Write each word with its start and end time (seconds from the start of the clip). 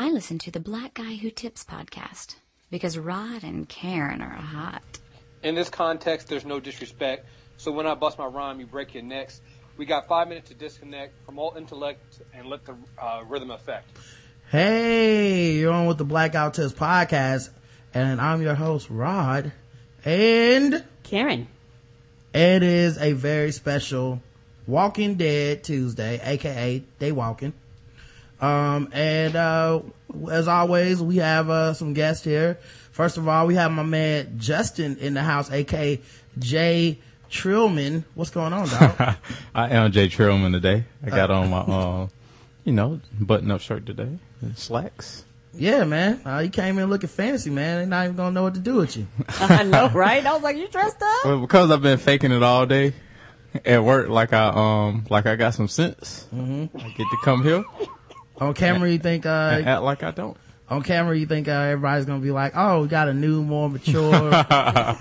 I 0.00 0.10
listen 0.10 0.38
to 0.38 0.52
the 0.52 0.60
Black 0.60 0.94
Guy 0.94 1.16
Who 1.16 1.28
Tips 1.28 1.64
podcast 1.64 2.36
because 2.70 2.96
Rod 2.96 3.42
and 3.42 3.68
Karen 3.68 4.22
are 4.22 4.28
hot. 4.28 4.84
In 5.42 5.56
this 5.56 5.68
context, 5.68 6.28
there's 6.28 6.44
no 6.44 6.60
disrespect. 6.60 7.26
So 7.56 7.72
when 7.72 7.84
I 7.84 7.96
bust 7.96 8.16
my 8.16 8.26
rhyme, 8.26 8.60
you 8.60 8.66
break 8.66 8.94
your 8.94 9.02
necks. 9.02 9.40
We 9.76 9.86
got 9.86 10.06
five 10.06 10.28
minutes 10.28 10.50
to 10.50 10.54
disconnect 10.54 11.14
from 11.26 11.40
all 11.40 11.54
intellect 11.56 12.20
and 12.32 12.46
let 12.46 12.64
the 12.64 12.76
uh, 12.96 13.24
rhythm 13.26 13.50
affect. 13.50 13.88
Hey, 14.52 15.54
you're 15.54 15.72
on 15.72 15.86
with 15.88 15.98
the 15.98 16.04
Black 16.04 16.30
Guy 16.30 16.44
Who 16.44 16.52
Tips 16.52 16.74
podcast, 16.74 17.50
and 17.92 18.20
I'm 18.20 18.40
your 18.40 18.54
host, 18.54 18.88
Rod. 18.90 19.50
And 20.04 20.84
Karen. 21.02 21.48
it 22.32 22.62
is 22.62 22.98
a 22.98 23.14
very 23.14 23.50
special 23.50 24.22
Walking 24.64 25.16
Dead 25.16 25.64
Tuesday, 25.64 26.20
aka 26.22 26.84
Dey 27.00 27.10
Walking. 27.10 27.52
Um, 28.40 28.88
and, 28.92 29.34
uh, 29.36 29.80
as 30.30 30.48
always, 30.48 31.02
we 31.02 31.16
have, 31.16 31.50
uh, 31.50 31.74
some 31.74 31.92
guests 31.92 32.24
here. 32.24 32.58
First 32.92 33.16
of 33.16 33.28
all, 33.28 33.46
we 33.46 33.54
have 33.54 33.70
my 33.70 33.82
man 33.82 34.34
Justin 34.38 34.96
in 34.98 35.14
the 35.14 35.22
house, 35.22 35.50
aka 35.50 36.00
Jay 36.38 36.98
Trillman. 37.30 38.04
What's 38.14 38.30
going 38.30 38.52
on, 38.52 38.68
dog? 38.68 39.16
I 39.54 39.68
am 39.70 39.92
Jay 39.92 40.08
Trillman 40.08 40.52
today. 40.52 40.84
I 41.04 41.10
got 41.10 41.30
on 41.30 41.50
my, 41.50 41.58
uh, 41.58 42.08
you 42.64 42.72
know, 42.72 43.00
button 43.20 43.50
up 43.50 43.60
shirt 43.60 43.86
today. 43.86 44.18
and 44.40 44.58
Slacks. 44.58 45.24
yeah, 45.52 45.84
man. 45.84 46.20
Uh, 46.26 46.38
you 46.38 46.50
came 46.50 46.78
in 46.78 46.88
looking 46.88 47.08
fancy, 47.08 47.50
man. 47.50 47.78
They're 47.78 47.86
not 47.86 48.04
even 48.04 48.16
gonna 48.16 48.32
know 48.32 48.42
what 48.44 48.54
to 48.54 48.60
do 48.60 48.76
with 48.76 48.96
you. 48.96 49.06
I 49.40 49.62
know, 49.64 49.88
right? 49.90 50.24
I 50.24 50.32
was 50.32 50.42
like, 50.42 50.56
you 50.56 50.68
dressed 50.68 51.00
up? 51.02 51.24
Well, 51.24 51.40
because 51.40 51.70
I've 51.70 51.82
been 51.82 51.98
faking 51.98 52.32
it 52.32 52.42
all 52.42 52.66
day 52.66 52.94
at 53.64 53.82
work, 53.82 54.08
like 54.08 54.32
I, 54.32 54.48
um, 54.48 55.06
like 55.10 55.26
I 55.26 55.36
got 55.36 55.54
some 55.54 55.68
sense. 55.68 56.26
Mm-hmm. 56.34 56.76
I 56.78 56.88
get 56.90 57.06
to 57.10 57.16
come 57.24 57.42
here 57.42 57.64
On 58.40 58.54
camera, 58.54 58.90
you 58.90 58.98
think, 58.98 59.26
and 59.26 59.66
uh, 59.66 59.70
act 59.70 59.82
like 59.82 60.02
I 60.02 60.10
don't. 60.12 60.36
on 60.68 60.82
camera, 60.82 61.16
you 61.16 61.26
think, 61.26 61.48
uh, 61.48 61.52
everybody's 61.52 62.04
gonna 62.06 62.20
be 62.20 62.30
like, 62.30 62.52
oh, 62.56 62.82
we 62.82 62.88
got 62.88 63.08
a 63.08 63.14
new, 63.14 63.42
more 63.42 63.68
mature, 63.70 64.30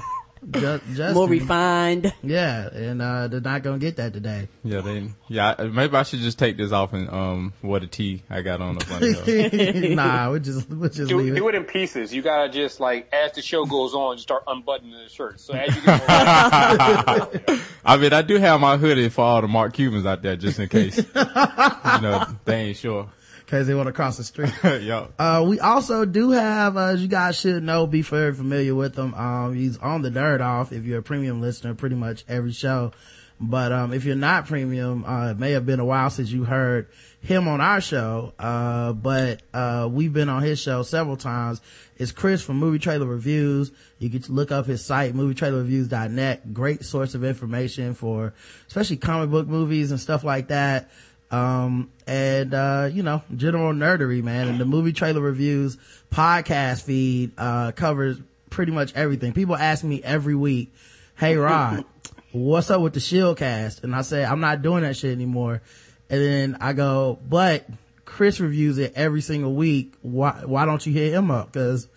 Ju- 0.50 0.80
Justin. 0.94 1.14
More 1.14 1.28
refined. 1.28 2.14
Yeah, 2.24 2.70
and, 2.72 3.02
uh, 3.02 3.28
they're 3.28 3.42
not 3.42 3.64
gonna 3.64 3.80
get 3.80 3.98
that 3.98 4.14
today. 4.14 4.48
Yeah, 4.64 4.80
they, 4.82 5.10
yeah, 5.28 5.56
I- 5.58 5.64
maybe 5.66 5.96
I 5.98 6.04
should 6.04 6.20
just 6.20 6.40
take 6.40 6.56
this 6.58 6.72
off 6.72 6.94
and, 6.94 7.10
um, 7.10 7.54
what 7.62 7.84
a 7.84 7.88
tee 7.88 8.24
I 8.30 8.44
got 8.44 8.62
on 8.62 8.78
up 8.78 8.90
under 8.90 9.12
here. 9.24 9.96
nah, 9.96 10.32
we 10.32 10.40
just, 10.40 10.70
we 10.70 10.88
just 10.90 11.10
Do, 11.10 11.18
leave 11.18 11.34
it. 11.34 11.36
do 11.38 11.50
it 11.50 11.56
in 11.56 11.64
pieces. 11.66 12.14
You 12.14 12.22
gotta 12.22 12.50
just 12.50 12.80
like 12.80 13.12
as 13.12 13.34
the 13.34 13.42
show 13.42 13.66
goes 13.66 13.94
on, 13.94 14.16
you 14.18 14.22
start 14.22 14.44
unbuttoning 14.48 14.94
the 15.04 15.10
shirt. 15.10 15.40
So 15.42 15.54
as 15.54 15.76
you 15.76 15.82
get 15.82 16.00
more, 16.08 17.58
I 17.86 17.98
mean, 17.98 18.14
I 18.14 18.22
do 18.22 18.38
have 18.38 18.62
my 18.62 18.78
hoodie 18.78 19.10
for 19.10 19.22
all 19.26 19.42
the 19.42 19.48
Mark 19.48 19.74
Cubans 19.74 20.06
out 20.06 20.22
there, 20.22 20.36
just 20.38 20.60
in 20.60 20.70
case. 20.70 20.98
you 20.98 21.04
know, 21.16 22.26
they 22.46 22.56
ain't 22.68 22.78
sure. 22.78 23.10
Cause 23.48 23.66
they 23.66 23.74
want 23.74 23.88
to 23.88 23.94
cross 23.94 24.18
the 24.18 24.26
street. 24.26 24.52
Yo. 24.82 25.08
Uh, 25.18 25.46
we 25.48 25.58
also 25.62 26.04
do 26.04 26.32
have, 26.32 26.76
uh, 26.76 26.88
as 26.88 27.02
you 27.02 27.08
guys 27.08 27.40
should 27.40 27.64
know, 27.64 27.88
be 27.88 28.02
very 28.02 28.34
familiar 28.34 28.76
with 28.76 28.98
him. 28.98 29.14
Um, 29.14 29.56
he's 29.56 29.78
on 29.78 30.02
the 30.02 30.12
dirt 30.12 30.42
Off 30.42 30.74
if 30.74 30.84
you're 30.84 31.00
a 31.00 31.04
premium 31.04 31.40
listener, 31.40 31.74
pretty 31.74 31.96
much 31.96 32.26
every 32.28 32.52
show. 32.52 32.92
But, 33.40 33.72
um, 33.72 33.94
if 33.94 34.04
you're 34.04 34.18
not 34.18 34.48
premium, 34.48 35.06
uh, 35.06 35.32
it 35.32 35.40
may 35.40 35.52
have 35.52 35.66
been 35.66 35.80
a 35.80 35.86
while 35.86 36.10
since 36.10 36.30
you 36.30 36.44
heard 36.44 36.90
him 37.22 37.48
on 37.48 37.62
our 37.62 37.80
show. 37.80 38.34
Uh, 38.38 38.92
but, 38.92 39.44
uh, 39.54 39.88
we've 39.90 40.12
been 40.12 40.28
on 40.28 40.42
his 40.42 40.60
show 40.60 40.84
several 40.84 41.16
times. 41.16 41.62
It's 41.96 42.12
Kriss 42.12 42.44
from 42.44 42.58
Movie 42.58 42.80
Trailer 42.80 43.06
Reviews. 43.06 43.72
You 44.00 44.10
can 44.10 44.24
look 44.28 44.52
up 44.52 44.66
his 44.66 44.84
site, 44.84 45.14
movietrailerreviews.net. 45.14 46.54
Great 46.54 46.84
source 46.84 47.16
of 47.16 47.24
information 47.24 47.94
for 47.94 48.34
especially 48.68 48.98
comic 48.98 49.30
book 49.30 49.48
movies 49.48 49.92
and 49.92 50.00
stuff 50.00 50.26
like 50.26 50.50
that 50.50 50.90
um 51.30 51.92
and 52.06 52.54
uh 52.54 52.90
you 52.92 53.04
know 53.04 53.22
general 53.36 53.74
nerdery 53.74 54.24
man. 54.24 54.48
And 54.48 54.60
the 54.60 54.66
movie 54.66 54.94
trailer 54.94 55.22
reviews 55.22 55.78
podcast 56.12 56.84
feed 56.84 57.32
uh 57.38 57.72
covers 57.74 58.20
pretty 58.50 58.72
much 58.72 58.96
everything. 58.96 59.34
People 59.34 59.56
ask 59.56 59.84
me 59.84 60.02
every 60.04 60.36
week 60.36 60.74
hey 61.16 61.36
rod 61.38 61.84
what's 62.32 62.70
up 62.70 62.82
with 62.82 62.94
the 62.94 63.00
shield 63.00 63.38
cast? 63.38 63.84
And 63.84 63.96
i 63.96 64.02
say 64.02 64.24
i'm 64.24 64.40
not 64.40 64.62
doing 64.62 64.84
that 64.84 64.96
shit 64.96 65.12
anymore. 65.12 65.62
And 66.10 66.22
then 66.22 66.58
i 66.62 66.74
go 66.74 67.20
but 67.28 67.66
kriss 68.06 68.40
reviews 68.40 68.78
it 68.78 68.94
every 68.96 69.22
single 69.22 69.54
week. 69.54 69.96
Why 70.02 70.42
why 70.46 70.66
don't 70.66 70.86
you 70.86 70.94
hit 70.94 71.14
him 71.14 71.30
up? 71.30 71.52
Because 71.52 71.88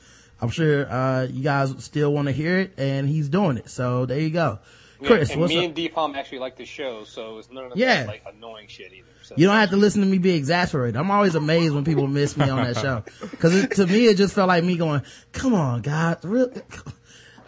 i'm 0.41 0.49
sure 0.51 0.91
uh 0.91 1.23
you 1.31 1.45
guys 1.45 1.73
still 1.85 2.13
want 2.13 2.27
to 2.27 2.33
hear 2.33 2.59
it 2.59 2.73
and 2.79 3.09
he's 3.09 3.29
doing 3.29 3.59
it. 3.59 3.71
So 3.71 4.07
there 4.07 4.19
you 4.19 4.31
go. 4.31 4.59
Kriss 5.01 5.29
yeah, 5.29 5.33
and 5.33 5.41
what's 5.41 5.51
me 5.51 5.59
up? 5.61 5.65
and 5.65 5.75
Deepalm 5.75 6.15
actually 6.15 6.41
like 6.41 6.57
the 6.59 6.67
show, 6.67 7.05
so 7.05 7.39
it's 7.39 7.51
none 7.51 7.73
of 7.73 7.79
Yeah. 7.79 8.01
that 8.03 8.09
like 8.09 8.23
annoying 8.27 8.67
shit 8.69 8.93
either. 8.93 9.07
So. 9.31 9.37
You 9.39 9.47
don't 9.47 9.55
have 9.57 9.71
to 9.71 9.77
listen 9.77 10.01
to 10.03 10.09
me 10.09 10.19
be 10.19 10.35
exasperated. 10.35 10.97
I'm 10.97 11.09
always 11.11 11.37
amazed 11.37 11.73
when 11.73 11.85
people 11.85 12.09
miss 12.09 12.37
me 12.37 12.51
on 12.51 12.65
that 12.65 12.77
show. 12.77 13.05
Cause 13.39 13.69
to 13.77 13.87
me, 13.87 14.07
it 14.07 14.17
just 14.17 14.35
felt 14.35 14.49
like 14.49 14.65
me 14.65 14.77
going, 14.77 15.03
come 15.31 15.55
on, 15.55 15.83
guys. 15.83 16.17
Real, 16.25 16.51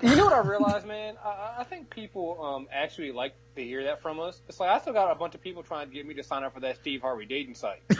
You 0.02 0.16
know 0.16 0.24
what 0.24 0.32
I 0.32 0.48
realized, 0.48 0.86
man? 0.86 1.16
I- 1.24 1.28
I, 1.28 1.54
I 1.60 1.64
think 1.64 1.90
people 1.90 2.42
um, 2.42 2.68
actually 2.72 3.10
like 3.12 3.34
to 3.56 3.62
hear 3.62 3.84
that 3.84 4.00
from 4.02 4.18
us. 4.20 4.40
It's 4.48 4.58
like 4.60 4.70
I 4.70 4.78
still 4.80 4.92
got 4.92 5.10
a 5.10 5.14
bunch 5.14 5.34
of 5.34 5.40
people 5.42 5.62
trying 5.62 5.88
to 5.88 5.94
get 5.94 6.06
me 6.06 6.14
to 6.14 6.22
sign 6.22 6.42
up 6.44 6.54
for 6.54 6.60
that 6.60 6.76
Steve 6.76 7.02
Harvey 7.02 7.24
dating 7.26 7.54
site, 7.54 7.82
and 7.90 7.98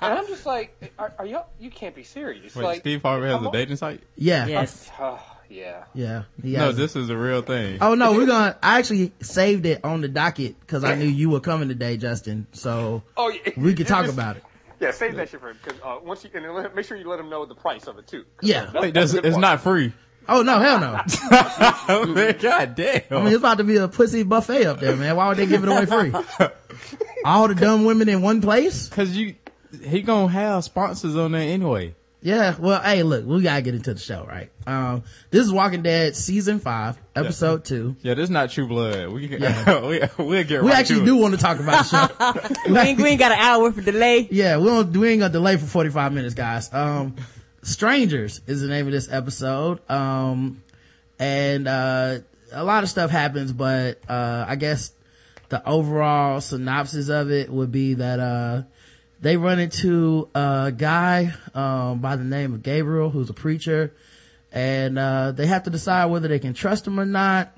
I'm 0.00 0.26
just 0.26 0.46
like, 0.46 0.92
are, 0.98 1.12
are 1.18 1.26
you? 1.26 1.38
You 1.58 1.70
can't 1.70 1.94
be 1.94 2.02
serious. 2.04 2.54
Wait, 2.54 2.64
like, 2.64 2.80
Steve 2.80 3.02
Harvey 3.02 3.26
has 3.26 3.36
I'm 3.36 3.46
a 3.46 3.52
dating 3.52 3.76
site? 3.76 4.02
yeah. 4.16 4.46
Yes. 4.46 4.90
Oh, 4.98 5.20
yeah. 5.52 5.84
Yeah. 5.94 6.22
He 6.42 6.52
No, 6.52 6.72
this 6.72 6.96
is 6.96 7.10
a 7.10 7.16
real 7.16 7.42
thing. 7.42 7.78
Oh 7.80 7.94
no, 7.94 8.12
we're 8.12 8.26
gonna, 8.26 8.56
I 8.62 8.78
actually 8.78 9.12
saved 9.20 9.66
it 9.66 9.84
on 9.84 10.00
the 10.00 10.08
docket 10.08 10.56
cause 10.66 10.84
I 10.84 10.94
knew 10.94 11.06
you 11.06 11.30
were 11.30 11.40
coming 11.40 11.68
today, 11.68 11.96
Justin. 11.96 12.46
So 12.52 13.02
Oh, 13.16 13.28
yeah. 13.28 13.52
we 13.56 13.74
could 13.74 13.86
talk 13.86 14.04
just- 14.06 14.14
about 14.14 14.36
it. 14.38 14.44
Yeah, 14.80 14.90
save 14.90 15.14
that 15.14 15.28
shit 15.28 15.38
for 15.38 15.50
him 15.50 15.58
because 15.62 15.78
uh, 15.84 15.98
once 16.02 16.24
you 16.24 16.30
and 16.34 16.52
let- 16.54 16.74
make 16.74 16.84
sure 16.86 16.96
you 16.96 17.08
let 17.08 17.20
him 17.20 17.30
know 17.30 17.46
the 17.46 17.54
price 17.54 17.86
of 17.86 17.98
it 17.98 18.06
too. 18.08 18.24
Yeah. 18.42 18.64
that's- 18.64 18.82
Wait, 18.82 18.94
that's 18.94 19.12
that's, 19.12 19.26
it's 19.26 19.34
part. 19.34 19.40
not 19.40 19.60
free. 19.60 19.92
Oh 20.28 20.42
no, 20.42 20.58
hell 20.58 20.80
no. 20.80 22.04
Man, 22.14 22.36
God 22.40 22.74
damn. 22.74 23.02
I 23.10 23.16
mean, 23.18 23.26
it's 23.28 23.36
about 23.36 23.58
to 23.58 23.64
be 23.64 23.76
a 23.76 23.88
pussy 23.88 24.22
buffet 24.22 24.66
up 24.66 24.80
there, 24.80 24.96
man. 24.96 25.14
Why 25.16 25.28
would 25.28 25.36
they 25.36 25.46
give 25.46 25.62
it 25.64 25.68
away 25.68 25.86
free? 25.86 26.12
All 27.24 27.48
the 27.48 27.54
dumb 27.54 27.84
women 27.84 28.08
in 28.08 28.22
one 28.22 28.40
place? 28.40 28.88
Cause 28.90 29.10
you, 29.10 29.34
he 29.84 30.02
gonna 30.02 30.28
have 30.32 30.64
sponsors 30.64 31.16
on 31.16 31.32
there 31.32 31.40
anyway. 31.42 31.94
Yeah, 32.24 32.54
well, 32.56 32.80
hey, 32.80 33.02
look, 33.02 33.26
we 33.26 33.42
gotta 33.42 33.62
get 33.62 33.74
into 33.74 33.94
the 33.94 33.98
show, 34.00 34.24
right? 34.24 34.48
Um, 34.64 35.02
this 35.30 35.44
is 35.44 35.52
Walking 35.52 35.82
Dead 35.82 36.14
season 36.14 36.60
five, 36.60 36.96
episode 37.16 37.64
two. 37.64 37.96
Yeah, 38.00 38.14
this 38.14 38.24
is 38.24 38.30
not 38.30 38.50
True 38.50 38.68
Blood. 38.68 39.08
We 39.08 39.26
can, 39.26 39.42
Yeah. 39.42 39.80
we, 39.86 40.00
we'll 40.24 40.44
get 40.44 40.62
We 40.62 40.68
right 40.70 40.78
actually 40.78 41.00
to 41.00 41.06
do 41.06 41.16
it. 41.18 41.20
want 41.20 41.34
to 41.34 41.40
talk 41.40 41.58
about 41.58 41.84
the 41.84 42.08
show. 42.08 42.54
we, 42.72 42.78
ain't, 42.78 43.00
we 43.00 43.08
ain't 43.08 43.18
got 43.18 43.32
an 43.32 43.38
hour 43.40 43.72
for 43.72 43.80
delay. 43.80 44.28
Yeah, 44.30 44.58
we 44.58 44.66
don't, 44.66 44.96
we 44.96 45.08
ain't 45.08 45.20
gonna 45.20 45.32
delay 45.32 45.56
for 45.56 45.66
45 45.66 46.12
minutes, 46.12 46.34
guys. 46.34 46.72
Um, 46.72 47.16
Strangers 47.62 48.40
is 48.46 48.60
the 48.60 48.68
name 48.68 48.86
of 48.86 48.92
this 48.92 49.10
episode. 49.10 49.80
Um, 49.90 50.62
and, 51.18 51.66
uh, 51.66 52.18
a 52.52 52.62
lot 52.62 52.84
of 52.84 52.88
stuff 52.90 53.10
happens, 53.10 53.52
but, 53.52 53.98
uh, 54.08 54.44
I 54.46 54.54
guess 54.56 54.92
the 55.48 55.66
overall 55.68 56.40
synopsis 56.40 57.08
of 57.08 57.32
it 57.32 57.50
would 57.50 57.72
be 57.72 57.94
that, 57.94 58.20
uh, 58.20 58.62
they 59.22 59.36
run 59.36 59.60
into 59.60 60.28
a 60.34 60.72
guy, 60.76 61.32
um, 61.54 62.00
by 62.00 62.16
the 62.16 62.24
name 62.24 62.54
of 62.54 62.62
Gabriel, 62.62 63.08
who's 63.08 63.30
a 63.30 63.34
preacher, 63.34 63.94
and, 64.50 64.98
uh, 64.98 65.30
they 65.30 65.46
have 65.46 65.62
to 65.62 65.70
decide 65.70 66.06
whether 66.06 66.26
they 66.28 66.40
can 66.40 66.54
trust 66.54 66.86
him 66.86 66.98
or 67.00 67.06
not. 67.06 67.56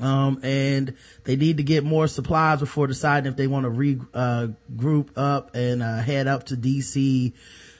Um, 0.00 0.40
and 0.42 0.94
they 1.22 1.36
need 1.36 1.58
to 1.58 1.62
get 1.62 1.84
more 1.84 2.08
supplies 2.08 2.58
before 2.58 2.88
deciding 2.88 3.30
if 3.30 3.36
they 3.36 3.46
want 3.46 3.64
to 3.64 3.70
regroup 3.70 5.10
uh, 5.16 5.20
up 5.20 5.54
and, 5.54 5.82
uh, 5.82 5.98
head 5.98 6.26
up 6.26 6.46
to 6.46 6.56
DC 6.56 7.32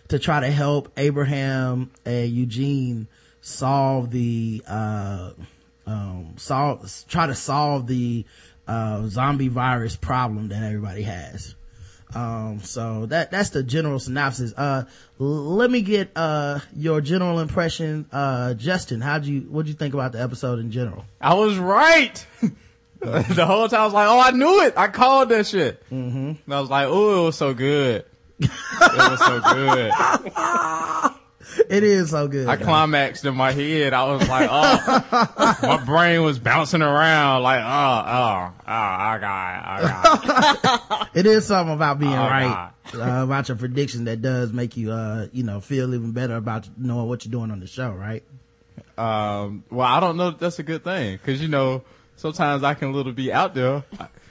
to 0.09 0.19
try 0.21 0.39
to 0.39 0.51
help 0.51 0.93
Abraham 0.97 1.91
and 2.05 2.31
Eugene 2.31 3.09
solve 3.41 4.11
the, 4.13 4.63
uh, 4.69 5.31
um, 5.87 6.35
solve, 6.37 6.89
try 7.09 7.27
to 7.27 7.35
solve 7.35 7.89
the, 7.89 8.25
uh, 8.69 9.07
zombie 9.09 9.49
virus 9.49 9.97
problem 9.97 10.49
that 10.49 10.63
everybody 10.63 11.03
has. 11.03 11.57
Um, 12.15 12.61
so 12.61 13.07
that, 13.07 13.31
that's 13.31 13.51
the 13.51 13.63
general 13.63 13.99
synopsis. 13.99 14.53
Uh, 14.57 14.85
l- 15.21 15.27
let 15.57 15.71
me 15.71 15.83
get, 15.83 16.11
uh, 16.17 16.61
your 16.77 17.01
general 17.01 17.41
impression. 17.41 18.07
Uh, 18.13 18.55
Justin, 18.55 19.01
how'd 19.01 19.25
you, 19.25 19.41
what'd 19.43 19.69
you 19.69 19.75
think 19.75 19.95
about 19.95 20.13
the 20.13 20.23
episode 20.23 20.59
in 20.59 20.71
general? 20.71 21.05
I 21.21 21.35
was 21.35 21.59
right. 21.59 22.27
the 23.01 23.47
whole 23.47 23.69
time 23.69 23.81
I 23.81 23.85
was 23.85 23.93
like, 23.95 24.09
oh, 24.09 24.21
I 24.21 24.31
knew 24.31 24.63
it. 24.63 24.75
I 24.77 24.89
called 24.89 25.29
that 25.31 25.47
shit. 25.47 25.83
Mm-hmm. 25.91 26.33
And 26.45 26.55
I 26.55 26.61
was 26.61 26.71
like, 26.71 26.87
oh, 26.89 27.23
it 27.23 27.27
was 27.27 27.37
so 27.37 27.55
good. 27.55 28.05
it 28.39 28.51
was 28.81 29.19
so 29.21 29.41
good. 29.41 31.13
It 31.69 31.85
is 31.85 32.11
so 32.11 32.29
good. 32.29 32.49
I 32.49 32.57
climaxed 32.57 33.25
in 33.25 33.35
my 33.35 33.53
head. 33.53 33.93
I 33.93 34.13
was 34.13 34.29
like, 34.29 34.49
oh, 34.51 35.57
my 35.63 35.85
brain 35.85 36.23
was 36.23 36.39
bouncing 36.39 36.83
around 36.83 37.43
like, 37.43 37.61
oh, 37.61 37.65
oh, 37.67 38.53
oh, 38.57 38.63
I 38.67 39.19
got 39.21 39.57
it. 39.57 39.63
I 39.67 39.81
got 39.83 41.05
it. 41.05 41.09
It 41.15 41.27
is 41.27 41.47
something 41.47 41.75
about 41.75 42.01
being 42.01 42.13
Oh, 42.13 42.17
right, 42.17 42.71
uh, 42.95 43.23
about 43.25 43.49
your 43.49 43.57
prediction 43.57 44.05
that 44.07 44.21
does 44.21 44.53
make 44.53 44.77
you, 44.77 44.91
uh, 44.91 45.29
you 45.33 45.45
know, 45.45 45.61
feel 45.61 45.95
even 45.95 46.11
better 46.13 46.35
about 46.37 46.69
knowing 46.77 47.09
what 47.09 47.25
you're 47.25 47.31
doing 47.31 47.51
on 47.53 47.61
the 47.61 47.69
show, 47.69 47.91
right? 47.93 48.25
Um, 48.99 49.65
well, 49.71 49.87
I 49.87 50.01
don't 50.01 50.17
know 50.17 50.29
if 50.29 50.39
that's 50.39 50.59
a 50.59 50.63
good 50.65 50.83
thing 50.85 51.17
because, 51.17 51.41
you 51.41 51.49
know, 51.49 51.83
sometimes 52.17 52.63
I 52.65 52.75
can 52.75 52.93
little 52.93 53.13
be 53.13 53.33
out 53.33 53.55
there. 53.55 53.85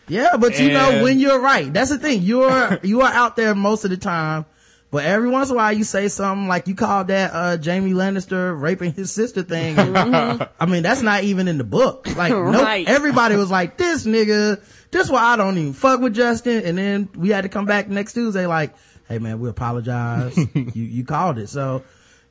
Yeah, 0.10 0.36
but 0.38 0.60
you 0.60 0.72
know 0.72 1.02
when 1.04 1.20
you're 1.20 1.40
right. 1.40 1.72
That's 1.72 1.90
the 1.90 1.98
thing. 1.98 2.22
You're, 2.22 2.80
you 2.84 3.02
are 3.02 3.12
out 3.12 3.38
there 3.38 3.56
most 3.56 3.86
of 3.86 3.90
the 3.92 3.98
time, 3.98 4.46
But 4.94 5.06
every 5.06 5.28
once 5.28 5.50
in 5.50 5.56
a 5.56 5.57
while 5.57 5.74
you 5.74 5.84
say 5.84 6.07
something 6.07 6.48
like 6.48 6.68
you 6.68 6.75
called 6.75 7.07
that, 7.07 7.31
uh, 7.34 7.57
Jamie 7.57 7.94
Lannister 7.94 8.56
raping 8.56 8.94
his 8.94 9.12
sister 9.12 9.42
thing. 9.42 9.80
I 9.80 10.66
mean, 10.68 10.84
that's 10.84 11.01
not 11.01 11.24
even 11.24 11.48
in 11.48 11.57
the 11.57 11.63
book. 11.63 12.16
Like, 12.16 12.30
nope. 12.31 12.54
Right. 12.54 12.88
Everybody 12.88 13.36
was 13.36 13.50
like, 13.50 13.75
this 13.75 14.06
nigga, 14.06 14.63
this 14.92 15.10
why 15.10 15.24
I 15.24 15.36
don't 15.36 15.57
even 15.57 15.74
fuck 15.74 16.00
with 16.00 16.13
Justin. 16.13 16.63
And 16.63 16.78
then 16.78 17.10
we 17.16 17.30
had 17.30 17.42
to 17.42 17.50
come 17.50 17.66
back 17.66 17.90
next 17.90 18.13
Tuesday 18.13 18.45
like, 18.45 18.75
hey 19.07 19.18
man, 19.18 19.40
we 19.40 19.50
apologize. 19.50 20.38
you, 20.54 20.72
you 20.74 21.04
called 21.04 21.39
it. 21.39 21.50
So, 21.50 21.81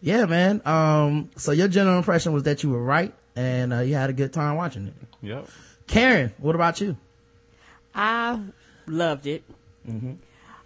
yeah, 0.01 0.27
man. 0.27 0.63
Um, 0.65 1.31
so 1.35 1.51
your 1.51 1.67
general 1.67 1.99
impression 1.99 2.33
was 2.33 2.45
that 2.45 2.63
you 2.63 2.71
were 2.71 2.85
right 2.85 3.13
and, 3.35 3.73
uh, 3.73 3.81
you 3.81 3.95
had 3.95 4.09
a 4.09 4.13
good 4.13 4.33
time 4.33 4.55
watching 4.55 4.87
it. 4.87 4.95
Yep. 5.21 5.49
Karen, 5.89 6.33
what 6.39 6.55
about 6.55 6.81
you? 6.81 6.97
I 7.93 8.41
loved 8.87 9.27
it. 9.27 9.43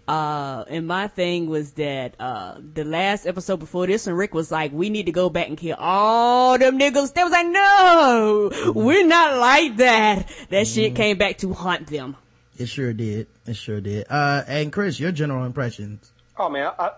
Uh, 0.07 0.63
and 0.69 0.87
my 0.87 1.07
thing 1.07 1.49
was 1.49 1.73
that, 1.73 2.15
uh, 2.19 2.57
the 2.73 2.85
last 2.85 3.25
episode 3.25 3.57
before 3.57 3.85
this 3.87 4.05
one, 4.05 4.15
Rick 4.15 4.33
was 4.33 4.51
like, 4.51 4.71
we 4.71 4.89
need 4.89 5.07
to 5.07 5.11
go 5.11 5.29
back 5.29 5.47
and 5.47 5.57
kill 5.57 5.75
all 5.77 6.57
them 6.57 6.79
niggas. 6.79 7.13
They 7.13 7.23
was 7.23 7.31
like, 7.31 7.47
no, 7.47 8.51
we're 8.73 9.05
not 9.05 9.37
like 9.37 9.77
that. 9.77 10.31
That 10.49 10.67
shit 10.67 10.95
came 10.95 11.17
back 11.17 11.39
to 11.39 11.53
haunt 11.53 11.87
them. 11.87 12.15
It 12.57 12.67
sure 12.67 12.93
did. 12.93 13.27
It 13.45 13.55
sure 13.55 13.81
did. 13.81 14.07
Uh, 14.09 14.43
and 14.47 14.71
Kriss, 14.71 14.99
your 14.99 15.11
general 15.11 15.45
impressions. 15.45 16.11
Oh 16.37 16.49
man, 16.49 16.71
I, 16.79 16.91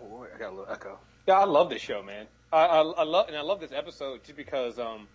oh, 0.00 0.26
I 0.34 0.38
got 0.38 0.48
a 0.48 0.54
little 0.54 0.72
echo. 0.72 0.98
Yeah, 1.26 1.34
I 1.34 1.44
love 1.44 1.70
this 1.70 1.82
show, 1.82 2.02
man. 2.02 2.26
I, 2.52 2.64
I, 2.64 2.82
I 2.82 3.02
love 3.04 3.28
and 3.28 3.36
I 3.36 3.42
love 3.42 3.60
this 3.60 3.72
episode 3.72 4.22
just 4.24 4.36
because 4.36 4.78
um, 4.78 5.08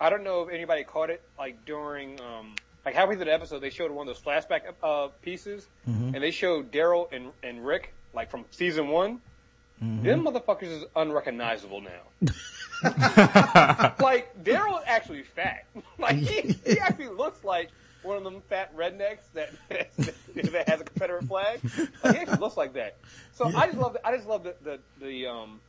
I 0.00 0.10
don't 0.10 0.24
know 0.24 0.42
if 0.42 0.52
anybody 0.52 0.84
caught 0.84 1.10
it 1.10 1.22
like 1.38 1.64
during 1.64 2.20
um, 2.20 2.54
like 2.88 2.94
halfway 2.94 3.16
through 3.16 3.26
the 3.26 3.34
episode 3.34 3.58
they 3.58 3.68
showed 3.68 3.90
one 3.90 4.08
of 4.08 4.14
those 4.14 4.22
flashback 4.22 4.62
uh 4.82 5.08
pieces 5.20 5.66
and 6.14 6.22
they 6.22 6.30
showed 6.30 6.72
Daryl 6.72 7.12
and 7.12 7.32
and 7.42 7.64
Rick 7.66 7.92
like 8.14 8.30
from 8.30 8.46
season 8.50 8.88
one. 8.88 9.20
Them 9.80 10.24
motherfuckers 10.24 10.72
is 10.78 10.84
unrecognizable 10.96 11.82
now. 11.82 12.30
like 14.00 14.42
Daryl 14.42 14.80
actually 14.86 15.22
fat. 15.22 15.64
Like 15.98 16.16
he, 16.16 16.56
he 16.64 16.78
actually 16.78 17.08
looks 17.08 17.44
like 17.44 17.68
one 18.02 18.16
of 18.16 18.24
them 18.24 18.40
fat 18.48 18.74
rednecks 18.76 19.30
that 19.34 19.50
that 19.68 20.68
has 20.68 20.80
a 20.80 20.84
Confederate 20.84 21.24
flag. 21.24 21.60
Like, 22.02 22.14
he 22.14 22.20
actually 22.22 22.38
looks 22.38 22.56
like 22.56 22.72
that. 22.74 22.96
So 23.34 23.46
I 23.54 23.66
just 23.66 23.78
love 23.78 23.92
the, 23.92 24.06
I 24.06 24.16
just 24.16 24.28
love 24.28 24.44
the, 24.44 24.54
the 24.62 24.78
the 25.00 25.26
um 25.26 25.60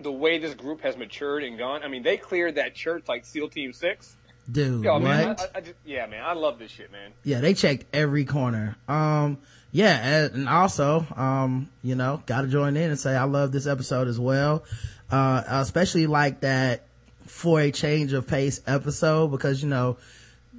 the 0.00 0.12
way 0.12 0.38
this 0.38 0.54
group 0.54 0.82
has 0.82 0.96
matured 0.96 1.44
and 1.44 1.56
gone. 1.56 1.82
I 1.82 1.88
mean, 1.88 2.02
they 2.02 2.16
cleared 2.16 2.56
that 2.56 2.74
church 2.74 3.04
like 3.08 3.24
SEAL 3.24 3.48
Team 3.48 3.72
Six. 3.72 4.16
Dude, 4.50 4.84
Yo, 4.84 4.98
man, 4.98 5.36
I, 5.38 5.58
I, 5.58 5.60
just 5.60 5.76
yeah, 5.84 6.06
man, 6.06 6.24
I 6.24 6.32
love 6.32 6.58
this 6.58 6.70
shit, 6.70 6.90
man. 6.90 7.12
yeah, 7.24 7.40
they 7.40 7.54
checked 7.54 7.84
every 7.94 8.24
corner. 8.24 8.76
Um, 8.88 9.38
yeah, 9.72 10.24
and, 10.24 10.34
and 10.34 10.48
also, 10.48 11.06
um, 11.14 11.68
you 11.82 11.94
know, 11.94 12.22
gotta 12.26 12.48
join 12.48 12.76
in 12.76 12.90
and 12.90 12.98
say 12.98 13.14
I 13.14 13.24
love 13.24 13.52
this 13.52 13.66
episode 13.66 14.08
as 14.08 14.18
well. 14.18 14.64
Uh, 15.10 15.42
especially 15.46 16.06
like 16.06 16.40
that 16.40 16.86
for 17.26 17.60
a 17.60 17.70
change 17.70 18.12
of 18.12 18.26
pace 18.26 18.60
episode 18.66 19.28
because, 19.28 19.62
you 19.62 19.68
know, 19.68 19.98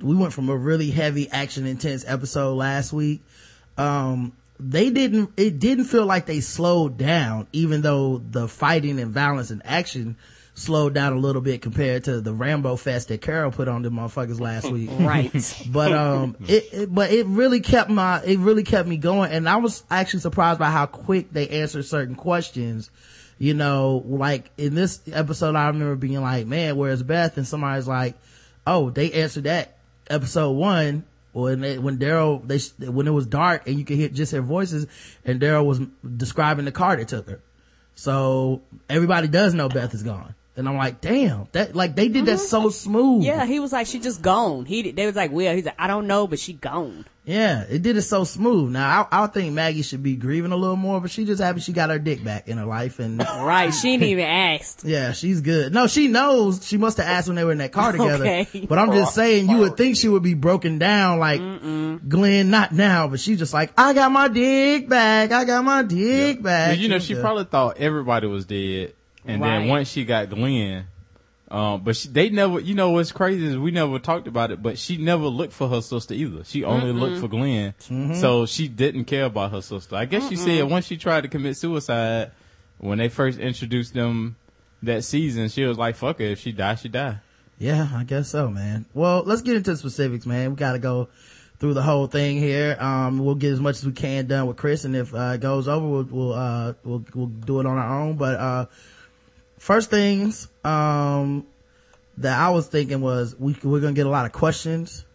we 0.01 0.15
went 0.15 0.33
from 0.33 0.49
a 0.49 0.55
really 0.55 0.89
heavy 0.89 1.29
action 1.29 1.65
intense 1.65 2.03
episode 2.07 2.55
last 2.55 2.93
week. 2.93 3.21
Um, 3.77 4.33
they 4.59 4.89
didn't, 4.89 5.31
it 5.37 5.59
didn't 5.59 5.85
feel 5.85 6.05
like 6.05 6.25
they 6.25 6.39
slowed 6.39 6.97
down, 6.97 7.47
even 7.51 7.81
though 7.81 8.19
the 8.19 8.47
fighting 8.47 8.99
and 8.99 9.11
violence 9.11 9.51
and 9.51 9.61
action 9.65 10.15
slowed 10.61 10.93
down 10.93 11.13
a 11.13 11.17
little 11.17 11.41
bit 11.41 11.61
compared 11.61 12.03
to 12.05 12.21
the 12.21 12.33
Rambo 12.33 12.75
fest 12.75 13.07
that 13.07 13.21
Carol 13.21 13.51
put 13.51 13.67
on 13.67 13.81
the 13.81 13.89
motherfuckers 13.89 14.39
last 14.39 14.69
week. 14.71 14.89
Right. 15.01 15.31
but 15.67 15.91
um 15.91 16.35
it, 16.47 16.65
it 16.71 16.93
but 16.93 17.11
it 17.11 17.25
really 17.25 17.59
kept 17.59 17.89
my 17.89 18.21
it 18.23 18.37
really 18.39 18.63
kept 18.63 18.87
me 18.87 18.97
going. 18.97 19.31
And 19.31 19.49
i 19.49 19.55
was 19.55 19.83
actually 19.89 20.19
surprised 20.19 20.59
by 20.59 20.69
how 20.69 20.85
quick 20.85 21.31
they 21.31 21.47
answered 21.49 21.85
certain 21.85 22.15
questions. 22.15 22.91
You 23.39 23.55
know 23.55 24.03
like 24.05 24.51
in 24.57 24.75
this 24.75 25.01
episode 25.11 25.55
i 25.55 25.67
remember 25.67 25.95
being 25.95 26.21
like 26.21 26.45
man 26.45 26.75
where's 26.75 27.01
beth? 27.01 27.37
And 27.37 27.47
somebody's 27.47 27.87
like 27.87 28.15
oh 28.67 28.91
they 28.91 29.11
answered 29.11 29.45
that 29.45 29.77
episode 30.09 30.51
one 30.51 31.03
when 31.33 31.61
they, 31.61 31.79
when 31.79 31.97
daryl 31.97 32.45
they 32.45 32.59
when 32.87 33.07
it 33.07 33.11
was 33.11 33.25
dark 33.25 33.67
and 33.67 33.79
you 33.79 33.85
could 33.85 33.97
hear 33.97 34.09
just 34.09 34.31
hear 34.31 34.41
voices 34.41 34.85
and 35.25 35.41
daryl 35.41 35.65
was 35.65 35.79
describing 36.17 36.65
the 36.65 36.71
car 36.71 36.95
they 36.95 37.05
took 37.05 37.27
her. 37.27 37.41
So 37.95 38.61
everybody 38.89 39.27
does 39.27 39.53
know 39.53 39.67
beth 39.67 39.93
is 39.93 40.03
gone 40.03 40.35
and 40.55 40.67
i'm 40.67 40.77
like 40.77 41.01
damn 41.01 41.47
that 41.51 41.75
like 41.75 41.95
they 41.95 42.07
did 42.07 42.25
that 42.25 42.37
mm-hmm. 42.37 42.45
so 42.45 42.69
smooth 42.69 43.23
Yeah, 43.23 43.45
he 43.45 43.59
was 43.59 43.71
like, 43.71 43.87
she 43.87 43.99
just 43.99 44.21
gone. 44.21 44.65
He, 44.65 44.91
they 44.91 45.05
was 45.05 45.15
like, 45.15 45.31
well, 45.31 45.55
he's 45.55 45.65
like, 45.65 45.79
I 45.79 45.87
don't 45.87 46.07
know, 46.07 46.27
but 46.27 46.39
she 46.39 46.53
gone. 46.53 47.05
Yeah, 47.23 47.65
it 47.69 47.83
did 47.83 47.97
it 47.97 48.01
so 48.01 48.23
smooth. 48.23 48.71
Now, 48.71 49.07
I, 49.11 49.23
I 49.23 49.27
think 49.27 49.53
Maggie 49.53 49.83
should 49.83 50.01
be 50.01 50.15
grieving 50.15 50.51
a 50.51 50.55
little 50.55 50.75
more, 50.75 50.99
but 50.99 51.11
she 51.11 51.23
just 51.23 51.41
happy 51.41 51.59
she 51.59 51.71
got 51.71 51.91
her 51.91 51.99
dick 51.99 52.23
back 52.23 52.47
in 52.47 52.57
her 52.57 52.65
life. 52.65 52.99
And 52.99 53.19
Right. 53.21 53.71
She 53.71 53.91
didn't 53.91 54.07
even 54.09 54.25
ask. 54.25 54.81
yeah, 54.83 55.11
she's 55.11 55.41
good. 55.41 55.71
No, 55.71 55.85
she 55.85 56.07
knows. 56.07 56.65
She 56.65 56.77
must 56.77 56.97
have 56.97 57.05
asked 57.05 57.27
when 57.27 57.35
they 57.35 57.43
were 57.43 57.51
in 57.51 57.59
that 57.59 57.71
car 57.71 57.91
together. 57.91 58.25
Okay. 58.25 58.65
But 58.67 58.79
I'm 58.79 58.91
just 58.91 59.13
saying, 59.13 59.49
you 59.49 59.57
would 59.57 59.77
think 59.77 59.97
she 59.97 60.09
would 60.09 60.23
be 60.23 60.33
broken 60.33 60.79
down 60.79 61.19
like 61.19 61.39
Glenn, 62.07 62.49
not 62.49 62.71
now, 62.71 63.07
but 63.07 63.19
she's 63.19 63.37
just 63.37 63.53
like, 63.53 63.71
I 63.77 63.93
got 63.93 64.11
my 64.11 64.27
dick 64.27 64.89
back. 64.89 65.31
I 65.31 65.45
got 65.45 65.63
my 65.63 65.83
dick 65.83 66.41
back. 66.41 66.79
you 66.79 66.87
know, 66.87 66.95
was 66.95 67.05
she 67.05 67.15
probably 67.15 67.45
thought 67.45 67.77
everybody 67.77 68.27
was 68.27 68.45
dead, 68.45 68.93
and 69.25 69.41
Right. 69.41 69.59
then 69.59 69.67
once 69.67 69.89
she 69.89 70.05
got 70.05 70.29
Glenn, 70.29 70.85
um, 71.49 71.83
but 71.83 71.95
she, 71.97 72.07
they 72.07 72.29
never, 72.29 72.59
you 72.59 72.73
know, 72.75 72.91
what's 72.91 73.11
crazy 73.11 73.45
is 73.45 73.57
we 73.57 73.71
never 73.71 73.99
talked 73.99 74.27
about 74.27 74.51
it, 74.51 74.63
but 74.63 74.77
she 74.77 74.97
never 74.97 75.25
looked 75.25 75.51
for 75.53 75.67
her 75.67 75.81
sister 75.81 76.13
either. 76.13 76.43
She 76.45 76.63
only 76.63 76.93
looked 76.93 77.19
for 77.19 77.27
Glenn, 77.27 77.73
Mm-hmm. 77.89 78.15
so 78.15 78.45
she 78.45 78.67
didn't 78.67 79.05
care 79.05 79.25
about 79.25 79.51
her 79.51 79.61
sister. 79.61 79.95
I 79.95 80.05
guess 80.05 80.27
she 80.29 80.35
said 80.37 80.63
once 80.69 80.85
she 80.85 80.97
tried 80.97 81.21
to 81.21 81.27
commit 81.27 81.57
suicide, 81.57 82.31
when 82.77 82.97
they 82.99 83.09
first 83.09 83.37
introduced 83.37 83.93
them 83.93 84.37
that 84.83 85.03
season, 85.03 85.49
she 85.49 85.63
was 85.65 85.77
like, 85.77 85.95
"Fuck 85.95 86.19
it, 86.21 86.31
if 86.31 86.39
she 86.39 86.51
die, 86.51 86.75
she 86.75 86.89
die." 86.89 87.17
Yeah, 87.59 87.87
I 87.93 88.03
guess 88.05 88.29
so, 88.29 88.49
man. 88.49 88.85
Well, 88.95 89.21
let's 89.23 89.43
get 89.43 89.55
into 89.55 89.71
the 89.71 89.77
specifics, 89.77 90.25
man. 90.25 90.49
We 90.51 90.55
gotta 90.55 90.79
go 90.79 91.09
through 91.59 91.75
the 91.75 91.83
whole 91.83 92.07
thing 92.07 92.37
here. 92.39 92.75
Um, 92.79 93.19
we'll 93.23 93.35
get 93.35 93.51
as 93.53 93.59
much 93.59 93.75
as 93.75 93.85
we 93.85 93.91
can 93.91 94.25
done 94.25 94.47
with 94.47 94.57
Kriss, 94.57 94.83
and 94.85 94.95
if 94.95 95.13
uh, 95.13 95.33
it 95.35 95.41
goes 95.41 95.67
over, 95.67 95.85
we'll 95.87 96.03
we'll 96.05 96.33
uh 96.33 96.73
we'll 96.83 97.05
we'll 97.13 97.27
do 97.27 97.59
it 97.59 97.67
on 97.67 97.77
our 97.77 98.01
own. 98.01 98.15
But 98.15 98.39
uh, 98.39 98.65
first 99.61 99.91
things 99.91 100.47
um 100.65 101.45
that 102.17 102.37
I 102.37 102.49
was 102.49 102.65
thinking 102.65 102.99
was 102.99 103.35
we 103.37 103.55
we're 103.63 103.79
gonna 103.79 103.93
get 103.93 104.07
a 104.07 104.09
lot 104.09 104.25
of 104.25 104.31
questions 104.31 105.05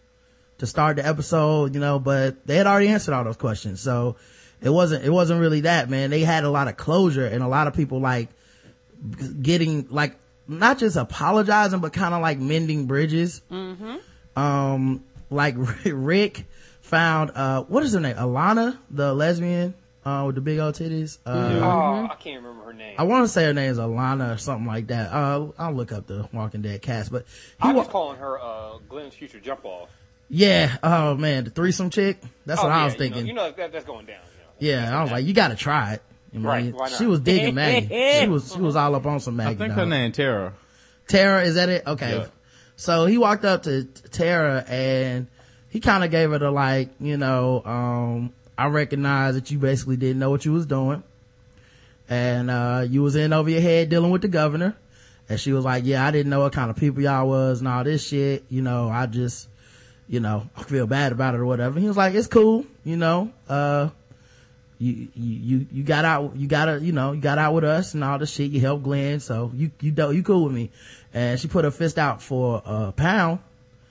to 0.59 0.65
start 0.65 0.95
the 0.95 1.05
episode, 1.05 1.75
you 1.75 1.81
know, 1.81 1.99
but 1.99 2.47
they 2.47 2.55
had 2.55 2.65
already 2.65 2.87
answered 2.87 3.13
all 3.13 3.25
those 3.25 3.37
questions, 3.37 3.81
so 3.81 4.15
it 4.61 4.69
wasn't 4.69 5.03
it 5.03 5.09
wasn't 5.09 5.41
really 5.41 5.61
that, 5.61 5.89
man. 5.89 6.09
They 6.11 6.21
had 6.21 6.45
a 6.45 6.49
lot 6.49 6.69
of 6.69 6.77
closure, 6.77 7.25
and 7.25 7.43
a 7.43 7.47
lot 7.47 7.67
of 7.67 7.73
people 7.73 7.99
like 7.99 8.29
getting 9.41 9.87
like 9.89 10.15
not 10.47 10.79
just 10.79 10.95
apologizing, 10.95 11.81
but 11.81 11.91
kind 11.91 12.13
of 12.13 12.21
like 12.21 12.39
mending 12.39 12.85
bridges. 12.85 13.41
Um, 14.35 15.03
like 15.29 15.55
Rick 15.85 16.45
found 16.79 17.31
uh, 17.31 17.63
what 17.63 17.83
is 17.83 17.91
her 17.93 17.99
name? 17.99 18.15
Alana, 18.15 18.77
the 18.89 19.13
lesbian 19.13 19.73
uh, 20.07 20.25
with 20.25 20.35
the 20.35 20.41
big 20.41 20.59
old 20.59 20.75
titties. 20.75 21.17
Uh, 21.25 21.59
Oh, 21.61 22.07
I 22.11 22.15
can't 22.19 22.41
remember 22.43 22.65
her 22.65 22.73
name. 22.73 22.95
I 22.97 23.03
want 23.03 23.25
to 23.25 23.27
say 23.27 23.43
her 23.45 23.53
name 23.53 23.71
is 23.71 23.77
Alana 23.77 24.35
or 24.35 24.37
something 24.37 24.65
like 24.67 24.87
that. 24.87 25.11
Uh, 25.11 25.47
I'll 25.57 25.73
look 25.73 25.91
up 25.91 26.07
the 26.07 26.27
Walking 26.31 26.61
Dead 26.61 26.81
cast, 26.81 27.11
but 27.11 27.25
he 27.61 27.69
I'm 27.69 27.75
wa- 27.75 27.81
just 27.83 27.91
calling 27.91 28.17
her 28.19 28.39
uh, 28.41 28.77
Glenn's 28.89 29.13
future 29.15 29.39
jump 29.39 29.65
off. 29.65 29.89
yeah. 30.29 30.77
Oh 30.83 31.15
man, 31.15 31.43
the 31.43 31.49
threesome 31.49 31.89
chick. 31.89 32.19
That's 32.45 32.61
what 32.61 32.69
Oh, 32.71 32.73
I 32.73 32.77
yeah, 32.79 32.83
was 32.85 32.93
you 32.93 32.99
know- 32.99 33.03
thinking. 33.05 33.27
You 33.27 33.33
know, 33.33 33.51
that, 33.51 33.71
that's 33.71 33.85
going 33.85 34.05
down. 34.05 34.19
You 34.59 34.71
know. 34.75 34.81
yeah, 34.83 34.97
I 34.97 35.01
was 35.03 35.11
like, 35.11 35.25
you 35.25 35.33
got 35.33 35.49
to 35.49 35.55
try 35.55 35.93
it. 35.93 36.01
I 36.33 36.35
mean, 36.37 36.45
Right, 36.45 36.73
why 36.73 36.89
not? 36.89 36.97
She 36.97 37.05
was 37.05 37.19
digging 37.21 37.55
Maggie. 37.55 37.87
she 38.21 38.27
was 38.27 38.53
she 38.53 38.59
was 38.59 38.75
all 38.75 38.95
up 38.95 39.05
on 39.05 39.19
some 39.19 39.35
Maggie. 39.37 39.55
I 39.55 39.57
think 39.57 39.69
dog. 39.69 39.77
her 39.79 39.85
name 39.85 40.11
Tara. 40.11 40.53
Tara, 41.07 41.43
is 41.43 41.55
that 41.55 41.69
it? 41.69 41.87
Okay. 41.87 42.17
Yeah. 42.17 42.27
So 42.75 43.05
he 43.05 43.17
walked 43.17 43.45
up 43.45 43.63
to 43.63 43.85
Tara 43.85 44.63
and 44.67 45.27
he 45.69 45.79
kind 45.79 46.03
of 46.03 46.11
gave 46.11 46.29
her 46.31 46.37
the 46.37 46.51
like, 46.51 46.89
you 46.99 47.17
know, 47.17 47.63
um, 47.65 48.33
I 48.57 48.67
recognize 48.67 49.35
that 49.35 49.51
you 49.51 49.59
basically 49.59 49.97
didn't 49.97 50.19
know 50.19 50.29
what 50.29 50.45
you 50.45 50.53
was 50.53 50.65
doing. 50.65 51.03
And, 52.09 52.49
uh, 52.49 52.85
you 52.89 53.03
was 53.03 53.15
in 53.15 53.33
over 53.33 53.49
your 53.49 53.61
head 53.61 53.89
dealing 53.89 54.11
with 54.11 54.21
the 54.21 54.27
governor. 54.27 54.75
And 55.29 55.39
she 55.39 55.51
was 55.51 55.65
like, 55.65 55.83
yeah, 55.85 56.05
I 56.05 56.11
didn't 56.11 56.29
know 56.29 56.39
what 56.39 56.53
kind 56.53 56.69
of 56.69 56.77
people 56.77 57.01
y'all 57.01 57.27
was 57.27 57.59
and 57.59 57.67
all 57.67 57.83
this 57.83 58.05
shit. 58.05 58.45
You 58.49 58.61
know, 58.61 58.89
I 58.89 59.07
just, 59.07 59.49
you 60.07 60.19
know, 60.19 60.49
I 60.55 60.63
feel 60.63 60.87
bad 60.87 61.11
about 61.11 61.35
it 61.35 61.39
or 61.39 61.45
whatever. 61.45 61.73
And 61.75 61.81
he 61.81 61.87
was 61.87 61.97
like, 61.97 62.13
it's 62.13 62.27
cool, 62.27 62.65
you 62.85 62.95
know, 62.95 63.31
uh, 63.49 63.89
you, 64.79 65.09
you, 65.15 65.39
you, 65.39 65.67
you 65.71 65.83
got 65.83 66.05
out, 66.05 66.35
you 66.35 66.47
got 66.47 66.69
a, 66.69 66.79
you 66.79 66.91
know, 66.91 67.11
you 67.11 67.19
got 67.19 67.37
out 67.37 67.53
with 67.53 67.63
us 67.63 67.93
and 67.93 68.03
all 68.03 68.19
this 68.19 68.31
shit. 68.31 68.51
You 68.51 68.61
helped 68.61 68.83
Glenn. 68.83 69.19
So 69.19 69.51
you, 69.53 69.71
you, 69.81 69.91
do, 69.91 70.11
you 70.11 70.23
cool 70.23 70.45
with 70.45 70.53
me. 70.53 70.71
And 71.13 71.39
she 71.39 71.47
put 71.47 71.65
her 71.65 71.71
fist 71.71 71.97
out 71.97 72.21
for 72.21 72.61
a 72.63 72.91
pound. 72.91 73.39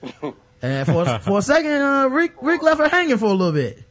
and 0.61 0.87
for, 0.87 1.19
for 1.19 1.39
a 1.39 1.41
second, 1.41 1.81
uh, 1.81 2.07
Rick, 2.07 2.35
Rick 2.41 2.63
left 2.63 2.79
her 2.79 2.87
hanging 2.87 3.17
for 3.17 3.25
a 3.25 3.33
little 3.33 3.51
bit. 3.51 3.83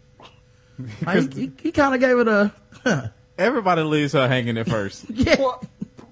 Like, 1.05 1.33
he, 1.35 1.41
he, 1.41 1.53
he 1.63 1.73
kind 1.73 1.95
of 1.95 2.01
gave 2.01 2.19
it 2.19 2.29
a, 2.29 3.13
Everybody 3.39 3.83
leaves 3.83 4.13
her 4.15 4.27
hanging 4.29 4.57
at 4.59 4.69
first. 4.69 5.05
yeah. 5.11 5.39
Well, 5.39 5.63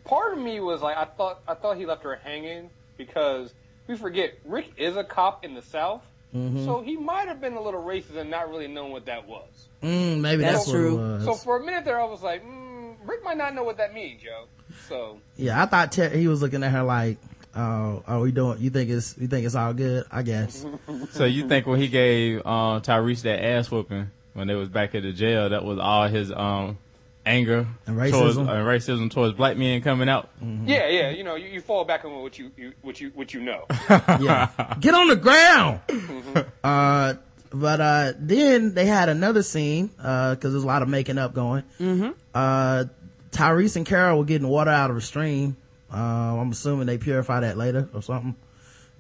part 0.04 0.35
of 0.35 0.38
me 0.38 0.61
was 0.61 0.83
like, 0.83 0.97
I 0.97 1.04
thought, 1.04 1.40
I 1.49 1.54
thought 1.54 1.76
he 1.76 1.87
left 1.87 2.02
her 2.02 2.16
hanging 2.16 2.71
because 2.97 3.52
we 3.87 3.97
forget 3.97 4.35
Rick 4.44 4.73
is 4.76 4.97
a 4.97 5.04
cop 5.04 5.44
in 5.44 5.54
the 5.54 5.62
South, 5.62 6.02
So 6.33 6.83
he 6.85 6.97
might 6.97 7.28
have 7.28 7.40
been 7.40 7.54
a 7.54 7.62
little 7.62 7.83
racist 7.83 8.16
and 8.16 8.30
not 8.30 8.50
really 8.50 8.68
knowing 8.68 8.92
what 8.92 9.06
that 9.06 9.26
was. 9.26 9.68
Mm, 9.83 10.21
maybe 10.21 10.42
that's, 10.42 10.59
That's 10.59 10.66
what 10.68 10.73
true. 10.75 10.94
it 10.94 11.00
was. 11.00 11.25
So 11.25 11.35
for 11.35 11.59
a 11.59 11.64
minute 11.64 11.85
there, 11.85 12.00
I 12.00 12.04
was 12.04 12.23
like, 12.23 12.44
mm, 12.44 12.94
Rick 13.06 13.25
might 13.25 13.37
not 13.37 13.54
know 13.54 13.64
what 13.64 13.76
that 13.78 13.94
means, 13.94 14.23
yo. 14.23 14.47
So 14.88 15.21
yeah, 15.37 15.62
I 15.62 15.66
thought 15.66 15.92
Ter- 15.92 16.09
he 16.11 16.26
was 16.26 16.42
looking 16.42 16.62
at 16.62 16.73
her 16.73 16.83
like, 16.83 17.18
"Oh, 17.54 18.02
are 18.06 18.21
we 18.21 18.33
doing? 18.33 18.59
You 18.61 18.71
think 18.71 18.90
it's 18.90 19.16
you 19.18 19.28
think 19.28 19.44
it's 19.47 19.54
all 19.54 19.73
good? 19.75 20.04
I 20.11 20.23
guess." 20.23 20.64
So 21.11 21.26
you 21.26 21.47
think 21.49 21.66
when 21.66 21.78
he 21.80 21.88
gave 21.88 22.44
um, 22.47 22.80
Tyrese 22.80 23.23
that 23.23 23.44
ass 23.44 23.71
whooping 23.71 24.11
when 24.35 24.47
they 24.47 24.55
was 24.55 24.69
back 24.69 24.95
at 24.95 25.03
the 25.03 25.12
jail, 25.12 25.49
that 25.50 25.64
was 25.64 25.79
all 25.79 26.07
his 26.09 26.31
um, 26.31 26.79
anger 27.25 27.67
And 27.87 27.97
towards, 27.97 28.37
racism. 28.37 28.49
uh, 28.49 28.53
racism 28.64 29.11
towards 29.11 29.35
black 29.37 29.57
men 29.57 29.81
coming 29.83 30.09
out? 30.09 30.29
yeah, 30.43 30.88
yeah, 30.88 31.11
you 31.11 31.25
know, 31.25 31.37
you, 31.37 31.47
you 31.49 31.61
fall 31.61 31.85
back 31.85 32.05
on 32.05 32.12
what 32.23 32.38
you, 32.38 32.50
you 32.57 32.73
what 32.83 33.00
you 33.00 33.11
what 33.14 33.33
you 33.33 33.41
know. 33.41 33.64
yeah. 33.88 34.49
Get 34.81 34.95
on 34.95 35.09
the 35.09 35.17
ground. 35.17 35.81
uh, 36.64 37.14
but, 37.50 37.81
uh, 37.81 38.12
then 38.19 38.75
they 38.75 38.85
had 38.87 39.09
another 39.09 39.43
scene, 39.45 39.91
uh, 40.00 40.35
cause 40.37 40.53
there's 40.53 40.64
a 40.64 40.67
lot 40.67 40.83
of 40.83 40.88
making 40.88 41.19
up 41.19 41.33
going. 41.35 41.62
Mm-hmm. 41.81 42.11
Uh, 42.35 42.85
Tyrese 43.31 43.76
and 43.76 43.87
Carol 43.87 44.19
were 44.19 44.25
getting 44.25 44.49
water 44.49 44.71
out 44.71 44.91
of 44.91 44.97
a 44.97 45.00
stream. 45.00 45.57
Uh, 45.93 45.97
I'm 45.97 46.50
assuming 46.50 46.87
they 46.87 46.99
purify 46.99 47.41
that 47.41 47.57
later 47.57 47.88
or 47.95 48.03
something. 48.03 48.35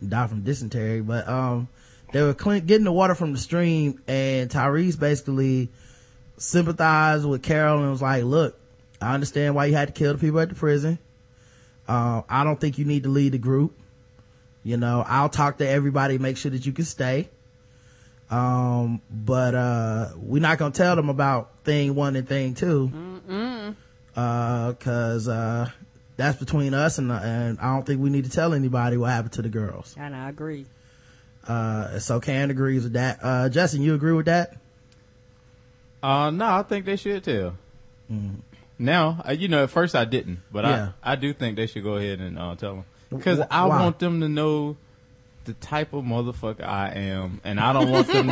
Die 0.06 0.26
from 0.28 0.42
dysentery, 0.42 1.00
but, 1.00 1.26
um, 1.28 1.66
they 2.14 2.22
were 2.22 2.32
clean, 2.32 2.64
getting 2.64 2.84
the 2.84 2.92
water 2.92 3.16
from 3.16 3.32
the 3.32 3.38
stream 3.38 4.00
and 4.06 4.48
Tyrese 4.48 4.96
basically 4.96 5.68
sympathized 6.36 7.26
with 7.26 7.42
Carol 7.42 7.80
and 7.80 7.90
was 7.90 8.00
like, 8.00 8.22
look, 8.22 8.56
I 9.00 9.14
understand 9.14 9.56
why 9.56 9.66
you 9.66 9.74
had 9.74 9.88
to 9.88 9.92
kill 9.92 10.12
the 10.12 10.18
people 10.20 10.38
at 10.38 10.48
the 10.48 10.54
prison. 10.54 11.00
Uh, 11.88 12.22
I 12.28 12.44
don't 12.44 12.60
think 12.60 12.78
you 12.78 12.84
need 12.84 13.02
to 13.02 13.08
lead 13.08 13.32
the 13.32 13.38
group. 13.38 13.76
You 14.62 14.76
know, 14.76 15.04
I'll 15.04 15.28
talk 15.28 15.58
to 15.58 15.68
everybody, 15.68 16.18
make 16.18 16.36
sure 16.36 16.52
that 16.52 16.64
you 16.64 16.70
can 16.72 16.84
stay. 16.84 17.30
Um, 18.30 19.00
but, 19.10 19.56
uh, 19.56 20.10
we're 20.14 20.40
not 20.40 20.58
gonna 20.58 20.70
tell 20.72 20.94
them 20.94 21.08
about 21.08 21.50
thing 21.64 21.96
one 21.96 22.14
and 22.14 22.28
thing 22.28 22.54
2 22.54 23.74
Uh, 24.16 24.72
cause, 24.74 25.26
uh, 25.26 25.68
that's 26.16 26.38
between 26.38 26.74
us 26.74 26.98
and, 26.98 27.10
and 27.10 27.58
I 27.58 27.74
don't 27.74 27.84
think 27.84 28.00
we 28.00 28.08
need 28.08 28.22
to 28.24 28.30
tell 28.30 28.54
anybody 28.54 28.96
what 28.96 29.10
happened 29.10 29.32
to 29.32 29.42
the 29.42 29.48
girls. 29.48 29.96
And 29.98 30.14
I 30.14 30.28
agree. 30.28 30.66
Uh, 31.48 31.98
so 31.98 32.20
Karen 32.20 32.50
agrees 32.50 32.84
with 32.84 32.94
that. 32.94 33.18
Uh, 33.22 33.48
Justin, 33.48 33.82
you 33.82 33.94
agree 33.94 34.12
with 34.12 34.26
that? 34.26 34.56
Uh, 36.02 36.30
no, 36.30 36.46
I 36.46 36.62
think 36.62 36.84
they 36.84 36.96
should 36.96 37.22
tell. 37.24 37.54
Now, 38.78 39.22
uh, 39.26 39.32
you 39.32 39.48
know, 39.48 39.64
at 39.64 39.70
first 39.70 39.94
I 39.94 40.04
didn't, 40.04 40.40
but 40.52 40.64
Yeah. 40.64 40.92
I, 41.02 41.12
I 41.12 41.16
do 41.16 41.32
think 41.32 41.56
they 41.56 41.66
should 41.66 41.82
go 41.84 41.94
ahead 41.96 42.20
and 42.20 42.38
uh, 42.38 42.54
tell 42.56 42.74
them 42.76 42.84
because 43.10 43.38
Wh- 43.38 43.46
I 43.50 43.66
why? 43.66 43.80
want 43.80 43.98
them 43.98 44.20
to 44.20 44.28
know 44.28 44.76
the 45.44 45.54
type 45.54 45.92
of 45.92 46.04
motherfucker 46.04 46.64
I 46.64 46.90
am, 46.90 47.40
and 47.44 47.60
I 47.60 47.72
don't 47.72 47.90
want 47.90 48.06
them. 48.08 48.30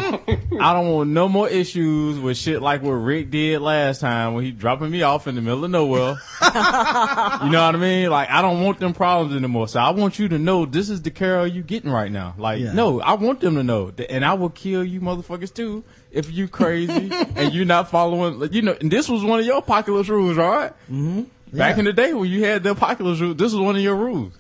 I 0.61 0.73
don't 0.73 0.89
want 0.91 1.11
no 1.11 1.29
more 1.29 1.49
issues 1.49 2.19
with 2.19 2.37
shit 2.37 2.63
like 2.63 2.83
what 2.83 2.93
Rick 2.93 3.31
did 3.31 3.61
last 3.61 4.01
time 4.01 4.35
when 4.35 4.45
he 4.45 4.51
dropping 4.51 4.91
me 4.91 5.03
off 5.03 5.27
in 5.27 5.35
the 5.35 5.43
middle 5.43 5.65
of 5.65 5.71
nowhere. 5.71 6.17
you 6.43 7.51
know 7.51 7.65
what 7.67 7.75
I 7.75 7.79
mean? 7.79 8.11
Like 8.11 8.31
I 8.31 8.43
don't 8.43 8.63
want 8.63 8.79
them 8.81 8.93
problems 8.95 9.35
anymore. 9.37 9.69
So 9.69 9.81
I 9.81 9.91
want 9.91 10.19
you 10.19 10.29
to 10.29 10.39
know 10.39 10.65
this 10.67 10.89
is 10.89 11.03
the 11.03 11.11
Carol 11.11 11.47
you 11.47 11.63
getting 11.63 11.91
right 11.91 12.11
now. 12.11 12.35
Like 12.39 12.61
Yeah. 12.61 12.73
no, 12.73 13.01
I 13.01 13.15
want 13.15 13.41
them 13.41 13.55
to 13.57 13.63
know, 13.63 13.91
that, 13.91 14.11
and 14.11 14.25
I 14.25 14.35
will 14.35 14.51
kill 14.51 14.85
you 14.85 15.01
motherfuckers 15.01 15.53
too 15.53 15.85
if 16.11 16.31
you 16.33 16.49
crazy 16.49 17.11
and 17.37 17.53
you 17.53 17.65
not 17.65 17.91
following. 17.91 18.39
like, 18.39 18.53
You 18.53 18.63
know, 18.63 18.77
and 18.81 18.91
this 18.91 19.09
was 19.09 19.23
one 19.25 19.41
of 19.41 19.47
your 19.47 19.59
apocalypse 19.59 20.09
rules, 20.09 20.37
right? 20.37 20.73
Mm-hmm. 20.91 21.23
Back 21.57 21.77
in 21.79 21.85
the 21.85 21.93
day 21.93 22.15
when 22.15 22.31
you 22.31 22.45
had 22.45 22.63
the 22.63 22.71
apocalypse 22.71 23.21
rule, 23.21 23.35
this 23.35 23.53
was 23.53 23.61
one 23.61 23.77
of 23.77 23.83
your 23.83 23.97
rules. 23.97 24.33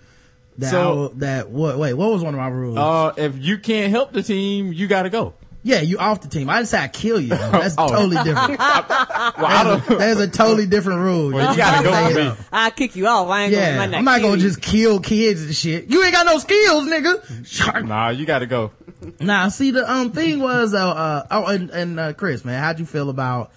That, 0.59 0.71
So- 0.71 1.13
I- 1.15 1.19
that, 1.21 1.51
what, 1.51 1.79
wait, 1.79 1.95
what 1.95 2.11
was 2.13 2.23
one 2.23 2.35
of 2.35 2.39
my 2.41 2.49
rules? 2.49 2.77
Uh, 2.79 3.13
if 3.17 3.39
you 3.39 3.59
can't 3.59 3.91
help 3.91 4.13
the 4.13 4.23
team, 4.23 4.73
you 4.73 4.87
got 4.87 5.03
to 5.05 5.11
go. 5.11 5.35
yeah, 5.65 5.81
you 5.81 5.97
off 5.99 6.21
the 6.21 6.29
team. 6.29 6.51
I 6.51 6.57
didn't 6.57 6.69
say 6.69 6.79
I 6.79 6.89
kill 6.89 7.21
you. 7.21 7.29
That's 7.29 7.77
Oh. 7.79 7.89
totally 7.89 8.17
different. 8.25 8.59
Well, 9.35 9.47
I 9.47 9.61
a, 9.63 9.65
don't. 9.65 9.99
there's 9.99 10.19
a 10.21 10.29
totally 10.29 10.67
different 10.67 11.01
rule. 11.01 11.33
Well, 11.33 11.53
you 11.53 11.57
just 11.57 11.59
gotta 11.59 11.85
go 11.85 11.91
made 11.93 12.13
for 12.13 12.19
me. 12.19 12.27
up. 12.27 12.39
I 12.53 12.71
kick 12.71 12.97
you 12.97 13.07
off. 13.07 13.29
I 13.29 13.45
ain't 13.45 13.53
Yeah, 13.53 13.77
gonna. 13.77 13.97
I'm 13.99 14.05
not 14.05 14.21
kill 14.21 14.31
gonna 14.31 14.43
just 14.43 14.61
kill 14.61 14.99
kids 15.01 15.43
and 15.43 15.55
shit. 15.55 15.89
You 15.89 16.03
ain't 16.03 16.13
got 16.13 16.27
no 16.27 16.39
skills, 16.39 16.85
nigga. 16.89 17.85
Nah, 17.87 18.09
you 18.11 18.27
got 18.27 18.41
to 18.41 18.47
go. 18.47 18.73
Nah, 19.21 19.49
see 19.49 19.71
the 19.71 19.91
um 19.91 20.11
thing 20.13 20.41
was 20.41 20.75
uh, 20.75 20.87
uh 20.87 21.27
oh 21.31 21.47
and, 21.47 21.71
and 21.71 21.99
uh, 22.01 22.13
Kriss, 22.15 22.45
man, 22.45 22.61
how'd 22.61 22.79
you 22.81 22.85
feel 22.87 23.09
about 23.11 23.53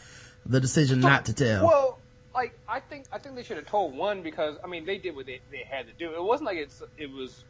the 0.46 0.60
decision 0.62 1.00
not 1.02 1.26
to 1.26 1.34
tell? 1.34 1.66
Well, 1.66 1.95
like 2.36 2.58
I 2.68 2.80
think 2.80 3.06
I 3.12 3.18
think 3.18 3.36
they 3.36 3.44
should 3.44 3.58
have 3.58 3.66
told 3.66 3.96
one 3.96 4.22
because 4.22 4.58
I 4.64 4.68
mean 4.68 4.86
they 4.86 4.98
did 4.98 5.16
what 5.16 5.26
they, 5.26 5.40
they 5.52 5.64
had 5.70 5.88
to 5.88 5.94
do. 5.94 6.14
It 6.14 6.24
wasn't 6.24 6.48
like 6.48 6.58
it's 6.58 6.84
it 6.98 7.10
was 7.12 7.44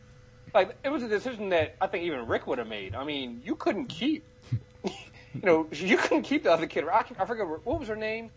like 0.53 0.75
it 0.83 0.89
was 0.89 1.03
a 1.03 1.07
decision 1.07 1.49
that 1.49 1.75
I 1.81 1.87
think 1.87 2.05
even 2.05 2.27
Rick 2.27 2.47
would 2.47 2.59
have 2.59 2.67
made. 2.67 2.95
I 2.95 3.03
mean, 3.03 3.41
you 3.43 3.55
couldn't 3.55 3.87
keep. 3.87 4.23
You 5.33 5.41
know, 5.43 5.67
you 5.73 5.97
couldn't 5.97 6.23
keep 6.23 6.43
the 6.43 6.53
other 6.53 6.65
kid. 6.65 6.85
I, 6.87 7.03
I 7.19 7.25
forget 7.25 7.45
what 7.45 7.77
was 7.81 7.89
her 7.89 7.95
name. 7.97 8.29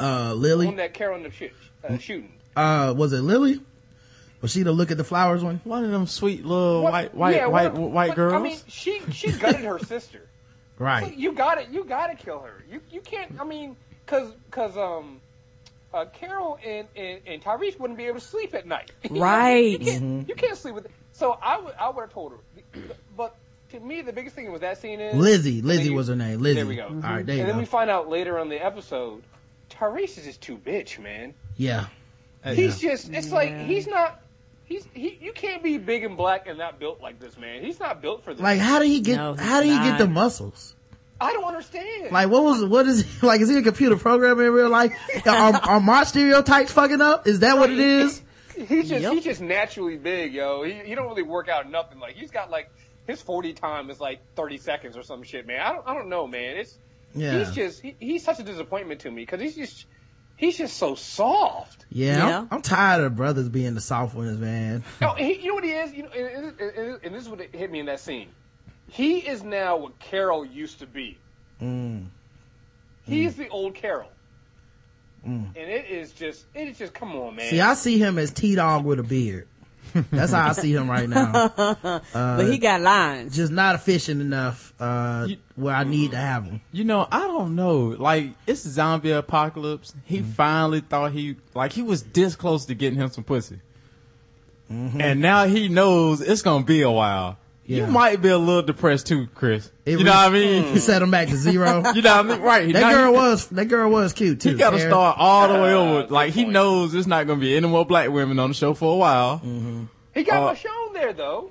Uh, 0.00 0.30
The 0.30 0.34
Lily, 0.34 0.74
that 0.74 0.92
Carol 0.92 1.14
ended 1.14 1.32
up 1.84 1.90
uh, 1.92 1.98
shooting. 1.98 2.32
uh, 2.56 2.92
was 2.96 3.12
it 3.12 3.20
Lily? 3.20 3.60
Was 4.40 4.50
she 4.50 4.64
the 4.64 4.72
look 4.72 4.90
at 4.90 4.96
the 4.96 5.04
flowers 5.04 5.44
one? 5.44 5.60
One 5.62 5.84
of 5.84 5.92
them 5.92 6.08
sweet 6.08 6.44
little 6.44 6.82
What- 6.82 6.92
white, 6.92 7.14
white, 7.14 7.36
yeah, 7.36 7.46
white, 7.46 7.72
white 7.74 8.08
but, 8.08 8.16
girls. 8.16 8.32
I 8.34 8.38
mean, 8.40 8.58
she 8.66 9.00
she 9.12 9.30
gutted 9.30 9.60
her 9.60 9.78
sister. 9.78 10.18
So 10.78 10.84
Right. 10.84 11.16
you 11.16 11.30
got 11.30 11.58
it. 11.58 11.68
You 11.68 11.84
got 11.84 12.08
to 12.08 12.16
kill 12.16 12.40
her. 12.40 12.64
You 12.68 12.80
you 12.90 13.02
can't. 13.02 13.38
I 13.38 13.44
mean, 13.44 13.76
cause 14.06 14.32
cause 14.50 14.76
um, 14.76 15.20
uh, 15.94 16.04
Carol 16.06 16.58
and, 16.64 16.86
and 16.96 17.20
and 17.26 17.42
Tyrese 17.42 17.78
wouldn't 17.78 17.98
be 17.98 18.04
able 18.06 18.20
to 18.20 18.24
sleep 18.26 18.54
at 18.54 18.66
night. 18.66 18.90
Right. 19.10 19.72
You 19.72 19.78
can't, 19.78 20.02
Mm-hmm. 20.04 20.28
you 20.28 20.34
can't 20.34 20.56
sleep 20.56 20.74
with. 20.74 20.84
It. 20.86 20.90
So 21.12 21.38
I 21.42 21.58
would 21.60 21.74
I 21.78 21.90
would 21.90 22.00
have 22.02 22.12
told 22.12 22.32
her. 22.32 22.80
But 23.16 23.34
to 23.70 23.80
me, 23.80 24.02
the 24.02 24.12
biggest 24.12 24.34
thing 24.34 24.50
with 24.52 24.62
that 24.62 24.78
scene 24.78 25.00
is 25.00 25.14
Lizzie. 25.14 25.62
Lizzie 25.62 25.90
you- 25.90 25.94
was 25.94 26.08
her 26.08 26.16
name. 26.16 26.40
Lizzie. 26.40 26.56
There 26.56 26.66
we 26.66 26.76
go. 26.76 26.86
All 26.86 26.92
right, 26.92 27.24
there 27.26 27.34
you 27.36 27.40
and 27.42 27.48
then 27.50 27.56
go. 27.56 27.60
we 27.60 27.66
find 27.66 27.90
out 27.90 28.08
later 28.08 28.38
on 28.38 28.48
the 28.48 28.56
episode, 28.64 29.22
Tyrese 29.70 30.18
is 30.18 30.24
just 30.24 30.40
too 30.40 30.56
bitch, 30.58 30.98
man. 30.98 31.34
yeah. 31.56 31.86
He's 32.44 32.80
just. 32.80 33.08
It's 33.12 33.30
like 33.30 33.56
he's 33.66 33.86
not. 33.86 34.20
He's 34.64 34.84
he. 34.94 35.16
You 35.20 35.32
can't 35.32 35.62
be 35.62 35.78
big 35.78 36.02
and 36.02 36.16
black 36.16 36.46
and 36.48 36.58
not 36.58 36.80
built 36.80 37.00
like 37.00 37.20
this, 37.20 37.36
man. 37.38 37.62
He's 37.62 37.78
not 37.78 38.02
built 38.02 38.24
for 38.24 38.32
this. 38.34 38.42
Like, 38.42 38.58
how 38.58 38.78
did 38.80 38.88
he 38.88 39.00
get? 39.00 39.16
No, 39.16 39.34
how 39.34 39.60
did 39.60 39.68
he 39.70 39.78
get 39.78 39.98
the 39.98 40.08
muscles? 40.08 40.74
I 41.22 41.32
don't 41.32 41.44
understand. 41.44 42.10
Like, 42.12 42.28
what 42.28 42.42
was? 42.42 42.64
What 42.64 42.86
is? 42.86 43.02
He, 43.20 43.26
like, 43.26 43.40
is 43.40 43.48
he 43.48 43.56
a 43.58 43.62
computer 43.62 43.96
programmer 43.96 44.46
in 44.46 44.52
real 44.52 44.68
life? 44.68 44.92
are, 45.26 45.54
are 45.54 45.80
my 45.80 46.04
stereotypes 46.04 46.72
fucking 46.72 47.00
up? 47.00 47.26
Is 47.26 47.40
that 47.40 47.58
what 47.58 47.70
it 47.70 47.78
is? 47.78 48.22
He's 48.68 48.88
just 48.88 49.02
Yep. 49.02 49.12
he's 49.14 49.24
just 49.24 49.40
naturally 49.40 49.96
big, 49.96 50.34
yo. 50.34 50.62
He 50.62 50.72
he 50.74 50.94
don't 50.94 51.08
really 51.08 51.22
work 51.22 51.48
out 51.48 51.70
nothing. 51.70 51.98
Like 51.98 52.14
he's 52.16 52.30
got 52.30 52.50
like 52.50 52.70
his 53.06 53.22
forty 53.22 53.54
time 53.54 53.88
is 53.88 53.98
like 53.98 54.20
thirty 54.36 54.58
seconds 54.58 54.94
or 54.96 55.02
some 55.02 55.22
shit, 55.22 55.46
man. 55.46 55.60
I 55.60 55.72
don't 55.72 55.88
I 55.88 55.94
don't 55.94 56.10
know, 56.10 56.26
man. 56.26 56.58
It's 56.58 56.78
Yeah. 57.14 57.38
he's 57.38 57.50
just 57.52 57.80
he, 57.80 57.96
he's 57.98 58.22
such 58.22 58.40
a 58.40 58.42
disappointment 58.42 59.00
to 59.00 59.10
me 59.10 59.22
because 59.22 59.40
he's 59.40 59.56
just 59.56 59.86
he's 60.36 60.58
just 60.58 60.76
so 60.76 60.94
soft. 60.94 61.86
Yeah, 61.90 62.16
Yeah. 62.28 62.38
I'm, 62.40 62.48
I'm 62.50 62.62
tired 62.62 63.02
of 63.04 63.16
brothers 63.16 63.48
being 63.48 63.72
the 63.74 63.80
soft 63.80 64.14
ones, 64.14 64.38
man. 64.38 64.84
No, 65.00 65.14
he, 65.14 65.40
you 65.40 65.48
know 65.48 65.54
what 65.54 65.64
he 65.64 65.70
is. 65.70 65.92
You 65.94 66.02
know, 66.02 66.10
and, 66.10 66.44
and, 66.60 66.60
and, 66.60 67.00
and 67.04 67.14
this 67.14 67.22
is 67.22 67.30
what 67.30 67.40
hit 67.40 67.70
me 67.72 67.80
in 67.80 67.86
that 67.86 68.00
scene. 68.00 68.28
He 68.92 69.18
is 69.20 69.42
now 69.42 69.76
what 69.78 69.98
Carol 69.98 70.44
used 70.44 70.80
to 70.80 70.86
be. 70.86 71.16
Mm. 71.62 72.06
He's 73.06 73.36
the 73.36 73.48
old 73.48 73.74
Carol. 73.74 74.08
And 75.24 75.54
it 75.56 75.86
is 75.88 76.12
just, 76.12 76.44
it 76.54 76.68
is 76.68 76.76
just, 76.78 76.92
come 76.92 77.14
on, 77.16 77.36
man. 77.36 77.48
See, 77.48 77.60
I 77.60 77.74
see 77.74 77.96
him 77.98 78.18
as 78.18 78.32
T 78.32 78.54
Dog 78.56 78.84
with 78.84 78.98
a 78.98 79.02
beard. 79.04 79.46
That's 80.10 80.32
how 80.32 80.48
I 80.48 80.52
see 80.52 80.74
him 80.74 80.90
right 80.90 81.08
now. 81.08 81.48
but 82.12 82.42
he 82.50 82.58
got 82.58 82.80
lines. 82.82 83.34
Just 83.36 83.50
not 83.52 83.74
efficient 83.76 84.20
enough 84.20 84.72
uh, 84.80 85.26
You- 85.28 85.36
where 85.56 85.74
I 85.74 85.84
need 85.84 86.10
to 86.10 86.16
have 86.18 86.44
him. 86.44 86.60
You 86.72 86.84
know, 86.84 87.06
I 87.10 87.20
don't 87.20 87.54
know. 87.54 87.78
Like, 87.98 88.32
it's 88.46 88.60
zombie 88.60 89.12
apocalypse. 89.12 89.94
He 90.04 90.18
Mm-hmm. 90.18 90.30
finally 90.32 90.80
thought 90.80 91.12
he, 91.12 91.36
like, 91.54 91.72
he 91.72 91.82
was 91.82 92.02
this 92.02 92.34
close 92.36 92.66
to 92.66 92.74
getting 92.74 92.98
him 92.98 93.08
some 93.10 93.24
pussy. 93.24 93.60
Mm-hmm. 94.70 95.00
And 95.00 95.20
now 95.20 95.46
he 95.46 95.68
knows 95.68 96.20
it's 96.20 96.42
gonna 96.42 96.64
be 96.64 96.82
a 96.82 96.90
while. 96.90 97.38
Yeah. 97.64 97.86
You 97.86 97.92
might 97.92 98.20
be 98.20 98.28
a 98.28 98.38
little 98.38 98.62
depressed 98.62 99.06
too, 99.06 99.28
Kriss. 99.36 99.70
It 99.86 99.98
you 99.98 100.04
know 100.04 100.10
what 100.10 100.30
I 100.30 100.30
mean? 100.30 100.64
He 100.72 100.78
set 100.80 101.00
him 101.00 101.10
back 101.12 101.28
to 101.28 101.36
zero. 101.36 101.82
You 101.94 102.02
know 102.02 102.16
what 102.16 102.26
I 102.26 102.28
mean? 102.28 102.40
Right. 102.40 102.72
that 102.72 102.80
Now 102.80 102.90
girl 102.92 103.12
he, 103.12 103.18
was 103.18 103.46
that 103.48 103.64
girl 103.66 103.88
was 103.90 104.12
cute 104.12 104.40
too. 104.40 104.50
He 104.50 104.54
gotta 104.56 104.78
Karen. 104.78 104.90
start 104.90 105.16
all 105.18 105.46
the 105.48 105.54
way 105.54 105.72
over. 105.72 106.02
good 106.02 106.10
Like, 106.10 106.32
he 106.32 106.42
point. 106.42 106.54
knows 106.54 106.92
there's 106.92 107.06
not 107.06 107.26
gonna 107.28 107.40
be 107.40 107.56
any 107.56 107.68
more 107.68 107.86
black 107.86 108.10
women 108.10 108.38
on 108.40 108.50
the 108.50 108.54
show 108.54 108.74
for 108.74 108.92
a 108.92 108.96
while. 108.96 109.38
Mm-hmm. 109.38 109.84
he 110.12 110.24
got 110.24 110.42
uh, 110.42 110.54
Michonne 110.54 110.92
there 110.94 111.12
though. 111.12 111.50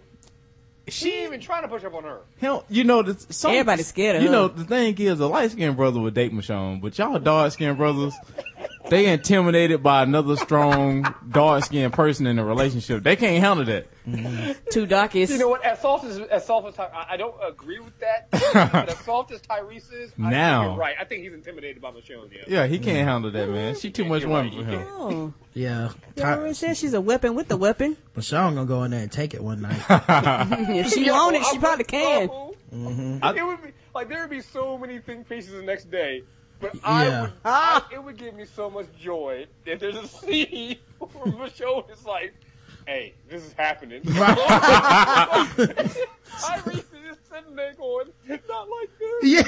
She 0.87 1.13
ain't 1.13 1.27
even 1.27 1.39
trying 1.39 1.61
to 1.61 1.67
push 1.69 1.83
up 1.85 1.93
on 1.93 2.03
her. 2.03 2.19
Hell, 2.41 2.65
you 2.67 2.83
know, 2.83 3.01
the, 3.03 3.13
some, 3.33 3.51
Everybody's 3.51 3.87
scared 3.87 4.17
of 4.17 4.23
You 4.23 4.27
her. 4.29 4.33
know, 4.33 4.47
the 4.49 4.65
thing 4.65 4.97
is, 4.97 5.19
a 5.21 5.27
light 5.27 5.51
skinned 5.51 5.77
brother 5.77 6.01
would 6.01 6.13
date 6.15 6.33
Michonne, 6.33 6.81
but 6.81 6.97
y'all 6.97 7.17
dark 7.19 7.53
skinned 7.53 7.77
brothers, 7.77 8.13
they 8.89 9.05
intimidated 9.05 9.81
by 9.83 10.03
another 10.03 10.35
strong 10.35 11.05
dark 11.31 11.63
skinned 11.63 11.93
person 11.93 12.27
in 12.27 12.39
a 12.39 12.43
relationship. 12.43 13.03
They 13.03 13.15
can't 13.15 13.41
handle 13.41 13.63
that. 13.65 13.87
Two 14.71 14.85
darkest. 14.85 15.31
You 15.31 15.37
know 15.39 15.49
what? 15.49 15.63
As 15.63 15.79
soft 15.81 16.05
as 16.05 16.19
as 16.19 16.45
soft 16.45 16.67
as 16.67 16.75
Ty- 16.75 16.89
I, 16.93 17.13
I 17.13 17.17
don't 17.17 17.35
agree 17.47 17.79
with 17.79 17.93
that. 17.99 18.27
but 18.31 18.89
as 18.89 18.97
soft 18.99 19.31
as 19.31 19.41
Tyrese 19.41 19.93
is, 19.93 20.11
I 20.21 20.29
Now. 20.29 20.61
think 20.61 20.71
you're 20.71 20.79
right. 20.79 20.95
I 20.99 21.03
think 21.05 21.23
he's 21.23 21.33
intimidated 21.33 21.81
by 21.81 21.91
Michonne. 21.91 22.31
Yeah. 22.31 22.41
Yeah, 22.47 22.67
he 22.67 22.79
can't 22.79 23.07
handle 23.07 23.29
that, 23.31 23.49
man. 23.49 23.75
She 23.75 23.91
too 23.91 24.05
much 24.05 24.21
You're 24.21 24.31
woman 24.31 24.45
right, 24.45 24.65
for 24.65 24.71
you 24.71 24.77
him. 24.79 24.87
oh, 24.89 25.33
Yeah, 25.53 25.89
you 26.15 26.23
already 26.23 26.53
said 26.55 26.77
she's 26.77 26.93
a 26.93 27.01
weapon 27.01 27.35
with 27.35 27.47
the 27.47 27.57
weapon. 27.57 27.95
Michonne 28.15 28.55
gonna 28.55 28.65
go 28.65 28.83
in 28.83 28.91
there 28.91 29.01
and 29.01 29.11
take 29.11 29.33
it 29.33 29.43
one 29.43 29.61
night. 29.61 29.81
if 29.89 30.91
she 30.93 31.05
Yeah, 31.05 31.11
want 31.13 31.35
it, 31.35 31.43
she 31.45 31.55
I'm 31.55 31.59
probably 31.61 31.83
like, 31.83 31.87
can. 31.87 32.29
oh, 32.31 32.55
I- 33.21 33.35
it 33.35 33.45
would 33.45 33.61
be 33.61 33.69
like 33.93 34.09
there 34.09 34.21
would 34.21 34.29
be 34.29 34.41
so 34.41 34.77
many 34.77 34.99
think 34.99 35.27
pieces 35.29 35.51
the 35.53 35.61
next 35.63 35.91
day, 35.91 36.23
but 36.59 36.73
I 36.83 37.05
Yeah. 37.05 37.21
would, 37.21 37.31
I, 37.45 37.81
it 37.93 38.03
would 38.03 38.17
give 38.17 38.33
me 38.33 38.45
so 38.45 38.69
much 38.69 38.87
joy 38.99 39.45
if 39.65 39.79
there's 39.79 39.97
a 39.97 40.07
scene 40.07 40.77
where 40.99 41.33
Michonne 41.33 41.91
is 41.91 42.05
like, 42.05 42.33
"Hey, 42.87 43.13
this 43.29 43.43
is 43.43 43.53
happening." 43.53 44.01
I 44.07 45.47
is 45.57 45.93
just 46.65 47.29
sitting 47.29 47.55
there 47.55 47.73
going, 47.73 48.07
"It's 48.27 48.47
not 48.47 48.67
like 48.69 48.89
this." 48.99 49.23
Yeah. 49.23 49.43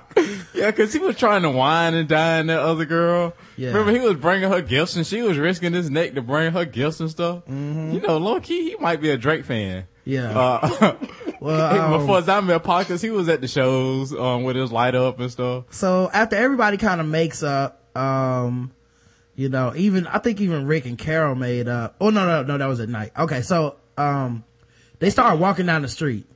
Yeah, 0.52 0.70
cause 0.72 0.92
he 0.92 0.98
was 0.98 1.16
trying 1.16 1.42
to 1.42 1.50
wine 1.50 1.94
and 1.94 2.06
dine 2.06 2.48
that 2.48 2.60
other 2.60 2.84
girl. 2.84 3.32
Yeah. 3.56 3.68
Remember, 3.68 3.92
he 3.92 4.00
was 4.00 4.16
bringing 4.16 4.50
her 4.50 4.60
gifts 4.60 4.94
and 4.96 5.06
she 5.06 5.22
was 5.22 5.38
risking 5.38 5.72
his 5.72 5.88
neck 5.90 6.12
to 6.14 6.22
bring 6.22 6.52
her 6.52 6.66
gifts 6.66 7.00
and 7.00 7.10
stuff. 7.10 7.46
Mm-hmm. 7.46 7.92
You 7.92 8.00
know, 8.00 8.18
low 8.18 8.38
key, 8.40 8.70
he 8.70 8.76
might 8.76 9.00
be 9.00 9.08
a 9.10 9.16
Drake 9.16 9.46
fan. 9.46 9.86
Yeah. 10.04 10.38
Uh, 10.38 10.96
well, 11.40 11.94
um, 11.94 12.00
before 12.00 12.20
Zombie 12.22 12.52
Apocalypse, 12.52 13.00
he 13.00 13.08
was 13.10 13.30
at 13.30 13.40
the 13.40 13.48
shows, 13.48 14.12
um, 14.12 14.42
with 14.42 14.56
his 14.56 14.70
light 14.70 14.94
up 14.94 15.18
and 15.20 15.30
stuff. 15.30 15.64
so 15.70 16.10
after 16.12 16.36
everybody 16.36 16.76
kind 16.76 17.00
of 17.00 17.06
makes 17.06 17.42
up, 17.42 17.96
um, 17.96 18.72
you 19.40 19.48
know, 19.48 19.72
even, 19.74 20.06
I 20.06 20.18
think 20.18 20.40
even 20.40 20.66
Rick 20.66 20.84
and 20.84 20.98
Carol 20.98 21.34
made 21.34 21.66
up. 21.66 21.96
Oh, 22.00 22.10
no, 22.10 22.26
no, 22.26 22.42
no, 22.42 22.58
that 22.58 22.66
was 22.66 22.80
at 22.80 22.88
night. 22.90 23.12
Okay. 23.18 23.40
So, 23.40 23.76
um, 23.96 24.44
they 24.98 25.08
started 25.08 25.40
walking 25.40 25.64
down 25.66 25.80
the 25.82 25.88
street 25.88 26.26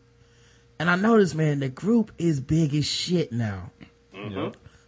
and 0.78 0.90
I 0.90 0.96
noticed, 0.96 1.34
man, 1.34 1.60
the 1.60 1.68
group 1.68 2.12
is 2.18 2.40
big 2.40 2.74
as 2.74 2.86
shit 2.86 3.30
now. 3.30 3.70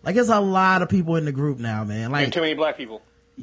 Like 0.02 0.14
there's 0.14 0.28
a 0.30 0.40
lot 0.40 0.82
of 0.82 0.88
people 0.88 1.16
in 1.16 1.24
the 1.24 1.32
group 1.32 1.58
now, 1.58 1.84
man. 1.84 2.04
And 2.04 2.12
Like, 2.12 2.32
too 2.32 2.40
many 2.40 2.54
black 2.54 2.76
people. 2.76 3.02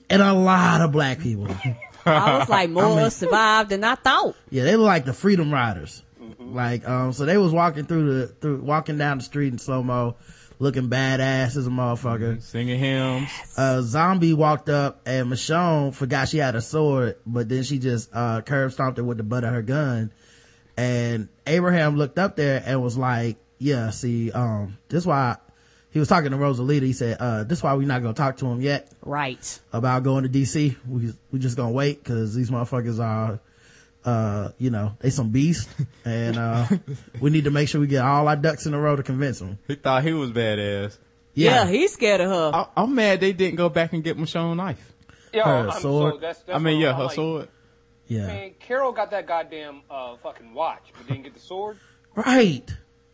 and 0.09 0.21
a 0.21 0.33
lot 0.33 0.81
of 0.81 0.91
black 0.91 1.19
people. 1.19 1.47
I 2.05 2.39
was 2.39 2.49
like, 2.49 2.69
more 2.69 3.09
survived 3.09 3.69
than 3.69 3.83
I 3.83 3.95
thought. 3.95 4.35
Yeah, 4.49 4.63
they 4.63 4.75
look 4.75 4.87
like 4.87 5.05
the 5.05 5.13
Freedom 5.13 5.53
Riders. 5.53 6.03
Like, 6.39 6.87
um, 6.87 7.13
so 7.13 7.25
they 7.25 7.37
was 7.37 7.53
walking 7.53 7.85
through 7.85 8.19
the, 8.21 8.27
through, 8.27 8.61
walking 8.61 8.97
down 8.97 9.17
the 9.19 9.23
street 9.23 9.53
in 9.53 9.59
slow 9.59 9.83
mo, 9.83 10.15
looking 10.63 10.89
badass 10.89 11.55
as 11.57 11.67
a 11.67 11.69
motherfucker. 11.69 12.41
Singing 12.41 12.79
hymns. 12.79 13.29
A 13.57 13.83
zombie 13.83 14.33
walked 14.33 14.69
up 14.69 15.01
and 15.05 15.27
Michonne 15.31 15.93
forgot 15.93 16.29
she 16.29 16.37
had 16.39 16.55
a 16.55 16.61
sword, 16.61 17.17
but 17.25 17.49
then 17.49 17.63
she 17.63 17.77
just, 17.77 18.09
uh, 18.13 18.41
curb 18.41 18.71
stomped 18.71 18.97
her 18.97 19.03
with 19.03 19.17
the 19.17 19.23
butt 19.23 19.43
of 19.43 19.53
her 19.53 19.61
gun. 19.61 20.11
And 20.75 21.27
Abraham 21.45 21.97
looked 21.97 22.17
up 22.17 22.35
there 22.35 22.63
and 22.65 22.81
was 22.81 22.97
like, 22.97 23.37
yeah, 23.59 23.91
see, 23.91 24.31
um, 24.31 24.77
this 24.89 25.05
why 25.05 25.37
he 25.91 25.99
was 25.99 26.07
talking 26.07 26.31
to 26.31 26.37
Rosalita. 26.37 26.81
He 26.81 26.93
said, 26.93 27.17
uh, 27.19 27.43
this 27.43 27.61
why 27.61 27.73
we're 27.75 27.87
not 27.87 28.01
gonna 28.01 28.15
talk 28.15 28.37
to 28.37 28.47
him 28.47 28.59
yet 28.61 28.91
Right. 29.03 29.59
about 29.71 30.01
going 30.03 30.23
to 30.23 30.29
DC. 30.29 30.75
We 30.87 31.13
we 31.31 31.37
just 31.39 31.55
gonna 31.55 31.71
wait 31.71 32.03
because 32.03 32.33
these 32.33 32.49
motherfuckers 32.49 32.99
are, 32.99 33.39
uh, 34.05 34.49
you 34.57 34.69
know, 34.69 34.95
they 34.99 35.09
some 35.09 35.29
beasts, 35.29 35.73
and 36.05 36.37
uh, 36.37 36.65
we 37.21 37.29
need 37.29 37.45
to 37.45 37.51
make 37.51 37.69
sure 37.69 37.79
we 37.81 37.87
get 37.87 38.03
all 38.03 38.27
our 38.27 38.35
ducks 38.35 38.65
in 38.65 38.73
a 38.73 38.79
row 38.79 38.95
to 38.95 39.03
convince 39.03 39.39
them. 39.39 39.59
He 39.67 39.75
thought 39.75 40.03
he 40.03 40.13
was 40.13 40.31
badass. 40.31 40.97
Yeah, 41.35 41.67
he's 41.67 41.93
scared 41.93 42.21
of 42.21 42.29
her. 42.29 42.51
I, 42.53 42.67
I'm 42.83 42.93
mad 42.93 43.19
they 43.21 43.33
didn't 43.33 43.55
go 43.55 43.69
back 43.69 43.93
and 43.93 44.03
get 44.03 44.17
Michonne 44.17 44.55
knife. 44.57 44.93
Yo, 45.33 45.43
Her 45.43 45.69
I'm 45.69 45.81
sword. 45.81 46.13
so 46.13 46.19
that's, 46.19 46.39
that's 46.43 46.55
I 46.55 46.59
mean, 46.59 46.79
yeah, 46.79 46.91
I'm 46.91 46.95
her 46.97 47.03
like, 47.05 47.15
sword. 47.15 47.47
yeah, 48.07 48.27
Man, 48.27 48.51
Carol 48.59 48.91
got 48.91 49.09
that 49.11 49.25
goddamn 49.25 49.81
uh, 49.89 50.15
fucking 50.17 50.53
watch, 50.53 50.83
but 50.95 51.07
didn't 51.07 51.23
get 51.23 51.33
the 51.33 51.39
sword. 51.39 51.79
right. 52.15 52.63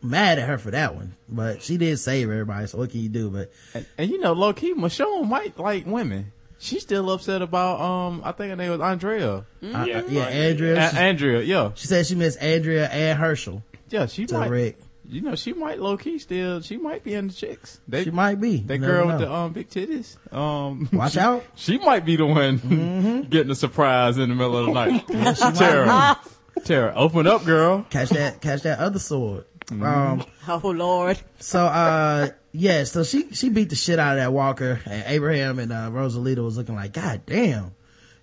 Mad 0.02 0.38
at 0.38 0.48
her 0.48 0.56
for 0.56 0.70
that 0.70 0.94
one, 0.94 1.14
but 1.28 1.62
she 1.62 1.76
did 1.76 1.98
save 1.98 2.30
everybody. 2.30 2.66
So 2.66 2.78
what 2.78 2.90
can 2.90 3.00
you 3.00 3.10
do? 3.10 3.28
But 3.30 3.52
And, 3.74 3.86
and 3.98 4.10
you 4.10 4.18
know, 4.18 4.32
low 4.32 4.54
key, 4.54 4.72
Michonne 4.74 5.28
might 5.28 5.58
like 5.58 5.84
women. 5.86 6.32
She's 6.62 6.82
still 6.82 7.10
upset 7.10 7.40
about, 7.40 7.80
um, 7.80 8.20
I 8.22 8.32
think 8.32 8.50
her 8.50 8.56
name 8.56 8.70
was 8.70 8.80
Andrea. 8.80 9.36
uh, 9.38 9.44
Yeah, 9.62 10.02
yeah. 10.08 10.22
Andrea. 10.24 10.86
A- 10.86 10.90
she, 10.90 10.96
Andrea, 10.98 11.40
yeah. 11.42 11.70
she 11.74 11.86
said 11.86 12.06
she 12.06 12.14
missed 12.14 12.40
Andrea 12.40 12.86
and 12.88 13.18
Hershel 13.18 13.62
Yeah, 13.88 14.04
she 14.06 14.26
to 14.26 14.38
might. 14.38 14.50
Rick. 14.50 14.78
You 15.08 15.22
know, 15.22 15.34
she 15.34 15.54
might 15.54 15.80
low 15.80 15.96
key 15.96 16.18
still, 16.20 16.60
she 16.60 16.76
might 16.76 17.02
be 17.02 17.14
in 17.14 17.28
the 17.28 17.32
chicks. 17.34 17.80
They, 17.88 18.04
She 18.04 18.10
might 18.12 18.40
be. 18.40 18.58
That 18.58 18.74
You 18.74 18.80
never 18.80 18.92
girl 18.92 19.06
with 19.08 19.18
the 19.20 19.32
um 19.32 19.52
big 19.52 19.68
titties. 19.70 20.16
Um, 20.32 20.88
Watch 20.92 21.14
she, 21.14 21.18
out. 21.18 21.44
She 21.56 21.78
might 21.78 22.04
be 22.04 22.14
the 22.16 22.26
one 22.26 22.58
Mm-hmm. 22.60 23.20
getting 23.30 23.50
a 23.50 23.54
surprise 23.56 24.18
in 24.18 24.28
the 24.28 24.34
middle 24.36 24.56
of 24.58 24.66
the 24.66 24.72
night. 24.72 25.08
Tara, 25.56 26.20
Tara, 26.64 26.92
open 26.94 27.26
up, 27.26 27.44
girl. 27.44 27.86
catch 27.90 28.10
that, 28.10 28.40
catch 28.42 28.62
that 28.62 28.78
other 28.78 28.98
sword. 29.00 29.46
Um, 29.72 30.24
Oh 30.46 30.60
Lord. 30.64 31.18
So, 31.38 31.64
uh, 31.64 32.28
yeah, 32.52 32.84
so 32.84 33.04
she, 33.04 33.32
she 33.32 33.48
beat 33.48 33.70
the 33.70 33.76
shit 33.76 33.98
out 33.98 34.16
of 34.16 34.22
that 34.22 34.32
walker 34.32 34.80
and 34.86 35.04
Abraham 35.06 35.58
and, 35.58 35.72
uh, 35.72 35.90
Rosalita 35.90 36.44
was 36.44 36.56
looking 36.56 36.74
like, 36.74 36.92
God 36.92 37.22
damn, 37.26 37.72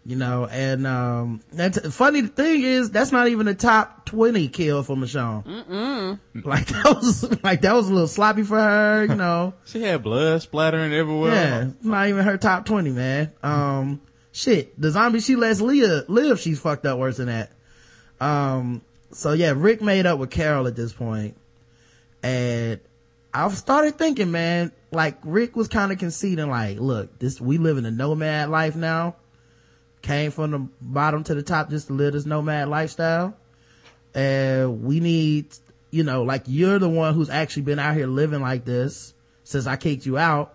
you 0.05 0.15
know, 0.15 0.45
and, 0.49 0.85
um, 0.87 1.41
that's, 1.51 1.79
funny 1.95 2.23
thing 2.23 2.63
is, 2.63 2.91
that's 2.91 3.11
not 3.11 3.27
even 3.27 3.47
a 3.47 3.53
top 3.53 4.05
20 4.05 4.47
kill 4.49 4.83
for 4.83 4.95
Michonne. 4.95 5.45
Mm-mm. 5.45 6.19
Like 6.45 6.67
that 6.67 6.85
was, 6.95 7.43
like 7.43 7.61
that 7.61 7.73
was 7.73 7.89
a 7.89 7.93
little 7.93 8.07
sloppy 8.07 8.43
for 8.43 8.59
her, 8.59 9.05
you 9.05 9.15
know. 9.15 9.53
She 9.65 9.81
had 9.81 10.03
blood 10.03 10.41
splattering 10.41 10.93
everywhere. 10.93 11.33
yeah, 11.33 11.69
not 11.81 12.07
even 12.07 12.23
her 12.23 12.37
top 12.37 12.65
20, 12.65 12.91
man. 12.91 13.31
Um, 13.43 14.01
shit, 14.31 14.79
the 14.79 14.91
zombie 14.91 15.19
she 15.19 15.35
lets 15.35 15.59
Leah 15.61 16.05
live, 16.07 16.39
she's 16.39 16.59
fucked 16.59 16.85
up 16.85 16.99
worse 16.99 17.17
than 17.17 17.27
that. 17.27 17.51
Um, 18.21 18.81
so 19.11 19.33
yeah, 19.33 19.53
Rick 19.55 19.81
made 19.81 20.05
up 20.05 20.19
with 20.19 20.29
Carol 20.31 20.67
at 20.67 20.75
this 20.75 20.93
point, 20.93 21.35
and 22.23 22.79
I 23.33 23.49
started 23.49 23.97
thinking, 23.97 24.31
man, 24.31 24.71
like 24.91 25.17
Rick 25.23 25.55
was 25.55 25.67
kind 25.67 25.91
of 25.91 25.99
conceding, 25.99 26.49
like, 26.49 26.79
look, 26.79 27.19
this 27.19 27.39
we 27.39 27.57
live 27.57 27.77
in 27.77 27.85
a 27.85 27.91
nomad 27.91 28.49
life 28.49 28.75
now. 28.75 29.15
Came 30.01 30.31
from 30.31 30.51
the 30.51 30.67
bottom 30.79 31.23
to 31.25 31.35
the 31.35 31.43
top 31.43 31.69
just 31.69 31.87
to 31.87 31.93
live 31.93 32.13
this 32.13 32.25
nomad 32.25 32.69
lifestyle, 32.69 33.35
and 34.13 34.83
we 34.83 34.99
need, 34.99 35.47
you 35.91 36.03
know, 36.03 36.23
like 36.23 36.43
you're 36.45 36.79
the 36.79 36.87
one 36.87 37.13
who's 37.13 37.29
actually 37.29 37.63
been 37.63 37.79
out 37.79 37.95
here 37.95 38.07
living 38.07 38.41
like 38.41 38.63
this 38.63 39.13
since 39.43 39.67
I 39.67 39.75
kicked 39.75 40.05
you 40.05 40.17
out. 40.17 40.53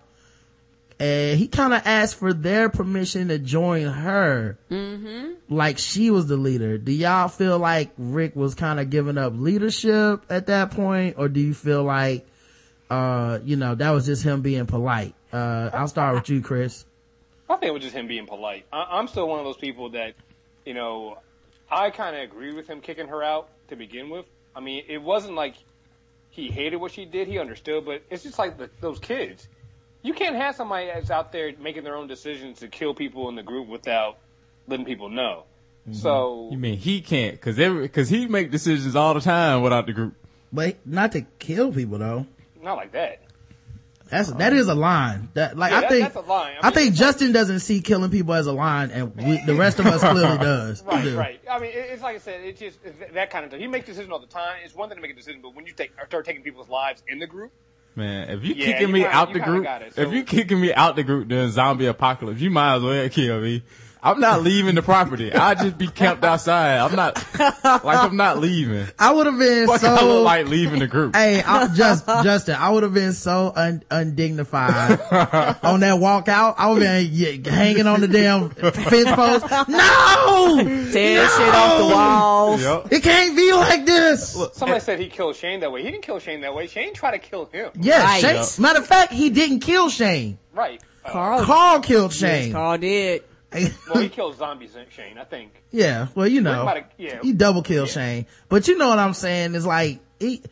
And 1.00 1.36
he 1.36 1.48
kind 1.48 1.74
of 1.74 1.82
asked 1.84 2.14
for 2.14 2.32
their 2.32 2.68
permission 2.68 3.28
to 3.28 3.38
join 3.38 3.86
her 3.86 4.56
mm-hmm. 4.70 5.32
like 5.48 5.78
she 5.78 6.10
was 6.10 6.28
the 6.28 6.36
leader. 6.36 6.78
Do 6.78 6.92
y'all 6.92 7.26
feel 7.26 7.58
like 7.58 7.90
Rick 7.98 8.36
was 8.36 8.54
kind 8.54 8.78
of 8.78 8.88
giving 8.88 9.18
up 9.18 9.32
leadership 9.34 10.24
at 10.30 10.46
that 10.46 10.70
point? 10.70 11.16
Or 11.18 11.28
do 11.28 11.40
you 11.40 11.54
feel 11.54 11.82
like, 11.82 12.24
uh, 12.92 13.38
you 13.42 13.56
know, 13.56 13.74
that 13.74 13.90
was 13.90 14.04
just 14.04 14.22
him 14.22 14.42
being 14.42 14.66
polite? 14.66 15.14
Uh, 15.32 15.70
I'll 15.72 15.88
start 15.88 16.14
with 16.14 16.28
you, 16.28 16.42
Kriss. 16.42 16.84
I 17.48 17.56
think 17.56 17.70
it 17.70 17.72
was 17.72 17.82
just 17.82 17.94
him 17.94 18.06
being 18.06 18.26
polite. 18.26 18.66
I, 18.70 18.86
I'm 18.90 19.08
still 19.08 19.26
one 19.28 19.38
of 19.38 19.46
those 19.46 19.56
people 19.56 19.90
that, 19.90 20.12
you 20.66 20.74
know, 20.74 21.18
I 21.70 21.88
kind 21.90 22.14
of 22.14 22.22
agree 22.22 22.52
with 22.52 22.68
him 22.68 22.82
kicking 22.82 23.08
her 23.08 23.22
out 23.22 23.48
to 23.68 23.76
begin 23.76 24.10
with. 24.10 24.26
I 24.54 24.60
mean, 24.60 24.84
it 24.88 24.98
wasn't 24.98 25.34
like 25.34 25.54
he 26.28 26.50
hated 26.50 26.76
what 26.76 26.92
she 26.92 27.06
did; 27.06 27.28
he 27.28 27.38
understood. 27.38 27.86
But 27.86 28.02
it's 28.10 28.24
just 28.24 28.38
like 28.38 28.58
the, 28.58 28.68
those 28.80 28.98
kids. 28.98 29.48
You 30.02 30.12
can't 30.12 30.36
have 30.36 30.54
somebody 30.54 30.86
that's 30.86 31.10
out 31.10 31.32
there 31.32 31.52
making 31.58 31.84
their 31.84 31.96
own 31.96 32.08
decisions 32.08 32.58
to 32.58 32.68
kill 32.68 32.92
people 32.92 33.30
in 33.30 33.36
the 33.36 33.42
group 33.42 33.68
without 33.68 34.18
letting 34.66 34.84
people 34.84 35.08
know. 35.08 35.44
So 35.92 36.48
You 36.52 36.58
mean 36.58 36.76
he 36.76 37.00
can't? 37.00 37.40
Cause 37.40 37.58
every, 37.58 37.88
cause 37.88 38.08
he 38.08 38.28
make 38.28 38.50
decisions 38.50 38.94
all 38.94 39.14
the 39.14 39.20
time 39.20 39.62
without 39.62 39.86
the 39.86 39.92
group. 39.92 40.14
But 40.52 40.76
not 40.84 41.12
to 41.12 41.22
kill 41.38 41.72
people 41.72 41.98
though. 41.98 42.26
Not 42.62 42.76
like 42.76 42.92
that. 42.92 43.20
That's, 44.08 44.30
that 44.32 44.52
is 44.52 44.68
a 44.68 44.74
line. 44.74 45.30
That, 45.32 45.56
like, 45.56 45.70
Yeah, 45.70 45.78
I 45.78 45.80
that- 45.80 45.90
think, 45.90 46.02
that's 46.12 46.16
a 46.16 46.28
line. 46.30 46.56
I 46.62 46.68
I, 46.68 46.70
think 46.70 46.90
it's 46.90 46.98
Justin 46.98 47.32
doesn't 47.32 47.60
see 47.60 47.80
killing 47.80 48.10
people 48.10 48.34
as 48.34 48.46
a 48.46 48.52
line 48.52 48.90
and 48.90 49.16
we, 49.16 49.42
the 49.46 49.54
rest 49.54 49.78
of 49.78 49.86
us 49.86 50.00
clearly 50.02 50.36
does. 50.38 50.82
Right, 50.84 51.02
do. 51.02 51.16
right. 51.16 51.40
I 51.50 51.58
mean, 51.58 51.70
it- 51.70 51.88
it's 51.92 52.02
like 52.02 52.16
I 52.16 52.18
said, 52.18 52.42
it's 52.44 52.60
just 52.60 52.78
it's 52.84 53.14
that 53.14 53.30
kind 53.30 53.46
of 53.46 53.50
thing. 53.50 53.60
He 53.60 53.66
makes 53.68 53.86
decisions 53.86 54.12
all 54.12 54.18
the 54.20 54.26
time. 54.26 54.56
It's 54.64 54.74
one 54.74 54.90
thing 54.90 54.96
to 54.96 55.02
make 55.02 55.12
a 55.12 55.14
decision, 55.14 55.40
but 55.42 55.54
when 55.54 55.64
you 55.66 55.72
take 55.72 55.92
start 56.06 56.26
taking 56.26 56.42
people's 56.42 56.68
lives 56.68 57.02
in 57.08 57.18
the 57.20 57.26
group, 57.26 57.52
Man, 57.94 58.30
if 58.30 58.42
you 58.44 58.54
Yeah, 58.54 58.66
kicking 58.66 58.88
you 58.88 58.92
me 58.94 59.00
kinda- 59.00 59.16
out 59.16 59.32
the 59.34 59.40
group, 59.40 59.66
it, 59.66 59.94
so- 59.94 60.02
if 60.02 60.12
you 60.12 60.24
kicking 60.24 60.60
me 60.60 60.72
out 60.74 60.96
the 60.96 61.02
group 61.04 61.28
during 61.28 61.50
zombie 61.50 61.86
apocalypse, 61.86 62.40
you 62.40 62.50
might 62.50 62.76
as 62.76 62.82
well 62.82 63.08
kill 63.10 63.40
me. 63.40 63.62
I'm 64.04 64.18
not 64.18 64.42
leaving 64.42 64.74
the 64.74 64.82
property. 64.82 65.32
I 65.32 65.54
just 65.54 65.78
be 65.78 65.86
camped 65.86 66.24
outside. 66.24 66.78
I'm 66.78 66.96
not 66.96 67.24
like 67.38 67.98
I'm 67.98 68.16
not 68.16 68.38
leaving. 68.38 68.86
I 68.98 69.12
would 69.12 69.26
have 69.26 69.38
been 69.38 69.66
Fuck, 69.68 69.84
I 69.84 69.96
so, 69.98 70.06
look 70.08 70.24
like 70.24 70.48
leaving 70.48 70.80
the 70.80 70.88
group. 70.88 71.14
Hey, 71.14 71.40
I'm 71.40 71.72
just 71.74 72.04
Justin, 72.06 72.56
I 72.56 72.70
would 72.70 72.82
have 72.82 72.94
been 72.94 73.12
so 73.12 73.52
un, 73.54 73.82
undignified 73.90 75.00
on 75.62 75.80
that 75.80 75.98
walk 76.00 76.26
out. 76.28 76.56
I 76.58 76.70
would 76.72 76.82
have 76.82 77.04
been 77.04 77.10
yeah, 77.12 77.50
hanging 77.50 77.86
on 77.86 78.00
the 78.00 78.08
damn 78.08 78.50
fence 78.50 79.10
post. 79.12 79.68
No, 79.68 80.64
Tear 80.92 81.28
shit 81.28 81.54
off 81.54 81.78
the 81.78 81.94
walls. 81.94 82.62
Yep. 82.62 82.88
it 82.92 83.02
can't 83.02 83.36
be 83.36 83.52
like 83.52 83.86
this. 83.86 84.32
somebody 84.54 84.80
said 84.80 84.98
he 84.98 85.08
killed 85.08 85.36
Shane 85.36 85.60
that 85.60 85.70
way. 85.70 85.82
He 85.82 85.90
didn't 85.90 86.02
kill 86.02 86.18
Shane 86.18 86.40
that 86.40 86.54
way. 86.54 86.66
Shane 86.66 86.92
tried 86.94 87.12
to 87.12 87.18
kill 87.18 87.46
him. 87.46 87.70
Yeah, 87.78 88.02
Right. 88.02 88.20
Shane, 88.20 88.34
Yep. 88.36 88.58
matter 88.58 88.78
of 88.80 88.86
fact, 88.86 89.12
he 89.12 89.30
didn't 89.30 89.60
kill 89.60 89.88
Shane. 89.90 90.38
Right. 90.52 90.80
Carl, 91.06 91.44
Carl 91.44 91.80
killed 91.80 92.12
Shane. 92.12 92.52
Carl 92.52 92.78
did. 92.78 93.22
well, 93.92 94.02
he 94.02 94.08
killed 94.08 94.36
zombies, 94.36 94.76
Shane. 94.90 95.18
I 95.18 95.24
think. 95.24 95.62
yeah, 95.70 96.08
well, 96.14 96.26
you 96.26 96.40
know, 96.40 96.64
might 96.64 96.76
have- 96.76 96.90
yeah. 96.98 97.18
he 97.22 97.32
double 97.32 97.62
killed 97.62 97.88
Shane. 97.88 98.26
But 98.48 98.68
you 98.68 98.76
know 98.78 98.88
what 98.88 98.98
I'm 98.98 99.14
saying 99.14 99.54
is 99.54 99.66
like 99.66 100.00
he, 100.18 100.42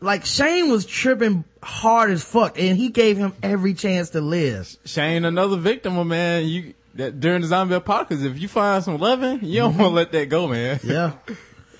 like 0.00 0.24
Shane 0.24 0.70
was 0.70 0.84
tripping 0.86 1.44
hard 1.62 2.10
as 2.10 2.24
fuck, 2.24 2.58
and 2.58 2.76
he 2.76 2.88
gave 2.90 3.16
him 3.16 3.32
every 3.42 3.74
chance 3.74 4.10
to 4.10 4.20
live. 4.20 4.74
Shane, 4.84 5.24
another 5.24 5.56
victim, 5.56 6.06
man. 6.08 6.44
You 6.46 6.74
that 6.94 7.20
during 7.20 7.40
the 7.40 7.46
zombie 7.46 7.74
apocalypse, 7.74 8.22
if 8.24 8.38
you 8.38 8.48
find 8.48 8.84
some 8.84 8.98
loving, 8.98 9.40
you 9.42 9.60
don't 9.60 9.78
want 9.78 9.90
to 9.90 9.94
let 9.94 10.12
that 10.12 10.28
go, 10.28 10.48
man. 10.48 10.80
Yeah. 10.82 11.12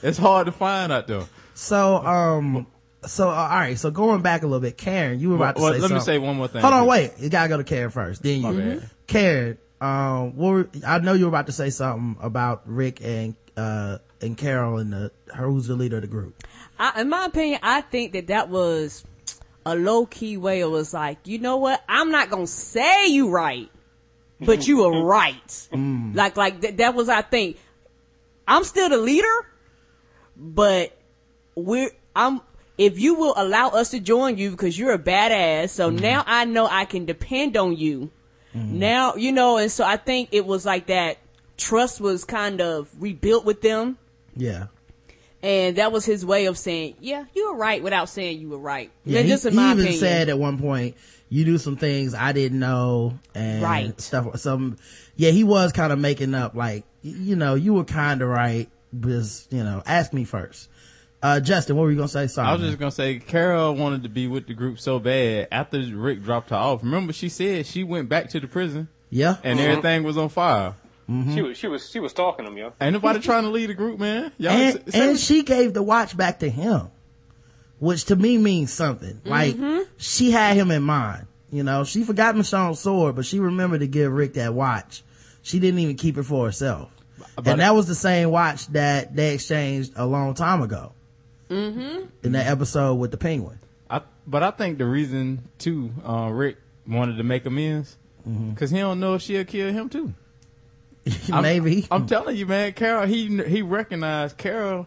It's 0.03 0.19
hard 0.19 0.47
to 0.47 0.53
find 0.53 0.91
out 0.91 1.07
there. 1.07 1.23
So, 1.55 2.05
um, 2.05 2.67
so 3.07 3.29
uh, 3.31 3.35
all 3.35 3.49
right. 3.49 3.79
So 3.79 3.93
going 3.93 4.21
back 4.21 4.43
a 4.43 4.47
little 4.47 4.59
bit, 4.61 4.77
Karen, 4.77 5.21
you 5.21 5.31
were 5.31 5.37
about 5.37 5.57
Well, 5.57 5.73
to 5.73 5.79
say 5.79 5.83
let 5.83 5.91
me 5.93 6.01
say 6.01 6.19
one 6.19 6.37
more 6.37 6.49
thing. 6.49 6.61
Hold 6.61 6.75
on, 6.75 6.87
wait. 6.87 7.13
You 7.19 7.29
gotta 7.29 7.49
go 7.49 7.57
to 7.57 7.63
Karen 7.63 7.91
first. 7.91 8.21
Then 8.21 8.37
you. 8.39 8.43
My 8.43 8.53
bad. 8.53 8.91
Karen, 9.07 9.59
um, 9.83 10.37
what 10.37 10.51
were, 10.51 10.69
I 10.87 10.99
know 11.01 11.13
you 11.13 11.25
were 11.25 11.31
about 11.31 11.47
to 11.47 11.53
say 11.53 11.71
something 11.71 12.17
about 12.23 12.63
Rick 12.67 13.01
and 13.03 13.35
uh 13.57 13.99
and 14.21 14.37
Carol 14.37 14.79
and 14.79 14.93
the 14.93 15.11
her 15.35 15.47
who's 15.47 15.67
the 15.67 15.75
leader 15.75 15.97
of 15.97 16.03
the 16.03 16.09
group. 16.09 16.47
I, 16.79 17.01
in 17.01 17.09
my 17.09 17.27
opinion, 17.27 17.61
I 17.63 17.81
think 17.81 18.13
that 18.13 18.29
that 18.29 18.49
was 18.49 19.05
a 19.67 19.75
low 19.75 20.07
key 20.07 20.37
way. 20.37 20.61
It 20.61 20.71
was 20.71 20.95
like, 20.95 21.27
you 21.27 21.39
know 21.39 21.57
what? 21.57 21.83
I'm 21.89 22.11
not 22.11 22.31
gonna 22.31 22.47
say 22.47 23.09
you 23.09 23.29
right, 23.31 23.69
but 24.41 24.67
you 24.69 24.79
were 24.79 25.03
right. 25.05 25.69
Like, 26.15 26.37
like 26.37 26.61
th- 26.61 26.77
that 26.77 26.95
was, 26.95 27.09
I 27.09 27.23
think, 27.23 27.59
I'm 28.47 28.65
still 28.65 28.89
the 28.89 28.99
leader, 28.99 29.27
but 30.37 30.97
we're, 31.55 31.91
I'm, 32.15 32.41
if 32.79 32.99
you 32.99 33.15
will 33.15 33.35
allow 33.37 33.69
us 33.69 33.91
to 33.91 34.01
join 34.01 34.37
you 34.39 34.51
because 34.53 34.79
you're 34.79 34.93
a 34.93 34.99
badass, 34.99 35.71
so 35.71 35.91
now 35.91 36.25
I 36.27 36.45
know 36.45 36.67
I 36.67 36.85
can 36.85 37.05
depend 37.05 37.57
on 37.57 37.77
you. 37.77 38.11
Mm-hmm. 38.55 38.79
Now, 38.79 39.15
you 39.15 39.33
know, 39.33 39.57
and 39.59 39.71
so 39.71 39.85
I 39.85 39.97
think 39.97 40.29
it 40.33 40.45
was 40.47 40.67
like 40.67 40.87
that 40.87 41.19
trust 41.57 42.01
was 42.01 42.25
kind 42.25 42.61
of 42.61 42.89
rebuilt 43.01 43.45
with 43.45 43.63
them. 43.63 43.99
Yeah. 44.37 44.67
And 45.43 45.77
that 45.77 45.91
was 45.91 46.05
his 46.05 46.25
way 46.25 46.47
of 46.47 46.57
saying, 46.57 46.95
yeah, 47.01 47.25
you 47.35 47.51
were 47.51 47.57
right 47.57 47.83
without 47.83 48.09
saying 48.09 48.41
you 48.41 48.49
were 48.51 48.59
right. 48.59 48.91
Yeah, 49.05 49.23
he, 49.23 49.29
just 49.29 49.45
in 49.45 49.53
he 49.53 49.57
my 49.57 49.73
even 49.73 49.81
opinion. 49.81 49.99
said 50.01 50.29
at 50.29 50.39
one 50.39 50.59
point, 50.59 50.97
"You 51.29 51.45
do 51.45 51.59
some 51.59 51.77
things 51.77 52.15
I 52.15 52.31
didn't 52.33 52.61
know," 52.61 53.19
and 53.35 53.61
Right. 53.63 54.01
stuff. 54.01 54.39
Some, 54.39 54.77
yeah, 55.17 55.31
he 55.33 55.43
was 55.43 55.73
kind 55.73 55.93
of 55.93 55.99
making 55.99 56.35
up, 56.35 56.55
like, 56.55 56.85
you 57.03 57.35
know, 57.35 57.55
you 57.57 57.75
were 57.75 57.83
kind 57.85 58.23
of 58.23 58.29
right, 58.29 58.69
because 58.99 59.49
you 59.51 59.65
know, 59.65 59.83
ask 59.85 60.13
me 60.13 60.23
first. 60.25 60.69
Uh, 61.23 61.39
Justin, 61.39 61.77
what 61.77 61.85
were 61.85 61.91
you 61.91 61.97
gonna 61.97 62.09
say? 62.09 62.27
Sorry, 62.27 62.49
I 62.49 62.53
was 62.53 62.61
man. 62.61 62.71
just 62.71 62.81
gonna 62.81 62.91
say, 62.91 63.19
Carol 63.21 63.77
wanted 63.77 64.03
to 64.03 64.09
be 64.09 64.27
with 64.27 64.49
the 64.49 64.55
group 64.55 64.81
so 64.81 64.99
bad 64.99 65.47
after 65.53 65.79
Rick 65.81 66.23
dropped 66.25 66.51
her 66.51 66.57
off. 66.57 66.83
Remember, 66.83 67.13
she 67.13 67.29
said 67.29 67.67
she 67.67 67.85
went 67.85 68.09
back 68.09 68.29
to 68.31 68.41
the 68.41 68.49
prison 68.49 68.89
yeah, 69.09 69.37
and 69.45 69.59
mm-hmm. 69.59 69.71
everything 69.71 70.03
was 70.03 70.17
on 70.19 70.31
fire. 70.31 70.75
Mm-hmm. 71.09 71.35
She 71.35 71.43
was 71.43 71.59
she 71.59 71.69
was 71.69 71.89
she 71.89 72.01
was 72.01 72.11
stalking 72.11 72.47
him, 72.47 72.57
yo. 72.57 72.73
Ain't 72.81 72.95
nobody 72.95 73.21
trying 73.21 73.45
to 73.45 73.51
lead 73.51 73.69
the 73.69 73.75
group, 73.75 74.01
man. 74.01 74.33
Y'all 74.39 74.53
and, 74.53 74.77
s- 74.79 74.95
say 74.95 75.11
and 75.11 75.19
she 75.19 75.43
gave 75.43 75.75
the 75.75 75.83
watch 75.83 76.17
back 76.17 76.41
to 76.41 76.49
him, 76.49 76.91
which 77.79 78.07
to 78.07 78.17
me 78.17 78.39
means 78.39 78.73
something. 78.73 79.21
Like 79.25 79.55
mm-hmm. 79.55 79.83
she 79.99 80.31
had 80.31 80.57
him 80.57 80.71
in 80.71 80.83
mind. 80.83 81.27
You 81.51 81.63
know, 81.63 81.85
she 81.85 82.03
forgot 82.03 82.35
Michonne's 82.35 82.81
sword, 82.81 83.15
but 83.15 83.27
she 83.27 83.39
remembered 83.39 83.81
to 83.81 83.87
give 83.87 84.11
Rick 84.11 84.35
that 84.35 84.55
watch. 84.55 85.05
She 85.43 85.61
didn't 85.61 85.81
even 85.81 85.97
keep 85.97 86.17
it 86.17 86.23
for 86.23 86.47
herself. 86.47 86.91
and 87.37 87.61
that 87.61 87.75
was 87.75 87.87
the 87.87 87.95
same 87.95 88.31
watch 88.31 88.67
that 88.69 89.15
they 89.15 89.35
exchanged 89.35 89.93
a 89.95 90.07
long 90.07 90.33
time 90.33 90.63
ago. 90.63 90.93
Mm-hmm. 91.53 92.07
In 92.25 92.33
that 92.33 92.47
episode 92.47 92.95
with 92.95 93.11
the 93.11 93.17
penguin. 93.19 93.59
I, 93.91 94.01
but 94.27 94.43
I 94.43 94.51
think 94.51 94.79
the 94.79 94.87
reason 94.87 95.49
too, 95.59 95.91
uh, 96.07 96.31
Rick 96.33 96.57
wanted 96.87 97.17
to 97.19 97.23
make 97.23 97.45
amends 97.47 97.97
because 98.25 98.71
he 98.71 98.79
don't 98.79 99.01
know 99.01 99.15
if 99.15 99.23
she'll 99.23 99.45
kill 99.45 99.73
him 99.73 99.89
too. 99.89 100.15
I'm- 101.33 101.43
Maybe. 101.43 101.87
I'm 101.91 102.07
telling 102.07 102.37
you, 102.37 102.47
man. 102.47 102.73
Carol, 102.73 103.07
he 103.07 103.43
he 103.43 103.63
recognized 103.63 104.37
Carol. 104.39 104.87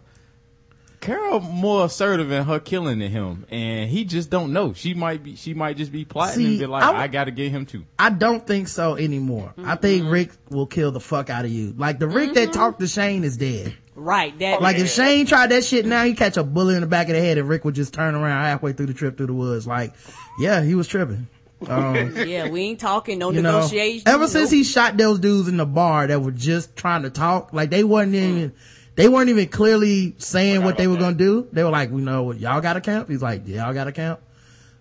Carol 1.02 1.40
more 1.40 1.86
assertive 1.86 2.32
in 2.32 2.46
her 2.46 2.60
killing 2.60 2.98
than 2.98 3.12
him, 3.12 3.46
and 3.52 3.88
he 3.88 4.06
just 4.06 4.32
don't 4.32 4.52
know. 4.54 4.74
She 4.74 4.96
might 4.96 5.22
be, 5.22 5.36
she 5.36 5.54
might 5.54 5.78
just 5.78 5.92
be 5.92 6.04
plotting 6.04 6.38
See, 6.38 6.46
and 6.48 6.60
be 6.60 6.66
like, 6.66 6.82
I 6.82 6.88
w- 6.88 7.04
"I, 7.04 7.08
got 7.08 7.26
to 7.26 7.32
get 7.32 7.52
him 7.52 7.68
too." 7.68 7.86
I 8.00 8.10
don't 8.10 8.48
think 8.48 8.68
so 8.70 8.96
anymore. 8.96 9.54
I 9.64 9.76
think 9.76 10.10
Rick 10.10 10.32
will 10.50 10.66
kill 10.66 10.92
the 10.92 11.00
fuck 11.00 11.30
out 11.30 11.46
of 11.46 11.52
you. 11.52 11.76
Like 11.78 12.00
the 12.00 12.08
Rick 12.08 12.34
that 12.34 12.54
talked 12.54 12.80
to 12.80 12.88
Shane 12.88 13.24
is 13.24 13.38
dead. 13.38 13.76
Right. 13.96 14.38
That, 14.40 14.62
Like 14.62 14.78
if 14.78 14.90
Shane 14.90 15.26
tried 15.26 15.52
that 15.52 15.64
shit 15.64 15.86
now, 15.86 16.04
he 16.04 16.14
catch 16.14 16.38
a 16.38 16.44
bullet 16.44 16.76
in 16.76 16.82
the 16.82 16.88
back 16.88 17.08
of 17.08 17.16
the 17.16 17.22
head 17.22 17.38
and 17.38 17.48
Rick 17.50 17.66
would 17.66 17.76
just 17.76 17.94
turn 17.94 18.16
around 18.16 18.44
halfway 18.44 18.74
through 18.74 18.88
the 18.88 18.94
trip 18.94 19.18
through 19.18 19.28
the 19.28 19.34
woods. 19.34 19.66
Like, 19.66 19.94
yeah, 20.40 20.62
he 20.62 20.76
was 20.76 20.88
tripping. 20.88 21.28
Um, 21.68 22.16
yeah, 22.28 22.50
we 22.50 22.62
ain't 22.62 22.80
talking, 22.80 23.18
no 23.20 23.32
you 23.32 23.42
know, 23.42 23.60
negotiation. 23.60 24.08
ever 24.08 24.28
since 24.28 24.52
he 24.52 24.64
shot 24.64 24.98
those 24.98 25.20
dudes 25.20 25.48
in 25.48 25.58
the 25.58 25.66
bar 25.66 26.08
that 26.08 26.22
were 26.22 26.32
just 26.32 26.76
trying 26.76 27.04
to 27.04 27.10
talk, 27.10 27.54
like 27.54 27.70
they 27.70 27.84
wasn't 27.84 28.16
even, 28.16 28.54
they 28.96 29.08
weren't 29.08 29.30
even 29.30 29.48
clearly 29.48 30.16
saying 30.18 30.64
what 30.64 30.78
they 30.78 30.88
were 30.88 30.96
about 30.96 31.04
gonna 31.04 31.18
do. 31.18 31.48
They 31.52 31.64
were 31.64 31.70
like, 31.70 31.92
we 31.92 32.02
know 32.02 32.24
what 32.24 32.40
y'all 32.40 32.62
got 32.62 32.78
a 32.78 32.82
camp. 32.82 33.10
He's 33.10 33.22
like, 33.22 33.48
y'all 33.48 33.74
got 33.74 33.88
a 33.88 33.92
camp. 33.92 34.20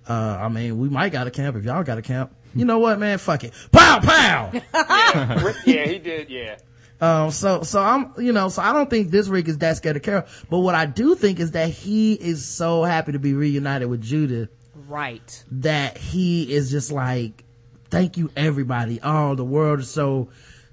Uh, 0.09 0.13
I 0.41 0.49
mean, 0.49 0.79
we 0.79 0.89
might 0.89 1.11
got 1.11 1.27
a 1.27 1.31
camp 1.31 1.57
if 1.57 1.65
y'all 1.65 1.83
got 1.83 1.99
a 1.99 2.03
camp. 2.03 2.33
You 2.55 2.65
know 2.65 2.79
what, 2.79 2.99
man? 2.99 3.19
Fuck 3.19 3.45
it. 3.45 3.53
Pow, 3.73 4.01
pow. 4.01 4.51
Yeah, 4.75 5.53
yeah, 5.65 5.87
he 5.87 5.99
did. 5.99 6.29
Yeah, 6.29 6.57
Um, 7.05 7.31
so, 7.31 7.63
so 7.63 7.81
I'm, 7.83 8.13
you 8.19 8.33
know, 8.33 8.49
so 8.49 8.63
I 8.63 8.73
don't 8.73 8.89
think 8.89 9.11
this 9.11 9.29
Rick 9.29 9.49
is 9.49 9.59
that 9.59 9.77
scared 9.77 9.97
of 9.97 10.03
Carol. 10.03 10.25
But 10.49 10.61
what 10.61 10.75
I 10.75 10.87
do 10.87 11.15
think 11.15 11.39
is 11.41 11.51
that 11.53 11.71
he 11.71 12.15
is 12.15 12.45
so 12.47 12.83
happy 12.85 13.13
to 13.13 13.19
be 13.19 13.35
reunited 13.35 13.89
with 13.89 14.01
Judith 14.01 14.49
right. 14.89 15.45
that 15.51 15.99
he 15.99 16.53
is 16.53 16.71
just 16.71 16.91
like, 16.93 17.45
thank 17.91 18.17
you 18.17 18.31
everybody. 18.37 19.01
Oh, 19.03 19.35
the 19.35 19.45
world 19.45 19.81
is 19.81 19.91
so, 19.91 20.29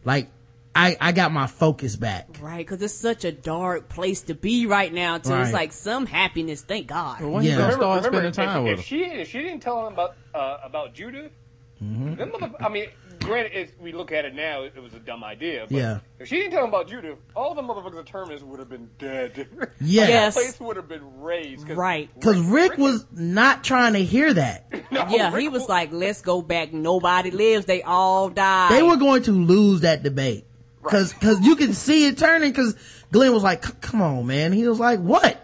like, 0.05 0.29
I, 0.73 0.95
I 1.01 1.11
got 1.11 1.33
my 1.33 1.47
focus 1.47 1.97
back. 1.97 2.37
Right, 2.39 2.65
because 2.65 2.81
it's 2.81 2.93
such 2.93 3.25
a 3.25 3.31
dark 3.33 3.89
place 3.89 4.21
to 4.23 4.33
be 4.33 4.67
right 4.67 4.93
now. 4.93 5.17
Too, 5.17 5.31
Right. 5.31 5.43
it's 5.43 5.51
like 5.53 5.73
some 5.73 6.05
happiness. 6.05 6.61
Thank 6.61 6.87
God. 6.87 7.21
When 7.21 7.43
Yeah. 7.43 7.55
remember, 7.55 7.87
remember 7.87 8.07
spending 8.09 8.31
time 8.31 8.57
if, 8.59 8.63
with 8.71 8.79
if 8.79 8.85
she 8.85 9.03
if 9.03 9.29
she 9.29 9.39
didn't 9.39 9.59
tell 9.59 9.85
him 9.85 9.93
about 9.93 10.15
uh, 10.33 10.59
about 10.63 10.93
Judith, 10.93 11.33
them 11.81 12.31
mother- 12.31 12.55
I 12.61 12.69
mean, 12.69 12.87
granted, 13.21 13.51
it's, 13.53 13.71
we 13.79 13.91
look 13.91 14.11
at 14.11 14.25
it 14.25 14.35
now, 14.35 14.63
it, 14.63 14.73
it 14.75 14.81
was 14.81 14.93
a 14.93 14.99
dumb 14.99 15.23
idea. 15.23 15.65
But 15.69 15.77
Yeah. 15.77 15.99
If 16.19 16.27
she 16.27 16.37
didn't 16.37 16.51
tell 16.51 16.63
him 16.63 16.69
about 16.69 16.87
Judith, 16.87 17.17
all 17.35 17.55
the 17.55 17.61
motherfuckers 17.61 17.99
at 17.99 18.05
Terminus 18.05 18.41
would 18.43 18.59
have 18.59 18.69
been 18.69 18.89
dead. 18.99 19.47
Yeah. 19.57 19.65
Yes. 20.07 20.35
The 20.35 20.41
place 20.41 20.59
would 20.59 20.75
have 20.77 20.87
been 20.87 21.21
razed. 21.21 21.67
Cause 21.67 21.77
Right. 21.77 22.09
Cause 22.21 22.39
Rick 22.39 22.77
was 22.77 23.05
not 23.11 23.63
trying 23.63 23.93
to 23.93 24.03
hear 24.03 24.33
that. 24.33 24.65
No, 24.91 25.07
yeah, 25.09 25.31
Rick 25.33 25.41
he 25.43 25.47
was 25.47 25.69
like, 25.69 25.93
let's 25.93 26.21
go 26.21 26.41
back. 26.41 26.73
Nobody 26.73 27.31
lives. 27.31 27.65
They 27.65 27.81
all 27.81 28.29
die. 28.29 28.69
They 28.75 28.83
were 28.83 28.97
going 28.97 29.23
to 29.23 29.31
lose 29.31 29.81
that 29.81 30.03
debate. 30.03 30.45
Cause, 30.83 31.13
cause 31.13 31.39
you 31.41 31.55
can 31.55 31.73
see 31.73 32.07
it 32.07 32.17
turning 32.17 32.51
cause 32.53 32.75
Glenn 33.11 33.31
was 33.33 33.43
like, 33.43 33.81
come 33.81 34.01
on, 34.01 34.27
man. 34.27 34.51
He 34.51 34.67
was 34.67 34.79
like, 34.79 34.99
what? 34.99 35.37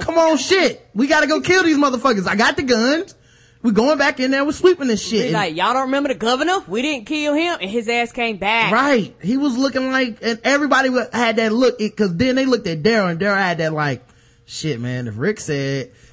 Come 0.00 0.18
on, 0.18 0.36
shit. 0.36 0.86
We 0.94 1.06
gotta 1.06 1.26
go 1.26 1.40
kill 1.40 1.62
these 1.62 1.78
motherfuckers. 1.78 2.26
I 2.26 2.36
got 2.36 2.56
the 2.56 2.62
guns. 2.62 3.14
We 3.64 3.72
going 3.72 3.96
back 3.96 4.20
in 4.20 4.30
there. 4.30 4.44
We're 4.44 4.52
sweeping 4.52 4.88
this 4.88 5.02
shit. 5.02 5.24
And- 5.24 5.32
like, 5.32 5.56
y'all 5.56 5.72
don't 5.72 5.86
remember 5.86 6.10
the 6.10 6.14
governor? 6.16 6.60
We 6.68 6.82
didn't 6.82 7.06
kill 7.06 7.32
him, 7.32 7.56
and 7.62 7.70
his 7.70 7.88
ass 7.88 8.12
came 8.12 8.36
back. 8.36 8.70
Right. 8.70 9.16
He 9.22 9.38
was 9.38 9.56
looking 9.56 9.90
like, 9.90 10.18
and 10.20 10.38
everybody 10.44 10.90
had 11.12 11.36
that 11.36 11.50
look, 11.50 11.80
it, 11.80 11.96
cause 11.96 12.14
then 12.14 12.36
they 12.36 12.44
looked 12.44 12.66
at 12.66 12.82
Daryl 12.82 13.10
and 13.10 13.18
Daryl 13.18 13.38
had 13.38 13.58
that 13.58 13.72
like, 13.72 14.06
shit 14.44 14.78
man, 14.78 15.08
if 15.08 15.16
Rick 15.16 15.40
said, 15.40 15.92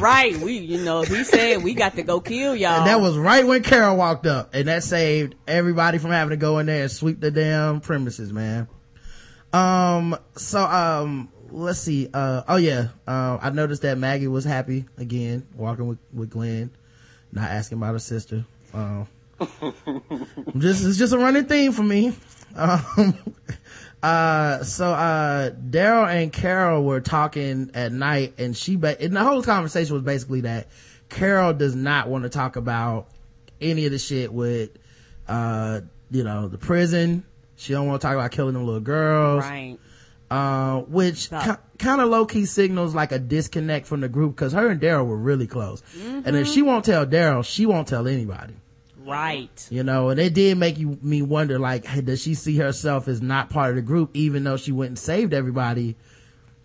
Right. 0.00 0.36
We, 0.42 0.58
you 0.58 0.78
know, 0.84 1.02
he 1.02 1.22
said 1.22 1.62
we 1.62 1.74
got 1.74 1.94
to 1.94 2.02
go 2.02 2.20
kill 2.20 2.56
y'all. 2.56 2.78
and 2.78 2.86
that 2.88 3.00
was 3.00 3.16
right 3.16 3.46
when 3.46 3.62
Carol 3.62 3.96
walked 3.96 4.26
up 4.26 4.50
and 4.52 4.66
that 4.66 4.82
saved 4.82 5.36
everybody 5.46 5.98
from 5.98 6.10
having 6.10 6.30
to 6.30 6.36
go 6.36 6.58
in 6.58 6.66
there 6.66 6.82
and 6.82 6.90
sweep 6.90 7.20
the 7.20 7.30
damn 7.30 7.80
premises, 7.80 8.32
man. 8.32 8.66
Um, 9.52 10.16
so, 10.36 10.60
um, 10.64 11.28
let's 11.52 11.78
see, 11.78 12.08
uh, 12.12 12.42
oh 12.48 12.56
yeah, 12.56 12.88
uh, 13.06 13.38
I 13.40 13.50
noticed 13.50 13.82
that 13.82 13.98
Maggie 13.98 14.28
was 14.28 14.44
happy 14.44 14.86
again, 14.98 15.46
walking 15.54 15.86
with, 15.86 15.98
with 16.12 16.30
Glenn, 16.30 16.70
not 17.32 17.50
asking 17.50 17.78
about 17.78 17.92
her 17.92 17.98
sister. 17.98 18.44
Um, 18.72 19.06
just, 20.58 20.84
it's 20.84 20.98
just 20.98 21.12
a 21.12 21.18
running 21.18 21.44
theme 21.44 21.72
for 21.72 21.82
me. 21.82 22.12
Um, 22.54 23.34
uh, 24.02 24.62
so, 24.64 24.92
uh, 24.92 25.50
Daryl 25.50 26.08
and 26.08 26.32
Carol 26.32 26.84
were 26.84 27.00
talking 27.00 27.70
at 27.74 27.92
night 27.92 28.34
and 28.38 28.56
she, 28.56 28.76
ba- 28.76 29.00
and 29.00 29.14
the 29.14 29.24
whole 29.24 29.42
conversation 29.42 29.94
was 29.94 30.02
basically 30.02 30.42
that 30.42 30.68
Carol 31.08 31.52
does 31.52 31.74
not 31.74 32.08
want 32.08 32.24
to 32.24 32.30
talk 32.30 32.56
about 32.56 33.08
any 33.60 33.86
of 33.86 33.92
the 33.92 33.98
shit 33.98 34.32
with, 34.32 34.70
uh, 35.28 35.80
you 36.10 36.24
know, 36.24 36.48
the 36.48 36.58
prison. 36.58 37.24
She 37.56 37.72
don't 37.72 37.86
want 37.86 38.00
to 38.00 38.06
talk 38.06 38.14
about 38.14 38.30
killing 38.30 38.54
them 38.54 38.64
little 38.64 38.80
girls 38.80 39.44
right. 39.44 39.78
Uh, 40.30 40.80
which 40.82 41.28
kind 41.30 42.00
of 42.00 42.08
low 42.08 42.24
key 42.24 42.44
signals 42.44 42.94
like 42.94 43.12
a 43.12 43.18
disconnect 43.18 43.86
from 43.86 44.00
the 44.00 44.08
group 44.08 44.36
because 44.36 44.52
her 44.52 44.68
and 44.68 44.80
Daryl 44.80 45.06
were 45.06 45.16
really 45.16 45.46
close. 45.46 45.82
And 46.00 46.36
if 46.36 46.46
she 46.48 46.62
won't 46.62 46.84
tell 46.84 47.06
Daryl, 47.06 47.44
she 47.44 47.66
won't 47.66 47.88
tell 47.88 48.06
anybody. 48.06 48.54
Right. 49.04 49.66
You 49.70 49.82
know, 49.82 50.10
and 50.10 50.20
it 50.20 50.34
did 50.34 50.56
make 50.58 50.78
you 50.78 50.98
me 51.02 51.22
wonder 51.22 51.58
like, 51.58 51.84
hey, 51.84 52.00
does 52.00 52.22
she 52.22 52.34
see 52.34 52.56
herself 52.58 53.08
as 53.08 53.20
not 53.20 53.50
part 53.50 53.70
of 53.70 53.76
the 53.76 53.82
group, 53.82 54.10
even 54.14 54.44
though 54.44 54.56
she 54.56 54.72
went 54.72 54.90
and 54.90 54.98
saved 54.98 55.34
everybody? 55.34 55.96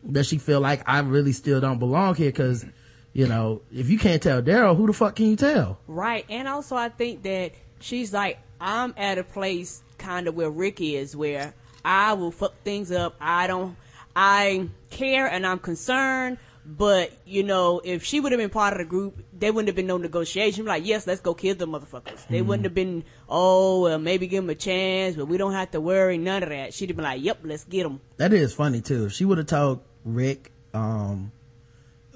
Does 0.09 0.27
she 0.27 0.37
feel 0.37 0.59
like 0.59 0.83
I 0.85 0.99
really 0.99 1.31
still 1.31 1.59
don't 1.59 1.79
belong 1.79 2.13
here? 2.13 2.29
Because 2.29 2.65
you 3.13 3.27
know, 3.27 3.61
if 3.73 3.89
you 3.89 3.97
can't 3.97 4.21
tell 4.21 4.41
Daryl, 4.41 4.75
who 4.75 4.87
the 4.87 4.93
fuck 4.93 5.15
can 5.15 5.27
you 5.27 5.37
tell? 5.37 5.79
Right. 5.87 6.25
And 6.29 6.49
also, 6.49 6.75
I 6.75 6.89
think 6.89 7.23
that 7.23 7.53
she's 7.79 8.13
like, 8.13 8.37
I'm 8.59 8.93
at 8.97 9.17
a 9.17 9.23
place 9.23 9.81
kind 9.97 10.27
of 10.27 10.35
where 10.35 10.49
Rick 10.49 10.81
is, 10.81 11.15
where 11.15 11.53
I 11.85 12.13
will 12.13 12.31
fuck 12.31 12.61
things 12.63 12.91
up. 12.91 13.15
I 13.21 13.47
don't, 13.47 13.77
I 14.15 14.67
care 14.89 15.27
and 15.27 15.47
I'm 15.47 15.59
concerned. 15.59 16.37
But, 16.67 17.11
you 17.27 17.43
know, 17.43 17.79
if 17.83 18.03
she 18.03 18.19
would 18.19 18.31
have 18.31 18.39
been 18.39 18.49
part 18.49 18.73
of 18.73 18.79
the 18.79 18.85
group, 18.85 19.23
there 19.31 19.53
wouldn't 19.53 19.67
have 19.67 19.75
been 19.75 19.85
no 19.85 19.97
negotiation. 19.97 20.65
Like, 20.65 20.83
yes, 20.83 21.05
let's 21.05 21.21
go 21.21 21.35
kill 21.35 21.53
the 21.53 21.67
motherfuckers. 21.67 22.27
They 22.27 22.41
wouldn't 22.41 22.63
have 22.63 22.73
been, 22.73 23.03
oh, 23.29 23.83
well, 23.83 23.99
maybe 23.99 24.25
give 24.25 24.43
them 24.43 24.49
a 24.49 24.55
chance, 24.55 25.15
but 25.15 25.27
we 25.27 25.37
don't 25.37 25.53
have 25.53 25.69
to 25.71 25.79
worry, 25.79 26.17
none 26.17 26.41
of 26.41 26.49
that. 26.49 26.73
She'd 26.73 26.89
have 26.89 26.95
been 26.95 27.05
like, 27.05 27.21
yep, 27.21 27.37
let's 27.43 27.65
get 27.65 27.83
them. 27.83 28.01
That 28.17 28.33
is 28.33 28.51
funny 28.51 28.81
too. 28.81 29.05
If 29.05 29.11
she 29.13 29.25
would 29.25 29.37
have 29.37 29.45
told 29.45 29.81
Rick 30.03 30.51
um, 30.73 31.31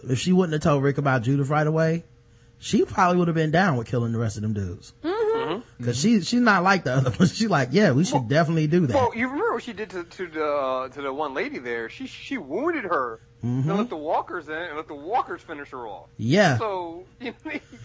if 0.08 0.20
she 0.20 0.32
wouldn't 0.32 0.54
have 0.54 0.62
told 0.62 0.84
Rick 0.84 0.98
about 0.98 1.24
Judith 1.24 1.50
right 1.50 1.66
away, 1.66 2.04
she 2.58 2.84
probably 2.86 3.18
would 3.18 3.28
have 3.28 3.36
been 3.36 3.52
down 3.52 3.78
with 3.78 3.88
killing 3.88 4.12
the 4.12 4.20
rest 4.20 4.36
of 4.38 4.44
them 4.44 4.54
dudes. 4.54 4.94
Mm-hmm. 5.04 5.19
Cause 5.84 6.00
she, 6.00 6.22
she's 6.22 6.42
not 6.42 6.64
like 6.64 6.84
the 6.84 6.94
other 6.94 7.10
ones. 7.20 7.36
She's 7.36 7.50
like, 7.50 7.70
yeah, 7.72 7.92
we 7.92 8.04
should 8.06 8.28
definitely 8.28 8.68
do 8.68 8.86
that. 8.88 8.96
Well, 8.96 9.12
you 9.16 9.28
remember 9.28 9.54
what 9.54 9.64
she 9.64 9.74
did 9.74 9.90
to 9.92 10.04
to 10.04 10.28
the 10.28 10.46
uh, 10.46 10.90
to 10.90 11.02
the 11.02 11.12
one 11.14 11.34
lady 11.34 11.60
there? 11.60 11.90
She 11.90 12.08
she 12.08 12.38
wounded 12.38 12.84
her 12.86 13.20
Mm-hmm. 13.42 13.70
and 13.70 13.80
let 13.80 13.88
the 13.90 13.96
walkers 13.96 14.50
in 14.50 14.54
and 14.54 14.76
let 14.76 14.90
the 14.90 14.96
walkers 14.96 15.42
finish 15.42 15.70
her 15.70 15.88
off. 15.88 16.10
yeah. 16.18 16.58
So 16.58 17.06
you, 17.22 17.34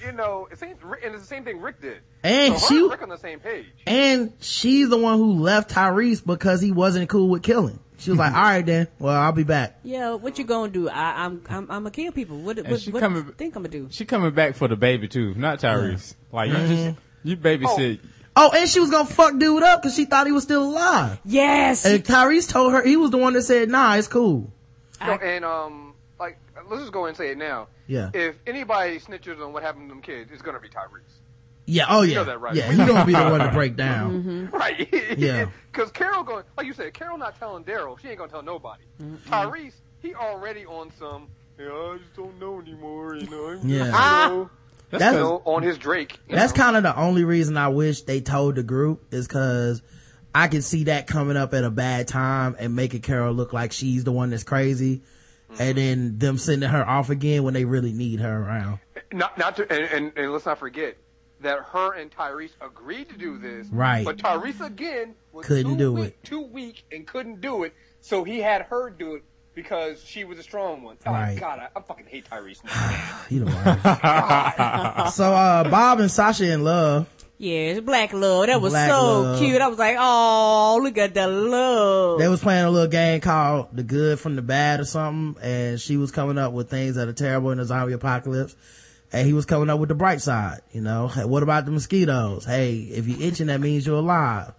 you 0.05 0.11
know, 0.11 0.49
it's 0.51 0.59
same, 0.59 0.75
and 0.83 1.15
it's 1.15 1.21
the 1.23 1.29
same 1.29 1.45
thing 1.45 1.61
Rick 1.61 1.81
did. 1.81 1.99
And 2.25 2.59
so 2.59 2.67
she- 2.67 2.79
and 2.81 2.91
Rick 2.91 3.03
on 3.03 3.09
the 3.09 3.17
same 3.19 3.39
page. 3.39 3.67
And 3.87 4.33
she's 4.41 4.89
the 4.89 4.99
one 4.99 5.17
who 5.19 5.35
left 5.35 5.71
Tyrese 5.71 6.27
because 6.27 6.61
he 6.61 6.73
wasn't 6.73 7.09
cool 7.09 7.29
with 7.29 7.45
killing. 7.45 7.79
She 7.99 8.11
was 8.11 8.19
like, 8.19 8.33
all 8.35 8.43
right 8.43 8.67
then, 8.67 8.89
well, 8.99 9.15
I'll 9.15 9.31
be 9.31 9.45
back. 9.45 9.79
Yeah, 9.85 10.15
what 10.15 10.37
you 10.41 10.45
gonna 10.45 10.73
do? 10.73 10.89
I, 10.89 11.25
I'm 11.25 11.41
I'm 11.49 11.59
I'm 11.59 11.67
gonna 11.85 11.91
kill 11.93 12.11
people. 12.11 12.37
What 12.39 12.57
what, 12.67 12.81
she 12.81 12.91
what 12.91 12.99
coming- 12.99 13.23
do 13.23 13.29
you 13.29 13.35
think 13.35 13.55
I'm 13.55 13.63
gonna 13.63 13.69
do? 13.71 13.87
She 13.93 14.05
coming 14.05 14.35
back 14.35 14.57
for 14.57 14.67
the 14.67 14.75
baby 14.75 15.07
too, 15.07 15.35
not 15.35 15.61
Tyrese. 15.61 16.17
Like 16.33 16.51
you 16.51 16.57
just 16.67 16.97
you 17.25 17.37
babysit. 17.37 18.01
Oh, 18.37 18.51
and 18.57 18.69
she 18.69 18.81
was 18.81 18.91
gonna 18.91 19.09
fuck 19.09 19.39
dude 19.39 19.63
up 19.63 19.83
because 19.83 19.95
she 19.95 20.05
thought 20.07 20.27
he 20.27 20.33
was 20.33 20.43
still 20.43 20.65
alive. 20.65 21.19
Yes. 21.25 21.85
And 21.85 22.03
Tyrese 22.05 22.49
told 22.49 22.73
her, 22.73 22.83
he 22.83 22.97
was 22.97 23.11
the 23.11 23.17
one 23.19 23.33
that 23.35 23.43
said, 23.43 23.69
nah, 23.69 23.95
it's 23.95 24.09
cool. 24.09 24.51
No, 25.01 25.13
and 25.13 25.45
um, 25.45 25.95
like 26.19 26.39
let's 26.69 26.83
just 26.83 26.93
go 26.93 27.07
and 27.07 27.17
say 27.17 27.31
it 27.31 27.39
now. 27.39 27.69
Yeah. 27.87 28.11
If 28.15 28.37
anybody 28.47 28.99
snitches 28.99 29.45
on 29.45 29.53
what 29.53 29.63
happened 29.63 29.89
to 29.89 29.95
them 29.95 30.03
kids, 30.03 30.31
it's 30.33 30.43
gonna 30.43 30.59
be 30.61 30.69
Tyrese. 30.69 31.01
Yeah, 31.67 31.87
oh 31.89 32.03
yeah. 32.03 32.09
You 32.09 32.15
know 32.17 32.25
that, 32.25 32.41
right? 32.41 32.55
Yeah, 32.55 32.71
he 32.73 32.77
gonna 32.79 33.07
be 33.07 33.13
the 33.13 33.23
one 33.31 33.41
to 33.41 33.51
break 33.53 33.77
down. 33.77 34.51
Right. 34.53 34.89
Yeah. 35.19 35.47
Because 35.71 35.91
Carol 35.93 36.25
going, 36.25 36.45
like 36.57 36.67
you 36.67 36.73
said, 36.73 36.93
Carol 36.93 37.17
not 37.19 37.39
telling 37.39 37.63
Daryl. 37.65 37.99
She 38.01 38.09
ain't 38.09 38.19
gonna 38.19 38.31
tell 38.31 38.43
nobody. 38.43 38.83
Tyrese, 39.29 39.73
he 40.01 40.15
already 40.15 40.67
on 40.67 40.91
some. 40.99 41.29
Yeah, 41.59 41.67
I 41.71 41.99
just 41.99 42.15
don't 42.17 42.39
know 42.41 42.61
anymore. 42.61 43.15
You 43.15 43.29
know. 43.31 43.47
I'm 43.51 43.69
Yeah. 43.69 43.79
Just, 43.85 43.93
Ah. 43.95 44.29
you 44.29 44.35
know, 44.35 44.51
That's, 45.01 45.17
know, 45.17 45.43
on 45.45 45.63
his 45.63 45.79
Drake. 45.79 46.19
that's 46.29 46.53
kind 46.53 46.77
of 46.77 46.83
the 46.83 46.97
only 46.97 47.25
reason 47.25 47.57
I 47.57 47.69
wish 47.69 48.03
they 48.03 48.21
told 48.21 48.57
the 48.57 48.63
group 48.63 49.13
is 49.13 49.27
cause 49.27 49.83
I 50.35 50.49
can 50.49 50.63
see 50.63 50.85
that 50.85 51.07
coming 51.07 51.37
up 51.37 51.55
at 51.55 51.65
a 51.65 51.71
bad 51.71 52.09
time 52.09 52.57
and 52.59 52.75
making 52.75 53.03
Carol 53.03 53.33
look 53.33 53.53
like 53.53 53.73
she's 53.73 54.05
the 54.05 54.13
one 54.13 54.31
that's 54.31 54.45
crazy. 54.45 55.03
And 55.51 55.59
mm-hmm. 55.59 55.77
then 55.77 56.19
them 56.19 56.39
sending 56.39 56.69
her 56.69 56.85
off 56.89 57.11
again 57.11 57.45
when 57.45 57.55
they 57.55 57.65
really 57.65 57.93
need 57.93 58.21
her 58.21 58.43
around. 58.43 58.81
Not, 59.13 59.39
not 59.39 59.57
to, 59.57 59.73
and, 59.73 59.85
and, 59.85 60.13
and 60.17 60.33
let's 60.33 60.47
not 60.47 60.59
forget 60.59 60.97
that 61.41 61.61
her 61.61 61.95
and 61.95 62.11
Tyrese 62.11 62.55
agreed 62.61 63.09
to 63.11 63.17
do 63.17 63.39
this. 63.39 63.69
Right. 63.69 64.05
But 64.05 64.17
Tyrese 64.17 64.65
again 64.65 65.15
was 65.33 65.47
Couldn't 65.47 65.73
too 65.73 65.79
do 65.79 65.93
weak, 65.93 66.07
it. 66.07 66.25
Too 66.25 66.43
weak 66.43 66.85
and 66.91 67.07
couldn't 67.07 67.41
do 67.41 67.63
it. 67.63 67.75
So 68.01 68.25
he 68.25 68.41
had 68.41 68.63
her 68.63 68.91
do 68.91 69.15
it 69.15 69.25
because 69.55 70.03
she 70.05 70.25
was 70.25 70.39
a 70.39 70.43
strong 70.43 70.83
one. 70.83 70.97
Oh 71.07 71.13
Right. 71.13 71.39
God, 71.39 71.59
I, 71.61 71.69
I 71.79 71.83
fucking 71.83 72.07
hate 72.07 72.29
Tyrese. 72.31 72.61
You 73.31 73.41
know 73.45 73.53
what? 73.53 75.13
so, 75.15 75.33
uh, 75.33 75.69
Bob 75.71 76.01
and 76.01 76.11
Sasha 76.11 76.51
in 76.53 76.63
love. 76.63 77.09
yeah, 77.39 77.71
it's 77.71 77.81
black 77.81 78.13
love. 78.13 78.47
That 78.49 78.61
was 78.61 78.73
Black 78.73 78.91
so 78.91 79.21
love. 79.23 79.39
cute. 79.39 79.61
I 79.63 79.69
was 79.69 79.79
like, 79.79 79.97
oh, 79.99 80.79
look 80.83 80.99
at 80.99 81.15
the 81.15 81.27
love. 81.27 82.19
They 82.19 82.29
was 82.29 82.41
playing 82.43 82.65
a 82.67 82.71
little 82.71 82.89
game 82.89 83.21
called 83.21 83.69
the 83.75 83.83
good 83.83 84.21
from 84.21 84.37
the 84.37 84.43
bad 84.43 84.81
or 84.81 84.85
something. 84.85 85.43
And 85.43 85.81
she 85.81 85.97
was 85.97 86.11
coming 86.11 86.37
up 86.39 86.53
with 86.53 86.69
things 86.69 86.97
that 86.97 87.09
are 87.09 87.13
terrible 87.15 87.51
in 87.51 87.59
the 87.59 87.65
zombie 87.65 87.95
apocalypse. 87.95 88.55
And 89.13 89.27
he 89.27 89.33
was 89.33 89.47
coming 89.47 89.71
up 89.71 89.79
with 89.79 89.89
the 89.89 89.95
bright 89.95 90.21
side, 90.21 90.61
you 90.73 90.81
know. 90.81 91.09
Hey, 91.09 91.25
what 91.25 91.43
about 91.43 91.65
the 91.67 91.71
mosquitoes? 91.71 92.45
Hey, 92.45 92.79
if 92.79 93.07
you're 93.07 93.23
itching, 93.23 93.47
that 93.47 93.61
means 93.61 93.87
you're 93.87 93.99
alive. 93.99 94.53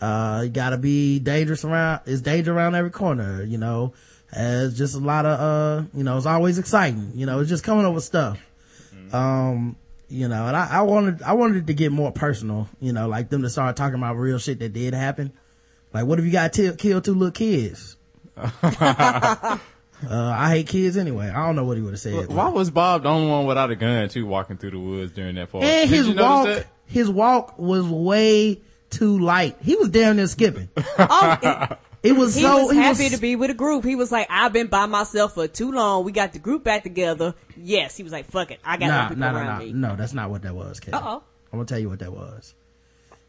Uh, 0.00 0.42
you 0.44 0.50
gotta 0.50 0.76
be 0.78 1.18
dangerous 1.18 1.64
around, 1.64 2.02
it's 2.06 2.20
danger 2.20 2.52
around 2.54 2.74
every 2.76 2.90
corner, 2.90 3.42
you 3.42 3.58
know. 3.58 3.94
And 4.32 4.64
it's 4.66 4.76
just 4.76 4.94
a 4.94 4.98
lot 4.98 5.24
of, 5.24 5.40
uh, 5.40 5.86
you 5.94 6.04
know, 6.04 6.16
it's 6.16 6.26
always 6.26 6.58
exciting, 6.58 7.12
you 7.14 7.26
know, 7.26 7.40
it's 7.40 7.48
just 7.48 7.64
coming 7.64 7.84
up 7.86 7.94
with 7.94 8.04
stuff. 8.04 8.38
Um, 9.12 9.76
you 10.08 10.28
know, 10.28 10.46
and 10.46 10.56
I, 10.56 10.68
I 10.78 10.82
wanted, 10.82 11.22
I 11.22 11.32
wanted 11.34 11.58
it 11.58 11.66
to 11.68 11.74
get 11.74 11.92
more 11.92 12.10
personal, 12.12 12.68
you 12.80 12.92
know, 12.92 13.08
like 13.08 13.28
them 13.28 13.42
to 13.42 13.50
start 13.50 13.76
talking 13.76 13.96
about 13.96 14.16
real 14.16 14.38
shit 14.38 14.58
that 14.58 14.72
did 14.72 14.94
happen. 14.94 15.32
Like, 15.92 16.06
what 16.06 16.18
if 16.18 16.24
you 16.24 16.32
got 16.32 16.52
to 16.54 16.74
kill 16.74 17.00
two 17.00 17.14
little 17.14 17.30
kids? 17.32 17.96
uh, 18.36 19.58
I 20.10 20.50
hate 20.50 20.66
kids 20.66 20.96
anyway. 20.96 21.28
I 21.28 21.46
don't 21.46 21.56
know 21.56 21.64
what 21.64 21.76
he 21.76 21.82
would 21.82 21.94
have 21.94 22.00
said. 22.00 22.28
Why 22.28 22.48
was 22.48 22.70
Bob 22.70 23.04
the 23.04 23.08
only 23.08 23.30
one 23.30 23.46
without 23.46 23.70
a 23.70 23.76
gun 23.76 24.08
too, 24.08 24.26
walking 24.26 24.58
through 24.58 24.72
the 24.72 24.78
woods 24.78 25.12
during 25.12 25.36
that 25.36 25.48
fall? 25.48 25.62
and 25.62 25.88
Did 25.88 25.96
his 25.96 26.14
walk, 26.14 26.46
that? 26.46 26.66
his 26.86 27.08
walk 27.08 27.58
was 27.58 27.84
way 27.86 28.60
too 28.90 29.18
light. 29.18 29.56
He 29.62 29.76
was 29.76 29.88
down 29.88 30.16
there 30.16 30.26
skipping. 30.26 30.68
oh, 30.76 31.68
it- 32.06 32.10
It 32.10 32.16
was 32.16 32.34
he 32.34 32.42
so, 32.42 32.66
was 32.66 32.72
he 32.72 32.78
happy 32.78 33.04
was, 33.04 33.12
to 33.14 33.18
be 33.20 33.36
with 33.36 33.50
a 33.50 33.54
group. 33.54 33.84
He 33.84 33.96
was 33.96 34.10
like, 34.12 34.26
I've 34.30 34.52
been 34.52 34.66
by 34.68 34.86
myself 34.86 35.34
for 35.34 35.46
too 35.48 35.72
long. 35.72 36.04
We 36.04 36.12
got 36.12 36.32
the 36.32 36.38
group 36.38 36.64
back 36.64 36.82
together. 36.82 37.34
Yes, 37.56 37.96
he 37.96 38.02
was 38.02 38.12
like, 38.12 38.26
fuck 38.26 38.50
it. 38.50 38.60
I 38.64 38.76
got 38.76 38.86
Nah, 38.88 39.08
people 39.08 39.20
nah, 39.20 39.32
nah, 39.32 39.38
around 39.38 39.46
nah. 39.58 39.58
me. 39.64 39.72
No, 39.72 39.96
that's 39.96 40.12
not 40.12 40.30
what 40.30 40.42
that 40.42 40.54
was, 40.54 40.80
Kevin. 40.80 40.94
Uh-oh. 40.94 41.22
I'm 41.52 41.58
gonna 41.58 41.64
tell 41.66 41.78
you 41.78 41.88
what 41.88 41.98
that 42.00 42.12
was. 42.12 42.54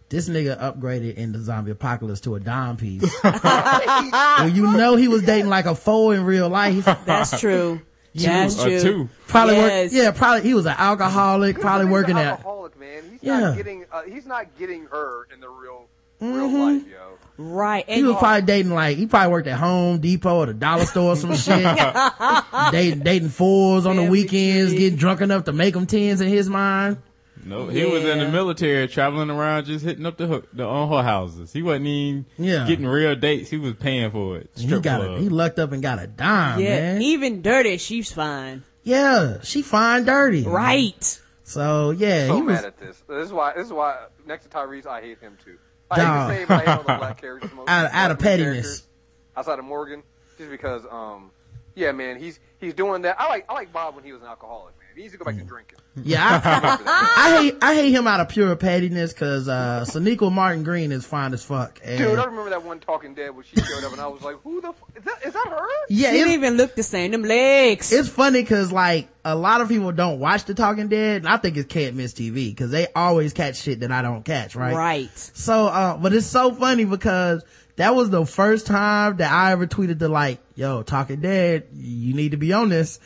This 0.10 0.30
nigga 0.30 0.58
upgraded 0.60 1.16
in 1.16 1.34
the 1.34 1.40
zombie 1.40 1.72
apocalypse 1.72 2.22
to 2.22 2.36
a 2.36 2.40
dime 2.40 2.78
piece. 2.78 3.04
well, 3.24 4.48
you 4.50 4.72
know 4.72 4.96
he 4.96 5.08
was 5.10 5.24
dating 5.24 5.50
like 5.50 5.66
a 5.66 5.76
four 5.76 6.16
in 6.16 6.24
real 6.24 6.48
life. 6.50 6.86
That's 7.06 7.40
true. 7.40 7.82
That's 8.16 8.62
true. 8.62 8.82
two. 8.82 9.10
Probably 9.28 9.56
Yes. 9.56 9.92
work, 9.92 10.02
yeah, 10.04 10.12
probably, 10.12 10.42
he 10.48 10.54
was 10.54 10.66
an 10.66 10.76
alcoholic, 10.78 11.60
probably 11.60 11.88
working 11.88 12.12
an 12.18 12.20
at, 12.26 12.28
alcoholic, 12.32 12.80
man. 12.80 13.04
He's 13.12 13.20
Yeah. 13.22 13.40
not 13.42 13.58
getting. 13.58 13.86
Uh, 13.92 14.02
he's 14.04 14.26
not 14.26 14.58
getting 14.58 14.86
her 14.86 15.28
in 15.34 15.40
the 15.42 15.50
real, 15.50 15.86
real 16.22 16.48
Mm-hmm. 16.48 16.58
life, 16.58 16.84
yo. 16.90 17.07
Right. 17.38 17.88
he 17.88 18.04
was 18.04 18.15
probably 18.17 18.41
dating 18.41 18.71
like, 18.73 18.97
he 18.97 19.06
probably 19.06 19.32
worked 19.32 19.47
at 19.47 19.58
Home 19.60 20.00
Depot 20.00 20.38
or 20.38 20.45
the 20.47 20.54
dollar 20.56 20.86
store 20.86 21.12
or 21.12 21.15
some 21.15 21.36
shit. 21.36 21.63
dating, 22.71 23.00
dating 23.02 23.30
fours 23.30 23.86
on 23.86 23.95
the 23.95 24.04
weekends, 24.04 24.73
getting 24.73 24.97
drunk 24.97 25.21
enough 25.21 25.43
to 25.45 25.54
make 25.54 25.73
them 25.73 25.86
tens 25.86 26.19
in 26.21 26.28
his 26.30 26.50
mind. 26.50 26.97
No, 27.45 27.67
he 27.67 27.86
was 27.86 28.04
in 28.04 28.17
the 28.19 28.28
military, 28.28 28.88
traveling 28.89 29.30
around, 29.30 29.65
just 29.65 29.86
hitting 29.86 30.06
up 30.06 30.17
the 30.17 30.28
hook, 30.28 30.50
the 30.52 30.65
on 30.65 30.89
her 30.89 31.02
houses. 31.04 31.54
He 31.54 31.62
wasn't 31.62 31.86
even 31.88 32.26
Yeah. 32.38 32.65
getting 32.67 32.86
real 32.88 33.15
dates. 33.15 33.50
He 33.50 33.58
was 33.58 33.73
paying 33.76 34.12
for 34.12 34.38
it. 34.38 34.50
He 34.58 34.67
got 34.67 35.02
club. 35.02 35.17
a, 35.17 35.19
he 35.19 35.30
lucked 35.30 35.60
up 35.60 35.71
and 35.71 35.82
got 35.82 36.00
a 36.00 36.08
dime, 36.08 36.60
yeah, 36.60 36.93
man. 36.93 37.02
even 37.04 37.41
dirty, 37.41 37.78
she's 37.78 38.12
fine. 38.12 38.63
yeah, 38.84 39.38
she 39.43 39.62
fine 39.62 40.04
dirty. 40.04 40.43
Right. 40.43 41.21
So 41.43 41.91
yeah, 41.91 42.28
So 42.28 42.36
he 42.36 42.41
was, 42.41 42.56
mad 42.56 42.65
at 42.65 42.78
this. 42.80 43.02
This 43.08 43.28
is 43.28 43.32
why. 43.32 43.54
This 43.56 43.67
is 43.67 43.71
why. 43.73 43.95
Next 44.26 44.43
to 44.43 44.50
Tyrese, 44.50 44.86
I 44.86 45.00
hate 45.00 45.19
him 45.21 45.38
too. 45.45 45.58
I 45.89 45.97
Dog. 45.97 46.32
hate 46.32 46.39
the 46.39 46.47
same. 46.47 46.52
I 46.58 46.60
hate 46.60 46.67
all 46.69 46.78
the 46.80 46.84
black 46.97 47.21
characters. 47.21 47.52
most- 47.54 47.69
Out 47.69 47.86
of- 47.86 47.91
out 47.93 48.12
of 48.12 48.19
pettiness. 48.19 48.84
Outside 49.36 49.60
of 49.60 49.65
Morgan, 49.65 50.04
just 50.38 50.50
because, 50.50 50.84
um, 50.89 51.32
yeah, 51.76 51.91
man, 51.91 52.17
he's 52.19 52.39
he's 52.60 52.73
doing 52.73 53.04
that. 53.04 53.19
I 53.19 53.28
like 53.30 53.45
I 53.50 53.54
like 53.54 53.71
Bob 53.71 53.95
when 53.95 54.04
he 54.04 54.12
was 54.13 54.21
an 54.21 54.28
alcoholic. 54.28 54.73
He 54.98 55.04
needs 55.04 55.14
to 55.14 55.20
go 55.20 55.26
back 55.26 55.36
Mm. 55.36 55.40
to 55.42 55.46
drinking. 55.46 55.78
yeah, 56.04 56.42
I, 56.44 57.14
I 57.18 57.38
hate 57.44 57.56
I 57.62 57.76
hate 57.76 57.92
him 57.92 58.08
out 58.08 58.20
of 58.20 58.30
pure 58.30 58.56
pettiness 58.56 59.14
because 59.14 59.48
uh, 59.48 59.86
Sonequa 59.88 60.32
Martin 60.32 60.64
Green 60.64 60.92
is 60.92 61.06
fine 61.06 61.34
as 61.36 61.44
fuck. 61.46 61.80
And, 61.84 62.00
Dude, 62.00 62.18
I 62.18 62.26
remember 62.26 62.50
that 62.50 62.64
one 62.64 62.80
Talking 62.80 63.14
Dead 63.14 63.30
when 63.36 63.44
she 63.46 63.62
showed 63.62 63.84
up, 63.84 63.92
and 63.92 64.02
I 64.02 64.08
was 64.08 64.24
like, 64.24 64.38
"Who 64.44 64.60
the? 64.60 64.70
F- 64.70 64.76
is 64.96 65.04
that? 65.04 65.24
Is 65.24 65.34
that 65.34 65.48
her?" 65.50 65.68
yeah, 65.90 66.10
She 66.10 66.18
didn't 66.18 66.34
even 66.34 66.58
look 66.58 66.74
the 66.74 66.82
same. 66.82 67.12
Them 67.12 67.22
legs. 67.24 67.94
it's 67.94 68.10
funny 68.10 68.42
because 68.42 68.72
like 68.72 69.08
a 69.24 69.36
lot 69.36 69.62
of 69.62 69.70
people 69.70 69.92
don't 69.92 70.20
watch 70.20 70.46
The 70.46 70.56
Talking 70.56 70.88
Dead, 70.88 71.18
and 71.18 71.28
I 71.30 71.38
think 71.38 71.58
it's 71.58 71.72
can't 71.72 71.96
miss 71.96 72.14
TV 72.14 72.50
because 72.50 72.72
they 72.72 72.88
always 72.96 73.34
catch 73.34 73.58
shit 73.62 73.82
that 73.82 73.92
I 73.92 74.02
don't 74.02 74.24
catch, 74.24 74.56
right? 74.56 74.74
right. 74.76 75.18
So, 75.36 75.68
uh, 75.68 75.98
but 75.98 76.12
it's 76.12 76.26
so 76.26 76.56
funny 76.56 76.86
because 76.86 77.44
that 77.76 77.94
was 77.94 78.10
the 78.10 78.26
first 78.26 78.66
time 78.66 79.18
that 79.18 79.32
I 79.32 79.52
ever 79.52 79.68
tweeted 79.68 80.00
to 80.00 80.08
like, 80.10 80.40
yo, 80.56 80.82
Talking 80.82 81.22
Dead, 81.22 81.68
you 81.76 82.16
need 82.16 82.32
to 82.32 82.38
be 82.38 82.52
on 82.54 82.70
this. 82.70 83.00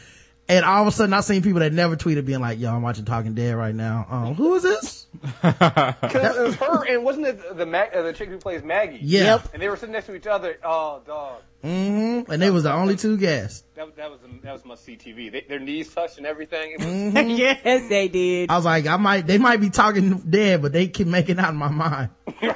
And 0.52 0.66
all 0.66 0.82
of 0.82 0.88
a 0.88 0.92
sudden 0.92 1.14
I 1.14 1.22
seen 1.22 1.42
people 1.44 1.62
that 1.62 1.72
never 1.72 1.96
tweeted 1.96 2.26
being 2.26 2.42
like, 2.42 2.60
yo, 2.60 2.76
I'm 2.76 2.82
watching 2.82 3.06
Talking 3.06 3.34
Dead 3.34 3.56
right 3.56 3.74
now. 3.74 4.06
Um, 4.10 4.36
who 4.36 4.54
is 4.56 4.64
this? 4.64 5.08
Because 5.42 6.36
it 6.38 6.42
was 6.42 6.56
her, 6.56 6.84
and 6.88 7.04
wasn't 7.06 7.28
it 7.28 7.58
the 7.58 7.66
Mag- 7.66 7.94
uh, 7.94 8.02
the 8.02 8.12
chick 8.12 8.28
who 8.28 8.38
plays 8.38 8.62
Maggie? 8.62 9.00
Yeah. 9.02 9.24
Yep. 9.24 9.54
And 9.54 9.62
they 9.62 9.70
were 9.70 9.78
sitting 9.78 9.94
next 9.94 10.08
to 10.08 10.16
each 10.16 10.28
other. 10.28 10.58
Oh, 10.64 11.02
dog. 11.06 11.42
Hmm 11.62 12.21
And 12.32 12.41
they 12.41 12.50
was 12.50 12.63
the 12.63 12.74
only 12.74 12.95
two 12.95 13.17
guests. 13.17 13.63
That, 13.76 13.95
that 13.95 14.10
was 14.12 14.19
that 14.43 14.54
was 14.54 14.65
must 14.65 14.84
see 14.84 14.95
TV. 14.97 15.32
They, 15.32 15.41
their 15.47 15.60
knees 15.60 15.93
touched 15.93 16.17
and 16.17 16.26
everything. 16.26 16.76
Was, 16.78 16.86
Mm-hmm. 16.91 17.30
yes, 17.38 17.89
they 17.89 18.08
did. 18.08 18.50
I 18.50 18.56
was 18.56 18.65
like, 18.65 18.88
I 18.88 18.97
might, 18.97 19.28
they 19.28 19.38
might 19.38 19.58
be 19.62 19.69
talking 19.69 20.17
dead, 20.19 20.62
but 20.62 20.71
they 20.74 20.88
keep 20.88 21.08
making 21.08 21.39
out 21.39 21.50
in 21.52 21.56
my 21.58 21.69
mind. 21.69 22.10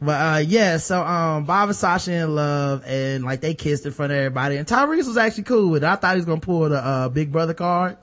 But, 0.00 0.12
uh, 0.12 0.38
yeah, 0.38 0.76
so, 0.76 1.02
um, 1.02 1.44
Bob 1.44 1.68
and 1.70 1.76
Sasha 1.76 2.12
in 2.12 2.34
love 2.34 2.84
and 2.86 3.24
like 3.24 3.40
they 3.40 3.54
kissed 3.54 3.84
in 3.84 3.90
front 3.92 4.12
of 4.12 4.18
everybody 4.18 4.56
and 4.56 4.66
Tyrese 4.66 5.06
was 5.08 5.16
actually 5.16 5.42
cool 5.44 5.70
with 5.70 5.82
it. 5.82 5.86
I 5.88 5.96
thought 5.96 6.12
he 6.14 6.18
was 6.18 6.24
gonna 6.24 6.40
pull 6.40 6.68
the, 6.68 6.76
uh, 6.84 7.08
big 7.08 7.32
brother 7.32 7.52
card. 7.54 7.96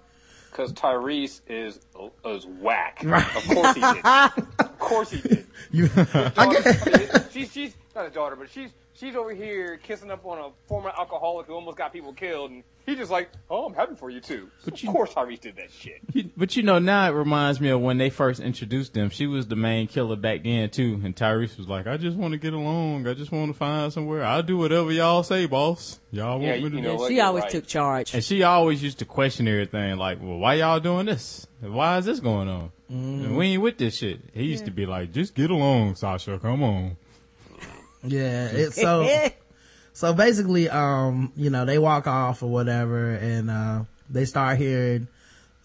Because 0.52 0.74
Tyrese 0.74 1.40
is 1.48 1.80
is 2.26 2.46
whack. 2.46 3.00
Right. 3.04 3.26
Of 3.36 3.48
course 3.48 3.76
he 3.76 3.82
did. 3.82 4.06
of 4.06 4.80
course 4.80 5.12
he 5.12 5.22
did. 5.22 5.46
You, 5.72 5.90
I 5.96 6.32
I 6.38 6.54
guess, 6.54 6.86
mean, 6.86 7.10
she's 7.32 7.52
she's 7.52 7.74
not 7.96 8.06
a 8.08 8.10
daughter, 8.10 8.36
but 8.36 8.50
she's 8.50 8.70
she's 8.96 9.16
over 9.16 9.34
here 9.34 9.78
kissing 9.78 10.10
up 10.12 10.26
on 10.26 10.38
a 10.40 10.50
former 10.68 10.92
alcoholic 10.98 11.48
who 11.48 11.54
almost 11.54 11.78
got 11.78 11.94
people 11.94 12.14
killed, 12.14 12.52
and 12.52 12.64
he's 12.86 12.98
just 12.98 13.12
like, 13.12 13.30
"Oh, 13.50 13.66
I'm 13.66 13.74
happy 13.74 13.96
for 13.96 14.10
you 14.10 14.20
too." 14.20 14.50
So 14.60 14.72
But 14.72 14.82
you- 14.84 14.90
of 14.90 14.96
course, 14.96 15.14
Tyrese 15.14 15.40
did 15.42 15.56
that 15.58 15.72
shit. 15.72 16.00
You- 16.14 16.30
But 16.38 16.56
you 16.56 16.64
know, 16.64 16.80
now 16.80 17.08
it 17.08 17.12
reminds 17.14 17.60
me 17.62 17.70
of 17.70 17.82
when 17.82 17.98
they 17.98 18.10
first 18.10 18.40
introduced 18.40 18.94
them. 18.94 19.10
She 19.10 19.28
was 19.28 19.48
the 19.48 19.56
main 19.56 19.88
killer 19.88 20.16
back 20.16 20.44
then 20.44 20.70
too, 20.70 21.00
and 21.04 21.16
Tyrese 21.16 21.58
was 21.58 21.68
like, 21.68 21.88
"I 21.88 21.98
just 21.98 22.18
want 22.18 22.32
to 22.34 22.38
get 22.38 22.54
along. 22.54 23.08
I 23.08 23.14
just 23.14 23.32
want 23.32 23.52
to 23.52 23.58
find 23.58 23.92
somewhere. 23.92 24.24
I'll 24.24 24.44
do 24.44 24.58
whatever 24.58 24.92
y'all 24.92 25.24
say, 25.24 25.46
boss. 25.46 26.00
Y'all 26.12 26.42
Yeah, 26.42 26.52
want 26.52 26.58
me 26.58 26.64
you 26.64 26.70
to 26.70 26.82
know 26.82 26.92
do." 26.94 26.98
what? 27.00 27.12
she 27.12 27.20
always 27.20 27.44
right. 27.44 27.52
took 27.52 27.68
charge. 27.68 28.14
And 28.14 28.24
she 28.24 28.44
always 28.44 28.82
used 28.82 29.00
to 29.00 29.06
question 29.06 29.48
everything, 29.48 29.98
like, 29.98 30.20
"Well, 30.22 30.38
why 30.38 30.56
y'all 30.56 30.80
doing 30.80 31.06
this? 31.06 31.48
Why 31.62 31.98
is 31.98 32.06
this 32.06 32.20
going 32.20 32.48
on? 32.48 32.72
And 32.88 33.22
mm-hmm. 33.26 33.36
we 33.36 33.48
ain't 33.48 33.62
with 33.62 33.78
this 33.78 33.98
shit." 33.98 34.20
He 34.34 34.44
used 34.44 34.66
to 34.66 34.72
be 34.72 34.86
like, 34.86 35.12
"Just 35.12 35.34
get 35.36 35.50
along, 35.52 35.96
Sasha. 35.96 36.40
Come 36.40 36.64
on." 36.64 36.98
Yeah, 38.08 38.48
it's 38.48 38.76
so 38.80 39.30
so 39.94 40.14
basically, 40.14 40.70
um, 40.70 41.32
you 41.36 41.50
know, 41.50 41.66
they 41.66 41.78
walk 41.78 42.08
off 42.08 42.44
or 42.44 42.50
whatever, 42.50 43.12
and 43.12 43.50
uh, 43.50 43.84
they 44.10 44.26
start 44.26 44.58
hearing 44.58 45.08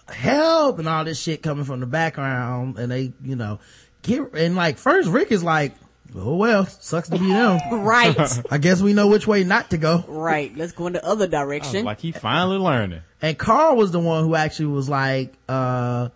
help 0.08 0.78
and 0.78 0.88
all 0.88 1.04
this 1.04 1.20
shit 1.20 1.42
coming 1.42 1.64
from 1.64 1.80
the 1.80 1.86
background, 1.86 2.78
and 2.78 2.90
they, 2.90 3.12
you 3.22 3.36
know, 3.36 3.58
get 4.02 4.34
and 4.34 4.56
like 4.56 4.78
first 4.78 5.08
Rick 5.08 5.32
is 5.32 5.44
like, 5.44 5.74
oh 6.16 6.36
well, 6.36 6.66
sucks 6.66 7.08
to 7.08 7.18
be 7.18 7.28
them. 7.28 7.60
right, 7.84 8.16
I 8.50 8.58
guess 8.58 8.80
we 8.80 8.92
know 8.92 9.08
which 9.08 9.26
way 9.26 9.44
not 9.44 9.70
to 9.70 9.78
go. 9.78 10.04
right. 10.08 10.54
Let's 10.56 10.72
go 10.72 10.86
in 10.86 10.94
the 10.94 11.04
other 11.04 11.26
direction. 11.26 11.84
like 11.84 12.00
he 12.00 12.12
finally 12.12 12.58
learning. 12.58 13.02
And 13.22 13.36
Carl 13.36 13.76
was 13.76 13.92
the 13.92 14.00
one 14.00 14.24
who 14.24 14.34
actually 14.34 14.66
was 14.66 14.88
like, 14.88 15.34
uh, 15.48 16.08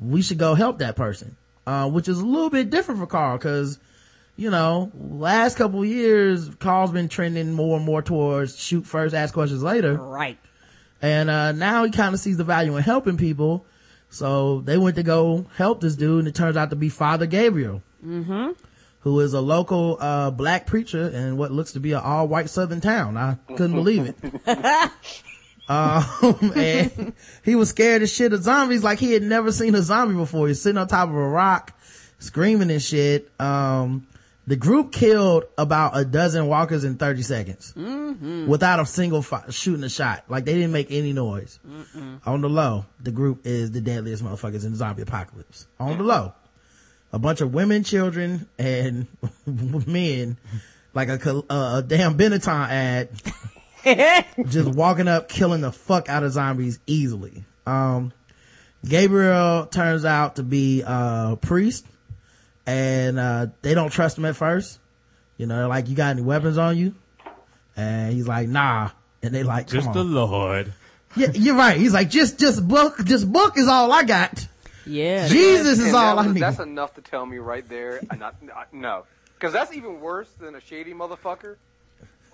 we 0.00 0.22
should 0.22 0.38
go 0.38 0.54
help 0.54 0.78
that 0.78 0.96
person. 0.96 1.36
Uh, 1.66 1.86
which 1.86 2.08
is 2.08 2.18
a 2.18 2.24
little 2.24 2.48
bit 2.48 2.70
different 2.70 2.98
for 2.98 3.06
Carl 3.06 3.36
because, 3.36 3.78
you 4.38 4.50
know, 4.50 4.92
last 4.94 5.56
couple 5.56 5.84
years, 5.84 6.48
Carl's 6.60 6.92
been 6.92 7.08
trending 7.08 7.52
more 7.52 7.76
and 7.76 7.84
more 7.84 8.00
towards 8.02 8.56
shoot 8.56 8.86
first, 8.86 9.12
ask 9.14 9.34
questions 9.34 9.62
later. 9.64 9.94
right. 9.94 10.38
And, 11.02 11.28
uh, 11.28 11.52
now 11.52 11.84
he 11.84 11.90
kind 11.90 12.14
of 12.14 12.20
sees 12.20 12.36
the 12.38 12.44
value 12.44 12.76
in 12.76 12.82
helping 12.82 13.16
people. 13.18 13.66
So 14.10 14.60
they 14.62 14.78
went 14.78 14.96
to 14.96 15.02
go 15.02 15.46
help 15.56 15.80
this 15.80 15.96
dude 15.96 16.20
and 16.20 16.28
it 16.28 16.34
turns 16.34 16.56
out 16.56 16.70
to 16.70 16.76
be 16.76 16.88
Father 16.88 17.26
Gabriel. 17.26 17.82
Mm-hmm. 18.04 18.52
Who 19.00 19.20
is 19.20 19.32
a 19.34 19.40
local, 19.40 19.96
uh, 20.00 20.30
black 20.30 20.66
preacher 20.66 21.08
in 21.08 21.36
what 21.36 21.50
looks 21.52 21.72
to 21.72 21.80
be 21.80 21.92
an 21.92 22.00
all 22.00 22.26
white 22.28 22.48
southern 22.48 22.80
town. 22.80 23.16
I 23.16 23.38
couldn't 23.48 23.74
believe 23.74 24.06
it. 24.06 24.90
Um, 25.68 26.52
and 26.56 27.12
he 27.44 27.54
was 27.54 27.68
scared 27.68 28.00
as 28.00 28.10
shit 28.10 28.32
of 28.32 28.42
zombies 28.42 28.82
like 28.82 28.98
he 28.98 29.12
had 29.12 29.22
never 29.22 29.52
seen 29.52 29.74
a 29.74 29.82
zombie 29.82 30.14
before. 30.14 30.48
He's 30.48 30.62
sitting 30.62 30.78
on 30.78 30.88
top 30.88 31.10
of 31.10 31.14
a 31.14 31.28
rock, 31.28 31.78
screaming 32.18 32.70
and 32.70 32.80
shit. 32.80 33.30
Um, 33.38 34.06
the 34.48 34.56
group 34.56 34.92
killed 34.92 35.44
about 35.58 35.94
a 35.94 36.06
dozen 36.06 36.46
walkers 36.46 36.82
in 36.82 36.96
30 36.96 37.22
seconds 37.22 37.74
without 37.76 38.80
a 38.80 38.86
single 38.86 39.20
fi- 39.20 39.44
shooting 39.50 39.84
a 39.84 39.90
shot. 39.90 40.24
Like 40.28 40.46
they 40.46 40.54
didn't 40.54 40.72
make 40.72 40.90
any 40.90 41.12
noise. 41.12 41.60
On 42.24 42.40
the 42.40 42.48
low, 42.48 42.86
the 42.98 43.10
group 43.10 43.46
is 43.46 43.72
the 43.72 43.82
deadliest 43.82 44.24
motherfuckers 44.24 44.64
in 44.64 44.70
the 44.70 44.78
zombie 44.78 45.02
apocalypse. 45.02 45.66
On 45.78 45.98
the 45.98 46.04
low, 46.04 46.32
a 47.12 47.18
bunch 47.18 47.42
of 47.42 47.52
women, 47.52 47.84
children, 47.84 48.48
and 48.58 49.06
men, 49.86 50.38
like 50.94 51.10
a, 51.10 51.42
uh, 51.50 51.78
a 51.78 51.82
damn 51.86 52.16
Benetton 52.16 52.68
ad 52.70 53.10
just 54.48 54.70
walking 54.70 55.08
up, 55.08 55.28
killing 55.28 55.60
the 55.60 55.72
fuck 55.72 56.08
out 56.08 56.22
of 56.22 56.32
zombies 56.32 56.80
easily. 56.86 57.44
Um, 57.66 58.14
Gabriel 58.82 59.66
turns 59.66 60.06
out 60.06 60.36
to 60.36 60.42
be 60.42 60.82
a 60.86 61.36
priest 61.38 61.84
and, 62.68 63.18
uh, 63.18 63.46
they 63.62 63.74
don't 63.74 63.90
trust 63.90 64.18
him 64.18 64.24
at 64.24 64.36
first. 64.36 64.78
You 65.36 65.46
know, 65.46 65.56
they're 65.56 65.68
like, 65.68 65.88
you 65.88 65.94
got 65.96 66.10
any 66.10 66.22
weapons 66.22 66.58
on 66.58 66.76
you? 66.76 66.94
And 67.76 68.12
he's 68.12 68.26
like, 68.26 68.48
nah. 68.48 68.90
And 69.22 69.34
they 69.34 69.42
like, 69.42 69.68
come 69.68 69.76
Just 69.76 69.88
on. 69.88 69.94
the 69.94 70.04
Lord. 70.04 70.72
yeah, 71.16 71.28
you're 71.32 71.54
right. 71.56 71.76
He's 71.78 71.94
like, 71.94 72.10
just, 72.10 72.38
just 72.38 72.66
book, 72.66 73.04
just 73.04 73.30
book 73.32 73.56
is 73.56 73.68
all 73.68 73.90
I 73.92 74.02
got. 74.04 74.46
Yeah. 74.84 75.28
Jesus 75.28 75.78
is 75.78 75.86
And 75.86 75.96
all 75.96 76.16
that 76.16 76.26
I 76.28 76.32
need. 76.32 76.40
That's 76.40 76.58
enough 76.58 76.94
to 76.94 77.02
tell 77.02 77.24
me 77.24 77.38
right 77.38 77.68
there. 77.68 78.00
I 78.10 78.16
not, 78.16 78.34
I- 78.54 78.64
no, 78.72 79.04
because 79.34 79.52
that's 79.52 79.72
even 79.72 80.00
worse 80.00 80.28
than 80.40 80.54
a 80.54 80.60
shady 80.60 80.92
motherfucker. 80.92 81.56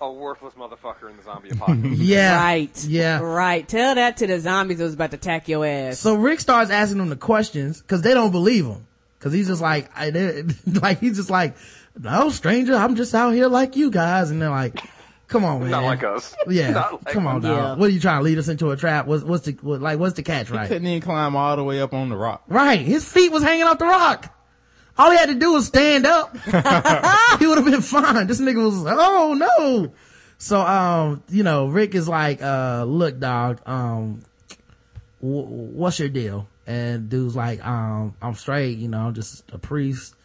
A 0.01 0.11
worthless 0.11 0.53
motherfucker 0.55 1.09
in 1.09 1.15
the 1.15 1.23
zombie 1.23 1.51
apocalypse. 1.51 1.99
yeah. 1.99 2.35
Right. 2.35 2.85
Yeah. 2.85 3.19
Right. 3.19 3.65
Tell 3.65 3.95
that 3.95 4.17
to 4.17 4.27
the 4.27 4.39
zombies 4.41 4.79
that 4.79 4.83
was 4.83 4.93
about 4.93 5.11
to 5.11 5.17
attack 5.17 5.47
your 5.47 5.65
ass. 5.65 5.99
So 5.99 6.15
Rick 6.15 6.41
starts 6.41 6.69
asking 6.69 6.97
them 6.97 7.07
the 7.07 7.15
questions 7.15 7.81
because 7.81 8.01
they 8.01 8.13
don't 8.13 8.31
believe 8.31 8.65
him. 8.65 8.87
Cause 9.19 9.33
he's 9.33 9.47
just 9.47 9.61
like, 9.61 9.89
I, 9.95 10.11
did, 10.11 10.55
like, 10.81 10.99
he's 10.99 11.15
just 11.17 11.29
like, 11.29 11.55
no, 11.97 12.29
stranger, 12.29 12.75
I'm 12.75 12.95
just 12.95 13.15
out 13.15 13.31
here 13.31 13.47
like 13.47 13.75
you 13.75 13.89
guys. 13.89 14.29
And 14.29 14.41
they're 14.41 14.49
like, 14.49 14.79
come 15.27 15.43
on, 15.45 15.61
man. 15.61 15.71
Not 15.71 15.83
like 15.83 16.03
us. 16.03 16.35
Yeah. 16.47 16.89
Like 16.91 17.05
come 17.05 17.25
on, 17.25 17.41
dog. 17.41 17.57
Yeah. 17.57 17.75
What 17.75 17.89
are 17.89 17.93
you 17.93 17.99
trying 17.99 18.19
to 18.19 18.23
lead 18.23 18.37
us 18.37 18.47
into 18.49 18.69
a 18.71 18.77
trap? 18.77 19.07
What's, 19.07 19.23
what's 19.23 19.45
the, 19.45 19.53
what, 19.61 19.81
like, 19.81 19.97
what's 19.97 20.15
the 20.15 20.23
catch, 20.23 20.49
right? 20.51 20.67
Couldn't 20.67 20.87
even 20.87 21.01
climb 21.01 21.35
all 21.35 21.55
the 21.55 21.63
way 21.63 21.81
up 21.81 21.93
on 21.93 22.09
the 22.09 22.17
rock. 22.17 22.43
Right. 22.47 22.79
His 22.79 23.09
feet 23.09 23.31
was 23.31 23.41
hanging 23.41 23.63
off 23.63 23.79
the 23.79 23.85
rock. 23.85 24.31
All 24.97 25.11
he 25.11 25.17
had 25.17 25.29
to 25.29 25.35
do 25.35 25.53
was 25.53 25.65
stand 25.67 26.05
up. 26.05 26.37
he 26.45 26.51
would 27.47 27.57
have 27.57 27.65
been 27.65 27.81
fine. 27.81 28.27
This 28.27 28.39
nigga 28.39 28.63
was, 28.63 28.85
oh 28.87 29.33
no. 29.33 29.93
So, 30.37 30.59
um, 30.61 31.23
you 31.29 31.43
know, 31.43 31.67
Rick 31.67 31.95
is 31.95 32.07
like, 32.07 32.41
uh, 32.41 32.83
look, 32.85 33.19
dog, 33.19 33.61
um, 33.65 34.21
w- 35.21 35.47
what's 35.47 35.99
your 35.99 36.09
deal? 36.09 36.47
And 36.67 37.09
dude's 37.09 37.35
like, 37.35 37.65
um, 37.65 38.15
I'm 38.21 38.35
straight, 38.35 38.77
you 38.77 38.87
know, 38.87 39.07
I'm 39.07 39.13
just 39.13 39.43
a 39.51 39.57
priest. 39.57 40.15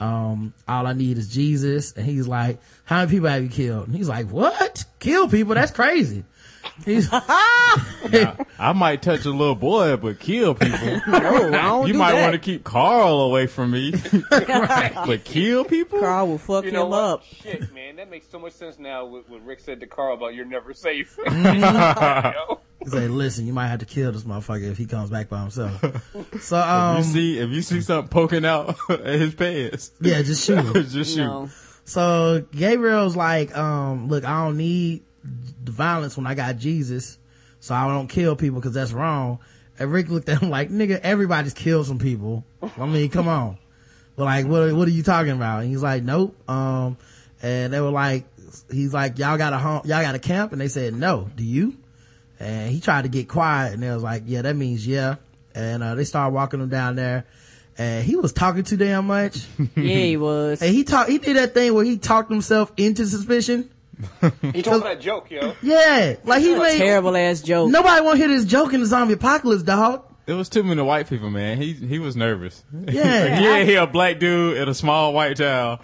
Um, 0.00 0.52
all 0.66 0.86
I 0.86 0.92
need 0.92 1.18
is 1.18 1.28
Jesus. 1.32 1.92
And 1.92 2.04
he's 2.04 2.26
like, 2.26 2.58
how 2.84 2.98
many 2.98 3.10
people 3.12 3.28
have 3.28 3.42
you 3.42 3.48
killed? 3.48 3.86
And 3.86 3.96
he's 3.96 4.08
like, 4.08 4.28
what? 4.28 4.84
Kill 4.98 5.28
people? 5.28 5.54
That's 5.54 5.70
crazy. 5.70 6.24
He's, 6.84 7.08
I 7.12 8.72
might 8.74 9.02
touch 9.02 9.24
a 9.26 9.30
little 9.30 9.54
boy, 9.54 9.96
but 9.96 10.18
kill 10.18 10.54
people. 10.54 10.78
no, 11.06 11.48
I 11.48 11.50
don't 11.50 11.86
you 11.86 11.92
do 11.92 11.98
might 11.98 12.14
want 12.14 12.32
to 12.32 12.38
keep 12.38 12.64
Carl 12.64 13.20
away 13.20 13.46
from 13.46 13.70
me, 13.70 13.92
but 14.30 15.20
kill 15.24 15.64
people. 15.64 16.00
Carl 16.00 16.26
will 16.28 16.38
fuck 16.38 16.64
You 16.64 16.70
him 16.70 16.88
what? 16.90 16.98
up. 16.98 17.24
Shit, 17.24 17.72
man, 17.72 17.96
that 17.96 18.10
makes 18.10 18.28
so 18.28 18.38
much 18.38 18.54
sense 18.54 18.78
now. 18.78 19.04
What, 19.04 19.28
what 19.28 19.44
Rick 19.44 19.60
said 19.60 19.80
to 19.80 19.86
Carl 19.86 20.14
about 20.14 20.34
"You're 20.34 20.46
never 20.46 20.72
safe." 20.74 21.16
You 21.24 21.30
know? 21.32 22.60
He 22.84 22.90
said, 22.90 23.10
listen, 23.10 23.46
you 23.46 23.52
might 23.52 23.68
have 23.68 23.80
to 23.80 23.86
kill 23.86 24.12
this 24.12 24.24
motherfucker 24.24 24.70
if 24.70 24.76
he 24.78 24.86
comes 24.86 25.10
back 25.10 25.28
by 25.28 25.40
himself. 25.40 25.82
So, 26.40 26.58
um, 26.58 26.98
you 26.98 27.02
see, 27.04 27.38
if 27.38 27.50
you 27.50 27.62
see 27.62 27.80
something 27.80 28.08
poking 28.08 28.44
out 28.44 28.76
at 28.90 29.00
his 29.06 29.34
pants, 29.34 29.92
yeah, 30.00 30.20
just 30.22 30.44
shoot 30.44 30.58
him. 30.58 30.72
just 30.88 31.14
shoot. 31.14 31.24
No. 31.24 31.48
So 31.84 32.44
Gabriel's 32.52 33.16
like, 33.16 33.56
um, 33.56 34.08
look, 34.08 34.24
I 34.24 34.44
don't 34.44 34.56
need 34.56 35.02
the 35.22 35.72
violence 35.72 36.16
when 36.16 36.26
I 36.26 36.34
got 36.34 36.56
Jesus, 36.56 37.18
so 37.60 37.74
I 37.74 37.86
don't 37.88 38.08
kill 38.08 38.36
people 38.36 38.60
because 38.60 38.74
that's 38.74 38.92
wrong. 38.92 39.38
And 39.78 39.90
Rick 39.92 40.08
looked 40.08 40.28
at 40.28 40.42
him 40.42 40.50
like, 40.50 40.70
nigga, 40.70 41.00
everybody's 41.00 41.54
killed 41.54 41.86
some 41.86 41.98
people. 41.98 42.44
I 42.62 42.86
mean, 42.86 43.10
come 43.10 43.28
on. 43.28 43.58
But 44.16 44.24
like, 44.24 44.46
what, 44.46 44.72
what 44.74 44.86
are 44.86 44.92
you 44.92 45.02
talking 45.02 45.32
about? 45.32 45.62
And 45.62 45.70
he's 45.70 45.82
like, 45.82 46.02
nope. 46.02 46.36
Um, 46.48 46.96
and 47.42 47.72
they 47.72 47.80
were 47.80 47.90
like, 47.90 48.26
he's 48.70 48.94
like, 48.94 49.18
y'all 49.18 49.38
got 49.38 49.52
a 49.52 49.58
home, 49.58 49.82
y'all 49.84 50.02
got 50.02 50.14
a 50.14 50.20
camp? 50.20 50.52
And 50.52 50.60
they 50.60 50.68
said, 50.68 50.94
no. 50.94 51.28
Do 51.34 51.44
you? 51.44 51.76
And 52.44 52.70
he 52.70 52.80
tried 52.80 53.02
to 53.02 53.08
get 53.08 53.26
quiet 53.28 53.72
and 53.72 53.82
they 53.82 53.90
was 53.90 54.02
like, 54.02 54.24
yeah, 54.26 54.42
that 54.42 54.54
means 54.54 54.86
yeah. 54.86 55.16
And, 55.54 55.82
uh, 55.82 55.94
they 55.94 56.04
started 56.04 56.34
walking 56.34 56.60
him 56.60 56.68
down 56.68 56.94
there 56.96 57.24
and 57.78 58.04
he 58.04 58.16
was 58.16 58.32
talking 58.32 58.64
too 58.64 58.76
damn 58.76 59.06
much. 59.06 59.38
Yeah, 59.76 59.82
he 59.82 60.16
was. 60.16 60.60
And 60.62 60.72
he 60.74 60.84
talked, 60.84 61.08
he 61.10 61.18
did 61.18 61.36
that 61.36 61.54
thing 61.54 61.72
where 61.74 61.84
he 61.84 61.96
talked 61.96 62.30
himself 62.30 62.70
into 62.76 63.06
suspicion. 63.06 63.70
He 64.52 64.62
told 64.62 64.82
that 64.84 65.00
joke, 65.00 65.30
yo. 65.30 65.54
Yeah. 65.62 66.16
Like 66.24 66.42
he 66.42 66.54
made, 66.54 66.78
Terrible 66.78 67.16
ass 67.16 67.40
joke. 67.40 67.70
nobody 67.70 68.04
want 68.04 68.18
to 68.20 68.26
hear 68.26 68.36
this 68.36 68.44
joke 68.44 68.72
in 68.74 68.80
the 68.80 68.86
zombie 68.86 69.14
apocalypse, 69.14 69.62
dog. 69.62 70.02
it 70.26 70.32
was 70.34 70.48
too 70.48 70.62
many 70.64 70.82
white 70.82 71.08
people, 71.08 71.30
man. 71.30 71.56
He 71.58 71.72
he 71.72 71.98
was 71.98 72.14
nervous. 72.16 72.62
Yeah. 72.72 73.40
yeah, 73.40 73.62
he 73.64 73.74
a 73.76 73.86
black 73.86 74.18
dude 74.18 74.56
and 74.58 74.68
a 74.68 74.74
small 74.74 75.12
white 75.14 75.36
child. 75.38 75.78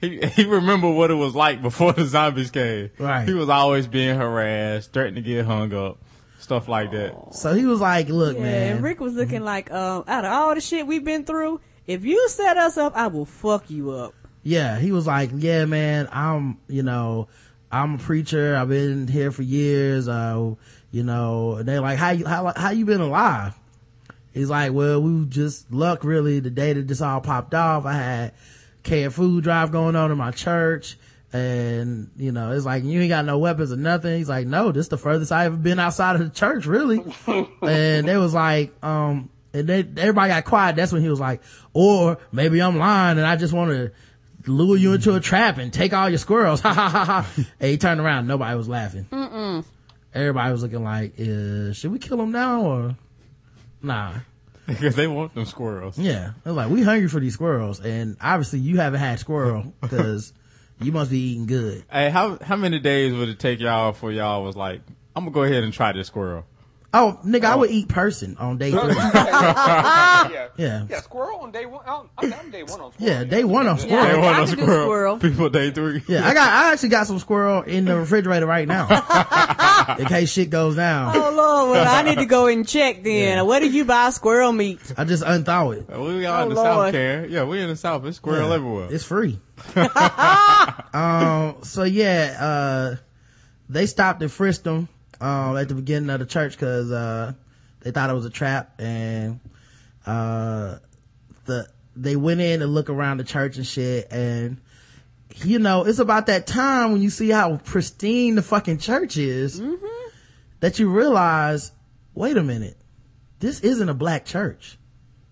He 0.00 0.18
he 0.26 0.44
remember 0.44 0.90
what 0.90 1.10
it 1.10 1.14
was 1.14 1.34
like 1.34 1.62
before 1.62 1.92
the 1.92 2.04
zombies 2.04 2.50
came. 2.50 2.90
Right. 2.98 3.26
He 3.26 3.32
was 3.34 3.48
always 3.48 3.86
being 3.86 4.16
harassed, 4.16 4.92
threatened 4.92 5.16
to 5.16 5.22
get 5.22 5.46
hung 5.46 5.72
up, 5.72 5.98
stuff 6.44 6.68
like 6.68 6.90
that. 6.92 7.34
So 7.34 7.54
he 7.54 7.64
was 7.64 7.80
like, 7.80 8.08
look, 8.08 8.36
yeah, 8.36 8.42
man. 8.42 8.82
Rick 8.82 9.00
was 9.00 9.14
looking 9.14 9.42
like, 9.42 9.72
um, 9.72 10.04
out 10.06 10.24
of 10.24 10.32
all 10.32 10.54
the 10.54 10.60
shit 10.60 10.86
we've 10.86 11.02
been 11.04 11.24
through, 11.24 11.60
if 11.86 12.04
you 12.04 12.28
set 12.28 12.56
us 12.58 12.76
up, 12.76 12.94
I 12.94 13.08
will 13.08 13.24
fuck 13.24 13.70
you 13.70 13.90
up. 13.90 14.14
yeah, 14.42 14.78
he 14.78 14.92
was 14.92 15.06
like, 15.06 15.30
yeah, 15.34 15.64
man, 15.64 16.06
I'm, 16.12 16.58
you 16.68 16.82
know, 16.82 17.28
I'm 17.72 17.94
a 17.94 17.98
preacher. 17.98 18.54
I've 18.54 18.68
been 18.68 19.08
here 19.08 19.32
for 19.32 19.42
years. 19.42 20.06
Uh, 20.06 20.54
you 20.92 21.02
know, 21.02 21.54
and 21.56 21.66
they're 21.66 21.80
like, 21.80 21.98
how 21.98 22.10
you, 22.10 22.26
how, 22.26 22.52
how 22.54 22.70
you 22.70 22.84
been 22.84 23.00
alive? 23.00 23.58
He's 24.32 24.50
like, 24.50 24.72
well, 24.72 25.00
we 25.00 25.24
just 25.26 25.72
luck 25.72 26.04
really 26.04 26.40
the 26.40 26.50
day 26.50 26.72
that 26.74 26.86
this 26.86 27.00
all 27.00 27.20
popped 27.20 27.54
off. 27.54 27.86
I 27.86 27.92
had 27.94 28.32
canned 28.82 29.14
food 29.14 29.44
drive 29.44 29.72
going 29.72 29.96
on 29.96 30.12
in 30.12 30.18
my 30.18 30.30
church. 30.30 30.98
And, 31.34 32.12
you 32.16 32.30
know, 32.30 32.52
it's 32.52 32.64
like, 32.64 32.84
you 32.84 33.00
ain't 33.00 33.08
got 33.08 33.24
no 33.24 33.38
weapons 33.38 33.72
or 33.72 33.76
nothing. 33.76 34.18
He's 34.18 34.28
like, 34.28 34.46
no, 34.46 34.70
this 34.70 34.86
the 34.86 34.96
furthest 34.96 35.32
I 35.32 35.46
ever 35.46 35.56
been 35.56 35.80
outside 35.80 36.14
of 36.14 36.22
the 36.22 36.30
church, 36.30 36.64
really. 36.64 37.02
and 37.60 38.06
they 38.06 38.16
was 38.16 38.32
like, 38.32 38.72
um, 38.84 39.30
and 39.52 39.68
they, 39.68 39.80
everybody 39.80 40.28
got 40.28 40.44
quiet. 40.44 40.76
That's 40.76 40.92
when 40.92 41.02
he 41.02 41.08
was 41.08 41.18
like, 41.18 41.42
or 41.72 42.18
maybe 42.30 42.62
I'm 42.62 42.78
lying 42.78 43.18
and 43.18 43.26
I 43.26 43.34
just 43.34 43.52
want 43.52 43.72
to 43.72 43.90
lure 44.46 44.76
you 44.76 44.92
into 44.92 45.16
a 45.16 45.20
trap 45.20 45.58
and 45.58 45.72
take 45.72 45.92
all 45.92 46.08
your 46.08 46.18
squirrels. 46.18 46.60
Ha 46.64 46.72
ha 46.72 46.88
ha 46.88 47.04
ha. 47.04 47.30
And 47.58 47.68
he 47.68 47.78
turned 47.78 48.00
around. 48.00 48.28
Nobody 48.28 48.56
was 48.56 48.68
laughing. 48.68 49.08
Mm-mm. 49.10 49.64
Everybody 50.14 50.52
was 50.52 50.62
looking 50.62 50.84
like, 50.84 51.18
uh, 51.18 51.72
should 51.72 51.90
we 51.90 51.98
kill 51.98 52.20
him 52.20 52.30
now 52.30 52.62
or 52.62 52.96
nah? 53.82 54.14
Because 54.68 54.94
they 54.96 55.08
want 55.08 55.34
them 55.34 55.46
squirrels. 55.46 55.98
Yeah. 55.98 56.34
They're 56.44 56.52
like, 56.52 56.70
we 56.70 56.82
hungry 56.82 57.08
for 57.08 57.18
these 57.18 57.34
squirrels. 57.34 57.80
And 57.80 58.16
obviously 58.20 58.60
you 58.60 58.76
haven't 58.76 59.00
had 59.00 59.18
squirrel 59.18 59.74
because 59.80 60.32
you 60.84 60.92
must 60.92 61.10
be 61.10 61.18
eating 61.18 61.46
good. 61.46 61.84
Hey, 61.90 62.10
how 62.10 62.38
how 62.42 62.56
many 62.56 62.78
days 62.78 63.12
would 63.12 63.28
it 63.28 63.38
take 63.38 63.60
y'all 63.60 63.92
for 63.92 64.12
y'all 64.12 64.44
was 64.44 64.56
like, 64.56 64.82
I'm 65.16 65.24
gonna 65.24 65.34
go 65.34 65.42
ahead 65.42 65.64
and 65.64 65.72
try 65.72 65.92
this 65.92 66.08
squirrel? 66.08 66.44
Oh, 66.96 67.18
nigga, 67.24 67.44
I 67.44 67.54
would 67.56 67.70
eat 67.70 67.88
person 67.88 68.36
on 68.38 68.56
day 68.56 68.70
three. 68.72 68.94
yeah. 68.94 70.30
Yeah. 70.56 70.86
Yeah, 70.88 71.00
squirrel 71.00 71.40
on 71.40 71.50
day 71.50 71.66
one. 71.66 71.82
I'm, 71.84 72.08
I'm 72.16 72.32
I'm 72.32 72.50
day 72.52 72.62
one 72.62 72.80
on 72.80 72.92
squirrel. 72.92 73.12
Yeah, 73.12 73.24
day 73.24 73.42
one 73.42 73.66
on 73.66 73.76
squirrel. 73.78 74.06
They 74.06 74.14
want 74.18 74.36
I 74.36 74.42
a 74.42 74.46
can 74.46 74.56
do 74.56 74.62
squirrel. 74.62 74.86
squirrel. 74.86 75.18
People 75.18 75.48
day 75.50 75.70
three. 75.72 76.02
Yeah, 76.06 76.24
I 76.26 76.32
got, 76.32 76.48
I 76.48 76.72
actually 76.72 76.90
got 76.90 77.08
some 77.08 77.18
squirrel 77.18 77.62
in 77.62 77.86
the 77.86 77.96
refrigerator 77.98 78.46
right 78.46 78.68
now. 78.68 78.86
in 79.98 80.06
case 80.06 80.30
shit 80.30 80.50
goes 80.50 80.76
down. 80.76 81.16
Oh 81.16 81.30
Lord, 81.34 81.70
well 81.72 81.88
I 81.88 82.02
need 82.02 82.18
to 82.18 82.26
go 82.26 82.46
and 82.46 82.66
check 82.68 83.02
then. 83.02 83.38
Yeah. 83.38 83.42
Where 83.42 83.58
did 83.58 83.74
you 83.74 83.84
buy 83.84 84.10
squirrel 84.10 84.52
meat? 84.52 84.78
I 84.96 85.04
just 85.04 85.24
unthaw 85.24 85.76
it. 85.76 85.88
We 85.88 86.24
are 86.24 86.42
in 86.44 86.52
Oh, 86.52 86.54
the 86.54 86.56
South, 86.56 86.76
Lord. 86.76 86.92
Karen. 86.92 87.30
Yeah, 87.32 87.44
we 87.44 87.60
in 87.60 87.68
the 87.68 87.76
South. 87.76 88.04
It's 88.06 88.18
squirrel 88.18 88.48
Yeah, 88.50 88.54
everywhere. 88.54 88.88
It's 88.92 89.04
free. 89.04 89.40
um, 90.94 91.56
so 91.62 91.82
yeah, 91.84 92.36
uh, 92.38 92.96
they 93.68 93.86
stopped 93.86 94.22
and 94.22 94.30
frisked 94.30 94.66
him, 94.66 94.88
um, 95.24 95.56
at 95.56 95.68
the 95.68 95.74
beginning 95.74 96.10
of 96.10 96.20
the 96.20 96.26
church 96.26 96.58
cause, 96.58 96.92
uh, 96.92 97.32
they 97.80 97.90
thought 97.90 98.10
it 98.10 98.14
was 98.14 98.26
a 98.26 98.30
trap 98.30 98.78
and, 98.78 99.40
uh, 100.06 100.76
the, 101.46 101.66
they 101.96 102.16
went 102.16 102.40
in 102.40 102.60
and 102.60 102.74
look 102.74 102.90
around 102.90 103.18
the 103.18 103.24
church 103.24 103.56
and 103.56 103.66
shit 103.66 104.08
and, 104.10 104.58
you 105.36 105.58
know, 105.58 105.84
it's 105.84 105.98
about 105.98 106.26
that 106.26 106.46
time 106.46 106.92
when 106.92 107.00
you 107.00 107.08
see 107.08 107.30
how 107.30 107.56
pristine 107.56 108.34
the 108.34 108.42
fucking 108.42 108.78
church 108.78 109.16
is 109.16 109.62
that 110.60 110.78
you 110.78 110.90
realize, 110.90 111.72
wait 112.14 112.36
a 112.36 112.42
minute, 112.42 112.76
this 113.40 113.60
isn't 113.60 113.88
a 113.88 113.94
black 113.94 114.26
church. 114.26 114.78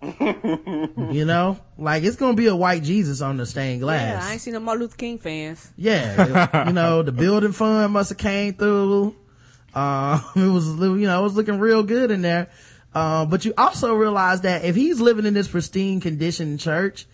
you 0.19 1.23
know, 1.23 1.57
like 1.77 2.03
it's 2.03 2.17
gonna 2.17 2.33
be 2.33 2.47
a 2.47 2.55
white 2.55 2.83
Jesus 2.83 3.21
on 3.21 3.37
the 3.37 3.45
stained 3.45 3.81
glass. 3.81 4.21
Yeah. 4.21 4.27
I 4.27 4.31
ain't 4.33 4.41
seen 4.41 4.53
no 4.53 4.59
Martin 4.59 4.81
Luther 4.81 4.97
King 4.97 5.17
fans. 5.17 5.71
Yeah, 5.77 6.67
you 6.67 6.73
know, 6.73 7.03
the 7.03 7.11
building 7.13 7.53
fund 7.53 7.93
must 7.93 8.09
have 8.09 8.17
came 8.17 8.53
through. 8.55 9.15
Uh, 9.73 10.21
it 10.35 10.47
was, 10.47 10.67
you 10.67 11.07
know, 11.07 11.19
it 11.19 11.23
was 11.23 11.35
looking 11.35 11.59
real 11.59 11.83
good 11.83 12.11
in 12.11 12.21
there. 12.21 12.49
Uh, 12.93 13.25
but 13.25 13.43
you 13.43 13.53
also 13.57 13.95
realize 13.95 14.41
that 14.41 14.65
if 14.65 14.75
he's 14.75 15.01
living 15.01 15.25
in 15.25 15.33
this 15.33 15.47
pristine 15.47 15.99
condition 15.99 16.57
church, 16.57 17.07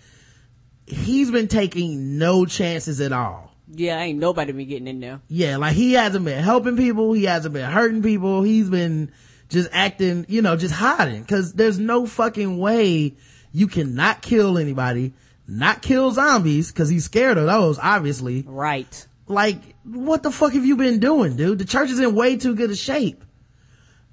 he's 0.86 1.32
been 1.32 1.48
taking 1.48 2.18
no 2.18 2.46
chances 2.46 3.00
at 3.00 3.14
all. 3.14 3.56
Yeah, 3.72 4.00
ain't 4.00 4.20
nobody 4.20 4.52
been 4.52 4.68
getting 4.68 4.88
in 4.88 5.00
there. 5.00 5.22
Yeah, 5.30 5.58
like 5.58 5.74
he 5.74 5.94
hasn't 5.94 6.26
been 6.26 6.44
helping 6.44 6.76
people. 6.76 7.14
He 7.14 7.26
hasn't 7.26 7.54
been 7.54 7.70
hurting 7.70 8.02
people. 8.02 8.42
He's 8.42 8.70
been 8.70 9.12
just 9.48 9.70
acting, 9.72 10.26
you 10.28 10.42
know, 10.42 10.56
just 10.56 10.74
hiding. 10.74 11.24
Cause 11.26 11.54
there's 11.54 11.80
no 11.80 12.06
fucking 12.06 12.58
way 12.58 13.14
you 13.54 13.68
cannot 13.68 14.22
kill 14.22 14.58
anybody, 14.58 15.14
not 15.48 15.82
kill 15.82 16.12
zombies, 16.12 16.72
cause 16.72 16.90
he's 16.90 17.06
scared 17.06 17.38
of 17.38 17.46
those, 17.46 17.78
obviously. 17.80 18.44
Right. 18.48 19.08
Like, 19.30 19.76
what 19.84 20.24
the 20.24 20.32
fuck 20.32 20.54
have 20.54 20.66
you 20.66 20.76
been 20.76 21.00
doing, 21.00 21.36
dude? 21.36 21.60
The 21.60 21.66
church 21.66 21.92
is 21.92 22.00
in 22.00 22.16
way 22.16 22.36
too 22.36 22.56
good 22.56 22.72
a 22.72 22.76
shape. 22.76 23.24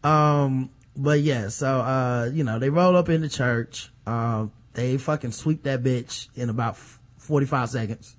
Um, 0.05 0.69
but 0.95 1.21
yeah, 1.21 1.49
so, 1.49 1.81
uh, 1.81 2.31
you 2.33 2.45
know, 2.45 2.59
they 2.59 2.69
roll 2.69 2.95
up 2.95 3.09
in 3.09 3.23
the 3.23 3.29
church. 3.31 3.91
Um, 4.07 4.53
they 4.75 4.99
fucking 4.99 5.33
sweep 5.33 5.63
that 5.63 5.83
bitch 5.83 6.29
in 6.35 6.51
about 6.51 6.77
45 7.17 7.71
seconds. 7.71 8.15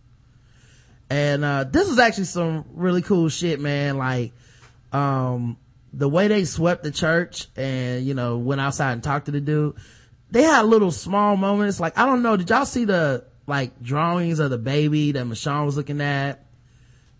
And, 1.07 1.45
uh, 1.45 1.65
this 1.65 1.87
was 1.87 1.99
actually 1.99 2.25
some 2.25 2.65
really 2.73 3.03
cool 3.03 3.29
shit, 3.29 3.59
man. 3.59 3.99
Like, 3.99 4.33
um, 4.91 5.57
the 5.93 6.09
way 6.09 6.27
they 6.27 6.45
swept 6.45 6.83
the 6.83 6.91
church 6.91 7.45
and, 7.55 8.07
you 8.07 8.15
know, 8.15 8.39
went 8.39 8.59
outside 8.59 8.93
and 8.93 9.03
talked 9.03 9.27
to 9.27 9.31
the 9.31 9.39
dude, 9.39 9.75
they 10.31 10.41
had 10.41 10.65
little 10.65 10.91
small 10.91 11.37
moments. 11.37 11.79
Like, 11.79 11.95
I 11.95 12.07
don't 12.07 12.23
know, 12.23 12.37
did 12.37 12.49
y'all 12.49 12.65
see 12.65 12.85
the, 12.85 13.23
like, 13.45 13.83
drawings 13.83 14.39
of 14.39 14.49
the 14.49 14.57
baby 14.57 15.11
that 15.11 15.27
Michonne 15.27 15.67
was 15.67 15.77
looking 15.77 16.01
at? 16.01 16.46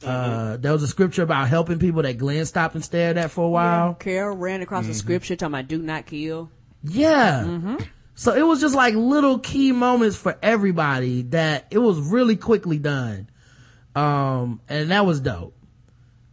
Uh, 0.04 0.58
there 0.58 0.72
was 0.72 0.84
a 0.84 0.88
scripture 0.88 1.24
about 1.24 1.48
helping 1.48 1.80
people 1.80 2.04
that 2.04 2.18
Glenn 2.18 2.45
stopped 2.45 2.76
and 2.76 2.84
stared 2.84 3.18
at 3.18 3.32
for 3.32 3.45
a 3.45 3.50
while. 3.50 3.95
Carol 3.95 4.38
ran 4.38 4.62
across 4.62 4.86
the 4.86 4.93
scripture 4.93 5.36
talking 5.36 5.56
about 5.56 5.68
do 5.68 5.82
not 5.82 6.06
kill. 6.06 6.52
Yeah. 6.84 7.78
So 8.16 8.34
it 8.34 8.41
was 8.41 8.60
just 8.62 8.76
like 8.76 8.95
little 8.95 9.39
key 9.39 9.72
moments 9.72 10.16
for 10.18 10.38
everybody 10.41 11.22
that 11.24 11.68
it 11.70 11.78
was 11.78 12.00
really 12.00 12.36
quickly 12.36 12.80
done. 12.80 13.30
Um, 13.95 14.62
and 14.68 14.91
that 14.91 15.06
was 15.06 15.20
dope. 15.20 15.56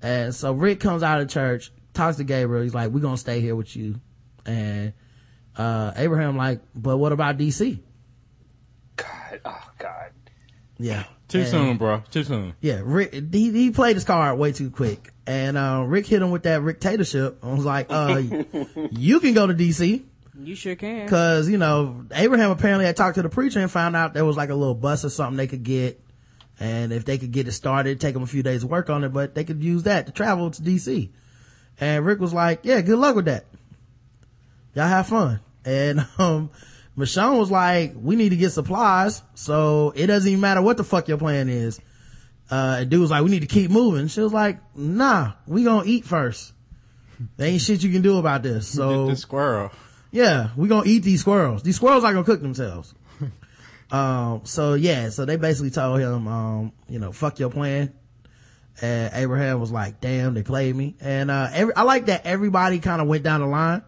And 0.02 0.34
so 0.34 0.52
Rick 0.52 0.80
comes 0.80 1.02
out 1.02 1.20
of 1.20 1.28
church, 1.28 1.70
talks 1.94 2.18
to 2.18 2.24
Gabriel. 2.24 2.62
He's 2.62 2.74
like, 2.74 2.90
we're 2.90 3.00
going 3.00 3.14
to 3.14 3.20
stay 3.20 3.40
here 3.40 3.56
with 3.56 3.74
you. 3.74 4.00
And, 4.44 4.92
uh, 5.56 5.92
Abraham 5.96 6.36
like, 6.36 6.60
but 6.74 6.98
what 6.98 7.12
about 7.12 7.38
DC? 7.38 7.80
God, 8.96 9.40
oh 9.44 9.70
God. 9.78 10.10
Yeah. 10.78 11.04
Too 11.34 11.40
And- 11.40 11.48
soon, 11.48 11.76
bro. 11.78 12.00
Too 12.12 12.22
soon. 12.22 12.54
Yeah, 12.60 12.80
Rick, 12.84 13.12
he, 13.32 13.50
he 13.50 13.70
played 13.72 13.96
his 13.96 14.04
card 14.04 14.38
way 14.38 14.52
too 14.52 14.70
quick. 14.70 15.12
And, 15.26 15.56
uh, 15.56 15.82
Rick 15.84 16.06
hit 16.06 16.22
him 16.22 16.30
with 16.30 16.44
that 16.44 16.60
Ricktatorship 16.62 17.42
and 17.42 17.56
was 17.56 17.64
like, 17.64 17.86
uh, 17.90 18.22
you 18.92 19.18
can 19.18 19.34
go 19.34 19.44
to 19.44 19.52
DC. 19.52 20.04
You 20.38 20.54
sure 20.54 20.76
can. 20.76 21.08
Cause, 21.08 21.48
you 21.48 21.58
know, 21.58 22.04
Abraham 22.12 22.52
apparently 22.52 22.84
had 22.84 22.94
talked 22.96 23.16
to 23.16 23.22
the 23.22 23.28
preacher 23.28 23.58
and 23.58 23.68
found 23.68 23.96
out 23.96 24.14
there 24.14 24.24
was 24.24 24.36
like 24.36 24.50
a 24.50 24.54
little 24.54 24.76
bus 24.76 25.04
or 25.04 25.08
something 25.08 25.36
they 25.36 25.48
could 25.48 25.64
get. 25.64 26.00
And 26.60 26.92
if 26.92 27.04
they 27.04 27.18
could 27.18 27.32
get 27.32 27.48
it 27.48 27.52
started, 27.52 28.00
take 28.00 28.14
them 28.14 28.22
a 28.22 28.28
few 28.28 28.44
days 28.44 28.60
to 28.60 28.68
work 28.68 28.88
on 28.88 29.02
it, 29.02 29.12
but 29.12 29.34
they 29.34 29.42
could 29.42 29.60
use 29.60 29.82
that 29.84 30.06
to 30.06 30.12
travel 30.12 30.52
to 30.52 30.62
DC. 30.62 31.08
And 31.80 32.06
Rick 32.06 32.20
was 32.20 32.32
like, 32.32 32.60
yeah, 32.62 32.80
good 32.80 33.00
luck 33.00 33.16
with 33.16 33.24
that. 33.24 33.44
Y'all 34.76 34.86
have 34.86 35.08
fun. 35.08 35.40
And, 35.64 36.06
um, 36.18 36.50
Michonne 36.96 37.38
was 37.38 37.50
like, 37.50 37.94
we 37.96 38.16
need 38.16 38.30
to 38.30 38.36
get 38.36 38.50
supplies. 38.50 39.22
So 39.34 39.92
it 39.96 40.06
doesn't 40.06 40.28
even 40.28 40.40
matter 40.40 40.62
what 40.62 40.76
the 40.76 40.84
fuck 40.84 41.08
your 41.08 41.18
plan 41.18 41.48
is. 41.48 41.80
Uh, 42.50 42.84
dude 42.84 43.00
was 43.00 43.10
like, 43.10 43.24
we 43.24 43.30
need 43.30 43.40
to 43.40 43.48
keep 43.48 43.70
moving. 43.70 44.06
She 44.08 44.20
was 44.20 44.32
like, 44.32 44.58
nah, 44.76 45.32
we 45.46 45.64
gonna 45.64 45.86
eat 45.86 46.04
first. 46.04 46.52
There 47.36 47.48
ain't 47.48 47.60
shit 47.60 47.82
you 47.82 47.90
can 47.90 48.02
do 48.02 48.18
about 48.18 48.42
this. 48.42 48.68
So 48.68 49.08
the, 49.08 49.16
squirrel. 49.16 49.70
yeah, 50.10 50.50
we 50.56 50.68
gonna 50.68 50.86
eat 50.86 51.02
these 51.02 51.20
squirrels. 51.20 51.62
These 51.62 51.76
squirrels 51.76 52.04
aren't 52.04 52.16
gonna 52.16 52.26
cook 52.26 52.42
themselves. 52.42 52.94
um, 53.90 54.42
so 54.44 54.74
yeah, 54.74 55.08
so 55.08 55.24
they 55.24 55.36
basically 55.36 55.70
told 55.70 56.00
him, 56.00 56.28
um, 56.28 56.72
you 56.88 56.98
know, 56.98 57.12
fuck 57.12 57.38
your 57.38 57.50
plan. 57.50 57.92
And 58.82 59.12
Abraham 59.14 59.60
was 59.60 59.70
like, 59.70 60.00
damn, 60.00 60.34
they 60.34 60.42
played 60.42 60.74
me. 60.74 60.96
And, 61.00 61.30
uh, 61.30 61.48
every, 61.52 61.76
I 61.76 61.82
like 61.82 62.06
that 62.06 62.26
everybody 62.26 62.80
kind 62.80 63.00
of 63.00 63.06
went 63.06 63.22
down 63.22 63.40
the 63.40 63.46
line. 63.46 63.82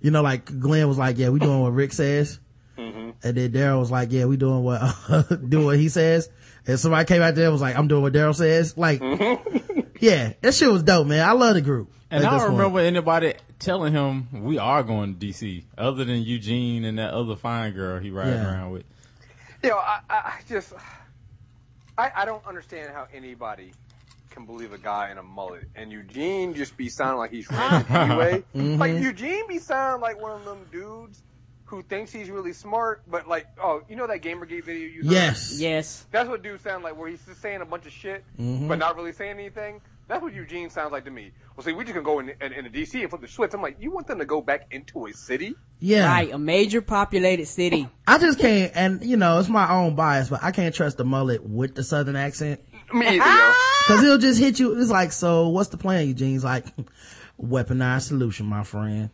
You 0.00 0.10
know, 0.10 0.22
like 0.22 0.60
Glenn 0.60 0.86
was 0.88 0.98
like, 0.98 1.18
yeah, 1.18 1.30
we 1.30 1.38
doing 1.38 1.60
what 1.60 1.72
Rick 1.72 1.92
says. 1.92 2.38
Mm-hmm. 2.78 3.10
And 3.22 3.36
then 3.36 3.52
Daryl 3.52 3.80
was 3.80 3.90
like, 3.90 4.12
yeah, 4.12 4.26
we 4.26 4.36
doing 4.36 4.62
what, 4.62 4.80
doing 5.48 5.64
what 5.64 5.78
he 5.78 5.88
says. 5.88 6.28
And 6.66 6.78
somebody 6.78 7.06
came 7.06 7.22
out 7.22 7.34
there 7.34 7.44
and 7.44 7.52
was 7.52 7.62
like, 7.62 7.76
I'm 7.76 7.88
doing 7.88 8.02
what 8.02 8.12
Daryl 8.12 8.34
says. 8.34 8.76
Like, 8.76 9.00
mm-hmm. 9.00 9.80
yeah, 10.00 10.34
that 10.42 10.54
shit 10.54 10.70
was 10.70 10.82
dope, 10.82 11.06
man. 11.06 11.26
I 11.26 11.32
love 11.32 11.54
the 11.54 11.62
group. 11.62 11.90
And 12.10 12.24
I 12.24 12.30
don't 12.30 12.40
point. 12.40 12.52
remember 12.52 12.80
anybody 12.80 13.34
telling 13.58 13.92
him 13.92 14.44
we 14.44 14.58
are 14.58 14.82
going 14.82 15.18
to 15.18 15.26
DC, 15.26 15.64
other 15.78 16.04
than 16.04 16.22
Eugene 16.22 16.84
and 16.84 16.98
that 16.98 17.14
other 17.14 17.34
fine 17.36 17.72
girl 17.72 17.98
he 17.98 18.10
riding 18.10 18.34
Yeah. 18.34 18.52
around 18.52 18.70
with. 18.72 18.84
You 19.62 19.70
know, 19.70 19.78
I, 19.78 20.00
I 20.10 20.14
I 20.14 20.40
just, 20.48 20.72
I, 21.98 22.12
I 22.14 22.24
don't 22.26 22.46
understand 22.46 22.92
how 22.92 23.08
anybody 23.12 23.72
can 24.36 24.44
believe 24.44 24.72
a 24.72 24.78
guy 24.78 25.10
in 25.10 25.16
a 25.18 25.22
mullet 25.22 25.64
and 25.74 25.90
Eugene 25.90 26.52
just 26.54 26.76
be 26.76 26.88
sounding 26.90 27.16
like 27.18 27.30
he's 27.30 27.50
ranting 27.50 27.96
anyway. 27.96 28.44
Mm-hmm. 28.54 28.78
Like 28.78 28.92
Eugene 28.98 29.48
be 29.48 29.58
sounding 29.58 30.02
like 30.02 30.20
one 30.20 30.32
of 30.32 30.44
them 30.44 30.66
dudes 30.70 31.22
who 31.64 31.82
thinks 31.82 32.12
he's 32.12 32.30
really 32.30 32.52
smart, 32.52 33.02
but 33.10 33.26
like, 33.26 33.46
oh, 33.60 33.82
you 33.88 33.96
know 33.96 34.06
that 34.06 34.20
Gamergate 34.22 34.64
video 34.64 34.86
you 34.88 35.02
heard? 35.04 35.12
Yes. 35.12 35.58
Yes. 35.58 36.06
That's 36.12 36.28
what 36.28 36.42
dudes 36.42 36.62
sound 36.62 36.84
like, 36.84 36.96
where 36.96 37.08
he's 37.08 37.24
just 37.24 37.40
saying 37.42 37.60
a 37.60 37.64
bunch 37.64 37.86
of 37.86 37.92
shit, 37.92 38.24
Mm-hmm. 38.38 38.68
but 38.68 38.78
not 38.78 38.94
really 38.94 39.12
saying 39.12 39.32
anything. 39.38 39.80
That's 40.08 40.22
what 40.22 40.32
Eugene 40.32 40.70
sounds 40.70 40.92
like 40.92 41.04
to 41.06 41.10
me. 41.10 41.32
Well, 41.56 41.64
see, 41.64 41.72
we 41.72 41.82
just 41.82 41.94
gonna 41.94 42.04
go 42.04 42.20
in, 42.20 42.28
in, 42.40 42.52
in 42.52 42.66
DC 42.72 43.00
and 43.00 43.10
flip 43.10 43.22
the 43.22 43.26
switch. 43.26 43.52
I'm 43.54 43.60
like, 43.62 43.78
you 43.80 43.90
want 43.90 44.06
them 44.06 44.20
to 44.20 44.24
go 44.24 44.40
back 44.40 44.68
into 44.70 45.06
a 45.06 45.12
city? 45.12 45.56
Yeah. 45.80 46.06
Right. 46.08 46.32
A 46.32 46.38
major 46.38 46.80
populated 46.80 47.46
city. 47.46 47.88
I 48.06 48.18
just 48.18 48.38
can't, 48.38 48.70
and 48.76 49.02
you 49.04 49.16
know, 49.16 49.40
it's 49.40 49.48
my 49.48 49.68
own 49.68 49.96
bias, 49.96 50.28
but 50.28 50.44
I 50.44 50.52
can't 50.52 50.72
trust 50.72 50.98
the 50.98 51.04
mullet 51.04 51.42
with 51.42 51.74
the 51.74 51.82
southern 51.82 52.14
accent. 52.14 52.60
Me 52.92 53.06
either. 53.06 53.20
Ah! 53.24 53.84
Cause 53.88 54.00
he'll 54.02 54.18
just 54.18 54.38
hit 54.40 54.58
you, 54.58 54.78
it's 54.80 54.90
like, 54.90 55.12
so 55.12 55.48
what's 55.48 55.68
the 55.70 55.76
plan, 55.76 56.06
Eugene's 56.08 56.42
like, 56.44 56.66
weaponized 57.40 58.02
solution, 58.02 58.46
my 58.46 58.64
friend. 58.64 59.10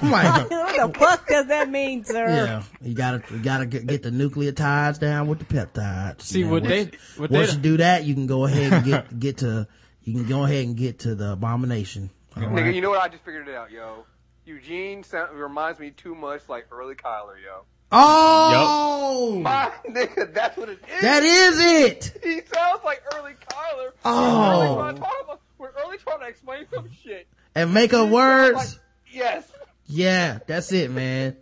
I'm 0.00 0.10
like, 0.10 0.50
what 0.50 0.92
the 0.92 0.98
fuck 0.98 1.26
does 1.28 1.46
that 1.48 1.68
mean, 1.68 2.04
sir? 2.04 2.26
yeah, 2.26 2.62
you 2.80 2.94
gotta, 2.94 3.22
you 3.34 3.40
gotta 3.40 3.66
get, 3.66 3.86
get 3.86 4.02
the 4.02 4.10
nucleotides 4.10 4.98
down 4.98 5.26
with 5.28 5.40
the 5.40 5.44
peptides. 5.44 6.22
See, 6.22 6.40
You 6.40 6.48
what 6.48 6.62
once- 6.62 6.68
they- 6.72 6.90
what 7.20 7.30
once 7.30 7.50
they- 7.50 7.56
you 7.56 7.62
do 7.62 7.76
that, 7.78 8.04
you 8.04 8.14
can 8.14 8.26
go 8.26 8.44
ahead 8.46 8.72
and 8.72 8.84
get, 8.84 9.18
get 9.20 9.36
to, 9.38 9.66
you 10.04 10.14
can 10.14 10.26
go 10.26 10.44
ahead 10.44 10.64
and 10.66 10.76
get 10.76 11.00
to 11.00 11.14
the 11.14 11.32
abomination. 11.32 12.10
All 12.36 12.42
Nigga, 12.44 12.62
right. 12.64 12.74
you 12.74 12.80
know 12.80 12.90
what? 12.90 13.00
I 13.02 13.08
just 13.08 13.24
figured 13.24 13.48
it 13.48 13.54
out, 13.54 13.70
yo. 13.70 14.04
Eugene 14.46 15.02
sound, 15.02 15.36
reminds 15.38 15.78
me 15.78 15.90
too 15.90 16.14
much 16.14 16.48
like 16.48 16.66
early 16.72 16.94
Kyler, 16.94 17.34
yo. 17.44 17.64
Oh, 17.90 19.40
My 19.42 19.72
nigga, 19.88 20.32
that's 20.34 20.56
what 20.56 20.68
it 20.68 20.78
is. 20.94 21.00
that 21.02 21.22
is 21.22 21.58
it. 21.60 22.18
he 22.22 22.40
sounds 22.54 22.80
like 22.84 23.02
early 23.14 23.32
Kyler. 23.50 23.90
Oh. 24.04 24.50
Early 24.50 24.76
trying 24.76 24.94
to 24.96 25.00
about, 25.24 25.40
we're 25.58 25.70
early 25.84 25.96
trying 25.98 26.20
to 26.20 26.26
explain 26.26 26.66
some 26.72 26.88
shit. 27.02 27.26
And 27.54 27.72
make 27.74 27.92
up 27.94 28.08
He 28.08 28.14
words. 28.14 28.56
like- 28.56 28.68
yes. 29.10 29.50
Yeah, 29.86 30.38
that's 30.46 30.70
it, 30.72 30.90
man. 30.90 31.36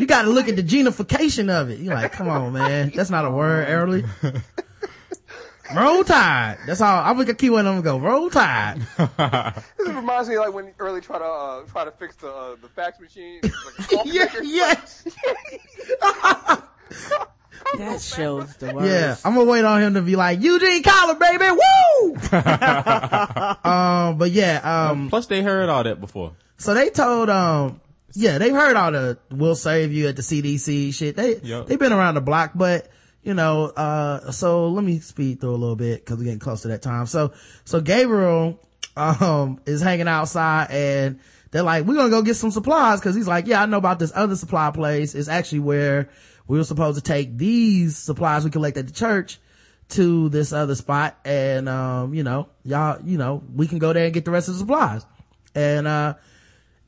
You 0.00 0.06
got 0.06 0.22
to 0.22 0.30
look 0.30 0.48
at 0.48 0.56
the 0.56 0.62
genification 0.64 1.48
of 1.48 1.70
it. 1.70 1.78
You're 1.78 1.94
like, 1.94 2.12
come 2.12 2.28
on, 2.28 2.52
man. 2.52 2.90
That's 2.94 3.10
not 3.10 3.24
a 3.24 3.30
word, 3.30 3.66
early. 3.68 4.04
Roll 5.74 6.02
Tide. 6.04 6.58
That's 6.66 6.80
all. 6.80 7.04
I'm 7.04 7.16
gonna 7.16 7.34
keep 7.34 7.52
one. 7.52 7.66
I'm 7.66 7.80
gonna 7.82 7.98
go 7.98 7.98
Roll 7.98 8.30
Tide. 8.30 8.80
This 9.78 9.88
reminds 9.88 10.28
me 10.28 10.36
of 10.36 10.44
like 10.46 10.54
when 10.54 10.72
early 10.78 11.00
try 11.00 11.18
to 11.18 11.24
uh, 11.24 11.62
try 11.64 11.84
to 11.84 11.90
fix 11.92 12.16
the 12.16 12.28
uh, 12.30 12.56
the 12.60 12.68
fax 12.68 12.98
machine. 13.00 13.40
Like 13.42 13.52
yeah, 14.06 14.26
yes. 14.42 15.04
That 17.76 18.00
shows 18.00 18.56
the 18.56 18.72
worst. 18.72 18.86
Yeah, 18.88 19.16
I'm 19.24 19.34
gonna 19.34 19.50
wait 19.50 19.64
on 19.64 19.82
him 19.82 19.94
to 19.94 20.00
be 20.02 20.16
like 20.16 20.40
Eugene 20.40 20.82
Collar, 20.82 21.14
baby. 21.16 21.44
Woo! 21.50 22.14
um, 23.64 24.16
but 24.18 24.30
yeah, 24.30 24.88
um, 24.90 25.08
Plus, 25.10 25.26
they 25.26 25.42
heard 25.42 25.68
all 25.68 25.84
that 25.84 26.00
before. 26.00 26.32
so 26.56 26.72
they 26.72 26.88
told, 26.90 27.28
um, 27.28 27.80
yeah, 28.14 28.38
they've 28.38 28.54
heard 28.54 28.74
all 28.76 28.92
the 28.92 29.18
"We'll 29.30 29.54
save 29.56 29.92
you" 29.92 30.08
at 30.08 30.16
the 30.16 30.22
CDC 30.22 30.94
shit. 30.94 31.16
They 31.16 31.36
Yep. 31.42 31.66
they've 31.66 31.78
been 31.78 31.92
around 31.92 32.14
the 32.14 32.20
block, 32.22 32.52
but 32.54 32.88
you 33.28 33.34
know, 33.34 33.66
uh, 33.66 34.32
so 34.32 34.70
let 34.70 34.82
me 34.82 35.00
speed 35.00 35.38
through 35.38 35.50
a 35.50 35.52
little 35.52 35.76
bit 35.76 36.00
because 36.00 36.16
we're 36.16 36.24
getting 36.24 36.38
close 36.38 36.62
to 36.62 36.68
that 36.68 36.80
time. 36.80 37.04
So, 37.04 37.34
so 37.66 37.82
Gabriel, 37.82 38.58
um, 38.96 39.60
is 39.66 39.82
hanging 39.82 40.08
outside 40.08 40.68
and 40.70 41.20
they're 41.50 41.62
like, 41.62 41.84
we're 41.84 41.94
gonna 41.94 42.08
go 42.08 42.22
get 42.22 42.36
some 42.36 42.50
supplies 42.50 43.00
because 43.00 43.14
he's 43.14 43.28
like, 43.28 43.46
yeah, 43.46 43.62
I 43.62 43.66
know 43.66 43.76
about 43.76 43.98
this 43.98 44.12
other 44.14 44.34
supply 44.34 44.70
place. 44.70 45.14
It's 45.14 45.28
actually 45.28 45.58
where 45.58 46.08
we 46.46 46.56
were 46.56 46.64
supposed 46.64 46.96
to 46.96 47.02
take 47.02 47.36
these 47.36 47.98
supplies 47.98 48.44
we 48.44 48.50
collect 48.50 48.78
at 48.78 48.86
the 48.86 48.94
church 48.94 49.38
to 49.90 50.30
this 50.30 50.54
other 50.54 50.74
spot. 50.74 51.18
And, 51.26 51.68
um, 51.68 52.14
you 52.14 52.22
know, 52.22 52.48
y'all, 52.64 52.98
you 53.04 53.18
know, 53.18 53.42
we 53.54 53.66
can 53.66 53.78
go 53.78 53.92
there 53.92 54.06
and 54.06 54.14
get 54.14 54.24
the 54.24 54.30
rest 54.30 54.48
of 54.48 54.54
the 54.54 54.60
supplies. 54.60 55.04
And, 55.54 55.86
uh, 55.86 56.14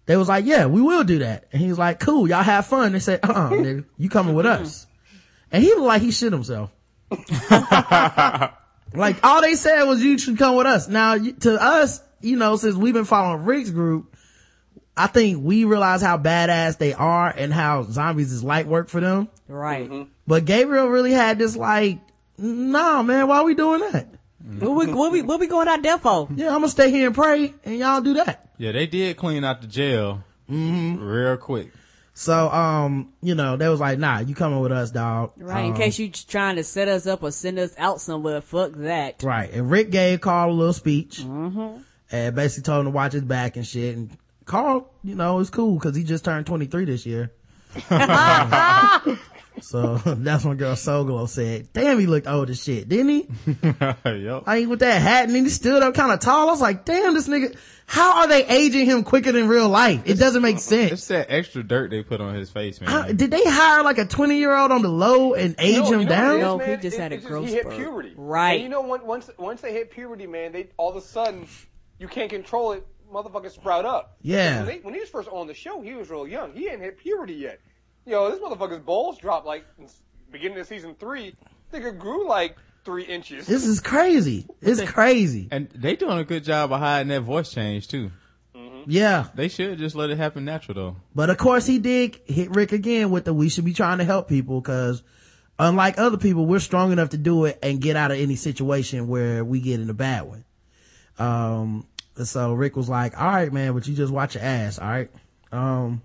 they 0.07 0.17
was 0.17 0.29
like, 0.29 0.47
yeah, 0.47 0.65
we 0.65 0.81
will 0.81 1.05
do 1.05 1.19
that. 1.19 1.49
And 1.53 1.61
he 1.61 1.69
was 1.69 1.79
like, 1.79 2.01
cool, 2.01 2.27
y'all 2.27 2.43
have 2.43 2.67
fun. 2.67 2.93
They 2.93 2.99
said, 2.99 3.21
uh-uh, 3.23 3.51
nigga, 3.51 3.85
you 3.99 4.09
coming 4.09 4.35
with 4.35 4.47
us. 4.47 4.87
And 5.53 5.63
he 5.63 5.71
looked 5.71 5.83
like 5.83 6.03
he 6.03 6.11
shit 6.11 6.33
himself. 6.33 6.71
like 8.95 9.25
all 9.25 9.41
they 9.43 9.55
said 9.55 9.85
was 9.85 10.03
you 10.03 10.19
should 10.19 10.39
come 10.39 10.57
with 10.57 10.67
us. 10.67 10.89
Now 10.89 11.17
to 11.17 11.61
us, 11.61 12.01
you 12.21 12.37
know, 12.37 12.57
since 12.57 12.77
we've 12.77 12.95
been 12.95 13.05
following 13.05 13.45
Rick's 13.45 13.71
group, 13.71 14.15
I 14.97 15.07
think 15.07 15.43
we 15.43 15.65
realize 15.65 16.03
how 16.03 16.19
badass 16.19 16.79
they 16.79 16.93
are 16.93 17.29
and 17.29 17.53
how 17.53 17.83
zombies 17.85 18.33
is 18.33 18.45
light 18.45 18.67
work 18.67 18.89
for 18.89 19.01
them. 19.01 19.29
Right. 19.49 19.89
Mm-hmm. 19.91 20.11
But 20.27 20.45
Gabriel 20.45 20.89
really 20.89 21.13
had 21.13 21.39
this 21.39 21.57
like, 21.57 21.99
nah, 22.39 23.03
man, 23.03 23.27
why 23.27 23.39
are 23.39 23.45
we 23.45 23.55
doing 23.55 23.81
that? 23.81 24.09
Mm-hmm. 24.45 24.67
What 24.67 24.77
we 24.77 24.93
what 24.93 25.13
we 25.13 25.23
what 25.23 25.41
we 25.41 25.47
going 25.47 25.69
out 25.69 25.83
there 25.83 25.99
for? 25.99 26.29
Yeah, 26.35 26.49
I'm 26.49 26.61
gonna 26.61 26.69
stay 26.69 26.91
here 26.91 27.07
and 27.07 27.15
pray 27.15 27.55
and 27.65 27.79
y'all 27.79 28.01
do 28.01 28.15
that. 28.15 28.51
Yeah, 28.59 28.73
they 28.73 28.87
did 28.87 29.17
clean 29.17 29.45
out 29.45 29.61
the 29.61 29.67
jail 29.67 30.25
mm-hmm. 30.51 31.03
real 31.03 31.37
quick. 31.37 31.73
So, 32.21 32.51
um, 32.51 33.15
you 33.23 33.35
know, 33.35 33.57
they 33.57 33.67
was 33.71 33.81
like, 33.81 33.99
nah, 33.99 34.19
you 34.19 34.35
coming 34.35 34.61
with 34.61 34.73
us, 34.73 34.91
dog. 34.91 35.33
Right. 35.39 35.65
In 35.65 35.71
Um, 35.71 35.77
case 35.79 35.99
you 35.99 36.11
trying 36.11 36.57
to 36.57 36.65
set 36.65 36.87
us 36.87 37.07
up 37.07 37.23
or 37.23 37.31
send 37.31 37.59
us 37.59 37.73
out 37.79 37.99
somewhere. 37.99 38.43
Fuck 38.43 38.73
that. 38.75 39.23
Right. 39.23 39.51
And 39.51 39.71
Rick 39.71 39.91
gave 39.91 40.21
Carl 40.21 40.51
a 40.51 40.53
little 40.53 40.75
speech 40.75 41.21
and 41.21 41.83
basically 42.35 42.65
told 42.65 42.81
him 42.81 42.85
to 42.85 42.91
watch 42.91 43.15
his 43.15 43.23
back 43.23 43.57
and 43.57 43.67
shit. 43.67 43.97
And 43.97 44.11
Carl, 44.45 44.93
you 45.03 45.15
know, 45.15 45.39
is 45.39 45.49
cool 45.49 45.77
because 45.77 45.97
he 45.97 46.05
just 46.05 46.23
turned 46.23 46.45
23 46.45 46.85
this 46.85 47.07
year. 47.07 47.33
so 49.63 49.97
that's 50.07 50.45
when 50.45 50.57
girl 50.57 50.75
Soglo 50.75 51.29
said, 51.29 51.73
damn, 51.73 51.99
he 51.99 52.07
looked 52.07 52.27
old 52.27 52.51
as 52.51 52.63
shit, 52.63 52.89
didn't 52.89 53.09
he? 53.09 53.29
yep. 54.05 54.47
Like 54.47 54.69
with 54.69 54.81
that 54.81 55.01
hat 55.01 55.25
and 55.27 55.35
then 55.35 55.45
he 55.45 55.51
stood 55.51 55.83
up 55.83 55.95
kind 55.95 56.13
of 56.13 56.21
tall. 56.21 56.49
I 56.49 56.53
was 56.53 56.61
like, 56.61 56.85
damn, 56.85 57.15
this 57.15 57.29
nigga, 57.29 57.57
how 57.87 58.21
are 58.21 58.29
they 58.29 58.47
aging 58.47 58.87
him 58.87 59.03
quicker 59.05 59.33
than 59.33 59.49
real 59.49 59.69
life? 59.69 60.03
It 60.05 60.15
doesn't 60.15 60.43
make 60.43 60.57
uh, 60.57 60.61
sense. 60.61 60.93
It's 60.93 61.09
that 61.09 61.27
extra 61.31 61.63
dirt 61.63 61.91
they 61.91 62.03
put 62.03 62.21
on 62.21 62.35
his 62.35 62.51
face, 62.51 62.81
man. 62.81 62.91
How, 62.91 63.03
did 63.05 63.31
they 63.31 63.43
hire 63.45 63.83
like 63.83 63.99
a 63.99 64.05
20 64.07 64.37
year 64.39 64.57
old 64.57 64.71
on 64.73 64.83
the 64.83 64.89
low 64.89 65.35
and 65.35 65.55
age 65.59 65.77
No, 65.79 65.85
him 65.93 66.01
you 66.01 66.05
know 66.07 66.11
down? 66.11 66.37
is, 66.37 66.43
No, 66.43 66.59
man? 66.59 66.69
he 66.71 66.77
just 66.83 66.97
It- 66.97 67.01
had 67.01 67.13
a 67.13 67.17
it's 67.17 67.27
growth 67.27 67.47
He 67.47 67.53
hit 67.55 67.63
spurt. 67.63 67.77
puberty. 67.77 68.13
Right. 68.17 68.55
And 68.55 68.63
you 68.63 68.69
know, 68.69 68.81
once 68.83 69.31
once 69.39 69.61
they 69.61 69.73
hit 69.73 69.91
puberty, 69.91 70.27
man, 70.27 70.53
they 70.53 70.69
all 70.77 70.91
of 70.91 70.97
a 70.97 71.01
sudden 71.01 71.47
you 71.99 72.09
can't 72.09 72.31
control 72.31 72.73
it. 72.73 72.87
Motherfuckers 73.13 73.51
sprout 73.57 73.85
up. 73.85 74.17
Yeah. 74.23 74.59
When, 74.59 74.67
they, 74.67 74.79
when 74.83 74.95
he 74.95 75.01
was 75.01 75.09
first 75.09 75.29
on 75.29 75.49
the 75.49 75.55
show, 75.55 75.81
he 75.81 75.95
was 75.95 76.09
real 76.11 76.29
young. 76.29 76.53
He 76.53 76.67
hadn't 76.67 76.83
hit 76.83 76.99
puberty 76.99 77.35
yet. 77.35 77.59
Yo, 78.11 78.29
this 78.29 78.41
motherfucker's 78.41 78.81
balls 78.81 79.19
dropped 79.19 79.47
like 79.47 79.65
in 79.79 79.87
beginning 80.33 80.59
of 80.59 80.67
season 80.67 80.97
three. 80.99 81.33
Nigga 81.73 81.97
grew 81.97 82.27
like 82.29 82.57
three 82.85 83.05
inches. 83.05 83.47
This 83.47 83.65
is 83.65 83.79
crazy. 83.79 84.49
It's 84.61 84.83
crazy. 84.91 85.49
and 85.53 85.71
they 85.71 85.95
doing 85.95 86.19
a 86.19 86.25
good 86.25 86.43
job 86.43 86.73
of 86.73 86.81
hiding 86.81 87.09
that 87.09 87.21
voice 87.21 87.53
change 87.53 87.87
too. 87.87 88.11
Yeah. 88.87 89.29
They 89.35 89.47
should 89.47 89.79
just 89.79 89.95
let 89.95 90.11
it 90.11 90.17
happen 90.17 90.45
natural 90.45 90.75
though. 90.75 90.97
But 91.15 91.31
of 91.31 91.39
course 91.39 91.67
he 91.67 91.79
did 91.79 92.19
hit 92.27 92.51
Rick 92.51 92.73
again 92.73 93.11
with 93.11 93.27
the 93.27 93.33
we 93.33 93.49
should 93.49 93.65
be 93.65 93.75
trying 93.75 93.99
to 93.99 94.05
help 94.05 94.27
people 94.27 94.61
because 94.61 95.05
unlike 95.59 95.97
other 95.97 96.17
people, 96.17 96.47
we're 96.47 96.59
strong 96.59 96.91
enough 96.91 97.11
to 97.11 97.17
do 97.17 97.45
it 97.45 97.61
and 97.63 97.81
get 97.81 97.95
out 97.95 98.11
of 98.11 98.19
any 98.19 98.35
situation 98.35 99.07
where 99.07 99.45
we 99.45 99.61
get 99.61 99.79
in 99.79 99.89
a 99.89 99.95
bad 99.95 100.23
one. 100.23 100.45
Um, 101.17 101.87
so 102.25 102.55
Rick 102.55 102.75
was 102.75 102.89
like, 102.89 103.17
all 103.17 103.29
right, 103.29 103.53
man, 103.53 103.75
but 103.75 103.87
you 103.87 103.95
just 103.95 104.13
watch 104.13 104.35
your 104.35 104.43
ass. 104.43 104.81
All 104.81 104.89
right. 104.89 105.11
Um, 105.53 106.03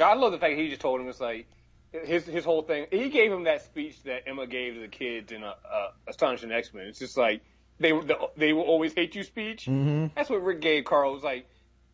I 0.00 0.14
love 0.14 0.32
the 0.32 0.38
fact 0.38 0.56
he 0.56 0.68
just 0.68 0.80
told 0.80 1.00
him 1.00 1.08
it's 1.08 1.20
like 1.20 1.46
his 1.92 2.24
his 2.26 2.44
whole 2.44 2.62
thing. 2.62 2.86
He 2.90 3.08
gave 3.08 3.32
him 3.32 3.44
that 3.44 3.62
speech 3.64 4.02
that 4.04 4.28
Emma 4.28 4.46
gave 4.46 4.74
to 4.74 4.80
the 4.80 4.88
kids 4.88 5.32
in 5.32 5.42
uh, 5.42 5.54
uh, 5.70 5.88
Astonishing 6.06 6.52
X 6.52 6.72
Men. 6.72 6.86
It's 6.86 6.98
just 6.98 7.16
like 7.16 7.42
they 7.78 7.92
the, 7.92 8.16
they 8.36 8.52
will 8.52 8.62
always 8.62 8.92
hate 8.94 9.14
you 9.14 9.22
speech. 9.22 9.66
Mm-hmm. 9.66 10.06
That's 10.14 10.30
what 10.30 10.42
Rick 10.42 10.60
gave 10.60 10.84
Carl. 10.84 11.10
It 11.10 11.14
was 11.14 11.22
like, 11.24 11.46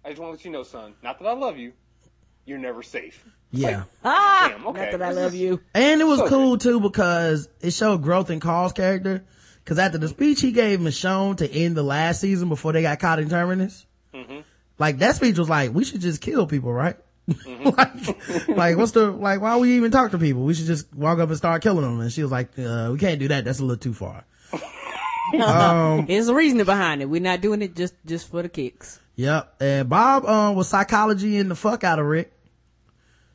I 0.05 0.11
just 0.11 0.21
want 0.21 0.33
to 0.33 0.37
let 0.37 0.45
you 0.45 0.51
know, 0.51 0.63
son. 0.63 0.95
Not 1.03 1.19
that 1.19 1.27
I 1.27 1.33
love 1.33 1.59
you, 1.59 1.73
you're 2.45 2.59
never 2.59 2.83
safe. 2.83 3.25
yeah. 3.53 3.85
Ah, 4.05 4.49
Damn, 4.51 4.67
okay. 4.69 4.91
not 4.91 4.99
that 4.99 5.03
I 5.03 5.13
love 5.13 5.35
you. 5.35 5.61
And 5.75 6.01
it 6.01 6.05
was 6.05 6.19
So 6.19 6.29
cool 6.29 6.59
too 6.59 6.81
because 6.81 7.49
it 7.61 7.73
showed 7.73 8.03
growth 8.03 8.31
in 8.31 8.41
Carl's 8.41 8.73
character. 8.73 9.25
Cause 9.65 9.81
after 9.81 9.99
the 9.99 10.07
speech 10.09 10.41
he 10.41 10.53
gave 10.53 10.79
Michonne 10.79 11.39
to 11.39 11.51
end 11.51 11.77
the 11.77 11.83
last 11.83 12.21
season 12.21 12.49
before 12.49 12.73
they 12.73 12.83
got 12.83 13.01
caught 13.01 13.19
in 13.19 13.29
Terminus, 13.29 13.85
like 14.79 14.99
that 14.99 15.17
speech 15.17 15.39
was 15.39 15.49
like, 15.49 15.73
we 15.75 15.83
should 15.85 16.01
just 16.01 16.21
kill 16.21 16.47
people, 16.47 16.73
right? 16.73 16.97
like, 17.47 18.49
like 18.49 18.77
what's 18.77 18.93
the, 18.93 19.11
like 19.11 19.41
why 19.41 19.57
we 19.57 19.77
even 19.77 19.91
talk 19.91 20.13
to 20.13 20.19
people? 20.19 20.45
We 20.45 20.55
should 20.55 20.67
just 20.67 20.95
walk 20.95 21.19
up 21.19 21.29
and 21.29 21.37
start 21.37 21.63
killing 21.63 21.83
them. 21.83 22.01
And 22.01 22.13
she 22.13 22.23
was 22.23 22.31
like, 22.31 22.57
uh, 22.59 22.91
we 22.93 22.99
can't 22.99 23.19
do 23.19 23.29
that. 23.29 23.45
That's 23.45 23.59
a 23.59 23.65
little 23.65 23.77
too 23.77 23.95
far. 23.95 24.25
There's 26.07 26.29
a 26.29 26.35
reasoning 26.35 26.65
behind 26.65 27.03
it. 27.03 27.07
We're 27.07 27.21
not 27.21 27.41
doing 27.41 27.63
it 27.63 27.75
just 27.75 27.95
just 28.07 28.29
for 28.31 28.43
the 28.43 28.49
kicks. 28.49 29.01
Yep. 29.17 29.55
And 29.61 29.89
Bob, 29.89 30.25
um, 30.27 30.55
was 30.55 30.69
psychology 30.69 31.37
in 31.37 31.49
the 31.49 31.57
fuck 31.57 31.85
out 31.85 31.99
of 31.99 32.07
Rick. 32.07 32.33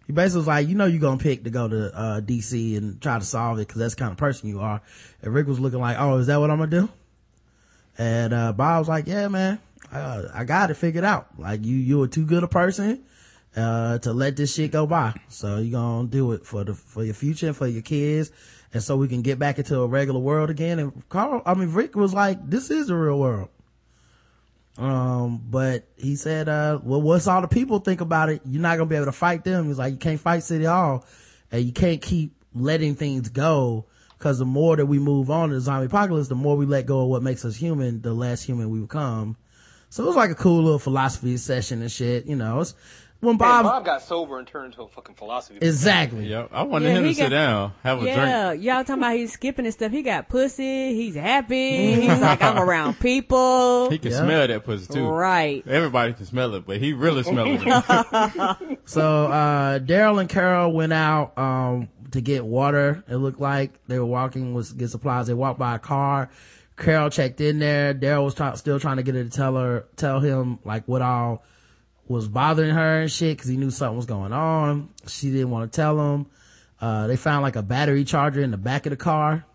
He 0.07 0.13
basically 0.13 0.39
was 0.39 0.47
like, 0.47 0.67
you 0.67 0.75
know, 0.75 0.85
you're 0.85 1.01
gonna 1.01 1.17
pick 1.17 1.43
to 1.43 1.49
go 1.49 1.67
to, 1.67 1.95
uh, 1.95 2.21
DC 2.21 2.77
and 2.77 3.01
try 3.01 3.17
to 3.17 3.25
solve 3.25 3.59
it 3.59 3.67
because 3.67 3.79
that's 3.79 3.95
the 3.95 3.99
kind 3.99 4.11
of 4.11 4.17
person 4.17 4.49
you 4.49 4.59
are. 4.59 4.81
And 5.21 5.33
Rick 5.33 5.47
was 5.47 5.59
looking 5.59 5.79
like, 5.79 5.97
oh, 5.99 6.17
is 6.17 6.27
that 6.27 6.39
what 6.39 6.51
I'm 6.51 6.57
gonna 6.57 6.71
do? 6.71 6.89
And, 7.97 8.33
uh, 8.33 8.53
Bob 8.53 8.79
was 8.79 8.89
like, 8.89 9.07
yeah, 9.07 9.27
man, 9.27 9.59
uh, 9.91 10.23
I 10.33 10.43
got 10.43 10.69
it 10.71 10.75
figured 10.75 11.03
out. 11.03 11.27
Like 11.37 11.65
you, 11.65 11.75
you 11.75 11.99
were 11.99 12.07
too 12.07 12.25
good 12.25 12.43
a 12.43 12.47
person, 12.47 13.03
uh, 13.56 13.97
to 13.99 14.14
let 14.14 14.36
this 14.36 14.54
shit 14.54 14.72
go 14.72 14.88
by. 14.88 15.14
So 15.28 15.58
you're 15.58 15.80
gonna 15.80 16.08
do 16.08 16.32
it 16.34 16.45
for 16.45 16.64
the, 16.64 16.74
for 16.74 17.04
your 17.04 17.14
future 17.14 17.54
for 17.54 17.68
your 17.68 17.82
kids. 17.82 18.32
And 18.74 18.82
so 18.82 18.95
we 18.95 19.08
can 19.08 19.22
get 19.22 19.38
back 19.38 19.58
into 19.58 19.80
a 19.82 19.88
regular 19.88 20.20
world 20.20 20.49
again. 20.49 20.80
And 20.80 21.10
Carl, 21.10 21.41
I 21.45 21.54
mean, 21.56 21.74
Rick 21.74 21.95
was 21.95 22.14
like, 22.14 22.49
this 22.49 22.72
is 22.72 22.88
the 22.88 22.95
real 22.95 23.20
world. 23.20 23.49
Um, 24.78 25.43
but 25.49 25.86
he 25.97 26.16
said, 26.16 26.47
uh, 26.47 26.80
well, 26.82 27.02
what's 27.02 27.28
all 27.28 27.41
the 27.41 27.49
people 27.49 27.80
think 27.80 27.99
about 27.99 28.30
it? 28.30 28.41
You're 28.45 28.62
not 28.62 28.78
gonna 28.78 28.89
be 28.89 28.95
able 28.95 29.08
to 29.08 29.12
fight 29.12 29.43
them. 29.43 29.68
He's 29.68 29.78
like, 29.78 29.91
you 29.91 29.99
can't 29.99 30.20
fight 30.20 30.43
City 30.43 30.66
Hall 30.66 31.06
and 31.52 31.64
you 31.64 31.74
can't 31.74 32.02
keep 32.02 32.34
letting 32.54 32.95
things 32.95 33.30
go. 33.30 33.86
Cause 34.20 34.38
the 34.38 34.45
more 34.45 34.76
that 34.76 34.86
we 34.86 34.99
move 34.99 35.32
on 35.32 35.49
to 35.49 35.56
the 35.56 35.62
zombie 35.62 35.88
apocalypse, 35.88 36.28
the 36.28 36.36
more 36.36 36.56
we 36.56 36.68
let 36.68 36.86
go 36.86 37.02
of 37.02 37.08
what 37.10 37.24
makes 37.24 37.43
us 37.43 37.56
human, 37.56 38.02
the 38.02 38.14
less 38.14 38.43
human 38.43 38.70
we 38.70 38.80
become. 38.80 39.36
So 39.89 40.04
it 40.04 40.08
was 40.08 40.16
like 40.16 40.30
a 40.30 40.36
cool 40.36 40.62
little 40.62 40.80
philosophy 40.80 41.36
session 41.38 41.82
and 41.82 41.91
shit, 41.91 42.28
you 42.28 42.36
know. 42.36 42.62
It's, 42.62 42.76
when 43.22 43.36
Hey, 43.36 43.39
Bob, 43.39 43.63
Bob 43.65 43.86
got 43.86 44.01
sober 44.01 44.38
and 44.39 44.47
turned 44.47 44.65
into 44.74 44.82
a 44.84 44.88
fucking 44.89 45.15
philosophy. 45.15 45.59
exactly. 45.61 46.28
Yep. 46.28 46.49
I 46.51 46.63
wanted 46.63 46.88
Yeah, 46.89 46.91
him 46.97 47.03
to 47.03 47.07
he 47.07 47.13
sit 47.13 47.30
down, 47.30 47.74
have 47.84 48.01
a 48.01 48.05
Yeah, 48.05 48.47
drink. 48.49 48.63
y'all 48.63 48.84
talking 48.84 48.95
about 49.03 49.15
he's 49.15 49.32
skipping 49.34 49.65
and 49.65 49.74
stuff. 49.74 49.91
He 49.91 50.01
got 50.01 50.28
pussy. 50.28 50.93
He's 50.95 51.15
happy. 51.15 51.93
He's 52.01 52.19
like, 52.19 52.41
I'm 52.41 52.57
around 52.57 52.99
people. 52.99 53.89
He 53.89 53.97
can 53.99 54.11
Yeah. 54.11 54.17
smell 54.17 54.47
that 54.47 54.63
pussy 54.65 54.91
too. 54.93 55.07
Right. 55.07 55.63
Everybody 55.67 56.13
can 56.13 56.26
smell 56.26 56.53
it, 56.55 56.65
but 56.65 56.78
he 56.78 56.93
really 56.93 57.24
smelling 57.24 57.61
it. 57.63 58.78
So, 58.86 59.28
uh, 59.28 59.80
Daryl 59.80 60.19
and 60.19 60.28
Carol 60.30 60.72
went 60.74 60.91
out, 60.93 61.38
um, 61.38 61.88
to 62.11 62.19
get 62.22 62.43
water. 62.43 63.03
It 63.07 63.15
looked 63.17 63.39
like 63.39 63.72
they 63.88 63.97
were 63.99 64.05
walking 64.05 64.53
was 64.53 64.74
get 64.74 64.89
supplies. 64.89 65.28
They 65.28 65.34
walked 65.34 65.59
by 65.59 65.76
a 65.76 65.80
car. 65.80 66.30
Carol 66.76 67.09
checked 67.09 67.39
in 67.39 67.59
there. 67.59 67.93
Daryl 67.93 68.26
was 68.26 68.34
try- 68.34 68.55
still 68.55 68.80
trying 68.80 68.97
to 68.97 69.03
get 69.03 69.15
her 69.15 69.24
to 69.24 69.30
tell 69.30 69.55
her, 69.55 69.86
tell 69.95 70.19
him 70.19 70.59
like 70.65 70.86
what 70.88 71.01
all 71.01 71.43
was 72.12 72.28
bothering 72.28 72.76
her 72.76 73.01
and 73.01 73.12
shit 73.12 73.38
because 73.38 73.49
he 73.49 73.57
knew 73.57 73.72
something 73.72 73.97
was 73.97 74.05
going 74.05 74.34
on. 74.34 74.89
She 75.07 75.32
didn't 75.32 75.49
want 75.49 75.72
to 75.72 75.76
tell 75.76 75.99
him. 75.99 76.28
uh, 76.82 77.07
they 77.07 77.16
found 77.16 77.43
like 77.43 77.55
a 77.55 77.62
battery 77.62 78.03
charger 78.03 78.41
in 78.41 78.51
the 78.51 78.57
back 78.57 78.86
of 78.86 78.89
the 78.89 78.97
car. 78.97 79.45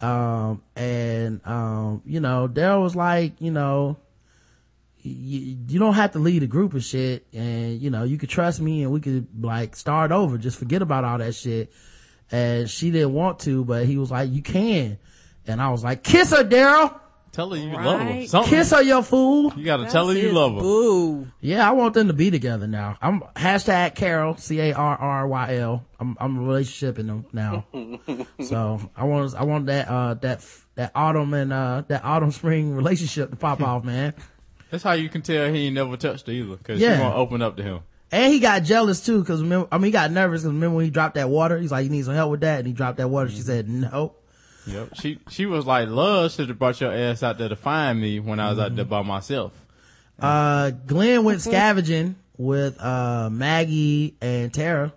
Um, 0.00 0.62
and, 0.76 1.40
um, 1.46 2.02
you 2.04 2.20
know, 2.20 2.46
Daryl 2.46 2.82
was 2.82 2.94
like, 2.94 3.40
you 3.40 3.50
know, 3.50 3.96
you, 5.00 5.56
you 5.68 5.78
don't 5.78 5.94
have 5.94 6.12
to 6.12 6.18
lead 6.18 6.42
a 6.42 6.46
group 6.46 6.74
of 6.74 6.84
shit 6.84 7.26
and, 7.32 7.80
you 7.80 7.90
know, 7.90 8.04
you 8.04 8.18
could 8.18 8.28
trust 8.28 8.60
me 8.60 8.82
and 8.82 8.92
we 8.92 9.00
could 9.00 9.26
like 9.42 9.74
start 9.76 10.12
over. 10.12 10.36
Just 10.36 10.58
forget 10.58 10.82
about 10.82 11.04
all 11.04 11.18
that 11.18 11.34
shit. 11.34 11.72
And 12.30 12.68
she 12.68 12.90
didn't 12.90 13.12
want 13.12 13.38
to, 13.40 13.64
but 13.64 13.86
he 13.86 13.96
was 13.96 14.10
like, 14.10 14.30
you 14.30 14.42
can. 14.42 14.98
And 15.46 15.60
I 15.62 15.70
was 15.70 15.84
like, 15.84 16.02
kiss 16.02 16.30
her, 16.30 16.44
Daryl. 16.44 16.98
Tell 17.34 17.50
her 17.50 17.56
you 17.56 17.72
love 17.72 18.00
her. 18.00 18.06
Right. 18.06 18.28
Something. 18.30 18.48
Kiss 18.50 18.70
her, 18.70 18.80
you 18.80 19.02
fool. 19.02 19.52
You 19.56 19.64
gotta 19.64 19.90
tell 19.90 20.06
her 20.06 20.14
you 20.14 20.26
His 20.28 20.32
love 20.32 20.54
her. 20.54 20.60
Boo. 20.60 21.26
Yeah, 21.40 21.68
I 21.68 21.72
want 21.72 21.94
them 21.94 22.06
to 22.06 22.12
be 22.12 22.30
together 22.30 22.68
now. 22.68 22.96
I'm 23.02 23.22
hashtag 23.34 23.96
Caryl, 23.96 24.38
C-A-R-R-Y-L. 24.38 25.84
I'm, 25.98 26.16
I'm 26.20 26.36
relationshiping 26.46 27.08
them 27.08 27.26
now. 27.32 27.66
so 28.40 28.80
I 28.96 29.02
want, 29.02 29.34
I 29.34 29.42
want 29.42 29.66
that, 29.66 29.88
uh, 29.88 30.14
that, 30.14 30.46
that 30.76 30.92
autumn 30.94 31.34
and, 31.34 31.52
uh, 31.52 31.82
that 31.88 32.04
autumn 32.04 32.30
spring 32.30 32.72
relationship 32.76 33.30
to 33.30 33.36
pop 33.36 33.60
off, 33.60 33.82
man. 33.82 34.14
That's 34.70 34.84
how 34.84 34.92
you 34.92 35.08
can 35.08 35.22
tell 35.22 35.52
he 35.52 35.66
ain't 35.66 35.74
never 35.74 35.96
touched 35.96 36.28
her 36.28 36.32
either. 36.32 36.56
Cause 36.58 36.78
Yeah. 36.78 36.94
she 36.96 37.02
gonna 37.02 37.16
open 37.16 37.42
up 37.42 37.56
to 37.56 37.64
him. 37.64 37.80
And 38.12 38.32
he 38.32 38.38
got 38.38 38.62
jealous 38.62 39.04
too, 39.04 39.24
cause 39.24 39.42
remember, 39.42 39.66
I 39.72 39.78
mean, 39.78 39.86
he 39.86 39.90
got 39.90 40.12
nervous 40.12 40.42
cause 40.42 40.52
remember 40.52 40.76
when 40.76 40.84
he 40.84 40.90
dropped 40.92 41.16
that 41.16 41.28
water? 41.28 41.58
He's 41.58 41.72
like, 41.72 41.82
you 41.82 41.90
need 41.90 42.04
some 42.04 42.14
help 42.14 42.30
with 42.30 42.42
that? 42.42 42.58
And 42.60 42.68
he 42.68 42.72
dropped 42.72 42.98
that 42.98 43.08
water. 43.08 43.28
She 43.28 43.40
said, 43.40 43.68
no. 43.68 44.14
Yep. 44.66 44.90
She 44.94 45.18
she 45.28 45.46
was 45.46 45.66
like, 45.66 45.88
Love 45.88 46.32
should 46.32 46.48
have 46.48 46.58
brought 46.58 46.80
your 46.80 46.92
ass 46.92 47.22
out 47.22 47.38
there 47.38 47.48
to 47.48 47.56
find 47.56 48.00
me 48.00 48.20
when 48.20 48.40
I 48.40 48.50
was 48.50 48.58
out 48.58 48.74
there 48.74 48.84
by 48.84 49.02
myself. 49.02 49.52
Uh, 50.18 50.70
Glenn 50.70 51.24
went 51.24 51.40
scavenging 51.42 52.16
with, 52.36 52.80
uh, 52.80 53.28
Maggie 53.30 54.16
and 54.20 54.52
Tara. 54.54 54.92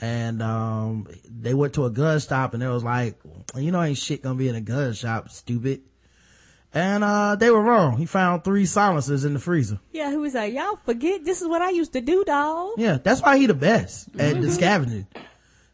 And, 0.00 0.42
um, 0.42 1.06
they 1.28 1.54
went 1.54 1.74
to 1.74 1.84
a 1.84 1.90
gun 1.90 2.18
stop 2.20 2.54
and 2.54 2.62
it 2.62 2.68
was 2.68 2.82
like, 2.84 3.16
you 3.56 3.70
know, 3.70 3.82
ain't 3.82 3.98
shit 3.98 4.22
gonna 4.22 4.34
be 4.36 4.48
in 4.48 4.54
a 4.54 4.60
gun 4.60 4.92
shop, 4.94 5.30
stupid. 5.30 5.82
And, 6.74 7.04
uh, 7.04 7.36
they 7.36 7.50
were 7.50 7.60
wrong. 7.60 7.98
He 7.98 8.06
found 8.06 8.44
three 8.44 8.66
silencers 8.66 9.24
in 9.24 9.34
the 9.34 9.38
freezer. 9.40 9.78
Yeah, 9.92 10.10
he 10.10 10.16
was 10.16 10.34
like, 10.34 10.54
y'all 10.54 10.78
forget 10.84 11.24
this 11.24 11.42
is 11.42 11.46
what 11.48 11.60
I 11.62 11.70
used 11.70 11.92
to 11.92 12.00
do, 12.00 12.24
dog. 12.24 12.72
Yeah, 12.78 12.98
that's 13.02 13.20
why 13.20 13.36
he 13.36 13.46
the 13.46 13.54
best 13.54 14.08
at 14.18 14.40
the 14.40 14.50
scavenging. 14.50 15.06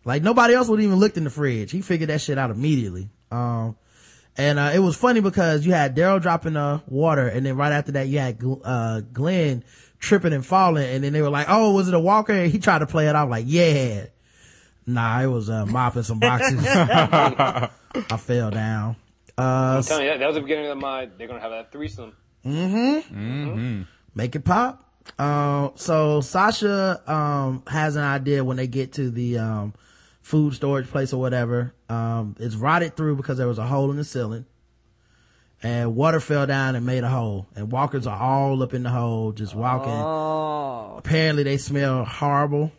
Like 0.08 0.22
nobody 0.22 0.54
else 0.54 0.68
would 0.68 0.80
even 0.80 0.96
looked 0.96 1.18
in 1.18 1.24
the 1.24 1.30
fridge. 1.30 1.70
He 1.70 1.82
figured 1.82 2.08
that 2.08 2.22
shit 2.22 2.38
out 2.38 2.50
immediately. 2.50 3.10
Um, 3.30 3.76
and, 4.38 4.58
uh, 4.58 4.70
it 4.74 4.78
was 4.78 4.96
funny 4.96 5.20
because 5.20 5.66
you 5.66 5.74
had 5.74 5.94
Daryl 5.94 6.18
dropping 6.22 6.54
the 6.54 6.80
water 6.86 7.28
and 7.28 7.44
then 7.44 7.58
right 7.58 7.72
after 7.72 7.92
that 7.92 8.08
you 8.08 8.18
had, 8.18 8.38
Gl- 8.38 8.62
uh, 8.64 9.02
Glenn 9.12 9.64
tripping 9.98 10.32
and 10.32 10.46
falling 10.46 10.88
and 10.88 11.04
then 11.04 11.12
they 11.12 11.20
were 11.20 11.28
like, 11.28 11.48
oh, 11.50 11.74
was 11.74 11.88
it 11.88 11.94
a 11.94 12.00
walker? 12.00 12.32
And 12.32 12.50
he 12.50 12.58
tried 12.58 12.78
to 12.78 12.86
play 12.86 13.06
it 13.08 13.14
off 13.14 13.28
like, 13.28 13.44
yeah. 13.46 14.06
Nah, 14.86 15.20
it 15.20 15.26
was, 15.26 15.50
uh, 15.50 15.66
mopping 15.66 16.04
some 16.04 16.20
boxes. 16.20 16.64
I 16.66 17.68
fell 18.16 18.50
down. 18.50 18.96
Uh, 19.36 19.42
I'm 19.76 19.82
telling 19.82 20.04
you, 20.04 20.10
that, 20.12 20.20
that 20.20 20.26
was 20.26 20.36
the 20.36 20.40
beginning 20.40 20.70
of 20.70 20.78
my. 20.78 21.10
They're 21.18 21.28
gonna 21.28 21.40
have 21.40 21.50
that 21.50 21.70
threesome. 21.70 22.16
Mm-hmm. 22.46 23.82
make 24.14 24.34
it 24.34 24.44
pop. 24.44 24.90
Uh, 25.18 25.68
so 25.74 26.22
Sasha, 26.22 27.02
um, 27.06 27.62
has 27.66 27.96
an 27.96 28.04
idea 28.04 28.42
when 28.42 28.56
they 28.56 28.66
get 28.66 28.94
to 28.94 29.10
the, 29.10 29.38
um, 29.38 29.74
food 30.28 30.52
storage 30.52 30.86
place 30.86 31.14
or 31.14 31.20
whatever. 31.20 31.72
Um, 31.88 32.36
it's 32.38 32.54
rotted 32.54 32.96
through 32.96 33.16
because 33.16 33.38
there 33.38 33.48
was 33.48 33.58
a 33.58 33.66
hole 33.66 33.90
in 33.90 33.96
the 33.96 34.04
ceiling 34.04 34.44
and 35.62 35.96
water 35.96 36.20
fell 36.20 36.46
down 36.46 36.76
and 36.76 36.84
made 36.84 37.02
a 37.02 37.08
hole 37.08 37.46
and 37.56 37.72
walkers 37.72 38.06
are 38.06 38.20
all 38.20 38.62
up 38.62 38.74
in 38.74 38.82
the 38.82 38.90
hole 38.90 39.32
just 39.32 39.54
walking. 39.54 39.90
Oh, 39.90 40.96
Apparently 40.98 41.44
they 41.44 41.56
smell 41.56 42.04
horrible. 42.04 42.70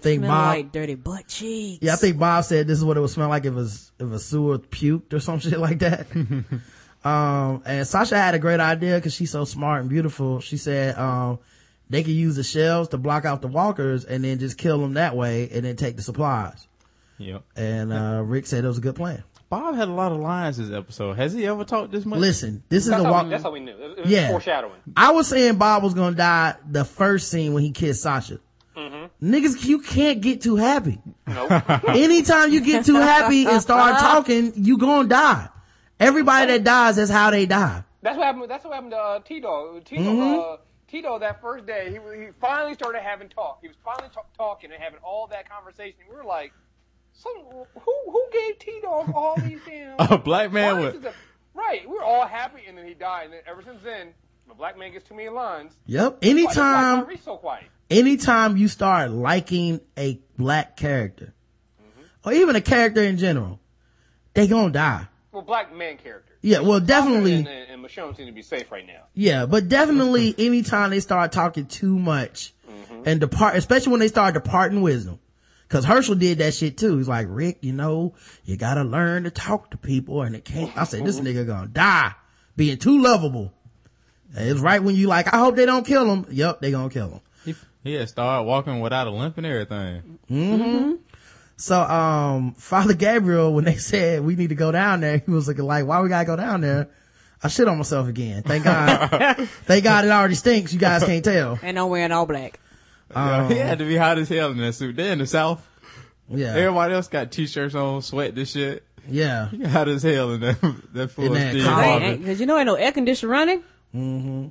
Think 0.00 0.20
smell 0.20 0.30
Bob, 0.30 0.56
like 0.56 0.70
dirty 0.72 0.94
butt 0.94 1.26
cheeks. 1.26 1.82
yeah, 1.82 1.94
I 1.94 1.96
think 1.96 2.16
Bob 2.16 2.44
said 2.44 2.68
this 2.68 2.78
is 2.78 2.84
what 2.84 2.96
it 2.96 3.00
would 3.00 3.10
smell 3.10 3.28
like 3.28 3.44
if 3.44 3.52
it 3.52 3.56
was, 3.56 3.90
if 3.98 4.12
a 4.12 4.18
sewer 4.20 4.58
puked 4.58 5.12
or 5.12 5.18
some 5.18 5.38
shit 5.40 5.58
like 5.58 5.80
that. 5.80 6.06
um, 7.04 7.62
and 7.66 7.88
Sasha 7.88 8.16
had 8.16 8.36
a 8.36 8.38
great 8.38 8.60
idea 8.60 9.00
cause 9.00 9.12
she's 9.14 9.32
so 9.32 9.44
smart 9.44 9.80
and 9.80 9.90
beautiful. 9.90 10.38
She 10.38 10.58
said, 10.58 10.96
um, 10.96 11.40
they 11.90 12.04
could 12.04 12.12
use 12.12 12.36
the 12.36 12.44
shelves 12.44 12.90
to 12.90 12.98
block 12.98 13.24
out 13.24 13.42
the 13.42 13.48
walkers 13.48 14.04
and 14.04 14.22
then 14.22 14.38
just 14.38 14.58
kill 14.58 14.78
them 14.78 14.94
that 14.94 15.16
way 15.16 15.48
and 15.50 15.64
then 15.64 15.74
take 15.74 15.96
the 15.96 16.02
supplies. 16.02 16.67
Yep. 17.18 17.42
And, 17.56 17.92
uh, 17.92 18.22
Rick 18.24 18.46
said 18.46 18.64
it 18.64 18.68
was 18.68 18.78
a 18.78 18.82
good 18.82 18.96
plan. 18.96 19.22
Bob 19.50 19.74
had 19.76 19.88
a 19.88 19.92
lot 19.92 20.12
of 20.12 20.18
lines 20.18 20.58
this 20.58 20.70
episode. 20.70 21.14
Has 21.16 21.32
he 21.32 21.46
ever 21.46 21.64
talked 21.64 21.90
this 21.90 22.04
much? 22.04 22.18
Listen, 22.18 22.62
this 22.68 22.86
is 22.86 22.94
the 22.94 23.02
walk. 23.02 23.24
we, 23.24 23.30
that's 23.30 23.42
how 23.42 23.50
we 23.50 23.60
knew. 23.60 23.72
It, 23.72 23.98
it 23.98 24.02
was 24.02 24.10
Yeah. 24.10 24.28
foreshadowing. 24.28 24.80
I 24.96 25.12
was 25.12 25.26
saying 25.26 25.56
Bob 25.56 25.82
was 25.82 25.94
gonna 25.94 26.14
die 26.16 26.54
the 26.70 26.84
first 26.84 27.30
scene 27.30 27.54
when 27.54 27.62
he 27.62 27.70
kissed 27.70 28.02
Sasha. 28.02 28.40
Niggas, 29.20 29.64
you 29.64 29.80
can't 29.80 30.20
get 30.20 30.40
too 30.42 30.54
happy. 30.56 31.00
Nope. 31.26 31.50
Anytime 31.88 32.52
you 32.52 32.60
get 32.60 32.84
too 32.84 32.94
happy 32.94 33.46
and 33.46 33.60
start 33.60 33.98
talking, 34.00 34.52
you 34.54 34.78
gonna 34.78 35.08
die. 35.08 35.48
Everybody 35.98 36.52
that 36.52 36.62
dies, 36.64 36.96
that's 36.96 37.10
how 37.10 37.30
they 37.32 37.46
die. 37.46 37.82
That's 38.02 38.16
what 38.16 38.26
happened. 38.26 38.48
That's 38.50 38.64
what 38.64 38.74
happened 38.74 38.92
to 38.92 38.96
uh, 38.98 39.20
T 39.20 39.40
Dog. 39.40 39.84
T 39.84 39.96
Dog. 39.96 40.04
Mm-hmm. 40.06 40.38
Uh, 40.52 40.56
T 40.86 41.02
Dog 41.02 41.20
that 41.22 41.40
first 41.40 41.66
day, 41.66 41.88
he 41.90 41.94
he 42.20 42.28
finally 42.40 42.74
started 42.74 43.02
having 43.02 43.28
talk. 43.28 43.58
He 43.60 43.66
was 43.68 43.76
finally 43.84 44.08
ta- 44.14 44.22
talking 44.36 44.70
and 44.70 44.80
having 44.80 45.00
all 45.02 45.26
that 45.28 45.50
conversation. 45.50 45.98
We 46.08 46.14
were 46.14 46.22
like, 46.24 46.52
"Some 47.18 47.32
who 47.74 47.94
who 48.10 48.24
gave 48.32 48.58
T 48.58 48.80
Dog 48.80 49.12
all 49.14 49.36
these 49.36 49.60
damn 49.66 49.94
A 49.98 50.16
black 50.16 50.52
man 50.52 50.80
lines 50.80 50.94
with 50.94 51.02
to 51.02 51.12
right?" 51.54 51.88
We 51.88 51.98
are 51.98 52.04
all 52.04 52.26
happy, 52.26 52.62
and 52.66 52.78
then 52.78 52.86
he 52.86 52.94
died. 52.94 53.24
And 53.24 53.32
then 53.34 53.40
ever 53.46 53.62
since 53.62 53.82
then, 53.82 54.14
the 54.46 54.54
black 54.54 54.78
man 54.78 54.92
gets 54.92 55.06
too 55.08 55.14
many 55.14 55.28
lines. 55.28 55.74
Yep. 55.86 56.02
Why- 56.02 56.18
why 56.18 56.30
Anytime, 56.30 57.06
Tyrese 57.06 57.24
so 57.24 57.36
quiet? 57.36 57.64
anytime 57.90 58.56
you 58.56 58.68
start 58.68 59.10
liking 59.10 59.80
a 59.96 60.20
black 60.36 60.76
character, 60.76 61.34
mm-hmm. 61.82 62.28
or 62.28 62.32
even 62.32 62.56
a 62.56 62.60
character 62.60 63.02
in 63.02 63.18
general, 63.18 63.60
they 64.34 64.46
gonna 64.46 64.70
die. 64.70 65.08
Well, 65.32 65.42
black 65.42 65.74
man 65.74 65.98
character. 65.98 66.28
Yeah, 66.40 66.60
well, 66.60 66.80
definitely. 66.80 67.34
And, 67.34 67.48
and, 67.48 67.70
and 67.70 67.84
Michonne 67.84 68.16
seem 68.16 68.26
to 68.26 68.32
be 68.32 68.42
safe 68.42 68.70
right 68.70 68.86
now. 68.86 69.04
Yeah, 69.14 69.46
but 69.46 69.68
definitely 69.68 70.34
anytime 70.38 70.90
they 70.90 71.00
start 71.00 71.32
talking 71.32 71.66
too 71.66 71.98
much 71.98 72.54
mm-hmm. 72.68 73.02
and 73.06 73.20
depart, 73.20 73.56
especially 73.56 73.90
when 73.90 74.00
they 74.00 74.08
start 74.08 74.34
departing 74.34 74.80
wisdom. 74.80 75.18
Cause 75.68 75.84
Hershel 75.84 76.18
did 76.18 76.38
that 76.38 76.54
shit 76.54 76.78
too. 76.78 76.96
He's 76.96 77.08
like, 77.08 77.26
Rick, 77.28 77.58
you 77.60 77.72
know, 77.74 78.14
you 78.44 78.56
gotta 78.56 78.84
learn 78.84 79.24
to 79.24 79.30
talk 79.30 79.70
to 79.72 79.76
people 79.76 80.22
and 80.22 80.34
it 80.34 80.44
can't, 80.44 80.76
I 80.76 80.84
said, 80.84 81.04
this 81.04 81.20
nigga 81.20 81.46
gonna 81.46 81.68
die 81.68 82.14
being 82.56 82.78
too 82.78 83.02
lovable. 83.02 83.52
It's 84.34 84.60
right 84.60 84.82
when 84.82 84.94
you 84.94 85.08
like, 85.08 85.32
I 85.32 85.38
hope 85.38 85.56
they 85.56 85.66
don't 85.66 85.86
kill 85.86 86.10
him. 86.10 86.26
Yep, 86.30 86.60
they 86.60 86.70
gonna 86.70 86.90
kill 86.90 87.10
him. 87.10 87.20
he, 87.44 87.54
he 87.84 87.94
had 87.94 88.08
started 88.08 88.44
walking 88.44 88.80
without 88.80 89.06
a 89.06 89.10
limp 89.10 89.36
and 89.36 89.46
everything. 89.46 90.18
Mm-hmm. 90.30 90.92
So, 91.56 91.80
um, 91.80 92.54
Father 92.54 92.94
Gabriel, 92.94 93.52
when 93.52 93.64
they 93.64 93.76
said 93.78 94.24
we 94.24 94.36
need 94.36 94.48
to 94.48 94.54
go 94.54 94.72
down 94.72 95.00
there, 95.00 95.18
he 95.18 95.30
was 95.30 95.48
looking 95.48 95.64
like, 95.64 95.86
why 95.86 96.00
we 96.00 96.08
gotta 96.08 96.26
go 96.26 96.36
down 96.36 96.62
there? 96.62 96.88
I 97.42 97.48
shit 97.48 97.68
on 97.68 97.78
myself 97.78 98.08
again. 98.08 98.42
Thank 98.42 98.64
God. 98.64 99.36
Thank 99.64 99.84
God 99.84 100.04
it 100.04 100.10
already 100.10 100.34
stinks. 100.34 100.72
You 100.72 100.80
guys 100.80 101.04
can't 101.04 101.24
tell. 101.24 101.58
And 101.62 101.78
I'm 101.78 101.88
wearing 101.88 102.10
all 102.10 102.26
black. 102.26 102.58
Um, 103.14 103.50
he 103.50 103.56
had 103.56 103.78
to 103.78 103.86
be 103.86 103.96
hot 103.96 104.18
as 104.18 104.28
hell 104.28 104.50
in 104.50 104.58
that 104.58 104.74
suit. 104.74 104.96
They're 104.96 105.12
in 105.12 105.18
the 105.18 105.26
south. 105.26 105.66
Yeah. 106.28 106.54
Everybody 106.54 106.92
else 106.92 107.08
got 107.08 107.32
t-shirts 107.32 107.74
on, 107.74 108.02
sweat 108.02 108.34
this 108.34 108.50
shit. 108.50 108.84
Yeah. 109.08 109.48
He 109.48 109.64
hot 109.64 109.88
as 109.88 110.02
hell 110.02 110.32
in 110.32 110.40
that 110.40 110.60
that 110.92 111.08
full 111.08 111.24
In 111.24 111.32
that 111.32 111.50
Steve 111.52 111.64
collar. 111.64 111.82
Harvey. 111.84 112.16
Because 112.18 112.38
you 112.38 112.44
know 112.44 112.58
ain't 112.58 112.66
no 112.66 112.74
air 112.74 112.92
conditioner 112.92 113.32
running. 113.32 113.62
Mm-hmm. 113.94 114.48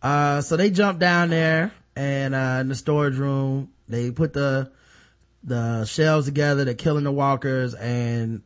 Uh, 0.00 0.40
so 0.40 0.56
they 0.56 0.70
jump 0.70 1.00
down 1.00 1.30
there 1.30 1.72
and, 1.96 2.34
uh, 2.34 2.58
in 2.60 2.68
the 2.68 2.74
storage 2.74 3.16
room, 3.16 3.72
they 3.88 4.10
put 4.12 4.32
the, 4.34 4.70
the 5.42 5.84
shelves 5.84 6.26
together, 6.26 6.64
they're 6.64 6.74
killing 6.74 7.04
the 7.04 7.12
walkers 7.12 7.74
and 7.74 8.42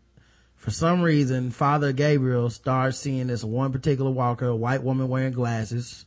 for 0.57 0.71
some 0.73 1.03
reason, 1.03 1.51
Father 1.51 1.93
Gabriel 1.93 2.51
starts 2.51 2.99
seeing 2.99 3.29
this 3.29 3.45
one 3.45 3.73
particular 3.73 4.11
walker, 4.11 4.47
a 4.47 4.57
white 4.57 4.83
woman 4.83 5.09
wearing 5.09 5.33
glasses 5.33 6.05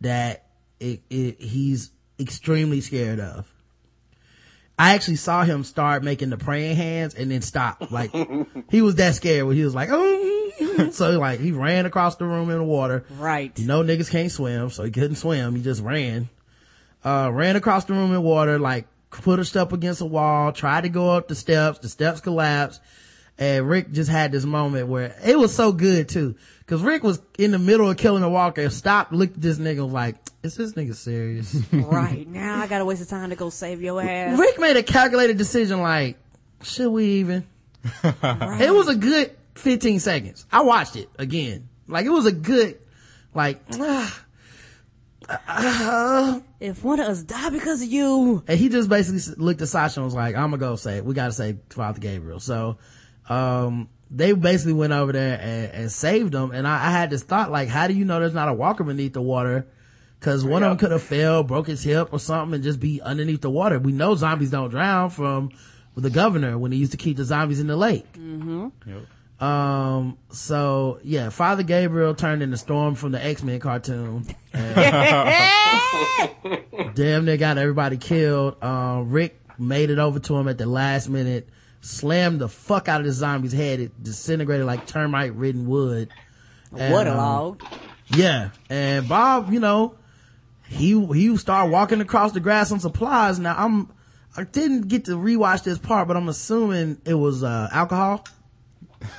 that 0.00 0.46
it, 0.78 1.02
it, 1.10 1.40
he's 1.40 1.90
extremely 2.18 2.80
scared 2.80 3.20
of. 3.20 3.50
I 4.78 4.94
actually 4.94 5.16
saw 5.16 5.44
him 5.44 5.62
start 5.62 6.02
making 6.02 6.30
the 6.30 6.36
praying 6.36 6.76
hands 6.76 7.14
and 7.14 7.30
then 7.30 7.42
stop. 7.42 7.92
Like, 7.92 8.12
he 8.70 8.82
was 8.82 8.96
that 8.96 9.14
scared 9.14 9.46
when 9.46 9.56
he 9.56 9.64
was 9.64 9.74
like, 9.74 9.88
oh, 9.92 10.34
so 10.92 11.18
like 11.18 11.40
he 11.40 11.52
ran 11.52 11.86
across 11.86 12.16
the 12.16 12.24
room 12.24 12.50
in 12.50 12.58
the 12.58 12.64
water. 12.64 13.04
Right. 13.18 13.56
You 13.58 13.66
know 13.66 13.82
niggas 13.82 14.10
can't 14.10 14.30
swim, 14.30 14.70
so 14.70 14.84
he 14.84 14.90
couldn't 14.90 15.16
swim. 15.16 15.54
He 15.54 15.62
just 15.62 15.82
ran. 15.82 16.28
Uh, 17.04 17.30
ran 17.32 17.56
across 17.56 17.84
the 17.84 17.92
room 17.92 18.12
in 18.14 18.22
water, 18.22 18.58
like 18.58 18.86
put 19.10 19.38
her 19.38 19.44
step 19.44 19.72
against 19.72 20.00
a 20.00 20.06
wall, 20.06 20.52
tried 20.52 20.82
to 20.82 20.88
go 20.88 21.10
up 21.10 21.28
the 21.28 21.34
steps. 21.34 21.78
The 21.78 21.88
steps 21.88 22.20
collapsed. 22.20 22.80
And 23.36 23.68
Rick 23.68 23.90
just 23.90 24.10
had 24.10 24.30
this 24.30 24.44
moment 24.44 24.86
where 24.88 25.16
it 25.24 25.38
was 25.38 25.54
so 25.54 25.72
good 25.72 26.08
too. 26.08 26.36
Cause 26.66 26.80
Rick 26.80 27.02
was 27.02 27.20
in 27.38 27.50
the 27.50 27.58
middle 27.58 27.90
of 27.90 27.98
killing 27.98 28.22
a 28.22 28.28
walker, 28.28 28.70
stopped, 28.70 29.12
looked 29.12 29.36
at 29.36 29.42
this 29.42 29.58
nigga, 29.58 29.90
like, 29.90 30.16
is 30.42 30.56
this 30.56 30.72
nigga 30.72 30.94
serious? 30.94 31.54
right. 31.72 32.26
Now 32.26 32.58
I 32.58 32.66
gotta 32.66 32.86
waste 32.86 33.00
the 33.00 33.06
time 33.06 33.28
to 33.30 33.36
go 33.36 33.50
save 33.50 33.82
your 33.82 34.00
ass. 34.00 34.38
Rick 34.38 34.58
made 34.58 34.76
a 34.78 34.82
calculated 34.82 35.36
decision 35.36 35.82
like, 35.82 36.16
should 36.62 36.90
we 36.90 37.04
even? 37.16 37.46
It 38.02 38.72
was 38.72 38.88
a 38.88 38.94
good 38.94 39.36
15 39.56 40.00
seconds. 40.00 40.46
I 40.50 40.62
watched 40.62 40.96
it 40.96 41.10
again. 41.18 41.68
Like 41.86 42.06
it 42.06 42.10
was 42.10 42.24
a 42.24 42.32
good, 42.32 42.78
like, 43.34 43.60
ah, 43.72 44.24
if 46.60 46.82
one 46.82 46.98
of 46.98 47.08
us 47.08 47.22
die 47.22 47.50
because 47.50 47.82
of 47.82 47.88
you, 47.88 48.42
and 48.48 48.58
he 48.58 48.70
just 48.70 48.88
basically 48.88 49.34
looked 49.36 49.60
at 49.60 49.68
Sasha 49.68 50.00
and 50.00 50.06
was 50.06 50.14
like, 50.14 50.34
I'm 50.34 50.50
gonna 50.50 50.56
go 50.56 50.76
say, 50.76 51.02
we 51.02 51.12
gotta 51.12 51.32
say 51.32 51.56
Father 51.68 52.00
Gabriel. 52.00 52.40
So, 52.40 52.78
um, 53.28 53.90
they 54.14 54.32
basically 54.32 54.72
went 54.74 54.92
over 54.92 55.12
there 55.12 55.38
and, 55.40 55.72
and 55.72 55.92
saved 55.92 56.32
them. 56.32 56.52
And 56.52 56.66
I, 56.66 56.86
I 56.86 56.90
had 56.90 57.10
this 57.10 57.22
thought, 57.22 57.50
like, 57.50 57.68
how 57.68 57.86
do 57.88 57.94
you 57.94 58.04
know 58.04 58.20
there's 58.20 58.34
not 58.34 58.48
a 58.48 58.54
walker 58.54 58.84
beneath 58.84 59.12
the 59.12 59.22
water? 59.22 59.66
Cause 60.20 60.42
one 60.42 60.62
of 60.62 60.70
them 60.70 60.78
could 60.78 60.90
have 60.90 61.02
fell, 61.02 61.42
broke 61.42 61.66
his 61.66 61.82
hip 61.82 62.08
or 62.10 62.18
something 62.18 62.54
and 62.54 62.64
just 62.64 62.80
be 62.80 63.02
underneath 63.02 63.42
the 63.42 63.50
water. 63.50 63.78
We 63.78 63.92
know 63.92 64.14
zombies 64.14 64.50
don't 64.50 64.70
drown 64.70 65.10
from 65.10 65.50
the 65.96 66.08
governor 66.08 66.56
when 66.56 66.72
he 66.72 66.78
used 66.78 66.92
to 66.92 66.96
keep 66.98 67.18
the 67.18 67.24
zombies 67.24 67.60
in 67.60 67.66
the 67.66 67.76
lake. 67.76 68.06
Yep. 68.86 69.06
Um, 69.46 70.16
so 70.30 70.98
yeah, 71.02 71.28
Father 71.28 71.62
Gabriel 71.62 72.14
turned 72.14 72.42
into 72.42 72.56
Storm 72.56 72.94
from 72.94 73.12
the 73.12 73.22
X-Men 73.22 73.60
cartoon. 73.60 74.24
Damn 76.94 77.24
they 77.26 77.36
got 77.36 77.58
everybody 77.58 77.98
killed. 77.98 78.62
Um, 78.64 79.10
Rick 79.10 79.38
made 79.58 79.90
it 79.90 79.98
over 79.98 80.20
to 80.20 80.36
him 80.36 80.48
at 80.48 80.56
the 80.56 80.66
last 80.66 81.10
minute, 81.10 81.48
slammed 81.84 82.40
the 82.40 82.48
fuck 82.48 82.88
out 82.88 83.00
of 83.00 83.06
the 83.06 83.12
zombie's 83.12 83.52
head. 83.52 83.78
It 83.80 84.02
disintegrated 84.02 84.66
like 84.66 84.86
termite 84.86 85.34
ridden 85.34 85.66
wood. 85.66 86.08
And, 86.76 86.92
what 86.92 87.06
a 87.06 87.12
um, 87.12 87.16
log. 87.18 87.62
yeah. 88.08 88.50
And 88.70 89.08
Bob, 89.08 89.52
you 89.52 89.60
know, 89.60 89.94
he, 90.66 90.98
he 91.06 91.36
started 91.36 91.70
walking 91.70 92.00
across 92.00 92.32
the 92.32 92.40
grass 92.40 92.72
on 92.72 92.80
supplies. 92.80 93.38
Now 93.38 93.54
I'm, 93.56 93.92
I 94.36 94.44
didn't 94.44 94.88
get 94.88 95.04
to 95.04 95.12
rewatch 95.12 95.62
this 95.62 95.78
part, 95.78 96.08
but 96.08 96.16
I'm 96.16 96.28
assuming 96.28 97.00
it 97.04 97.14
was, 97.14 97.44
uh, 97.44 97.68
alcohol. 97.70 98.24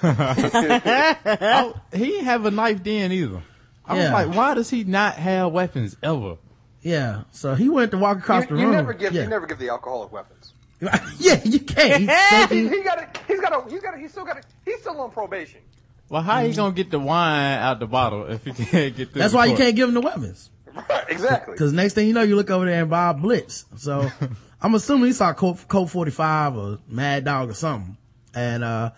Oh, 0.03 1.74
he 1.93 2.05
didn't 2.07 2.26
have 2.26 2.45
a 2.45 2.51
knife 2.51 2.84
then 2.84 3.11
either. 3.11 3.41
I 3.86 3.95
Yeah. 3.97 4.01
was 4.03 4.28
like, 4.28 4.36
why 4.36 4.53
does 4.55 4.70
he 4.70 4.84
not 4.84 5.16
have 5.16 5.51
weapons 5.51 5.95
ever? 6.01 6.38
Yeah. 6.82 7.24
So 7.32 7.55
he 7.55 7.70
went 7.70 7.91
to 7.91 7.97
walk 7.97 8.18
across 8.20 8.43
You, 8.49 8.55
the 8.55 8.61
you 8.61 8.68
room. 8.68 8.76
never 8.76 8.93
give 8.93 9.13
yeah. 9.13 9.24
you 9.24 9.30
never 9.30 9.45
give 9.45 9.59
the 9.59 9.70
alcoholic 9.70 10.11
weapons. 10.11 10.35
yeah, 11.20 11.42
you 11.44 11.60
can't. 11.60 12.02
He 12.02 12.08
said 12.08 12.48
He, 12.48 12.62
he- 12.64 12.70
he 12.78 12.84
got 12.84 13.02
it. 13.02 13.18
He's 13.28 13.40
got 13.40 13.66
a. 13.68 13.70
He's 13.70 13.82
got. 13.82 13.96
A, 13.96 13.98
he's 13.98 14.12
still 14.12 14.26
got. 14.26 14.38
A, 14.38 14.42
he's 14.66 14.80
still 14.82 15.00
on 15.00 15.12
probation. 15.12 15.62
Well, 16.10 16.22
how 16.22 16.40
Mm-hmm. 16.40 16.50
he 16.50 16.56
gonna 16.56 16.74
get 16.76 16.92
the 16.92 17.00
wine 17.00 17.58
out 17.60 17.80
the 17.80 17.88
bottle 17.88 18.26
if 18.28 18.44
he 18.46 18.52
can't 18.52 18.96
get 18.96 19.12
through 19.12 19.22
that's 19.22 19.32
the 19.32 19.38
why 19.38 19.46
you 19.46 19.56
can't 19.56 19.76
give 19.76 19.88
him 19.90 19.96
the 19.96 20.02
weapons. 20.02 20.50
Right. 20.74 21.06
Exactly. 21.10 21.58
Cause 21.58 21.72
next 21.74 21.94
thing 21.94 22.08
you 22.08 22.14
know, 22.14 22.22
you 22.22 22.36
look 22.36 22.50
over 22.52 22.66
there 22.66 22.82
and 22.82 22.90
Bob 22.90 23.22
Blitz. 23.22 23.66
So 23.78 24.10
I'm 24.62 24.76
assuming 24.76 25.08
he 25.08 25.14
saw 25.14 25.34
Colt, 25.34 25.66
Colt 25.68 25.90
45 25.90 26.56
or 26.58 26.80
Mad 26.88 27.24
Dog 27.26 27.50
or 27.50 27.54
something. 27.54 27.98
And, 28.34 28.64
uh, 28.64 28.92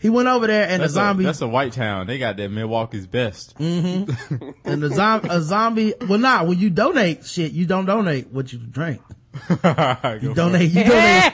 he 0.00 0.10
went 0.10 0.28
over 0.28 0.46
there 0.48 0.68
and 0.68 0.82
That's, 0.82 0.92
the 0.92 1.00
zombie, 1.00 1.22
a, 1.24 1.26
that's 1.28 1.40
a 1.40 1.48
white 1.48 1.72
town. 1.72 2.08
They 2.08 2.18
got 2.18 2.36
that 2.36 2.50
Milwaukee's 2.50 3.06
best. 3.06 3.54
and 3.58 4.06
the 4.64 4.90
zombie, 4.92 5.28
a 5.30 5.40
zombie, 5.40 5.94
well 6.08 6.18
nah, 6.18 6.44
when 6.44 6.58
you 6.58 6.68
donate 6.68 7.24
shit, 7.24 7.52
you 7.52 7.64
don't 7.64 7.86
donate 7.86 8.28
what 8.30 8.52
you 8.52 8.58
drink. 8.58 9.00
You 10.22 10.34
donate, 10.34 10.70
you 10.70 10.84
donate, 10.88 11.32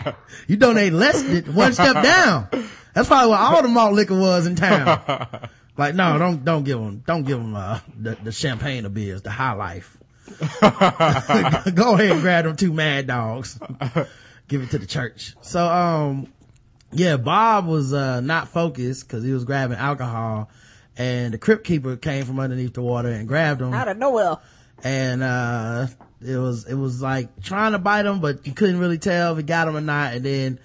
you 0.49 0.57
donate 0.57 0.93
less 0.93 1.23
than 1.23 1.55
one 1.55 1.73
step 1.73 2.03
down. 2.03 2.49
That's 2.95 3.09
probably 3.09 3.31
what 3.31 3.41
all 3.41 3.63
the 3.63 3.69
malt 3.69 3.93
liquor 3.95 4.19
was 4.19 4.47
in 4.47 4.57
town. 4.57 5.49
Like, 5.77 5.95
no, 5.95 6.19
don't, 6.19 6.45
don't 6.45 6.65
give 6.65 6.79
them, 6.79 7.03
don't 7.07 7.23
give 7.23 7.39
them, 7.39 7.55
uh, 7.55 7.79
the, 7.97 8.15
the 8.23 8.33
champagne 8.33 8.85
or 8.85 8.91
beers, 8.91 9.23
the 9.23 9.31
high 9.31 9.55
life. 9.55 9.97
Go 10.61 11.95
ahead 11.95 12.11
and 12.11 12.21
grab 12.21 12.45
them 12.45 12.55
two 12.57 12.73
mad 12.75 13.07
dogs. 13.07 13.59
Give 14.47 14.61
it 14.61 14.71
to 14.73 14.79
the 14.79 14.85
church. 14.87 15.35
So, 15.41 15.67
um, 15.67 16.31
yeah, 16.93 17.17
Bob 17.17 17.67
was, 17.67 17.95
uh, 17.95 18.21
not 18.21 18.49
focused 18.49 19.09
cause 19.09 19.23
he 19.23 19.33
was 19.33 19.45
grabbing 19.47 19.79
alcohol 19.79 20.51
and 20.99 21.33
the 21.33 21.39
crypt 21.39 21.65
keeper 21.65 21.97
came 21.97 22.27
from 22.27 22.39
underneath 22.41 22.75
the 22.75 22.83
water 22.83 23.09
and 23.09 23.27
grabbed 23.27 23.63
him 23.63 23.73
Out 23.73 23.89
of 23.89 23.97
nowhere. 23.97 24.37
and 24.85 25.23
uh 25.23 25.87
it 26.23 26.37
was 26.37 26.67
it 26.67 26.75
was 26.75 27.01
like 27.01 27.41
trying 27.43 27.73
to 27.73 27.79
bite 27.79 28.07
him 28.07 28.21
but 28.21 28.47
you 28.47 28.53
couldn't 28.53 28.79
really 28.79 28.99
tell 28.99 29.33
if 29.33 29.39
it 29.39 29.47
got 29.47 29.69
him 29.69 29.77
or 29.77 29.81
not. 29.81 30.15
And 30.15 30.25
then 30.25 30.61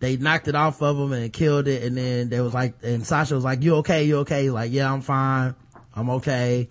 they 0.00 0.16
knocked 0.16 0.48
it 0.48 0.54
off 0.54 0.80
of 0.82 0.96
him 0.98 1.12
and 1.12 1.32
killed 1.32 1.66
it. 1.68 1.82
And 1.82 1.96
then 1.96 2.28
there 2.28 2.42
was 2.42 2.54
like 2.54 2.74
and 2.82 3.06
sasha 3.06 3.34
was 3.34 3.44
like 3.44 3.62
you 3.62 3.76
okay? 3.76 4.04
You 4.04 4.18
okay? 4.18 4.42
He's 4.42 4.52
like 4.52 4.72
yeah 4.72 4.92
i'm 4.92 5.00
fine. 5.00 5.54
I'm 5.94 6.10
okay. 6.10 6.68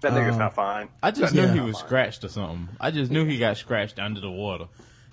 That 0.00 0.12
nigga's 0.12 0.32
Um, 0.32 0.38
not 0.38 0.54
fine. 0.54 0.88
I 1.02 1.10
just 1.10 1.34
Yeah. 1.34 1.46
knew 1.46 1.52
he 1.52 1.60
was 1.60 1.78
scratched 1.78 2.24
or 2.24 2.28
something. 2.28 2.68
I 2.80 2.90
just 2.90 3.10
knew 3.10 3.24
he 3.24 3.38
got 3.38 3.56
scratched 3.56 3.98
under 3.98 4.20
the 4.20 4.30
water. 4.30 4.66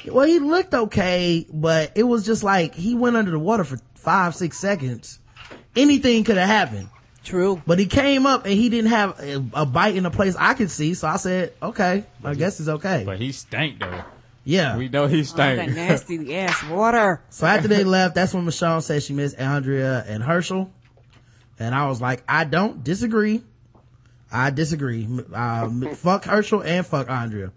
well 0.05 0.25
he 0.27 0.39
looked 0.39 0.73
okay 0.73 1.45
but 1.51 1.91
it 1.95 2.03
was 2.03 2.25
just 2.25 2.43
like 2.43 2.75
he 2.75 2.95
went 2.95 3.15
under 3.15 3.31
the 3.31 3.39
water 3.39 3.63
for 3.63 3.77
five 3.95 4.35
six 4.35 4.57
seconds. 4.57 5.19
Anything 5.75 6.23
could 6.23 6.37
have 6.37 6.47
happened 6.49 6.89
True. 7.23 7.61
but 7.65 7.79
he 7.79 7.85
came 7.85 8.25
up 8.25 8.45
and 8.45 8.53
he 8.53 8.67
didn't 8.69 8.91
have 8.91 9.19
a, 9.19 9.43
a 9.53 9.65
bite 9.65 9.95
in 9.95 10.05
a 10.05 10.11
place 10.11 10.35
i 10.37 10.53
could 10.53 10.69
see 10.69 10.93
so 10.93 11.07
i 11.07 11.15
said 11.15 11.53
okay 11.61 12.03
i 12.23 12.33
guess 12.33 12.59
it's 12.59 12.67
okay 12.69 13.03
But 13.05 13.19
he 13.19 13.31
stank 13.31 13.79
though. 13.79 14.03
yeah 14.43 14.77
We 14.77 14.89
know 14.89 15.07
he 15.07 15.23
stank. 15.23 15.57
That 15.59 15.69
nasty 15.75 16.35
ass 16.35 16.63
water. 16.65 17.21
So 17.29 17.47
after 17.47 17.67
they 17.69 17.83
left, 17.85 18.15
that's 18.15 18.33
when 18.33 18.45
Michonne 18.45 18.81
said 18.83 19.01
she 19.03 19.13
missed 19.13 19.39
Andrea 19.39 20.03
and 20.05 20.21
Hershel. 20.21 20.69
And 21.59 21.73
I 21.73 21.87
was 21.87 22.01
like, 22.01 22.23
I 22.27 22.43
don't 22.43 22.83
disagree. 22.83 23.41
I 24.31 24.49
disagree. 24.49 25.07
Uh, 25.33 25.69
fuck 25.95 26.25
Hershel 26.25 26.61
and 26.65 26.85
fuck 26.85 27.09
Andrea. 27.09 27.51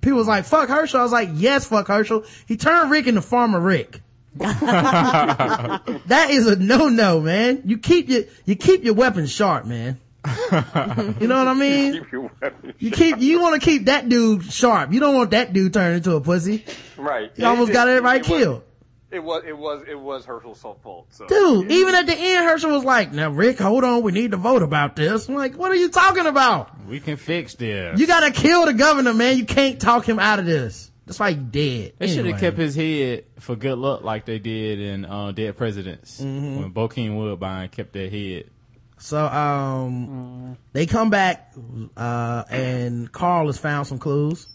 People 0.00 0.18
was 0.18 0.26
like, 0.28 0.44
fuck 0.46 0.68
Hershel. 0.70 1.00
I 1.00 1.02
was 1.02 1.12
like, 1.12 1.28
yes, 1.34 1.66
fuck 1.66 1.86
Hershel. 1.88 2.24
He 2.46 2.56
turned 2.56 2.90
Rick 2.90 3.06
into 3.08 3.20
Farmer 3.20 3.60
Rick. 3.60 4.00
that 6.06 6.26
is 6.30 6.46
a 6.46 6.56
no-no, 6.56 7.20
man. 7.20 7.62
You 7.64 7.78
keep 7.78 8.08
your, 8.08 8.22
you 8.44 8.56
keep 8.56 8.84
your 8.84 8.94
weapons 8.94 9.30
sharp, 9.30 9.66
man. 9.66 10.00
you 10.24 11.26
know 11.26 11.36
what 11.38 11.48
I 11.48 11.54
mean? 11.54 11.94
Keep 11.94 12.12
your 12.12 12.30
weapons. 12.40 12.74
You 12.78 12.90
keep, 12.90 13.18
you 13.18 13.40
want 13.40 13.60
to 13.60 13.64
keep 13.64 13.86
that 13.86 14.08
dude 14.08 14.44
sharp. 14.44 14.92
You 14.92 15.00
don't 15.00 15.14
want 15.14 15.30
that 15.32 15.52
dude 15.52 15.72
turned 15.74 15.96
into 15.96 16.14
a 16.14 16.20
pussy. 16.20 16.64
Right. 16.96 17.30
You 17.36 17.46
almost 17.46 17.70
It- 17.70 17.74
got 17.74 17.88
it- 17.88 17.92
everybody 17.92 18.20
it 18.20 18.28
was- 18.28 18.28
killed. 18.42 18.62
It 19.10 19.22
was. 19.22 19.42
It 19.46 19.58
was. 19.58 19.82
It 19.86 20.00
was 20.00 20.24
Hershel's 20.24 20.58
fault. 20.62 21.06
So. 21.10 21.26
Dude, 21.26 21.70
even 21.70 21.94
at 21.94 22.06
the 22.06 22.14
end, 22.16 22.48
Hershel 22.48 22.70
was 22.70 22.82
like, 22.82 23.12
now 23.12 23.28
Rick, 23.28 23.58
hold 23.58 23.84
on, 23.84 24.00
we 24.02 24.10
need 24.10 24.30
to 24.30 24.38
vote 24.38 24.62
about 24.62 24.96
this. 24.96 25.28
I'm 25.28 25.34
like, 25.34 25.54
what 25.58 25.70
are 25.70 25.74
you 25.74 25.90
talking 25.90 26.24
about? 26.24 26.70
We 26.86 26.98
can 26.98 27.18
fix 27.18 27.54
this. 27.54 28.00
You 28.00 28.06
gotta 28.06 28.30
kill 28.30 28.64
the 28.64 28.72
governor, 28.72 29.12
man. 29.12 29.36
You 29.36 29.44
can't 29.44 29.78
talk 29.78 30.08
him 30.08 30.18
out 30.18 30.38
of 30.38 30.46
this. 30.46 30.90
That's 31.06 31.18
why 31.18 31.30
he 31.32 31.36
dead. 31.36 31.94
They 31.98 32.08
should 32.08 32.26
have 32.26 32.38
kept 32.38 32.56
his 32.56 32.74
head 32.76 33.24
for 33.40 33.56
good 33.56 33.78
luck 33.78 34.02
like 34.02 34.24
they 34.24 34.38
did 34.38 34.80
in 34.80 35.04
uh, 35.04 35.32
Dead 35.32 35.56
Presidents. 35.56 36.20
Mm-hmm. 36.20 36.60
When 36.60 36.72
Bokeem 36.72 37.16
Woodbine 37.16 37.68
kept 37.68 37.92
their 37.92 38.08
head. 38.08 38.44
So, 38.98 39.26
um, 39.26 40.56
they 40.72 40.86
come 40.86 41.10
back, 41.10 41.52
uh, 41.96 42.44
and 42.48 43.10
Carl 43.10 43.46
has 43.46 43.58
found 43.58 43.88
some 43.88 43.98
clues. 43.98 44.46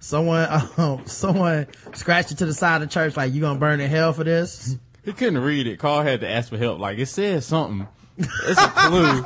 Someone, 0.00 0.48
um, 0.78 1.02
someone 1.04 1.66
scratched 1.92 2.32
it 2.32 2.38
to 2.38 2.46
the 2.46 2.54
side 2.54 2.76
of 2.76 2.88
the 2.88 2.92
church 2.92 3.14
like, 3.14 3.32
you 3.34 3.42
gonna 3.42 3.58
burn 3.58 3.80
in 3.80 3.90
hell 3.90 4.14
for 4.14 4.24
this? 4.24 4.76
He 5.04 5.12
couldn't 5.12 5.38
read 5.38 5.66
it. 5.66 5.78
Carl 5.78 6.02
had 6.02 6.20
to 6.20 6.28
ask 6.28 6.48
for 6.48 6.56
help. 6.56 6.78
Like, 6.80 6.98
it 6.98 7.06
says 7.06 7.44
something. 7.44 7.86
It's 8.18 8.60
a 8.60 8.68
clue. 8.68 9.22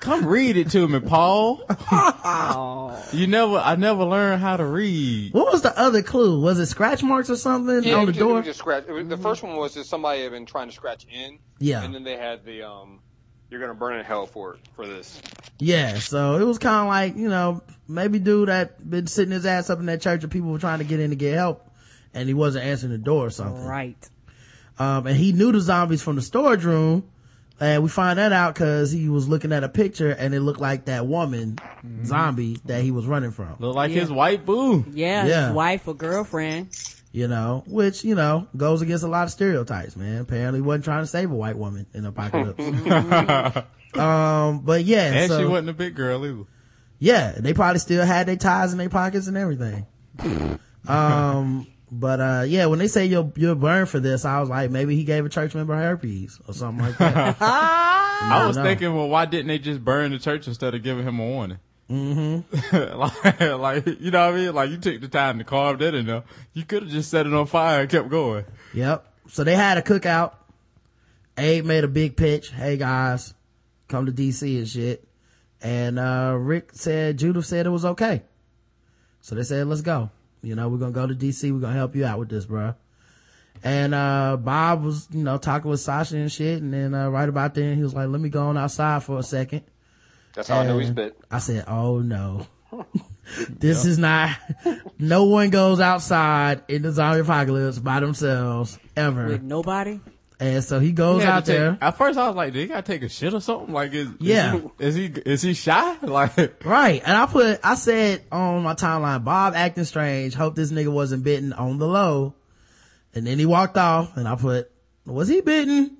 Come 0.00 0.26
read 0.26 0.56
it 0.56 0.70
to 0.72 0.86
me, 0.88 1.00
Paul. 1.00 1.58
you 3.12 3.26
never, 3.26 3.56
I 3.58 3.76
never 3.78 4.04
learned 4.04 4.40
how 4.42 4.56
to 4.56 4.64
read. 4.64 5.32
What 5.32 5.52
was 5.52 5.62
the 5.62 5.78
other 5.78 6.02
clue? 6.02 6.40
Was 6.40 6.58
it 6.58 6.66
scratch 6.66 7.02
marks 7.02 7.30
or 7.30 7.36
something 7.36 7.82
Yeah, 7.84 7.96
on 7.96 8.06
the 8.06 8.06
was 8.06 8.14
just, 8.14 8.16
it 8.16 8.24
door? 8.24 8.34
was 8.36 8.44
just 8.46 8.58
scratch. 8.58 8.84
It 8.88 8.92
was, 8.92 9.08
the 9.08 9.16
first 9.16 9.42
one 9.42 9.56
was 9.56 9.74
just 9.74 9.88
somebody 9.90 10.22
had 10.22 10.32
been 10.32 10.46
trying 10.46 10.68
to 10.68 10.74
scratch 10.74 11.06
in. 11.10 11.38
Yeah. 11.58 11.82
And 11.82 11.94
then 11.94 12.02
they 12.04 12.16
had 12.16 12.44
the 12.44 12.62
um, 12.68 13.00
you're 13.48 13.60
gonna 13.60 13.74
burn 13.74 13.98
in 13.98 14.04
hell 14.04 14.26
for 14.26 14.54
it 14.54 14.60
for 14.74 14.86
this. 14.86 15.20
Yeah, 15.58 15.98
so 15.98 16.36
it 16.36 16.44
was 16.44 16.58
kind 16.58 16.80
of 16.82 16.86
like, 16.88 17.16
you 17.16 17.28
know, 17.28 17.62
maybe 17.86 18.18
dude 18.18 18.48
that 18.48 18.88
been 18.88 19.06
sitting 19.06 19.32
his 19.32 19.44
ass 19.46 19.70
up 19.70 19.78
in 19.78 19.86
that 19.86 20.00
church 20.00 20.22
and 20.22 20.32
people 20.32 20.50
were 20.50 20.58
trying 20.58 20.78
to 20.78 20.84
get 20.84 21.00
in 21.00 21.10
to 21.10 21.16
get 21.16 21.34
help 21.34 21.66
and 22.14 22.26
he 22.28 22.34
wasn't 22.34 22.64
answering 22.64 22.92
the 22.92 22.98
door 22.98 23.26
or 23.26 23.30
something. 23.30 23.64
Right. 23.64 24.08
Um, 24.78 25.06
and 25.06 25.16
he 25.16 25.32
knew 25.32 25.52
the 25.52 25.60
zombies 25.60 26.02
from 26.02 26.16
the 26.16 26.22
storage 26.22 26.64
room. 26.64 27.09
And 27.60 27.82
we 27.82 27.88
find 27.90 28.18
that 28.18 28.32
out 28.32 28.54
cause 28.54 28.90
he 28.90 29.08
was 29.10 29.28
looking 29.28 29.52
at 29.52 29.62
a 29.64 29.68
picture 29.68 30.10
and 30.10 30.34
it 30.34 30.40
looked 30.40 30.60
like 30.60 30.86
that 30.86 31.06
woman 31.06 31.58
zombie 32.06 32.58
that 32.64 32.82
he 32.82 32.90
was 32.90 33.06
running 33.06 33.30
from, 33.32 33.56
Look 33.58 33.74
like 33.76 33.90
Yeah. 33.92 34.00
his 34.00 34.10
white 34.10 34.46
boo. 34.46 34.84
Yeah, 34.90 35.26
Yeah. 35.26 35.46
his 35.48 35.54
wife 35.54 35.86
or 35.86 35.94
girlfriend. 35.94 36.68
you 37.12 37.26
know, 37.28 37.62
which, 37.66 38.04
you 38.04 38.14
know, 38.14 38.46
goes 38.56 38.80
against 38.82 39.02
a 39.04 39.08
lot 39.08 39.24
of 39.24 39.30
stereotypes, 39.30 39.96
man. 39.96 40.20
Apparently 40.22 40.60
wasn't 40.60 40.84
trying 40.84 41.02
to 41.02 41.06
save 41.06 41.30
a 41.30 41.34
white 41.34 41.58
woman 41.58 41.84
in 41.92 42.06
apocalypse. 42.06 42.64
um, 43.98 44.60
but 44.60 44.84
yeah, 44.84 45.12
And 45.12 45.28
so, 45.30 45.40
she 45.40 45.44
wasn't 45.44 45.70
a 45.70 45.74
big 45.74 45.94
girl 45.94 46.24
either. 46.24 46.44
Yeah, 46.98 47.32
they 47.32 47.52
probably 47.52 47.78
still 47.80 48.04
had 48.06 48.26
their 48.28 48.36
ties 48.36 48.72
in 48.72 48.78
their 48.78 48.88
pockets 48.90 49.26
and 49.26 49.36
everything. 49.36 49.86
um, 50.88 51.66
but 51.90 52.20
uh, 52.20 52.44
yeah, 52.46 52.66
when 52.66 52.78
they 52.78 52.88
say 52.88 53.06
you'll 53.06 53.32
you'll 53.36 53.54
burn 53.56 53.86
for 53.86 53.98
this, 53.98 54.24
I 54.24 54.40
was 54.40 54.48
like, 54.48 54.70
maybe 54.70 54.94
he 54.94 55.04
gave 55.04 55.24
a 55.24 55.28
church 55.28 55.54
member 55.54 55.74
herpes 55.74 56.40
or 56.46 56.54
something 56.54 56.84
like 56.84 56.98
that. 56.98 57.36
I 57.40 58.44
was 58.46 58.56
know. 58.56 58.62
thinking, 58.62 58.94
well, 58.94 59.08
why 59.08 59.24
didn't 59.24 59.48
they 59.48 59.58
just 59.58 59.84
burn 59.84 60.12
the 60.12 60.18
church 60.18 60.46
instead 60.46 60.74
of 60.74 60.82
giving 60.82 61.06
him 61.06 61.18
a 61.18 61.24
warning? 61.24 61.58
Mm-hmm. 61.90 62.98
like, 62.98 63.84
like, 63.84 64.00
you 64.00 64.10
know 64.12 64.26
what 64.26 64.34
I 64.34 64.36
mean? 64.36 64.54
Like, 64.54 64.70
you 64.70 64.76
took 64.76 65.00
the 65.00 65.08
time 65.08 65.38
to 65.38 65.44
carve 65.44 65.80
that 65.80 65.94
enough. 65.94 66.24
You 66.52 66.64
could 66.64 66.84
have 66.84 66.92
just 66.92 67.10
set 67.10 67.26
it 67.26 67.34
on 67.34 67.46
fire 67.46 67.80
and 67.80 67.90
kept 67.90 68.08
going. 68.08 68.44
yep. 68.72 69.06
So 69.28 69.42
they 69.42 69.56
had 69.56 69.78
a 69.78 69.82
cookout. 69.82 70.34
Abe 71.36 71.64
made 71.64 71.84
a 71.84 71.88
big 71.88 72.16
pitch. 72.16 72.50
Hey 72.50 72.76
guys, 72.76 73.32
come 73.88 74.06
to 74.06 74.12
DC 74.12 74.58
and 74.58 74.68
shit. 74.68 75.06
And, 75.62 75.98
uh, 75.98 76.36
Rick 76.38 76.70
said, 76.72 77.18
Judith 77.18 77.46
said 77.46 77.66
it 77.66 77.70
was 77.70 77.84
okay. 77.84 78.22
So 79.20 79.34
they 79.34 79.42
said, 79.42 79.66
let's 79.66 79.82
go. 79.82 80.10
You 80.42 80.54
know, 80.54 80.68
we're 80.68 80.78
going 80.78 80.92
to 80.92 81.00
go 81.00 81.06
to 81.06 81.14
DC. 81.14 81.44
We're 81.44 81.60
going 81.60 81.72
to 81.72 81.78
help 81.78 81.94
you 81.94 82.04
out 82.04 82.18
with 82.18 82.28
this, 82.28 82.46
bro. 82.46 82.74
And, 83.62 83.94
uh, 83.94 84.38
Bob 84.38 84.84
was, 84.84 85.08
you 85.10 85.22
know, 85.22 85.36
talking 85.36 85.70
with 85.70 85.80
Sasha 85.80 86.16
and 86.16 86.32
shit. 86.32 86.62
And 86.62 86.72
then, 86.72 86.94
uh, 86.94 87.08
right 87.08 87.28
about 87.28 87.54
then 87.54 87.76
he 87.76 87.82
was 87.82 87.94
like, 87.94 88.08
let 88.08 88.20
me 88.20 88.28
go 88.28 88.46
on 88.46 88.56
outside 88.56 89.02
for 89.02 89.18
a 89.18 89.22
second. 89.22 89.62
That's 90.34 90.48
how 90.48 90.60
I 90.60 90.66
know 90.66 90.78
he's 90.78 90.88
And 90.88 90.96
bit. 90.96 91.18
I 91.30 91.38
said, 91.40 91.64
oh 91.66 91.98
no. 92.00 92.46
this 93.48 93.84
is 93.84 93.98
not, 93.98 94.36
no 94.98 95.24
one 95.24 95.50
goes 95.50 95.80
outside 95.80 96.62
in 96.68 96.82
the 96.82 96.92
zombie 96.92 97.20
apocalypse 97.20 97.78
by 97.78 98.00
themselves 98.00 98.78
ever. 98.96 99.26
With 99.26 99.42
nobody. 99.42 100.00
And 100.40 100.64
so 100.64 100.80
he 100.80 100.92
goes 100.92 101.22
He 101.22 101.28
out 101.28 101.44
take- 101.44 101.58
there. 101.58 101.76
At 101.82 101.98
first, 101.98 102.18
I 102.18 102.26
was 102.26 102.34
like, 102.34 102.54
"Did 102.54 102.60
he 102.60 102.66
gotta 102.68 102.80
take 102.82 103.02
a 103.02 103.10
shit 103.10 103.34
or 103.34 103.40
something?" 103.40 103.74
Like, 103.74 103.92
is, 103.92 104.08
Yeah. 104.20 104.58
is 104.78 104.94
he, 104.94 105.04
is 105.04 105.14
he 105.14 105.20
is 105.30 105.42
he 105.42 105.52
shy? 105.54 105.96
Like, 106.02 106.64
Right. 106.64 107.02
And 107.04 107.14
I 107.16 107.26
put, 107.26 107.60
I 107.62 107.74
said 107.74 108.24
on 108.32 108.62
my 108.62 108.72
timeline, 108.74 109.22
Bob 109.22 109.52
acting 109.54 109.84
strange. 109.84 110.32
Hope 110.34 110.54
this 110.56 110.72
nigga 110.72 110.90
wasn't 110.90 111.24
bitten 111.24 111.52
on 111.52 111.76
the 111.78 111.86
low. 111.86 112.34
And 113.14 113.26
then 113.26 113.38
he 113.38 113.44
walked 113.44 113.76
off 113.76 114.16
and 114.16 114.26
I 114.26 114.34
put, 114.36 114.70
was 115.04 115.28
he 115.28 115.42
bitten? 115.42 115.98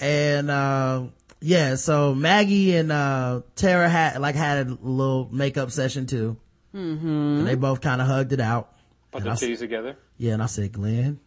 And, 0.00 0.50
uh, 0.50 1.04
yeah, 1.40 1.76
so 1.76 2.14
Maggie 2.14 2.74
and, 2.76 2.90
uh, 2.90 3.42
Tara 3.54 3.88
had, 3.88 4.20
like, 4.20 4.34
had 4.34 4.66
a 4.66 4.78
little 4.82 5.28
makeup 5.30 5.70
session 5.70 6.06
too. 6.06 6.36
Mm-hmm. 6.74 7.06
And 7.06 7.46
they 7.46 7.54
both 7.54 7.80
kind 7.80 8.00
of 8.00 8.08
hugged 8.08 8.32
it 8.32 8.40
out. 8.40 8.72
Put 9.12 9.18
And 9.18 9.26
the 9.26 9.30
I 9.30 9.32
s- 9.34 9.42
titties 9.44 9.58
together. 9.60 9.96
Yeah, 10.18 10.32
and 10.32 10.42
I 10.42 10.46
said, 10.46 10.72
Glenn, 10.72 11.20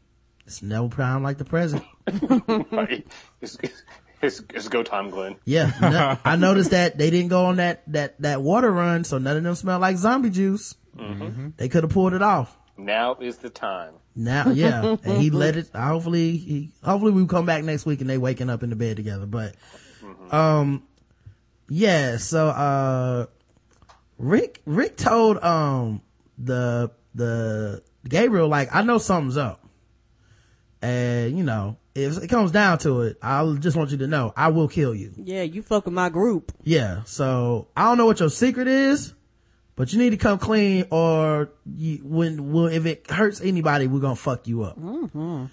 it's 0.45 0.61
no 0.61 0.89
prime 0.89 1.23
like 1.23 1.37
the 1.37 1.45
present. 1.45 1.83
It's, 3.41 3.57
it's, 4.21 4.41
it's 4.49 4.67
go 4.69 4.81
time, 4.81 5.09
Glenn. 5.11 5.35
Yeah, 5.45 5.71
no- 5.79 6.17
I 6.25 6.35
noticed 6.37 6.71
that 6.71 6.97
they 6.97 7.09
didn't 7.11 7.29
go 7.29 7.45
on 7.45 7.57
that 7.57 7.83
that 7.91 8.19
that 8.21 8.41
water 8.41 8.71
run, 8.71 9.03
so 9.03 9.17
none 9.19 9.37
of 9.37 9.43
them 9.43 9.53
smell 9.55 9.79
like 9.79 9.97
zombie 9.97 10.29
juice. 10.31 10.73
They 11.57 11.69
could 11.69 11.83
have 11.83 11.91
pulled 11.91 12.13
it 12.13 12.23
off. 12.23 12.57
Now 12.77 13.15
is 13.21 13.37
the 13.37 13.49
time. 13.51 13.93
Now, 14.15 14.49
yeah, 14.49 14.95
and 15.03 15.21
he 15.21 15.29
let 15.29 15.55
it. 15.57 15.69
Hopefully, 15.75 16.37
he 16.37 16.71
hopefully 16.83 17.11
we 17.11 17.27
come 17.27 17.45
back 17.45 17.63
next 17.63 17.85
week 17.85 18.01
and 18.01 18.09
they 18.09 18.17
waking 18.17 18.49
up 18.49 18.63
in 18.63 18.71
the 18.71 18.75
bed 18.75 18.95
together. 18.97 19.27
But, 19.27 19.53
um, 20.31 20.83
yeah. 21.69 22.17
So, 22.17 22.47
uh, 22.49 23.25
Rick 24.17 24.61
Rick 24.65 24.97
told 24.97 25.37
um 25.43 26.01
the 26.39 26.89
the 27.13 27.83
Gabriel 28.07 28.47
like 28.47 28.73
I 28.73 28.81
know 28.81 28.97
something's 28.97 29.37
up, 29.37 29.63
and 30.81 31.37
you 31.37 31.43
know 31.43 31.77
if 31.97 32.23
it 32.23 32.27
comes 32.27 32.51
down 32.51 32.77
to 32.79 33.01
it, 33.01 33.17
I 33.21 33.43
just 33.59 33.75
want 33.75 33.91
you 33.91 33.97
to 33.97 34.07
know 34.07 34.33
I 34.35 34.49
will 34.49 34.67
kill 34.67 34.93
you. 34.93 35.13
Yeah, 35.17 35.41
you 35.41 35.61
fucking 35.61 35.93
my 35.93 36.09
group. 36.09 36.51
Yeah. 36.63 37.03
So 37.05 37.67
I 37.75 37.85
don't 37.85 37.97
know 37.97 38.05
what 38.05 38.19
your 38.19 38.29
secret 38.29 38.67
is, 38.67 39.13
but 39.75 39.91
you 39.91 39.99
need 39.99 40.11
to 40.11 40.17
come 40.17 40.37
clean 40.37 40.85
or 40.91 41.49
you, 41.65 41.97
when, 42.03 42.51
well, 42.51 42.67
if 42.67 42.85
it 42.85 43.09
hurts 43.09 43.41
anybody, 43.41 43.87
we're 43.87 43.99
going 43.99 44.15
to 44.15 44.21
fuck 44.21 44.47
you 44.47 44.63
up. 44.63 44.77
Um, 44.77 45.49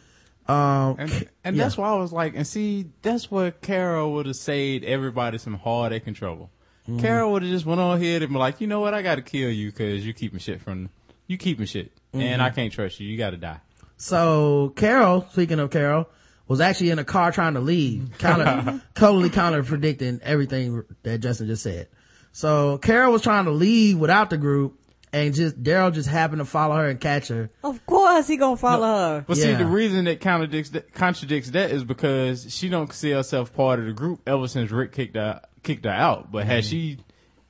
and, 0.47 1.29
and 1.43 1.57
yeah. 1.57 1.63
that's 1.65 1.79
why 1.79 1.89
I 1.89 1.95
was 1.95 2.13
like, 2.13 2.35
and 2.37 2.47
see, 2.47 2.91
that's 3.01 3.31
what 3.31 3.63
Carol 3.63 4.13
would 4.15 4.27
have 4.27 4.37
saved 4.37 4.85
everybody 4.85 5.39
some 5.39 5.55
heartache 5.55 6.07
and 6.07 6.15
trouble. 6.15 6.51
Mm-hmm. 6.87 7.01
Carol 7.01 7.33
would 7.33 7.43
have 7.43 7.51
just 7.51 7.65
went 7.65 7.81
on 7.81 7.97
ahead 7.97 8.23
and 8.23 8.31
be 8.31 8.39
like, 8.39 8.61
you 8.61 8.67
know 8.67 8.81
what, 8.81 8.93
I 8.93 9.01
got 9.01 9.15
to 9.15 9.23
kill 9.23 9.51
you 9.51 9.71
because 9.71 10.05
you 10.05 10.13
keeping 10.13 10.39
shit 10.39 10.61
from, 10.61 10.91
you 11.27 11.39
keeping 11.39 11.65
shit, 11.65 11.93
and 12.13 12.23
Mm-hmm. 12.23 12.43
I 12.43 12.51
can't 12.51 12.73
trust 12.73 13.01
you. 13.01 13.09
You 13.09 13.17
got 13.17 13.31
to 13.31 13.39
die. 13.39 13.61
So 13.97 14.73
Carol, 14.77 15.27
speaking 15.31 15.59
of 15.61 15.71
Carol, 15.71 16.09
was 16.47 16.61
actually 16.61 16.91
in 16.91 16.99
a 16.99 17.05
car 17.05 17.33
trying 17.33 17.55
to 17.55 17.61
leave, 17.61 18.11
kind 18.19 18.43
of 18.43 18.83
totally 18.95 19.31
kind 19.31 19.55
of 19.55 19.67
predicting 19.67 20.21
everything 20.23 20.85
that 21.03 21.19
Justin 21.19 21.47
just 21.47 21.63
said. 21.63 21.89
So 22.33 22.79
Carol 22.79 23.13
was 23.13 23.23
trying 23.23 23.45
to 23.45 23.53
leave 23.53 23.99
without 23.99 24.31
the 24.31 24.37
group 24.37 24.79
and 25.15 25.33
just 25.33 25.63
Daryl 25.63 25.93
just 25.93 26.09
happened 26.09 26.41
to 26.41 26.45
follow 26.45 26.75
her 26.75 26.89
and 26.89 27.01
catch 27.01 27.29
her. 27.29 27.49
Of 27.63 27.87
course 27.87 28.27
he 28.27 28.37
gonna 28.37 28.57
follow 28.57 28.87
her. 28.87 29.25
But 29.27 29.37
see, 29.37 29.55
the 29.55 29.65
reason 29.65 30.07
that 30.07 30.21
contradicts 30.21 30.71
that, 30.71 30.93
contradicts 30.93 31.51
that 31.51 31.71
is 31.71 31.85
because 31.85 32.53
she 32.53 32.69
don't 32.69 32.93
see 32.93 33.13
herself 33.13 33.55
part 33.55 33.79
of 33.79 33.87
the 33.87 33.93
group 33.93 34.21
ever 34.27 34.49
since 34.49 34.73
Rick 34.73 34.93
kicked 34.93 35.15
her 35.15 35.41
kicked 35.63 35.85
her 35.85 35.91
out. 35.91 36.33
But 36.33 36.47
had 36.47 36.65
mm. 36.65 36.69
she, 36.69 36.99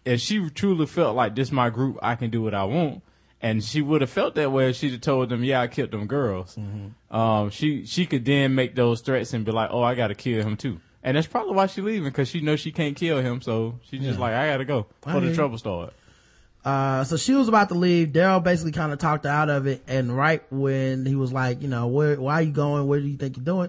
if 0.04 0.20
she 0.20 0.50
truly 0.50 0.86
felt 0.86 1.16
like 1.16 1.34
this 1.34 1.50
my 1.50 1.70
group, 1.70 1.98
I 2.02 2.16
can 2.16 2.28
do 2.30 2.42
what 2.42 2.54
I 2.54 2.64
want, 2.64 3.02
and 3.44 3.62
she 3.62 3.82
would 3.82 4.00
have 4.00 4.08
felt 4.08 4.34
that 4.36 4.50
way 4.50 4.70
if 4.70 4.76
she'd 4.76 4.92
have 4.92 5.02
told 5.02 5.28
them, 5.28 5.44
"Yeah, 5.44 5.60
I 5.60 5.66
killed 5.66 5.90
them 5.90 6.06
girls." 6.06 6.56
Um, 7.10 7.50
she 7.50 7.84
she 7.84 8.06
could 8.06 8.24
then 8.24 8.54
make 8.54 8.74
those 8.74 9.02
threats 9.02 9.34
and 9.34 9.44
be 9.44 9.52
like, 9.52 9.68
"Oh, 9.70 9.82
I 9.82 9.94
got 9.94 10.08
to 10.08 10.14
kill 10.14 10.42
him 10.42 10.56
too." 10.56 10.80
And 11.02 11.14
that's 11.14 11.26
probably 11.26 11.54
why 11.54 11.66
she's 11.66 11.84
leaving 11.84 12.04
because 12.04 12.28
she 12.28 12.40
knows 12.40 12.60
she 12.60 12.72
can't 12.72 12.96
kill 12.96 13.20
him, 13.20 13.42
so 13.42 13.78
she's 13.82 14.00
just 14.02 14.18
like, 14.18 14.32
"I 14.32 14.46
gotta 14.48 14.64
go 14.64 14.86
before 15.02 15.20
the 15.20 15.34
trouble 15.34 15.58
start." 15.58 15.92
Uh, 16.64 17.04
so 17.04 17.18
she 17.18 17.34
was 17.34 17.46
about 17.46 17.68
to 17.68 17.74
leave. 17.74 18.08
Daryl 18.08 18.42
basically 18.42 18.72
kind 18.72 18.90
of 18.90 18.98
talked 18.98 19.26
her 19.26 19.30
out 19.30 19.50
of 19.50 19.66
it. 19.66 19.82
And 19.86 20.16
right 20.16 20.42
when 20.50 21.04
he 21.04 21.14
was 21.14 21.30
like, 21.30 21.60
you 21.60 21.68
know, 21.68 21.88
where, 21.88 22.18
why 22.18 22.36
are 22.36 22.42
you 22.42 22.52
going? 22.52 22.86
Where 22.86 23.00
do 23.00 23.06
you 23.06 23.18
think 23.18 23.36
you're 23.36 23.44
doing? 23.44 23.68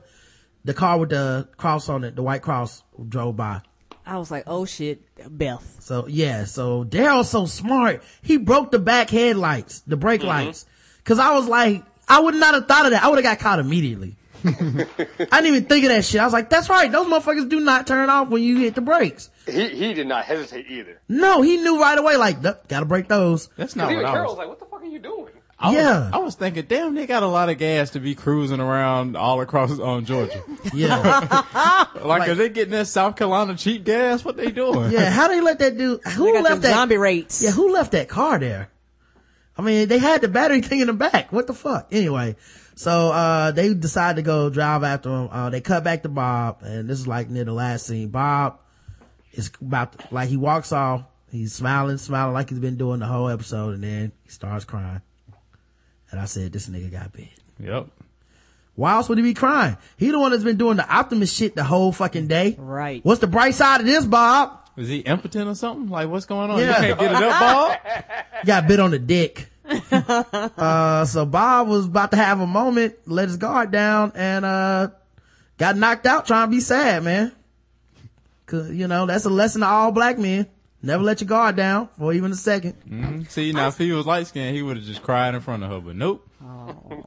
The 0.64 0.74
car 0.74 0.98
with 0.98 1.10
the 1.10 1.50
cross 1.58 1.90
on 1.90 2.06
it, 2.06 2.16
the 2.16 2.24
white 2.24 2.42
cross 2.42 2.84
drove 3.10 3.36
by. 3.36 3.62
I 4.06 4.18
was 4.18 4.30
like, 4.30 4.44
oh 4.48 4.66
shit, 4.66 5.02
Beth. 5.30 5.78
So 5.80 6.08
yeah, 6.08 6.46
so 6.46 6.84
Daryl's 6.84 7.30
so 7.30 7.46
smart. 7.46 8.04
He 8.22 8.38
broke 8.38 8.72
the 8.72 8.80
back 8.80 9.10
headlights, 9.10 9.82
the 9.82 9.98
brake 9.98 10.22
mm-hmm. 10.22 10.30
lights. 10.30 10.66
Cause 11.04 11.20
I 11.20 11.36
was 11.36 11.48
like, 11.48 11.84
I 12.08 12.20
would 12.20 12.36
not 12.36 12.54
have 12.54 12.68
thought 12.68 12.86
of 12.86 12.92
that. 12.92 13.04
I 13.04 13.10
would 13.10 13.24
have 13.24 13.24
got 13.24 13.40
caught 13.40 13.60
immediately. 13.60 14.16
I 14.46 14.52
didn't 14.52 15.46
even 15.46 15.66
think 15.66 15.86
of 15.86 15.90
that 15.90 16.06
shit. 16.06 16.22
I 16.22 16.24
was 16.24 16.34
like, 16.34 16.50
that's 16.50 16.70
right. 16.70 16.92
Those 16.92 17.08
motherfuckers 17.08 17.50
do 17.50 17.60
not 17.60 17.88
turn 17.88 18.10
off 18.10 18.30
when 18.30 18.44
you 18.44 18.60
hit 18.60 18.76
the 18.76 18.82
brakes. 18.82 19.30
He 19.48 19.70
he 19.70 19.94
did 19.94 20.08
not 20.08 20.26
hesitate 20.26 20.68
either. 20.70 21.00
No, 21.08 21.42
he 21.42 21.58
knew 21.58 21.80
right 21.80 21.98
away, 21.98 22.18
like, 22.18 22.42
"Nope, 22.42 22.68
gotta 22.68 22.86
break 22.86 23.08
those. 23.08 23.50
That's 23.56 23.76
not 23.76 23.92
Even 23.92 24.04
what 24.04 24.10
I 24.10 24.14
Carol 24.14 24.26
was. 24.26 24.32
was 24.34 24.38
like, 24.40 24.48
"What 24.50 24.60
the 24.60 24.66
fuck 24.66 24.82
are 24.82 24.86
you 24.86 25.00
doing?" 25.00 25.34
I 25.58 25.68
was, 25.70 25.76
Yeah. 25.78 26.10
I 26.12 26.18
was 26.18 26.36
thinking, 26.36 26.66
damn, 26.68 26.96
they 26.96 27.08
got 27.08 27.24
a 27.24 27.28
lot 27.28 27.50
of 27.50 27.58
gas 27.58 27.92
to 27.92 28.00
be 28.02 28.14
cruising 28.14 28.60
around 28.60 29.16
all 29.16 29.40
across 29.42 29.80
um, 29.80 30.04
Georgia. 30.06 30.44
Yeah. 30.74 31.86
Like, 32.06 32.30
are 32.30 32.36
they 32.36 32.50
getting 32.50 32.72
that 32.74 32.88
South 32.88 33.16
Carolina 33.16 33.56
cheap 33.56 33.84
gas? 33.84 34.24
What 34.24 34.36
they 34.38 34.52
doing? 34.52 34.92
yeah. 34.92 35.10
How 35.12 35.28
they 35.28 35.42
let 35.42 35.60
that 35.60 35.78
dude, 35.78 36.02
who 36.04 36.26
They 36.26 36.34
got 36.34 36.44
left 36.44 36.62
that? 36.64 36.74
zombie 36.74 36.98
rates. 36.98 37.42
Yeah, 37.42 37.52
who 37.52 37.74
left 37.74 37.94
that 37.94 38.08
car 38.10 38.38
there? 38.38 38.70
I 39.58 39.62
mean, 39.62 39.88
they 39.88 39.98
had 39.98 40.22
the 40.22 40.28
battery 40.28 40.62
thing 40.62 40.82
in 40.82 40.88
the 40.88 40.94
back. 40.94 41.32
What 41.32 41.48
the 41.48 41.54
fuck? 41.54 41.88
Anyway, 41.92 42.36
so, 42.76 43.10
uh, 43.12 43.52
they 43.52 43.74
decide 43.74 44.18
to 44.18 44.22
go 44.22 44.50
drive 44.50 44.84
after 44.84 45.10
him. 45.10 45.30
Uh, 45.32 45.50
they 45.50 45.62
cut 45.62 45.84
back 45.86 46.04
to 46.04 46.10
Bob, 46.10 46.60
and 46.62 46.90
this 46.90 47.00
is 47.00 47.08
like 47.08 47.30
near 47.30 47.46
the 47.46 47.54
last 47.54 47.88
scene. 47.88 48.10
Bob 48.10 48.60
is 49.32 49.50
about, 49.62 49.98
to, 49.98 50.08
like, 50.14 50.28
he 50.30 50.36
walks 50.38 50.72
off. 50.74 51.04
He's 51.32 51.54
smiling, 51.54 51.98
smiling 51.98 52.34
like 52.34 52.50
he's 52.50 52.60
been 52.60 52.76
doing 52.78 53.00
the 53.00 53.06
whole 53.08 53.30
episode, 53.30 53.76
and 53.76 53.84
then 53.84 54.12
he 54.24 54.30
starts 54.30 54.66
crying. 54.66 55.02
And 56.16 56.22
I 56.22 56.28
said, 56.28 56.54
this 56.54 56.70
nigga 56.70 56.90
got 56.90 57.12
bit. 57.12 57.28
Yep. 57.60 57.88
Why 58.76 58.94
else 58.94 59.10
would 59.10 59.18
he 59.18 59.22
be 59.22 59.34
crying? 59.34 59.76
He 59.98 60.12
the 60.12 60.18
one 60.18 60.32
that's 60.32 60.46
been 60.46 60.56
doing 60.56 60.78
the 60.78 60.90
optimist 60.90 61.36
shit 61.36 61.56
the 61.56 61.64
whole 61.66 61.92
fucking 61.92 62.28
day. 62.28 62.56
Right. 62.58 63.04
What's 63.04 63.20
the 63.20 63.28
bright 63.28 63.54
side 63.54 63.82
of 63.82 63.86
this, 63.86 64.06
Bob? 64.06 64.62
Is 64.78 64.88
he 64.88 65.00
impotent 65.00 65.50
or 65.50 65.56
something? 65.56 65.90
Like, 65.90 66.08
what's 66.08 66.26
going 66.26 66.52
on? 66.52 66.60
Yeah. 66.60 66.80
You 66.80 66.96
can't 66.96 67.00
get 67.02 67.12
it 67.12 67.18
up, 67.18 67.40
Bob? 67.42 67.80
got 68.46 68.66
bit 68.66 68.80
on 68.80 68.92
the 68.92 69.00
dick. 69.00 69.50
uh, 69.92 71.04
so 71.04 71.26
Bob 71.26 71.68
was 71.68 71.88
about 71.88 72.12
to 72.12 72.18
have 72.18 72.40
a 72.40 72.48
moment, 72.48 72.96
let 73.06 73.28
his 73.28 73.36
guard 73.36 73.72
down, 73.72 74.14
and, 74.16 74.46
uh, 74.46 74.88
got 75.58 75.76
knocked 75.76 76.06
out 76.06 76.26
trying 76.26 76.48
to 76.48 76.52
be 76.52 76.62
sad, 76.62 77.04
man. 77.04 77.34
Cause, 78.46 78.72
you 78.72 78.88
know, 78.88 79.06
that's 79.06 79.26
a 79.26 79.30
lesson 79.30 79.60
to 79.62 79.68
all 79.68 79.92
black 79.92 80.18
men. 80.18 80.48
Never 80.86 81.04
let 81.04 81.20
your 81.20 81.28
guard 81.28 81.56
down 81.56 81.90
for 81.98 82.14
even 82.14 82.32
a 82.32 82.36
second. 82.36 83.26
See, 83.30 83.52
now 83.52 83.70
if 83.70 83.78
he 83.78 83.92
was 83.92 84.06
light 84.06 84.28
skinned, 84.28 84.56
he 84.56 84.62
would 84.62 84.78
have 84.78 84.86
just 84.86 85.02
cried 85.02 85.34
in 85.34 85.42
front 85.42 85.64
of 85.64 85.72
her, 85.72 85.80
but 85.80 85.96
nope. 85.96 86.28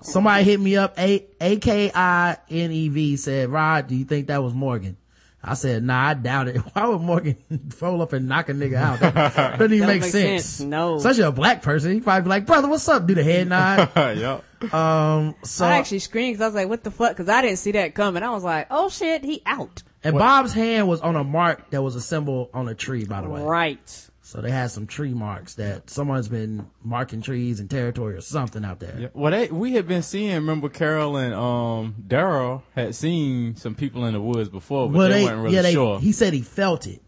Somebody 0.03 0.45
hit 0.45 0.61
me 0.61 0.77
up, 0.77 0.99
A, 0.99 1.27
A-K-I-N-E-V 1.41 3.17
said, 3.17 3.49
Rod, 3.49 3.87
do 3.87 3.95
you 3.95 4.05
think 4.05 4.27
that 4.27 4.43
was 4.43 4.53
Morgan? 4.53 4.97
I 5.43 5.55
said, 5.55 5.85
nah, 5.85 6.09
I 6.09 6.15
doubt 6.15 6.49
it. 6.49 6.57
Why 6.73 6.89
would 6.89 7.01
Morgan 7.01 7.37
roll 7.81 8.03
up 8.03 8.13
and 8.13 8.29
knock 8.29 8.49
a 8.49 8.53
nigga 8.53 8.75
out? 8.75 9.01
That 9.01 9.15
doesn't 9.59 9.73
even 9.73 9.87
make 9.87 10.03
make 10.03 10.11
sense. 10.11 10.45
sense. 10.45 10.61
No. 10.69 10.97
Especially 10.97 11.23
a 11.23 11.33
black 11.33 11.63
person. 11.63 11.93
He'd 11.93 12.03
probably 12.03 12.23
be 12.23 12.29
like, 12.29 12.47
brother, 12.47 12.69
what's 12.69 12.89
up? 12.89 13.07
Do 13.07 13.15
the 13.15 13.23
head 13.23 13.49
nod. 13.49 13.91
yep. 13.95 14.75
Um, 14.75 15.37
so, 15.45 15.65
I 15.65 15.79
actually 15.79 16.01
screamed 16.01 16.35
because 16.35 16.43
I 16.43 16.47
was 16.49 16.55
like, 16.57 16.69
what 16.69 16.83
the 16.83 16.91
fuck? 16.91 17.11
Because 17.11 17.29
I 17.29 17.43
didn't 17.43 17.59
see 17.59 17.73
that 17.73 17.95
coming. 17.95 18.25
I 18.25 18.31
was 18.31 18.43
like, 18.43 18.67
oh 18.71 18.89
shit, 18.89 19.25
he 19.25 19.41
out. 19.47 19.85
And 20.05 20.17
Bob's 20.17 20.53
hand 20.53 20.87
was 20.89 21.01
on 21.01 21.17
a 21.17 21.25
mark 21.25 21.71
that 21.71 21.83
was 21.83 21.97
a 21.97 22.01
symbol 22.01 22.51
on 22.55 22.69
a 22.69 22.75
tree, 22.75 23.05
by 23.05 23.21
the 23.21 23.29
way. 23.29 23.43
Right. 23.43 24.09
So 24.23 24.41
they 24.43 24.51
had 24.51 24.71
some 24.71 24.87
tree 24.87 25.15
marks 25.15 25.55
that 25.55 25.89
someone's 25.89 26.29
been 26.29 26.67
marking 26.85 27.23
trees 27.23 27.61
and 27.61 27.71
territory 27.71 28.15
or 28.15 28.21
something 28.21 28.63
out 28.65 28.79
there. 28.79 28.95
Yeah. 28.99 29.09
Well, 29.15 29.33
they, 29.33 29.49
we 29.49 29.73
had 29.73 29.89
been 29.89 30.03
seeing, 30.03 30.35
remember 30.35 30.69
Carol 30.69 31.17
and, 31.17 31.33
um, 31.35 31.95
Daryl 32.07 32.63
had 32.75 32.95
seen 32.95 33.57
some 33.57 33.75
people 33.75 34.05
in 34.05 34.13
the 34.13 34.21
woods 34.21 34.51
before, 34.51 34.89
but 34.91 34.99
Well, 34.99 35.09
they, 35.09 35.21
they, 35.21 35.25
weren't 35.25 35.43
really 35.43 35.57
yeah, 35.57 35.63
they, 35.63 35.73
sure. 35.73 35.99
he 35.99 36.13
said 36.13 36.35
he 36.35 36.43
felt 36.43 36.87
it. 36.87 37.01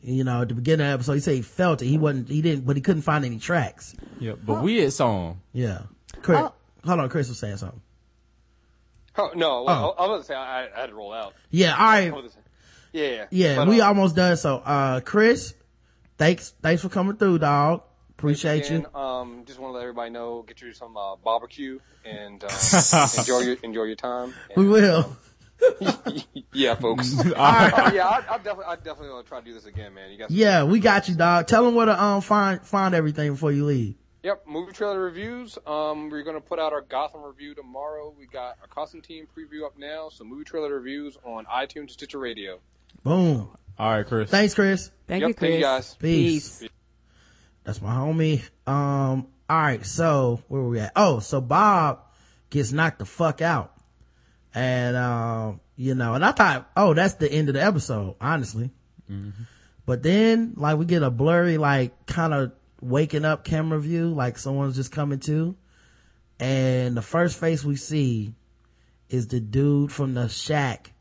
You 0.00 0.24
know, 0.24 0.42
at 0.42 0.48
the 0.48 0.54
beginning 0.54 0.86
of 0.86 0.90
the 0.90 0.94
episode, 0.94 1.12
he 1.12 1.20
said 1.20 1.34
he 1.34 1.42
felt 1.42 1.82
it. 1.82 1.86
He 1.86 1.98
wasn't, 1.98 2.28
he 2.28 2.42
didn't, 2.42 2.66
but 2.66 2.74
he 2.76 2.82
couldn't 2.82 3.02
find 3.02 3.24
any 3.24 3.38
tracks. 3.38 3.94
yeah, 4.18 4.32
but 4.32 4.62
we 4.62 4.78
had 4.78 4.92
saw 4.92 5.32
him. 5.32 5.40
Yeah. 5.52 5.82
Kriss, 6.22 6.50
Oh. 6.50 6.54
hold 6.88 7.00
on, 7.00 7.08
Kriss 7.10 7.28
was 7.28 7.38
saying 7.38 7.58
something. 7.58 7.80
Oh, 9.16 9.30
no, 9.34 9.64
well, 9.64 9.94
Oh. 9.98 10.02
I, 10.02 10.04
I 10.04 10.08
was 10.08 10.08
about 10.08 10.18
to 10.18 10.24
say 10.24 10.34
I, 10.34 10.66
I 10.76 10.80
had 10.80 10.88
to 10.90 10.94
roll 10.94 11.12
out. 11.12 11.34
Yeah, 11.50 11.72
all 11.76 11.84
right. 11.84 12.12
I 12.12 12.28
Yeah, 12.92 13.08
yeah. 13.08 13.24
Yeah, 13.30 13.56
But, 13.56 13.68
we 13.68 13.80
uh, 13.80 13.88
almost 13.88 14.16
done. 14.16 14.36
So, 14.36 14.56
uh, 14.56 15.00
Kriss, 15.00 15.54
thanks, 16.18 16.54
thanks 16.62 16.82
for 16.82 16.88
coming 16.88 17.16
through, 17.16 17.38
dog. 17.38 17.82
Appreciate 18.18 18.66
Again, 18.66 18.86
you. 18.94 19.00
um, 19.00 19.44
just 19.46 19.58
want 19.58 19.72
to 19.72 19.74
let 19.76 19.82
everybody 19.82 20.10
know, 20.10 20.42
get 20.42 20.60
you 20.62 20.72
some 20.72 20.96
uh, 20.96 21.16
barbecue 21.16 21.80
and 22.04 22.44
uh, 22.44 22.48
enjoy 23.18 23.40
your 23.40 23.56
enjoy 23.64 23.82
your 23.84 23.96
time. 23.96 24.32
We 24.56 24.62
And, 24.62 24.72
will. 24.72 25.16
yeah, 26.52 26.74
folks. 26.76 27.18
All 27.24 27.32
right. 27.32 27.72
Uh, 27.72 27.90
yeah, 27.92 28.06
I, 28.06 28.34
I 28.34 28.36
definitely, 28.38 28.64
I 28.66 28.76
definitely 28.76 29.10
want 29.10 29.26
to 29.26 29.28
try 29.28 29.40
to 29.40 29.44
do 29.44 29.54
this 29.54 29.64
again, 29.64 29.94
man. 29.94 30.10
You 30.12 30.18
guys. 30.18 30.30
Yeah, 30.30 30.64
we 30.64 30.78
got 30.78 31.08
you, 31.08 31.16
dog. 31.16 31.46
Tell 31.48 31.64
them 31.64 31.74
where 31.74 31.86
to 31.86 32.00
um 32.00 32.20
find 32.20 32.64
find 32.64 32.94
everything 32.94 33.32
before 33.32 33.50
you 33.52 33.64
leave. 33.64 33.94
Yep, 34.22 34.44
movie 34.46 34.72
trailer 34.72 35.00
reviews. 35.00 35.58
Um, 35.66 36.08
we're 36.08 36.22
gonna 36.22 36.40
put 36.40 36.60
out 36.60 36.72
our 36.72 36.82
Gotham 36.82 37.22
review 37.22 37.54
tomorrow. 37.56 38.14
We 38.16 38.26
got 38.26 38.56
our 38.60 38.68
Constantine 38.68 39.26
preview 39.36 39.66
up 39.66 39.76
now, 39.76 40.10
so 40.10 40.22
movie 40.22 40.44
trailer 40.44 40.72
reviews 40.74 41.16
on 41.24 41.44
iTunes 41.46 41.78
and 41.80 41.90
Stitcher 41.90 42.18
Radio. 42.20 42.60
Boom. 43.02 43.48
All 43.78 43.90
right, 43.90 44.06
Kriss. 44.06 44.28
Thanks, 44.28 44.54
Kriss. 44.54 44.90
Thank 45.08 45.22
Yep, 45.22 45.28
you, 45.28 45.34
thank 45.34 45.52
Kriss. 45.52 45.56
you 45.56 45.60
guys. 45.62 45.94
Peace. 45.96 46.58
Peace. 46.60 46.70
That's 47.64 47.82
my 47.82 47.94
homie. 47.94 48.42
Um, 48.66 49.26
all 49.50 49.60
right. 49.60 49.84
So 49.84 50.40
where 50.46 50.62
were 50.62 50.68
we 50.68 50.78
at? 50.80 50.92
Oh, 50.94 51.18
so 51.18 51.40
Bob 51.40 52.00
gets 52.50 52.70
knocked 52.70 53.00
the 53.00 53.06
fuck 53.06 53.40
out, 53.42 53.72
and 54.54 54.96
um, 54.96 55.60
you 55.74 55.96
know, 55.96 56.14
and 56.14 56.24
I 56.24 56.30
thought, 56.30 56.70
oh, 56.76 56.94
that's 56.94 57.14
the 57.14 57.30
end 57.30 57.48
of 57.48 57.54
the 57.54 57.62
episode, 57.64 58.14
honestly. 58.20 58.70
But 59.84 60.02
then, 60.02 60.54
like, 60.56 60.78
we 60.78 60.84
get 60.86 61.02
a 61.02 61.10
blurry, 61.10 61.58
like, 61.58 62.06
kind 62.06 62.32
of 62.32 62.52
waking 62.82 63.24
up 63.24 63.44
camera 63.44 63.80
view, 63.80 64.12
like 64.12 64.36
someone's 64.36 64.76
just 64.76 64.92
coming 64.92 65.20
to, 65.20 65.56
and 66.38 66.96
the 66.96 67.02
first 67.02 67.38
face 67.38 67.64
we 67.64 67.76
see 67.76 68.34
is 69.08 69.28
the 69.28 69.40
dude 69.40 69.92
from 69.92 70.14
the 70.14 70.28
shack 70.28 70.92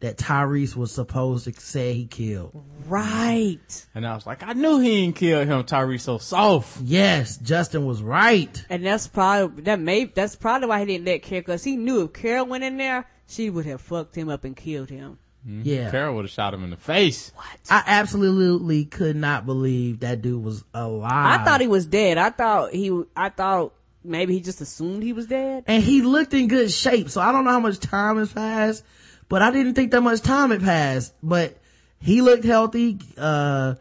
that 0.00 0.18
Tyrese 0.18 0.76
was 0.76 0.92
supposed 0.92 1.46
to 1.46 1.60
say 1.60 1.94
he 1.94 2.06
killed. 2.06 2.62
Right. 2.86 3.86
And 3.94 4.06
I 4.06 4.14
was 4.14 4.26
like, 4.26 4.42
I 4.42 4.52
knew 4.52 4.78
he 4.78 5.02
didn't 5.02 5.16
kill 5.16 5.44
him. 5.44 5.64
Tyrese 5.64 6.02
so 6.02 6.18
soft. 6.18 6.82
Yes, 6.82 7.38
Justin 7.38 7.86
was 7.86 8.02
right. 8.02 8.64
And 8.68 8.84
that's 8.84 9.08
probably 9.08 9.62
that 9.62 9.80
may 9.80 10.04
that's 10.04 10.36
probably 10.36 10.68
why 10.68 10.80
he 10.80 10.86
didn't 10.86 11.06
let 11.06 11.22
Carol 11.22 11.40
because 11.40 11.64
he 11.64 11.76
knew 11.76 12.02
if 12.02 12.12
Carol 12.12 12.46
went 12.46 12.64
in 12.64 12.76
there, 12.76 13.06
she 13.26 13.48
would 13.48 13.64
have 13.66 13.80
fucked 13.80 14.14
him 14.14 14.28
up 14.28 14.44
and 14.44 14.54
killed 14.54 14.90
him. 14.90 15.18
Yeah. 15.46 15.90
Carol 15.90 16.14
would 16.16 16.24
have 16.24 16.30
shot 16.30 16.54
him 16.54 16.64
in 16.64 16.70
the 16.70 16.76
face. 16.76 17.30
What? 17.34 17.46
I 17.70 17.82
absolutely 17.86 18.84
could 18.86 19.16
not 19.16 19.44
believe 19.44 20.00
that 20.00 20.22
dude 20.22 20.42
was 20.42 20.64
alive. 20.72 21.40
I 21.40 21.44
thought 21.44 21.60
he 21.60 21.66
was 21.66 21.86
dead. 21.86 22.16
I 22.18 22.30
thought 22.30 22.72
he. 22.72 23.02
I 23.14 23.28
thought 23.28 23.74
maybe 24.02 24.34
he 24.34 24.40
just 24.40 24.60
assumed 24.60 25.02
he 25.02 25.12
was 25.12 25.26
dead. 25.26 25.64
and 25.66 25.82
he 25.82 26.02
looked 26.02 26.32
in 26.34 26.48
good 26.48 26.70
shape. 26.70 27.10
So 27.10 27.20
I 27.20 27.32
don't 27.32 27.44
know 27.44 27.50
how 27.50 27.60
much 27.60 27.78
time 27.78 28.16
has 28.18 28.32
passed, 28.32 28.84
but 29.28 29.42
I 29.42 29.50
didn't 29.50 29.74
think 29.74 29.90
that 29.90 30.00
much 30.00 30.20
time 30.22 30.50
had 30.50 30.62
passed. 30.62 31.12
But 31.22 31.58
he 32.00 32.22
looked 32.22 32.44
healthy. 32.44 32.98
Uh, 33.18 33.74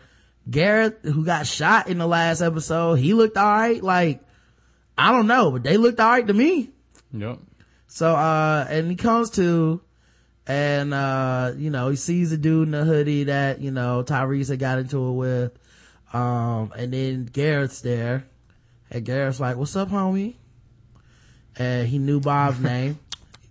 Garrett, 0.50 1.00
who 1.04 1.24
got 1.24 1.48
shot 1.48 1.88
in 1.88 1.98
the 1.98 2.08
last 2.08 2.42
episode, 2.42 2.96
he 2.96 3.14
looked 3.14 3.38
alright. 3.38 3.82
Like, 3.82 4.22
I 4.98 5.12
don't 5.14 5.28
know, 5.28 5.52
but 5.52 5.64
they 5.64 5.78
looked 5.78 6.00
alright 6.02 6.28
to 6.28 6.34
me. 6.34 6.72
Yep. 7.14 7.40
So, 7.88 8.14
uh, 8.14 8.66
and 8.70 8.90
he 8.90 8.98
comes 8.98 9.30
to, 9.32 9.80
and, 10.46 10.94
uh, 10.94 11.54
you 11.58 11.70
know, 11.70 11.90
he 11.90 11.96
sees 11.96 12.32
a 12.32 12.38
dude 12.38 12.68
in 12.68 12.74
a 12.74 12.84
hoodie 12.84 13.26
that, 13.26 13.62
you 13.62 13.72
know, 13.72 14.04
Tyrese 14.04 14.50
had 14.50 14.60
got 14.60 14.80
into 14.80 15.08
it 15.08 15.12
with. 15.14 15.60
Um, 16.12 16.72
and 16.78 16.94
then 16.94 17.26
Garrett's 17.26 17.82
there. 17.82 18.26
And 18.92 19.06
Garrett's 19.06 19.40
like, 19.40 19.56
what's 19.56 19.76
up, 19.76 19.90
homie? 19.90 20.36
And 21.58 21.88
he 21.88 21.98
knew 21.98 22.20
Bob's 22.20 22.60
name. 22.62 23.00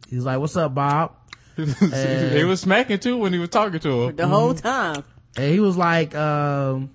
He's 0.08 0.24
like, 0.24 0.38
what's 0.38 0.56
up, 0.56 0.74
Bob? 0.74 1.16
he 1.56 2.44
was 2.44 2.60
smacking 2.60 2.98
too 2.98 3.16
when 3.16 3.32
he 3.32 3.38
was 3.38 3.50
talking 3.50 3.80
to 3.80 4.04
him. 4.04 4.16
The 4.16 4.26
whole 4.26 4.54
time. 4.54 5.04
And 5.36 5.50
he 5.50 5.60
was 5.60 5.76
like, 5.76 6.14
um, 6.14 6.90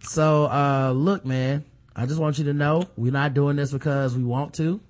so, 0.00 0.46
uh, 0.46 0.92
look, 0.94 1.24
man, 1.24 1.64
I 1.94 2.06
just 2.06 2.20
want 2.20 2.38
you 2.38 2.44
to 2.44 2.52
know 2.52 2.88
we're 2.96 3.12
not 3.12 3.34
doing 3.34 3.56
this 3.56 3.70
because 3.70 4.16
we 4.16 4.24
want 4.24 4.54
to. 4.54 4.80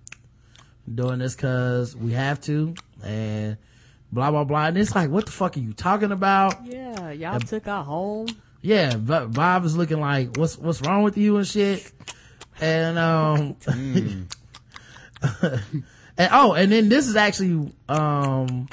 We're 0.87 0.95
doing 0.95 1.18
this 1.18 1.37
because 1.37 1.95
we 1.95 2.12
have 2.12 2.41
to. 2.43 2.74
And 3.05 3.59
blah, 4.12 4.30
blah, 4.30 4.44
blah. 4.44 4.66
And 4.66 4.78
it's 4.78 4.94
like, 4.94 5.10
what 5.10 5.26
the 5.26 5.32
fuck 5.32 5.56
are 5.56 5.60
you 5.60 5.72
talking 5.72 6.12
about? 6.12 6.64
Yeah, 6.66 7.10
y'all 7.10 7.40
took 7.40 7.66
our 7.66 7.82
home. 7.82 8.28
Yeah, 8.60 8.94
B- 8.96 9.26
Bob 9.28 9.64
is 9.64 9.76
looking 9.76 10.00
like, 10.00 10.36
what's, 10.36 10.56
what's 10.56 10.82
wrong 10.82 11.02
with 11.02 11.16
you 11.16 11.36
and 11.38 11.46
shit? 11.46 11.90
And, 12.60 12.98
um, 12.98 13.56
and 15.42 16.28
oh, 16.30 16.52
and 16.52 16.70
then 16.70 16.88
this 16.88 17.08
is 17.08 17.16
actually, 17.16 17.72
um, 17.88 18.68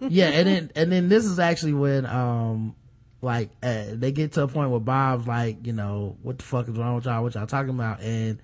yeah, 0.00 0.28
and 0.28 0.46
then, 0.46 0.70
and 0.74 0.92
then 0.92 1.08
this 1.08 1.24
is 1.24 1.38
actually 1.38 1.72
when, 1.72 2.04
um, 2.04 2.74
like, 3.22 3.50
uh, 3.62 3.84
they 3.92 4.12
get 4.12 4.32
to 4.32 4.42
a 4.42 4.48
point 4.48 4.70
where 4.70 4.80
Bob's 4.80 5.26
like, 5.26 5.66
you 5.66 5.72
know, 5.72 6.16
what 6.22 6.38
the 6.38 6.44
fuck 6.44 6.68
is 6.68 6.76
wrong 6.76 6.96
with 6.96 7.04
y'all? 7.04 7.22
What 7.22 7.34
y'all 7.34 7.46
talking 7.46 7.70
about? 7.70 8.00
And 8.00 8.40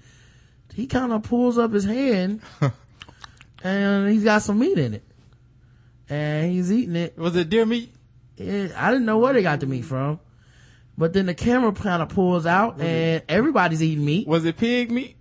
he 0.74 0.86
kind 0.86 1.12
of 1.12 1.22
pulls 1.22 1.59
up 1.59 1.72
his 1.72 1.84
hand 1.84 2.42
and 3.62 4.09
he's 4.11 4.24
got 4.24 4.42
some 4.42 4.59
meat 4.59 4.78
in 4.78 4.94
it. 4.94 5.05
And 6.09 6.52
he's 6.52 6.70
eating 6.72 6.96
it 6.96 7.18
Was 7.18 7.34
it 7.36 7.48
deer 7.50 7.66
meat? 7.66 7.92
it, 8.36 8.72
I 8.76 8.90
didn't 8.90 9.07
know 9.07 9.18
where 9.18 9.32
they 9.32 9.42
got 9.42 9.61
the 9.61 9.66
meat 9.66 9.82
from. 9.84 10.20
But 10.98 11.12
then 11.12 11.26
the 11.26 11.34
camera 11.34 11.72
kind 11.72 12.02
of 12.02 12.09
pulls 12.09 12.46
out 12.46 12.80
and 12.80 13.22
everybody's 13.28 13.82
eating 13.82 14.04
meat. 14.04 14.26
Was 14.26 14.44
it 14.44 14.57
pig 14.57 14.90
meat? 14.90 15.16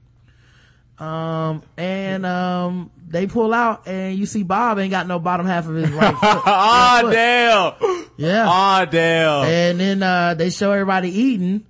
Um, 0.97 1.63
and, 1.75 2.25
um, 2.25 2.91
they 3.07 3.27
pull 3.27 3.53
out 3.53 3.85
and 3.87 4.17
you 4.17 4.25
see 4.25 4.43
Bob 4.43 4.79
ain't 4.79 4.91
got 4.91 5.07
no 5.07 5.19
bottom 5.19 5.45
half 5.45 5.67
of 5.67 5.75
his 5.75 5.89
right 5.91 6.11
foot. 6.13 6.21
Ah, 6.23 6.99
foot. 7.01 7.11
damn. 7.11 8.05
Yeah. 8.17 8.45
Ah, 8.47 8.85
damn. 8.85 9.45
And 9.45 9.79
then, 9.79 10.03
uh, 10.03 10.33
they 10.35 10.49
show 10.49 10.71
everybody 10.71 11.09
eating 11.09 11.65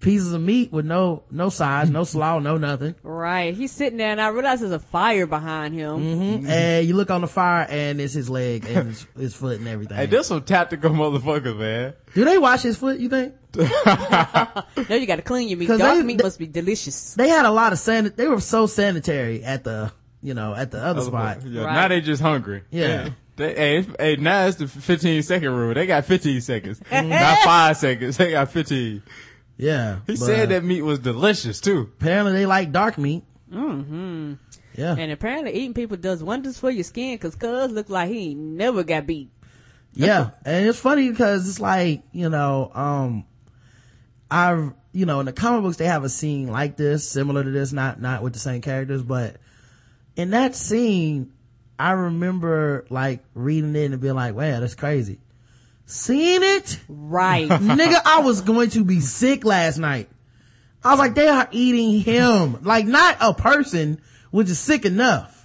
pieces 0.00 0.32
of 0.32 0.40
meat 0.40 0.72
with 0.72 0.86
no, 0.86 1.22
no 1.30 1.48
size, 1.50 1.90
no 1.90 2.04
slaw, 2.14 2.38
no 2.38 2.56
nothing. 2.56 2.94
Right. 3.02 3.54
He's 3.54 3.70
sitting 3.72 3.98
there, 3.98 4.10
and 4.10 4.20
I 4.20 4.28
realize 4.28 4.60
there's 4.60 4.72
a 4.72 4.78
fire 4.78 5.26
behind 5.26 5.74
him. 5.74 6.40
hmm 6.40 6.46
And 6.50 6.86
you 6.86 6.94
look 6.96 7.10
on 7.10 7.20
the 7.20 7.26
fire 7.28 7.66
and 7.68 8.00
it's 8.00 8.14
his 8.14 8.28
leg 8.30 8.64
and 8.66 8.88
his, 8.88 9.06
his 9.18 9.34
foot 9.34 9.58
and 9.58 9.68
everything. 9.68 9.96
Hey, 9.96 10.06
there's 10.06 10.26
some 10.26 10.42
tactical 10.42 10.90
motherfuckers, 10.90 11.56
man. 11.58 11.94
Do 12.14 12.24
they 12.24 12.38
wash 12.38 12.62
his 12.62 12.76
foot, 12.76 12.98
you 12.98 13.08
think? 13.08 13.34
no, 13.56 14.94
you 14.96 15.06
got 15.06 15.16
to 15.16 15.22
clean 15.22 15.48
your 15.48 15.58
meat. 15.58 15.66
'Cause 15.66 15.78
Dark 15.78 15.98
they- 15.98 16.02
meat 16.04 16.18
they- 16.18 16.24
must 16.24 16.38
be 16.38 16.46
delicious. 16.46 17.14
They 17.14 17.28
had 17.28 17.44
a 17.46 17.50
lot 17.50 17.72
of 17.72 17.78
san, 17.78 18.12
they 18.16 18.26
were 18.28 18.40
so 18.40 18.66
sanitary 18.66 19.42
at 19.44 19.64
the, 19.64 19.92
you 20.22 20.34
know, 20.34 20.54
at 20.54 20.70
the 20.70 20.82
other 20.82 21.02
spot. 21.02 21.42
Yeah, 21.44 21.64
Right. 21.64 21.74
Now 21.74 21.88
they 21.88 22.00
just 22.00 22.22
hungry. 22.22 22.62
Yeah. 22.70 23.10
They, 23.36 23.54
hey, 23.54 23.78
it's- 23.78 23.96
hey, 23.98 24.16
now 24.16 24.46
it's 24.46 24.56
the 24.58 24.68
15 24.68 25.22
second 25.22 25.50
rule. 25.50 25.74
They 25.74 25.86
got 25.86 26.04
15 26.04 26.40
seconds. 26.40 26.80
Not 26.90 27.38
five 27.44 27.76
seconds. 27.76 28.16
They 28.16 28.32
got 28.32 28.50
15. 28.50 29.02
Yeah. 29.60 29.98
He 30.06 30.16
said 30.16 30.48
that 30.48 30.64
meat 30.64 30.82
was 30.82 30.98
delicious 31.00 31.60
too. 31.60 31.90
Apparently 31.98 32.32
they 32.32 32.46
like 32.46 32.72
dark 32.72 32.96
meat. 32.96 33.24
Mm-hmm. 33.52 34.34
Yeah. 34.74 34.96
And 34.96 35.12
apparently 35.12 35.52
eating 35.52 35.74
people 35.74 35.96
does 35.96 36.22
wonders 36.22 36.58
for 36.58 36.70
your 36.70 36.84
skin 36.84 37.14
because 37.16 37.34
Cuz 37.34 37.70
look 37.70 37.90
like 37.90 38.08
he 38.10 38.34
never 38.34 38.82
got 38.84 39.06
beat. 39.06 39.30
yeah. 39.92 40.30
And 40.44 40.66
it's 40.68 40.78
funny 40.78 41.10
because 41.10 41.48
it's 41.48 41.60
like, 41.60 42.02
you 42.12 42.30
know, 42.30 42.70
um, 42.74 43.24
I've, 44.30 44.72
you 44.92 45.06
know, 45.06 45.20
in 45.20 45.26
the 45.26 45.32
comic 45.32 45.62
books, 45.62 45.76
they 45.76 45.86
have 45.86 46.04
a 46.04 46.08
scene 46.08 46.48
like 46.48 46.76
this, 46.76 47.06
similar 47.08 47.44
to 47.44 47.50
this, 47.50 47.72
not, 47.72 48.00
not 48.00 48.22
with 48.22 48.32
the 48.32 48.38
same 48.38 48.62
characters, 48.62 49.02
but 49.02 49.36
in 50.16 50.30
that 50.30 50.54
scene, 50.54 51.32
I 51.78 51.92
remember 51.92 52.86
like 52.90 53.24
reading 53.34 53.74
it 53.76 53.90
and 53.92 54.00
being 54.00 54.14
like, 54.14 54.34
wow, 54.34 54.60
that's 54.60 54.74
crazy. 54.74 55.18
Seeing 55.90 56.42
it, 56.42 56.78
Right. 56.88 57.48
nigga, 57.50 58.00
I 58.04 58.20
was 58.20 58.40
going 58.42 58.70
to 58.70 58.84
be 58.84 59.00
sick 59.00 59.44
last 59.44 59.78
night. 59.78 60.08
I 60.84 60.90
was 60.90 60.98
like, 60.98 61.14
they 61.14 61.28
are 61.28 61.48
eating 61.50 62.00
him. 62.00 62.62
Like, 62.62 62.86
not 62.86 63.16
a 63.20 63.34
person, 63.34 64.00
which 64.30 64.48
is 64.48 64.58
sick 64.58 64.84
enough. 64.84 65.36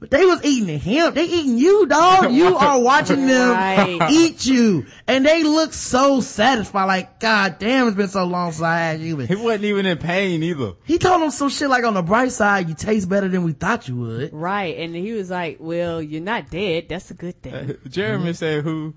But 0.00 0.10
they 0.12 0.24
was 0.24 0.44
eating 0.44 0.78
him. 0.78 1.12
They 1.14 1.24
eating 1.24 1.58
you, 1.58 1.86
dog. 1.86 2.32
You 2.32 2.56
are 2.56 2.80
watching 2.80 3.26
them 3.26 3.50
Right. 3.50 4.10
eat 4.12 4.46
you. 4.46 4.86
And 5.08 5.26
they 5.26 5.42
look 5.42 5.72
so 5.72 6.20
satisfied. 6.20 6.84
Like, 6.84 7.18
God 7.20 7.58
damn, 7.58 7.88
it's 7.88 7.96
been 7.96 8.06
so 8.08 8.24
long 8.24 8.52
since 8.52 8.62
I 8.62 8.78
had 8.78 9.00
you. 9.00 9.16
He 9.18 9.34
wasn't 9.34 9.64
even 9.64 9.86
in 9.86 9.98
pain 9.98 10.42
either. 10.44 10.74
He 10.84 10.98
told 10.98 11.20
them 11.20 11.30
some 11.32 11.48
shit 11.48 11.68
like 11.68 11.84
on 11.84 11.94
the 11.94 12.02
bright 12.02 12.30
side, 12.30 12.68
you 12.68 12.74
taste 12.76 13.08
better 13.08 13.28
than 13.28 13.42
we 13.42 13.52
thought 13.52 13.88
you 13.88 13.96
would. 13.96 14.32
right. 14.32 14.78
And 14.78 14.94
he 14.94 15.12
was 15.12 15.30
like, 15.30 15.56
well, 15.60 16.00
you're 16.00 16.20
not 16.22 16.48
dead. 16.48 16.88
That's 16.88 17.10
a 17.10 17.14
good 17.14 17.42
thing. 17.42 17.76
Jeremy 17.88 18.24
mm-hmm. 18.26 18.32
said 18.34 18.62
who 18.64 18.94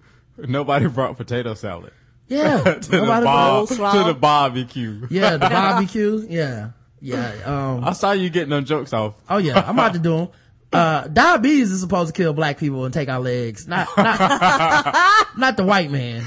nobody 0.47 0.87
brought 0.87 1.17
potato 1.17 1.53
salad 1.53 1.91
Yeah. 2.27 2.61
to 2.63 2.79
the 2.79 2.97
brought- 2.99 3.67
to 3.69 4.03
the 4.05 4.13
barbecue. 4.19 5.07
Yeah, 5.09 5.31
the 5.37 5.39
barbecue. 5.49 6.25
Yeah. 6.29 6.69
Yeah. 7.01 7.31
Um, 7.45 7.83
I 7.83 7.93
saw 7.93 8.11
you 8.11 8.29
getting 8.29 8.49
them 8.49 8.65
jokes 8.65 8.93
off. 8.93 9.15
Oh 9.29 9.37
yeah, 9.37 9.59
I'm 9.65 9.77
about 9.77 9.93
to 9.93 9.99
do 9.99 10.17
them. 10.17 10.27
Uh, 10.73 11.05
diabetes 11.07 11.69
is 11.69 11.81
supposed 11.81 12.15
to 12.15 12.17
kill 12.17 12.31
black 12.31 12.57
people 12.57 12.85
and 12.85 12.93
take 12.93 13.09
our 13.09 13.19
legs, 13.19 13.67
not, 13.67 13.89
not, 13.97 15.27
not 15.37 15.57
the 15.57 15.65
white 15.65 15.91
man. 15.91 16.23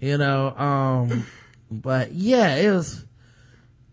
You 0.00 0.18
know, 0.18 0.48
um, 0.56 1.24
but 1.70 2.10
yeah, 2.10 2.56
it 2.56 2.68
was, 2.72 3.04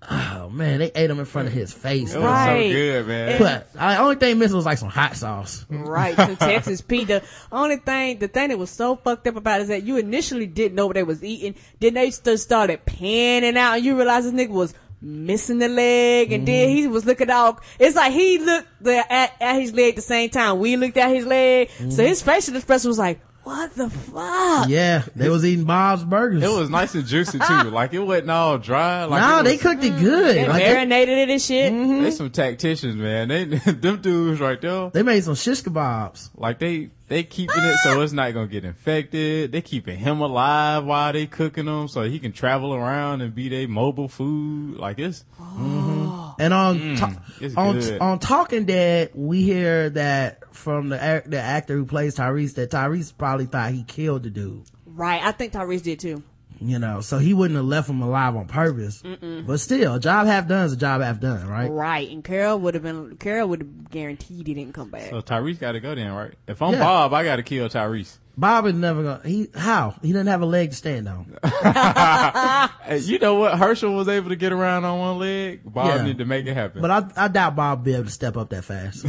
oh 0.10 0.50
man, 0.50 0.80
they 0.80 0.92
ate 0.96 1.10
him 1.10 1.20
in 1.20 1.26
front 1.26 1.48
of 1.48 1.54
his 1.54 1.74
face. 1.74 2.14
It 2.14 2.18
was 2.18 2.26
Right. 2.26 2.68
so 2.68 2.74
good, 2.74 3.08
man. 3.08 3.40
But 3.40 3.70
uh, 3.78 3.94
the 3.94 4.00
only 4.02 4.16
thing 4.16 4.40
missing 4.40 4.56
was 4.56 4.66
like 4.66 4.78
some 4.78 4.90
hot 4.90 5.16
sauce. 5.16 5.66
Right, 5.70 6.16
some 6.16 6.36
Texas 6.38 6.82
Pete. 6.82 7.08
The 7.08 7.24
only 7.52 7.78
thing, 7.78 8.20
the 8.20 8.28
thing 8.28 8.50
that 8.50 8.58
was 8.58 8.70
so 8.70 8.96
fucked 8.96 9.28
up 9.28 9.36
about 9.36 9.60
it 9.60 9.64
is 9.64 9.70
that 9.70 9.84
you 9.84 9.98
initially 9.98 10.48
didn't 10.48 10.76
know 10.76 10.88
what 10.88 10.96
they 10.96 11.04
was 11.04 11.24
eating. 11.24 11.56
Then 11.80 11.96
they 11.96 12.12
just 12.12 12.44
started 12.44 12.86
panning 12.86 13.58
out, 13.58 13.76
and 13.76 13.86
you 13.86 13.96
realize 13.96 14.30
this 14.30 14.34
nigga 14.34 14.52
was 14.52 14.74
missing 15.02 15.60
the 15.60 15.70
leg, 15.70 16.32
and 16.32 16.48
then 16.48 16.68
mm-hmm. 16.68 16.76
he 16.76 16.88
was 16.88 17.06
looking 17.06 17.30
out. 17.30 17.62
It's 17.80 17.96
like 17.96 18.12
he 18.12 18.40
looked 18.40 18.68
there 18.82 19.06
at, 19.10 19.34
at 19.40 19.60
his 19.60 19.74
leg 19.74 19.90
at 19.90 19.96
the 19.98 20.02
same 20.02 20.30
time. 20.30 20.60
We 20.60 20.76
looked 20.78 20.98
at 20.98 21.10
his 21.10 21.26
leg, 21.26 21.70
so 21.70 21.84
mm-hmm. 21.84 22.02
his 22.02 22.22
facial 22.22 22.56
expression 22.56 22.90
was 22.90 23.00
like, 23.00 23.22
"What 23.50 23.74
the 23.76 23.90
fuck?" 23.90 24.70
Yeah, 24.70 25.04
they 25.16 25.30
was 25.30 25.44
eating 25.44 25.66
Bob's 25.66 26.04
burgers. 26.04 26.44
It 26.44 26.52
was 26.52 26.70
nice 26.70 26.94
and 26.94 27.06
juicy 27.06 27.40
too. 27.40 27.70
Like 27.80 27.94
it 27.94 28.00
wasn't 28.00 28.32
all 28.32 28.58
dry. 28.58 29.06
Like 29.06 29.22
nah, 29.22 29.40
it 29.40 29.44
they 29.44 29.58
cooked 29.58 29.84
it 29.84 29.98
good. 30.00 30.36
They 30.36 30.48
Like, 30.48 30.64
they, 30.64 30.74
marinated 30.74 31.18
it 31.18 31.30
and 31.30 31.42
shit. 31.42 31.72
Mm-hmm. 31.72 32.04
They 32.04 32.12
some 32.12 32.30
tacticians, 32.30 32.96
man. 32.96 33.28
They 33.28 33.44
them 33.72 34.02
dudes 34.02 34.40
right 34.40 34.60
there. 34.60 34.90
they 34.92 35.04
made 35.04 35.24
some 35.24 35.36
shish 35.36 35.62
kebabs. 35.64 36.30
Like 36.36 36.60
they 36.60 36.90
they 37.08 37.24
keeping 37.24 37.64
it 37.64 37.78
so 37.80 38.02
it's 38.02 38.14
not 38.14 38.34
gonna 38.34 38.48
get 38.48 38.66
infected. 38.66 39.52
They 39.52 39.62
keeping 39.62 39.98
him 39.98 40.22
alive 40.22 40.86
while 40.86 41.12
they 41.12 41.26
cooking 41.26 41.66
them 41.66 41.88
so 41.88 42.04
he 42.04 42.20
can 42.20 42.32
travel 42.32 42.74
around 42.74 43.22
and 43.22 43.34
be 43.34 43.50
their 43.50 43.68
mobile 43.68 44.08
food. 44.08 44.78
Like 44.78 45.00
it's 45.00 45.26
oh. 45.40 46.36
And 46.40 46.54
on 46.54 46.80
mm, 46.80 47.00
ta- 47.00 47.22
it's 47.42 47.56
on 47.56 47.80
good. 47.80 48.00
on 48.00 48.20
Talking 48.20 48.66
Dead, 48.66 49.12
we 49.14 49.42
hear 49.42 49.90
that 49.92 50.49
from 50.60 50.90
the 50.90 51.24
the 51.26 51.40
actor 51.40 51.76
who 51.76 51.86
plays 51.86 52.16
Tyrese 52.16 52.56
that 52.56 52.72
Tyrese 52.72 53.14
probably 53.18 53.46
thought 53.48 53.72
he 53.72 53.84
killed 53.84 54.24
the 54.24 54.30
dude. 54.30 54.64
Right, 54.86 55.22
I 55.24 55.32
think 55.32 55.54
Tyrese 55.54 55.82
did 55.84 56.00
too. 56.00 56.24
You 56.62 56.78
know, 56.78 57.00
so 57.00 57.20
he 57.20 57.34
wouldn't 57.34 57.56
have 57.56 57.66
left 57.66 57.90
him 57.90 58.02
alive 58.02 58.36
on 58.36 58.46
purpose. 58.48 59.02
But 59.48 59.60
still, 59.62 59.94
a 59.96 60.00
job 60.00 60.28
half 60.28 60.46
done 60.46 60.66
is 60.66 60.74
a 60.74 60.78
job 60.78 61.02
half 61.02 61.22
done, 61.22 61.48
right? 61.48 61.72
Right, 61.72 62.10
and 62.10 62.22
Carol 62.22 62.60
would 62.60 62.74
have 62.74 62.84
been 62.84 63.16
Carol 63.16 63.48
would 63.48 63.62
have 63.62 63.90
guaranteed 63.90 64.46
he 64.46 64.54
didn't 64.54 64.74
come 64.74 64.90
back. 64.90 65.10
so 65.10 65.22
Tyrese 65.22 65.58
got 65.60 65.72
to 65.72 65.80
go 65.80 65.96
then, 65.96 66.12
right? 66.12 66.34
If 66.48 66.62
I'm 66.62 66.74
Yeah. 66.74 66.80
Bob, 66.80 67.14
I 67.14 67.24
got 67.24 67.38
to 67.38 67.44
kill 67.44 67.70
Tyrese. 67.70 68.18
Bob 68.40 68.66
is 68.68 68.74
never 68.74 69.04
gonna. 69.04 69.22
He 69.28 69.50
how 69.54 69.96
he 70.02 70.14
doesn't 70.14 70.28
have 70.28 70.42
a 70.42 70.46
leg 70.46 70.70
to 70.70 70.76
stand 70.76 71.10
on. 71.10 71.38
You 73.00 73.20
know 73.20 73.36
what? 73.36 73.54
Hershel 73.60 73.94
was 73.96 74.08
able 74.08 74.30
to 74.30 74.36
get 74.36 74.52
around 74.52 74.86
on 74.86 74.98
one 74.98 75.20
leg. 75.20 75.62
Bob 75.66 75.88
Yeah. 75.88 76.04
need 76.06 76.18
to 76.20 76.26
make 76.26 76.46
it 76.48 76.54
happen. 76.56 76.82
But 76.82 76.90
I, 76.90 77.26
I 77.26 77.28
doubt 77.28 77.56
Bob 77.56 77.80
will 77.80 77.86
be 77.86 77.94
able 77.94 78.06
to 78.06 78.12
step 78.12 78.38
up 78.38 78.50
that 78.50 78.64
fast. 78.64 79.06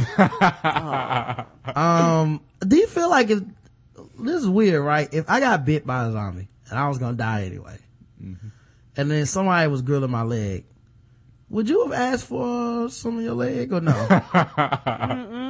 um, 1.75 2.41
do 2.59 2.75
you 2.75 2.87
feel 2.87 3.09
like 3.09 3.29
if, 3.29 3.41
this 4.19 4.41
is 4.41 4.47
weird, 4.47 4.83
right? 4.83 5.11
If 5.13 5.29
I 5.29 5.39
got 5.39 5.65
bit 5.65 5.87
by 5.87 6.05
a 6.05 6.11
zombie 6.11 6.49
and 6.69 6.77
I 6.77 6.89
was 6.89 6.97
gonna 6.97 7.17
die 7.17 7.45
anyway, 7.45 7.77
and 8.19 9.09
then 9.09 9.25
somebody 9.25 9.67
was 9.67 9.81
grilling 9.81 10.11
my 10.11 10.23
leg, 10.23 10.65
would 11.49 11.69
you 11.69 11.83
have 11.85 11.93
asked 11.93 12.25
for 12.27 12.89
some 12.89 13.17
of 13.17 13.23
your 13.23 13.33
leg 13.33 13.71
or 13.73 13.81
no? 13.81 13.91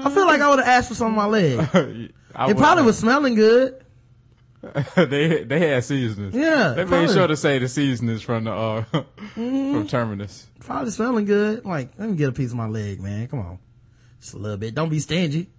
I 0.05 0.09
feel 0.11 0.25
like 0.25 0.41
I 0.41 0.49
would 0.49 0.59
have 0.59 0.67
asked 0.67 0.89
for 0.89 0.95
some 0.95 1.07
of 1.07 1.15
my 1.15 1.25
leg. 1.27 2.11
It 2.33 2.47
would- 2.47 2.57
probably 2.57 2.85
was 2.85 2.97
smelling 2.97 3.35
good. 3.35 3.83
they 4.95 5.43
they 5.43 5.59
had 5.67 5.83
seasonings. 5.83 6.33
Yeah, 6.35 6.69
they 6.73 6.85
made 6.85 7.09
sure 7.09 7.27
to 7.27 7.35
say 7.35 7.57
the 7.59 7.67
seasonings 7.67 8.21
from 8.21 8.43
the 8.45 8.51
uh 8.51 8.83
from 9.33 9.87
Terminus. 9.87 10.47
Probably 10.59 10.91
smelling 10.91 11.25
good. 11.25 11.65
Like, 11.65 11.89
let 11.97 12.09
me 12.09 12.15
get 12.15 12.29
a 12.29 12.31
piece 12.31 12.51
of 12.51 12.57
my 12.57 12.67
leg, 12.67 13.01
man. 13.01 13.27
Come 13.27 13.39
on. 13.39 13.59
Just 14.21 14.35
a 14.35 14.37
little 14.37 14.57
bit. 14.57 14.75
Don't 14.75 14.89
be 14.89 14.99
stingy. 14.99 15.49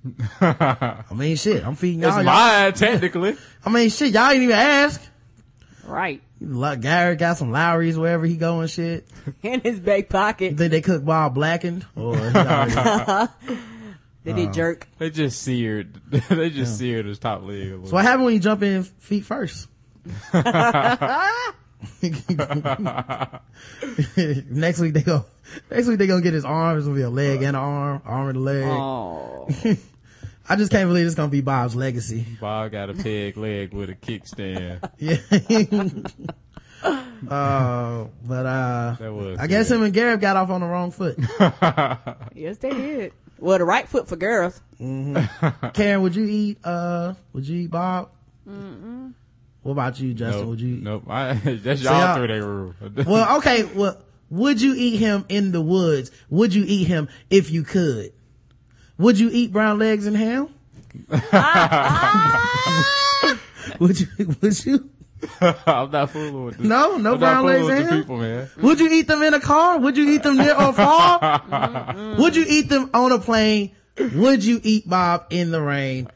I 0.40 1.02
mean, 1.12 1.34
shit. 1.36 1.66
I'm 1.66 1.74
feeding 1.74 2.00
y'all. 2.00 2.10
It's 2.10 2.24
y'all- 2.24 2.24
mine 2.24 2.72
technically. 2.74 3.36
I 3.66 3.70
mean, 3.70 3.90
shit. 3.90 4.12
Y'all 4.14 4.30
ain't 4.30 4.42
even 4.44 4.54
ask. 4.56 5.02
Right, 5.84 6.22
Like 6.40 6.80
Garrett 6.80 7.18
got 7.18 7.36
some 7.38 7.50
Lawry's 7.50 7.98
wherever 7.98 8.24
he 8.24 8.36
go 8.36 8.60
and 8.60 8.70
shit. 8.70 9.06
in 9.42 9.60
his 9.60 9.80
back 9.80 10.08
pocket, 10.08 10.52
You 10.52 10.56
think 10.56 10.70
they 10.70 10.80
cook 10.80 11.04
Bob 11.04 11.34
blackened 11.34 11.84
or 11.96 12.16
he 12.16 12.22
already- 12.38 13.32
they 14.24 14.32
did 14.32 14.52
jerk. 14.52 14.86
They 14.98 15.10
just 15.10 15.42
seared. 15.42 16.00
they 16.28 16.50
just 16.50 16.78
seared 16.78 17.06
his 17.06 17.18
top 17.18 17.42
leg. 17.42 17.60
A 17.60 17.70
little. 17.72 17.86
so 17.86 17.94
what 17.94 18.04
happened 18.04 18.24
when 18.26 18.34
you 18.34 18.40
jump 18.40 18.62
in 18.62 18.82
feet 18.84 19.24
first? 19.24 19.68
next 24.50 24.78
week 24.80 24.94
they 24.94 25.02
go. 25.02 25.24
Next 25.70 25.86
week 25.88 25.98
they 25.98 26.06
gonna 26.06 26.22
get 26.22 26.34
his 26.34 26.44
arm. 26.44 26.76
It's 26.78 26.86
gonna 26.86 26.96
be 26.96 27.02
a 27.02 27.10
leg 27.10 27.38
and 27.38 27.56
an 27.56 27.62
arm, 27.62 28.02
arm 28.04 28.28
and 28.28 28.36
a 28.38 28.40
leg. 28.40 28.64
Oh, 28.64 29.48
I 30.48 30.56
just 30.56 30.70
can't 30.70 30.88
believe 30.88 31.06
it's 31.06 31.14
gonna 31.14 31.28
be 31.28 31.40
Bob's 31.40 31.74
legacy. 31.74 32.26
Bob 32.40 32.72
got 32.72 32.90
a 32.90 32.94
peg 32.94 33.36
leg 33.36 33.72
with 33.72 33.90
a 33.90 33.94
kickstand. 33.94 34.88
Yeah. 34.98 35.18
uh, 37.28 38.06
but 38.24 38.46
uh, 38.46 38.96
That 38.98 39.12
was. 39.12 39.38
I 39.38 39.46
guess 39.46 39.68
good. 39.68 39.76
him 39.76 39.82
and 39.84 39.94
Garrett 39.94 40.20
got 40.20 40.36
off 40.36 40.50
on 40.50 40.60
the 40.60 40.66
wrong 40.66 40.90
foot. 40.90 41.16
yes, 42.34 42.58
they 42.58 42.70
did. 42.70 43.12
Well, 43.42 43.58
the 43.58 43.64
right 43.64 43.88
foot 43.88 44.06
for 44.06 44.14
girls. 44.14 44.60
Karen, 44.78 46.02
would 46.02 46.14
you 46.14 46.24
eat? 46.26 46.58
Uh, 46.62 47.14
would 47.32 47.46
you 47.46 47.62
eat 47.62 47.70
Bob? 47.72 48.10
mm 48.48 49.12
What 49.62 49.72
about 49.72 49.98
you, 49.98 50.14
Justin? 50.14 50.40
Nope, 50.42 50.48
Would 50.48 50.60
you? 50.60 50.76
nope. 50.76 51.02
I, 51.08 51.32
that's 51.44 51.80
See, 51.80 51.86
y'all 51.86 51.94
I- 51.94 52.14
through 52.14 52.28
their 52.28 52.44
rule. 52.44 52.74
Well, 53.04 53.38
okay. 53.38 53.64
Well, 53.64 54.00
would 54.30 54.62
you 54.62 54.74
eat 54.76 54.98
him 54.98 55.24
in 55.28 55.50
the 55.50 55.60
woods? 55.60 56.12
Would 56.30 56.54
you 56.54 56.64
eat 56.66 56.84
him 56.86 57.08
if 57.30 57.50
you 57.50 57.64
could? 57.64 58.12
Would 58.98 59.18
you 59.18 59.28
eat 59.32 59.52
brown 59.52 59.80
legs 59.80 60.06
and 60.06 60.16
ham? 60.16 60.48
would 63.80 63.98
you? 64.00 64.06
Would 64.40 64.64
you? 64.64 64.88
I'm 65.66 65.90
not 65.90 66.10
fooling 66.10 66.44
with 66.44 66.58
this. 66.58 66.66
No, 66.66 66.96
no 66.96 67.14
I'm 67.14 67.18
brown 67.18 67.46
legs 67.46 67.68
and 67.68 67.88
ham. 67.88 68.00
people, 68.00 68.16
man. 68.18 68.48
Would 68.58 68.80
you 68.80 68.88
eat 68.90 69.06
them 69.06 69.22
in 69.22 69.34
a 69.34 69.40
car? 69.40 69.78
Would 69.78 69.96
you 69.96 70.10
eat 70.10 70.22
them 70.22 70.36
near 70.36 70.54
a 70.56 70.72
farm? 70.72 72.16
Would 72.18 72.36
you 72.36 72.44
eat 72.48 72.68
them 72.68 72.90
on 72.94 73.12
a 73.12 73.18
plane? 73.18 73.72
Would 73.98 74.44
you 74.44 74.60
eat 74.62 74.88
Bob 74.88 75.26
in 75.30 75.50
the 75.50 75.60
rain? 75.62 76.08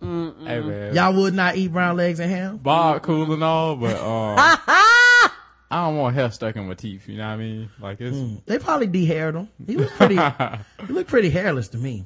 Hey 0.00 0.60
man, 0.60 0.94
Y'all 0.94 1.14
would 1.14 1.34
not 1.34 1.56
eat 1.56 1.72
brown 1.72 1.96
legs 1.96 2.20
and 2.20 2.30
ham? 2.30 2.58
Bob 2.58 3.02
cool 3.02 3.32
and 3.32 3.42
all, 3.42 3.74
but 3.76 3.96
um, 3.96 4.36
I 4.38 5.30
don't 5.70 5.96
want 5.96 6.14
hair 6.14 6.30
stuck 6.30 6.56
in 6.56 6.68
my 6.68 6.74
teeth. 6.74 7.08
You 7.08 7.16
know 7.16 7.26
what 7.26 7.32
I 7.32 7.36
mean? 7.36 7.70
Like 7.80 8.00
it's 8.00 8.42
They 8.46 8.58
probably 8.58 8.86
de-haired 8.86 9.34
him. 9.34 9.48
He 9.66 9.76
was 9.76 9.90
pretty, 9.92 10.16
he 10.16 10.92
looked 10.92 11.08
pretty 11.10 11.30
hairless 11.30 11.68
to 11.68 11.78
me. 11.78 12.04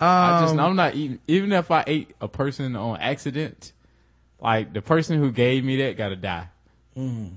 I 0.00 0.40
just 0.42 0.54
Um, 0.54 0.60
I'm 0.60 0.76
not 0.76 0.94
eating. 0.94 1.20
Even 1.28 1.52
if 1.52 1.70
I 1.70 1.84
ate 1.86 2.14
a 2.20 2.28
person 2.28 2.74
on 2.74 2.98
accident, 2.98 3.72
like 4.40 4.72
the 4.72 4.82
person 4.82 5.18
who 5.18 5.30
gave 5.32 5.64
me 5.64 5.76
that 5.82 5.96
got 5.96 6.08
to 6.10 6.16
die. 6.16 6.48
Mm. 6.96 7.32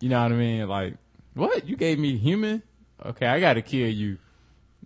You 0.00 0.08
know 0.08 0.22
what 0.22 0.32
I 0.32 0.36
mean? 0.36 0.68
Like 0.68 0.94
what? 1.34 1.66
You 1.66 1.76
gave 1.76 1.98
me 1.98 2.16
human? 2.16 2.62
Okay, 3.04 3.26
I 3.26 3.40
got 3.40 3.54
to 3.54 3.62
kill 3.62 3.88
you. 3.88 4.18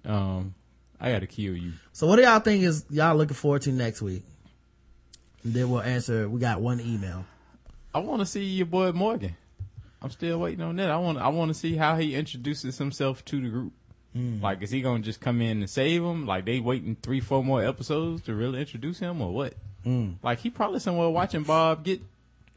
Um, 0.05 0.55
I 1.01 1.11
got 1.11 1.21
to 1.21 1.27
kill 1.27 1.57
you. 1.57 1.73
So 1.93 2.07
what 2.07 2.17
do 2.17 2.23
y'all 2.23 2.41
think 2.41 2.63
is 2.63 2.85
y'all 2.91 3.17
looking 3.17 3.35
forward 3.35 3.63
to 3.63 3.73
next 3.73 4.03
week? 4.03 4.23
And 5.45 5.55
then 5.55 5.71
we'll 5.71 5.83
answer. 5.83 6.29
We 6.29 6.41
got 6.41 6.61
one 6.61 6.81
email. 6.81 7.25
I 7.95 7.99
want 8.01 8.21
to 8.21 8.27
see 8.27 8.45
your 8.45 8.67
boy 8.67 8.93
Morgan. 8.93 9.37
I'm 10.01 10.11
still 10.11 10.39
waiting 10.41 10.63
on 10.63 10.77
that. 10.77 10.91
I 10.91 10.97
want 10.97 11.19
I 11.19 11.29
want 11.29 11.51
to 11.51 11.55
see 11.55 11.77
how 11.77 11.97
he 11.97 12.15
introduces 12.15 12.79
himself 12.79 13.25
to 13.27 13.41
the 13.41 13.49
group. 13.49 13.73
Like, 14.15 14.63
is 14.63 14.71
he 14.71 14.83
gonna 14.83 15.03
just 15.03 15.21
come 15.21 15.41
in 15.41 15.61
and 15.61 15.71
save 15.71 16.03
him? 16.03 16.27
Like, 16.27 16.45
they 16.45 16.61
waiting 16.61 16.97
three, 16.97 17.21
four 17.21 17.43
more 17.43 17.65
episodes 17.65 18.23
to 18.25 18.35
really 18.35 18.61
introduce 18.61 18.99
him, 18.99 19.23
or 19.23 19.33
what? 19.33 19.55
Like, 20.23 20.41
he 20.41 20.51
probably 20.51 20.81
somewhere 20.81 21.09
watching 21.09 21.43
Bob 21.43 21.85
get 21.85 22.01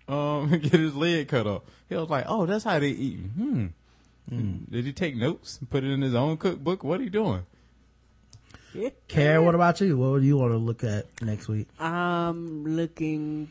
um 0.07 0.49
get 0.61 0.73
his 0.73 0.95
leg 0.95 1.27
cut 1.27 1.47
off. 1.47 1.63
He 1.89 1.95
was 1.95 2.09
like, 2.09 2.25
"Oh, 2.27 2.45
that's 2.45 2.63
how 2.63 2.79
they 2.79 2.89
eat." 2.89 3.19
Hmm. 3.19 3.67
Did 4.69 4.85
he 4.85 4.93
take 4.93 5.15
notes 5.15 5.59
and 5.59 5.69
put 5.69 5.83
it 5.83 5.91
in 5.91 6.01
his 6.01 6.15
own 6.15 6.37
cookbook? 6.37 6.83
What 6.83 6.99
are 6.99 7.03
you 7.03 7.09
doing? 7.09 7.45
Karen, 9.07 9.45
what 9.45 9.55
about 9.55 9.79
you? 9.81 9.97
What 9.97 10.19
do 10.19 10.25
you 10.25 10.37
want 10.37 10.51
to 10.51 10.57
look 10.57 10.83
at 10.83 11.05
next 11.21 11.47
week? 11.47 11.67
I'm 11.79 12.65
looking 12.65 13.49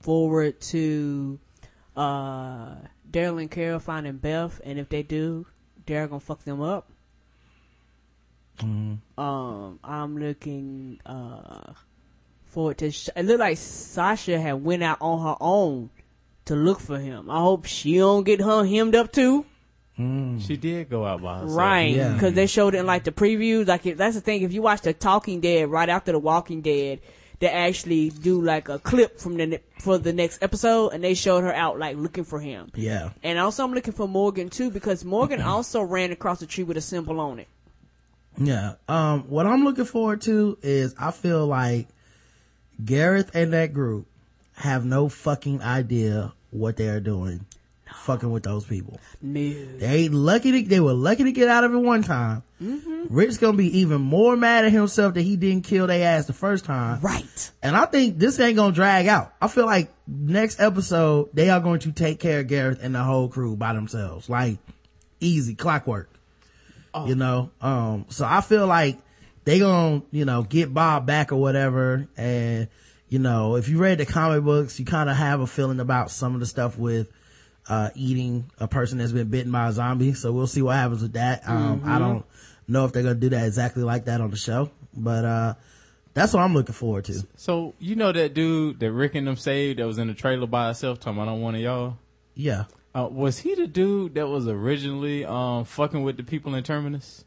forward 0.00 0.60
to 0.60 1.38
uh 1.96 2.74
Daryl 3.10 3.40
and 3.40 3.50
Carol 3.50 3.80
finding 3.80 4.16
Beth, 4.18 4.60
and 4.64 4.78
if 4.78 4.88
they 4.88 5.02
do, 5.02 5.46
Daryl 5.86 6.08
gonna 6.10 6.20
fuck 6.20 6.44
them 6.44 6.60
up. 6.60 6.88
Um, 8.60 9.80
I'm 9.82 10.18
looking 10.18 11.00
uh 11.04 11.72
forward 12.54 12.78
to. 12.78 12.90
Sh- 12.90 13.10
it 13.14 13.24
looked 13.26 13.40
like 13.40 13.58
Sasha 13.58 14.40
had 14.40 14.64
went 14.64 14.82
out 14.82 14.98
on 15.00 15.22
her 15.22 15.36
own 15.40 15.90
to 16.46 16.54
look 16.54 16.80
for 16.80 16.98
him. 16.98 17.30
I 17.30 17.40
hope 17.40 17.66
she 17.66 17.98
don't 17.98 18.24
get 18.24 18.40
her 18.40 18.64
hemmed 18.64 18.94
up 18.94 19.12
too. 19.12 19.44
She 19.96 20.56
did 20.56 20.90
go 20.90 21.04
out 21.04 21.22
by 21.22 21.38
herself. 21.40 21.56
Right, 21.56 21.94
Yeah. 21.94 22.14
because 22.14 22.34
they 22.34 22.46
showed 22.48 22.74
it 22.74 22.78
in 22.78 22.86
like 22.86 23.04
the 23.04 23.12
previews. 23.12 23.68
Like 23.68 23.86
if, 23.86 23.96
that's 23.96 24.16
the 24.16 24.20
thing. 24.20 24.42
If 24.42 24.52
you 24.52 24.60
watch 24.60 24.80
the 24.80 24.92
Talking 24.92 25.40
Dead 25.40 25.68
right 25.70 25.88
after 25.88 26.10
the 26.10 26.18
Walking 26.18 26.62
Dead, 26.62 26.98
they 27.38 27.48
actually 27.48 28.10
do 28.10 28.40
like 28.42 28.68
a 28.68 28.80
clip 28.80 29.20
from 29.20 29.36
the 29.36 29.46
ne- 29.46 29.60
for 29.80 29.96
the 29.98 30.12
next 30.12 30.42
episode, 30.42 30.88
and 30.94 31.04
they 31.04 31.14
showed 31.14 31.44
her 31.44 31.54
out 31.54 31.78
like 31.78 31.96
looking 31.96 32.24
for 32.24 32.40
him. 32.40 32.72
Yeah. 32.74 33.10
And 33.22 33.38
also, 33.38 33.62
I'm 33.62 33.72
looking 33.72 33.92
for 33.92 34.08
Morgan 34.08 34.48
too 34.50 34.70
because 34.72 35.04
Morgan 35.04 35.40
also 35.42 35.82
ran 35.82 36.10
across 36.10 36.42
a 36.42 36.46
tree 36.46 36.64
with 36.64 36.76
a 36.76 36.80
symbol 36.80 37.20
on 37.20 37.38
it. 37.38 37.48
Yeah. 38.36 38.74
Um, 38.88 39.22
what 39.30 39.46
I'm 39.46 39.62
looking 39.62 39.84
forward 39.84 40.22
to 40.22 40.58
is 40.60 40.92
I 40.98 41.12
feel 41.12 41.46
like 41.46 41.86
Gareth 42.82 43.30
and 43.34 43.52
that 43.52 43.72
group 43.72 44.06
have 44.54 44.84
no 44.84 45.08
fucking 45.08 45.62
idea 45.62 46.32
what 46.50 46.76
they 46.76 46.88
are 46.88 47.00
doing 47.00 47.44
fucking 47.94 48.30
with 48.30 48.42
those 48.42 48.64
people. 48.64 48.98
No. 49.22 49.40
They 49.78 50.08
lucky 50.08 50.52
to, 50.52 50.68
they 50.68 50.80
were 50.80 50.92
lucky 50.92 51.24
to 51.24 51.32
get 51.32 51.48
out 51.48 51.64
of 51.64 51.74
it 51.74 51.78
one 51.78 52.02
time. 52.02 52.42
Rick's 53.08 53.36
gonna 53.36 53.56
be 53.56 53.78
even 53.80 54.00
more 54.00 54.36
mad 54.36 54.64
at 54.64 54.72
himself 54.72 55.14
that 55.14 55.22
he 55.22 55.36
didn't 55.36 55.64
kill 55.64 55.86
their 55.86 56.06
ass 56.06 56.26
the 56.26 56.32
first 56.32 56.64
time. 56.64 57.00
Right. 57.00 57.50
And 57.62 57.76
I 57.76 57.86
think 57.86 58.18
this 58.18 58.38
ain't 58.40 58.56
gonna 58.56 58.74
drag 58.74 59.06
out. 59.06 59.34
I 59.40 59.48
feel 59.48 59.66
like 59.66 59.92
next 60.06 60.60
episode, 60.60 61.30
they 61.34 61.50
are 61.50 61.60
going 61.60 61.80
to 61.80 61.92
take 61.92 62.20
care 62.20 62.40
of 62.40 62.48
Gareth 62.48 62.78
and 62.82 62.94
the 62.94 63.02
whole 63.02 63.28
crew 63.28 63.56
by 63.56 63.72
themselves. 63.72 64.28
Like, 64.28 64.58
easy, 65.20 65.54
clockwork. 65.54 66.10
You 67.06 67.16
know? 67.16 67.50
Um, 67.60 68.06
so 68.08 68.24
I 68.24 68.40
feel 68.40 68.68
like 68.68 68.98
they 69.44 69.58
gonna, 69.58 70.02
you 70.10 70.24
know, 70.24 70.42
get 70.42 70.72
Bob 70.72 71.06
back 71.06 71.32
or 71.32 71.36
whatever. 71.36 72.08
And, 72.16 72.68
you 73.08 73.18
know, 73.18 73.56
if 73.56 73.68
you 73.68 73.78
read 73.78 73.98
the 73.98 74.06
comic 74.06 74.42
books, 74.44 74.78
you 74.78 74.84
kind 74.84 75.10
of 75.10 75.16
have 75.16 75.40
a 75.40 75.46
feeling 75.46 75.80
about 75.80 76.10
some 76.10 76.34
of 76.34 76.40
the 76.40 76.46
stuff 76.46 76.78
with, 76.78 77.08
uh, 77.68 77.90
eating 77.94 78.50
a 78.58 78.68
person 78.68 78.98
that's 78.98 79.12
been 79.12 79.28
bitten 79.28 79.52
by 79.52 79.68
a 79.68 79.72
zombie. 79.72 80.14
So 80.14 80.32
we'll 80.32 80.46
see 80.46 80.62
what 80.62 80.76
happens 80.76 81.02
with 81.02 81.14
that. 81.14 81.48
Um, 81.48 81.82
I 81.84 81.98
don't 81.98 82.24
know 82.68 82.84
if 82.84 82.92
they're 82.92 83.02
gonna 83.02 83.14
do 83.14 83.30
that 83.30 83.46
exactly 83.46 83.82
like 83.82 84.06
that 84.06 84.20
on 84.20 84.30
the 84.30 84.36
show, 84.36 84.70
but, 84.94 85.24
uh, 85.24 85.54
that's 86.14 86.32
what 86.32 86.42
I'm 86.42 86.54
looking 86.54 86.74
forward 86.74 87.06
to. 87.06 87.26
So 87.36 87.74
you 87.80 87.96
know 87.96 88.12
that 88.12 88.34
dude 88.34 88.78
that 88.78 88.92
Rick 88.92 89.16
and 89.16 89.26
them 89.26 89.36
saved 89.36 89.80
that 89.80 89.86
was 89.86 89.98
in 89.98 90.06
the 90.06 90.14
trailer 90.14 90.46
by 90.46 90.66
himself 90.66 91.00
talking 91.00 91.20
about 91.20 91.32
on 91.32 91.40
one 91.40 91.56
of 91.56 91.60
y'all? 91.60 91.98
Yeah. 92.34 92.66
Uh, 92.94 93.08
was 93.10 93.40
he 93.40 93.56
the 93.56 93.66
dude 93.66 94.14
that 94.14 94.28
was 94.28 94.46
originally 94.46 95.24
um 95.24 95.64
fucking 95.64 96.04
with 96.04 96.16
the 96.16 96.22
people 96.22 96.54
in 96.54 96.62
Terminus? 96.62 97.24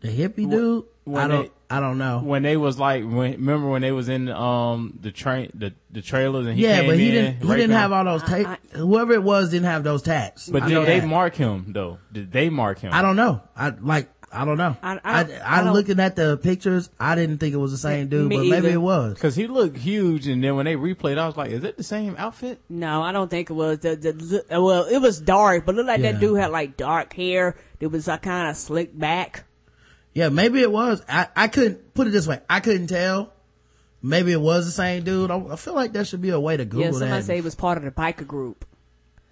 The 0.00 0.08
hippie 0.08 0.50
dude? 0.50 0.84
when 1.04 1.22
I 1.22 1.28
don't, 1.28 1.42
they- 1.44 1.50
I 1.76 1.78
don't 1.80 1.98
know. 1.98 2.18
When 2.20 2.42
they 2.42 2.56
was 2.56 2.78
like, 2.78 3.04
when, 3.04 3.32
remember 3.32 3.68
when 3.68 3.82
they 3.82 3.92
was 3.92 4.08
in 4.08 4.28
um 4.28 4.98
the 5.00 5.12
train, 5.12 5.50
the 5.54 5.72
the 5.92 6.02
trailers, 6.02 6.46
and 6.46 6.56
he 6.56 6.64
yeah, 6.64 6.80
came 6.80 6.90
but 6.90 6.98
he 6.98 7.08
in, 7.08 7.14
didn't, 7.14 7.42
he 7.42 7.48
didn't 7.48 7.70
him? 7.70 7.76
have 7.76 7.92
all 7.92 8.04
those 8.04 8.22
ta- 8.22 8.56
whoever 8.72 9.12
it 9.12 9.22
was 9.22 9.50
didn't 9.50 9.66
have 9.66 9.84
those 9.84 10.02
tats. 10.02 10.48
But 10.48 10.62
I 10.64 10.68
did 10.68 10.86
they 10.86 11.00
that. 11.00 11.06
mark 11.06 11.34
him 11.36 11.66
though? 11.68 11.98
Did 12.12 12.32
they 12.32 12.48
mark 12.50 12.78
him? 12.80 12.92
I 12.92 13.02
don't 13.02 13.16
know. 13.16 13.40
I 13.56 13.70
like. 13.80 14.08
I 14.32 14.44
don't 14.44 14.58
know. 14.58 14.76
I- 14.80 14.94
I, 14.94 15.00
I- 15.04 15.22
I, 15.22 15.60
I 15.62 15.70
looking 15.72 15.98
at 16.00 16.14
the 16.16 16.36
pictures. 16.38 16.88
I 17.00 17.14
didn't 17.16 17.38
think 17.38 17.52
it 17.52 17.56
was 17.58 17.72
the 17.72 17.78
same 17.78 18.08
dude, 18.08 18.28
but 18.30 18.36
maybe 18.38 18.56
either. 18.56 18.68
it 18.68 18.80
was. 18.80 19.18
Cause 19.18 19.34
he 19.34 19.46
looked 19.48 19.76
huge, 19.76 20.26
and 20.28 20.42
then 20.42 20.54
when 20.56 20.66
they 20.66 20.76
replayed, 20.76 21.18
I 21.18 21.26
was 21.26 21.36
like, 21.36 21.50
"Is 21.50 21.62
it 21.64 21.76
the 21.76 21.82
same 21.82 22.14
outfit?" 22.16 22.60
No, 22.68 23.02
I 23.02 23.10
don't 23.12 23.28
think 23.28 23.50
it 23.50 23.54
was. 23.54 23.78
The, 23.80 23.96
the, 23.96 24.12
the- 24.12 24.60
well, 24.60 24.84
it 24.86 24.98
was 24.98 25.20
dark, 25.20 25.66
but 25.66 25.74
looked 25.74 25.88
like 25.88 26.00
Yeah. 26.00 26.12
that 26.12 26.20
dude 26.20 26.38
had 26.38 26.50
like 26.52 26.76
dark 26.76 27.12
hair. 27.12 27.56
It 27.80 27.88
was 27.88 28.06
like 28.08 28.22
kind 28.22 28.48
of 28.48 28.56
slicked 28.56 28.96
back. 28.98 29.44
Yeah, 30.12 30.28
maybe 30.28 30.60
it 30.60 30.70
was. 30.70 31.02
I, 31.08 31.28
I 31.36 31.48
couldn't 31.48 31.94
put 31.94 32.06
it 32.06 32.10
this 32.10 32.26
way. 32.26 32.40
I 32.48 32.60
couldn't 32.60 32.88
tell. 32.88 33.32
Maybe 34.02 34.32
it 34.32 34.40
was 34.40 34.66
the 34.66 34.72
same 34.72 35.04
dude. 35.04 35.30
I, 35.30 35.38
I 35.38 35.56
feel 35.56 35.74
like 35.74 35.92
there 35.92 36.04
should 36.04 36.22
be 36.22 36.30
a 36.30 36.40
way 36.40 36.56
to 36.56 36.64
Google 36.64 36.86
yeah, 36.86 36.90
somebody 36.92 37.10
that. 37.20 37.24
say 37.24 37.38
it 37.38 37.44
was 37.44 37.54
part 37.54 37.78
of 37.78 37.84
the 37.84 37.90
biker 37.90 38.26
group 38.26 38.64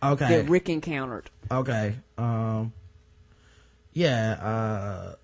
okay. 0.03 0.29
that 0.29 0.49
Rick 0.49 0.69
encountered. 0.69 1.31
Okay. 1.51 1.97
Um. 2.17 2.73
Yeah. 3.93 4.33
Uh. 4.33 5.15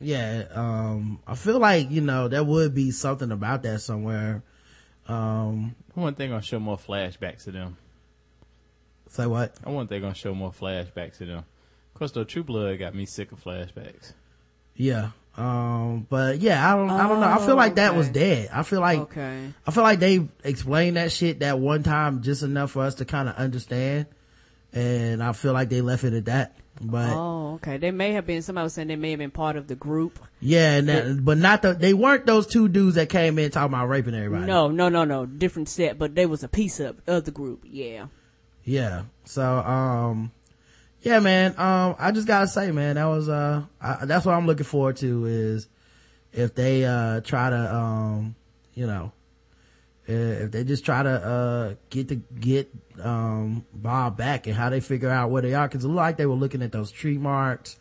Yeah. 0.00 0.44
Um. 0.52 1.20
I 1.26 1.34
feel 1.34 1.58
like 1.58 1.90
you 1.90 2.00
know 2.00 2.28
there 2.28 2.44
would 2.44 2.74
be 2.74 2.90
something 2.90 3.30
about 3.30 3.62
that 3.62 3.80
somewhere. 3.80 4.42
Um. 5.06 5.76
I 5.96 6.00
wonder 6.00 6.14
if 6.14 6.18
they're 6.18 6.28
gonna 6.28 6.42
show 6.42 6.58
more 6.58 6.76
flashbacks 6.76 7.44
to 7.44 7.52
them. 7.52 7.76
Say 9.08 9.26
what? 9.26 9.54
I 9.64 9.70
wonder 9.70 9.84
if 9.84 9.88
they're 9.88 10.00
gonna 10.00 10.14
show 10.14 10.34
more 10.34 10.52
flashbacks 10.52 11.18
to 11.18 11.26
them. 11.26 11.38
Of 11.38 11.98
course, 11.98 12.12
though, 12.12 12.24
True 12.24 12.44
Blood 12.44 12.78
got 12.78 12.94
me 12.94 13.06
sick 13.06 13.32
of 13.32 13.42
flashbacks. 13.42 14.12
Yeah. 14.76 15.10
Um, 15.36 16.06
but 16.08 16.38
yeah, 16.38 16.66
I 16.72 16.76
don't, 16.76 16.88
I 16.90 17.06
don't 17.08 17.20
know. 17.20 17.28
I 17.28 17.44
feel 17.44 17.56
like 17.56 17.74
that 17.74 17.94
was 17.94 18.08
dead. 18.08 18.48
I 18.52 18.62
feel 18.62 18.80
like, 18.80 18.98
Okay. 19.00 19.52
I 19.66 19.70
feel 19.70 19.82
like 19.82 19.98
they 19.98 20.26
explained 20.44 20.96
that 20.96 21.12
shit 21.12 21.40
that 21.40 21.58
one 21.58 21.82
time 21.82 22.22
just 22.22 22.42
enough 22.42 22.70
for 22.70 22.82
us 22.82 22.94
to 22.96 23.04
kind 23.04 23.28
of 23.28 23.34
understand. 23.36 24.06
And 24.72 25.22
I 25.22 25.32
feel 25.32 25.52
like 25.52 25.68
they 25.68 25.82
left 25.82 26.04
it 26.04 26.14
at 26.14 26.24
that. 26.26 26.56
But 26.80 27.10
Oh, 27.10 27.54
okay. 27.54 27.76
They 27.78 27.90
may 27.90 28.12
have 28.12 28.26
been. 28.26 28.42
Somebody 28.42 28.64
was 28.64 28.74
saying 28.74 28.88
they 28.88 28.96
may 28.96 29.10
have 29.10 29.18
been 29.18 29.30
part 29.30 29.56
of 29.56 29.66
the 29.66 29.74
group. 29.74 30.18
yeah, 30.40 30.72
and 30.76 30.88
that, 30.88 31.24
but 31.24 31.38
not 31.38 31.62
the, 31.62 31.72
they 31.74 31.94
weren't 31.94 32.26
those 32.26 32.46
two 32.46 32.68
dudes 32.68 32.96
that 32.96 33.08
came 33.08 33.38
in 33.38 33.50
talking 33.50 33.72
about 33.74 33.88
raping 33.88 34.14
everybody. 34.14 34.44
No, 34.46 34.68
no, 34.68 34.88
no, 34.90 35.04
no. 35.04 35.24
Different 35.24 35.68
set, 35.70 35.98
but 35.98 36.14
they 36.14 36.26
was 36.26 36.44
a 36.44 36.48
piece 36.48 36.78
of 36.80 37.00
of 37.06 37.24
the 37.24 37.30
group. 37.30 37.64
Yeah. 37.64 38.06
Yeah. 38.64 39.02
So, 39.24 39.42
um, 39.58 40.32
yeah, 41.06 41.20
man. 41.20 41.54
Um, 41.56 41.94
I 42.00 42.10
just 42.10 42.26
gotta 42.26 42.48
say, 42.48 42.72
man, 42.72 42.96
that 42.96 43.04
was, 43.04 43.28
uh, 43.28 43.62
I, 43.80 44.06
that's 44.06 44.26
what 44.26 44.34
I'm 44.34 44.44
looking 44.44 44.64
forward 44.64 44.96
to 44.96 45.26
is 45.26 45.68
if 46.32 46.56
they, 46.56 46.84
uh, 46.84 47.20
try 47.20 47.48
to, 47.48 47.74
um, 47.76 48.34
you 48.74 48.88
know, 48.88 49.12
uh, 50.08 50.12
if 50.12 50.50
they 50.50 50.64
just 50.64 50.84
try 50.84 51.04
to, 51.04 51.08
uh, 51.08 51.74
get 51.90 52.08
the, 52.08 52.16
get, 52.16 52.68
um, 53.00 53.64
Bob 53.72 54.16
back 54.16 54.48
and 54.48 54.56
how 54.56 54.68
they 54.68 54.80
figure 54.80 55.08
out 55.08 55.30
where 55.30 55.42
they 55.42 55.54
are. 55.54 55.68
Cause 55.68 55.84
it 55.84 55.86
looked 55.86 55.96
like 55.96 56.16
they 56.16 56.26
were 56.26 56.34
looking 56.34 56.60
at 56.60 56.72
those 56.72 56.90
tree 56.90 57.18
marks. 57.18 57.78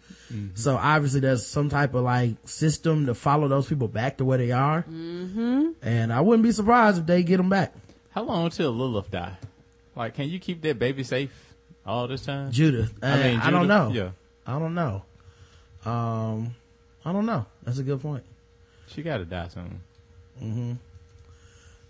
So 0.53 0.77
obviously 0.77 1.21
there's 1.21 1.47
some 1.47 1.69
type 1.69 1.95
of 1.95 2.03
like 2.03 2.35
system 2.45 3.07
to 3.07 3.15
follow 3.15 3.47
those 3.47 3.67
people 3.67 3.87
back 3.87 4.17
to 4.17 4.25
where 4.25 4.37
they 4.37 4.51
are. 4.51 4.83
Mm-hmm. 4.83 5.69
And 5.81 6.13
I 6.13 6.21
wouldn't 6.21 6.43
be 6.43 6.51
surprised 6.51 6.99
if 6.99 7.05
they 7.07 7.23
get 7.23 7.37
them 7.37 7.49
back. 7.49 7.73
How 8.11 8.21
long 8.21 8.51
till 8.51 8.71
Lilith 8.71 9.09
die? 9.09 9.37
Like, 9.95 10.13
can 10.13 10.29
you 10.29 10.39
keep 10.39 10.61
that 10.61 10.77
baby 10.77 11.03
safe 11.03 11.44
all 11.85 12.07
this 12.07 12.25
time? 12.25 12.51
Judith. 12.51 12.93
I 13.01 13.23
mean, 13.23 13.39
I 13.39 13.51
don't 13.51 13.67
know. 13.67 13.91
Yeah, 13.93 14.09
I 14.45 14.57
don't 14.59 14.73
know. 14.75 15.03
Um, 15.85 16.55
I 17.03 17.11
don't 17.11 17.25
know. 17.25 17.45
That's 17.63 17.77
a 17.79 17.83
good 17.83 18.01
point. 18.01 18.23
she 18.87 19.03
got 19.03 19.17
to 19.17 19.25
die 19.25 19.47
soon. 19.49 19.81
Mm-hmm. 20.41 20.73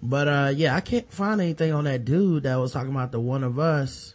But 0.01 0.27
uh, 0.27 0.51
yeah, 0.55 0.75
I 0.75 0.81
can't 0.81 1.09
find 1.11 1.39
anything 1.41 1.71
on 1.73 1.85
that 1.85 2.05
dude 2.05 2.43
that 2.43 2.55
was 2.57 2.73
talking 2.73 2.91
about 2.91 3.11
the 3.11 3.19
one 3.19 3.43
of 3.43 3.57
us. 3.57 4.13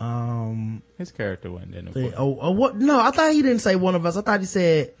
Um, 0.00 0.82
His 0.96 1.10
character 1.10 1.50
wasn't 1.50 1.72
that 1.72 1.92
the, 1.92 2.00
important. 2.00 2.14
oh, 2.20 2.38
oh, 2.40 2.50
what? 2.52 2.76
No, 2.76 3.00
I 3.00 3.10
thought 3.10 3.32
he 3.32 3.42
didn't 3.42 3.58
say 3.58 3.74
one 3.74 3.96
of 3.96 4.06
us. 4.06 4.16
I 4.16 4.20
thought 4.22 4.40
he 4.40 4.46
said 4.46 4.92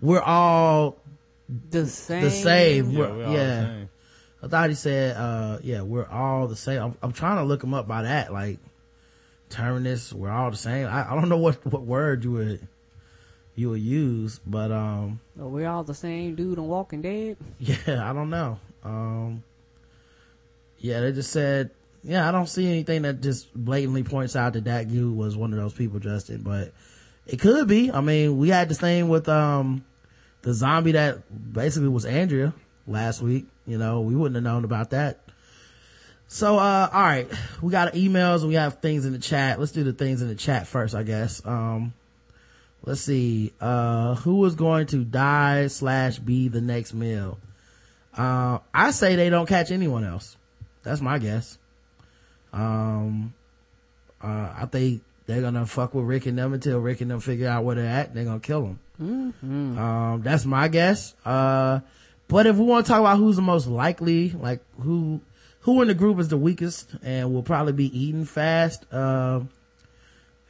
we're 0.00 0.22
all 0.22 0.96
The 1.70 1.86
same. 1.86 2.22
the 2.24 2.30
same. 2.30 2.90
yeah, 2.90 2.98
We're- 2.98 3.12
we 3.18 3.24
all 3.24 3.32
yeah. 3.34 3.44
the 3.60 3.66
same. 3.66 3.88
I 4.42 4.48
thought 4.48 4.68
he 4.68 4.74
said, 4.76 5.16
uh, 5.16 5.58
yeah, 5.62 5.82
we're 5.82 6.06
all 6.06 6.46
the 6.46 6.56
same. 6.56 6.80
I'm, 6.82 6.94
I'm 7.02 7.12
trying 7.12 7.36
to 7.38 7.44
look 7.44 7.62
him 7.64 7.74
up 7.74 7.88
by 7.88 8.02
that, 8.02 8.32
like 8.32 8.58
terminus. 9.48 10.12
We're 10.12 10.30
all 10.30 10.50
the 10.50 10.56
same. 10.56 10.86
I, 10.86 11.10
I 11.10 11.14
don't 11.14 11.28
know 11.28 11.38
what 11.38 11.64
what 11.66 11.82
word 11.82 12.24
you 12.24 12.32
would 12.32 12.68
you 13.54 13.70
would 13.70 13.80
use, 13.80 14.40
but 14.46 14.70
um. 14.70 15.20
Are 15.40 15.48
we 15.48 15.64
all 15.64 15.84
the 15.84 15.94
same 15.94 16.34
dude 16.34 16.58
on 16.58 16.68
Walking 16.68 17.02
Dead? 17.02 17.36
Yeah, 17.58 18.08
I 18.08 18.12
don't 18.12 18.30
know. 18.30 18.60
Um, 18.84 19.42
yeah, 20.78 21.00
they 21.00 21.12
just 21.12 21.32
said, 21.32 21.70
yeah, 22.04 22.28
I 22.28 22.32
don't 22.32 22.48
see 22.48 22.68
anything 22.68 23.02
that 23.02 23.20
just 23.20 23.52
blatantly 23.54 24.04
points 24.04 24.36
out 24.36 24.52
that 24.52 24.64
that 24.64 24.88
dude 24.88 25.16
was 25.16 25.36
one 25.36 25.52
of 25.52 25.58
those 25.58 25.72
people, 25.72 25.98
Justin, 25.98 26.42
but 26.42 26.72
it 27.26 27.40
could 27.40 27.66
be. 27.66 27.90
I 27.90 28.00
mean, 28.00 28.38
we 28.38 28.50
had 28.50 28.68
this 28.68 28.78
thing 28.78 29.08
with, 29.08 29.28
um, 29.28 29.84
the 30.42 30.54
zombie 30.54 30.92
that 30.92 31.52
basically 31.52 31.88
was 31.88 32.04
Andrea 32.04 32.54
last 32.86 33.20
week. 33.20 33.46
You 33.66 33.78
know, 33.78 34.02
we 34.02 34.14
wouldn't 34.14 34.36
have 34.36 34.44
known 34.44 34.64
about 34.64 34.90
that. 34.90 35.18
So, 36.28 36.58
uh, 36.58 36.88
all 36.92 37.00
right, 37.00 37.28
we 37.62 37.70
got 37.70 37.94
emails 37.94 38.42
we 38.42 38.54
have 38.54 38.80
things 38.80 39.04
in 39.06 39.12
the 39.12 39.18
chat. 39.18 39.60
Let's 39.60 39.72
do 39.72 39.84
the 39.84 39.92
things 39.92 40.22
in 40.22 40.28
the 40.28 40.34
chat 40.34 40.66
first, 40.66 40.94
I 40.94 41.02
guess. 41.04 41.44
Um, 41.46 41.94
let's 42.84 43.00
see, 43.00 43.52
uh, 43.60 44.16
who 44.16 44.44
is 44.44 44.54
going 44.56 44.86
to 44.88 45.04
die 45.04 45.68
slash 45.68 46.18
be 46.18 46.48
the 46.48 46.60
next 46.60 46.94
meal? 46.94 47.38
Uh, 48.16 48.58
I 48.74 48.90
say 48.90 49.14
they 49.14 49.30
don't 49.30 49.46
catch 49.46 49.70
anyone 49.70 50.04
else. 50.04 50.36
That's 50.82 51.00
my 51.00 51.18
guess. 51.18 51.58
Um, 52.52 53.34
uh, 54.22 54.54
I 54.56 54.66
think 54.70 55.02
they're 55.26 55.42
gonna 55.42 55.66
fuck 55.66 55.94
with 55.94 56.04
Rick 56.06 56.26
and 56.26 56.38
them 56.38 56.54
until 56.54 56.78
Rick 56.78 57.02
and 57.02 57.10
them 57.10 57.20
figure 57.20 57.48
out 57.48 57.64
where 57.64 57.76
they're 57.76 57.86
at. 57.86 58.14
They're 58.14 58.24
gonna 58.24 58.40
kill 58.40 58.62
them. 58.62 58.78
Um, 59.78 60.22
that's 60.22 60.46
my 60.46 60.68
guess. 60.68 61.14
Uh, 61.24 61.80
but 62.28 62.46
if 62.46 62.56
we 62.56 62.64
want 62.64 62.86
to 62.86 62.90
talk 62.92 63.00
about 63.00 63.18
who's 63.18 63.36
the 63.36 63.42
most 63.42 63.66
likely, 63.66 64.30
like 64.30 64.60
who, 64.80 65.20
who 65.66 65.82
in 65.82 65.88
the 65.88 65.94
group 65.94 66.20
is 66.20 66.28
the 66.28 66.36
weakest 66.36 66.94
and 67.02 67.34
will 67.34 67.42
probably 67.42 67.72
be 67.72 67.98
eating 67.98 68.24
fast, 68.24 68.86
uh, 68.92 69.40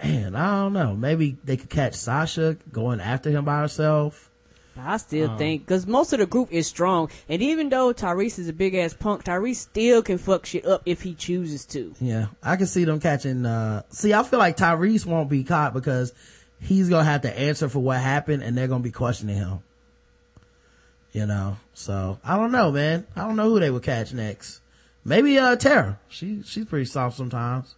man, 0.04 0.36
I 0.36 0.60
don't 0.60 0.74
know. 0.74 0.94
Maybe 0.94 1.38
they 1.42 1.56
could 1.56 1.70
catch 1.70 1.94
Sasha 1.94 2.58
going 2.70 3.00
after 3.00 3.30
him 3.30 3.46
by 3.46 3.60
herself. 3.60 4.30
I 4.78 4.98
still 4.98 5.34
think 5.38 5.64
because 5.64 5.86
most 5.86 6.12
of 6.12 6.18
the 6.18 6.26
group 6.26 6.52
is 6.52 6.66
strong, 6.66 7.08
and 7.30 7.40
even 7.40 7.70
though 7.70 7.94
Tyrese 7.94 8.38
is 8.38 8.48
a 8.48 8.52
big 8.52 8.74
ass 8.74 8.92
punk, 8.92 9.24
Tyrese 9.24 9.56
still 9.56 10.02
can 10.02 10.18
fuck 10.18 10.44
shit 10.44 10.66
up 10.66 10.82
if 10.84 11.00
he 11.00 11.14
chooses 11.14 11.64
to. 11.64 11.94
Yeah, 11.98 12.26
I 12.42 12.56
can 12.56 12.66
see 12.66 12.84
them 12.84 13.00
catching. 13.00 13.46
uh 13.46 13.84
See, 13.88 14.12
I 14.12 14.22
feel 14.22 14.38
like 14.38 14.58
Tyrese 14.58 15.06
won't 15.06 15.30
be 15.30 15.44
caught 15.44 15.72
because 15.72 16.12
he's 16.60 16.90
gonna 16.90 17.04
have 17.04 17.22
to 17.22 17.38
answer 17.38 17.70
for 17.70 17.78
what 17.78 18.00
happened, 18.00 18.42
and 18.42 18.54
they're 18.54 18.68
gonna 18.68 18.84
be 18.84 18.90
questioning 18.90 19.36
him. 19.36 19.60
You 21.12 21.24
know, 21.24 21.56
so 21.72 22.18
I 22.22 22.36
don't 22.36 22.52
know, 22.52 22.70
man. 22.70 23.06
I 23.16 23.22
don't 23.22 23.36
know 23.36 23.48
who 23.48 23.60
they 23.60 23.70
would 23.70 23.82
catch 23.82 24.12
next. 24.12 24.60
Maybe 25.08 25.38
uh 25.38 25.56
Tara. 25.56 25.98
She 26.08 26.42
she's 26.44 26.64
pretty 26.64 26.84
soft 26.86 27.16
sometimes. 27.16 27.74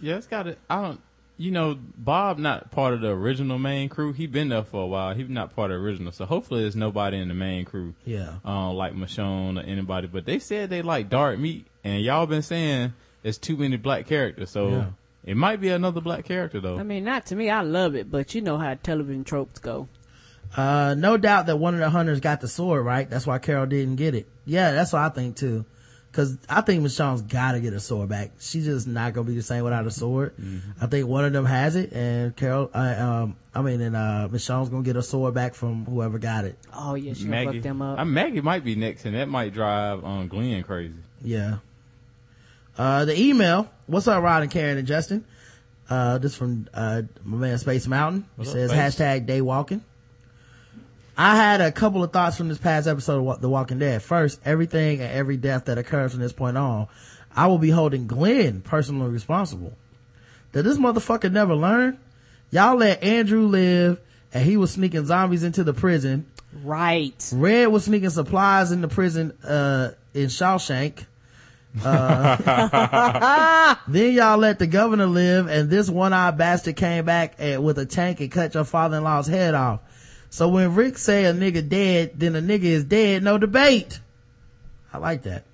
Yeah, 0.00 0.16
it's 0.16 0.26
got 0.26 0.46
it. 0.46 0.58
I 0.68 0.82
don't. 0.82 1.00
You 1.36 1.50
know, 1.50 1.76
Bob 1.96 2.38
not 2.38 2.70
part 2.70 2.94
of 2.94 3.00
the 3.00 3.08
original 3.08 3.58
main 3.58 3.88
crew. 3.88 4.12
He 4.12 4.26
been 4.28 4.48
there 4.50 4.62
for 4.62 4.82
a 4.82 4.86
while. 4.86 5.14
He's 5.14 5.28
not 5.28 5.54
part 5.56 5.72
of 5.72 5.80
the 5.80 5.84
original. 5.84 6.12
So 6.12 6.26
hopefully, 6.26 6.62
there's 6.62 6.76
nobody 6.76 7.18
in 7.18 7.26
the 7.28 7.34
main 7.34 7.64
crew. 7.64 7.94
Yeah. 8.04 8.34
Uh, 8.44 8.72
like 8.72 8.94
Michonne 8.94 9.58
or 9.60 9.66
anybody. 9.66 10.06
But 10.06 10.26
they 10.26 10.38
said 10.38 10.70
they 10.70 10.82
like 10.82 11.08
dark 11.08 11.38
meat, 11.38 11.66
and 11.82 12.02
y'all 12.02 12.26
been 12.26 12.42
saying 12.42 12.92
There's 13.22 13.38
too 13.38 13.56
many 13.56 13.76
black 13.76 14.06
characters, 14.06 14.50
so 14.50 14.68
Yeah. 14.68 14.86
it 15.24 15.36
might 15.36 15.60
be 15.60 15.70
another 15.70 16.00
black 16.00 16.24
character 16.24 16.60
though. 16.60 16.78
I 16.78 16.82
mean, 16.82 17.04
not 17.04 17.26
to 17.26 17.36
me. 17.36 17.50
I 17.50 17.62
love 17.62 17.94
it, 17.96 18.10
but 18.10 18.34
you 18.34 18.40
know 18.40 18.58
how 18.58 18.74
television 18.74 19.24
tropes 19.24 19.58
go. 19.60 19.88
Uh, 20.56 20.94
no 20.96 21.16
doubt 21.16 21.46
that 21.46 21.56
one 21.56 21.74
of 21.74 21.80
the 21.80 21.90
hunters 21.90 22.20
got 22.20 22.40
the 22.40 22.48
sword, 22.48 22.84
right? 22.84 23.08
That's 23.10 23.26
why 23.26 23.38
Carol 23.38 23.66
didn't 23.66 23.96
get 23.96 24.14
it. 24.14 24.28
Yeah, 24.44 24.70
that's 24.72 24.92
what 24.92 25.02
I 25.02 25.08
think 25.08 25.36
too. 25.36 25.64
Cause 26.14 26.38
I 26.48 26.60
think 26.60 26.80
Michonne's 26.84 27.22
gotta 27.22 27.58
get 27.58 27.72
a 27.72 27.80
sword 27.80 28.08
back. 28.08 28.30
She's 28.38 28.64
just 28.64 28.86
not 28.86 29.14
gonna 29.14 29.26
be 29.26 29.34
the 29.34 29.42
same 29.42 29.64
without 29.64 29.84
a 29.84 29.90
sword. 29.90 30.32
I 30.80 30.86
think 30.86 31.08
one 31.08 31.24
of 31.24 31.32
them 31.32 31.44
has 31.44 31.74
it 31.74 31.92
and 31.92 32.36
Carol, 32.36 32.70
I, 32.72 32.94
um, 32.94 33.36
I 33.52 33.62
mean, 33.62 33.80
and, 33.80 33.96
uh, 33.96 34.28
Michonne's 34.30 34.68
gonna 34.68 34.84
get 34.84 34.94
a 34.94 35.02
sword 35.02 35.34
back 35.34 35.54
from 35.54 35.84
whoever 35.84 36.20
got 36.20 36.44
it. 36.44 36.56
Oh 36.72 36.94
yeah, 36.94 37.14
she 37.14 37.24
Maggie, 37.24 37.54
fuck 37.54 37.62
them 37.62 37.82
up. 37.82 37.98
Uh, 37.98 38.04
Maggie 38.04 38.40
might 38.40 38.62
be 38.62 38.76
next, 38.76 39.04
and 39.06 39.16
that 39.16 39.28
might 39.28 39.52
drive 39.52 40.04
um, 40.04 40.28
Glenn 40.28 40.62
crazy. 40.62 40.94
Yeah. 41.20 41.56
Uh, 42.78 43.04
the 43.04 43.20
email. 43.20 43.68
What's 43.86 44.06
up, 44.06 44.22
Rod 44.22 44.42
and 44.42 44.50
Karen 44.52 44.78
and 44.78 44.86
Justin? 44.86 45.24
Uh, 45.90 46.18
this 46.18 46.36
from, 46.36 46.68
uh, 46.72 47.02
my 47.24 47.38
man 47.38 47.58
Space 47.58 47.88
Mountain. 47.88 48.24
He 48.38 48.44
says 48.44 48.70
Space? 48.70 48.96
hashtag 48.96 49.26
Dey 49.26 49.40
Walking. 49.40 49.82
I 51.16 51.36
had 51.36 51.60
a 51.60 51.70
couple 51.70 52.02
of 52.02 52.12
thoughts 52.12 52.36
from 52.36 52.48
this 52.48 52.58
past 52.58 52.88
episode 52.88 53.26
of 53.26 53.40
The 53.40 53.48
Walking 53.48 53.78
Dead. 53.78 54.02
First, 54.02 54.40
everything 54.44 55.00
and 55.00 55.12
every 55.12 55.36
death 55.36 55.66
that 55.66 55.78
occurs 55.78 56.12
from 56.12 56.20
this 56.20 56.32
point 56.32 56.56
on, 56.56 56.88
I 57.36 57.46
will 57.46 57.58
be 57.58 57.70
holding 57.70 58.06
Glenn 58.06 58.62
personally 58.62 59.10
responsible. 59.10 59.72
Did 60.52 60.64
this 60.64 60.78
motherfucker 60.78 61.30
never 61.30 61.54
learn? 61.54 61.98
Y'all 62.50 62.76
let 62.76 63.02
Andrew 63.02 63.46
live 63.46 64.00
and 64.32 64.44
he 64.44 64.56
was 64.56 64.72
sneaking 64.72 65.06
zombies 65.06 65.44
into 65.44 65.62
the 65.62 65.72
prison. 65.72 66.26
right. 66.62 67.30
Red 67.32 67.68
was 67.68 67.84
sneaking 67.84 68.10
supplies 68.10 68.72
in 68.72 68.80
the 68.80 68.88
prison, 68.88 69.32
uh, 69.44 69.90
in 70.14 70.26
Shawshank. 70.26 71.06
Uh, 71.84 72.36
then 73.88 74.12
y'all 74.14 74.38
let 74.38 74.58
the 74.58 74.66
governor 74.66 75.06
live 75.06 75.48
and 75.48 75.70
this 75.70 75.88
one-eyed 75.88 76.38
bastard 76.38 76.76
came 76.76 77.04
back 77.04 77.34
and, 77.38 77.62
with 77.64 77.78
a 77.78 77.86
tank 77.86 78.20
and 78.20 78.30
cut 78.32 78.54
your 78.54 78.64
father-in-law's 78.64 79.28
head 79.28 79.54
off. 79.54 79.80
So 80.34 80.48
when 80.48 80.74
Rick 80.74 80.98
say 80.98 81.26
a 81.26 81.32
nigga 81.32 81.68
dead, 81.68 82.18
then 82.18 82.34
a 82.34 82.40
nigga 82.40 82.64
is 82.64 82.82
dead, 82.82 83.22
no 83.22 83.38
debate. 83.38 84.00
I 84.92 84.98
like 84.98 85.22
that. 85.22 85.44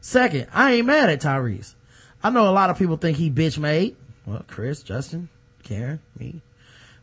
Second, 0.00 0.46
I 0.54 0.72
ain't 0.72 0.86
mad 0.86 1.10
at 1.10 1.20
Tyrese. 1.20 1.74
I 2.22 2.30
know 2.30 2.48
a 2.48 2.50
lot 2.50 2.70
of 2.70 2.78
people 2.78 2.96
think 2.96 3.18
he 3.18 3.30
bitch 3.30 3.58
made. 3.58 3.96
Well, 4.24 4.42
Kriss, 4.48 4.82
Justin, 4.82 5.28
Karen, 5.64 6.00
me. 6.18 6.40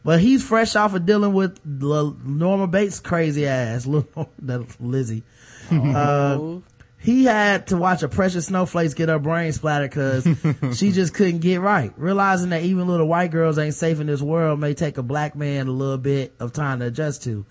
But 0.03 0.21
he's 0.21 0.43
fresh 0.43 0.75
off 0.75 0.95
of 0.95 1.05
dealing 1.05 1.33
with 1.33 1.63
Norma 1.63 2.65
Bates' 2.65 2.99
crazy 2.99 3.45
ass, 3.45 3.83
that 4.39 4.65
Lizzie. 4.79 5.21
Uh, 5.69 6.61
he 7.07 7.23
had 7.23 7.67
to 7.67 7.77
watch 7.77 8.03
a 8.03 8.09
precious 8.09 8.47
snowflakes 8.47 8.93
get 8.93 9.07
her 9.07 9.17
brain 9.17 9.53
splattered 9.53 9.91
cause 9.93 10.27
she 10.77 10.91
just 10.91 11.13
couldn't 11.13 11.39
get 11.39 11.61
right. 11.61 11.93
Realizing 11.95 12.49
that 12.49 12.63
even 12.63 12.85
little 12.85 13.07
white 13.07 13.31
girls 13.31 13.57
ain't 13.57 13.75
safe 13.75 14.01
in 14.01 14.07
this 14.07 14.21
world 14.21 14.59
may 14.59 14.73
take 14.73 14.97
a 14.97 15.03
black 15.03 15.33
man 15.33 15.67
a 15.67 15.71
little 15.71 15.97
bit 15.97 16.33
of 16.37 16.51
time 16.51 16.81
to 16.81 16.87
adjust 16.87 17.23
to. 17.23 17.45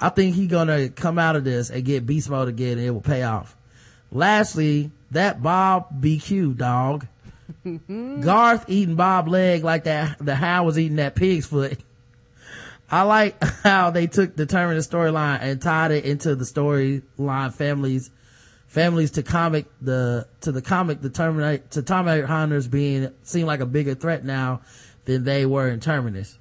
I 0.00 0.10
think 0.10 0.36
he 0.36 0.46
gonna 0.46 0.90
come 0.90 1.18
out 1.18 1.34
of 1.34 1.42
this 1.42 1.70
and 1.70 1.84
get 1.84 2.06
beast 2.06 2.30
mode 2.30 2.46
again 2.46 2.78
and 2.78 2.86
it 2.86 2.90
will 2.90 3.00
pay 3.00 3.24
off. 3.24 3.56
Lastly, 4.12 4.92
that 5.10 5.42
Bob 5.42 6.00
BQ 6.00 6.56
dog. 6.56 7.08
Garth 8.20 8.66
eating 8.68 8.94
Bob 8.94 9.26
leg 9.26 9.64
like 9.64 9.84
that 9.84 10.24
the 10.24 10.36
How 10.36 10.62
was 10.62 10.78
eating 10.78 10.98
that 10.98 11.16
pig's 11.16 11.46
foot. 11.46 11.80
I 12.92 13.02
like 13.02 13.42
how 13.64 13.90
they 13.90 14.06
took 14.06 14.36
the 14.36 14.46
Terminator 14.46 14.88
storyline 14.88 15.40
and 15.42 15.60
tied 15.60 15.90
it 15.90 16.04
into 16.04 16.36
the 16.36 16.44
storyline 16.44 17.52
families 17.52 18.12
families 18.70 19.10
to 19.10 19.22
comic 19.24 19.66
the 19.82 20.28
to 20.40 20.52
the 20.52 20.62
comic 20.62 21.00
the 21.00 21.10
Terminator 21.10 21.64
to 21.70 21.82
Terminator 21.82 22.26
hunters 22.26 22.68
being 22.68 23.10
seem 23.24 23.46
like 23.46 23.58
a 23.58 23.66
bigger 23.66 23.96
threat 23.96 24.24
now 24.24 24.60
than 25.06 25.24
they 25.24 25.44
were 25.44 25.68
in 25.68 25.80
Terminus. 25.80 26.38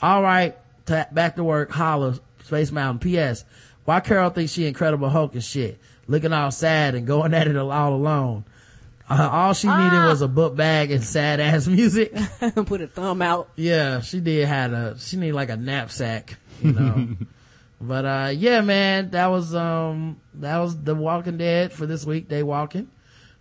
All 0.00 0.22
right, 0.22 0.56
ta 0.86 1.06
back 1.10 1.36
to 1.36 1.44
work. 1.44 1.72
Holla, 1.72 2.18
Space 2.44 2.70
Mountain. 2.70 3.00
P.S. 3.00 3.44
Why 3.84 3.98
Carol 3.98 4.30
thinks 4.30 4.52
she 4.52 4.66
Incredible 4.66 5.10
Hulk 5.10 5.34
and 5.34 5.42
shit, 5.42 5.80
looking 6.06 6.32
all 6.32 6.52
sad 6.52 6.94
and 6.94 7.04
going 7.04 7.34
at 7.34 7.48
it 7.48 7.56
all 7.56 7.94
alone. 7.94 8.44
Uh, 9.10 9.28
all 9.30 9.52
she 9.52 9.66
needed 9.66 10.04
was 10.04 10.22
a 10.22 10.28
book 10.28 10.54
bag 10.54 10.92
and 10.92 11.02
sad 11.02 11.40
ass 11.40 11.66
music. 11.66 12.14
Put 12.66 12.80
a 12.80 12.86
thumb 12.86 13.20
out. 13.20 13.50
Yeah, 13.56 14.00
she 14.00 14.20
did 14.20 14.46
had 14.46 14.72
a, 14.72 14.96
she 14.98 15.16
needed 15.16 15.34
like 15.34 15.50
a 15.50 15.56
knapsack, 15.56 16.36
you 16.62 16.72
know. 16.72 17.08
but, 17.82 18.04
uh, 18.04 18.32
yeah, 18.34 18.60
man, 18.60 19.10
that 19.10 19.26
was, 19.26 19.54
um, 19.54 20.20
that 20.34 20.58
was 20.58 20.80
The 20.82 20.94
Walking 20.94 21.36
Dead 21.36 21.72
for 21.72 21.84
this 21.84 22.06
week, 22.06 22.28
Dey 22.28 22.42
Walking. 22.42 22.88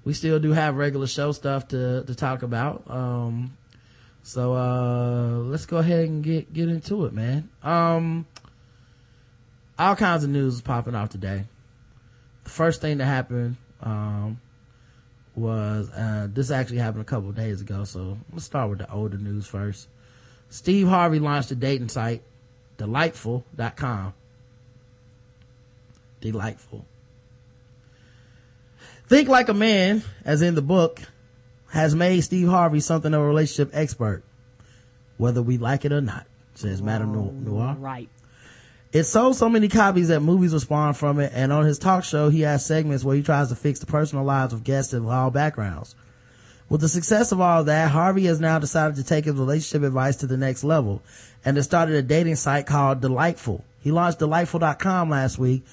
We 0.04 0.14
still 0.14 0.40
do 0.40 0.52
have 0.52 0.76
regular 0.76 1.08
show 1.08 1.32
stuff 1.32 1.68
to, 1.70 2.04
to 2.04 2.16
talk 2.16 2.42
about. 2.42 2.84
Um, 2.90 3.56
so, 4.24 4.54
uh, 4.56 5.38
let's 5.44 5.66
go 5.66 5.78
ahead 5.78 6.10
and 6.10 6.24
get, 6.24 6.52
get 6.52 6.70
into 6.70 7.06
it, 7.06 7.14
man. 7.14 7.50
Um, 7.62 8.26
all 9.78 9.96
kinds 9.96 10.24
of 10.24 10.32
news 10.32 10.56
is 10.56 10.62
popping 10.62 10.96
off 10.96 11.10
today. 11.10 11.46
The 12.44 12.50
first 12.50 12.82
thing 12.82 12.98
that 12.98 13.06
happened, 13.06 13.58
um, 13.82 14.42
was 15.36 15.90
uh 15.92 16.28
this 16.32 16.52
actually 16.52 16.80
happened 16.80 17.02
a 17.02 17.06
couple 17.06 17.32
days 17.32 17.62
ago 17.62 17.84
so 17.84 18.18
let's 18.34 18.46
start 18.46 18.70
with 18.70 18.80
the 18.80 18.92
older 18.92 19.18
news 19.18 19.48
first 19.48 19.88
steve 20.50 20.88
harvey 20.88 21.20
launched 21.20 21.52
a 21.52 21.56
dating 21.56 21.88
site 21.88 22.22
delightful.com 22.78 24.14
delightful 26.22 26.86
think 29.08 29.28
like 29.28 29.50
a 29.50 29.54
man 29.54 30.04
as 30.24 30.42
in 30.42 30.56
the 30.56 30.62
book 30.62 31.02
has 31.72 31.94
made 31.96 32.22
steve 32.22 32.48
harvey 32.48 32.80
something 32.80 33.14
of 33.14 33.22
a 33.22 33.26
relationship 33.26 33.70
expert 33.74 34.24
whether 35.18 35.42
we 35.42 35.58
like 35.58 35.84
it 35.86 35.92
or 35.92 36.02
not 36.02 36.26
says 36.56 36.82
madame 36.82 37.14
No- 37.14 37.24
mm, 37.34 37.46
noir 37.46 37.76
Right. 37.80 38.10
it 38.92 39.04
sold 39.04 39.36
so 39.36 39.50
many 39.50 39.68
copies 39.68 40.08
that 40.10 40.22
movies 40.22 40.54
were 40.54 40.60
spawned 40.60 40.98
from 40.98 41.20
it, 41.20 41.32
and 41.34 41.52
on 41.54 41.66
his 41.66 41.80
talk 41.80 42.04
show, 42.04 42.30
he 42.30 42.42
has 42.42 42.66
segments 42.66 43.04
where 43.06 43.16
he 43.16 43.24
tries 43.24 43.48
to 43.50 43.56
fix 43.56 43.80
the 43.80 43.86
personal 43.86 44.26
lives 44.26 44.52
of 44.54 44.64
guests 44.66 44.92
of 44.94 45.08
all 45.08 45.32
backgrounds. 45.32 45.96
With 46.68 46.82
the 46.82 46.90
success 46.90 47.32
of 47.32 47.40
all 47.40 47.64
that, 47.64 47.92
Harvey 47.92 48.26
has 48.26 48.40
now 48.42 48.60
decided 48.60 48.98
to 48.98 49.04
take 49.06 49.24
his 49.26 49.36
relationship 49.36 49.86
advice 49.88 50.18
to 50.18 50.28
the 50.28 50.36
next 50.38 50.64
level 50.66 51.02
and 51.46 51.56
has 51.58 51.66
started 51.66 51.96
a 51.96 52.02
dating 52.02 52.36
site 52.36 52.66
called 52.66 53.00
Delightful. 53.02 53.64
He 53.82 53.92
launched 53.92 54.20
Delightful.com 54.20 55.10
last 55.10 55.38
week, 55.40 55.64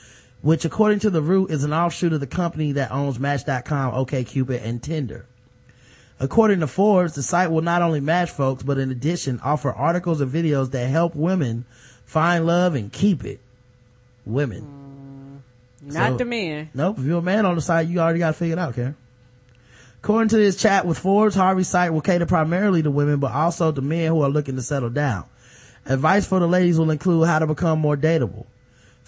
which 0.40 0.64
according 0.64 1.00
to 1.00 1.10
The 1.10 1.22
Root 1.22 1.50
is 1.50 1.64
an 1.64 1.72
offshoot 1.72 2.12
of 2.12 2.20
the 2.20 2.26
company 2.26 2.72
that 2.72 2.92
owns 2.92 3.18
Match.com, 3.18 3.92
OkCupid, 3.92 4.64
and 4.64 4.82
Tinder. 4.82 5.26
According 6.20 6.60
to 6.60 6.66
Forbes, 6.66 7.14
the 7.14 7.22
site 7.22 7.50
will 7.50 7.62
not 7.62 7.82
only 7.82 8.00
match 8.00 8.30
folks, 8.30 8.62
but 8.62 8.78
in 8.78 8.90
addition 8.90 9.40
offer 9.40 9.72
articles 9.72 10.20
and 10.20 10.32
videos 10.32 10.72
that 10.72 10.88
help 10.88 11.14
women 11.14 11.64
find 12.04 12.46
love 12.46 12.74
and 12.74 12.92
keep 12.92 13.24
it. 13.24 13.40
Women. 14.26 15.42
Mm, 15.84 15.92
not 15.92 16.12
So- 16.12 16.16
the 16.18 16.24
men. 16.24 16.70
Nope. 16.74 16.98
If 16.98 17.04
you're 17.04 17.18
a 17.18 17.22
man 17.22 17.46
on 17.46 17.54
the 17.54 17.60
site, 17.60 17.88
you 17.88 18.00
already 18.00 18.18
got 18.18 18.28
to 18.28 18.32
figure 18.32 18.54
it 18.56 18.58
out, 18.58 18.74
Karen. 18.74 18.96
According 20.02 20.28
to 20.30 20.36
this 20.36 20.56
chat 20.56 20.86
with 20.86 20.98
Forbes, 20.98 21.34
Harvey's 21.34 21.68
site 21.68 21.92
will 21.92 22.00
cater 22.00 22.26
primarily 22.26 22.82
to 22.82 22.90
women, 22.90 23.18
but 23.18 23.32
also 23.32 23.72
to 23.72 23.80
men 23.80 24.08
who 24.08 24.22
are 24.22 24.28
looking 24.28 24.56
to 24.56 24.62
settle 24.62 24.90
down. 24.90 25.24
Advice 25.86 26.26
for 26.26 26.38
the 26.38 26.46
ladies 26.46 26.78
will 26.78 26.90
include 26.90 27.26
how 27.26 27.38
to 27.38 27.46
become 27.46 27.78
more 27.78 27.96
dateable. 27.96 28.46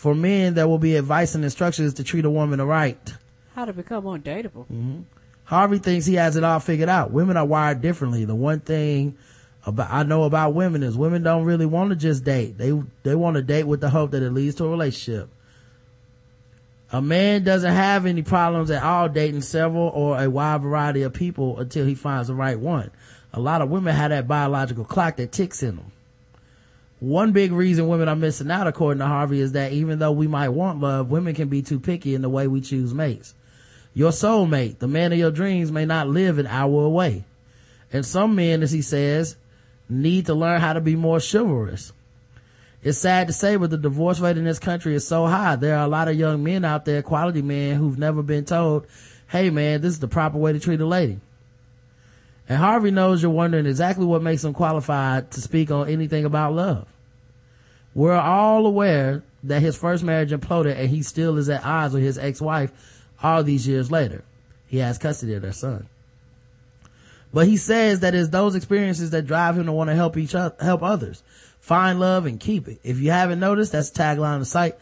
For 0.01 0.15
men, 0.15 0.55
there 0.55 0.67
will 0.67 0.79
be 0.79 0.97
advice 0.97 1.35
and 1.35 1.45
instructions 1.45 1.93
to 1.93 2.03
treat 2.03 2.25
a 2.25 2.31
woman 2.31 2.59
right. 2.63 3.13
How 3.55 3.67
to 3.67 3.75
become 3.75 4.05
more 4.05 4.17
dateable. 4.17 4.65
Mm-hmm. 4.65 5.01
Harvey 5.45 5.77
thinks 5.77 6.07
he 6.07 6.15
has 6.15 6.37
it 6.37 6.43
all 6.43 6.59
figured 6.59 6.89
out. 6.89 7.11
Women 7.11 7.37
are 7.37 7.45
wired 7.45 7.83
differently. 7.83 8.25
The 8.25 8.35
one 8.35 8.61
thing 8.61 9.19
about 9.67 9.91
I 9.91 10.05
know 10.05 10.23
about 10.23 10.55
women 10.55 10.83
is 10.83 10.97
women 10.97 11.23
don't 11.23 11.45
really 11.45 11.67
want 11.67 11.91
to 11.91 11.97
just 11.97 12.25
date. 12.25 12.57
They 12.57 12.73
they 13.03 13.15
want 13.15 13.37
to 13.37 13.43
date 13.43 13.65
with 13.65 13.83
the 13.83 13.91
hope 13.91 14.13
that 14.13 14.23
it 14.23 14.31
leads 14.31 14.55
to 14.55 14.65
a 14.65 14.71
relationship. 14.71 15.29
A 16.93 17.03
man 17.03 17.45
doesn't 17.45 17.71
have 17.71 18.07
any 18.07 18.23
problems 18.23 18.71
at 18.71 18.83
all 18.83 19.11
dating 19.11 19.43
several 19.43 19.89
or 19.89 20.19
a 20.19 20.31
wide 20.31 20.63
variety 20.63 21.03
of 21.03 21.13
people 21.13 21.59
until 21.59 21.85
he 21.85 21.95
finds 21.95 22.29
the 22.29 22.35
right 22.35 22.59
one. 22.59 22.91
A 23.35 23.39
lot 23.39 23.61
of 23.61 23.69
women 23.69 23.95
have 23.95 24.09
that 24.09 24.27
biological 24.27 24.87
clock 24.87 25.19
that 25.19 25.31
ticks 25.31 25.63
in 25.63 25.77
them. 25.77 25.93
One 27.01 27.33
big 27.33 27.51
reason 27.51 27.89
women 27.89 28.09
are 28.09 28.17
missing 28.17 28.51
out, 28.51 28.67
according 28.67 28.99
to 28.99 29.07
Harvey, 29.07 29.41
is 29.41 29.53
that 29.53 29.73
even 29.73 29.99
though 29.99 30.13
we 30.13 30.27
might 30.29 30.51
want 30.51 30.81
love, 30.81 31.11
women 31.11 31.35
can 31.35 31.49
be 31.49 31.63
too 31.63 31.81
picky 31.81 32.15
in 32.15 32.21
the 32.21 32.29
way 32.29 32.47
we 32.47 32.61
choose 32.61 32.93
mates. 32.93 33.35
Your 33.95 34.11
soulmate, 34.13 34.79
the 34.79 34.87
man 34.87 35.13
of 35.13 35.19
your 35.19 35.31
dreams, 35.31 35.73
may 35.73 35.87
not 35.87 36.09
live 36.09 36.39
an 36.39 36.47
hour 36.47 36.85
away. 36.85 37.25
And 37.91 38.05
some 38.05 38.35
men, 38.35 38.63
as 38.63 38.71
he 38.71 38.83
says, 38.83 39.37
need 39.89 40.27
to 40.27 40.35
learn 40.35 40.61
how 40.61 40.75
to 40.75 40.81
be 40.81 40.95
more 40.95 41.21
chivalrous. 41.21 41.93
It's 42.83 42.99
sad 42.99 43.27
to 43.27 43.33
say, 43.33 43.57
but 43.57 43.71
the 43.71 43.79
divorce 43.79 44.21
rate 44.21 44.39
in 44.39 44.45
this 44.45 44.59
country 44.59 44.95
is 44.95 45.07
so 45.07 45.27
high. 45.27 45.57
There 45.57 45.77
are 45.77 45.85
a 45.85 45.89
lot 45.89 46.09
of 46.09 46.17
young 46.17 46.45
men 46.45 46.65
out 46.65 46.85
there, 46.85 47.03
quality 47.03 47.43
men, 47.43 47.77
who've 47.77 47.99
never 47.99 48.23
been 48.23 48.45
told, 48.45 48.87
hey 49.29 49.49
man, 49.49 49.81
this 49.81 49.93
is 49.93 50.01
the 50.01 50.09
proper 50.09 50.39
way 50.39 50.53
to 50.53 50.61
treat 50.61 50.81
a 50.81 50.87
lady. 50.87 51.19
And 52.51 52.59
Harvey 52.59 52.91
knows 52.91 53.23
you're 53.23 53.31
wondering 53.31 53.65
exactly 53.65 54.05
what 54.05 54.25
makes 54.25 54.43
him 54.43 54.55
qualified 54.55 55.31
to 55.31 55.41
speak 55.41 55.71
on 55.71 55.89
anything 55.89 56.25
about 56.25 56.53
love. 56.53 56.89
We're 57.95 58.19
all 58.19 58.67
aware 58.67 59.23
that 59.45 59.63
his 59.63 59.77
first 59.79 60.03
marriage 60.03 60.33
imploded 60.33 60.77
and 60.77 60.91
he 60.91 61.05
still 61.05 61.39
is 61.39 61.49
at 61.49 61.65
odds 61.65 61.95
with 61.95 62.03
his 62.03 62.19
ex-wife 62.19 62.73
all 63.23 63.45
these 63.45 63.69
years 63.69 63.93
later. 63.93 64.25
He 64.67 64.79
has 64.79 64.99
custody 64.99 65.35
of 65.35 65.43
their 65.43 65.53
son. 65.53 65.87
But 67.33 67.47
he 67.47 67.57
says 67.57 68.01
that 68.01 68.17
it's 68.17 68.31
those 68.31 68.57
experiences 68.57 69.11
that 69.11 69.29
drive 69.29 69.57
him 69.57 69.67
to 69.67 69.73
want 69.73 69.89
to 69.91 69.95
help 69.95 70.17
each 70.17 70.35
other, 70.35 70.57
help 70.61 70.83
others. 70.83 71.23
Find 71.61 72.01
love 72.01 72.27
and 72.27 72.41
keep 72.41 72.67
it. 72.67 72.81
If 72.83 72.99
you 72.99 73.13
haven't 73.13 73.39
noticed, 73.39 73.71
that's 73.71 73.93
tagline 73.93 74.35
of 74.35 74.41
the 74.41 74.47
site. 74.47 74.77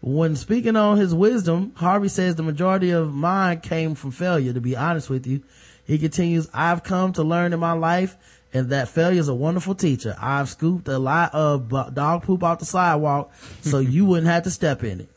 When 0.00 0.36
speaking 0.36 0.76
on 0.76 0.98
his 0.98 1.12
wisdom, 1.12 1.72
Harvey 1.74 2.10
says 2.10 2.36
the 2.36 2.44
majority 2.44 2.92
of 2.92 3.12
mine 3.12 3.60
came 3.60 3.96
from 3.96 4.12
failure, 4.12 4.52
to 4.52 4.60
be 4.60 4.76
honest 4.76 5.10
with 5.10 5.26
you. 5.26 5.42
He 5.88 5.98
continues, 5.98 6.48
I've 6.52 6.84
come 6.84 7.14
to 7.14 7.22
learn 7.22 7.54
in 7.54 7.58
my 7.58 7.72
life 7.72 8.16
and 8.52 8.68
that 8.70 8.88
failure 8.88 9.18
is 9.18 9.28
a 9.28 9.34
wonderful 9.34 9.74
teacher. 9.74 10.14
I've 10.20 10.50
scooped 10.50 10.86
a 10.86 10.98
lot 10.98 11.34
of 11.34 11.70
dog 11.94 12.22
poop 12.24 12.44
off 12.44 12.58
the 12.58 12.66
sidewalk 12.66 13.32
so 13.62 13.78
you 13.78 14.04
wouldn't 14.04 14.26
have 14.26 14.42
to 14.44 14.50
step 14.50 14.84
in 14.84 15.00
it. 15.00 15.08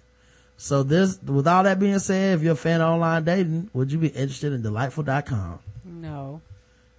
So 0.55 0.83
this, 0.83 1.19
with 1.23 1.45
all 1.45 1.63
that 1.63 1.77
being 1.77 1.99
said, 1.99 2.35
if 2.35 2.43
you're 2.43 2.53
a 2.53 2.55
fan 2.55 2.79
of 2.79 2.87
online 2.93 3.25
dating, 3.25 3.69
would 3.73 3.91
you 3.91 3.97
be 3.97 4.07
interested 4.07 4.53
in 4.53 4.61
delightful.com? 4.61 5.59
No. 5.83 6.41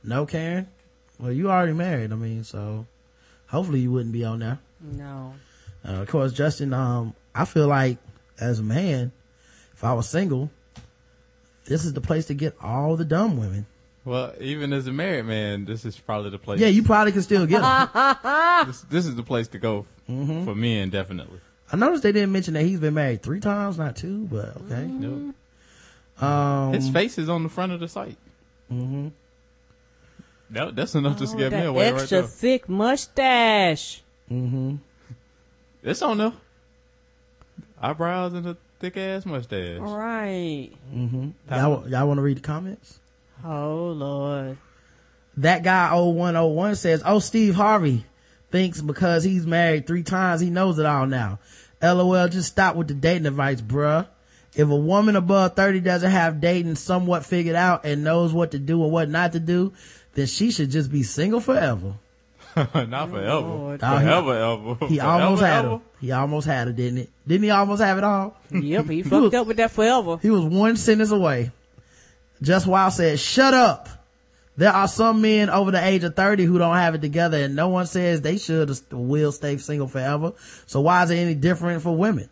No, 0.05 0.27
Karen? 0.27 0.69
Well, 1.19 1.33
you 1.33 1.51
already 1.51 1.73
married. 1.73 2.13
I 2.13 2.17
mean, 2.17 2.45
so 2.45 2.87
hopefully 3.47 3.81
you 3.81 3.91
wouldn't 3.91 4.13
be 4.13 4.25
on 4.25 4.41
there. 4.41 4.59
No. 4.81 5.33
Uh, 5.83 5.93
of 6.03 6.09
course, 6.09 6.35
Justin, 6.35 6.75
um, 6.75 7.15
I 7.35 7.47
feel 7.47 7.69
like 7.69 7.97
as 8.39 8.59
a 8.59 8.63
man, 8.63 9.13
if 9.73 9.83
I 9.83 9.95
was 9.95 10.09
single, 10.09 10.51
this 11.73 11.85
is 11.87 11.95
the 11.95 12.01
place 12.03 12.27
to 12.27 12.35
get 12.35 12.55
all 12.61 12.97
the 12.97 13.05
dumb 13.05 13.37
women. 13.39 13.65
Well, 14.05 14.35
even 14.41 14.73
as 14.73 14.87
a 14.87 14.93
married 14.93 15.25
man, 15.27 15.65
this 15.65 15.85
is 15.85 15.97
probably 15.99 16.31
the 16.31 16.39
place. 16.39 16.61
Yeah, 16.61 16.67
you 16.69 16.83
probably 16.83 17.13
can 17.13 17.23
still 17.23 17.47
get 17.47 17.63
them. 17.63 18.67
this, 18.67 18.81
this 18.83 19.07
is 19.07 19.15
the 19.17 19.23
place 19.23 19.49
to 19.49 19.59
go 19.59 19.87
Mm-hmm. 20.11 20.45
for 20.45 20.55
men, 20.55 20.91
definitely. 20.91 21.39
I 21.73 21.77
noticed 21.77 22.03
they 22.03 22.11
didn't 22.13 22.33
mention 22.33 22.55
that 22.55 22.65
he's 22.65 22.81
been 22.81 22.93
married 22.95 23.23
three 23.23 23.39
times, 23.41 23.79
not 23.79 23.97
two, 23.97 24.27
but 24.27 24.57
okay. 24.63 24.85
Nope. 24.85 25.35
Um, 26.23 26.73
His 26.75 26.91
face 26.91 27.17
is 27.19 27.29
on 27.29 27.45
the 27.45 27.49
front 27.49 27.73
of 27.73 27.81
the 27.81 27.89
site. 27.89 28.19
Mm-hmm. 28.71 29.09
That, 30.51 30.77
that's 30.77 30.95
enough 30.97 31.17
to 31.19 31.23
Oh, 31.25 31.27
scare 31.27 31.51
me 31.51 31.57
that 31.59 31.67
away 31.67 31.91
right 31.93 32.01
extra 32.01 32.19
there. 32.21 32.27
thick 32.29 32.69
mustache. 32.69 34.03
Mm-hmm. 34.31 34.77
It's 35.85 36.03
on 36.03 36.19
there. 36.19 36.33
Eyebrows 37.81 38.35
and 38.35 38.47
a 38.47 38.57
thick 38.83 38.97
ass 38.97 39.25
mustache. 39.25 39.79
All 39.81 39.97
right. 39.97 40.71
Mm-hmm. 40.93 41.31
Y'all, 41.51 41.89
y'all 41.89 42.07
want 42.09 42.19
to 42.19 42.23
read 42.23 42.39
the 42.39 42.41
comments? 42.43 42.99
Oh 43.45 43.93
Lord. 43.97 44.59
That 45.39 45.63
guy 45.63 45.95
0101 45.95 46.75
says, 46.77 47.03
Oh, 47.07 47.19
Steve 47.21 47.55
Harvey 47.55 48.05
thinks 48.51 48.81
because 48.83 49.25
he's 49.25 49.47
married 49.47 49.87
three 49.87 50.03
times, 50.03 50.41
he 50.41 50.51
knows 50.51 50.79
it 50.79 50.85
all 50.85 51.07
now. 51.07 51.39
LOL, 51.81 52.29
just 52.29 52.49
stop 52.49 52.77
with 52.77 52.89
the 52.89 52.95
dating 52.95 53.27
advice, 53.27 53.61
bruh. 53.61 54.07
If 54.55 54.69
a 54.69 54.77
woman 54.77 55.17
above 55.17 55.57
30 55.57 55.81
doesn't 55.81 56.11
have 56.11 56.41
dating 56.41 56.75
somewhat 56.75 57.25
figured 57.25 57.57
out 57.57 57.85
and 57.87 58.05
knows 58.05 58.33
what 58.35 58.51
to 58.51 58.59
do 58.59 58.83
and 58.83 58.93
what 58.93 59.09
not 59.09 59.33
to 59.33 59.41
do, 59.41 59.73
then 60.15 60.27
she 60.27 60.51
should 60.51 60.71
just 60.71 60.91
be 60.93 61.03
single 61.03 61.41
forever. 61.41 61.95
Not 62.55 63.09
forever. 63.09 63.41
Lord. 63.41 63.81
Oh, 63.83 63.97
he- 63.97 64.05
Forever, 64.05 64.35
ever. 64.37 64.87
He 64.87 64.97
Forever, 64.99 65.11
almost 65.11 65.43
had 65.43 65.65
ever. 65.65 65.69
her. 65.77 65.81
He 66.03 66.11
almost 66.11 66.49
had 66.49 66.67
it, 66.67 66.75
didn't 66.75 66.99
it? 66.99 67.11
Didn't 67.29 67.45
he 67.45 67.51
almost 67.51 67.81
have 67.81 67.97
it 67.97 68.03
all? 68.03 68.37
Yep, 68.51 68.87
he 68.87 69.03
fucked 69.05 69.35
up 69.35 69.47
with 69.47 69.57
that 69.59 69.71
forever. 69.71 70.19
He 70.21 70.31
was 70.31 70.43
one 70.45 70.77
sentence 70.77 71.13
away. 71.13 71.53
Just 72.43 72.67
Wild 72.67 72.93
said, 72.93 73.21
shut 73.21 73.55
up. 73.55 73.89
There 74.57 74.73
are 74.73 74.89
some 74.89 75.23
men 75.23 75.49
over 75.49 75.71
the 75.71 75.83
age 75.83 76.03
of 76.03 76.17
30 76.17 76.45
who 76.45 76.59
don't 76.59 76.75
have 76.75 76.97
it 76.97 77.03
together 77.03 77.39
and 77.39 77.55
no 77.55 77.69
one 77.69 77.87
says 77.87 78.21
they 78.21 78.37
should 78.37 78.69
or 78.69 78.75
will 78.91 79.31
stay 79.31 79.57
single 79.59 79.87
forever. 79.87 80.33
So 80.67 80.81
why 80.81 81.05
is 81.05 81.11
it 81.11 81.19
any 81.19 81.35
different 81.37 81.83
for 81.83 81.97
women? 81.97 82.29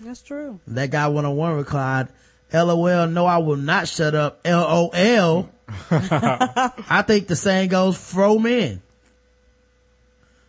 That's 0.00 0.20
true. 0.20 0.58
That 0.66 0.90
guy 0.90 1.06
101 1.06 1.56
replied, 1.56 2.08
LOL, 2.52 3.06
no, 3.06 3.26
I 3.26 3.38
will 3.38 3.56
not 3.56 3.86
shut 3.86 4.16
up. 4.16 4.40
LOL. 4.44 5.50
I 5.68 7.04
think 7.06 7.28
the 7.28 7.36
same 7.36 7.68
goes 7.68 7.96
for 7.96 8.40
men. 8.40 8.82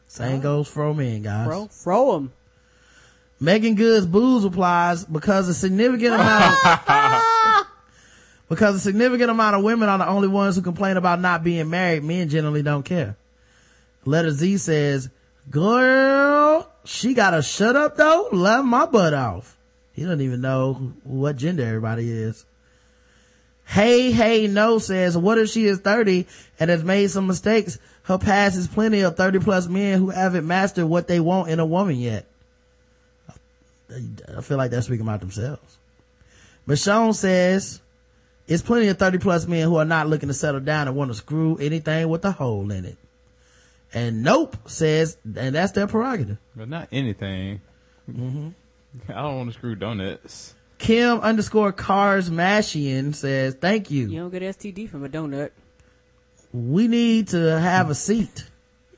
Same 0.07 0.41
goes 0.41 0.67
for 0.67 0.95
men, 0.95 1.21
guys. 1.21 1.45
Bro, 1.45 1.67
throw 1.67 2.15
him. 2.17 2.31
Megan 3.39 3.75
Good's 3.75 4.05
booze 4.05 4.43
replies 4.43 5.03
because 5.03 5.47
a 5.49 5.53
significant 5.53 6.13
amount 6.15 6.65
of, 6.65 7.67
because 8.49 8.75
a 8.75 8.79
significant 8.79 9.29
amount 9.29 9.55
of 9.55 9.63
women 9.63 9.89
are 9.89 9.97
the 9.97 10.07
only 10.07 10.27
ones 10.27 10.55
who 10.55 10.61
complain 10.61 10.97
about 10.97 11.19
not 11.19 11.43
being 11.43 11.69
married. 11.69 12.03
Men 12.03 12.29
generally 12.29 12.63
don't 12.63 12.83
care. 12.83 13.17
Letter 14.05 14.31
Z 14.31 14.57
says, 14.57 15.09
girl, 15.49 16.71
she 16.85 17.13
gotta 17.13 17.41
shut 17.41 17.75
up 17.75 17.97
though. 17.97 18.29
Laugh 18.31 18.63
my 18.63 18.85
butt 18.85 19.13
off. 19.13 19.57
He 19.93 20.03
doesn't 20.03 20.21
even 20.21 20.41
know 20.41 20.93
what 21.03 21.37
gender 21.37 21.65
everybody 21.65 22.09
is. 22.11 22.45
Hey, 23.65 24.11
hey, 24.11 24.47
no 24.47 24.77
says, 24.77 25.17
what 25.17 25.39
if 25.39 25.49
she 25.49 25.65
is 25.65 25.79
30 25.79 26.27
and 26.59 26.69
has 26.69 26.83
made 26.83 27.09
some 27.09 27.27
mistakes? 27.27 27.79
Her 28.03 28.19
past 28.19 28.55
is 28.57 28.67
plenty 28.67 29.01
of 29.01 29.17
30 29.17 29.39
plus 29.39 29.67
men 29.67 29.97
who 29.99 30.09
haven't 30.09 30.45
mastered 30.45 30.85
what 30.85 31.07
they 31.07 31.19
want 31.19 31.49
in 31.49 31.59
a 31.59 31.65
woman 31.65 31.95
yet. 31.95 32.27
I 34.37 34.41
feel 34.41 34.57
like 34.57 34.71
they're 34.71 34.81
speaking 34.81 35.05
about 35.05 35.19
themselves. 35.19 35.77
Michonne 36.67 37.13
says, 37.13 37.81
it's 38.47 38.63
plenty 38.63 38.87
of 38.87 38.97
30 38.97 39.19
plus 39.19 39.47
men 39.47 39.67
who 39.67 39.77
are 39.77 39.85
not 39.85 40.07
looking 40.07 40.27
to 40.27 40.33
settle 40.33 40.61
down 40.61 40.87
and 40.87 40.95
want 40.95 41.11
to 41.11 41.15
screw 41.15 41.57
anything 41.57 42.09
with 42.09 42.25
a 42.25 42.31
hole 42.31 42.71
in 42.71 42.85
it. 42.85 42.97
And 43.93 44.23
Nope 44.23 44.57
says, 44.67 45.17
and 45.23 45.55
that's 45.55 45.71
their 45.73 45.87
prerogative. 45.87 46.37
But 46.55 46.69
not 46.69 46.87
anything. 46.91 47.61
Mm-hmm. 48.09 48.49
I 49.09 49.13
don't 49.21 49.37
want 49.37 49.49
to 49.51 49.57
screw 49.57 49.75
donuts. 49.75 50.55
Kim 50.77 51.19
underscore 51.19 51.71
Kardashian 51.71 53.15
says, 53.15 53.55
thank 53.55 53.89
you. 53.91 54.07
You 54.07 54.19
don't 54.19 54.31
get 54.31 54.41
STD 54.41 54.89
from 54.89 55.05
a 55.05 55.09
donut. 55.09 55.51
we 56.51 56.87
need 56.87 57.29
to 57.29 57.59
have 57.59 57.89
a 57.89 57.95
seat. 57.95 58.45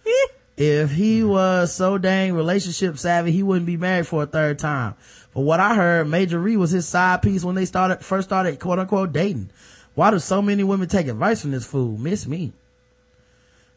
if 0.58 0.92
he 0.92 1.22
mm-hmm. 1.22 1.30
was 1.30 1.74
so 1.74 1.98
dang 1.98 2.34
relationship 2.34 2.98
savvy, 2.98 3.32
he 3.32 3.44
wouldn't 3.44 3.68
be 3.68 3.78
married 3.78 4.08
for 4.08 4.24
a 4.24 4.28
third 4.28 4.58
time. 4.58 4.96
But 5.34 5.42
what 5.42 5.60
I 5.60 5.76
heard, 5.76 6.08
Marjorie 6.08 6.58
was 6.58 6.72
his 6.72 6.88
side 6.88 7.22
piece 7.22 7.44
when 7.44 7.56
they 7.56 7.66
started, 7.66 8.04
first 8.04 8.28
started 8.28 8.60
quote 8.60 8.80
unquote 8.80 9.14
dating. 9.14 9.52
Why 9.94 10.12
do 10.12 10.20
so 10.20 10.42
many 10.42 10.64
women 10.64 10.90
take 10.90 11.08
advice 11.08 11.42
from 11.42 11.52
this 11.52 11.66
fool? 11.66 11.98
Miss 11.98 12.28
me. 12.28 12.54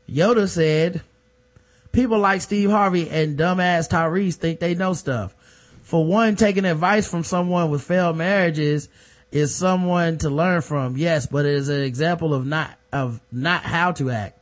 Yoda 0.09 0.49
said, 0.49 1.03
people 1.93 2.19
like 2.19 2.41
Steve 2.41 2.71
Harvey 2.71 3.09
and 3.09 3.39
dumbass 3.39 3.89
Tyrese 3.89 4.35
think 4.35 4.59
they 4.59 4.75
know 4.75 4.95
stuff. 4.95 5.35
For 5.83 6.05
one, 6.05 6.37
taking 6.37 6.65
advice 6.65 7.11
from 7.11 7.25
someone 7.25 7.71
with 7.71 7.83
failed 7.83 8.17
marriages 8.17 8.89
is 9.33 9.55
someone 9.55 10.19
to 10.19 10.31
learn 10.31 10.63
from. 10.63 10.97
Yes, 10.97 11.27
but 11.27 11.45
it 11.45 11.55
is 11.55 11.69
an 11.69 11.83
example 11.83 12.35
of 12.35 12.47
not, 12.47 12.71
of 12.93 13.21
not 13.31 13.63
how 13.63 13.93
to 13.93 14.11
act. 14.11 14.40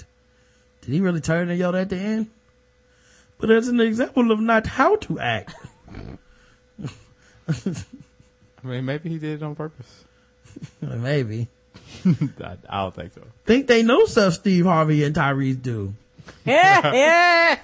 Did 0.88 0.94
he 0.94 1.00
really 1.02 1.20
turn 1.20 1.48
to 1.48 1.54
Yoda 1.54 1.82
at 1.82 1.90
the 1.90 1.98
end? 1.98 2.30
But 3.36 3.50
it's 3.50 3.68
an 3.68 3.78
example 3.78 4.32
of 4.32 4.40
not 4.40 4.66
how 4.66 4.96
to 4.96 5.20
act. 5.20 5.54
I 7.46 7.52
mean, 8.62 8.86
maybe 8.86 9.10
he 9.10 9.18
did 9.18 9.42
it 9.42 9.44
on 9.44 9.54
purpose. 9.54 10.04
Maybe. 10.80 11.48
I, 12.06 12.56
I 12.70 12.80
don't 12.80 12.94
think 12.94 13.12
so. 13.12 13.20
Think 13.44 13.66
they 13.66 13.82
know 13.82 14.06
stuff 14.06 14.32
Steve 14.32 14.64
Harvey 14.64 15.04
and 15.04 15.14
Tyrese 15.14 15.60
do. 15.60 15.92
Yeah, 16.46 16.94
yeah. 16.94 17.58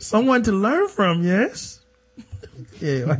Someone 0.00 0.42
to 0.42 0.50
learn 0.50 0.88
from, 0.88 1.22
yes? 1.22 1.78
yeah, 2.80 3.16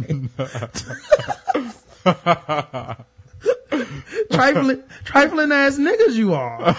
right. 2.04 2.96
trifling, 4.32 4.82
trifling 5.04 5.52
ass 5.52 5.78
niggas 5.78 6.14
you 6.14 6.34
are. 6.34 6.74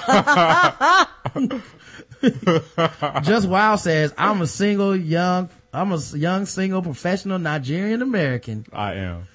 Just 3.24 3.48
Wow 3.48 3.76
says, 3.78 4.14
I'm 4.18 4.42
a 4.42 4.48
single 4.48 4.96
young, 4.96 5.50
I'm 5.74 5.92
a 5.92 6.00
young 6.14 6.46
single 6.46 6.82
professional 6.82 7.40
Nigerian 7.40 8.02
American. 8.02 8.66
I 8.74 8.96
am. 8.96 9.28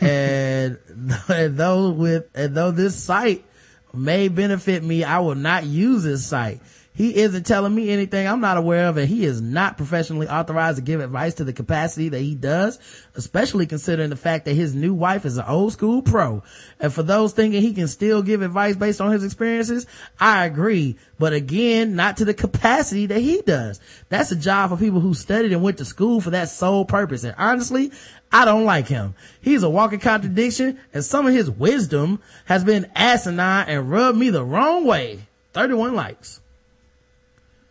and, 0.00 0.78
and 1.28 1.56
though 1.56 1.90
with 1.90 2.28
and 2.34 2.54
though 2.54 2.70
this 2.70 2.94
site 2.94 3.44
may 3.92 4.28
benefit 4.28 4.84
me, 4.84 5.04
I 5.04 5.18
will 5.20 5.34
not 5.34 5.64
use 5.64 6.04
this 6.04 6.24
site. 6.24 6.60
He 6.92 7.16
isn't 7.16 7.46
telling 7.46 7.74
me 7.74 7.90
anything 7.90 8.26
I'm 8.26 8.40
not 8.40 8.56
aware 8.56 8.86
of, 8.88 8.96
and 8.96 9.08
he 9.08 9.24
is 9.24 9.40
not 9.40 9.76
professionally 9.76 10.28
authorized 10.28 10.76
to 10.76 10.82
give 10.82 11.00
advice 11.00 11.34
to 11.34 11.44
the 11.44 11.52
capacity 11.52 12.08
that 12.08 12.20
he 12.20 12.34
does, 12.34 12.78
especially 13.14 13.66
considering 13.66 14.10
the 14.10 14.16
fact 14.16 14.44
that 14.44 14.54
his 14.54 14.74
new 14.74 14.92
wife 14.92 15.24
is 15.24 15.38
an 15.38 15.44
old 15.46 15.72
school 15.72 16.02
pro. 16.02 16.42
And 16.80 16.92
for 16.92 17.04
those 17.04 17.32
thinking 17.32 17.62
he 17.62 17.74
can 17.74 17.86
still 17.86 18.22
give 18.22 18.42
advice 18.42 18.74
based 18.74 19.00
on 19.00 19.12
his 19.12 19.24
experiences, 19.24 19.86
I 20.18 20.44
agree. 20.44 20.96
But 21.18 21.32
again, 21.32 21.94
not 21.94 22.16
to 22.16 22.24
the 22.24 22.34
capacity 22.34 23.06
that 23.06 23.20
he 23.20 23.40
does. 23.42 23.80
That's 24.08 24.32
a 24.32 24.36
job 24.36 24.70
for 24.70 24.76
people 24.76 25.00
who 25.00 25.14
studied 25.14 25.52
and 25.52 25.62
went 25.62 25.78
to 25.78 25.84
school 25.84 26.20
for 26.20 26.30
that 26.30 26.48
sole 26.48 26.84
purpose. 26.84 27.22
And 27.22 27.36
honestly, 27.38 27.92
I 28.32 28.44
don't 28.44 28.64
like 28.64 28.88
him. 28.88 29.14
He's 29.40 29.62
a 29.62 29.70
walking 29.70 30.00
contradiction 30.00 30.80
and 30.92 31.04
some 31.04 31.26
of 31.26 31.32
his 31.32 31.50
wisdom 31.50 32.20
has 32.46 32.64
been 32.64 32.90
asinine 32.96 33.68
and 33.68 33.90
rubbed 33.90 34.18
me 34.18 34.30
the 34.30 34.44
wrong 34.44 34.84
way. 34.84 35.20
31 35.52 35.94
likes. 35.94 36.39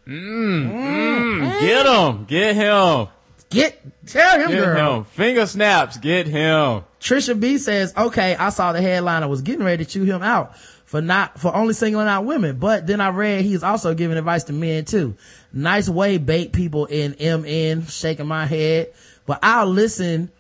Mm, 0.10 0.72
mm, 0.72 1.41
mm. 1.41 1.60
Get 1.60 1.86
him. 1.86 2.26
Get 2.26 2.56
him. 2.56 3.07
Get, 3.49 4.07
tell 4.07 4.40
him 4.40 4.49
Get 4.49 4.64
girl. 4.64 4.98
him. 4.98 5.03
Finger 5.06 5.45
snaps. 5.45 5.98
Get 5.98 6.27
him. 6.27 6.84
Trisha 6.99 7.40
B 7.40 7.57
says, 7.57 7.94
okay, 7.95 8.36
I 8.36 8.49
saw 8.49 8.73
the 8.73 8.81
headline. 8.81 9.23
I 9.23 9.27
was 9.27 9.41
getting 9.41 9.64
ready 9.64 9.86
to 9.86 9.90
chew 9.90 10.03
him 10.03 10.22
out 10.22 10.57
for 10.57 11.02
not, 11.02 11.40
for 11.40 11.56
only 11.56 11.73
singling 11.73 12.07
out 12.07 12.26
women. 12.26 12.57
But 12.57 12.88
then 12.88 13.02
I 13.02 13.10
read 13.10 13.45
he's 13.45 13.64
also 13.64 13.94
giving 13.94 14.18
advice 14.18 14.45
to 14.45 14.53
men 14.53 14.86
too. 14.86 15.15
Nice 15.53 15.88
way 15.88 16.18
bait 16.18 16.52
people 16.52 16.86
in 16.86 17.11
MN, 17.19 17.86
shaking 17.86 18.27
my 18.27 18.45
head. 18.45 18.94
But 19.26 19.40
I'll 19.44 19.68
listen 19.68 20.31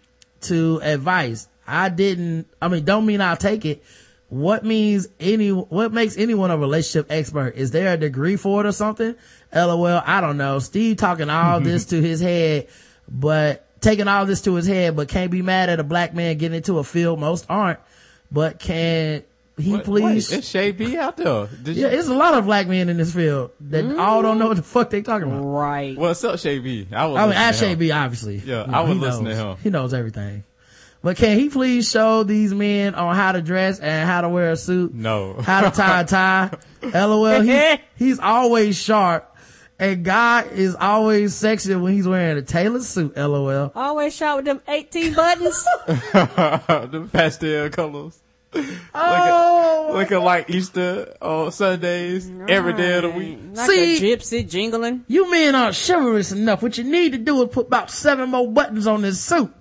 to 0.41 0.79
advice. 0.83 1.47
I 1.67 1.89
didn't, 1.89 2.47
I 2.59 2.67
mean, 2.67 2.83
don't 2.83 3.05
mean 3.05 3.21
I'll 3.21 3.37
take 3.37 3.65
it. 3.65 3.83
What 4.29 4.63
means 4.63 5.07
any, 5.19 5.51
what 5.51 5.91
makes 5.91 6.17
anyone 6.17 6.51
a 6.51 6.57
relationship 6.57 7.11
expert? 7.11 7.55
Is 7.55 7.71
there 7.71 7.93
a 7.93 7.97
degree 7.97 8.35
for 8.35 8.61
it 8.61 8.67
or 8.67 8.71
something? 8.71 9.15
LOL, 9.53 10.01
I 10.05 10.21
don't 10.21 10.37
know. 10.37 10.59
Steve 10.59 10.97
talking 10.97 11.29
all 11.29 11.59
this 11.61 11.85
to 11.85 12.01
his 12.01 12.19
head, 12.21 12.67
but 13.07 13.65
taking 13.81 14.07
all 14.07 14.25
this 14.25 14.41
to 14.41 14.55
his 14.55 14.67
head, 14.67 14.95
but 14.95 15.07
can't 15.07 15.31
be 15.31 15.41
mad 15.41 15.69
at 15.69 15.79
a 15.79 15.83
black 15.83 16.13
man 16.13 16.37
getting 16.37 16.57
into 16.57 16.77
a 16.79 16.83
field 16.83 17.19
most 17.19 17.45
aren't. 17.49 17.79
But 18.31 18.59
can 18.59 19.23
he 19.57 19.73
Wait, 19.73 19.83
please? 19.83 20.29
wait, 20.31 20.37
it's 20.39 20.47
Shay 20.47 20.71
B 20.71 20.95
out 20.97 21.17
there. 21.17 21.47
Did 21.47 21.75
yeah, 21.75 21.89
you, 21.89 21.97
it's 21.97 22.07
a 22.07 22.13
lot 22.13 22.33
of 22.35 22.45
black 22.45 22.67
men 22.67 22.89
in 22.89 22.97
this 22.97 23.13
field 23.13 23.51
that 23.61 23.85
all 23.97 24.21
don't 24.21 24.37
know 24.37 24.47
what 24.47 24.57
the 24.57 24.63
fuck 24.63 24.89
they 24.89 25.01
talking 25.01 25.27
about. 25.27 25.43
Right. 25.43 25.97
what's 25.97 26.23
up, 26.23 26.39
Shay 26.39 26.59
B? 26.59 26.87
I 26.91 27.07
was 27.07 27.17
I 27.17 27.21
mean, 27.21 27.29
listening 27.29 27.43
Ash 27.43 27.59
to. 27.59 27.75
B, 27.75 27.91
obviously. 27.91 28.35
Yeah, 28.37 28.67
You 28.67 28.73
I 28.73 28.81
would 28.81 28.93
he 28.93 28.99
listen 28.99 29.25
to 29.25 29.35
him. 29.35 29.57
He 29.63 29.69
knows 29.69 29.93
everything. 29.93 30.43
But 31.01 31.15
can 31.15 31.39
he 31.39 31.49
please 31.49 31.89
show 31.89 32.23
these 32.23 32.53
men 32.53 32.93
on 32.93 33.15
how 33.15 33.31
to 33.31 33.41
dress 33.41 33.79
and 33.79 34.07
how 34.07 34.19
to 34.21 34.29
wear 34.29 34.51
a 34.51 34.57
suit? 34.57 34.93
No. 34.93 35.33
How 35.41 35.61
to 35.61 35.71
tie 35.71 36.01
a 36.01 36.05
tie? 36.05 36.51
LOL. 36.83 37.41
He, 37.41 37.77
he's 37.97 38.19
always 38.19 38.77
sharp. 38.77 39.28
And 39.79 40.03
guy 40.03 40.41
is 40.43 40.75
always 40.75 41.33
sexy 41.33 41.73
when 41.75 41.93
he's 41.93 42.07
wearing 42.07 42.37
a 42.37 42.41
tailored 42.41 42.83
suit. 42.83 43.15
LOL. 43.15 43.71
Always 43.73 44.13
shot 44.15 44.35
with 44.37 44.45
them 44.45 44.61
18 44.67 45.13
buttons. 45.13 45.63
the 45.87 47.09
pastel 47.13 47.69
colors. 47.69 48.19
Oh, 48.93 49.91
Looking 49.93 50.19
like 50.21 50.49
Easter 50.49 51.15
on 51.21 51.51
Sundays, 51.51 52.29
every 52.49 52.73
day 52.73 52.97
of 52.97 53.03
the 53.03 53.09
week. 53.09 53.37
Like 53.53 53.69
See- 53.69 53.97
a 54.11 54.17
gypsy 54.17 54.49
jingling. 54.49 55.05
you 55.07 55.29
men 55.31 55.55
aren't 55.55 55.75
chivalrous 55.77 56.31
enough. 56.31 56.61
What 56.61 56.77
you 56.77 56.83
need 56.83 57.11
to 57.13 57.17
do 57.17 57.43
is 57.43 57.49
put 57.49 57.67
about 57.67 57.91
seven 57.91 58.29
more 58.31 58.51
buttons 58.51 58.87
on 58.87 59.01
this 59.03 59.21
suit. 59.23 59.53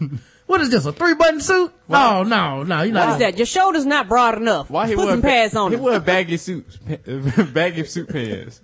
what 0.46 0.60
is 0.60 0.70
this? 0.70 0.86
A 0.86 0.92
three 0.92 1.14
button 1.14 1.40
suit? 1.40 1.72
Oh 1.90 2.22
no, 2.22 2.62
no, 2.62 2.82
you're 2.82 2.94
not. 2.94 3.06
What 3.08 3.12
is 3.14 3.18
that? 3.18 3.36
Your 3.36 3.46
shoulder's 3.46 3.84
not 3.84 4.08
broad 4.08 4.36
enough. 4.38 4.70
Why 4.70 4.86
he 4.88 4.94
Put 4.94 5.04
wear 5.06 5.14
some 5.14 5.22
pads 5.22 5.54
on 5.56 5.72
He 5.72 5.76
it. 5.76 5.82
wear 5.82 6.00
baggy 6.00 6.36
suits, 6.36 6.76
baggy 6.76 7.84
suit 7.84 8.08
pants. 8.08 8.60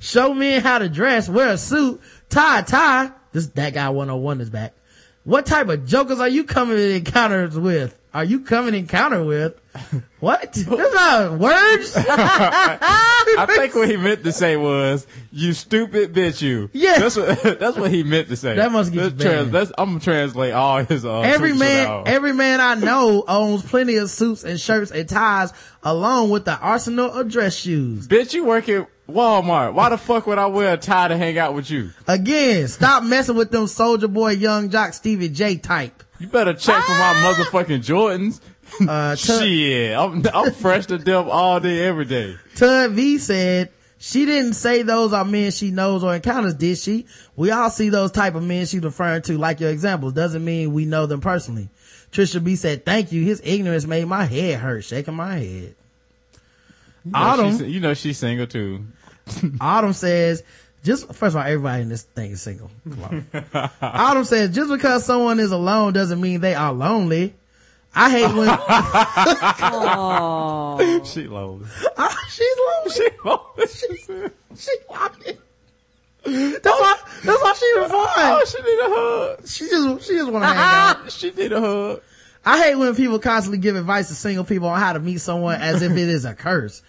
Show 0.00 0.34
men 0.34 0.60
how 0.62 0.78
to 0.78 0.88
dress, 0.88 1.28
wear 1.28 1.48
a 1.50 1.58
suit, 1.58 2.00
tie 2.28 2.60
a 2.60 2.62
tie. 2.62 3.10
This 3.32 3.46
that 3.48 3.74
guy 3.74 3.88
101 3.88 4.40
is 4.40 4.50
back. 4.50 4.74
What 5.24 5.46
type 5.46 5.68
of 5.68 5.86
jokers 5.86 6.18
are 6.18 6.28
you 6.28 6.44
coming 6.44 6.78
in 6.78 6.90
encounters 6.96 7.56
with? 7.56 7.96
Are 8.14 8.24
you 8.24 8.40
coming 8.40 8.74
encounter 8.74 9.24
with? 9.24 9.54
What? 10.20 10.52
That's 10.52 10.68
not 10.68 11.38
words. 11.38 11.94
I 11.96 13.46
think 13.48 13.74
what 13.74 13.88
he 13.88 13.96
meant 13.96 14.22
to 14.24 14.32
say 14.32 14.56
was, 14.56 15.06
"You 15.32 15.54
stupid 15.54 16.12
bitch, 16.12 16.42
you." 16.42 16.68
Yeah. 16.72 16.98
that's 16.98 17.16
what 17.16 17.42
that's 17.58 17.76
what 17.76 17.90
he 17.90 18.02
meant 18.02 18.28
to 18.28 18.36
say. 18.36 18.56
That 18.56 18.70
must 18.70 18.92
get 18.92 19.16
banned. 19.16 19.50
that's, 19.50 19.72
I'm 19.78 19.88
gonna 19.90 20.00
translate 20.00 20.52
all 20.52 20.84
his. 20.84 21.04
Uh, 21.04 21.20
every 21.20 21.54
man, 21.54 22.02
every 22.06 22.34
man 22.34 22.60
I 22.60 22.74
know 22.74 23.24
owns 23.26 23.62
plenty 23.62 23.96
of 23.96 24.10
suits 24.10 24.44
and 24.44 24.60
shirts 24.60 24.90
and 24.90 25.08
ties 25.08 25.52
along 25.82 26.30
with 26.30 26.44
the 26.44 26.56
arsenal 26.58 27.10
of 27.10 27.28
dress 27.30 27.56
shoes. 27.56 28.06
bitch, 28.06 28.34
you 28.34 28.44
work 28.44 28.68
at 28.68 28.88
Walmart. 29.08 29.74
Why 29.74 29.88
the 29.90 29.98
fuck 29.98 30.26
would 30.26 30.38
I 30.38 30.46
wear 30.46 30.74
a 30.74 30.76
tie 30.76 31.08
to 31.08 31.16
hang 31.16 31.38
out 31.38 31.54
with 31.54 31.70
you? 31.70 31.90
Again, 32.06 32.68
stop 32.68 33.02
messing 33.04 33.36
with 33.36 33.50
them 33.50 33.66
soldier 33.66 34.08
boy, 34.08 34.30
young 34.32 34.70
jock, 34.70 34.94
Stevie 34.94 35.28
J 35.28 35.56
type. 35.56 36.02
You 36.18 36.28
better 36.28 36.54
check 36.54 36.82
for 36.84 36.92
my 36.92 37.14
motherfucking 37.14 37.84
Jordans. 37.84 38.40
Uh, 38.80 39.16
Tut, 39.16 39.42
Shit, 39.42 39.96
I'm 39.96 40.24
I'm 40.32 40.52
fresh 40.52 40.86
to 40.86 40.98
death 40.98 41.26
all 41.26 41.60
day, 41.60 41.84
every 41.84 42.04
day. 42.04 42.36
Tud 42.54 42.92
V 42.92 43.18
said, 43.18 43.70
she 43.98 44.24
didn't 44.24 44.54
say 44.54 44.82
those 44.82 45.12
are 45.12 45.24
men 45.24 45.50
she 45.50 45.70
knows 45.70 46.02
or 46.02 46.14
encounters, 46.14 46.54
did 46.54 46.78
she? 46.78 47.06
We 47.36 47.50
all 47.50 47.70
see 47.70 47.88
those 47.88 48.10
type 48.10 48.34
of 48.34 48.42
men 48.42 48.66
she's 48.66 48.82
referring 48.82 49.22
to, 49.22 49.38
like 49.38 49.60
your 49.60 49.70
examples. 49.70 50.12
Doesn't 50.12 50.44
mean 50.44 50.72
we 50.72 50.86
know 50.86 51.06
them 51.06 51.20
personally. 51.20 51.70
Trisha 52.10 52.42
B 52.42 52.56
said, 52.56 52.84
thank 52.84 53.12
you. 53.12 53.22
His 53.22 53.40
ignorance 53.44 53.86
made 53.86 54.06
my 54.06 54.24
head 54.24 54.58
hurt, 54.58 54.84
shaking 54.84 55.14
my 55.14 55.38
head. 55.38 55.76
You 57.04 57.10
know, 57.12 57.18
Autumn, 57.18 57.50
she's, 57.58 57.62
you 57.62 57.80
know 57.80 57.94
she's 57.94 58.18
single 58.18 58.46
too. 58.46 58.84
Autumn 59.60 59.92
says, 59.92 60.42
just, 60.84 61.06
first 61.14 61.34
of 61.34 61.36
all, 61.36 61.42
everybody 61.46 61.82
in 61.82 61.88
this 61.88 62.02
thing 62.02 62.32
is 62.32 62.42
single. 62.42 62.70
Come. 63.00 63.26
Autumn 63.82 64.24
says, 64.24 64.54
just 64.54 64.70
because 64.70 65.04
someone 65.04 65.38
is 65.40 65.52
alone 65.52 65.92
doesn't 65.92 66.20
mean 66.20 66.40
they 66.40 66.54
are 66.54 66.72
lonely. 66.72 67.34
I 67.94 68.10
hate 68.10 68.34
when, 68.34 68.48
Oh. 69.84 71.02
She 71.04 71.26
lonely. 71.28 71.66
Ah, 71.98 72.26
she's 72.30 72.56
lonely. 72.68 72.90
She 72.94 73.08
lonely. 73.24 73.66
She 73.66 73.96
said. 74.02 74.32
She 74.56 74.70
lonely. 74.90 75.38
That's 76.24 76.64
why, 76.64 76.96
that's 77.24 77.42
why 77.42 77.52
she 77.58 77.78
was 77.80 77.90
fine. 77.90 78.12
Oh, 78.16 78.44
she 78.46 78.62
need 78.62 78.78
a 78.78 78.88
hug. 78.88 79.46
She 79.46 79.68
just, 79.68 80.06
she 80.06 80.14
just 80.14 80.30
want 80.32 80.44
to 80.44 80.48
hang 80.48 80.56
out. 81.04 81.12
She 81.12 81.30
need 81.32 81.52
a 81.52 81.60
hug. 81.60 82.00
I 82.44 82.62
hate 82.62 82.74
when 82.76 82.94
people 82.96 83.18
constantly 83.18 83.58
give 83.58 83.76
advice 83.76 84.08
to 84.08 84.14
single 84.14 84.44
people 84.44 84.68
on 84.68 84.80
how 84.80 84.92
to 84.94 85.00
meet 85.00 85.20
someone 85.20 85.60
as 85.60 85.82
if 85.82 85.92
it 85.92 85.98
is 85.98 86.24
a 86.24 86.34
curse. 86.34 86.82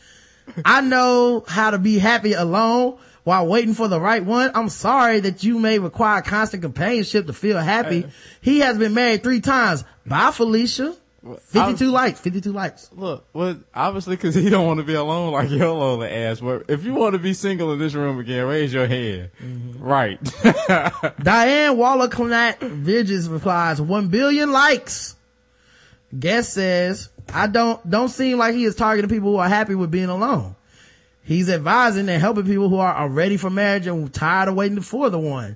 I 0.66 0.82
know 0.82 1.44
how 1.48 1.72
to 1.72 1.78
be 1.78 2.00
happy 2.00 2.34
alone 2.34 2.98
while 3.24 3.48
waiting 3.48 3.74
for 3.74 3.88
the 3.88 4.00
right 4.00 4.24
one. 4.24 4.52
I'm 4.54 4.70
sorry 4.70 5.22
that 5.22 5.44
you 5.44 5.60
may 5.60 5.80
require 5.80 6.22
constant 6.22 6.64
companionship 6.64 7.28
to 7.28 7.34
feel 7.34 7.58
happy. 7.58 8.06
He 8.42 8.60
has 8.60 8.78
been 8.78 8.94
married 8.94 9.24
three 9.24 9.42
times. 9.42 9.84
Bye, 10.06 10.32
Felicia. 10.32 10.96
52 11.40 11.90
likes, 11.90 12.20
52 12.20 12.52
likes. 12.52 12.90
Look, 12.92 13.26
well, 13.32 13.58
obviously, 13.74 14.18
because 14.18 14.36
he 14.36 14.50
don't 14.50 14.68
want 14.68 14.80
to 14.80 14.84
be 14.84 14.94
alone 14.94 15.32
like 15.32 15.50
your 15.50 15.70
lonely 15.70 16.10
ass. 16.10 16.42
But 16.42 16.66
if 16.68 16.84
you 16.84 16.94
want 16.94 17.14
to 17.14 17.20
be 17.20 17.34
single 17.34 17.72
in 17.72 17.80
this 17.80 17.94
room 17.94 18.20
again, 18.20 18.46
raise 18.46 18.74
your 18.74 18.88
hand. 18.88 19.30
Mm-hmm. 19.42 19.82
Right. 19.82 20.20
Diane 21.24 21.78
Waller 21.78 22.10
Clannat 22.10 22.60
Vidges 22.60 23.30
replies, 23.32 23.80
one 23.80 24.10
billion 24.10 24.52
likes. 24.52 25.16
Guest 26.18 26.54
says, 26.54 27.10
I 27.32 27.48
don't, 27.48 27.88
don't 27.90 28.10
seem 28.10 28.38
like 28.38 28.56
he 28.56 28.64
is 28.64 28.76
targeting 28.76 29.10
people 29.10 29.32
who 29.32 29.38
are 29.38 29.50
happy 29.50 29.76
with 29.76 29.92
being 29.92 30.10
alone. 30.10 30.56
He's 31.24 31.50
advising 31.50 32.10
and 32.10 32.22
helping 32.22 32.46
people 32.46 32.70
who 32.70 32.78
are 32.78 33.08
ready 33.08 33.38
for 33.38 33.50
marriage 33.50 33.88
and 33.88 34.14
tired 34.14 34.50
of 34.50 34.56
waiting 34.56 34.82
for 34.82 35.10
the 35.10 35.20
one. 35.20 35.56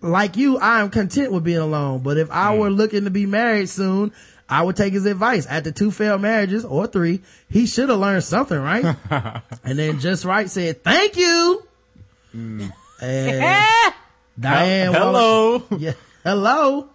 Like 0.00 0.36
you, 0.36 0.58
I 0.58 0.80
am 0.80 0.90
content 0.90 1.32
with 1.32 1.44
being 1.44 1.58
alone, 1.58 2.00
but 2.00 2.18
if 2.18 2.30
I 2.30 2.56
were 2.56 2.70
looking 2.70 3.04
to 3.04 3.10
be 3.10 3.26
married 3.26 3.68
soon, 3.68 4.12
I 4.48 4.62
would 4.62 4.76
take 4.76 4.92
his 4.92 5.06
advice. 5.06 5.46
After 5.46 5.72
two 5.72 5.90
failed 5.90 6.20
marriages 6.20 6.64
or 6.64 6.86
three, 6.86 7.20
he 7.50 7.66
should 7.66 7.88
have 7.88 7.98
learned 7.98 8.22
something, 8.24 8.58
right? 8.58 8.96
and 9.64 9.78
then 9.78 9.98
just 9.98 10.24
right 10.24 10.48
said, 10.48 10.84
thank 10.84 11.16
you. 11.16 11.66
And 12.32 12.72
Diane 14.38 14.92
Hello. 14.92 15.62
yeah. 15.78 15.92
Hello. 16.22 16.88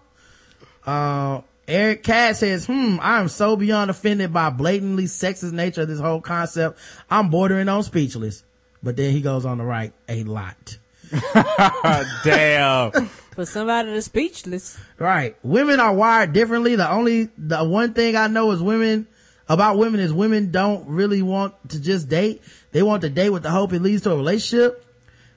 Uh, 0.86 1.42
Eric 1.72 2.04
Cat 2.04 2.36
says, 2.36 2.66
hmm, 2.66 2.98
I 3.02 3.20
am 3.20 3.30
so 3.30 3.56
beyond 3.56 3.90
offended 3.90 4.34
by 4.34 4.50
blatantly 4.50 5.06
sexist 5.06 5.54
nature 5.54 5.84
of 5.84 5.88
this 5.88 6.00
whole 6.00 6.20
concept. 6.20 6.78
I'm 7.10 7.30
bordering 7.30 7.70
on 7.70 7.84
speechless. 7.84 8.44
But 8.84 8.98
then 8.98 9.12
he 9.12 9.22
goes 9.22 9.46
on 9.46 9.60
to 9.60 9.64
write 9.64 9.94
a 10.10 10.24
lot. 10.24 10.78
Damn. 12.24 12.92
For 13.36 13.46
somebody 13.46 13.94
that's 13.94 14.08
speechless. 14.08 14.78
Right. 14.98 15.38
Women 15.44 15.80
are 15.80 15.94
wired 15.94 16.34
differently. 16.34 16.76
The 16.76 16.92
only, 16.92 17.30
the 17.38 17.64
one 17.64 17.94
thing 17.94 18.18
I 18.18 18.28
know 18.28 18.52
is 18.52 18.62
women, 18.62 19.08
about 19.48 19.78
women 19.78 20.02
is 20.02 20.12
women 20.12 20.52
don't 20.52 20.88
really 20.90 21.22
want 21.22 21.54
to 21.70 21.80
just 21.80 22.10
date. 22.10 22.42
They 22.72 22.84
want 22.84 23.04
to 23.04 23.10
date 23.10 23.30
with 23.30 23.44
the 23.44 23.50
hope 23.50 23.72
it 23.72 23.82
leads 23.82 24.04
to 24.04 24.12
a 24.12 24.16
relationship. 24.18 24.86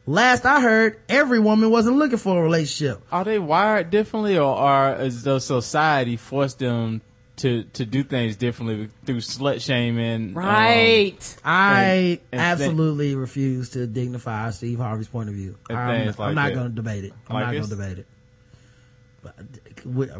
Last 0.06 0.44
I 0.44 0.60
heard, 0.60 1.00
every 1.08 1.40
woman 1.40 1.70
wasn't 1.70 1.96
looking 1.96 2.18
for 2.18 2.38
a 2.38 2.42
relationship. 2.42 3.02
Are 3.10 3.24
they 3.24 3.38
wired 3.38 3.88
differently, 3.90 4.36
or 4.38 4.54
are 4.54 5.00
is 5.00 5.22
the 5.22 5.38
society 5.38 6.16
forced 6.18 6.58
them 6.58 7.00
to 7.36 7.64
to 7.72 7.86
do 7.86 8.02
things 8.04 8.36
differently 8.36 8.90
through 9.06 9.16
slut 9.18 9.62
shaming? 9.62 10.30
um, 10.30 10.34
Right. 10.34 11.36
I 11.44 11.84
And- 11.84 12.18
and 12.32 12.40
absolutely 12.40 13.14
refuse 13.14 13.70
to 13.70 13.86
dignify 13.86 14.50
Steve 14.50 14.78
Harvey's 14.78 15.08
point 15.08 15.30
of 15.30 15.34
view. 15.34 15.56
I'm, 15.70 16.06
like 16.06 16.20
I'm 16.20 16.34
not 16.34 16.52
going 16.52 16.68
to 16.68 16.74
debate 16.74 17.04
it. 17.04 17.12
I'm 17.28 17.34
Like 17.36 17.44
not 17.46 17.52
going 17.52 17.64
to 17.64 17.70
debate 17.70 17.98
it. 17.98 18.06
But, 19.22 19.34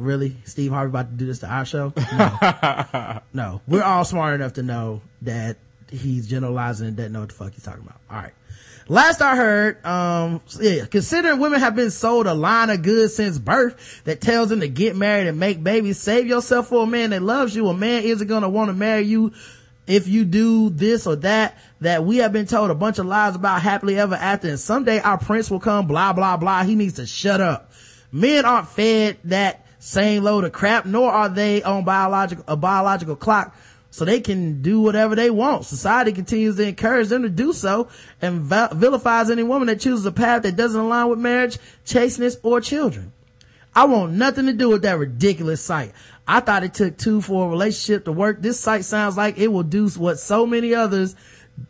really, 0.00 0.36
Steve 0.44 0.70
Harvey 0.72 0.88
about 0.88 1.10
to 1.10 1.16
do 1.16 1.26
this 1.26 1.40
to 1.40 1.46
our 1.46 1.66
show? 1.66 1.92
No, 2.12 3.20
no. 3.34 3.60
We're 3.68 3.82
all 3.82 4.04
smart 4.06 4.34
enough 4.34 4.54
to 4.54 4.62
know 4.62 5.02
that 5.22 5.58
he's 5.90 6.26
generalizing 6.26 6.88
and 6.88 6.96
doesn't 6.96 7.12
know 7.12 7.20
what 7.20 7.28
the 7.28 7.34
fuck 7.34 7.52
he's 7.52 7.62
talking 7.64 7.82
about. 7.82 8.00
All 8.10 8.16
right. 8.16 8.32
Last 8.86 9.22
I 9.22 9.34
heard, 9.34 9.84
um, 9.86 10.42
yeah, 10.60 10.84
considering 10.84 11.38
women 11.38 11.60
have 11.60 11.74
been 11.74 11.90
sold 11.90 12.26
a 12.26 12.34
line 12.34 12.68
of 12.68 12.82
goods 12.82 13.14
since 13.14 13.38
birth 13.38 14.02
that 14.04 14.20
tells 14.20 14.50
them 14.50 14.60
to 14.60 14.68
get 14.68 14.94
married 14.94 15.26
and 15.26 15.40
make 15.40 15.62
babies, 15.64 15.98
save 15.98 16.26
yourself 16.26 16.68
for 16.68 16.84
a 16.84 16.86
man 16.86 17.10
that 17.10 17.22
loves 17.22 17.56
you. 17.56 17.68
A 17.68 17.74
man 17.74 18.02
isn't 18.02 18.28
to 18.28 18.48
want 18.48 18.68
to 18.68 18.74
marry 18.74 19.02
you 19.02 19.32
if 19.86 20.06
you 20.06 20.26
do 20.26 20.68
this 20.68 21.06
or 21.06 21.16
that, 21.16 21.56
that 21.80 22.04
we 22.04 22.18
have 22.18 22.32
been 22.32 22.46
told 22.46 22.70
a 22.70 22.74
bunch 22.74 22.98
of 22.98 23.06
lies 23.06 23.34
about 23.34 23.62
happily 23.62 23.98
ever 23.98 24.14
after 24.14 24.48
and 24.48 24.60
someday 24.60 24.98
our 25.00 25.18
prince 25.18 25.50
will 25.50 25.60
come, 25.60 25.86
blah, 25.86 26.12
blah, 26.12 26.36
blah. 26.36 26.64
He 26.64 26.74
needs 26.74 26.94
to 26.94 27.06
shut 27.06 27.40
up. 27.40 27.72
Men 28.12 28.44
aren't 28.44 28.68
fed 28.68 29.18
that 29.24 29.66
same 29.78 30.24
load 30.24 30.44
of 30.44 30.52
crap, 30.52 30.86
nor 30.86 31.10
are 31.10 31.28
they 31.28 31.62
on 31.62 31.84
biological, 31.84 32.44
a 32.48 32.56
biological 32.56 33.16
clock 33.16 33.56
so 33.94 34.04
they 34.04 34.18
can 34.18 34.60
do 34.60 34.80
whatever 34.80 35.14
they 35.14 35.30
want. 35.30 35.64
Society 35.64 36.10
continues 36.10 36.56
to 36.56 36.66
encourage 36.66 37.06
them 37.10 37.22
to 37.22 37.28
do 37.28 37.52
so 37.52 37.86
and 38.20 38.42
vilifies 38.42 39.30
any 39.30 39.44
woman 39.44 39.68
that 39.68 39.78
chooses 39.78 40.04
a 40.04 40.10
path 40.10 40.42
that 40.42 40.56
doesn't 40.56 40.80
align 40.80 41.10
with 41.10 41.20
marriage, 41.20 41.58
chasteness, 41.84 42.36
or 42.42 42.60
children. 42.60 43.12
I 43.72 43.84
want 43.84 44.14
nothing 44.14 44.46
to 44.46 44.52
do 44.52 44.68
with 44.68 44.82
that 44.82 44.98
ridiculous 44.98 45.60
site. 45.60 45.92
I 46.26 46.40
thought 46.40 46.64
it 46.64 46.74
took 46.74 46.96
two 46.96 47.20
for 47.20 47.46
a 47.46 47.48
relationship 47.48 48.04
to 48.06 48.12
work. 48.12 48.42
This 48.42 48.58
site 48.58 48.84
sounds 48.84 49.16
like 49.16 49.38
it 49.38 49.46
will 49.46 49.62
do 49.62 49.88
what 49.90 50.18
so 50.18 50.44
many 50.44 50.74
others 50.74 51.14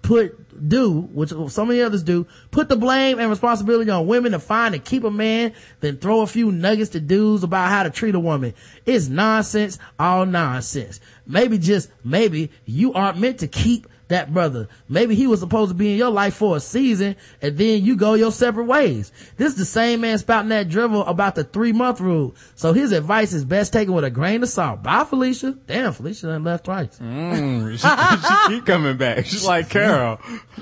put 0.01 0.41
do, 0.69 1.01
which 1.13 1.31
so 1.49 1.65
many 1.65 1.83
others 1.83 2.03
do, 2.03 2.27
put 2.51 2.69
the 2.69 2.77
blame 2.77 3.19
and 3.19 3.29
responsibility 3.29 3.91
on 3.91 4.07
women 4.07 4.33
to 4.33 4.39
find 4.39 4.75
and 4.75 4.85
keep 4.85 5.05
a 5.05 5.11
man, 5.11 5.53
then 5.81 5.97
throw 5.97 6.21
a 6.21 6.27
few 6.27 6.53
nuggets 6.53 6.91
to 6.91 7.01
dudes 7.01 7.43
about 7.43 7.69
how 7.69 7.83
to 7.83 7.91
treat 7.91 8.15
a 8.15 8.21
woman. 8.21 8.55
It's 8.87 9.09
nonsense, 9.09 9.79
all 9.99 10.27
nonsense. 10.27 11.01
Maybe 11.27 11.59
just 11.59 11.91
maybe 12.05 12.51
you 12.65 12.93
aren't 12.93 13.19
meant 13.19 13.39
to 13.41 13.49
keep 13.49 13.87
that 14.09 14.33
brother. 14.33 14.69
Maybe 14.89 15.15
he 15.15 15.27
was 15.27 15.41
supposed 15.41 15.71
to 15.71 15.75
be 15.75 15.93
in 15.93 15.99
your 15.99 16.11
life 16.11 16.35
for 16.35 16.57
a 16.57 16.61
season 16.61 17.17
and 17.41 17.57
then 17.57 17.85
you 17.85 17.97
go 17.97 18.15
your 18.15 18.33
separate 18.33 18.65
ways. 18.65 19.13
This 19.37 19.53
is 19.53 19.59
the 19.59 19.65
same 19.65 20.03
man 20.03 20.19
spouting 20.19 20.51
that 20.51 20.69
drivel 20.69 21.05
about 21.07 21.35
the 21.35 21.45
three 21.45 21.73
month 21.73 22.01
rule. 22.01 22.35
So 22.55 22.73
his 22.73 22.93
advice 22.93 23.33
is 23.33 23.45
best 23.45 23.73
taken 23.73 23.95
with 23.95 24.05
a 24.05 24.11
grain 24.11 24.43
of 24.43 24.49
salt. 24.49 24.83
Bye, 24.83 25.05
Felicia. 25.05 25.57
Damn, 25.67 25.93
Felicia 25.93 26.27
done 26.27 26.45
left 26.45 26.65
twice. 26.65 26.99
Mm, 26.99 27.73
she, 27.73 28.49
she, 28.53 28.57
keep 28.59 28.67
coming 28.67 28.97
back. 28.97 29.27
She's 29.27 29.47
like 29.47 29.71
Carol. 29.71 30.17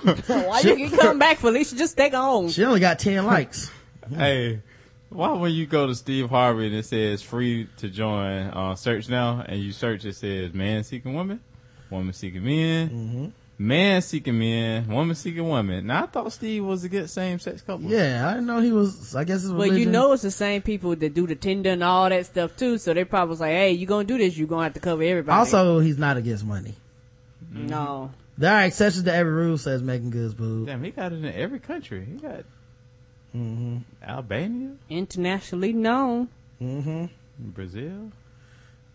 Why 0.05 0.60
you 0.60 0.76
keep 0.76 0.93
coming 0.98 1.18
back, 1.18 1.39
Felicia? 1.39 1.76
Just 1.76 1.93
stay 1.93 2.10
home. 2.10 2.48
She 2.48 2.64
only 2.64 2.80
got 2.80 2.98
10 2.98 3.26
likes. 3.26 3.70
hey. 4.14 4.60
Why 5.12 5.32
would 5.32 5.52
you 5.52 5.66
go 5.66 5.86
to 5.86 5.94
Steve 5.94 6.30
Harvey 6.30 6.66
and 6.66 6.76
it 6.76 6.86
says 6.86 7.22
free 7.22 7.68
to 7.78 7.89
join 7.89 8.48
uh, 8.48 8.74
search 8.74 9.09
now 9.09 9.44
and 9.47 9.60
you 9.60 9.72
search 9.72 10.05
it 10.05 10.14
says 10.14 10.52
man 10.55 10.84
seeking 10.84 11.14
woman, 11.14 11.40
woman 11.90 12.12
seeking 12.12 12.44
men, 12.44 12.89
mm-hmm. 12.89 13.26
man 13.59 14.02
seeking 14.02 14.39
men, 14.39 14.89
woman 14.89 15.14
seeking 15.14 15.47
woman. 15.47 15.86
Now 15.86 16.05
I 16.05 16.06
thought 16.06 16.32
Steve 16.32 16.64
was 16.64 16.84
against 16.84 17.14
same 17.14 17.39
sex 17.39 17.62
couples. 17.62 17.90
Yeah, 17.90 18.28
I 18.28 18.34
didn't 18.34 18.47
know 18.47 18.60
he 18.60 18.72
was. 18.72 19.14
I 19.14 19.24
guess 19.24 19.44
it's 19.44 19.52
well, 19.52 19.66
you 19.66 19.86
know, 19.86 20.12
it's 20.12 20.22
the 20.22 20.30
same 20.30 20.62
people 20.62 20.97
that 20.97 21.14
do 21.14 21.26
the 21.26 21.34
Tinder 21.34 21.70
and 21.70 21.84
all 21.84 22.09
that 22.09 22.26
stuff 22.26 22.56
too. 22.56 22.78
So 22.78 22.94
they 22.94 23.05
probably 23.05 23.30
was 23.30 23.40
like, 23.40 23.52
"Hey, 23.52 23.72
you 23.72 23.86
gonna 23.86 24.05
do 24.05 24.18
this? 24.18 24.36
You 24.36 24.47
gonna 24.47 24.64
have 24.64 24.74
to 24.74 24.80
cover 24.80 25.02
everybody." 25.02 25.39
Also, 25.39 25.80
he's 25.80 25.98
not 25.98 26.16
against 26.16 26.44
money. 26.44 26.74
Mm-hmm. 27.52 27.66
No. 27.66 28.10
There 28.39 28.52
are 28.52 28.64
exceptions 28.64 29.05
to 29.05 29.14
every 29.14 29.32
rule, 29.32 29.59
says 29.59 29.82
Meagan 29.82 30.10
Goods 30.10 30.34
Boo. 30.34 30.66
Damn, 30.66 30.82
he 30.82 30.90
got 30.90 31.12
it 31.12 31.16
in 31.16 31.26
every 31.26 31.60
country. 31.60 32.05
He 32.05 32.14
got 32.16 32.44
Mm-hmm. 33.34 33.78
Albania, 34.02 34.72
internationally 34.90 35.72
known. 35.72 36.28
Mm-hmm. 36.60 37.06
Brazil. 37.38 38.12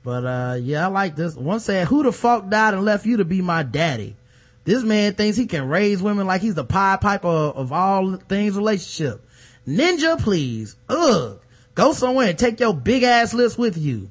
But 0.03 0.25
uh, 0.25 0.57
yeah, 0.61 0.85
I 0.85 0.87
like 0.87 1.15
this. 1.15 1.35
One 1.35 1.59
said, 1.59 1.87
"Who 1.87 2.03
the 2.03 2.11
fuck 2.11 2.49
died 2.49 2.73
and 2.73 2.85
left 2.85 3.05
you 3.05 3.17
to 3.17 3.25
be 3.25 3.41
my 3.41 3.63
daddy?" 3.63 4.15
This 4.63 4.83
man 4.83 5.13
thinks 5.13 5.37
he 5.37 5.45
can 5.45 5.69
raise 5.69 6.01
women 6.01 6.27
like 6.27 6.41
he's 6.41 6.55
the 6.55 6.65
Pied 6.65 6.99
Piper 6.99 7.27
of 7.27 7.71
all 7.71 8.17
things 8.17 8.55
relationship. 8.55 9.25
Ninja, 9.65 10.19
please. 10.21 10.75
Ugh. 10.89 11.39
Go 11.73 11.93
somewhere 11.93 12.29
and 12.29 12.39
take 12.39 12.59
your 12.59 12.73
big 12.73 13.03
ass 13.03 13.33
lips 13.33 13.57
with 13.57 13.77
you. 13.77 14.09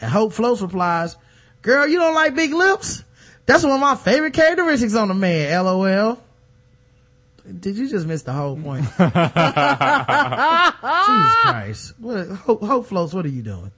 And 0.00 0.10
Hope 0.10 0.32
Floats 0.32 0.62
replies, 0.62 1.16
girl, 1.60 1.86
you 1.86 1.98
don't 1.98 2.14
like 2.14 2.34
big 2.34 2.54
lips? 2.54 3.04
That's 3.46 3.64
one 3.64 3.72
of 3.72 3.80
my 3.80 3.96
favorite 3.96 4.32
characteristics 4.32 4.94
on 4.94 5.10
a 5.10 5.14
man, 5.14 5.64
lol. 5.64 6.18
Did 7.60 7.76
you 7.76 7.88
just 7.88 8.06
miss 8.06 8.22
the 8.22 8.32
whole 8.32 8.56
point? 8.56 8.84
Jesus 8.84 8.98
Christ. 11.42 11.94
What, 11.98 12.28
Hope, 12.28 12.62
Hope 12.62 12.86
Floats, 12.86 13.12
what 13.14 13.24
are 13.24 13.30
you 13.30 13.42
doing? 13.42 13.72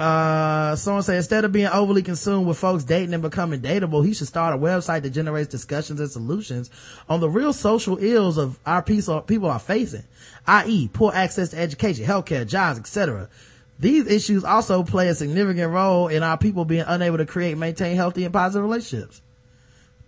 Uh, 0.00 0.76
someone 0.76 1.02
said 1.02 1.16
instead 1.16 1.44
of 1.44 1.52
being 1.52 1.66
overly 1.66 2.02
consumed 2.02 2.46
with 2.46 2.56
folks 2.56 2.84
dating 2.84 3.12
and 3.12 3.22
becoming 3.22 3.60
dateable, 3.60 4.04
he 4.04 4.14
should 4.14 4.28
start 4.28 4.54
a 4.54 4.58
website 4.58 5.02
that 5.02 5.10
generates 5.10 5.50
discussions 5.50 6.00
and 6.00 6.10
solutions 6.10 6.70
on 7.06 7.20
the 7.20 7.28
real 7.28 7.52
social 7.52 7.98
ills 8.02 8.38
of 8.38 8.58
our 8.64 8.80
people 8.82 9.50
are 9.50 9.58
facing, 9.58 10.04
i.e. 10.46 10.88
poor 10.94 11.12
access 11.14 11.50
to 11.50 11.58
education, 11.58 12.06
healthcare, 12.06 12.46
jobs, 12.46 12.78
etc. 12.78 13.28
These 13.78 14.06
issues 14.06 14.42
also 14.42 14.82
play 14.84 15.08
a 15.08 15.14
significant 15.14 15.70
role 15.70 16.08
in 16.08 16.22
our 16.22 16.38
people 16.38 16.64
being 16.64 16.84
unable 16.86 17.18
to 17.18 17.26
create 17.26 17.58
maintain 17.58 17.96
healthy 17.96 18.24
and 18.24 18.32
positive 18.32 18.62
relationships. 18.62 19.20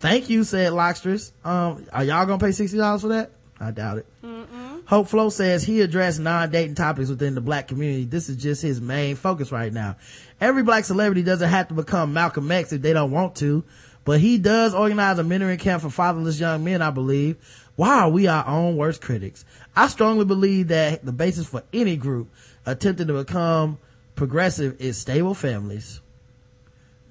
Thank 0.03 0.29
you, 0.29 0.43
said 0.43 0.73
Lockstress. 0.73 1.31
Um, 1.45 1.87
are 1.93 2.03
y'all 2.03 2.27
gonna 2.27 2.41
pay 2.41 2.49
$60 2.49 3.01
for 3.01 3.09
that? 3.09 3.31
I 3.61 3.71
doubt 3.71 3.99
it. 3.99 4.07
Mm-mm. 4.25 4.85
Hope 4.85 5.07
Flo 5.07 5.29
says 5.29 5.63
he 5.63 5.81
addressed 5.81 6.19
non-dating 6.19 6.75
topics 6.75 7.09
within 7.09 7.37
the 7.37 7.41
black 7.41 7.69
community. 7.69 8.05
This 8.05 8.29
is 8.29 8.37
just 8.37 8.63
his 8.63 8.81
main 8.81 9.15
focus 9.15 9.53
right 9.53 9.73
now. 9.73 9.95
Every 10.41 10.65
black 10.65 10.87
celebrity 10.87 11.23
doesn't 11.23 11.49
have 11.49 11.69
to 11.69 11.75
become 11.75 12.13
Malcolm 12.13 12.51
X 12.51 12.73
if 12.73 12.83
they 12.83 12.93
don't 12.93 13.13
want 13.13 13.37
to, 13.37 13.63
but 14.05 14.19
he 14.19 14.39
does 14.39 14.75
organize 14.75 15.21
a 15.21 15.23
mentoring 15.23 15.61
camp 15.61 15.83
for 15.83 15.89
fatherless 15.89 16.41
young 16.41 16.65
men, 16.65 16.83
I 16.83 16.91
believe. 16.91 17.37
Why 17.77 18.01
are 18.01 18.11
we 18.11 18.27
our 18.27 18.45
own 18.45 18.77
worst 18.77 19.03
critics? 19.03 19.45
I 19.77 19.87
strongly 19.87 20.25
believe 20.25 20.67
that 20.69 21.05
the 21.05 21.13
basis 21.13 21.47
for 21.47 21.63
any 21.73 21.97
group 21.97 22.29
attempting 22.67 23.07
to 23.07 23.15
become 23.15 23.79
progressive 24.17 24.81
is 24.81 24.99
stable 24.99 25.35
families 25.35 26.01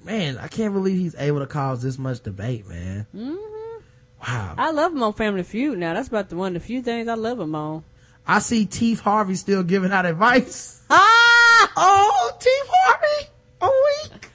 man, 0.03 0.38
I 0.38 0.48
can't 0.48 0.73
believe 0.73 0.98
he's 0.98 1.15
able 1.18 1.40
to 1.40 1.48
cause 1.48 1.82
this 1.82 1.98
much 1.98 2.22
debate, 2.22 2.68
man. 2.68 3.07
Mm-hmm. 3.15 3.82
Wow. 4.28 4.56
I 4.57 4.72
love 4.72 4.91
him 4.94 5.02
on 5.03 5.14
Family 5.14 5.44
Feud 5.44 5.80
now. 5.80 5.94
That's 5.94 6.07
about 6.07 6.30
the 6.30 6.36
one 6.36 6.56
of 6.56 6.61
the 6.61 6.68
few 6.68 6.82
things 6.82 7.07
I 7.07 7.15
love 7.15 7.40
him 7.40 7.56
on. 7.56 7.84
I 8.28 8.40
see 8.40 8.65
Teef 8.65 8.99
Harvey 8.99 9.36
still 9.36 9.64
giving 9.64 9.91
out 9.91 10.06
advice. 10.06 10.80
Ah! 10.94 11.72
Oh, 11.78 12.32
Teef 12.40 12.68
Harvey! 12.69 13.30
A 13.61 14.10
week! 14.10 14.30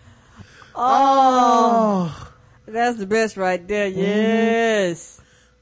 Oh. 0.75 2.13
oh. 2.15 2.33
That's 2.67 2.99
the 2.99 3.07
best 3.07 3.37
right 3.37 3.67
there. 3.67 3.91
Mm-hmm. 3.91 4.01
Yes. 4.01 5.21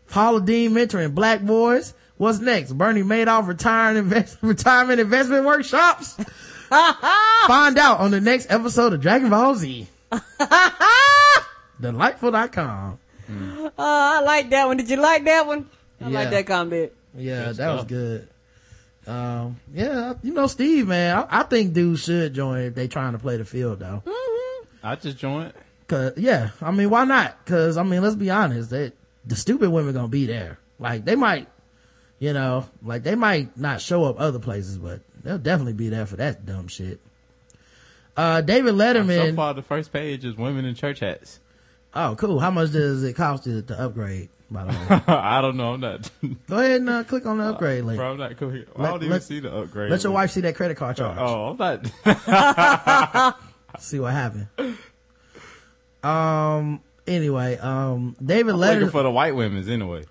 Paula 0.08 0.40
Deen 0.40 0.72
mentoring 0.72 1.14
black 1.14 1.42
boys. 1.42 1.94
What's 2.16 2.38
next? 2.38 2.72
Bernie 2.72 3.02
Madoff 3.02 3.48
retiring 3.48 3.96
invest- 3.96 4.38
retirement 4.42 5.00
investment 5.00 5.44
workshops? 5.44 6.14
Find 6.68 7.78
out 7.78 7.98
on 8.00 8.10
the 8.10 8.20
next 8.20 8.50
episode 8.50 8.92
of 8.92 9.00
Dragon 9.00 9.30
Ball 9.30 9.54
Z. 9.56 9.88
Delightful.com. 11.80 12.98
Mm. 13.30 13.66
Oh, 13.66 13.72
I 13.78 14.20
like 14.20 14.50
that 14.50 14.66
one. 14.66 14.76
Did 14.76 14.90
you 14.90 14.96
like 14.96 15.24
that 15.24 15.46
one? 15.46 15.68
I 16.00 16.08
yeah. 16.08 16.18
like 16.18 16.30
that 16.30 16.46
comment. 16.46 16.92
Yeah, 17.16 17.38
good 17.38 17.46
that 17.48 17.54
stuff. 17.54 17.76
was 17.76 17.84
good. 17.86 18.28
Um, 19.06 19.60
yeah, 19.72 20.14
you 20.22 20.32
know, 20.32 20.46
Steve, 20.46 20.88
man, 20.88 21.16
I, 21.16 21.40
I, 21.40 21.42
think 21.42 21.74
dudes 21.74 22.04
should 22.04 22.32
join 22.32 22.62
if 22.62 22.74
they 22.74 22.88
trying 22.88 23.12
to 23.12 23.18
play 23.18 23.36
the 23.36 23.44
field 23.44 23.80
though. 23.80 24.02
Mm-hmm. 24.04 24.66
I 24.82 24.96
just 24.96 25.18
join. 25.18 25.52
Cause, 25.88 26.12
yeah, 26.16 26.50
I 26.62 26.70
mean, 26.70 26.88
why 26.88 27.04
not? 27.04 27.44
Cause, 27.44 27.76
I 27.76 27.82
mean, 27.82 28.02
let's 28.02 28.14
be 28.14 28.30
honest, 28.30 28.70
that 28.70 28.94
the 29.26 29.36
stupid 29.36 29.70
women 29.70 29.92
gonna 29.92 30.08
be 30.08 30.24
there. 30.24 30.58
Like, 30.78 31.04
they 31.04 31.16
might, 31.16 31.48
you 32.18 32.32
know, 32.32 32.66
like 32.82 33.02
they 33.02 33.14
might 33.14 33.56
not 33.58 33.82
show 33.82 34.04
up 34.04 34.18
other 34.18 34.38
places, 34.38 34.78
but 34.78 35.00
they'll 35.22 35.38
definitely 35.38 35.74
be 35.74 35.90
there 35.90 36.06
for 36.06 36.16
that 36.16 36.46
dumb 36.46 36.68
shit. 36.68 36.98
Uh, 38.16 38.40
David 38.40 38.74
Letterman. 38.74 39.30
So 39.30 39.34
far, 39.34 39.54
the 39.54 39.62
first 39.62 39.92
page 39.92 40.24
is 40.24 40.36
women 40.36 40.64
in 40.64 40.74
church 40.74 41.00
hats. 41.00 41.40
Oh, 41.94 42.16
cool. 42.16 42.40
How 42.40 42.50
much 42.50 42.72
does 42.72 43.02
it 43.04 43.14
cost 43.14 43.46
you 43.46 43.62
to 43.62 43.80
upgrade? 43.80 44.28
By 44.50 44.64
the 44.64 44.70
way, 44.70 45.02
I 45.14 45.40
don't 45.40 45.56
know. 45.56 45.74
I'm 45.74 45.80
not. 45.80 46.10
Go 46.48 46.58
ahead 46.58 46.80
and 46.80 46.90
uh, 46.90 47.04
click 47.04 47.26
on 47.26 47.38
the 47.38 47.44
upgrade 47.44 47.84
link. 47.84 47.98
Bro, 47.98 48.12
I'm 48.12 48.18
not 48.18 48.36
clicking. 48.36 48.66
I 48.76 48.82
don't 48.90 49.02
even 49.02 49.20
see 49.20 49.40
the 49.40 49.52
upgrade. 49.52 49.90
Let 49.90 50.02
your 50.02 50.12
wife 50.12 50.30
see 50.30 50.42
that 50.42 50.54
credit 50.54 50.76
card 50.76 50.96
charge. 50.96 51.16
Oh, 51.18 51.56
I'm 51.58 51.82
not. 52.04 53.36
see 53.80 53.98
what 54.00 54.12
happened. 54.12 54.48
Um. 56.02 56.80
Anyway, 57.06 57.58
um, 57.58 58.16
David 58.24 58.54
Letterman 58.54 58.90
for 58.90 59.02
the 59.02 59.10
white 59.10 59.34
women's 59.34 59.68
anyway. 59.68 60.04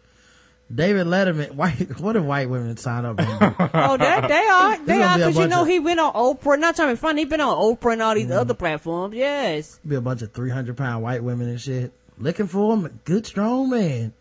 David 0.73 1.07
Letterman, 1.07 1.51
white, 1.51 1.99
what 1.99 2.15
if 2.15 2.23
white 2.23 2.49
women 2.49 2.77
sign 2.77 3.05
up? 3.05 3.17
oh, 3.19 3.97
they, 3.97 4.27
they 4.27 4.47
are. 4.51 4.77
They 4.85 5.01
are, 5.01 5.17
because 5.17 5.37
you 5.37 5.47
know 5.47 5.63
of, 5.63 5.67
he 5.67 5.79
went 5.79 5.99
on 5.99 6.13
Oprah. 6.13 6.59
Not 6.59 6.75
trying 6.75 6.89
to 6.89 6.93
be 6.95 6.99
funny, 6.99 7.21
he 7.21 7.25
been 7.25 7.41
on 7.41 7.55
Oprah 7.55 7.93
and 7.93 8.01
all 8.01 8.15
these 8.15 8.27
mm, 8.27 8.37
other 8.37 8.53
platforms. 8.53 9.15
Yes. 9.15 9.79
Be 9.85 9.95
a 9.95 10.01
bunch 10.01 10.21
of 10.21 10.31
300 10.31 10.75
pound 10.75 11.03
white 11.03 11.23
women 11.23 11.49
and 11.49 11.61
shit. 11.61 11.93
Looking 12.17 12.47
for 12.47 12.85
a 12.85 12.89
good, 12.89 13.25
strong 13.25 13.69
man. 13.69 14.13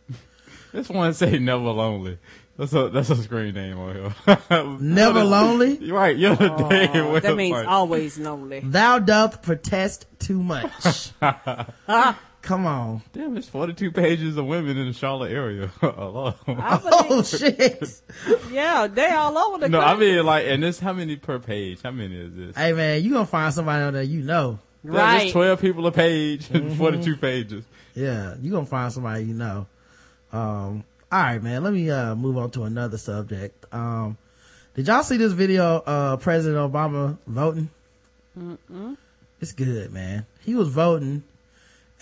This 0.72 0.88
one 0.88 1.12
say 1.14 1.38
never 1.38 1.70
lonely. 1.70 2.18
That's 2.56 2.72
a 2.74 2.88
that's 2.90 3.10
a 3.10 3.16
screen 3.16 3.54
name 3.54 3.78
on 3.78 3.94
here. 3.94 4.78
Never 4.80 5.24
lonely. 5.24 5.76
You're 5.78 5.96
right. 5.96 6.16
You're 6.16 6.36
the 6.36 6.52
oh, 6.52 6.68
day. 6.68 6.86
That 7.20 7.36
means 7.36 7.64
always 7.66 8.18
lonely. 8.18 8.60
Thou 8.60 8.98
doth 8.98 9.42
protest 9.42 10.06
too 10.18 10.42
much. 10.42 11.12
Come 12.43 12.66
on. 12.66 13.02
Damn, 13.12 13.36
it's 13.36 13.48
42 13.48 13.93
pages 13.93 14.36
of 14.36 14.47
women 14.47 14.77
in 14.77 14.89
the 14.89 14.93
Charlotte 14.93 15.31
area 15.31 15.70
alone. 15.82 16.35
oh, 16.48 17.23
shit. 17.23 18.02
yeah, 18.51 18.89
they 18.89 19.06
all 19.10 19.39
over 19.39 19.59
the 19.59 19.69
No, 19.69 19.81
country. 19.81 20.10
I 20.10 20.16
mean, 20.16 20.27
like, 20.27 20.47
and 20.48 20.60
this, 20.60 20.81
how 20.81 20.93
many 20.93 21.14
per 21.14 21.39
page? 21.39 21.82
How 21.82 21.93
many 21.93 22.16
is 22.16 22.35
this? 22.35 22.56
Hey, 22.56 22.73
man, 22.73 23.02
you 23.02 23.12
gonna 23.12 23.27
find 23.27 23.55
somebody 23.55 23.85
on 23.85 23.94
there 23.94 24.02
you 24.02 24.23
know. 24.23 24.59
Right. 24.82 25.20
There's 25.20 25.32
12 25.32 25.60
people 25.60 25.86
a 25.86 25.93
page 25.93 26.51
and 26.51 26.64
mm-hmm. 26.64 26.78
42 26.78 27.16
pages. 27.16 27.64
Yeah, 27.94 28.35
you 28.40 28.51
gonna 28.51 28.66
find 28.66 28.93
somebody 28.93 29.24
you 29.24 29.35
know. 29.35 29.66
Um, 30.32 30.82
alright, 31.12 31.40
man, 31.40 31.62
let 31.62 31.73
me, 31.73 31.90
uh, 31.90 32.16
move 32.16 32.36
on 32.39 32.51
to 32.52 32.64
another 32.64 32.98
subject. 32.98 33.73
Um, 33.73 34.16
Did 34.74 34.89
y'all 34.89 35.05
see 35.05 35.16
this 35.16 35.32
video, 35.32 35.77
uh, 35.86 36.16
President 36.16 36.73
Obama 36.73 37.19
voting? 37.27 37.70
Mm-mm. 38.36 38.97
It's 39.40 39.52
good, 39.52 39.93
man. 39.93 40.27
He 40.40 40.56
was 40.56 40.69
voting 40.69 41.23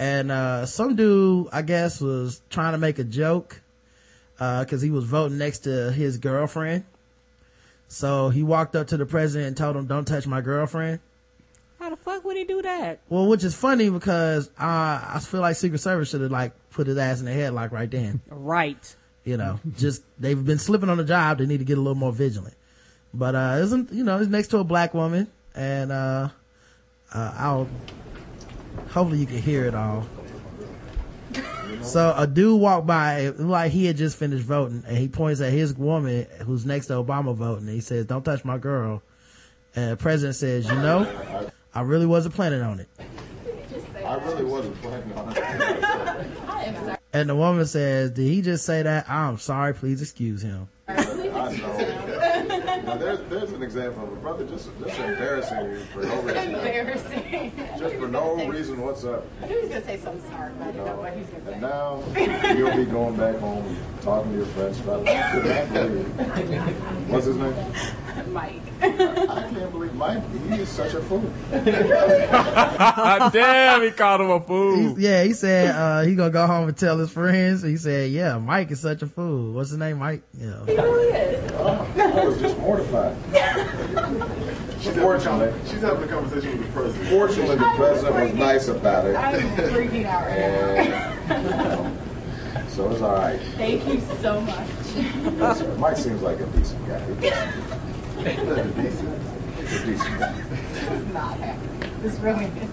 and, 0.01 0.32
uh, 0.32 0.64
some 0.64 0.97
dude, 0.97 1.48
I 1.52 1.60
guess, 1.60 2.01
was 2.01 2.40
trying 2.48 2.72
to 2.72 2.78
make 2.78 2.98
a 2.98 3.05
joke, 3.05 3.60
uh, 4.40 4.64
cause 4.64 4.81
he 4.81 4.90
was 4.90 5.05
voting 5.05 5.36
next 5.36 5.59
to 5.60 5.93
his 5.93 6.16
girlfriend. 6.16 6.85
So 7.89 8.31
he 8.31 8.43
walked 8.43 8.74
up 8.74 8.86
to 8.89 8.97
the 8.97 9.05
president 9.05 9.48
and 9.48 9.56
told 9.56 9.77
him, 9.77 9.86
don't 9.86 10.06
touch 10.06 10.27
my 10.27 10.40
girlfriend. 10.40 11.01
How 11.78 11.90
the 11.90 11.97
fuck 11.97 12.24
would 12.24 12.36
he 12.36 12.44
do 12.44 12.62
that? 12.62 13.01
Well, 13.10 13.27
which 13.27 13.44
is 13.44 13.55
funny 13.55 13.90
because, 13.90 14.48
uh, 14.59 15.05
I 15.14 15.20
feel 15.22 15.40
like 15.40 15.56
Secret 15.56 15.81
Service 15.81 16.09
should 16.10 16.22
have 16.22 16.31
like 16.31 16.52
put 16.70 16.86
his 16.86 16.97
ass 16.97 17.20
in 17.20 17.27
the 17.27 17.32
headlock 17.32 17.70
right 17.70 17.90
then. 17.90 18.22
Right. 18.31 18.97
You 19.24 19.36
know, 19.36 19.60
just, 19.77 20.02
they've 20.18 20.43
been 20.43 20.59
slipping 20.59 20.89
on 20.89 20.97
the 20.97 21.05
job. 21.05 21.39
They 21.39 21.47
need 21.47 21.59
to 21.59 21.64
get 21.64 21.77
a 21.77 21.81
little 21.81 21.94
more 21.94 22.12
vigilant. 22.12 22.55
But, 23.12 23.35
uh, 23.35 23.59
isn't, 23.60 23.93
you 23.93 24.05
know, 24.05 24.18
he's 24.18 24.28
next 24.28 24.48
to 24.48 24.59
a 24.59 24.64
black 24.64 24.94
woman 24.94 25.28
and, 25.55 25.93
uh, 25.93 26.31
uh, 27.12 27.35
I'll, 27.36 27.68
hopefully 28.89 29.19
you 29.19 29.27
can 29.27 29.39
hear 29.39 29.67
it 29.67 29.75
all. 29.75 30.07
So 31.83 32.13
a 32.17 32.27
dude 32.27 32.61
walked 32.61 32.87
by, 32.87 33.29
like 33.29 33.73
he 33.73 33.87
had 33.87 33.97
just 33.97 34.17
finished 34.17 34.45
voting, 34.45 34.85
and 34.87 34.97
he 34.97 35.09
points 35.09 35.41
at 35.41 35.53
his 35.53 35.75
woman 35.75 36.27
who's 36.45 36.67
next 36.67 36.87
to 36.87 36.95
Obama 36.95 37.35
voting. 37.35 37.67
And 37.67 37.75
he 37.75 37.81
says, 37.81 38.05
"Don't 38.07 38.25
touch 38.25 38.45
my 38.45 38.59
girl." 38.59 39.03
And 39.75 39.93
the 39.93 39.97
president 39.97 40.37
says, 40.37 40.67
"You 40.67 40.75
know, 40.75 41.07
I 41.75 41.81
really 41.83 42.07
wasn't 42.07 42.35
planning 42.35 42.61
on 42.61 42.81
it." 42.81 42.89
I 44.05 44.15
really 44.25 44.45
wasn't 44.45 44.81
planning 44.83 45.13
on 45.15 45.33
it. 45.37 47.01
And 47.13 47.29
the 47.31 47.37
woman 47.37 47.65
says, 47.67 48.11
"Did 48.11 48.27
he 48.27 48.43
just 48.43 48.67
say 48.67 48.83
that? 48.83 49.09
I'm 49.09 49.39
sorry. 49.39 49.73
Please 49.73 50.03
excuse 50.03 50.43
him." 50.43 50.69
I 52.91 52.95
know. 52.95 53.01
Now, 53.01 53.05
there's, 53.17 53.21
there's 53.31 53.53
an 53.53 53.62
example 53.62 54.03
of 54.05 54.12
a 54.12 54.17
brother 54.17 54.45
just, 54.47 54.69
just 54.81 54.99
embarrassing 54.99 55.65
you 55.71 55.79
for 55.93 56.03
no 56.03 56.21
reason. 56.23 56.55
Embarrassing. 56.55 57.53
Just 57.79 57.95
for 57.97 58.09
no 58.09 58.47
reason 58.47 58.81
whatsoever. 58.83 59.23
I 59.43 59.47
knew 59.47 59.55
he 59.57 59.61
was 59.62 59.69
going 59.71 59.81
to 59.83 59.87
say 59.87 59.97
something 59.99 60.29
smart, 60.31 60.53
but 60.59 60.69
I 60.69 60.73
didn't 60.73 60.87
know 60.87 60.97
what 60.97 61.12
he 61.15 61.21
was 61.21 61.29
going 61.31 61.45
to 61.45 61.51
say. 61.51 61.55
And 61.55 61.62
now 61.62 62.03
you'll 62.57 62.77
be 62.77 62.85
going 62.91 63.17
back 63.17 63.37
home 63.39 63.77
talking 64.03 64.31
to 64.33 64.37
your 64.39 64.47
friends 64.47 64.81
about 64.81 65.07
I 65.09 65.12
can't 65.12 65.73
believe 65.73 66.07
What's 67.11 67.27
his 67.27 67.37
name? 67.37 67.55
Mike. 68.33 68.61
I 68.83 68.87
can't 69.53 69.71
believe 69.73 69.95
Mike. 69.95 70.23
He 70.49 70.55
is 70.57 70.69
such 70.69 70.95
a 70.95 71.01
fool. 71.03 71.23
Damn, 71.51 73.83
he 73.83 73.91
called 73.91 74.21
him 74.21 74.31
a 74.31 74.41
fool. 74.41 74.95
He- 74.97 75.03
yeah, 75.05 75.23
he 75.25 75.33
said 75.33 75.75
uh, 75.75 76.03
he 76.03 76.15
gonna 76.15 76.31
go 76.31 76.47
home 76.47 76.69
and 76.69 76.77
tell 76.77 76.99
his 76.99 77.11
friends. 77.11 77.62
He 77.62 77.77
said, 77.77 78.11
"Yeah, 78.11 78.39
Mike 78.39 78.71
is 78.71 78.81
such 78.81 79.03
a 79.03 79.07
fool." 79.07 79.53
What's 79.53 79.71
his 79.71 79.79
name, 79.79 79.99
Mike? 79.99 80.23
Yeah. 80.39 80.65
He 80.67 80.77
really 80.77 81.09
is. 81.09 81.53
I 81.53 82.25
was 82.25 82.39
just 82.41 82.57
mortified. 82.81 83.16
Fortunately, 84.81 85.52
She's 85.70 85.82
having 85.82 86.05
a 86.05 86.07
conversation 86.09 86.59
with 86.59 86.66
the 86.66 86.73
president. 86.73 87.09
fortunately, 87.11 87.57
the 87.57 87.73
president 87.77 88.15
was 88.15 88.35
nice 88.35 88.69
about 88.69 89.07
it. 89.07 89.15
I'm 89.15 89.40
freaking 89.57 90.07
out 90.07 90.27
right 90.27 90.90
now. 91.28 91.97
And 92.52 92.69
so 92.69 92.90
it's 92.90 93.01
all 93.01 93.15
right. 93.15 93.39
Thank 93.57 93.86
you 93.86 94.01
so 94.20 94.40
much. 94.40 94.66
That's 95.39 95.61
all 95.61 95.69
right. 95.69 95.78
Mike 95.78 95.97
seems 95.97 96.20
like 96.20 96.40
a 96.40 96.47
decent 96.47 96.85
guy. 96.89 96.98
Decent, 97.15 98.74
he's 99.61 99.73
a 99.73 99.86
decent 99.86 100.19
guy. 100.19 100.32
This 100.32 100.82
is 100.82 101.07
not 101.12 101.39
happening. 101.39 102.02
This 102.02 102.19
really 102.19 102.47
is. 102.47 102.70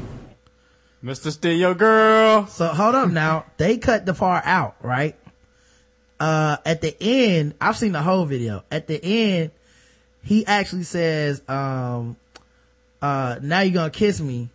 Mr. 1.04 1.32
Steal 1.32 1.56
Your 1.56 1.76
Girl. 1.76 2.48
So 2.48 2.68
hold 2.70 2.96
up 2.96 3.10
now. 3.12 3.46
They 3.58 3.78
cut 3.78 4.08
the 4.08 4.16
part 4.16 4.48
out, 4.48 4.78
right? 4.82 5.16
Uh, 6.20 6.58
at 6.66 6.82
the 6.82 6.96
end, 7.00 7.54
I've 7.62 7.78
seen 7.78 7.92
the 7.92 8.02
whole 8.02 8.26
video. 8.26 8.64
At 8.72 8.88
the 8.88 9.00
end, 9.04 9.52
he 10.28 10.46
actually 10.46 10.84
says, 10.84 11.42
um, 11.48 12.18
uh, 13.02 13.40
now 13.42 13.62
you're 13.62 13.74
gonna 13.74 13.90
kiss 13.90 14.20
me 14.20 14.50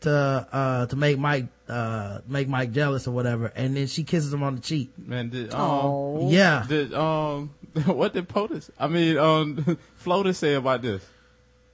to, 0.00 0.10
uh, 0.50 0.86
to 0.86 0.96
make 0.96 1.18
Mike, 1.18 1.46
uh, 1.68 2.20
make 2.26 2.48
Mike 2.48 2.72
jealous 2.72 3.06
or 3.06 3.10
whatever. 3.10 3.52
And 3.54 3.76
then 3.76 3.86
she 3.88 4.04
kisses 4.04 4.32
him 4.32 4.42
on 4.42 4.54
the 4.56 4.62
cheek. 4.62 4.90
Man, 4.98 5.28
did, 5.28 5.52
um, 5.52 5.60
Oh. 5.60 6.30
Yeah. 6.30 6.64
did, 6.66 6.94
um, 6.94 7.50
what 7.84 8.14
did 8.14 8.28
POTUS, 8.28 8.70
I 8.78 8.88
mean, 8.88 9.18
um, 9.18 9.78
FLOTUS 9.96 10.38
say 10.38 10.54
about 10.54 10.80
this? 10.80 11.04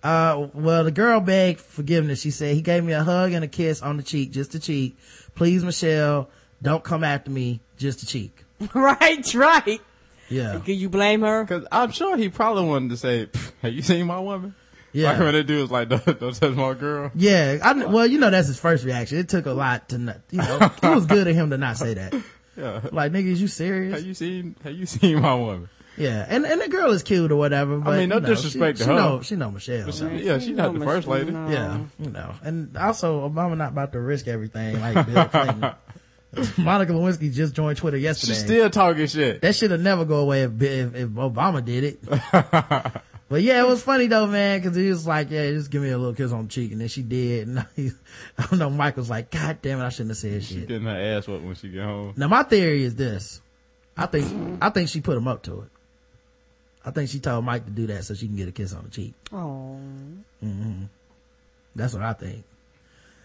Uh, 0.03 0.49
well, 0.53 0.83
the 0.85 0.91
girl 0.93 1.21
begged 1.21 1.61
forgiveness. 1.61 2.21
She 2.21 2.31
said, 2.33 2.55
he 2.55 2.61
gave 2.63 2.83
me 2.85 2.93
a 2.93 3.03
hug 3.05 3.33
and 3.33 3.45
a 3.45 3.49
kiss 3.49 3.83
on 3.83 3.97
the 3.97 4.03
cheek, 4.03 4.33
just 4.33 4.53
the 4.53 4.59
cheek. 4.59 4.97
Please, 5.37 5.63
Michelle, 5.65 6.29
don't 6.61 6.83
come 6.83 7.05
after 7.05 7.31
me, 7.31 7.61
just 7.77 8.01
the 8.01 8.07
cheek. 8.07 8.45
right, 8.75 9.35
right. 9.35 9.81
Yeah. 10.29 10.61
Can 10.65 10.75
you 10.75 10.89
blame 10.89 11.23
her? 11.23 11.45
Cause 11.45 11.67
I'm 11.73 11.91
sure 11.91 12.17
he 12.17 12.29
probably 12.29 12.65
wanted 12.65 12.91
to 12.91 12.97
say, 12.97 13.29
have 13.63 13.73
you 13.73 13.83
seen 13.83 14.07
my 14.07 14.21
woman? 14.21 14.55
Yeah. 14.93 15.13
Like 15.13 15.21
when 15.21 15.33
that 15.35 15.45
dude 15.45 15.63
was 15.63 15.71
like, 15.71 15.89
don't, 15.89 16.05
don't 16.05 16.35
touch 16.35 16.55
my 16.55 16.75
girl. 16.75 17.11
Yeah, 17.15 17.59
I, 17.63 17.73
well, 17.87 18.07
you 18.07 18.19
know, 18.19 18.31
that's 18.31 18.49
his 18.49 18.59
first 18.59 18.85
reaction. 18.85 19.19
It 19.19 19.29
took 19.29 19.47
a 19.47 19.53
lot 19.53 19.91
to 19.91 19.99
not, 19.99 20.21
you 20.31 20.39
know, 20.39 20.59
it 20.83 20.95
was 20.95 21.07
good 21.07 21.27
of 21.27 21.35
him 21.35 21.51
to 21.51 21.59
not 21.59 21.77
say 21.77 21.95
that. 21.95 22.15
Yeah. 22.57 22.81
Like, 22.91 23.13
nigga, 23.13 23.27
is 23.27 23.41
you 23.41 23.49
serious? 23.49 23.95
Have 23.95 24.05
you 24.05 24.15
seen, 24.15 24.57
have 24.65 24.75
you 24.75 24.87
seen 24.87 25.21
my 25.21 25.35
woman? 25.35 25.69
Yeah, 25.99 26.25
and, 26.29 26.47
and 26.47 26.61
the 26.61 26.69
girl 26.69 26.93
is 26.93 27.03
cute 27.03 27.33
or 27.33 27.37
whatever, 27.37 27.79
but. 27.79 27.99
mean, 27.99 28.09
no 28.09 28.17
you 28.17 28.21
know, 28.21 28.27
disrespect 28.29 28.79
she, 28.79 28.85
to 28.85 28.91
she 28.91 28.95
her. 28.95 28.97
Know, 28.97 29.21
she 29.21 29.37
know 29.37 29.51
Michelle. 29.51 29.91
so. 29.91 30.09
Yeah, 30.09 30.39
she's 30.39 30.57
not 30.57 30.73
the 30.73 30.85
first 30.85 31.09
lady. 31.09 31.33
No. 31.33 31.49
Yeah, 31.49 31.81
you 31.99 32.11
know, 32.11 32.35
and 32.43 32.77
also 32.77 33.29
Obama 33.29 33.57
not 33.57 33.73
about 33.73 33.93
to 33.93 34.01
risk 34.01 34.29
everything 34.29 34.81
like 34.81 35.07
Bill 35.07 35.25
Clinton. 35.25 35.73
Monica 36.59 36.93
Lewinsky 36.93 37.33
just 37.33 37.55
joined 37.55 37.79
Twitter 37.79 37.97
yesterday. 37.97 38.35
She's 38.35 38.45
still 38.45 38.69
talking 38.71 39.07
shit. 39.07 39.41
that 39.41 39.55
should 39.55 39.71
have 39.71 39.81
never 39.81 40.05
go 40.05 40.17
away 40.17 40.43
if, 40.43 40.61
if, 40.61 40.95
if 40.95 41.09
Obama 41.11 41.65
did 41.65 41.85
it. 41.85 42.05
but 43.29 43.43
yeah, 43.43 43.63
it 43.63 43.67
was 43.67 43.83
funny 43.83 44.07
though, 44.07 44.27
man, 44.27 44.63
cause 44.63 44.77
he 44.77 44.89
was 44.89 45.07
like, 45.07 45.31
yeah, 45.31 45.51
just 45.51 45.71
give 45.71 45.83
me 45.83 45.91
a 45.91 45.97
little 45.97 46.15
kiss 46.15 46.33
on 46.33 46.45
the 46.45 46.49
cheek. 46.51 46.73
And 46.73 46.81
then 46.81 46.89
she 46.89 47.03
did. 47.03 47.49
And 47.49 47.67
he, 47.75 47.91
I 48.39 48.47
don't 48.47 48.59
know, 48.59 48.71
Mike 48.71 48.97
was 48.97 49.09
like, 49.09 49.31
God 49.31 49.59
damn 49.63 49.81
it, 49.81 49.85
I 49.85 49.89
shouldn't 49.89 50.11
have 50.11 50.19
said 50.19 50.43
She's 50.43 50.49
shit. 50.49 50.61
She 50.61 50.67
getting 50.67 50.87
her 50.87 51.17
ass 51.17 51.27
whooped 51.27 51.45
when 51.45 51.55
she 51.55 51.69
get 51.69 51.85
home. 51.85 52.15
Now 52.17 52.29
my 52.29 52.43
theory 52.43 52.83
is 52.85 52.95
this. 52.95 53.41
I 53.97 54.07
think, 54.07 54.63
I 54.63 54.71
think 54.71 54.91
she 54.91 55.01
put 55.01 55.17
him 55.17 55.27
up 55.27 55.43
to 55.45 55.63
it. 55.63 55.69
I 56.85 56.91
think 56.91 57.11
she 57.11 57.21
told 57.21 57.45
Mike 57.45 57.65
to 57.65 57.71
do 57.71 57.87
that 57.89 58.05
so 58.05 58.15
she 58.15 58.27
can 58.27 58.37
get 58.37 58.49
a 58.49 58.53
kiss 58.53 58.73
on 58.73 58.85
the 58.85 58.91
cheek. 58.91 59.15
Oh. 59.33 59.79
That's 61.75 61.95
what 61.95 62.03
I 62.03 62.13
think. 62.13 62.45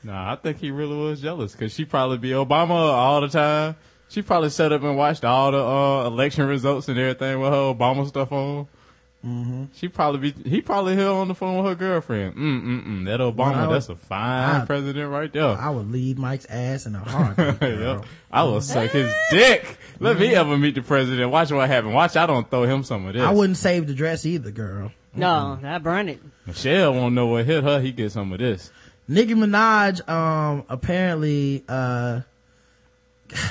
Nah, 0.03 0.33
I 0.33 0.35
think 0.35 0.57
he 0.57 0.71
really 0.71 0.97
was 0.97 1.21
jealous 1.21 1.53
because 1.53 1.73
she 1.73 1.85
probably 1.85 2.17
be 2.17 2.29
Obama 2.31 2.71
all 2.71 3.21
the 3.21 3.29
time. 3.29 3.75
She 4.09 4.21
probably 4.21 4.49
sat 4.49 4.71
up 4.71 4.83
and 4.83 4.97
watched 4.97 5.23
all 5.23 5.51
the 5.51 5.63
uh, 5.63 6.05
election 6.07 6.45
results 6.47 6.87
and 6.89 6.99
everything 6.99 7.39
with 7.39 7.51
her 7.51 7.73
Obama 7.73 8.07
stuff 8.07 8.31
on. 8.31 8.67
Mm-hmm. 9.25 9.63
She 9.73 9.87
probably 9.87 10.31
be, 10.31 10.49
he 10.49 10.61
probably 10.61 10.97
here 10.97 11.07
on 11.07 11.29
the 11.29 11.33
phone 11.33 11.55
with 11.57 11.65
her 11.67 11.75
girlfriend. 11.75 12.35
Mm 12.35 12.61
mm 12.63 12.85
mm. 12.85 13.05
That 13.05 13.21
Obama, 13.21 13.67
would- 13.67 13.75
that's 13.75 13.87
a 13.87 13.95
fine 13.95 14.61
I- 14.61 14.65
president 14.65 15.09
right 15.09 15.31
there. 15.31 15.47
I 15.57 15.69
would 15.69 15.89
leave 15.89 16.17
Mike's 16.17 16.45
ass 16.47 16.85
in 16.85 16.93
a 16.95 16.99
heartbeat, 16.99 17.45
Yep. 17.61 17.77
girl. 17.79 18.05
I 18.29 18.43
will 18.43 18.59
suck 18.59 18.89
his 18.91 19.11
dick. 19.31 19.77
Let 20.01 20.19
me 20.19 20.35
ever 20.35 20.57
meet 20.57 20.75
the 20.75 20.81
president. 20.81 21.31
Watch 21.31 21.51
what 21.53 21.69
happen. 21.69 21.93
Watch 21.93 22.17
I 22.17 22.25
don't 22.25 22.49
throw 22.49 22.63
him 22.63 22.83
some 22.83 23.05
of 23.07 23.13
this. 23.13 23.23
I 23.23 23.31
wouldn't 23.31 23.57
save 23.57 23.87
the 23.87 23.93
dress 23.93 24.25
either, 24.25 24.51
girl. 24.51 24.91
No, 25.15 25.57
I 25.63 25.77
burn 25.77 26.09
it. 26.09 26.19
Michelle 26.45 26.93
won't 26.93 27.15
know 27.15 27.27
what 27.27 27.45
hit 27.45 27.63
her. 27.63 27.79
He 27.79 27.91
get 27.93 28.11
some 28.11 28.33
of 28.33 28.39
this. 28.39 28.71
Nicki 29.07 29.33
Minaj, 29.33 30.07
um, 30.07 30.63
apparently, 30.69 31.63
uh, 31.67 32.21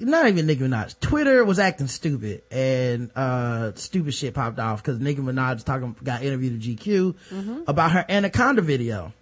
not 0.00 0.28
even 0.28 0.46
Nicki 0.46 0.62
Minaj. 0.62 0.98
Twitter 1.00 1.44
was 1.44 1.58
acting 1.58 1.88
stupid 1.88 2.42
and, 2.50 3.10
uh, 3.16 3.72
stupid 3.74 4.14
shit 4.14 4.34
popped 4.34 4.58
off 4.58 4.82
because 4.82 5.00
Nicki 5.00 5.20
Minaj 5.20 5.54
was 5.54 5.64
talking, 5.64 5.96
got 6.02 6.22
interviewed 6.22 6.54
at 6.54 6.60
GQ 6.60 7.64
about 7.66 7.92
her 7.92 8.04
Anaconda 8.08 8.62
video. 8.62 9.12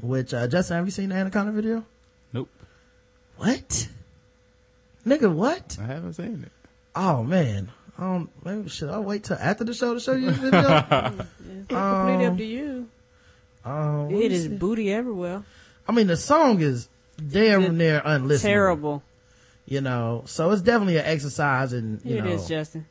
Which, 0.00 0.34
uh, 0.34 0.48
Justin, 0.48 0.76
have 0.78 0.86
you 0.86 0.90
seen 0.90 1.10
the 1.10 1.14
Anaconda 1.14 1.52
video? 1.52 1.84
Nope. 2.32 2.50
What? 3.36 3.88
Nigga, 5.06 5.32
what? 5.32 5.76
I 5.80 5.84
haven't 5.84 6.14
seen 6.14 6.42
it. 6.44 6.52
Oh 6.96 7.22
man. 7.22 7.70
Um, 7.98 8.28
maybe 8.44 8.68
should 8.68 8.90
I 8.90 8.98
wait 8.98 9.24
till 9.24 9.36
after 9.38 9.64
the 9.64 9.74
show 9.74 9.94
to 9.94 10.00
show 10.00 10.12
you 10.12 10.30
the 10.30 10.32
video? 10.32 11.26
It's 11.64 11.68
completely 11.68 12.26
up 12.26 12.36
to 12.36 12.44
you. 12.44 12.88
Um, 13.64 14.10
let 14.10 14.22
It 14.24 14.32
is 14.32 14.48
booty 14.48 14.92
everywhere. 14.92 15.42
I 15.88 15.92
mean, 15.92 16.06
the 16.06 16.16
song 16.16 16.60
is 16.60 16.88
damn 17.30 17.76
near 17.76 18.00
unlistenable. 18.00 18.42
Terrible. 18.42 19.02
You 19.66 19.80
know, 19.80 20.22
so 20.26 20.50
it's 20.50 20.62
definitely 20.62 20.98
an 20.98 21.06
exercise 21.06 21.72
in, 21.72 22.00
you 22.04 22.18
It 22.18 22.24
know, 22.24 22.30
is, 22.32 22.46
Justin. 22.48 22.86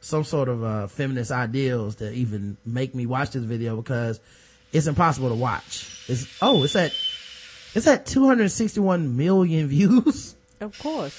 some 0.00 0.24
sort 0.24 0.48
of, 0.48 0.62
uh, 0.62 0.86
feminist 0.88 1.30
ideals 1.30 1.96
to 1.96 2.12
even 2.12 2.56
make 2.66 2.94
me 2.94 3.06
watch 3.06 3.30
this 3.30 3.44
video 3.44 3.76
because 3.76 4.20
it's 4.72 4.86
impossible 4.86 5.30
to 5.30 5.34
watch. 5.34 6.04
It's, 6.08 6.26
oh, 6.42 6.64
it's 6.64 6.76
at, 6.76 6.92
it's 7.74 7.86
at 7.86 8.04
261 8.06 9.16
million 9.16 9.68
views. 9.74 10.34
Of 10.60 10.78
course. 10.78 11.18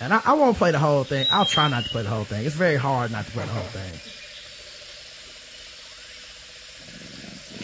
And 0.00 0.12
I, 0.12 0.20
I 0.26 0.32
won't 0.34 0.56
play 0.56 0.72
the 0.72 0.78
whole 0.78 1.04
thing. 1.04 1.26
I'll 1.30 1.44
try 1.44 1.68
not 1.68 1.84
to 1.84 1.90
play 1.90 2.02
the 2.02 2.08
whole 2.08 2.24
thing. 2.24 2.44
It's 2.44 2.54
very 2.54 2.76
hard 2.76 3.12
not 3.12 3.24
to 3.26 3.30
play 3.30 3.44
the 3.44 3.52
whole 3.52 3.62
thing. 3.62 4.00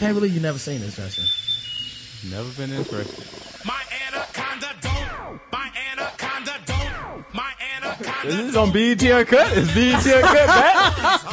Can't 0.02 0.16
believe 0.16 0.34
you 0.34 0.40
never 0.40 0.58
seen 0.58 0.80
this, 0.80 0.96
Justin. 0.96 2.28
Never 2.28 2.50
been 2.54 2.76
interested. 2.76 3.24
My 3.64 3.80
anaconda 4.08 4.74
don't. 4.80 5.40
My 5.52 5.70
anaconda 5.92 6.58
don't. 6.66 7.24
My 7.32 7.52
anaconda. 7.76 8.28
Is 8.28 8.36
this 8.36 8.56
on 8.56 8.72
BET 8.72 9.00
Uncut? 9.00 9.56
Is 9.56 9.72
BET 9.72 10.04
Uncut 10.04 10.46
back? 10.48 11.31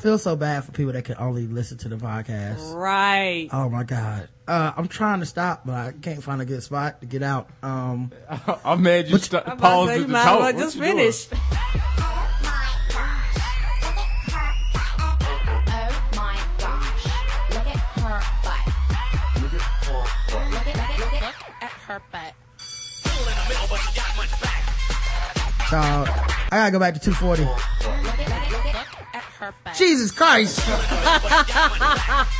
feel 0.00 0.18
so 0.18 0.34
bad 0.34 0.64
for 0.64 0.72
people 0.72 0.92
that 0.92 1.04
can 1.04 1.16
only 1.18 1.46
listen 1.46 1.78
to 1.78 1.88
the 1.88 1.96
podcast. 1.96 2.74
Right. 2.74 3.48
Oh 3.52 3.68
my 3.68 3.84
God. 3.84 4.28
Uh, 4.48 4.72
I'm 4.76 4.88
trying 4.88 5.20
to 5.20 5.26
stop, 5.26 5.66
but 5.66 5.74
I 5.74 5.92
can't 5.92 6.22
find 6.22 6.40
a 6.40 6.44
good 6.44 6.62
spot 6.62 7.00
to 7.02 7.06
get 7.06 7.22
out. 7.22 7.48
Um, 7.62 8.10
I'm 8.64 8.82
mad 8.82 9.08
you 9.08 9.18
st- 9.18 9.44
paused 9.58 9.92
at 9.92 10.06
the 10.06 10.12
top. 10.12 10.56
Just 10.56 10.78
finished. 10.78 11.32
her 21.90 22.00
butt. 22.12 22.34
So 25.70 25.76
I 25.76 26.48
gotta 26.50 26.70
go 26.70 26.78
back 26.78 26.94
to 26.94 27.00
240. 27.00 27.44
Jesus 29.90 30.12
Christ. 30.12 30.60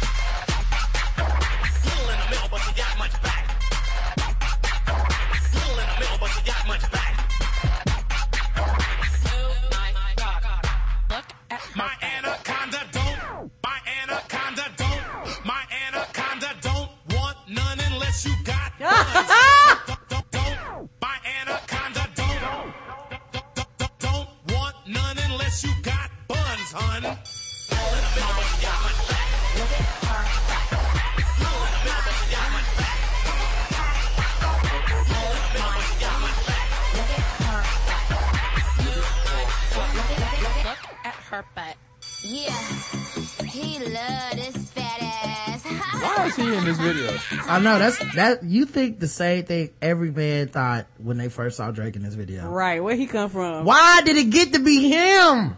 I 47.51 47.59
know 47.59 47.81
that's 47.81 47.99
that. 48.15 48.45
You 48.45 48.65
think 48.65 49.01
the 49.01 49.09
same 49.09 49.45
thing 49.45 49.71
every 49.83 50.13
man 50.13 50.47
thought 50.49 50.87
when 50.99 51.19
they 51.19 51.29
first 51.29 51.57
saw 51.57 51.73
Drake 51.73 51.97
in 51.97 52.03
this 52.03 52.15
video, 52.15 52.49
right? 52.49 52.83
Where 52.83 52.95
he 52.95 53.07
come 53.07 53.29
from? 53.29 53.65
Why 53.65 54.03
did 54.05 54.17
it 54.17 54.31
get 54.31 54.53
to 54.53 54.61
be 54.61 54.89
him? 54.89 55.57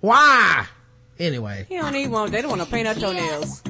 Why? 0.00 0.66
Anyway, 1.18 1.66
he 1.68 1.76
don't 1.76 1.94
even 1.94 2.10
want. 2.12 2.32
They 2.32 2.40
don't 2.40 2.50
want 2.50 2.62
to 2.62 2.68
paint 2.68 2.86
their 2.86 2.94
toenails. 2.94 3.62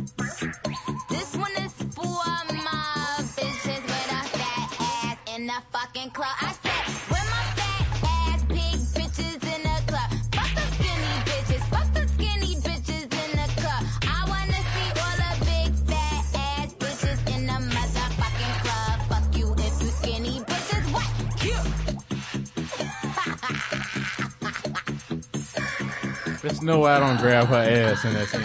no 26.66 26.80
way 26.80 26.90
I 26.90 26.98
don't 26.98 27.16
grab 27.18 27.46
her 27.46 27.54
ass 27.54 28.04
in 28.04 28.12
that 28.14 28.26
scene. 28.26 28.42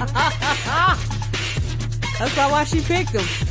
That's 2.18 2.36
not 2.36 2.50
why 2.50 2.64
she 2.64 2.80
picked 2.80 3.10
him. 3.10 3.49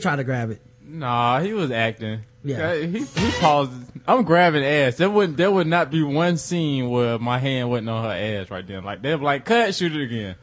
try 0.00 0.16
to 0.16 0.24
grab 0.24 0.50
it. 0.50 0.60
Nah, 0.82 1.40
he 1.40 1.52
was 1.52 1.70
acting. 1.70 2.20
Yeah, 2.42 2.70
uh, 2.70 2.74
he 2.74 3.04
he 3.04 3.30
paused. 3.38 3.72
I'm 4.08 4.24
grabbing 4.24 4.64
ass. 4.64 4.96
There 4.96 5.10
wouldn't 5.10 5.36
there 5.36 5.50
would 5.50 5.66
not 5.66 5.90
be 5.90 6.02
one 6.02 6.36
scene 6.38 6.88
where 6.88 7.18
my 7.18 7.38
hand 7.38 7.70
wasn't 7.70 7.90
on 7.90 8.04
her 8.04 8.10
ass 8.10 8.50
right 8.50 8.66
then. 8.66 8.82
Like 8.82 9.02
they're 9.02 9.18
like, 9.18 9.44
cut, 9.44 9.74
shoot 9.74 9.94
it 9.94 10.02
again, 10.02 10.36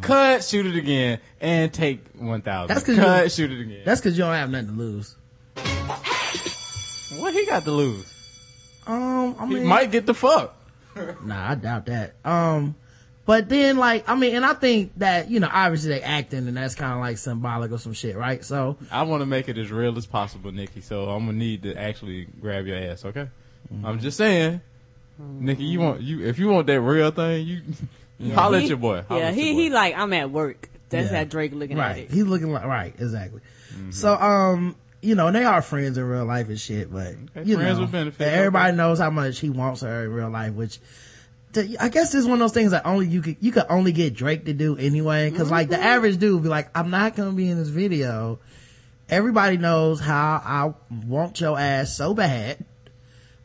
cut, 0.00 0.42
shoot 0.44 0.66
it 0.66 0.76
again, 0.76 1.20
and 1.40 1.72
take 1.72 2.04
one 2.14 2.40
thousand. 2.40 2.74
That's 2.74 2.86
cause 2.86 2.96
cut, 2.96 3.24
you, 3.24 3.30
shoot 3.30 3.52
it 3.52 3.60
again. 3.60 3.82
That's 3.84 4.00
because 4.00 4.16
you 4.16 4.24
don't 4.24 4.34
have 4.34 4.50
nothing 4.50 4.68
to 4.68 4.72
lose. 4.72 5.16
What 7.18 7.34
he 7.34 7.44
got 7.46 7.64
to 7.64 7.70
lose? 7.70 8.12
Um, 8.86 9.36
I 9.38 9.46
mean, 9.46 9.58
he 9.58 9.64
might 9.64 9.90
get 9.90 10.06
the 10.06 10.14
fuck. 10.14 10.56
nah, 11.22 11.50
I 11.50 11.54
doubt 11.54 11.86
that. 11.86 12.14
Um, 12.24 12.74
but 13.24 13.48
then 13.48 13.76
like, 13.76 14.08
I 14.08 14.14
mean, 14.16 14.34
and 14.34 14.44
I 14.44 14.54
think 14.54 14.92
that, 14.98 15.30
you 15.30 15.40
know, 15.40 15.48
obviously 15.52 15.90
they 15.90 16.02
acting 16.02 16.48
and 16.48 16.56
that's 16.56 16.74
kind 16.74 16.92
of 16.92 16.98
like 17.00 17.18
symbolic 17.18 17.70
of 17.70 17.80
some 17.80 17.92
shit, 17.92 18.16
right? 18.16 18.44
So, 18.44 18.76
I 18.90 19.02
want 19.02 19.22
to 19.22 19.26
make 19.26 19.48
it 19.48 19.58
as 19.58 19.70
real 19.70 19.96
as 19.96 20.06
possible, 20.06 20.50
Nikki. 20.52 20.80
So 20.80 21.08
I'm 21.08 21.26
gonna 21.26 21.38
need 21.38 21.62
to 21.64 21.74
actually 21.76 22.26
grab 22.40 22.66
your 22.66 22.76
ass. 22.76 23.04
Okay. 23.04 23.28
Mm-hmm. 23.72 23.86
I'm 23.86 24.00
just 24.00 24.16
saying, 24.16 24.60
Nikki. 25.18 25.64
You 25.64 25.80
want 25.80 26.00
you 26.00 26.24
if 26.24 26.38
you 26.38 26.48
want 26.48 26.66
that 26.66 26.80
real 26.80 27.10
thing, 27.10 27.46
you, 27.46 27.62
you 28.18 28.34
holler 28.34 28.56
at 28.56 28.62
He- 28.62 28.68
your 28.68 28.76
boy. 28.78 29.02
Holler 29.08 29.20
Yeah, 29.20 29.30
he 29.32 29.52
boy. 29.52 29.60
he 29.60 29.70
like 29.70 29.96
I'm 29.96 30.12
at 30.12 30.30
work. 30.30 30.68
That's 30.88 31.10
Yeah. 31.10 31.18
how 31.18 31.24
Drake 31.24 31.52
looking 31.52 31.78
at 31.78 31.82
right. 31.88 31.98
it. 32.04 32.10
He's 32.10 32.24
looking 32.24 32.52
like, 32.52 32.64
right, 32.64 32.94
exactly. 32.98 33.40
So, 33.90 34.14
um, 34.14 34.76
you 35.00 35.14
know, 35.14 35.28
and 35.28 35.34
they 35.36 35.44
are 35.44 35.62
friends 35.62 35.96
in 35.96 36.04
real 36.04 36.26
life 36.26 36.48
and 36.48 36.60
shit, 36.60 36.92
but, 36.92 37.14
Okay, 37.36 37.48
you 37.48 37.56
friends 37.56 37.78
know, 37.78 37.84
with 37.84 37.92
benefits, 37.92 38.20
everybody 38.30 38.68
okay. 38.68 38.76
knows 38.76 38.98
how 38.98 39.08
much 39.08 39.38
he 39.40 39.48
wants 39.48 39.80
her 39.80 40.04
in 40.04 40.12
real 40.12 40.28
life, 40.28 40.52
which, 40.52 40.74
to- 40.76 40.80
I 41.80 41.88
guess 41.88 42.14
it's 42.14 42.24
one 42.24 42.34
of 42.34 42.38
those 42.40 42.52
things 42.52 42.70
that 42.70 42.86
only 42.86 43.06
you 43.08 43.20
could, 43.22 43.36
you 43.40 43.52
could 43.52 43.66
only 43.68 43.92
get 43.92 44.14
Drake 44.14 44.46
to 44.46 44.52
do 44.52 44.76
anyway. 44.76 45.30
because 45.30 45.50
like 45.50 45.68
the 45.68 45.78
average 45.80 46.18
dude 46.18 46.34
would 46.34 46.42
be 46.42 46.48
like, 46.48 46.70
I'm 46.74 46.90
not 46.90 47.14
gonna 47.16 47.32
be 47.32 47.48
in 47.50 47.58
this 47.58 47.68
video. 47.68 48.38
Everybody 49.08 49.56
knows 49.58 50.00
how 50.00 50.40
I 50.44 50.72
want 51.06 51.40
your 51.40 51.58
ass 51.58 51.94
so 51.94 52.14
bad. 52.14 52.64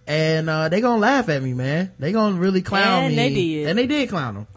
And, 0.05 0.49
uh, 0.49 0.69
they 0.69 0.79
gonna 0.79 1.01
laugh 1.01 1.27
at 1.27 1.43
me, 1.43 1.53
man. 1.53 1.91
They 1.99 2.13
gonna 2.13 2.37
really 2.39 2.61
clown 2.61 3.05
And 3.05 3.15
me. 3.15 3.15
they 3.17 3.33
did. 3.33 3.67
And 3.67 3.77
they 3.79 3.87
did 3.87 4.07
clown 4.09 4.35
him. 4.37 4.47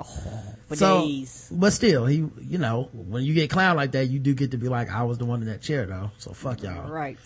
For 0.68 0.76
So, 0.76 1.00
days. 1.02 1.48
but 1.50 1.72
still, 1.72 2.06
he, 2.06 2.18
you 2.40 2.58
know, 2.58 2.88
when 2.92 3.24
you 3.24 3.34
get 3.34 3.50
clowned 3.50 3.74
like 3.74 3.90
that, 3.92 4.06
you 4.06 4.20
do 4.20 4.32
get 4.34 4.52
to 4.52 4.56
be 4.58 4.68
like, 4.68 4.88
I 4.88 5.02
was 5.02 5.18
the 5.18 5.24
one 5.24 5.40
in 5.42 5.48
that 5.48 5.60
chair 5.62 5.86
though. 5.86 6.12
So 6.18 6.32
fuck 6.32 6.62
y'all. 6.62 6.88
Right. 6.88 7.18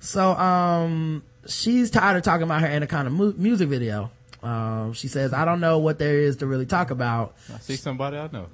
So, 0.00 0.30
um, 0.32 1.22
she's 1.46 1.90
tired 1.90 2.16
of 2.16 2.22
talking 2.22 2.44
about 2.44 2.62
her 2.62 2.66
Anaconda 2.66 3.10
mu- 3.10 3.34
music 3.36 3.68
video. 3.68 4.10
Um, 4.42 4.92
she 4.92 5.08
says, 5.08 5.32
I 5.32 5.44
don't 5.44 5.60
know 5.60 5.78
what 5.78 5.98
there 5.98 6.18
is 6.18 6.36
to 6.36 6.46
really 6.46 6.66
talk 6.66 6.90
about. 6.90 7.34
I 7.52 7.58
see 7.58 7.76
somebody 7.76 8.16
I 8.18 8.28
know. 8.32 8.46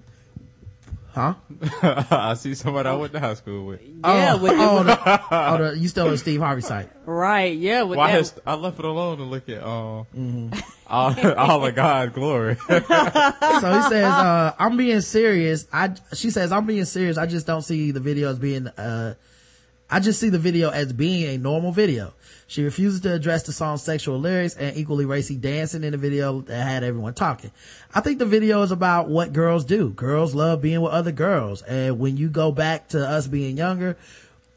Huh? 1.14 1.34
I 2.10 2.32
see 2.34 2.54
somebody 2.54 2.88
I 2.88 2.94
went 2.94 3.12
to 3.12 3.20
high 3.20 3.34
school 3.34 3.66
with. 3.66 3.82
Yeah, 3.82 4.34
oh, 4.34 4.42
with 4.42 4.52
oh, 4.54 4.82
the, 4.82 5.20
oh, 5.30 5.59
the, 5.59 5.78
you 5.78 5.88
still 5.88 6.09
on 6.09 6.16
Steve 6.16 6.40
Harvey 6.40 6.62
site. 6.62 6.88
Right. 7.04 7.54
Yeah. 7.54 7.82
With 7.82 7.98
Why 7.98 8.12
that. 8.12 8.16
has, 8.16 8.40
I 8.46 8.54
left 8.54 8.78
it 8.78 8.84
alone 8.86 9.18
to 9.18 9.24
look 9.24 9.46
at 9.50 9.62
um 9.62 10.06
Mm-hmm. 10.16 10.59
all, 10.86 11.14
all 11.36 11.66
of 11.66 11.74
God 11.74 12.14
glory. 12.14 12.56
So 12.68 12.78
he 12.78 13.82
says, 13.88 14.04
uh, 14.04 14.54
I'm 14.59 14.78
being 14.78 15.02
serious. 15.02 15.68
I, 15.70 15.90
she 16.14 16.30
says, 16.30 16.50
I'm 16.50 16.64
being 16.64 16.86
serious. 16.86 17.18
I 17.18 17.26
just 17.26 17.46
don't 17.46 17.62
see 17.62 17.90
the 17.90 18.00
video 18.00 18.30
as 18.30 18.38
being, 18.38 18.66
uh, 18.68 19.14
I 19.90 20.00
just 20.00 20.18
see 20.18 20.30
the 20.30 20.38
video 20.38 20.70
as 20.70 20.94
being 20.94 21.34
a 21.34 21.38
normal 21.38 21.72
video. 21.72 22.14
She 22.52 22.62
refuses 22.62 23.00
to 23.00 23.14
address 23.14 23.44
the 23.44 23.52
song's 23.54 23.80
sexual 23.80 24.18
lyrics 24.18 24.56
and 24.56 24.76
equally 24.76 25.06
racy 25.06 25.36
dancing 25.36 25.84
in 25.84 25.92
the 25.92 25.96
video 25.96 26.42
that 26.42 26.66
had 26.66 26.84
everyone 26.84 27.14
talking. 27.14 27.50
I 27.94 28.02
think 28.02 28.18
the 28.18 28.26
video 28.26 28.60
is 28.60 28.70
about 28.70 29.08
what 29.08 29.32
girls 29.32 29.64
do. 29.64 29.88
Girls 29.88 30.34
love 30.34 30.60
being 30.60 30.82
with 30.82 30.92
other 30.92 31.12
girls. 31.12 31.62
And 31.62 31.98
when 31.98 32.18
you 32.18 32.28
go 32.28 32.52
back 32.52 32.88
to 32.88 33.08
us 33.08 33.26
being 33.26 33.56
younger, 33.56 33.96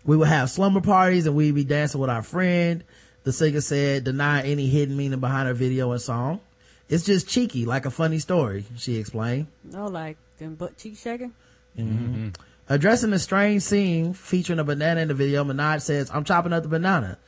we 0.03 0.17
would 0.17 0.27
have 0.27 0.49
slumber 0.49 0.81
parties 0.81 1.26
and 1.26 1.38
we'd 1.38 1.55
be 1.55 1.63
dancing 1.63 2.01
with 2.01 2.09
our 2.09 2.22
friend. 2.22 2.84
The 3.23 3.31
singer 3.31 3.61
said, 3.61 4.03
deny 4.03 4.41
any 4.41 4.67
hidden 4.67 4.97
meaning 4.97 5.22
behind 5.22 5.47
her 5.47 5.53
video 5.53 5.93
and 5.93 6.01
song. 6.01 6.41
It's 6.89 7.05
just 7.05 7.30
cheeky, 7.30 7.65
like 7.65 7.85
a 7.85 7.91
funny 7.91 8.19
story, 8.19 8.65
she 8.76 8.97
explained. 8.97 9.47
No, 9.63 9.88
like 9.88 10.17
them 10.38 10.55
butt 10.55 10.76
cheek 10.76 10.97
shaking. 10.97 11.34
Mm-hmm. 11.80 12.27
Addressing 12.67 13.11
the 13.11 13.19
strange 13.19 13.63
scene 13.63 14.13
featuring 14.13 14.59
a 14.59 14.65
banana 14.65 14.99
in 14.99 15.07
the 15.07 15.13
video, 15.13 15.45
Minaj 15.45 15.81
says, 15.81 16.11
I'm 16.13 16.26
chopping 16.26 16.51
up 16.51 16.63
the 16.63 16.69
banana. 16.69 17.19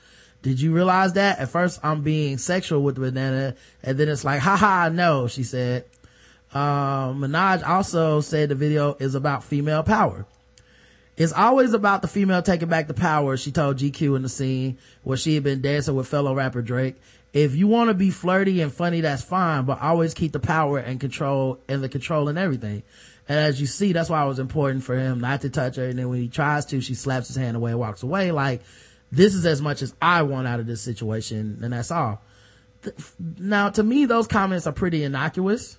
Did 0.48 0.62
you 0.62 0.72
realize 0.72 1.12
that? 1.14 1.40
At 1.40 1.50
first 1.50 1.82
I'm 1.84 2.04
being 2.04 2.38
sexual 2.38 2.82
with 2.82 2.96
the 2.96 3.02
banana 3.02 3.56
and 3.84 3.98
then 3.98 4.08
it's 4.08 4.24
like, 4.24 4.40
haha, 4.40 4.88
no, 4.88 5.28
she 5.28 5.44
said. 5.44 5.84
Um, 6.54 7.20
Minaj 7.20 7.68
also 7.68 8.22
said 8.22 8.48
the 8.48 8.56
video 8.56 8.96
is 8.98 9.14
about 9.14 9.44
female 9.44 9.84
power. 9.84 10.26
It's 11.18 11.34
always 11.34 11.74
about 11.74 12.02
the 12.02 12.08
female 12.08 12.42
taking 12.42 12.70
back 12.70 12.88
the 12.88 12.94
power, 12.94 13.36
she 13.36 13.52
told 13.52 13.76
GQ 13.76 14.16
in 14.16 14.22
the 14.22 14.30
scene 14.30 14.78
where 15.04 15.18
she 15.18 15.36
had 15.36 15.44
been 15.44 15.60
dancing 15.60 15.96
with 15.96 16.08
fellow 16.08 16.34
rapper 16.34 16.62
Drake. 16.62 16.96
If 17.34 17.54
you 17.54 17.68
want 17.68 17.90
to 17.90 17.94
be 17.94 18.10
flirty 18.10 18.62
and 18.62 18.72
funny, 18.72 19.02
that's 19.02 19.24
fine, 19.24 19.66
but 19.66 19.82
always 19.82 20.14
keep 20.14 20.32
the 20.32 20.40
power 20.40 20.78
and 20.78 20.98
control 20.98 21.60
and 21.68 21.84
the 21.84 21.90
control 21.90 22.30
and 22.30 22.38
everything. 22.38 22.84
And 23.28 23.38
as 23.38 23.60
you 23.60 23.68
see, 23.68 23.92
that's 23.92 24.10
why 24.10 24.24
it 24.24 24.30
was 24.30 24.40
important 24.40 24.86
for 24.86 24.98
him 24.98 25.20
not 25.20 25.42
to 25.42 25.50
touch 25.50 25.76
her. 25.76 25.90
And 25.90 26.00
then 26.00 26.08
when 26.08 26.22
he 26.22 26.30
tries 26.30 26.68
to, 26.68 26.80
she 26.80 26.94
slaps 26.94 27.28
his 27.28 27.36
hand 27.36 27.58
away 27.58 27.72
and 27.72 27.80
walks 27.82 28.02
away. 28.02 28.32
Like, 28.32 28.62
this 29.12 29.34
is 29.34 29.46
as 29.46 29.62
much 29.62 29.82
as 29.82 29.94
I 30.02 30.24
want 30.24 30.48
out 30.48 30.60
of 30.60 30.68
this 30.68 30.82
situation, 30.82 31.60
and 31.62 31.74
that's 31.74 31.92
all. 31.92 32.22
Now, 33.38 33.70
to 33.70 33.84
me, 33.84 34.06
those 34.06 34.28
comments 34.28 34.68
are 34.68 34.74
pretty 34.74 35.04
innocuous. 35.04 35.78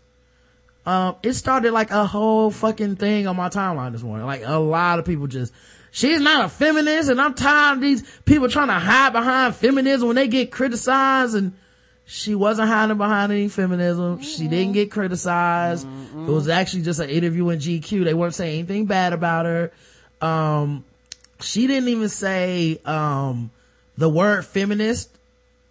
Um, 0.89 1.17
it 1.23 1.35
started 1.35 1.73
like 1.73 1.91
a 1.91 2.07
whole 2.07 2.51
fucking 2.51 2.97
thing 2.97 3.27
on 3.27 3.37
my 3.37 3.51
timeline 3.51 3.93
this 3.93 4.03
morning. 4.03 4.27
Like 4.27 4.43
a 4.45 4.59
lot 4.59 4.99
of 4.99 5.05
people 5.05 5.27
just, 5.27 5.53
she's 5.91 6.21
not 6.21 6.47
a 6.47 6.49
feminist 6.49 7.11
and 7.11 7.21
I'm 7.21 7.35
tired 7.35 7.75
of 7.75 7.81
these 7.83 8.03
people 8.25 8.49
trying 8.49 8.69
to 8.69 8.75
hide 8.75 9.13
behind 9.13 9.55
feminism 9.55 10.09
when 10.09 10.17
they 10.17 10.29
get 10.29 10.51
criticized 10.51 11.35
and 11.35 11.53
she 12.07 12.35
wasn't 12.35 12.69
hiding 12.69 12.97
behind 12.97 13.33
any 13.33 13.51
feminism. 13.51 14.23
She 14.23 14.49
didn't 14.49 14.73
get 14.73 14.91
criticized. 14.91 15.87
It 15.87 16.31
was 16.31 16.49
actually 16.49 16.85
just 16.85 17.01
an 17.01 17.11
interview 17.11 17.51
in 17.51 17.59
GQ. 17.59 18.05
They 18.05 18.15
weren't 18.15 18.35
saying 18.35 18.61
anything 18.61 18.87
bad 18.87 19.13
about 19.13 19.45
her. 19.45 19.73
Um, 20.23 20.87
she 21.41 21.67
didn't 21.67 21.89
even 21.89 22.09
say, 22.09 22.81
um, 22.85 23.51
the 23.97 24.09
word 24.09 24.45
feminist 24.45 25.11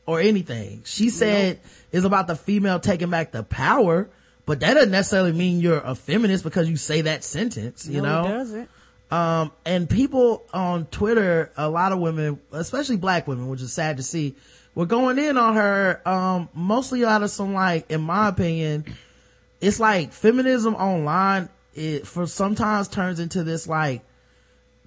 or 0.05 0.19
anything. 0.19 0.81
She 0.85 1.09
said 1.09 1.59
it's 1.91 2.05
about 2.05 2.27
the 2.27 2.35
female 2.35 2.79
taking 2.79 3.09
back 3.09 3.31
the 3.31 3.43
power, 3.43 4.09
but 4.45 4.59
that 4.59 4.73
doesn't 4.73 4.91
necessarily 4.91 5.31
mean 5.31 5.59
you're 5.59 5.79
a 5.79 5.95
feminist 5.95 6.43
because 6.43 6.69
you 6.69 6.77
say 6.77 7.01
that 7.01 7.23
sentence, 7.23 7.87
you 7.87 8.01
no, 8.01 8.23
know? 8.23 8.25
it 8.25 8.37
doesn't. 8.37 8.69
Um, 9.09 9.51
and 9.65 9.89
people 9.89 10.45
on 10.53 10.85
Twitter, 10.87 11.51
a 11.55 11.69
lot 11.69 11.93
of 11.93 11.99
women, 11.99 12.39
especially 12.51 12.97
black 12.97 13.27
women, 13.27 13.47
which 13.47 13.61
is 13.61 13.71
sad 13.71 13.97
to 13.97 14.03
see, 14.03 14.35
were 14.75 14.85
going 14.85 15.17
in 15.17 15.37
on 15.37 15.55
her, 15.55 16.01
um, 16.05 16.49
mostly 16.53 17.05
out 17.05 17.23
of 17.23 17.29
some 17.29 17.53
like, 17.53 17.89
in 17.89 18.01
my 18.01 18.27
opinion, 18.27 18.85
it's 19.61 19.79
like 19.79 20.11
feminism 20.11 20.75
online, 20.75 21.47
it 21.73 22.05
for 22.05 22.27
sometimes 22.27 22.89
turns 22.89 23.19
into 23.19 23.43
this 23.43 23.67
like, 23.67 24.01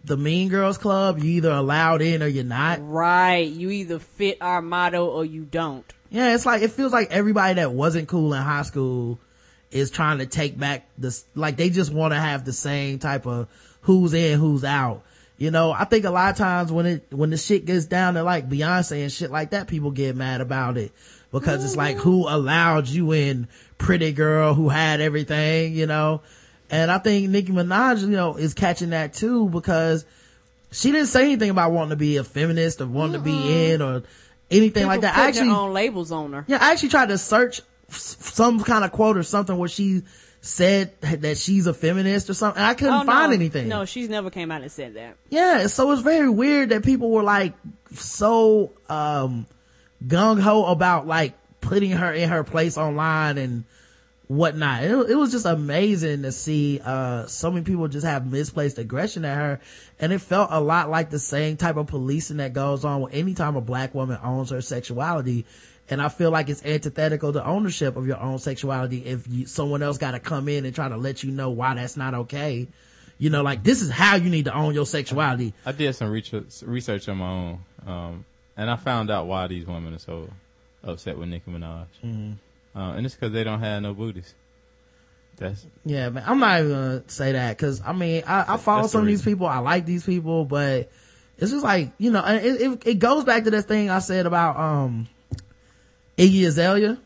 the 0.05 0.17
mean 0.17 0.49
girls 0.49 0.79
club, 0.79 1.19
you 1.19 1.31
either 1.31 1.51
allowed 1.51 2.03
in 2.03 2.23
or 2.23 2.27
you're 2.27 2.45
not. 2.45 2.79
Right. 2.83 3.49
You 3.49 3.71
either 3.71 3.99
fit 3.99 4.39
our 4.41 4.63
motto 4.63 5.07
or 5.07 5.25
you 5.25 5.45
don't. 5.45 5.85
Yeah, 6.11 6.35
it's 6.35 6.47
like, 6.47 6.63
it 6.63 6.73
feels 6.73 6.93
like 6.93 7.11
everybody 7.11 7.55
that 7.55 7.73
wasn't 7.73 8.09
cool 8.09 8.35
in 8.35 8.43
high 8.43 8.63
school 8.63 9.21
is 9.71 9.91
trying 9.91 10.19
to 10.19 10.27
take 10.27 10.59
back 10.59 10.89
this, 10.99 11.25
like 11.35 11.57
they 11.57 11.71
just 11.71 11.93
want 11.93 12.13
to 12.13 12.19
have 12.19 12.45
the 12.45 12.53
same 12.53 12.99
type 12.99 13.27
of 13.27 13.49
who's 13.83 14.15
in, 14.15 14.39
who's 14.41 14.65
out. 14.65 15.05
You 15.39 15.51
know, 15.51 15.73
I 15.73 15.85
think 15.85 16.05
a 16.05 16.11
lot 16.11 16.31
of 16.31 16.37
times 16.37 16.73
when 16.73 16.87
it, 16.87 17.07
when 17.11 17.31
the 17.31 17.37
shit 17.37 17.65
gets 17.65 17.87
down 17.87 18.15
to 18.15 18.23
like 18.23 18.49
Beyonce 18.49 19.03
and 19.03 19.13
shit 19.13 19.31
like 19.31 19.51
that, 19.51 19.69
people 19.69 19.91
get 19.91 20.17
mad 20.17 20.41
about 20.41 20.77
it 20.77 20.93
because 21.33 21.65
it's 21.65 21.77
like 21.77 21.97
mm-hmm. 21.97 22.03
who 22.03 22.29
allowed 22.29 22.89
you 22.89 23.13
in 23.13 23.49
pretty 23.79 24.13
girl 24.13 24.53
who 24.55 24.69
had 24.69 25.01
everything, 25.01 25.75
you 25.75 25.87
know? 25.87 26.23
And 26.71 26.91
I 26.91 26.99
think 26.99 27.29
Nicki 27.31 27.53
Minaj, 27.53 28.01
you 28.03 28.09
know, 28.09 28.37
is 28.37 28.55
catching 28.55 28.91
that 28.91 29.13
too 29.15 29.49
because 29.49 30.05
she 30.71 30.93
didn't 30.93 31.09
say 31.09 31.25
anything 31.25 31.51
about 31.51 31.73
wanting 31.73 31.91
to 31.91 31.97
be 31.97 32.17
a 32.17 32.25
feminist 32.25 32.81
or 32.81 32.87
wanting 32.87 33.15
to 33.15 33.19
be 33.21 33.73
in 33.73 33.83
or 33.83 34.03
anything 34.51 34.71
People 34.83 34.87
like 34.89 35.01
that. 35.01 35.17
I 35.17 35.29
actually, 35.29 35.51
own 35.51 35.73
labels 35.73 36.13
on 36.13 36.33
her. 36.33 36.45
yeah, 36.47 36.59
I 36.61 36.73
actually 36.73 36.91
tried 36.91 37.09
to 37.09 37.19
search 37.19 37.61
some 37.89 38.61
kind 38.63 38.85
of 38.85 38.93
quote 38.93 39.17
or 39.17 39.23
something 39.25 39.57
where 39.59 39.69
she 39.69 40.03
said 40.43 40.93
that 41.01 41.37
she's 41.37 41.67
a 41.67 41.75
feminist 41.75 42.31
or 42.31 42.35
something. 42.35 42.61
And 42.63 42.71
I 42.71 42.75
couldn't 42.75 42.95
Oh, 42.95 43.05
find 43.05 43.31
no. 43.31 43.35
anything. 43.35 43.69
No, 43.69 43.85
she's 43.85 44.09
never 44.09 44.31
came 44.31 44.51
out 44.53 44.63
and 44.63 44.71
said 44.71 44.95
that. 44.95 45.17
Yeah, 45.29 45.67
so 45.67 45.91
it's 45.91 46.03
very 46.03 46.31
weird 46.31 46.69
that 46.71 46.85
people 46.85 47.11
were 47.11 47.23
like 47.25 47.53
so 47.95 48.73
um 48.89 49.47
gung 50.07 50.41
ho 50.41 50.67
about 50.67 51.07
like 51.07 51.35
putting 51.61 51.91
her 51.91 52.13
in 52.13 52.29
her 52.29 52.45
place 52.45 52.79
online 52.79 53.37
and 53.39 53.65
whatnot. 54.31 54.85
It, 54.85 55.11
it 55.11 55.15
was 55.17 55.33
just 55.33 55.45
amazing 55.45 56.23
to 56.23 56.31
see 56.31 56.81
uh 56.85 57.27
so 57.27 57.51
many 57.51 57.65
people 57.65 57.89
just 57.89 58.07
have 58.07 58.31
misplaced 58.31 58.79
aggression 58.79 59.25
at 59.25 59.37
her 59.37 59.61
and 59.99 60.13
it 60.13 60.21
felt 60.21 60.51
a 60.53 60.61
lot 60.61 60.89
like 60.89 61.11
the 61.11 61.19
same 61.19 61.57
type 61.57 61.77
of 61.77 61.89
policing 61.89 62.37
that 62.37 62.53
goes 62.53 62.85
on 62.85 63.01
with 63.01 63.13
any 63.13 63.35
time 63.35 63.57
a 63.57 63.61
black 63.61 63.93
woman 63.93 64.21
owns 64.23 64.51
her 64.51 64.61
sexuality. 64.61 65.47
And 65.89 66.01
I 66.01 66.09
feel 66.09 66.31
like 66.31 66.49
it's 66.49 66.65
antithetical 66.65 67.33
to 67.33 67.45
ownership 67.45 67.97
of 67.97 68.07
your 68.07 68.21
own 68.21 68.39
sexuality 68.39 68.99
if 69.05 69.27
you, 69.27 69.47
someone 69.47 69.83
else 69.83 69.99
got 69.99 70.13
to 70.13 70.21
come 70.21 70.49
in 70.49 70.65
and 70.65 70.73
try 70.73 70.89
to 70.89 70.97
let 70.97 71.25
you 71.25 71.33
know 71.33 71.51
why 71.51 71.75
that's 71.75 71.97
not 71.97 72.15
okay. 72.15 72.69
You 73.19 73.31
know, 73.31 73.43
like 73.43 73.65
this 73.65 73.83
is 73.83 73.91
how 73.91 74.15
you 74.15 74.31
need 74.31 74.45
to 74.45 74.55
own 74.55 74.75
your 74.75 74.87
sexuality. 74.87 75.55
I 75.67 75.73
did 75.73 75.93
some 75.97 76.09
research, 76.09 76.63
research 76.63 77.09
on 77.09 77.17
my 77.19 77.29
own, 77.29 77.59
um, 77.85 78.25
and 78.57 78.71
I 78.71 78.77
found 78.77 79.11
out 79.11 79.27
why 79.27 79.49
these 79.49 79.67
women 79.67 79.93
are 79.93 79.99
so 79.99 80.31
upset 80.85 81.19
with 81.19 81.29
Nicki 81.29 81.51
Minaj. 81.51 81.87
Mm-hmm. 82.05 82.35
Uh, 82.75 82.95
and 82.97 83.07
it's 83.07 83.15
because 83.15 83.33
they 83.33 83.45
don't 83.45 83.61
have 83.61 83.83
no 83.83 83.95
booties. 83.95 84.35
That's 85.37 85.67
Yeah, 85.85 86.11
man. 86.11 86.25
I'm 86.27 86.39
not 86.39 86.61
even 86.61 86.73
gonna 86.73 87.03
say 87.09 87.33
that 87.33 87.57
because 87.57 87.81
I 87.85 87.93
mean 87.93 88.23
I, 88.27 88.55
I 88.55 88.57
follow 88.57 88.83
That's 88.83 88.93
the 88.93 88.99
some 88.99 89.01
of 89.03 89.07
these 89.07 89.23
people. 89.23 89.47
I 89.47 89.59
like 89.59 89.87
these 89.87 90.05
people, 90.05 90.45
but 90.45 90.91
it's 91.39 91.51
just 91.51 91.65
like 91.65 91.93
you 91.99 92.11
know, 92.11 92.25
it, 92.25 92.61
it, 92.61 92.87
it 92.87 92.95
goes 92.99 93.25
back 93.25 93.45
to 93.45 93.51
that 93.53 93.63
thing 93.63 93.91
I 93.91 94.01
said 94.01 94.27
about 94.27 94.57
um. 94.57 95.09
Iggy 96.21 96.47
Azalea. 96.47 96.99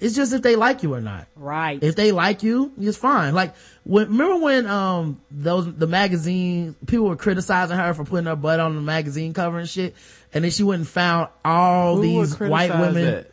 It's 0.00 0.14
just 0.14 0.32
if 0.32 0.42
they 0.42 0.56
like 0.56 0.82
you 0.84 0.94
or 0.94 1.00
not. 1.00 1.26
Right. 1.34 1.82
If 1.82 1.96
they 1.96 2.12
like 2.12 2.42
you, 2.42 2.72
it's 2.78 2.96
fine. 2.96 3.34
Like, 3.34 3.54
when, 3.84 4.08
remember 4.08 4.36
when, 4.36 4.66
um, 4.66 5.20
those, 5.30 5.72
the 5.72 5.86
magazine, 5.86 6.74
people 6.86 7.06
were 7.06 7.16
criticizing 7.16 7.76
her 7.76 7.94
for 7.94 8.04
putting 8.04 8.26
her 8.26 8.36
butt 8.36 8.58
on 8.60 8.74
the 8.74 8.80
magazine 8.80 9.32
cover 9.32 9.58
and 9.58 9.68
shit, 9.68 9.94
and 10.32 10.42
then 10.44 10.50
she 10.50 10.62
went 10.64 10.80
and 10.80 10.88
found 10.88 11.28
all 11.44 11.96
Who 11.96 12.02
these 12.02 12.38
white 12.38 12.70
women. 12.70 13.04
that? 13.04 13.31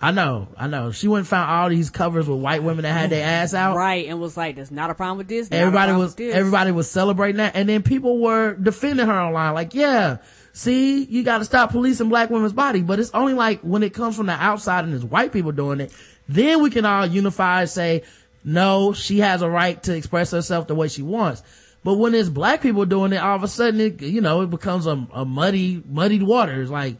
I 0.00 0.12
know, 0.12 0.46
I 0.56 0.68
know. 0.68 0.92
She 0.92 1.08
went 1.08 1.22
and 1.22 1.28
found 1.28 1.50
all 1.50 1.68
these 1.68 1.90
covers 1.90 2.28
with 2.28 2.38
white 2.38 2.62
women 2.62 2.84
that 2.84 2.92
had 2.92 3.10
their 3.10 3.26
ass 3.26 3.52
out. 3.52 3.74
Right, 3.76 4.06
and 4.06 4.20
was 4.20 4.36
like, 4.36 4.54
"There's 4.54 4.70
not 4.70 4.90
a 4.90 4.94
problem 4.94 5.18
with 5.18 5.26
this." 5.26 5.48
Everybody 5.50 5.92
was 5.92 6.14
this. 6.14 6.34
everybody 6.34 6.70
was 6.70 6.88
celebrating 6.88 7.38
that, 7.38 7.56
and 7.56 7.68
then 7.68 7.82
people 7.82 8.20
were 8.20 8.54
defending 8.54 9.06
her 9.06 9.20
online, 9.20 9.54
like, 9.54 9.74
"Yeah, 9.74 10.18
see, 10.52 11.02
you 11.02 11.24
got 11.24 11.38
to 11.38 11.44
stop 11.44 11.72
policing 11.72 12.08
black 12.08 12.30
women's 12.30 12.52
body." 12.52 12.80
But 12.82 13.00
it's 13.00 13.10
only 13.12 13.34
like 13.34 13.60
when 13.62 13.82
it 13.82 13.92
comes 13.92 14.16
from 14.16 14.26
the 14.26 14.34
outside 14.34 14.84
and 14.84 14.94
it's 14.94 15.02
white 15.02 15.32
people 15.32 15.50
doing 15.50 15.80
it, 15.80 15.92
then 16.28 16.62
we 16.62 16.70
can 16.70 16.84
all 16.84 17.04
unify 17.04 17.62
and 17.62 17.70
say, 17.70 18.04
"No, 18.44 18.92
she 18.92 19.18
has 19.18 19.42
a 19.42 19.50
right 19.50 19.82
to 19.82 19.96
express 19.96 20.30
herself 20.30 20.68
the 20.68 20.76
way 20.76 20.86
she 20.86 21.02
wants." 21.02 21.42
But 21.82 21.94
when 21.94 22.14
it's 22.14 22.28
black 22.28 22.60
people 22.60 22.84
doing 22.84 23.12
it, 23.12 23.16
all 23.16 23.34
of 23.34 23.42
a 23.42 23.48
sudden, 23.48 23.80
it, 23.80 24.00
you 24.00 24.20
know, 24.20 24.42
it 24.42 24.50
becomes 24.50 24.86
a, 24.86 25.06
a 25.12 25.24
muddy, 25.24 25.82
muddied 25.88 26.22
waters. 26.22 26.70
Like, 26.70 26.98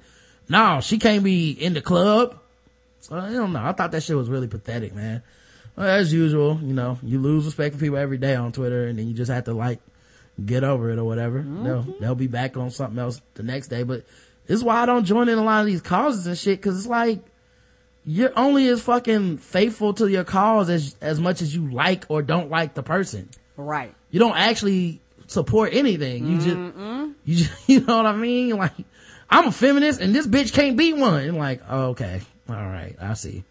no, 0.48 0.80
she 0.80 0.98
can't 0.98 1.22
be 1.22 1.52
in 1.52 1.74
the 1.74 1.80
club. 1.80 2.40
So 3.00 3.16
I 3.16 3.30
don't 3.30 3.52
know. 3.52 3.62
I 3.62 3.72
thought 3.72 3.92
that 3.92 4.02
shit 4.02 4.16
was 4.16 4.28
really 4.28 4.48
pathetic, 4.48 4.94
man. 4.94 5.22
Well, 5.76 5.86
as 5.86 6.12
usual, 6.12 6.58
you 6.62 6.74
know, 6.74 6.98
you 7.02 7.20
lose 7.20 7.44
respect 7.44 7.74
for 7.74 7.80
people 7.80 7.98
every 7.98 8.18
day 8.18 8.34
on 8.34 8.52
Twitter 8.52 8.86
and 8.86 8.98
then 8.98 9.06
you 9.06 9.14
just 9.14 9.30
have 9.30 9.44
to 9.44 9.52
like 9.52 9.80
get 10.44 10.64
over 10.64 10.90
it 10.90 10.98
or 10.98 11.04
whatever. 11.04 11.38
Mm-hmm. 11.38 11.64
They'll, 11.64 11.82
they'll 12.00 12.14
be 12.14 12.26
back 12.26 12.56
on 12.56 12.70
something 12.70 12.98
else 12.98 13.20
the 13.34 13.42
next 13.42 13.68
day. 13.68 13.84
But 13.84 14.04
this 14.46 14.56
is 14.56 14.64
why 14.64 14.82
I 14.82 14.86
don't 14.86 15.04
join 15.04 15.28
in 15.28 15.38
a 15.38 15.44
lot 15.44 15.60
of 15.60 15.66
these 15.66 15.80
causes 15.80 16.26
and 16.26 16.36
shit 16.36 16.60
cause 16.60 16.76
it's 16.76 16.86
like, 16.86 17.20
you're 18.04 18.32
only 18.36 18.66
as 18.68 18.80
fucking 18.80 19.38
faithful 19.38 19.92
to 19.94 20.08
your 20.08 20.24
cause 20.24 20.70
as, 20.70 20.96
as 21.00 21.20
much 21.20 21.42
as 21.42 21.54
you 21.54 21.70
like 21.70 22.06
or 22.08 22.22
don't 22.22 22.50
like 22.50 22.74
the 22.74 22.82
person. 22.82 23.28
Right. 23.56 23.94
You 24.10 24.18
don't 24.18 24.36
actually 24.36 25.00
support 25.26 25.74
anything. 25.74 26.26
You 26.26 26.36
just, 26.38 26.56
mm-hmm. 26.56 27.10
you 27.24 27.36
just, 27.36 27.52
you 27.68 27.80
know 27.80 27.98
what 27.98 28.06
I 28.06 28.16
mean? 28.16 28.56
Like, 28.56 28.72
I'm 29.30 29.46
a 29.46 29.52
feminist 29.52 30.00
and 30.00 30.14
this 30.14 30.26
bitch 30.26 30.52
can't 30.54 30.76
be 30.76 30.92
one. 30.94 31.22
And 31.22 31.36
like, 31.36 31.62
oh, 31.68 31.88
okay. 31.88 32.22
All 32.48 32.54
right. 32.54 32.96
I 33.00 33.14
see. 33.14 33.44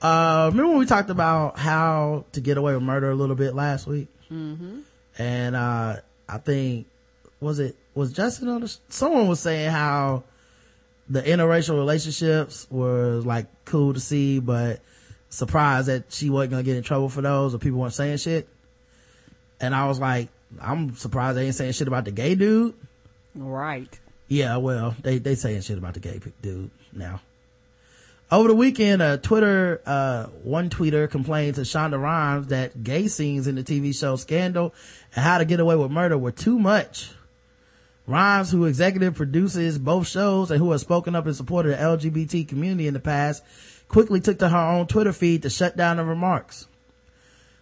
Uh, 0.00 0.48
remember 0.50 0.70
when 0.70 0.78
we 0.78 0.86
talked 0.86 1.10
about 1.10 1.58
how 1.58 2.24
to 2.32 2.40
get 2.40 2.58
away 2.58 2.74
with 2.74 2.82
murder 2.82 3.10
a 3.10 3.14
little 3.14 3.36
bit 3.36 3.54
last 3.54 3.86
week? 3.86 4.08
Mm-hmm. 4.30 4.80
And, 5.18 5.56
uh, 5.56 5.96
I 6.28 6.38
think, 6.38 6.86
was 7.40 7.58
it, 7.58 7.76
was 7.94 8.12
Justin 8.12 8.48
on 8.48 8.62
the, 8.62 8.76
someone 8.88 9.28
was 9.28 9.40
saying 9.40 9.70
how 9.70 10.24
the 11.08 11.22
interracial 11.22 11.76
relationships 11.76 12.66
were 12.70 13.20
like 13.24 13.46
cool 13.64 13.92
to 13.94 14.00
see, 14.00 14.40
but 14.40 14.80
surprised 15.28 15.88
that 15.88 16.12
she 16.12 16.30
wasn't 16.30 16.52
gonna 16.52 16.62
get 16.62 16.76
in 16.76 16.82
trouble 16.82 17.08
for 17.08 17.20
those 17.20 17.54
or 17.54 17.58
people 17.58 17.78
weren't 17.78 17.92
saying 17.92 18.16
shit. 18.18 18.48
And 19.60 19.74
I 19.74 19.86
was 19.88 19.98
like, 19.98 20.28
I'm 20.60 20.96
surprised 20.96 21.36
they 21.36 21.46
ain't 21.46 21.54
saying 21.54 21.72
shit 21.72 21.88
about 21.88 22.04
the 22.04 22.10
gay 22.10 22.34
dude. 22.34 22.74
Right. 23.34 23.98
Yeah, 24.28 24.56
well, 24.56 24.94
they, 25.02 25.18
they 25.18 25.34
saying 25.34 25.62
shit 25.62 25.78
about 25.78 25.94
the 25.94 26.00
gay 26.00 26.20
dude 26.40 26.70
now. 26.92 27.20
Over 28.32 28.48
the 28.48 28.54
weekend, 28.54 29.02
uh, 29.02 29.18
Twitter, 29.18 29.82
uh, 29.84 30.24
one 30.42 30.70
tweeter 30.70 31.10
complained 31.10 31.56
to 31.56 31.60
Shonda 31.60 32.00
Rhimes 32.00 32.46
that 32.46 32.82
gay 32.82 33.06
scenes 33.06 33.46
in 33.46 33.56
the 33.56 33.62
TV 33.62 33.94
show 33.94 34.16
Scandal 34.16 34.72
and 35.14 35.22
How 35.22 35.36
to 35.36 35.44
Get 35.44 35.60
Away 35.60 35.76
with 35.76 35.90
Murder 35.90 36.16
were 36.16 36.32
too 36.32 36.58
much. 36.58 37.10
Rhimes, 38.06 38.50
who 38.50 38.64
executive 38.64 39.16
produces 39.16 39.78
both 39.78 40.08
shows 40.08 40.50
and 40.50 40.58
who 40.58 40.72
has 40.72 40.80
spoken 40.80 41.14
up 41.14 41.26
in 41.26 41.34
support 41.34 41.66
of 41.66 41.72
the 41.72 41.76
LGBT 41.76 42.48
community 42.48 42.86
in 42.86 42.94
the 42.94 43.00
past, 43.00 43.44
quickly 43.88 44.18
took 44.18 44.38
to 44.38 44.48
her 44.48 44.56
own 44.56 44.86
Twitter 44.86 45.12
feed 45.12 45.42
to 45.42 45.50
shut 45.50 45.76
down 45.76 45.98
the 45.98 46.04
remarks. 46.04 46.66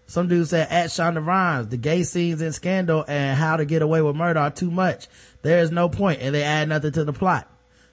Some 0.06 0.28
dude 0.28 0.46
said, 0.46 0.68
at 0.70 0.90
Shonda 0.90 1.26
Rhimes, 1.26 1.66
the 1.66 1.78
gay 1.78 2.04
scenes 2.04 2.40
in 2.42 2.52
Scandal 2.52 3.04
and 3.08 3.36
How 3.36 3.56
to 3.56 3.64
Get 3.64 3.82
Away 3.82 4.02
with 4.02 4.14
Murder 4.14 4.38
are 4.38 4.52
too 4.52 4.70
much. 4.70 5.08
There 5.42 5.58
is 5.58 5.72
no 5.72 5.88
point 5.88 6.22
and 6.22 6.32
they 6.32 6.44
add 6.44 6.68
nothing 6.68 6.92
to 6.92 7.02
the 7.02 7.12
plot. 7.12 7.49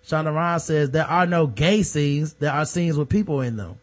Shonda 0.07 0.33
Rhimes 0.33 0.63
says, 0.63 0.91
there 0.91 1.05
are 1.05 1.25
no 1.25 1.47
gay 1.47 1.83
scenes. 1.83 2.33
There 2.35 2.51
are 2.51 2.65
scenes 2.65 2.97
with 2.97 3.09
people 3.09 3.41
in 3.41 3.57
them. 3.57 3.77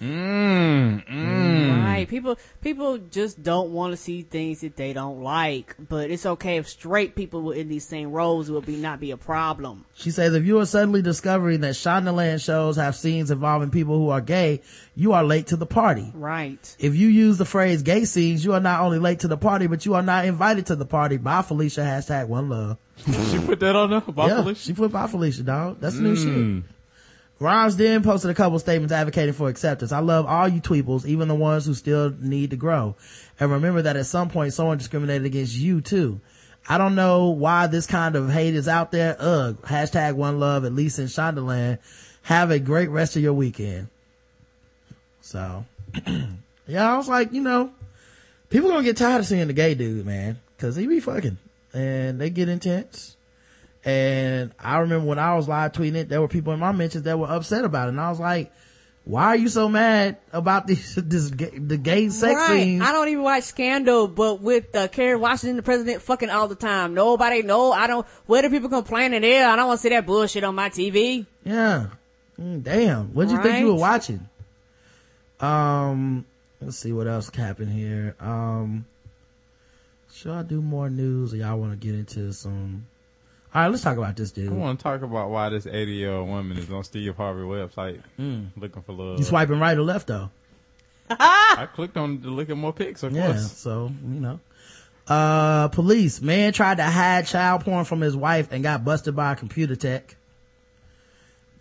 Mm, 0.00 1.06
mm. 1.06 1.84
Right. 1.84 2.06
People 2.08 2.38
people 2.60 2.98
just 2.98 3.42
don't 3.42 3.70
want 3.72 3.92
to 3.92 3.96
see 3.96 4.22
things 4.22 4.60
that 4.60 4.76
they 4.76 4.92
don't 4.92 5.22
like. 5.22 5.74
But 5.88 6.10
it's 6.10 6.26
okay 6.26 6.56
if 6.58 6.68
straight 6.68 7.14
people 7.14 7.42
were 7.42 7.54
in 7.54 7.68
these 7.68 7.86
same 7.86 8.12
roles 8.12 8.48
it 8.48 8.52
would 8.52 8.66
be 8.66 8.76
not 8.76 9.00
be 9.00 9.10
a 9.10 9.16
problem. 9.16 9.86
She 9.94 10.10
says, 10.10 10.34
if 10.34 10.44
you 10.44 10.58
are 10.60 10.66
suddenly 10.66 11.00
discovering 11.02 11.60
that 11.62 11.74
Shondaland 11.74 12.44
shows 12.44 12.76
have 12.76 12.94
scenes 12.96 13.30
involving 13.30 13.70
people 13.70 13.96
who 13.96 14.10
are 14.10 14.20
gay, 14.20 14.60
you 14.94 15.12
are 15.14 15.24
late 15.24 15.46
to 15.48 15.56
the 15.56 15.66
party. 15.66 16.10
Right. 16.14 16.76
If 16.78 16.94
you 16.94 17.08
use 17.08 17.38
the 17.38 17.44
phrase 17.46 17.82
gay 17.82 18.04
scenes, 18.04 18.44
you 18.44 18.52
are 18.52 18.60
not 18.60 18.80
only 18.82 18.98
late 18.98 19.20
to 19.20 19.28
the 19.28 19.38
party, 19.38 19.66
but 19.66 19.86
you 19.86 19.94
are 19.94 20.02
not 20.02 20.26
invited 20.26 20.66
to 20.66 20.76
the 20.76 20.86
party. 20.86 21.16
Bye 21.16 21.42
Felicia, 21.42 21.80
hashtag 21.80 22.28
one 22.28 22.48
love. 22.50 22.76
she 23.06 23.38
put 23.38 23.60
that 23.60 23.76
on 23.76 23.90
there 23.90 24.02
about 24.06 24.28
yeah, 24.28 24.42
Felicia? 24.42 24.62
she 24.62 24.72
put 24.74 24.92
bye 24.92 25.06
Felicia, 25.06 25.42
dog. 25.42 25.80
That's 25.80 25.96
new 25.96 26.14
Mm. 26.14 26.62
shit. 26.64 26.70
Rhimes 27.38 27.76
then 27.76 28.02
posted 28.02 28.30
a 28.30 28.34
couple 28.34 28.58
statements 28.58 28.92
advocating 28.92 29.34
for 29.34 29.48
acceptance. 29.48 29.92
I 29.92 29.98
love 29.98 30.24
all 30.24 30.48
you 30.48 30.60
tweeples, 30.60 31.04
even 31.04 31.28
the 31.28 31.34
ones 31.34 31.66
who 31.66 31.74
still 31.74 32.14
need 32.18 32.50
to 32.50 32.56
grow. 32.56 32.96
And 33.38 33.52
remember 33.52 33.82
that 33.82 33.96
at 33.96 34.06
some 34.06 34.30
point 34.30 34.54
someone 34.54 34.78
discriminated 34.78 35.26
against 35.26 35.54
you 35.54 35.82
too. 35.82 36.20
I 36.68 36.78
don't 36.78 36.94
know 36.94 37.28
why 37.28 37.66
this 37.66 37.86
kind 37.86 38.16
of 38.16 38.30
hate 38.30 38.54
is 38.54 38.68
out 38.68 38.90
there. 38.90 39.16
Ugh. 39.18 39.56
Hashtag 39.62 40.14
one 40.14 40.40
love, 40.40 40.64
at 40.64 40.72
least 40.72 40.98
in 40.98 41.06
Shondaland. 41.06 41.78
Have 42.22 42.50
a 42.50 42.58
great 42.58 42.88
rest 42.88 43.16
of 43.16 43.22
your 43.22 43.34
weekend. 43.34 43.88
So, 45.20 45.64
yeah, 46.66 46.92
I 46.92 46.96
was 46.96 47.08
like, 47.08 47.32
you 47.32 47.42
know, 47.42 47.70
people 48.48 48.70
gonna 48.70 48.82
get 48.82 48.96
tired 48.96 49.20
of 49.20 49.26
seeing 49.26 49.46
the 49.46 49.52
gay 49.52 49.74
dude, 49.74 50.06
man. 50.06 50.40
Cause 50.58 50.74
he 50.74 50.86
be 50.86 51.00
fucking. 51.00 51.36
And 51.74 52.20
they 52.20 52.30
get 52.30 52.48
intense. 52.48 53.15
And 53.86 54.52
I 54.58 54.78
remember 54.78 55.06
when 55.06 55.20
I 55.20 55.36
was 55.36 55.48
live 55.48 55.70
tweeting 55.70 55.94
it, 55.94 56.08
there 56.08 56.20
were 56.20 56.26
people 56.26 56.52
in 56.52 56.58
my 56.58 56.72
mentions 56.72 57.04
that 57.04 57.20
were 57.20 57.28
upset 57.28 57.64
about 57.64 57.86
it. 57.86 57.90
And 57.90 58.00
I 58.00 58.10
was 58.10 58.18
like, 58.18 58.52
why 59.04 59.26
are 59.26 59.36
you 59.36 59.48
so 59.48 59.68
mad 59.68 60.16
about 60.32 60.66
this, 60.66 60.96
this, 60.96 61.30
the 61.30 61.78
gay 61.80 62.08
sex 62.08 62.34
right. 62.34 62.48
scenes? 62.48 62.82
I 62.82 62.90
don't 62.90 63.06
even 63.08 63.22
watch 63.22 63.44
Scandal, 63.44 64.08
but 64.08 64.40
with 64.40 64.74
uh, 64.74 64.88
Kerry 64.88 65.14
Washington, 65.14 65.54
the 65.54 65.62
president, 65.62 66.02
fucking 66.02 66.30
all 66.30 66.48
the 66.48 66.56
time. 66.56 66.94
Nobody, 66.94 67.42
no, 67.42 67.70
I 67.70 67.86
don't. 67.86 68.04
Where 68.26 68.42
do 68.42 68.50
people 68.50 68.68
complaining 68.68 69.20
there? 69.20 69.48
I 69.48 69.54
don't 69.54 69.68
want 69.68 69.78
to 69.78 69.82
see 69.82 69.90
that 69.90 70.04
bullshit 70.04 70.42
on 70.42 70.56
my 70.56 70.68
TV. 70.68 71.24
Yeah. 71.44 71.86
Mm, 72.40 72.64
damn. 72.64 73.14
What'd 73.14 73.30
you 73.30 73.40
think 73.40 73.60
you 73.60 73.68
were 73.68 73.78
watching? 73.78 74.28
Um, 75.38 76.24
let's 76.60 76.76
see 76.76 76.90
what 76.90 77.06
else 77.06 77.32
happened 77.32 77.70
here. 77.70 78.16
Um, 78.18 78.84
should 80.12 80.32
I 80.32 80.42
do 80.42 80.60
more 80.60 80.90
news 80.90 81.32
or 81.32 81.36
y'all 81.36 81.56
want 81.60 81.70
to 81.70 81.86
get 81.86 81.94
into 81.94 82.32
some? 82.32 82.86
All 83.56 83.62
right, 83.62 83.68
let's 83.70 83.82
talk 83.82 83.96
about 83.96 84.14
this 84.16 84.32
dude. 84.32 84.50
I 84.50 84.52
want 84.52 84.78
to 84.78 84.82
talk 84.82 85.00
about 85.00 85.30
why 85.30 85.48
this 85.48 85.66
80 85.66 85.90
year 85.92 86.12
old 86.12 86.28
woman 86.28 86.58
is 86.58 86.70
on 86.70 86.84
Steve 86.84 87.16
Harvey 87.16 87.40
website 87.40 88.02
looking 88.54 88.82
for 88.82 88.92
love. 88.92 89.18
You 89.18 89.24
swiping 89.24 89.58
right 89.58 89.78
or 89.78 89.82
left 89.82 90.08
though? 90.08 90.28
I 91.08 91.66
clicked 91.72 91.96
on 91.96 92.20
to 92.20 92.28
look 92.28 92.50
at 92.50 92.56
more 92.58 92.74
pics, 92.74 93.02
of 93.02 93.12
Yeah, 93.14 93.28
course. 93.28 93.52
so, 93.56 93.90
you 94.06 94.20
know. 94.20 94.40
Uh, 95.08 95.68
police. 95.68 96.20
Man 96.20 96.52
tried 96.52 96.76
to 96.76 96.82
hide 96.84 97.24
child 97.28 97.64
porn 97.64 97.86
from 97.86 98.02
his 98.02 98.14
wife 98.14 98.48
and 98.52 98.62
got 98.62 98.84
busted 98.84 99.16
by 99.16 99.32
a 99.32 99.36
computer 99.36 99.74
tech. 99.74 100.16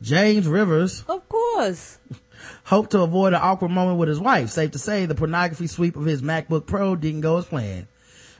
James 0.01 0.47
Rivers 0.49 1.05
Of 1.07 1.29
course. 1.29 1.97
hoped 2.65 2.91
to 2.91 3.03
avoid 3.03 3.31
an 3.31 3.39
awkward 3.41 3.71
moment 3.71 3.99
with 3.99 4.09
his 4.09 4.19
wife. 4.19 4.49
Safe 4.49 4.71
to 4.71 4.79
say, 4.79 5.05
the 5.05 5.15
pornography 5.15 5.67
sweep 5.67 5.95
of 5.95 6.03
his 6.03 6.21
MacBook 6.21 6.65
Pro 6.65 6.97
didn't 6.97 7.21
go 7.21 7.37
as 7.37 7.45
planned. 7.45 7.87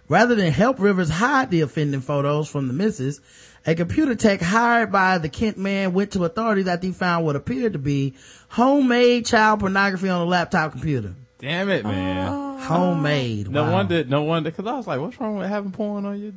Rather 0.08 0.36
than 0.36 0.52
help 0.52 0.80
Rivers 0.80 1.10
hide 1.10 1.50
the 1.50 1.62
offending 1.62 2.02
photos 2.02 2.48
from 2.48 2.68
the 2.68 2.74
missus, 2.74 3.22
a 3.66 3.74
computer 3.74 4.14
tech 4.14 4.40
hired 4.42 4.92
by 4.92 5.18
the 5.18 5.30
Kent 5.30 5.58
man 5.58 5.94
went 5.94 6.12
to 6.12 6.24
authorities 6.26 6.68
after 6.68 6.86
he 6.88 6.94
found 6.94 7.26
what 7.26 7.36
appeared 7.36 7.74
to 7.74 7.80
be 7.80 8.14
homemade 8.50 9.26
child 9.26 9.60
pornography 9.62 10.08
on 10.10 10.22
a 10.22 10.26
laptop 10.26 10.72
computer. 10.74 11.16
Damn 11.40 11.70
it, 11.70 11.84
man. 11.84 12.60
Homemade. 12.60 13.50
No 13.50 13.64
Wow. 13.64 13.74
wonder, 13.74 14.04
no 14.04 14.24
wonder, 14.24 14.52
cause 14.52 14.66
I 14.68 14.74
was 14.76 14.88
like, 14.88 15.00
what's 15.00 15.20
wrong 15.20 15.38
with 15.38 15.48
having 15.50 15.72
porn 15.72 16.06
on 16.06 16.20
your, 16.22 16.32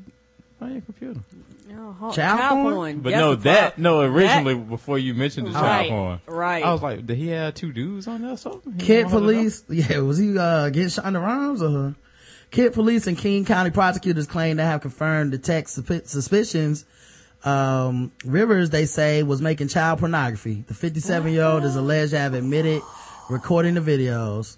on 0.60 0.72
your 0.72 0.80
computer? 0.80 1.20
No, 1.70 1.92
ho- 1.92 2.12
Child 2.12 2.72
porn? 2.74 2.98
But 3.00 3.10
That's 3.10 3.20
no, 3.20 3.34
that, 3.36 3.78
no, 3.78 4.00
originally, 4.00 4.54
That- 4.54 4.68
before 4.70 4.98
you 4.98 5.12
mentioned 5.14 5.48
the 5.48 5.52
child 5.52 5.64
Right, 5.64 5.88
porn. 5.90 6.20
right. 6.26 6.64
I 6.64 6.72
was 6.72 6.82
like, 6.82 7.06
did 7.06 7.16
he 7.18 7.28
have 7.28 7.54
two 7.54 7.72
dudes 7.72 8.08
on 8.08 8.22
there 8.22 8.32
or 8.32 8.36
something? 8.38 8.72
He 8.72 8.86
Kent 8.86 9.10
wanted 9.12 9.26
to 9.26 9.32
know? 9.32 9.38
police, 9.38 9.64
yeah, 9.68 9.98
was 9.98 10.16
he, 10.18 10.36
uh, 10.38 10.70
getting 10.70 10.88
Shonda 10.88 11.22
Rhimes 11.22 11.62
or 11.62 11.94
Kent 12.50 12.74
police 12.74 13.06
and 13.06 13.18
King 13.18 13.44
County 13.44 13.70
prosecutors 13.70 14.26
claim 14.26 14.56
to 14.56 14.64
have 14.64 14.80
confirmed 14.80 15.32
the 15.32 15.38
supi- 15.38 16.06
suspicions. 16.06 16.84
Um, 17.44 18.10
Rivers, 18.24 18.70
they 18.70 18.86
say, 18.86 19.22
was 19.22 19.40
making 19.40 19.68
child 19.68 20.00
pornography. 20.00 20.64
The 20.66 20.74
57 20.74 21.32
year 21.32 21.44
old 21.44 21.64
is 21.64 21.76
alleged 21.76 22.12
to 22.12 22.18
have 22.18 22.34
admitted 22.34 22.82
recording 23.28 23.74
the 23.74 23.80
videos. 23.80 24.56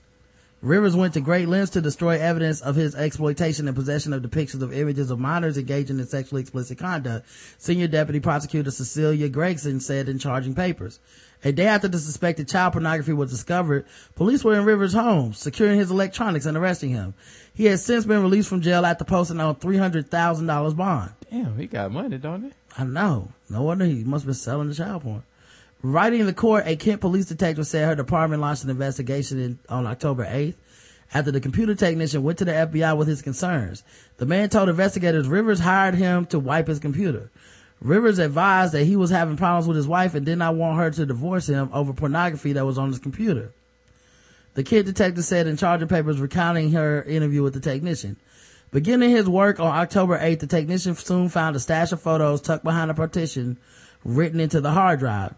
Rivers 0.63 0.95
went 0.95 1.15
to 1.15 1.21
great 1.21 1.49
lengths 1.49 1.71
to 1.71 1.81
destroy 1.81 2.21
evidence 2.21 2.61
of 2.61 2.77
his 2.77 2.95
exploitation 2.95 3.67
and 3.67 3.75
possession 3.75 4.13
of 4.13 4.23
depictions 4.23 4.61
of 4.61 4.75
images 4.75 5.11
of 5.11 5.19
minors 5.19 5.57
engaging 5.57 5.99
in 5.99 6.07
sexually 6.07 6.43
explicit 6.43 6.77
conduct, 6.77 7.27
Senior 7.57 7.89
Deputy 7.89 8.21
Prosecutor 8.21 8.71
Cecilia 8.71 9.31
Gregson 9.31 9.81
said 9.81 10.09
in 10.09 10.19
charging 10.19 10.55
papers. 10.55 11.01
A 11.43 11.53
day 11.53 11.67
after 11.67 11.89
the 11.89 11.99
suspected 11.99 12.49
child 12.49 12.75
pornography 12.75 13.15
was 13.15 13.31
discovered, 13.31 13.87
police 14.15 14.45
were 14.45 14.55
in 14.55 14.65
Rivers' 14.65 14.93
home, 14.93 15.33
securing 15.33 15.79
his 15.79 15.91
electronics 15.91 16.45
and 16.45 16.55
arresting 16.55 16.91
him. 16.91 17.15
He 17.55 17.65
has 17.67 17.83
since 17.83 18.05
been 18.05 18.23
released 18.23 18.49
from 18.49 18.61
jail 18.61 18.85
after 18.85 19.05
posting 19.05 19.41
on 19.41 19.55
$300,000 19.55 20.77
bond. 20.77 21.13
Damn, 21.31 21.57
he 21.57 21.67
got 21.67 21.93
money, 21.93 22.19
don't 22.19 22.43
he? 22.43 22.51
I 22.77 22.85
know. 22.85 23.33
No 23.49 23.63
wonder 23.63 23.87
he 23.87 24.05
must 24.05 24.25
have 24.25 24.27
been 24.27 24.35
selling 24.35 24.69
the 24.69 24.75
child 24.75 25.03
porn. 25.03 25.23
Writing 25.83 26.27
the 26.27 26.35
court, 26.35 26.65
a 26.67 26.77
Kent 26.77 27.01
police 27.01 27.25
detective 27.25 27.67
said 27.67 27.87
her 27.87 27.95
department 27.95 28.43
launched 28.43 28.65
an 28.65 28.71
investigation 28.71 29.41
in, 29.41 29.59
on 29.71 29.87
October 29.87 30.27
8th 30.27 30.57
after 31.15 31.31
the 31.31 31.41
computer 31.41 31.75
technician 31.75 32.23
went 32.23 32.39
to 32.39 32.45
the 32.45 32.53
FBI 32.53 32.97
with 32.97 33.09
his 33.09 33.23
concerns. 33.23 33.83
The 34.19 34.27
man 34.27 34.49
told 34.51 34.69
investigators 34.69 35.27
Rivers 35.27 35.61
hired 35.61 35.95
him 35.95 36.27
to 36.27 36.39
wipe 36.39 36.69
his 36.69 36.79
computer. 36.79 37.31
Rivers 37.83 38.19
advised 38.19 38.75
that 38.75 38.85
he 38.85 38.97
was 38.97 39.11
having 39.11 39.37
problems 39.37 39.67
with 39.67 39.77
his 39.77 39.89
wife 39.89 40.15
and 40.15 40.27
did 40.27 40.37
not 40.37 40.55
want 40.55 40.79
her 40.79 40.91
to 40.91 41.07
divorce 41.07 41.49
him 41.49 41.71
over 41.73 41.93
pornography 41.95 42.53
that 42.53 42.67
was 42.67 42.77
on 42.77 42.89
his 42.89 42.99
computer. 42.99 43.53
The 44.55 44.63
Kent 44.63 44.87
detective 44.87 45.25
said 45.25 45.47
in 45.47 45.57
charging 45.57 45.89
papers 45.89 46.21
recounting 46.21 46.73
her 46.73 47.03
interview 47.03 47.43
with 47.43 47.55
the 47.55 47.61
technician. 47.61 48.17
Beginning 48.71 49.11
his 49.11 49.29
work 49.29 49.59
on 49.59 49.75
October 49.75 50.19
8th, 50.19 50.41
the 50.41 50.47
technician 50.47 50.95
soon 50.95 51.29
found 51.29 51.57
a 51.57 51.61
stash 51.61 51.93
of 51.93 52.03
photos 52.03 52.41
tucked 52.41 52.65
behind 52.65 52.91
a 52.91 52.95
partition 52.95 53.57
written 54.05 54.41
into 54.41 54.61
the 54.61 54.73
hard 54.73 54.99
drive. 54.99 55.35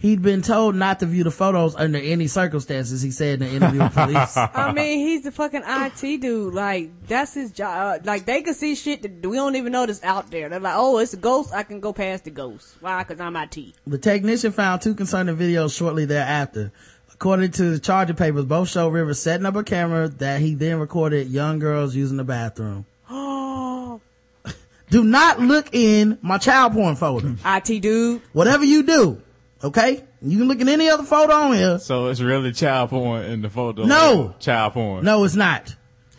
He'd 0.00 0.22
been 0.22 0.40
told 0.40 0.76
not 0.76 1.00
to 1.00 1.06
view 1.06 1.24
the 1.24 1.30
photos 1.30 1.76
under 1.76 1.98
any 1.98 2.26
circumstances, 2.26 3.02
he 3.02 3.10
said 3.10 3.42
in 3.42 3.48
an 3.48 3.54
interview 3.54 3.82
with 3.82 3.92
police. 3.92 4.34
I 4.36 4.72
mean, 4.72 4.98
he's 4.98 5.24
the 5.24 5.30
fucking 5.30 5.60
IT 5.62 6.22
dude. 6.22 6.54
Like, 6.54 6.90
that's 7.06 7.34
his 7.34 7.50
job. 7.52 8.06
Like, 8.06 8.24
they 8.24 8.40
can 8.40 8.54
see 8.54 8.74
shit 8.74 9.02
that 9.02 9.28
we 9.28 9.36
don't 9.36 9.56
even 9.56 9.72
know 9.72 9.84
that's 9.84 10.02
out 10.02 10.30
there. 10.30 10.48
They're 10.48 10.58
like, 10.58 10.74
oh, 10.74 10.96
it's 10.98 11.12
a 11.12 11.18
ghost. 11.18 11.52
I 11.52 11.64
can 11.64 11.80
go 11.80 11.92
past 11.92 12.24
the 12.24 12.30
ghost. 12.30 12.76
Why? 12.80 13.04
Cause 13.04 13.20
I'm 13.20 13.36
IT. 13.36 13.58
The 13.86 13.98
technician 13.98 14.52
found 14.52 14.80
two 14.80 14.94
concerning 14.94 15.36
videos 15.36 15.76
shortly 15.76 16.06
thereafter. 16.06 16.72
According 17.12 17.50
to 17.52 17.72
the 17.72 17.78
charging 17.78 18.16
papers, 18.16 18.46
both 18.46 18.70
show 18.70 18.88
Rivers 18.88 19.18
setting 19.20 19.44
up 19.44 19.54
a 19.54 19.62
camera 19.62 20.08
that 20.08 20.40
he 20.40 20.54
then 20.54 20.78
recorded 20.78 21.28
young 21.28 21.58
girls 21.58 21.94
using 21.94 22.16
the 22.16 22.24
bathroom. 22.24 22.86
Oh, 23.10 24.00
Do 24.88 25.04
not 25.04 25.40
look 25.40 25.74
in 25.74 26.16
my 26.22 26.38
child 26.38 26.72
porn 26.72 26.96
folder. 26.96 27.34
IT 27.44 27.82
dude. 27.82 28.22
Whatever 28.32 28.64
you 28.64 28.82
do, 28.82 29.20
okay? 29.62 30.04
You 30.22 30.38
can 30.38 30.48
look 30.48 30.60
at 30.60 30.68
any 30.68 30.88
other 30.88 31.04
photo 31.04 31.32
on 31.32 31.54
here. 31.54 31.78
So 31.78 32.08
it's 32.08 32.20
really 32.20 32.52
child 32.52 32.90
porn 32.90 33.24
in 33.24 33.42
the 33.42 33.50
photo. 33.50 33.84
No. 33.84 34.34
Child 34.38 34.72
porn. 34.74 35.04
No, 35.04 35.24
it's 35.24 35.34
not. 35.34 35.74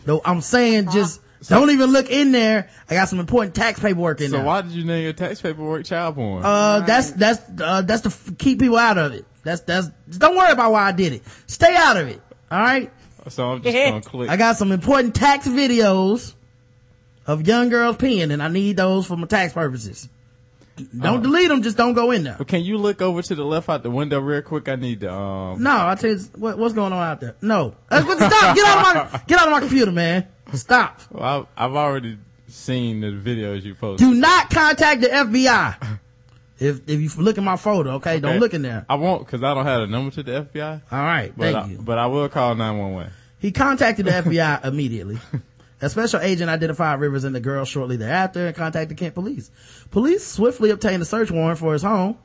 No, 0.06 0.20
I'm 0.24 0.40
saying 0.40 0.90
just 0.90 1.20
don't 1.48 1.70
even 1.70 1.90
look 1.90 2.10
in 2.10 2.32
there. 2.32 2.68
I 2.88 2.94
got 2.94 3.08
some 3.08 3.20
important 3.20 3.54
tax 3.54 3.80
paperwork 3.80 4.20
in 4.20 4.28
So 4.28 4.32
there. 4.32 4.42
So 4.42 4.46
why 4.46 4.62
did 4.62 4.72
you 4.72 4.84
name 4.84 5.04
your 5.04 5.12
tax 5.12 5.40
paperwork 5.40 5.84
child 5.84 6.14
porn? 6.16 6.42
Uh, 6.44 6.80
that's, 6.80 7.12
that's, 7.12 7.40
uh, 7.60 7.82
that's 7.82 8.02
to 8.02 8.08
f- 8.08 8.32
keep 8.38 8.60
people 8.60 8.78
out 8.78 8.98
of 8.98 9.12
it. 9.12 9.24
That's, 9.42 9.60
that's, 9.62 9.88
don't 10.18 10.36
worry 10.36 10.52
about 10.52 10.72
why 10.72 10.82
I 10.82 10.92
did 10.92 11.12
it. 11.12 11.22
Stay 11.46 11.74
out 11.74 11.96
of 11.96 12.08
it. 12.08 12.20
Alright? 12.50 12.92
so 13.28 13.50
I'm 13.50 13.62
just 13.62 13.74
gonna 13.74 14.00
click. 14.02 14.30
I 14.30 14.36
got 14.36 14.56
some 14.56 14.72
important 14.72 15.14
tax 15.14 15.46
videos 15.46 16.34
of 17.26 17.46
young 17.46 17.68
girls 17.68 17.96
peeing 17.96 18.32
and 18.32 18.42
I 18.42 18.48
need 18.48 18.76
those 18.76 19.06
for 19.06 19.16
my 19.16 19.26
tax 19.26 19.52
purposes. 19.52 20.08
Don't 20.96 21.18
Uh, 21.18 21.22
delete 21.22 21.48
them, 21.48 21.62
just 21.62 21.76
don't 21.76 21.94
go 21.94 22.10
in 22.10 22.24
there. 22.24 22.36
But 22.38 22.48
can 22.48 22.62
you 22.62 22.78
look 22.78 23.00
over 23.02 23.22
to 23.22 23.34
the 23.34 23.44
left 23.44 23.68
out 23.68 23.82
the 23.82 23.90
window 23.90 24.20
real 24.20 24.42
quick? 24.42 24.68
I 24.68 24.76
need 24.76 25.00
to, 25.00 25.12
um, 25.12 25.62
No, 25.62 25.86
I 25.88 25.94
tell 25.94 26.10
you, 26.10 26.18
what, 26.36 26.58
what's 26.58 26.74
going 26.74 26.92
on 26.92 27.02
out 27.02 27.20
there? 27.20 27.34
No. 27.42 27.74
Uh, 27.90 28.00
Stop! 28.02 28.56
Get 28.56 28.66
out 28.66 28.96
of 29.06 29.12
my, 29.12 29.20
get 29.26 29.38
out 29.40 29.46
of 29.48 29.52
my 29.52 29.60
computer, 29.60 29.92
man. 29.92 30.26
Stop. 30.54 31.00
well, 31.10 31.48
I've, 31.56 31.70
I've 31.70 31.76
already 31.76 32.18
seen 32.48 33.00
the 33.00 33.06
videos 33.08 33.62
you 33.62 33.74
posted. 33.74 34.06
Do 34.06 34.14
not 34.14 34.50
contact 34.50 35.00
the 35.00 35.08
FBI. 35.08 35.98
If, 36.58 36.80
if 36.88 37.00
you 37.00 37.10
look 37.22 37.38
at 37.38 37.44
my 37.44 37.56
photo, 37.56 37.92
okay, 37.94 38.20
don't 38.20 38.38
look 38.38 38.54
in 38.54 38.62
there. 38.62 38.84
I 38.88 38.94
won't, 38.94 39.26
cause 39.26 39.42
I 39.42 39.52
don't 39.54 39.64
have 39.66 39.82
a 39.82 39.86
number 39.88 40.10
to 40.14 40.22
the 40.22 40.42
FBI. 40.52 40.82
Alright, 40.92 41.32
But 41.36 41.52
thank 41.52 41.56
I, 41.56 41.68
you. 41.70 41.78
but 41.78 41.98
I 41.98 42.06
will 42.06 42.28
call 42.28 42.54
911. 42.54 43.12
He 43.40 43.50
contacted 43.50 44.06
the 44.06 44.12
FBI 44.12 44.64
immediately. 44.64 45.18
A 45.82 45.90
special 45.90 46.20
agent 46.20 46.48
identified 46.48 47.00
Rivers 47.00 47.24
and 47.24 47.34
the 47.34 47.40
girl 47.40 47.64
shortly 47.64 47.96
thereafter 47.96 48.46
and 48.46 48.54
contacted 48.54 48.96
Kent 48.96 49.14
police. 49.14 49.50
Police 49.90 50.24
swiftly 50.24 50.70
obtained 50.70 51.02
a 51.02 51.04
search 51.04 51.30
warrant 51.30 51.58
for 51.58 51.72
his 51.72 51.82
home. 51.82 52.16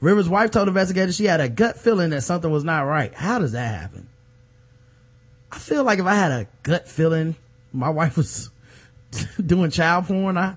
Rivers' 0.00 0.28
wife 0.28 0.52
told 0.52 0.68
investigators 0.68 1.16
she 1.16 1.24
had 1.24 1.40
a 1.40 1.48
gut 1.48 1.78
feeling 1.78 2.10
that 2.10 2.20
something 2.22 2.50
was 2.50 2.62
not 2.62 2.82
right. 2.82 3.12
How 3.12 3.40
does 3.40 3.52
that 3.52 3.80
happen? 3.80 4.08
I 5.50 5.58
feel 5.58 5.82
like 5.84 5.98
if 5.98 6.06
I 6.06 6.14
had 6.14 6.30
a 6.30 6.46
gut 6.62 6.86
feeling 6.86 7.34
my 7.72 7.88
wife 7.88 8.16
was 8.16 8.50
doing 9.44 9.70
child 9.70 10.06
porn, 10.06 10.36
I 10.36 10.56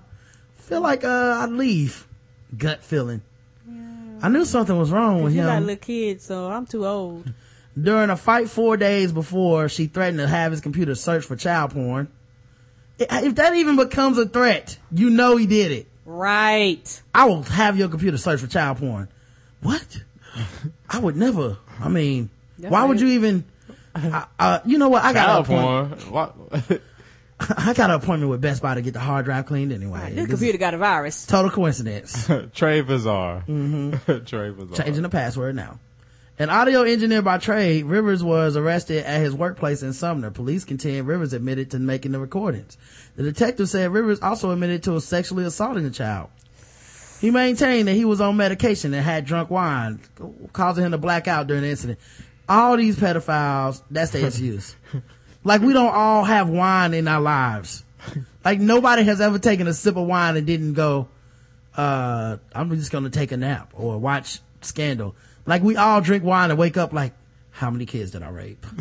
feel 0.56 0.80
like 0.82 1.02
uh, 1.02 1.38
I'd 1.40 1.50
leave. 1.50 2.06
Gut 2.56 2.82
feeling. 2.82 3.22
I 4.22 4.28
knew 4.28 4.44
something 4.44 4.78
was 4.78 4.90
wrong 4.90 5.22
with 5.22 5.34
You 5.34 5.42
got 5.42 5.58
him. 5.58 5.66
little 5.66 5.80
kids, 5.80 6.24
so 6.24 6.48
I'm 6.50 6.66
too 6.66 6.86
old. 6.86 7.32
During 7.80 8.10
a 8.10 8.16
fight 8.16 8.50
four 8.50 8.76
days 8.76 9.12
before, 9.12 9.68
she 9.68 9.86
threatened 9.86 10.18
to 10.18 10.28
have 10.28 10.52
his 10.52 10.60
computer 10.60 10.94
searched 10.94 11.26
for 11.26 11.36
child 11.36 11.72
porn. 11.72 12.08
I- 13.08 13.24
If 13.26 13.36
that 13.36 13.54
even 13.54 13.76
becomes 13.76 14.18
a 14.18 14.26
threat, 14.26 14.76
you 14.92 15.10
know 15.10 15.36
he 15.36 15.46
did 15.46 15.72
it. 15.72 15.86
Right. 16.04 17.02
I 17.14 17.26
will 17.26 17.42
have 17.44 17.76
your 17.78 17.88
computer 17.88 18.18
searched 18.18 18.42
for 18.42 18.48
child 18.48 18.78
porn. 18.78 19.08
What? 19.62 20.00
I 20.88 20.98
would 20.98 21.16
never. 21.16 21.56
I 21.80 21.88
mean, 21.88 22.30
That's 22.58 22.72
why 22.72 22.84
would 22.84 23.00
you 23.00 23.08
even? 23.08 23.44
I, 23.94 24.26
uh, 24.38 24.58
you 24.64 24.78
know 24.78 24.88
what? 24.88 25.04
I 25.04 25.12
got 25.12 25.26
Child 25.26 25.48
an 25.48 25.54
appointment. 25.58 26.00
porn. 26.02 26.12
What? 26.12 26.80
I 27.58 27.72
got 27.74 27.90
an 27.90 27.96
appointment 27.96 28.30
with 28.30 28.40
Best 28.40 28.60
Buy 28.62 28.74
to 28.74 28.82
get 28.82 28.92
the 28.92 29.00
hard 29.00 29.24
drive 29.24 29.46
cleaned 29.46 29.72
anyway. 29.72 30.10
This 30.10 30.26
This 30.26 30.26
computer 30.30 30.58
got 30.58 30.74
a 30.74 30.78
virus. 30.78 31.24
total 31.26 31.50
coincidence. 31.50 32.28
Trey 32.54 32.82
Bizarre. 32.82 33.44
Mm-hmm. 33.48 34.24
Trey 34.26 34.50
Bizarre. 34.50 34.76
changing 34.84 35.02
the 35.02 35.08
password 35.08 35.54
now. 35.56 35.78
An 36.40 36.48
audio 36.48 36.84
engineer 36.84 37.20
by 37.20 37.36
trade, 37.36 37.84
Rivers 37.84 38.24
was 38.24 38.56
arrested 38.56 39.04
at 39.04 39.20
his 39.20 39.34
workplace 39.34 39.82
in 39.82 39.92
Sumner. 39.92 40.30
Police 40.30 40.64
contend 40.64 41.06
Rivers 41.06 41.34
admitted 41.34 41.70
to 41.72 41.78
making 41.78 42.12
the 42.12 42.18
recordings. 42.18 42.78
The 43.16 43.24
detective 43.24 43.68
said 43.68 43.92
Rivers 43.92 44.20
also 44.20 44.50
admitted 44.50 44.82
to 44.84 44.98
sexually 45.02 45.44
assaulting 45.44 45.84
the 45.84 45.90
child. 45.90 46.30
He 47.20 47.30
maintained 47.30 47.88
that 47.88 47.92
he 47.92 48.06
was 48.06 48.22
on 48.22 48.38
medication 48.38 48.94
and 48.94 49.04
had 49.04 49.26
drunk 49.26 49.50
wine, 49.50 50.00
causing 50.54 50.86
him 50.86 50.92
to 50.92 50.98
black 50.98 51.28
out 51.28 51.46
during 51.46 51.62
the 51.62 51.68
incident. 51.68 51.98
All 52.48 52.74
these 52.78 52.96
pedophiles, 52.96 53.82
that's 53.90 54.12
their 54.12 54.26
excuse. 54.26 54.74
like 55.44 55.60
we 55.60 55.74
don't 55.74 55.94
all 55.94 56.24
have 56.24 56.48
wine 56.48 56.94
in 56.94 57.06
our 57.06 57.20
lives. 57.20 57.84
Like 58.42 58.60
nobody 58.60 59.02
has 59.02 59.20
ever 59.20 59.38
taken 59.38 59.68
a 59.68 59.74
sip 59.74 59.96
of 59.96 60.06
wine 60.06 60.38
and 60.38 60.46
didn't 60.46 60.72
go, 60.72 61.08
uh, 61.76 62.38
I'm 62.54 62.74
just 62.76 62.90
gonna 62.90 63.10
take 63.10 63.30
a 63.30 63.36
nap 63.36 63.74
or 63.74 63.98
watch 63.98 64.40
Scandal. 64.62 65.14
Like 65.46 65.62
we 65.62 65.76
all 65.76 66.00
drink 66.00 66.24
wine 66.24 66.50
and 66.50 66.58
wake 66.58 66.76
up 66.76 66.92
like, 66.92 67.12
how 67.50 67.70
many 67.70 67.84
kids 67.84 68.12
did 68.12 68.22
I 68.22 68.28
rape? 68.30 68.64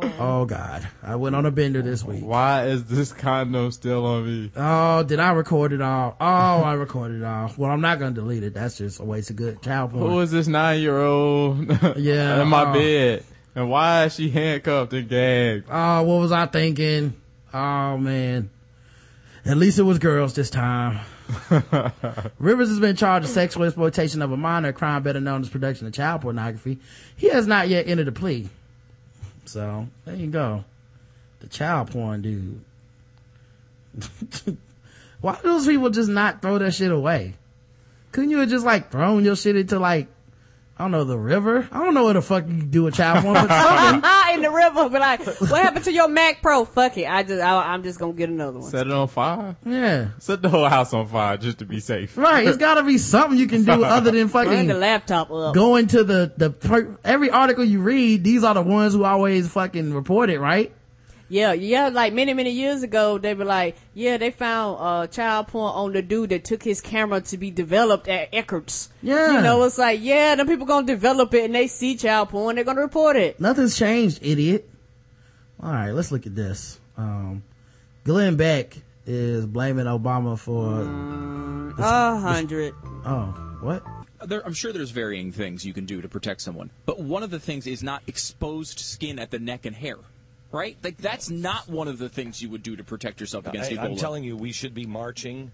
oh 0.20 0.44
God. 0.44 0.86
I 1.02 1.16
went 1.16 1.34
on 1.34 1.44
a 1.44 1.50
bender 1.50 1.82
this 1.82 2.04
week. 2.04 2.22
Why 2.22 2.66
is 2.66 2.84
this 2.84 3.12
condom 3.12 3.72
still 3.72 4.06
on 4.06 4.26
me? 4.26 4.52
Oh, 4.56 5.02
did 5.02 5.18
I 5.18 5.32
record 5.32 5.72
it 5.72 5.80
all? 5.80 6.16
Oh, 6.20 6.24
I 6.24 6.74
recorded 6.74 7.22
it 7.22 7.24
all. 7.24 7.52
Well, 7.56 7.70
I'm 7.70 7.80
not 7.80 7.98
gonna 7.98 8.14
delete 8.14 8.44
it. 8.44 8.54
That's 8.54 8.78
just 8.78 9.00
a 9.00 9.04
waste 9.04 9.30
of 9.30 9.36
good 9.36 9.60
child 9.60 9.90
porn. 9.90 10.08
Who 10.08 10.20
is 10.20 10.30
this 10.30 10.46
nine 10.46 10.80
year 10.80 10.98
old 11.00 11.66
Yeah, 11.96 12.40
in 12.42 12.48
my 12.48 12.62
uh, 12.62 12.72
bed? 12.72 13.24
And 13.56 13.68
why 13.68 14.04
is 14.04 14.14
she 14.14 14.30
handcuffed 14.30 14.92
and 14.92 15.08
gagged? 15.08 15.66
Oh, 15.68 16.02
what 16.02 16.20
was 16.20 16.30
I 16.32 16.46
thinking? 16.46 17.14
Oh 17.52 17.98
man. 17.98 18.50
At 19.44 19.56
least 19.56 19.78
it 19.78 19.82
was 19.82 19.98
girls 19.98 20.34
this 20.34 20.50
time. 20.50 21.00
Rivers 22.38 22.68
has 22.68 22.80
been 22.80 22.96
charged 22.96 23.24
with 23.24 23.32
sexual 23.32 23.64
exploitation 23.64 24.22
of 24.22 24.32
a 24.32 24.36
minor, 24.36 24.68
a 24.68 24.72
crime 24.72 25.02
better 25.02 25.20
known 25.20 25.42
as 25.42 25.48
production 25.48 25.86
of 25.86 25.92
child 25.92 26.22
pornography. 26.22 26.78
He 27.16 27.28
has 27.28 27.46
not 27.46 27.68
yet 27.68 27.86
entered 27.86 28.08
a 28.08 28.12
plea. 28.12 28.48
So, 29.44 29.88
there 30.04 30.14
you 30.14 30.28
go. 30.28 30.64
The 31.40 31.48
child 31.48 31.90
porn 31.90 32.22
dude. 32.22 32.60
Why 35.20 35.34
do 35.36 35.42
those 35.42 35.66
people 35.66 35.90
just 35.90 36.08
not 36.08 36.40
throw 36.40 36.58
that 36.58 36.74
shit 36.74 36.90
away? 36.90 37.34
Couldn't 38.12 38.30
you 38.30 38.38
have 38.38 38.48
just 38.48 38.64
like 38.64 38.90
thrown 38.90 39.24
your 39.24 39.36
shit 39.36 39.56
into 39.56 39.78
like, 39.78 40.08
I 40.78 40.84
don't 40.84 40.92
know, 40.92 41.02
the 41.02 41.18
river? 41.18 41.68
I 41.72 41.82
don't 41.82 41.92
know 41.92 42.04
what 42.04 42.12
the 42.12 42.22
fuck 42.22 42.46
you 42.46 42.62
do 42.62 42.84
with 42.84 42.94
child 42.94 43.24
porn, 43.24 43.34
but 43.34 43.48
something. 43.48 44.00
Ah, 44.04 44.32
in 44.34 44.42
the 44.42 44.50
river, 44.50 44.88
but 44.88 45.00
like, 45.00 45.24
what 45.40 45.60
happened 45.62 45.84
to 45.86 45.92
your 45.92 46.06
Mac 46.06 46.40
Pro? 46.40 46.64
Fuck 46.64 46.96
it. 46.98 47.06
I 47.10 47.24
just, 47.24 47.42
I, 47.42 47.72
I'm 47.74 47.82
just 47.82 47.98
gonna 47.98 48.12
get 48.12 48.28
another 48.28 48.60
one. 48.60 48.70
Set 48.70 48.86
it 48.86 48.92
on 48.92 49.08
fire? 49.08 49.56
Yeah. 49.66 50.10
Set 50.18 50.40
the 50.40 50.48
whole 50.48 50.68
house 50.68 50.94
on 50.94 51.08
fire 51.08 51.36
just 51.36 51.58
to 51.58 51.64
be 51.64 51.80
safe. 51.80 52.16
Right, 52.16 52.46
it's 52.46 52.58
gotta 52.58 52.84
be 52.84 52.96
something 52.98 53.36
you 53.38 53.48
can 53.48 53.64
do 53.64 53.82
other 53.82 54.12
than 54.12 54.28
fucking 54.28 54.50
Bring 54.50 54.66
the 54.68 54.74
fucking 54.74 54.80
laptop 54.80 55.30
up. 55.32 55.54
going 55.54 55.88
to 55.88 56.04
the, 56.04 56.32
the, 56.36 56.50
per- 56.50 56.96
every 57.04 57.30
article 57.30 57.64
you 57.64 57.80
read, 57.80 58.22
these 58.22 58.44
are 58.44 58.54
the 58.54 58.62
ones 58.62 58.94
who 58.94 59.04
always 59.04 59.48
fucking 59.48 59.92
report 59.92 60.30
it, 60.30 60.38
right? 60.38 60.72
Yeah, 61.30 61.52
yeah, 61.52 61.88
like 61.88 62.14
many, 62.14 62.32
many 62.32 62.50
years 62.50 62.82
ago, 62.82 63.18
they 63.18 63.34
were 63.34 63.44
like, 63.44 63.76
yeah, 63.92 64.16
they 64.16 64.30
found, 64.30 64.78
uh, 64.80 65.06
child 65.08 65.48
porn 65.48 65.72
on 65.74 65.92
the 65.92 66.00
dude 66.00 66.30
that 66.30 66.44
took 66.44 66.62
his 66.62 66.80
camera 66.80 67.20
to 67.20 67.36
be 67.36 67.50
developed 67.50 68.08
at 68.08 68.32
Eckerd's. 68.32 68.88
Yeah. 69.02 69.32
You 69.32 69.40
know, 69.42 69.62
it's 69.64 69.76
like, 69.76 70.00
yeah, 70.02 70.34
them 70.36 70.46
people 70.46 70.66
gonna 70.66 70.86
develop 70.86 71.34
it 71.34 71.44
and 71.44 71.54
they 71.54 71.66
see 71.66 71.96
child 71.96 72.30
porn, 72.30 72.56
they're 72.56 72.64
gonna 72.64 72.80
report 72.80 73.16
it. 73.16 73.38
Nothing's 73.38 73.76
changed, 73.76 74.20
idiot. 74.22 74.70
All 75.62 75.70
right, 75.72 75.90
let's 75.90 76.10
look 76.10 76.26
at 76.26 76.34
this. 76.34 76.80
Um, 76.96 77.42
Glenn 78.04 78.36
Beck 78.36 78.78
is 79.06 79.44
blaming 79.44 79.86
Obama 79.86 80.38
for. 80.38 80.82
A 81.80 82.18
hundred. 82.18 82.74
Oh, 83.04 83.58
what? 83.60 83.82
There, 84.26 84.44
I'm 84.44 84.54
sure 84.54 84.72
there's 84.72 84.90
varying 84.90 85.30
things 85.30 85.64
you 85.64 85.72
can 85.72 85.84
do 85.84 86.00
to 86.00 86.08
protect 86.08 86.40
someone, 86.40 86.70
but 86.86 86.98
one 87.00 87.22
of 87.22 87.30
the 87.30 87.38
things 87.38 87.66
is 87.66 87.82
not 87.82 88.02
exposed 88.06 88.80
skin 88.80 89.18
at 89.18 89.30
the 89.30 89.38
neck 89.38 89.64
and 89.64 89.76
hair, 89.76 89.98
right? 90.52 90.76
Like 90.82 90.96
that's 90.98 91.30
not 91.30 91.68
one 91.68 91.88
of 91.88 91.98
the 91.98 92.08
things 92.08 92.40
you 92.42 92.50
would 92.50 92.62
do 92.62 92.76
to 92.76 92.84
protect 92.84 93.20
yourself 93.20 93.46
against 93.46 93.72
I, 93.72 93.76
Ebola. 93.76 93.90
am 93.90 93.96
telling 93.96 94.24
you, 94.24 94.36
we 94.36 94.52
should 94.52 94.74
be 94.74 94.86
marching. 94.86 95.52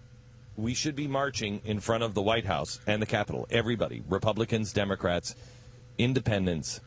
We 0.56 0.74
should 0.74 0.94
be 0.94 1.08
marching 1.08 1.60
in 1.64 1.80
front 1.80 2.04
of 2.04 2.14
the 2.14 2.22
White 2.22 2.44
House 2.46 2.78
and 2.86 3.02
the 3.02 3.06
Capitol. 3.06 3.46
Everybody, 3.50 4.04
Republicans, 4.08 4.72
Democrats, 4.72 5.34
Independents, 5.98 6.80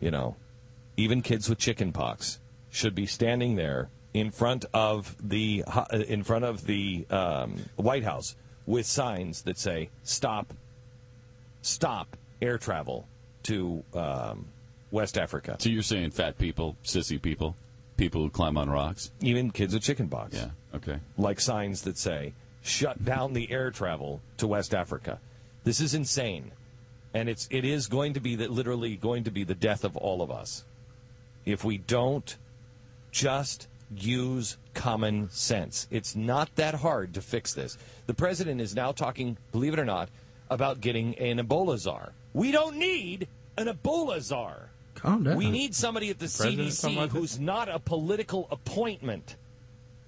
you 0.00 0.10
know, 0.10 0.36
even 0.96 1.22
kids 1.22 1.48
with 1.48 1.58
chicken 1.58 1.92
pox 1.92 2.40
should 2.70 2.94
be 2.94 3.06
standing 3.06 3.56
there 3.56 3.90
in 4.14 4.30
front 4.30 4.64
of 4.72 5.14
the 5.22 5.64
uh, 5.66 5.84
in 6.08 6.22
front 6.22 6.44
of 6.44 6.66
the 6.66 7.06
um, 7.10 7.56
White 7.76 8.04
House 8.04 8.36
with 8.64 8.86
signs 8.86 9.42
that 9.42 9.58
say 9.58 9.90
"Stop, 10.02 10.54
stop 11.60 12.16
air 12.40 12.58
travel 12.58 13.08
to 13.44 13.82
um, 13.94 14.46
West 14.96 15.16
Africa." 15.18 15.56
So 15.58 15.68
you're 15.68 15.82
saying 15.82 16.10
fat 16.10 16.38
people, 16.38 16.76
sissy 16.82 17.20
people, 17.20 17.54
people 17.96 18.22
who 18.22 18.30
climb 18.30 18.56
on 18.58 18.68
rocks, 18.68 19.10
even 19.20 19.50
kids 19.50 19.74
with 19.74 19.82
chicken 19.82 20.08
pox. 20.08 20.34
Yeah. 20.34 20.50
Okay. 20.74 20.98
like 21.16 21.40
signs 21.40 21.82
that 21.82 21.96
say 21.96 22.32
"Shut 22.62 23.04
down 23.04 23.32
the 23.32 23.50
air 23.50 23.70
travel 23.70 24.20
to 24.38 24.46
West 24.46 24.74
Africa." 24.74 25.20
This 25.64 25.80
is 25.80 25.94
insane, 25.94 26.52
and 27.14 27.28
it's 27.28 27.46
it 27.50 27.64
is 27.64 27.86
going 27.86 28.14
to 28.14 28.20
be 28.20 28.36
that 28.36 28.50
literally 28.50 28.96
going 28.96 29.24
to 29.24 29.30
be 29.30 29.44
the 29.44 29.54
death 29.54 29.84
of 29.84 29.96
all 29.96 30.22
of 30.22 30.30
us 30.30 30.64
if 31.44 31.64
we 31.64 31.78
don't 31.78 32.36
just 33.12 33.68
use 33.94 34.58
common 34.74 35.30
sense. 35.30 35.86
It's 35.90 36.14
not 36.16 36.54
that 36.56 36.74
hard 36.74 37.14
to 37.14 37.22
fix 37.22 37.54
this. 37.54 37.78
The 38.06 38.14
president 38.14 38.60
is 38.60 38.74
now 38.74 38.92
talking, 38.92 39.38
believe 39.52 39.72
it 39.72 39.78
or 39.78 39.84
not, 39.84 40.08
about 40.50 40.80
getting 40.80 41.16
an 41.18 41.38
Ebola 41.38 41.78
czar. 41.78 42.12
We 42.34 42.50
don't 42.52 42.76
need 42.76 43.28
an 43.56 43.68
Ebola 43.68 44.20
czar. 44.20 44.65
Calm 44.96 45.22
down. 45.22 45.36
We 45.36 45.50
need 45.50 45.74
somebody 45.74 46.10
at 46.10 46.18
the, 46.18 46.26
president 46.26 46.74
talking 46.74 46.96
CDC 46.96 47.04
about 47.04 47.08
who's 47.10 47.38
not 47.38 47.68
a 47.68 47.78
political 47.78 48.48
appointment. 48.50 49.36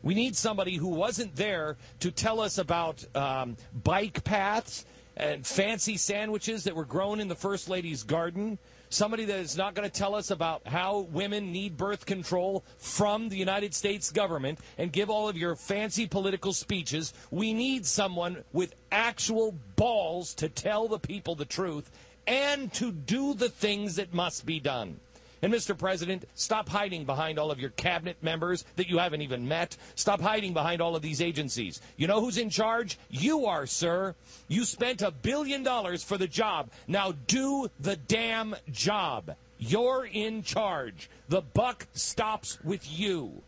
We 0.02 0.14
need 0.14 0.36
somebody 0.36 0.76
who 0.76 0.88
wasn't 0.88 1.36
there 1.36 1.76
to 2.00 2.10
tell 2.10 2.40
us 2.40 2.58
about 2.58 3.04
um, 3.16 3.56
bike 3.72 4.24
paths 4.24 4.84
and 5.16 5.46
fancy 5.46 5.96
sandwiches 5.96 6.64
that 6.64 6.74
were 6.74 6.84
grown 6.84 7.20
in 7.20 7.28
the 7.28 7.34
First 7.34 7.68
Lady's 7.68 8.04
garden. 8.04 8.58
Somebody 8.90 9.26
that 9.26 9.40
is 9.40 9.56
not 9.56 9.74
going 9.74 9.88
to 9.88 9.94
tell 9.94 10.14
us 10.14 10.30
about 10.30 10.66
how 10.66 11.00
women 11.10 11.52
need 11.52 11.76
birth 11.76 12.06
control 12.06 12.64
from 12.78 13.28
the 13.28 13.36
United 13.36 13.74
States 13.74 14.10
government 14.10 14.60
and 14.78 14.90
give 14.90 15.10
all 15.10 15.28
of 15.28 15.36
your 15.36 15.56
fancy 15.56 16.06
political 16.06 16.54
speeches. 16.54 17.12
We 17.30 17.52
need 17.52 17.84
someone 17.84 18.44
with 18.52 18.74
actual 18.90 19.56
balls 19.76 20.32
to 20.34 20.48
tell 20.48 20.88
the 20.88 20.98
people 20.98 21.34
the 21.34 21.44
truth 21.44 21.90
and 22.28 22.70
to 22.74 22.92
do 22.92 23.32
the 23.32 23.48
things 23.48 23.96
that 23.96 24.12
must 24.12 24.44
be 24.44 24.60
done. 24.60 25.00
And 25.40 25.52
Mr. 25.52 25.78
President, 25.78 26.24
stop 26.34 26.68
hiding 26.68 27.04
behind 27.04 27.38
all 27.38 27.50
of 27.50 27.60
your 27.60 27.70
cabinet 27.70 28.16
members 28.22 28.64
that 28.76 28.88
you 28.88 28.98
haven't 28.98 29.22
even 29.22 29.46
met. 29.46 29.76
Stop 29.94 30.20
hiding 30.20 30.52
behind 30.52 30.82
all 30.82 30.96
of 30.96 31.02
these 31.02 31.22
agencies. 31.22 31.80
You 31.96 32.06
know 32.06 32.20
who's 32.20 32.38
in 32.38 32.50
charge? 32.50 32.98
You 33.08 33.46
are, 33.46 33.64
sir. 33.64 34.14
You 34.48 34.64
spent 34.64 35.00
a 35.00 35.12
billion 35.12 35.62
dollars 35.62 36.02
for 36.02 36.18
the 36.18 36.26
job. 36.26 36.70
Now 36.86 37.12
do 37.28 37.70
the 37.80 37.96
damn 37.96 38.56
job. 38.70 39.36
You're 39.58 40.06
in 40.12 40.42
charge. 40.42 41.08
The 41.28 41.40
buck 41.40 41.86
stops 41.94 42.58
with 42.64 42.90
you. 42.90 43.42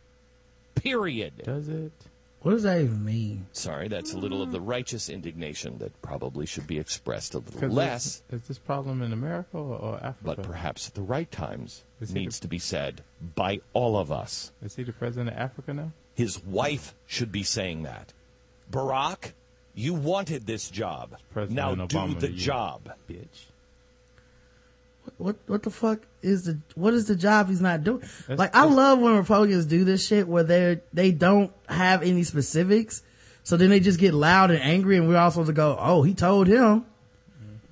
Period. 0.76 1.42
Does 1.44 1.68
it? 1.68 1.92
What 2.42 2.52
does 2.52 2.62
that 2.62 2.80
even 2.80 3.04
mean? 3.04 3.46
Sorry, 3.52 3.88
that's 3.88 4.14
a 4.14 4.18
little 4.18 4.40
of 4.40 4.50
the 4.50 4.62
righteous 4.62 5.10
indignation 5.10 5.76
that 5.78 6.00
probably 6.00 6.46
should 6.46 6.66
be 6.66 6.78
expressed 6.78 7.34
a 7.34 7.38
little 7.38 7.68
less. 7.68 8.22
Is, 8.30 8.40
is 8.40 8.48
this 8.48 8.58
problem 8.58 9.02
in 9.02 9.12
America 9.12 9.58
or, 9.58 9.76
or 9.76 9.94
Africa? 9.96 10.16
but 10.22 10.42
perhaps 10.42 10.88
at 10.88 10.94
the 10.94 11.02
right 11.02 11.30
times 11.30 11.84
Is 12.00 12.14
needs 12.14 12.38
the- 12.38 12.44
to 12.44 12.48
be 12.48 12.58
said 12.58 13.02
by 13.34 13.60
all 13.74 13.98
of 13.98 14.10
us. 14.10 14.52
Is 14.62 14.74
he 14.74 14.84
the 14.84 14.92
president 14.92 15.28
of 15.30 15.36
Africa 15.36 15.74
now? 15.74 15.92
His 16.14 16.42
wife 16.42 16.94
should 17.06 17.30
be 17.30 17.42
saying 17.42 17.82
that. 17.82 18.14
Barack, 18.70 19.32
you 19.74 19.92
wanted 19.92 20.46
this 20.46 20.70
job. 20.70 21.16
President 21.32 21.56
now 21.56 21.86
Obama 21.86 22.14
do 22.14 22.20
the 22.20 22.28
job. 22.32 22.90
Bitch. 23.08 23.49
What 25.18 25.36
what 25.46 25.62
the 25.62 25.70
fuck 25.70 26.00
is 26.22 26.44
the 26.44 26.58
what 26.74 26.94
is 26.94 27.06
the 27.06 27.16
job 27.16 27.48
he's 27.48 27.60
not 27.60 27.84
doing? 27.84 28.00
That's- 28.00 28.38
like 28.38 28.54
I 28.54 28.64
love 28.64 28.98
when 29.00 29.16
Republicans 29.16 29.66
do 29.66 29.84
this 29.84 30.06
shit 30.06 30.28
where 30.28 30.42
they 30.42 30.80
they 30.92 31.12
don't 31.12 31.52
have 31.68 32.02
any 32.02 32.22
specifics, 32.24 33.02
so 33.42 33.56
then 33.56 33.70
they 33.70 33.80
just 33.80 33.98
get 33.98 34.14
loud 34.14 34.50
and 34.50 34.60
angry, 34.62 34.96
and 34.96 35.08
we're 35.08 35.16
all 35.16 35.30
supposed 35.30 35.48
to 35.48 35.52
go, 35.52 35.76
"Oh, 35.80 36.02
he 36.02 36.14
told 36.14 36.46
him." 36.46 36.84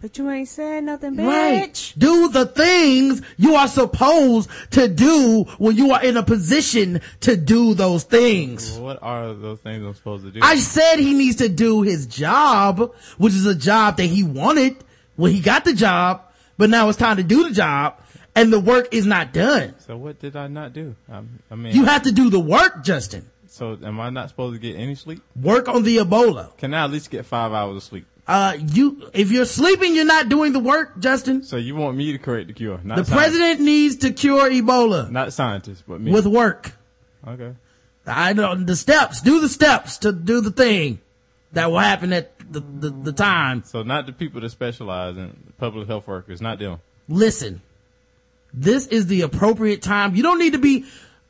But 0.01 0.17
you 0.17 0.31
ain't 0.31 0.47
said 0.49 0.85
nothing, 0.85 1.17
bitch. 1.17 1.27
Right. 1.27 1.95
Do 1.99 2.29
the 2.29 2.47
things 2.47 3.21
you 3.37 3.57
are 3.57 3.67
supposed 3.67 4.49
to 4.71 4.87
do 4.87 5.43
when 5.59 5.77
you 5.77 5.91
are 5.91 6.01
in 6.01 6.17
a 6.17 6.23
position 6.23 7.01
to 7.23 7.37
do 7.37 7.75
those 7.75 8.05
things. 8.05 8.79
What 8.79 9.01
are 9.03 9.35
those 9.35 9.59
things 9.59 9.85
I'm 9.85 9.95
supposed 9.95 10.25
to 10.25 10.31
do? 10.31 10.39
I 10.41 10.55
said 10.59 11.01
he 11.01 11.15
needs 11.15 11.37
to 11.37 11.49
do 11.49 11.83
his 11.83 12.07
job, 12.07 12.93
which 13.17 13.33
is 13.35 13.45
a 13.45 13.57
job 13.57 13.97
that 13.97 14.05
he 14.07 14.23
wanted 14.23 14.77
when 15.17 15.33
he 15.33 15.41
got 15.41 15.65
the 15.65 15.75
job, 15.75 16.23
but 16.59 16.69
now 16.71 16.89
it's 16.89 16.99
time 16.99 17.17
to 17.17 17.23
do 17.23 17.49
the 17.49 17.55
job 17.55 17.99
and 18.37 18.53
the 18.53 18.61
work 18.61 18.89
is 18.93 19.07
not 19.07 19.33
done. 19.33 19.75
so 19.79 19.97
what 19.97 20.19
did 20.21 20.37
I 20.37 20.47
not 20.49 20.73
do? 20.73 20.95
I, 21.11 21.23
I 21.51 21.55
mean, 21.55 21.75
You 21.75 21.85
have 21.87 22.03
to 22.03 22.13
do 22.13 22.29
the 22.31 22.39
work, 22.41 22.85
Justin. 22.85 23.31
So 23.49 23.79
am 23.83 23.99
I 23.99 24.11
not 24.11 24.29
supposed 24.29 24.55
to 24.55 24.61
get 24.61 24.77
any 24.79 24.95
sleep? 24.95 25.23
Work 25.35 25.69
on 25.69 25.83
the 25.83 25.97
Ebola. 25.97 26.57
Can 26.59 26.75
I 26.75 26.85
at 26.85 26.91
least 26.91 27.11
get 27.11 27.25
five 27.25 27.53
hours 27.53 27.77
of 27.77 27.83
sleep? 27.83 28.07
Uh, 28.27 28.57
you, 28.61 29.09
if 29.15 29.31
you're 29.33 29.47
sleeping, 29.47 29.95
you're 29.95 30.05
not 30.05 30.29
doing 30.29 30.53
the 30.53 30.61
work, 30.61 30.99
Justin. 30.99 31.43
So 31.43 31.57
you 31.57 31.75
want 31.75 31.97
me 31.97 32.13
to 32.13 32.19
create 32.19 32.47
the 32.47 32.53
cure? 32.53 32.79
Not 32.85 32.99
The 32.99 33.05
scientists. 33.07 33.15
president 33.17 33.61
needs 33.61 33.97
to 33.97 34.13
cure 34.13 34.51
Ebola 34.51 35.11
not 35.11 35.33
scientists, 35.33 35.83
but 35.89 36.01
me. 36.01 36.13
with 36.13 36.27
work. 36.27 36.73
okay. 37.27 37.55
I 38.07 38.35
know 38.35 38.55
the 38.55 38.77
steps. 38.77 39.21
Do 39.23 39.41
the 39.41 39.49
steps 39.49 39.99
to 39.99 40.13
do 40.13 40.41
the 40.43 40.51
thing 40.51 41.01
that 41.53 41.71
will 41.71 41.79
happen 41.79 42.13
at 42.13 42.38
the, 42.51 42.61
the, 42.61 42.91
the 42.91 43.13
time. 43.13 43.63
So 43.65 43.83
not 43.83 44.07
the 44.07 44.13
people 44.13 44.41
that 44.41 44.51
specialize 44.51 45.17
in 45.17 45.53
public 45.59 45.87
health 45.89 46.07
workers, 46.07 46.41
not 46.41 46.59
them. 46.59 46.81
Listen, 47.09 47.61
this 48.53 48.87
is 48.87 49.07
the 49.07 49.23
appropriate 49.23 49.83
time. 49.83 50.15
You 50.15 50.23
don't 50.23 50.39
need 50.39 50.53
to 50.53 50.59
be 50.59 50.85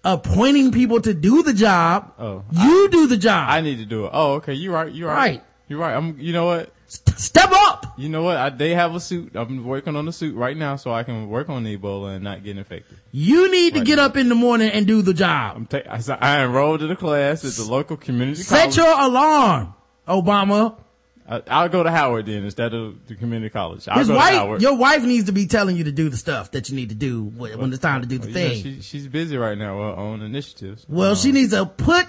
appointing 0.05 0.73
people 0.73 1.01
to 1.03 1.15
do 1.15 1.43
the 1.43 1.53
job. 1.53 2.13
Oh, 2.19 2.45
You 2.53 2.89
do 2.91 3.07
the 3.07 3.17
job. 3.17 3.49
I 3.51 3.61
need 3.61 3.79
to 3.79 3.85
do 3.85 4.07
it. 4.07 4.11
Oh, 4.13 4.35
okay. 4.35 4.55
You're 4.55 4.73
right. 4.75 4.93
You're 4.93 5.09
right. 5.09 5.17
Right. 5.17 5.43
You're 5.69 5.79
right. 5.81 5.95
I'm. 5.95 6.19
You 6.19 6.33
know 6.33 6.47
what? 6.47 6.73
Step 6.87 7.51
up. 7.53 7.93
You 7.99 8.09
know 8.09 8.23
what? 8.23 8.39
I, 8.39 8.49
they 8.49 8.71
have 8.75 8.95
a 8.95 9.01
suit. 9.01 9.33
I'm 9.37 9.63
working 9.67 9.95
on 9.95 10.07
the 10.07 10.13
suit 10.13 10.35
right 10.35 10.57
now, 10.57 10.77
so 10.77 10.91
I 10.91 11.03
can 11.03 11.29
work 11.29 11.51
on 11.51 11.65
Ebola 11.65 12.15
and 12.15 12.25
not 12.25 12.43
get 12.43 12.57
infected. 12.57 12.97
You 13.13 13.51
need 13.51 13.75
to 13.75 13.83
get 13.85 13.97
now. 13.97 14.07
up 14.07 14.17
in 14.17 14.31
the 14.31 14.35
morning 14.35 14.71
and 14.71 14.87
do 14.87 15.03
the 15.03 15.13
job. 15.13 15.57
I'm 15.57 15.67
ta- 15.67 15.83
I, 15.87 16.39
I 16.39 16.45
enrolled 16.45 16.83
in 16.83 16.91
a 16.91 16.97
class 16.97 17.45
at 17.45 17.53
the 17.63 17.71
local 17.71 17.99
community 17.99 18.43
Set 18.43 18.73
college. 18.73 18.77
your 18.79 18.99
alarm, 18.99 19.75
Obama. 20.09 20.79
I, 21.29 21.43
I'll 21.49 21.69
go 21.69 21.83
to 21.83 21.91
Howard 21.91 22.27
then 22.27 22.45
instead 22.45 22.73
of 22.73 23.07
the 23.07 23.15
community 23.15 23.51
college. 23.51 23.87
I'll 23.87 23.99
His 23.99 24.09
go 24.09 24.15
to 24.15 24.19
wife, 24.19 24.35
Howard. 24.35 24.63
your 24.63 24.77
wife 24.77 25.03
needs 25.03 25.27
to 25.27 25.33
be 25.33 25.47
telling 25.47 25.77
you 25.77 25.85
to 25.85 25.93
do 25.93 26.09
the 26.09 26.17
stuff 26.17 26.53
that 26.53 26.71
you 26.71 26.77
need 26.77 26.89
to 26.89 26.95
do 26.95 27.25
when, 27.25 27.59
when 27.59 27.73
it's 27.73 27.83
time 27.83 28.01
to 28.01 28.09
do 28.09 28.19
the 28.19 28.29
know, 28.29 28.33
thing. 28.33 28.63
she, 28.63 28.81
she's 28.81 29.07
busy 29.07 29.37
right 29.37 29.59
now 29.59 29.81
uh, 29.81 29.95
on 29.95 30.23
initiatives. 30.23 30.87
well, 30.89 31.11
um, 31.11 31.17
she 31.17 31.33
needs 31.33 31.53
to 31.53 31.67
put 31.67 32.07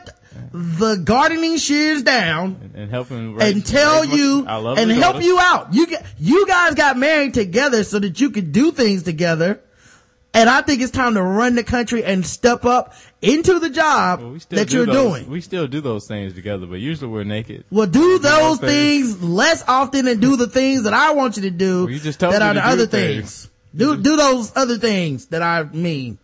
the 0.51 0.95
gardening 1.03 1.57
shears 1.57 2.03
down 2.03 2.59
and, 2.61 2.75
and 2.75 2.91
helping 2.91 3.35
raise, 3.35 3.53
and 3.53 3.65
tell 3.65 4.05
you 4.05 4.45
and 4.47 4.91
help 4.91 5.21
you 5.21 5.39
out. 5.39 5.73
You 5.73 5.87
you 6.17 6.47
guys 6.47 6.75
got 6.75 6.97
married 6.97 7.33
together 7.33 7.83
so 7.83 7.99
that 7.99 8.21
you 8.21 8.29
could 8.29 8.51
do 8.51 8.71
things 8.71 9.03
together. 9.03 9.61
And 10.33 10.47
I 10.47 10.61
think 10.61 10.81
it's 10.81 10.91
time 10.91 11.15
to 11.15 11.23
run 11.23 11.55
the 11.55 11.63
country 11.63 12.03
and 12.03 12.23
step 12.25 12.63
up 12.63 12.93
into 13.21 13.57
the 13.57 13.69
job 13.69 14.21
Well, 14.21 14.31
we 14.31 14.39
that 14.49 14.69
do 14.69 14.77
you're 14.77 14.85
those- 14.85 15.11
doing. 15.21 15.29
We 15.29 15.41
still 15.41 15.67
do 15.67 15.81
those 15.81 16.07
things 16.07 16.33
together, 16.33 16.67
but 16.67 16.75
usually 16.79 17.09
we're 17.09 17.23
naked. 17.23 17.63
Well, 17.71 17.87
do 17.87 18.19
those 18.19 18.59
those 18.59 18.69
things 18.69 19.23
less 19.23 19.63
often 19.67 20.07
and 20.07 20.21
do 20.21 20.35
the 20.35 20.47
things 20.47 20.83
that 20.83 20.93
I 20.93 21.13
want 21.13 21.35
you 21.37 21.43
to 21.43 21.49
do 21.49 21.85
Well, 21.85 21.89
you 21.93 21.99
just 21.99 22.19
told 22.19 22.33
that 22.35 22.43
are 22.43 22.53
the 22.53 22.65
other 22.65 22.85
things. 22.85 23.45
things. 23.45 23.49
Do, 23.75 23.97
do 23.97 24.15
those 24.17 24.51
other 24.55 24.77
things 24.77 25.25
that 25.27 25.41
I 25.41 25.63
mean. 25.63 26.17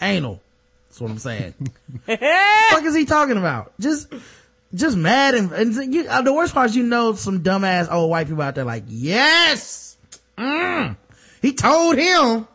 Anal. 0.00 0.40
That's 0.88 1.00
what 1.00 1.10
I'm 1.10 1.18
saying. 1.18 1.54
fuck 2.06 2.84
is 2.84 2.94
he 2.94 3.06
talking 3.06 3.38
about? 3.38 3.72
Just, 3.80 4.12
just 4.74 4.96
mad 4.96 5.34
and, 5.34 5.50
and 5.52 5.94
you, 5.94 6.06
uh, 6.06 6.20
the 6.20 6.34
worst 6.34 6.52
part 6.52 6.68
is 6.70 6.76
you 6.76 6.82
know 6.82 7.14
some 7.14 7.40
dumbass 7.40 7.90
old 7.90 8.10
white 8.10 8.26
people 8.28 8.42
out 8.42 8.54
there 8.56 8.64
like, 8.64 8.84
yes! 8.88 9.96
Mm, 10.36 10.96
he 11.40 11.54
told 11.54 11.96
him. 11.96 12.46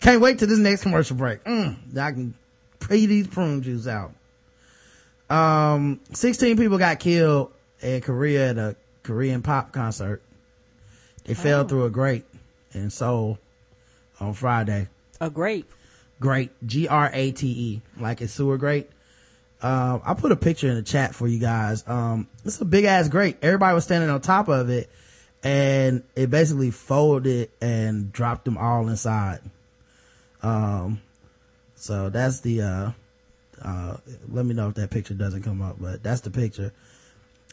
Can't 0.00 0.20
wait 0.20 0.38
till 0.38 0.48
this 0.48 0.58
next 0.58 0.82
commercial 0.82 1.16
break. 1.16 1.42
Mm, 1.44 1.96
I 1.98 2.12
can 2.12 2.34
pray 2.78 3.06
these 3.06 3.26
prune 3.26 3.62
juice 3.62 3.86
out. 3.86 4.12
Um, 5.30 6.00
16 6.12 6.56
people 6.56 6.78
got 6.78 7.00
killed 7.00 7.52
in 7.80 8.00
Korea 8.00 8.50
at 8.50 8.58
a 8.58 8.76
Korean 9.02 9.42
pop 9.42 9.72
concert. 9.72 10.22
They 11.24 11.34
fell 11.34 11.64
through 11.64 11.84
a 11.84 11.90
grate 11.90 12.24
in 12.72 12.90
Seoul 12.90 13.38
on 14.18 14.32
Friday. 14.32 14.88
A 15.20 15.28
grape. 15.28 15.70
grate, 16.20 16.50
G-R-A-T-E, 16.64 17.82
like 17.98 18.22
it's 18.22 18.32
sewer 18.32 18.56
grate. 18.56 18.88
Um, 19.60 20.00
I 20.04 20.14
put 20.14 20.32
a 20.32 20.36
picture 20.36 20.68
in 20.68 20.76
the 20.76 20.82
chat 20.82 21.14
for 21.14 21.26
you 21.26 21.38
guys. 21.38 21.84
Um, 21.86 22.28
it's 22.44 22.60
a 22.60 22.64
big 22.64 22.84
ass 22.84 23.08
grate. 23.08 23.36
Everybody 23.42 23.74
was 23.74 23.84
standing 23.84 24.08
on 24.08 24.20
top 24.20 24.48
of 24.48 24.70
it 24.70 24.88
and 25.42 26.02
it 26.16 26.30
basically 26.30 26.70
folded 26.70 27.50
and 27.60 28.12
dropped 28.12 28.44
them 28.44 28.56
all 28.56 28.88
inside. 28.88 29.40
Um, 30.42 31.00
so 31.74 32.10
that's 32.10 32.40
the, 32.40 32.62
uh, 32.62 32.90
uh, 33.62 33.96
let 34.28 34.46
me 34.46 34.54
know 34.54 34.68
if 34.68 34.74
that 34.74 34.90
picture 34.90 35.14
doesn't 35.14 35.42
come 35.42 35.62
up, 35.62 35.76
but 35.80 36.02
that's 36.02 36.20
the 36.20 36.30
picture. 36.30 36.72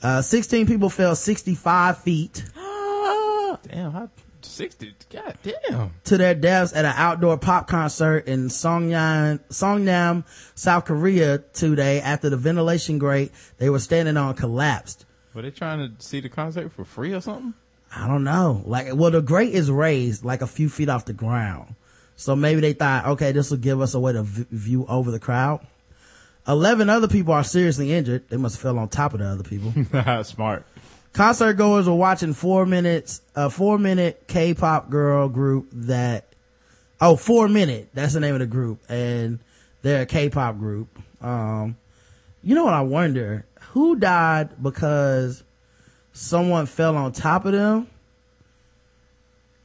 Uh, 0.02 0.22
16 0.22 0.68
people 0.68 0.90
fell 0.90 1.16
65 1.16 1.98
feet 1.99 2.44
Damn, 3.64 3.91
how 3.91 4.10
sixty? 4.41 4.94
God 5.10 5.38
damn. 5.44 5.91
to 6.06 6.18
their 6.18 6.36
deaths 6.36 6.74
at 6.74 6.86
an 6.86 6.94
outdoor 6.95 7.38
pop 7.38 7.68
concert 7.68 8.28
in 8.28 8.48
Seongnam, 8.48 9.40
Seongnam, 9.49 10.24
South 10.56 10.86
Korea 10.86 11.40
today 11.40 11.99
after 12.02 12.30
the 12.30 12.38
ventilation 12.38 12.99
grate 12.99 13.32
they 13.57 13.70
were 13.70 13.80
standing 13.80 14.18
on 14.18 14.36
collapsed. 14.36 15.06
Were 15.34 15.41
they 15.41 15.52
trying 15.52 15.80
to 15.80 16.06
see 16.06 16.20
the 16.20 16.30
concert 16.30 16.72
for 16.72 16.86
free 16.86 17.14
or 17.14 17.22
something? 17.22 17.53
I 17.95 18.07
don't 18.07 18.24
know. 18.24 18.62
Like, 18.66 18.88
well, 18.94 19.12
the 19.12 19.22
grate 19.22 19.53
is 19.53 19.72
raised 19.72 20.24
like 20.24 20.41
a 20.41 20.48
few 20.48 20.70
feet 20.70 20.90
off 20.90 21.06
the 21.06 21.14
ground. 21.14 21.76
So 22.16 22.36
maybe 22.36 22.62
they 22.62 22.74
thought, 22.74 23.06
okay, 23.08 23.32
this 23.32 23.52
will 23.52 23.58
give 23.58 23.82
us 23.82 23.94
a 23.94 24.00
way 24.00 24.14
to 24.14 24.24
v- 24.24 24.46
view 24.52 24.86
over 24.88 25.12
the 25.12 25.20
crowd. 25.20 25.66
11 26.48 26.90
other 26.90 27.08
people 27.08 27.34
are 27.34 27.44
seriously 27.44 27.92
injured. 27.92 28.30
They 28.30 28.38
must 28.38 28.56
have 28.56 28.62
fell 28.62 28.78
on 28.80 28.90
top 28.90 29.14
of 29.14 29.20
the 29.20 29.26
other 29.26 29.44
people. 29.44 29.74
Smart. 30.24 30.66
Concert 31.14 31.54
goers 31.54 31.88
were 31.88 31.96
watching 31.96 32.34
four 32.34 32.66
minutes, 32.66 33.22
a 33.36 33.50
four 33.50 33.78
minute 33.78 34.26
K-pop 34.28 34.90
girl 34.90 35.30
group 35.30 35.68
that, 35.72 36.28
oh, 37.02 37.16
four 37.16 37.48
minute. 37.48 37.90
That's 37.94 38.14
the 38.14 38.20
name 38.20 38.36
of 38.36 38.40
the 38.40 38.46
group. 38.46 38.82
And 38.90 39.40
they're 39.82 40.04
a 40.04 40.06
K-pop 40.06 40.58
group. 40.58 40.88
Um, 41.22 41.78
you 42.44 42.54
know 42.54 42.66
what 42.66 42.74
I 42.74 42.82
wonder? 42.82 43.46
Who 43.72 43.96
died 43.96 44.62
because 44.62 45.44
someone 46.14 46.66
fell 46.66 46.96
on 46.96 47.12
top 47.12 47.46
of 47.46 47.54
them? 47.54 47.88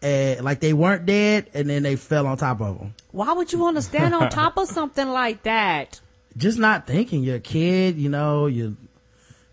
And 0.02 0.44
like 0.44 0.60
they 0.60 0.72
weren't 0.72 1.04
dead 1.04 1.50
and 1.52 1.68
then 1.68 1.82
they 1.82 1.96
fell 1.96 2.26
on 2.26 2.38
top 2.38 2.60
of 2.62 2.78
them. 2.78 2.94
Why 3.10 3.32
would 3.32 3.52
you 3.52 3.58
want 3.58 3.76
to 3.76 3.82
stand 3.82 4.14
on 4.14 4.30
top 4.30 4.56
of 4.56 4.68
something 4.68 5.08
like 5.08 5.42
that? 5.42 6.00
just 6.36 6.58
not 6.58 6.86
thinking 6.86 7.22
you're 7.22 7.36
a 7.36 7.40
kid, 7.40 7.96
you 7.96 8.08
know, 8.08 8.46
you, 8.46 8.76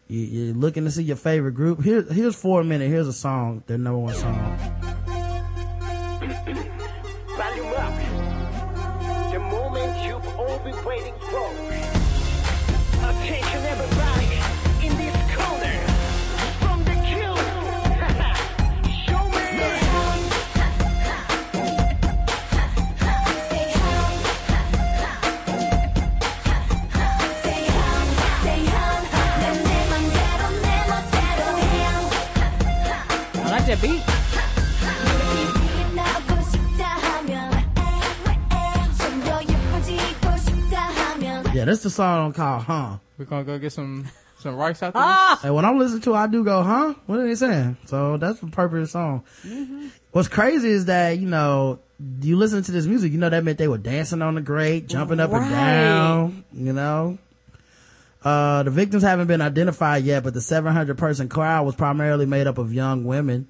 you 0.08 0.20
you're 0.20 0.56
looking 0.56 0.86
to 0.86 0.92
see 0.92 1.04
your 1.04 1.16
favorite 1.16 1.54
group. 1.54 1.84
Here, 1.84 2.02
here's 2.04 2.36
four 2.36 2.64
minute. 2.64 2.90
Here's 2.90 3.08
a 3.08 3.14
song, 3.14 3.64
their 3.68 3.78
number 3.78 4.00
one 4.00 4.14
song. 4.14 4.97
The 41.88 41.92
song 41.92 42.34
called 42.34 42.64
Huh. 42.64 42.98
We're 43.18 43.26
gonna 43.26 43.44
go 43.44 43.58
get 43.58 43.72
some 43.72 44.06
some 44.40 44.56
rice 44.56 44.84
out 44.84 44.94
there. 44.94 45.02
Ah! 45.04 45.40
And 45.44 45.56
when 45.56 45.66
I'm 45.66 45.80
listening 45.80 46.02
to 46.02 46.14
it, 46.14 46.18
I 46.18 46.28
do 46.28 46.44
go, 46.44 46.62
huh? 46.62 46.94
What 47.06 47.20
are 47.20 47.28
they 47.28 47.36
saying? 47.36 47.78
So 47.86 48.18
that's 48.18 48.40
the 48.40 48.48
purpose 48.48 48.76
of 48.76 48.82
the 48.82 48.88
song. 48.88 49.24
Mm-hmm. 49.44 49.88
What's 50.12 50.28
crazy 50.28 50.70
is 50.70 50.86
that, 50.86 51.18
you 51.18 51.28
know, 51.28 51.80
you 52.22 52.36
listen 52.36 52.62
to 52.62 52.72
this 52.72 52.86
music, 52.86 53.12
you 53.12 53.18
know 53.18 53.30
that 53.30 53.44
meant 53.44 53.58
they 53.58 53.68
were 53.68 53.78
dancing 53.78 54.22
on 54.22 54.36
the 54.36 54.42
grate, 54.42 54.88
jumping 54.88 55.20
up 55.20 55.32
and 55.32 55.50
down, 55.50 56.44
you 56.54 56.74
know? 56.74 57.18
Uh, 58.24 58.64
the 58.64 58.72
victims 58.72 59.04
haven't 59.04 59.28
been 59.28 59.42
identified 59.42 60.04
yet, 60.04 60.24
but 60.24 60.34
the 60.34 60.42
700 60.42 60.98
person 60.98 61.30
crowd 61.30 61.66
was 61.66 61.76
primarily 61.76 62.26
made 62.26 62.46
up 62.46 62.58
of 62.58 62.74
young 62.74 63.06
women. 63.06 63.48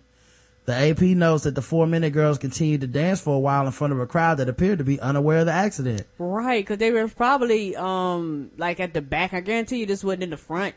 The 0.67 0.75
AP 0.75 0.99
notes 0.99 1.45
that 1.45 1.55
the 1.55 1.61
four 1.61 1.87
minute 1.87 2.11
girls 2.11 2.37
continued 2.37 2.81
to 2.81 2.87
dance 2.87 3.21
for 3.21 3.33
a 3.33 3.39
while 3.39 3.65
in 3.65 3.71
front 3.71 3.93
of 3.93 4.01
a 4.01 4.05
crowd 4.05 4.39
that 4.39 4.49
appeared 4.49 4.79
to 4.79 4.83
be 4.83 4.99
unaware 4.99 5.39
of 5.39 5.45
the 5.45 5.53
accident. 5.53 6.05
Right, 6.19 6.61
because 6.61 6.77
they 6.77 6.91
were 6.91 7.07
probably 7.07 7.73
um 7.77 8.51
like 8.57 8.81
at 8.81 8.93
the 8.93 9.01
back. 9.01 9.33
I 9.33 9.39
guarantee 9.39 9.77
you 9.77 9.85
this 9.85 10.03
wasn't 10.03 10.23
in 10.23 10.29
the 10.29 10.37
front. 10.37 10.75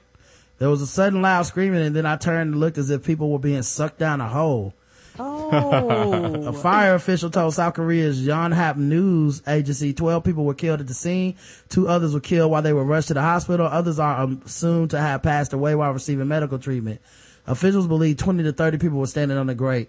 There 0.58 0.70
was 0.70 0.80
a 0.80 0.86
sudden 0.86 1.22
loud 1.22 1.42
screaming 1.42 1.82
and 1.82 1.96
then 1.96 2.06
I 2.06 2.14
turned 2.14 2.52
and 2.52 2.60
looked 2.60 2.78
as 2.78 2.88
if 2.90 3.02
people 3.02 3.32
were 3.32 3.40
being 3.40 3.62
sucked 3.62 3.98
down 3.98 4.20
a 4.20 4.28
hole. 4.28 4.74
Oh. 5.18 6.46
A 6.46 6.52
fire 6.52 6.94
official 6.94 7.28
told 7.28 7.54
South 7.54 7.74
Korea's 7.74 8.24
Yonhap 8.24 8.76
News 8.76 9.42
agency 9.48 9.92
12 9.92 10.22
people 10.22 10.44
were 10.44 10.54
killed 10.54 10.80
at 10.80 10.86
the 10.86 10.94
scene. 10.94 11.34
Two 11.68 11.88
others 11.88 12.14
were 12.14 12.20
killed 12.20 12.52
while 12.52 12.62
they 12.62 12.72
were 12.72 12.84
rushed 12.84 13.08
to 13.08 13.14
the 13.14 13.22
hospital. 13.22 13.66
Others 13.66 13.98
are 13.98 14.22
um, 14.22 14.40
assumed 14.46 14.90
to 14.90 15.00
have 15.00 15.24
passed 15.24 15.52
away 15.52 15.74
while 15.74 15.92
receiving 15.92 16.28
medical 16.28 16.60
treatment. 16.60 17.00
Officials 17.46 17.86
believe 17.86 18.16
20 18.16 18.42
to 18.44 18.52
30 18.52 18.78
people 18.78 18.98
were 18.98 19.06
standing 19.06 19.36
on 19.36 19.46
the 19.46 19.54
grate. 19.54 19.88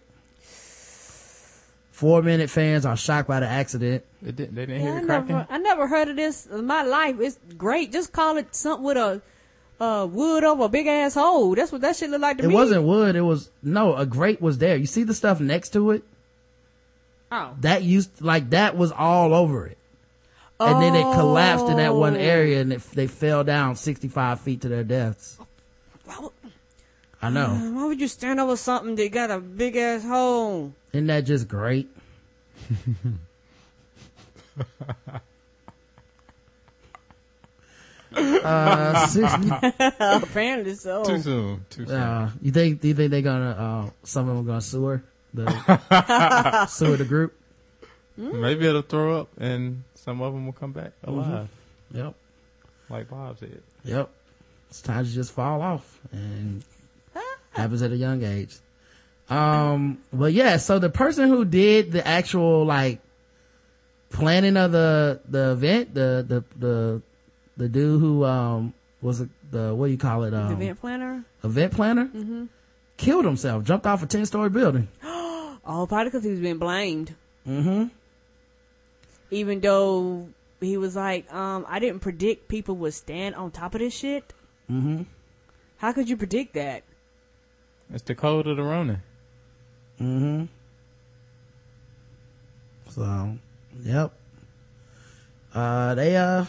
Four 1.91 2.23
minute 2.23 2.49
fans 2.49 2.85
are 2.85 2.97
shocked 2.97 3.27
by 3.27 3.39
the 3.41 3.47
accident. 3.47 4.03
They 4.21 4.31
didn't, 4.31 4.55
they 4.55 4.65
didn't 4.65 4.83
Yeah, 4.83 4.91
hear 4.91 4.95
I 4.95 5.01
it 5.01 5.05
cracking. 5.05 5.35
never, 5.35 5.47
I 5.51 5.57
never 5.59 5.87
heard 5.87 6.07
of 6.09 6.15
this 6.15 6.47
in 6.47 6.65
my 6.65 6.81
life. 6.83 7.17
It's 7.19 7.37
great. 7.57 7.91
Just 7.91 8.11
call 8.11 8.37
it 8.37 8.55
something 8.55 8.83
with 8.83 8.97
a 8.97 9.21
uh, 9.79 10.07
wood 10.07 10.43
over 10.43 10.63
a 10.63 10.69
big 10.69 10.87
ass 10.87 11.13
hole. 11.13 11.53
That's 11.53 11.71
what 11.71 11.81
that 11.81 11.95
shit 11.95 12.09
look 12.09 12.21
like 12.21 12.37
to 12.37 12.43
It 12.43 12.47
me. 12.47 12.53
It 12.53 12.57
wasn't 12.57 12.83
wood. 12.85 13.15
It 13.15 13.21
was, 13.21 13.51
no, 13.61 13.95
a 13.95 14.05
grate 14.07 14.41
was 14.41 14.57
there. 14.57 14.75
You 14.77 14.87
see 14.87 15.03
the 15.03 15.13
stuff 15.13 15.39
next 15.39 15.69
to 15.73 15.91
it? 15.91 16.03
Oh. 17.31 17.53
That 17.61 17.83
used, 17.83 18.19
like 18.21 18.49
that 18.49 18.75
was 18.75 18.91
all 18.91 19.33
over 19.35 19.67
it. 19.67 19.77
And 20.59 20.81
then 20.81 20.95
it 20.95 21.03
collapsed 21.15 21.65
in 21.67 21.77
that 21.77 21.95
one 21.95 22.15
area 22.15 22.61
and 22.61 22.73
it, 22.73 22.81
they 22.91 23.07
fell 23.07 23.43
down 23.43 23.75
65 23.75 24.39
feet 24.41 24.61
to 24.61 24.69
their 24.69 24.83
deaths. 24.83 25.39
I 27.21 27.29
know. 27.29 27.45
Uh, 27.45 27.71
Why 27.71 27.85
would 27.85 28.01
you 28.01 28.07
stand 28.07 28.39
over 28.39 28.55
something 28.57 28.95
that 28.95 29.11
got 29.11 29.31
a 29.31 29.39
big 29.39 29.75
ass 29.75 30.03
hole? 30.03 30.73
Isn't 30.93 31.07
that 31.07 31.21
just 31.21 31.47
great? 31.47 31.87
uh, 38.15 39.07
60, 39.07 39.49
Apparently 39.99 40.75
so. 40.75 41.03
Too 41.03 41.19
soon. 41.19 41.65
Too 41.69 41.85
soon. 41.85 41.95
uh, 41.95 42.31
you 42.41 42.51
think, 42.51 42.81
do 42.81 42.89
you 42.89 42.93
think 42.93 43.11
they're 43.11 43.21
gonna, 43.21 43.51
uh, 43.51 43.89
some 44.03 44.29
of 44.29 44.35
them 44.37 44.45
gonna 44.45 44.61
sue 44.61 44.85
her? 44.85 45.03
The, 45.33 46.65
sue 46.69 46.97
the 46.97 47.05
group? 47.05 47.33
Maybe 48.17 48.67
it'll 48.67 48.81
throw 48.81 49.21
up 49.21 49.29
and 49.37 49.83
some 49.95 50.21
of 50.21 50.33
them 50.33 50.45
will 50.45 50.53
come 50.53 50.73
back 50.73 50.91
alive. 51.03 51.47
Yep. 51.93 52.13
Like 52.89 53.09
Bob 53.09 53.39
said. 53.39 53.61
Yep. 53.85 54.09
It's 54.69 54.81
time 54.81 55.05
to 55.05 55.11
just 55.11 55.31
fall 55.31 55.61
off 55.61 55.99
and 56.11 56.63
happens 57.51 57.81
at 57.81 57.91
a 57.91 57.95
young 57.97 58.23
age. 58.23 58.55
Um, 59.29 59.99
but 60.11 60.33
yeah, 60.33 60.57
so 60.57 60.79
the 60.79 60.89
person 60.89 61.29
who 61.29 61.45
did 61.45 61.91
the 61.91 62.05
actual 62.05 62.65
like 62.65 62.99
planning 64.09 64.57
of 64.57 64.71
the, 64.73 65.21
the 65.27 65.51
event, 65.51 65.93
the, 65.93 66.25
the, 66.27 66.43
the, 66.59 67.01
the 67.57 67.69
dude 67.69 68.01
who, 68.01 68.25
um, 68.25 68.73
was 69.01 69.21
a, 69.21 69.29
the, 69.51 69.73
what 69.73 69.87
do 69.87 69.91
you 69.93 69.97
call 69.97 70.23
it? 70.25 70.33
Um, 70.33 70.51
event 70.51 70.79
planner. 70.81 71.23
event 71.43 71.73
planner 71.73 72.05
Mm-hmm. 72.05 72.45
killed 72.97 73.25
himself, 73.25 73.63
jumped 73.63 73.85
off 73.87 74.03
a 74.03 74.05
10 74.05 74.25
story 74.25 74.49
building. 74.49 74.87
Oh, 75.63 75.85
probably 75.87 76.05
because 76.05 76.23
he 76.23 76.31
was 76.31 76.39
being 76.39 76.57
blamed. 76.57 77.13
Mm-hmm. 77.47 77.85
Even 79.29 79.59
though 79.59 80.27
he 80.59 80.75
was 80.75 80.95
like, 80.95 81.31
um, 81.31 81.65
I 81.69 81.77
didn't 81.77 81.99
predict 81.99 82.47
people 82.47 82.75
would 82.77 82.95
stand 82.95 83.35
on 83.35 83.51
top 83.51 83.75
of 83.75 83.79
this 83.79 83.93
shit. 83.95 84.33
Mm-hmm. 84.69 85.03
How 85.77 85.91
could 85.93 86.09
you 86.09 86.17
predict 86.17 86.55
that? 86.55 86.81
It's 87.93 88.03
the 88.03 88.15
code 88.15 88.47
of 88.47 88.57
the 88.57 88.63
Ronin. 88.63 89.01
Mm-hmm. 89.99 90.45
So, 92.89 93.37
yep. 93.83 94.13
Uh, 95.53 95.95
they, 95.95 96.15
uh, 96.15 96.45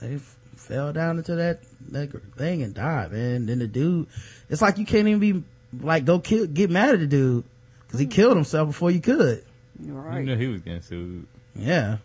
they 0.00 0.14
f- 0.16 0.36
fell 0.56 0.92
down 0.92 1.18
into 1.18 1.36
that, 1.36 1.60
that 1.90 2.10
thing 2.36 2.62
and 2.62 2.74
died, 2.74 3.12
man. 3.12 3.46
Then 3.46 3.60
the 3.60 3.68
dude, 3.68 4.08
it's 4.48 4.60
like 4.60 4.78
you 4.78 4.84
can't 4.84 5.06
even 5.08 5.20
be, 5.20 5.42
like, 5.80 6.04
go 6.04 6.18
kill, 6.18 6.46
get 6.46 6.70
mad 6.70 6.94
at 6.94 7.00
the 7.00 7.06
dude. 7.06 7.44
Cause 7.88 8.00
he 8.00 8.06
killed 8.06 8.36
himself 8.36 8.68
before 8.68 8.90
you 8.90 9.00
could. 9.00 9.44
You 9.78 9.92
knew 9.92 10.36
he 10.36 10.46
was 10.48 10.62
getting 10.62 10.80
sued. 10.80 11.26
Yeah. 11.54 11.98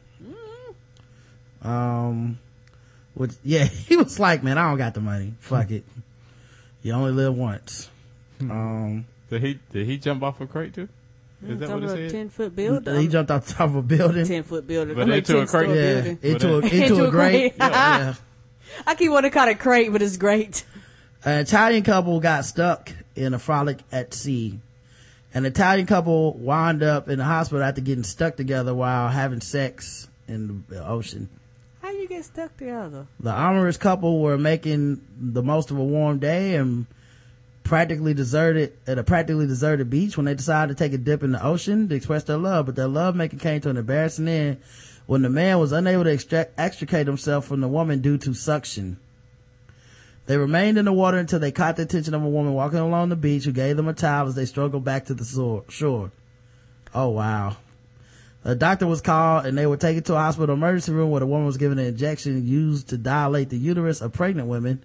Um, 1.62 2.40
which, 3.14 3.32
yeah, 3.44 3.64
he 3.88 3.96
was 3.96 4.20
like, 4.20 4.44
man, 4.44 4.58
I 4.58 4.70
don't 4.70 4.78
got 4.78 4.94
the 4.94 5.02
money. 5.02 5.34
Fuck 5.40 5.72
it. 5.72 5.86
You 6.84 6.94
only 6.94 7.12
live 7.12 7.36
once. 7.36 7.90
Um, 8.42 9.06
Did 9.30 9.42
he 9.42 9.60
did 9.72 9.86
he 9.88 9.98
jump 9.98 10.24
off 10.24 10.40
a 10.42 10.48
crate 10.48 10.74
too? 10.74 10.88
Is 11.48 11.60
that 11.60 11.70
what 11.70 11.84
it 11.84 11.90
said? 11.90 12.10
Ten 12.12 12.30
foot 12.30 12.56
building. 12.56 13.00
He 13.00 13.08
jumped 13.08 13.30
off 13.32 13.46
the 13.46 13.54
top 13.54 13.70
of 13.70 13.76
a 13.78 13.82
building. 13.84 14.26
Ten 14.26 14.44
foot 14.44 14.66
building. 14.68 14.96
But 14.96 15.04
I 15.04 15.06
mean, 15.06 15.18
into 15.20 15.38
a 15.38 15.40
10 15.42 15.48
story 15.48 15.66
crate? 15.68 15.76
Yeah, 15.78 16.02
building. 16.02 16.20
into 16.24 16.56
a, 16.58 16.62
But 16.62 16.72
into, 16.74 16.84
Into 16.86 17.04
a 17.04 17.08
a 17.08 17.12
grate. 17.12 17.58
crate. 17.60 17.72
yeah. 17.72 18.14
I 18.88 18.96
keep 18.96 19.12
wanting 19.12 19.32
to 19.32 19.38
call 19.38 19.48
it 19.48 19.60
crate, 19.60 19.92
but 19.92 20.02
it's 20.02 20.18
great. 20.18 20.66
An 21.24 21.40
Italian 21.40 21.84
couple 21.84 22.20
got 22.20 22.46
stuck 22.46 22.92
in 23.16 23.34
a 23.34 23.40
frolic 23.40 23.80
at 23.92 24.14
sea. 24.14 24.60
An 25.34 25.46
Italian 25.46 25.86
couple 25.88 26.34
wound 26.34 26.82
up 26.84 27.08
in 27.10 27.18
the 27.20 27.26
hospital 27.26 27.64
after 27.64 27.82
getting 27.82 28.04
stuck 28.04 28.36
together 28.36 28.74
while 28.74 29.10
having 29.10 29.42
sex 29.42 30.08
in 30.28 30.64
the 30.70 30.86
ocean. 30.88 31.30
How 31.82 31.92
you 31.92 32.08
get 32.08 32.26
stuck 32.26 32.56
together? 32.58 33.08
The 33.20 33.32
amorous 33.32 33.78
couple 33.78 34.22
were 34.22 34.38
making 34.38 35.02
the 35.20 35.44
most 35.44 35.70
of 35.72 35.78
a 35.78 35.84
warm 35.84 36.20
day 36.20 36.56
and 36.56 36.86
practically 37.68 38.14
deserted 38.14 38.74
at 38.88 38.98
a 38.98 39.04
practically 39.04 39.46
deserted 39.46 39.90
beach 39.90 40.16
when 40.16 40.26
they 40.26 40.34
decided 40.34 40.76
to 40.76 40.84
take 40.84 40.94
a 40.94 40.98
dip 40.98 41.22
in 41.22 41.34
the 41.34 41.46
ocean 41.46 41.90
to 41.90 41.96
express 41.96 42.24
their 42.24 42.38
love. 42.38 42.66
But 42.66 42.76
their 42.76 42.88
love 42.88 43.16
making 43.16 43.40
came 43.40 43.60
to 43.62 43.70
an 43.70 43.78
embarrassing 43.78 44.28
end 44.28 44.58
when 45.06 45.22
the 45.22 45.30
man 45.30 45.60
was 45.60 45.74
unable 45.74 46.06
to 46.06 46.10
extract, 46.10 46.58
extricate 46.58 47.08
himself 47.08 47.46
from 47.46 47.60
the 47.60 47.68
woman 47.68 48.00
due 48.00 48.18
to 48.20 48.34
suction. 48.34 48.98
They 50.28 50.38
remained 50.38 50.78
in 50.78 50.86
the 50.86 50.94
water 50.94 51.18
until 51.18 51.40
they 51.40 51.52
caught 51.52 51.76
the 51.76 51.84
attention 51.84 52.14
of 52.14 52.24
a 52.24 52.30
woman 52.30 52.54
walking 52.54 52.80
along 52.80 53.10
the 53.10 53.16
beach 53.16 53.44
who 53.44 53.52
gave 53.52 53.78
them 53.78 53.88
a 53.88 53.94
towel 53.94 54.28
as 54.28 54.36
they 54.36 54.46
struggled 54.46 54.84
back 54.84 55.06
to 55.06 55.14
the 55.14 55.64
shore. 55.70 56.12
Oh 56.94 57.10
wow. 57.10 57.58
A 58.46 58.56
doctor 58.56 58.88
was 58.88 59.02
called 59.02 59.46
and 59.46 59.58
they 59.58 59.68
were 59.68 59.78
taken 59.78 60.04
to 60.04 60.16
a 60.16 60.20
hospital 60.20 60.56
emergency 60.56 60.94
room 60.94 61.12
where 61.12 61.20
the 61.20 61.28
woman 61.28 61.46
was 61.46 61.58
given 61.58 61.80
an 61.80 61.86
injection 61.86 62.48
used 62.48 62.90
to 62.90 62.98
dilate 62.98 63.50
the 63.50 63.58
uterus 63.58 64.02
of 64.02 64.14
pregnant 64.14 64.48
women 64.48 64.84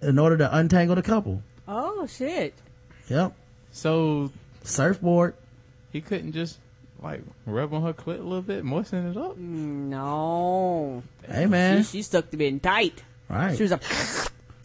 in 0.00 0.18
order 0.18 0.38
to 0.38 0.56
untangle 0.56 0.96
the 0.96 1.02
couple. 1.02 1.42
Oh 1.66 2.06
shit! 2.06 2.54
Yep. 3.08 3.34
So 3.72 4.30
Surfboard. 4.64 5.34
he 5.92 6.00
couldn't 6.00 6.32
just 6.32 6.58
like 7.02 7.22
rub 7.46 7.74
on 7.74 7.82
her 7.82 7.92
clit 7.92 8.20
a 8.20 8.22
little 8.22 8.42
bit, 8.42 8.64
moisten 8.64 9.10
it 9.10 9.16
up. 9.16 9.36
No. 9.36 11.02
Hey 11.28 11.46
man. 11.46 11.82
She, 11.82 11.98
she 11.98 12.02
stuck 12.02 12.30
to 12.30 12.36
being 12.36 12.60
tight. 12.60 13.02
Right. 13.28 13.56
She 13.56 13.62
was 13.62 13.72
like, 13.72 13.82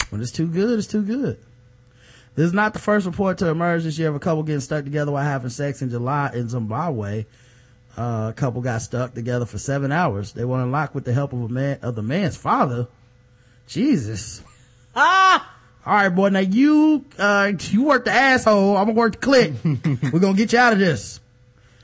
When 0.09 0.21
it's 0.21 0.31
too 0.31 0.47
good, 0.47 0.77
it's 0.77 0.87
too 0.87 1.03
good. 1.03 1.39
This 2.35 2.45
is 2.45 2.53
not 2.53 2.73
the 2.73 2.79
first 2.79 3.07
report 3.07 3.39
to 3.39 3.47
emerge 3.47 3.83
this 3.83 3.97
year 3.97 4.09
of 4.09 4.15
a 4.15 4.19
couple 4.19 4.43
getting 4.43 4.61
stuck 4.61 4.83
together 4.83 5.11
while 5.11 5.23
having 5.23 5.49
sex 5.49 5.81
in 5.81 5.89
July 5.89 6.31
in 6.33 6.49
Zimbabwe. 6.49 7.25
Uh, 7.97 8.27
a 8.29 8.33
couple 8.35 8.61
got 8.61 8.83
stuck 8.83 9.15
together 9.15 9.45
for 9.45 9.57
seven 9.57 9.91
hours. 9.91 10.33
They 10.33 10.45
were 10.45 10.61
unlocked 10.61 10.93
with 10.93 11.03
the 11.03 11.13
help 11.13 11.33
of 11.33 11.41
a 11.41 11.49
man, 11.49 11.79
of 11.81 11.95
the 11.95 12.03
man's 12.03 12.37
father. 12.37 12.87
Jesus. 13.67 14.43
ah! 14.95 15.56
All 15.87 15.93
right, 15.93 16.09
boy. 16.09 16.27
Now 16.27 16.39
you, 16.39 17.05
uh, 17.17 17.53
you 17.69 17.83
work 17.83 18.03
the 18.03 18.11
asshole. 18.11 18.75
I'm 18.75 18.87
gonna 18.87 18.97
work 18.97 19.21
the 19.21 19.25
clit. 19.25 20.11
We're 20.11 20.19
gonna 20.19 20.35
get 20.37 20.51
you 20.51 20.59
out 20.59 20.73
of 20.73 20.79
this. 20.79 21.21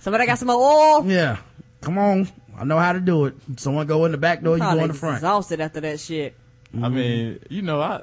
Somebody 0.02 0.26
got 0.26 0.38
some 0.40 0.50
oil. 0.50 1.06
Yeah. 1.06 1.38
Come 1.80 1.98
on. 1.98 2.28
I 2.58 2.66
know 2.66 2.78
how 2.78 2.92
to 2.92 3.00
do 3.00 3.28
it. 3.28 3.36
Someone 3.56 3.88
go 3.88 4.04
in 4.04 4.12
the 4.12 4.18
back 4.18 4.44
door, 4.44 4.58
you 4.58 4.62
go 4.64 4.78
in 4.80 4.90
the 4.90 4.94
front. 4.94 5.16
exhausted 5.20 5.62
after 5.62 5.80
that 5.80 6.02
shit. 6.02 6.36
I 6.82 6.90
mean, 6.90 7.40
you 7.50 7.62
know, 7.62 7.80
I 7.80 8.02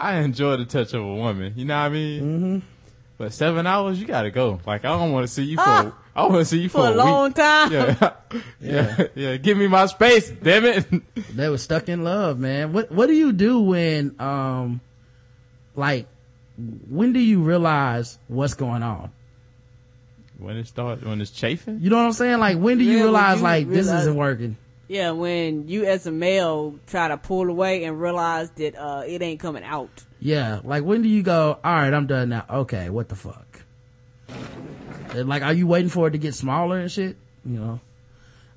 I 0.00 0.16
enjoy 0.16 0.56
the 0.56 0.64
touch 0.64 0.94
of 0.94 1.02
a 1.02 1.14
woman. 1.14 1.52
You 1.54 1.64
know 1.64 1.78
what 1.78 1.86
I 1.86 1.88
mean? 1.90 2.22
Mm-hmm. 2.22 2.66
But 3.16 3.32
seven 3.32 3.68
hours, 3.68 4.00
you 4.00 4.06
gotta 4.08 4.32
go. 4.32 4.60
Like 4.66 4.84
I 4.84 4.88
don't 4.88 5.12
want 5.12 5.28
to 5.28 5.32
see 5.32 5.44
you 5.44 5.58
for. 5.58 5.62
Ah! 5.64 5.94
I 6.16 6.22
want 6.24 6.38
to 6.38 6.44
see 6.44 6.58
you 6.58 6.68
for, 6.68 6.78
For 6.78 6.88
a 6.88 6.94
long 6.96 7.26
week. 7.28 7.36
time. 7.36 7.70
Yeah. 7.72 8.12
yeah, 8.60 9.06
yeah. 9.14 9.36
Give 9.36 9.56
me 9.56 9.68
my 9.68 9.86
space, 9.86 10.28
damn 10.30 10.64
it. 10.64 10.86
they 11.36 11.48
were 11.48 11.58
stuck 11.58 11.88
in 11.88 12.02
love, 12.02 12.38
man. 12.40 12.72
What 12.72 12.90
What 12.90 13.06
do 13.06 13.12
you 13.12 13.30
do 13.32 13.60
when, 13.60 14.16
um, 14.18 14.80
like, 15.74 16.06
when 16.88 17.12
do 17.12 17.20
you 17.20 17.42
realize 17.42 18.18
what's 18.28 18.54
going 18.54 18.82
on? 18.82 19.10
when 20.40 20.56
it 20.56 20.66
starts, 20.66 21.02
when 21.02 21.20
it's 21.20 21.30
chafing. 21.30 21.80
You 21.80 21.90
know 21.90 21.96
what 21.96 22.06
I'm 22.06 22.12
saying? 22.12 22.38
Like, 22.38 22.58
when 22.58 22.78
do 22.78 22.84
you 22.84 22.96
Yeah, 22.98 23.02
realize 23.04 23.38
you 23.38 23.44
like 23.44 23.68
this 23.68 23.86
isn't 23.86 24.16
working? 24.16 24.56
Yeah, 24.88 25.12
when 25.12 25.68
you 25.68 25.84
as 25.84 26.06
a 26.06 26.10
male 26.10 26.74
try 26.86 27.08
to 27.08 27.16
pull 27.16 27.48
away 27.48 27.84
and 27.84 28.00
realize 28.00 28.50
that 28.52 28.74
uh, 28.74 29.02
it 29.06 29.22
ain't 29.22 29.38
coming 29.38 29.62
out. 29.62 30.04
Yeah, 30.18 30.60
like 30.64 30.82
when 30.82 31.02
do 31.02 31.08
you 31.08 31.22
go? 31.22 31.58
All 31.62 31.72
right, 31.72 31.92
I'm 31.92 32.06
done 32.06 32.30
now. 32.30 32.44
Okay, 32.50 32.90
what 32.90 33.08
the 33.08 33.14
fuck? 33.14 33.62
And, 35.10 35.28
like, 35.28 35.42
are 35.42 35.52
you 35.52 35.66
waiting 35.66 35.90
for 35.90 36.08
it 36.08 36.12
to 36.12 36.18
get 36.18 36.34
smaller 36.34 36.78
and 36.78 36.90
shit? 36.90 37.16
You 37.44 37.58
know. 37.58 37.80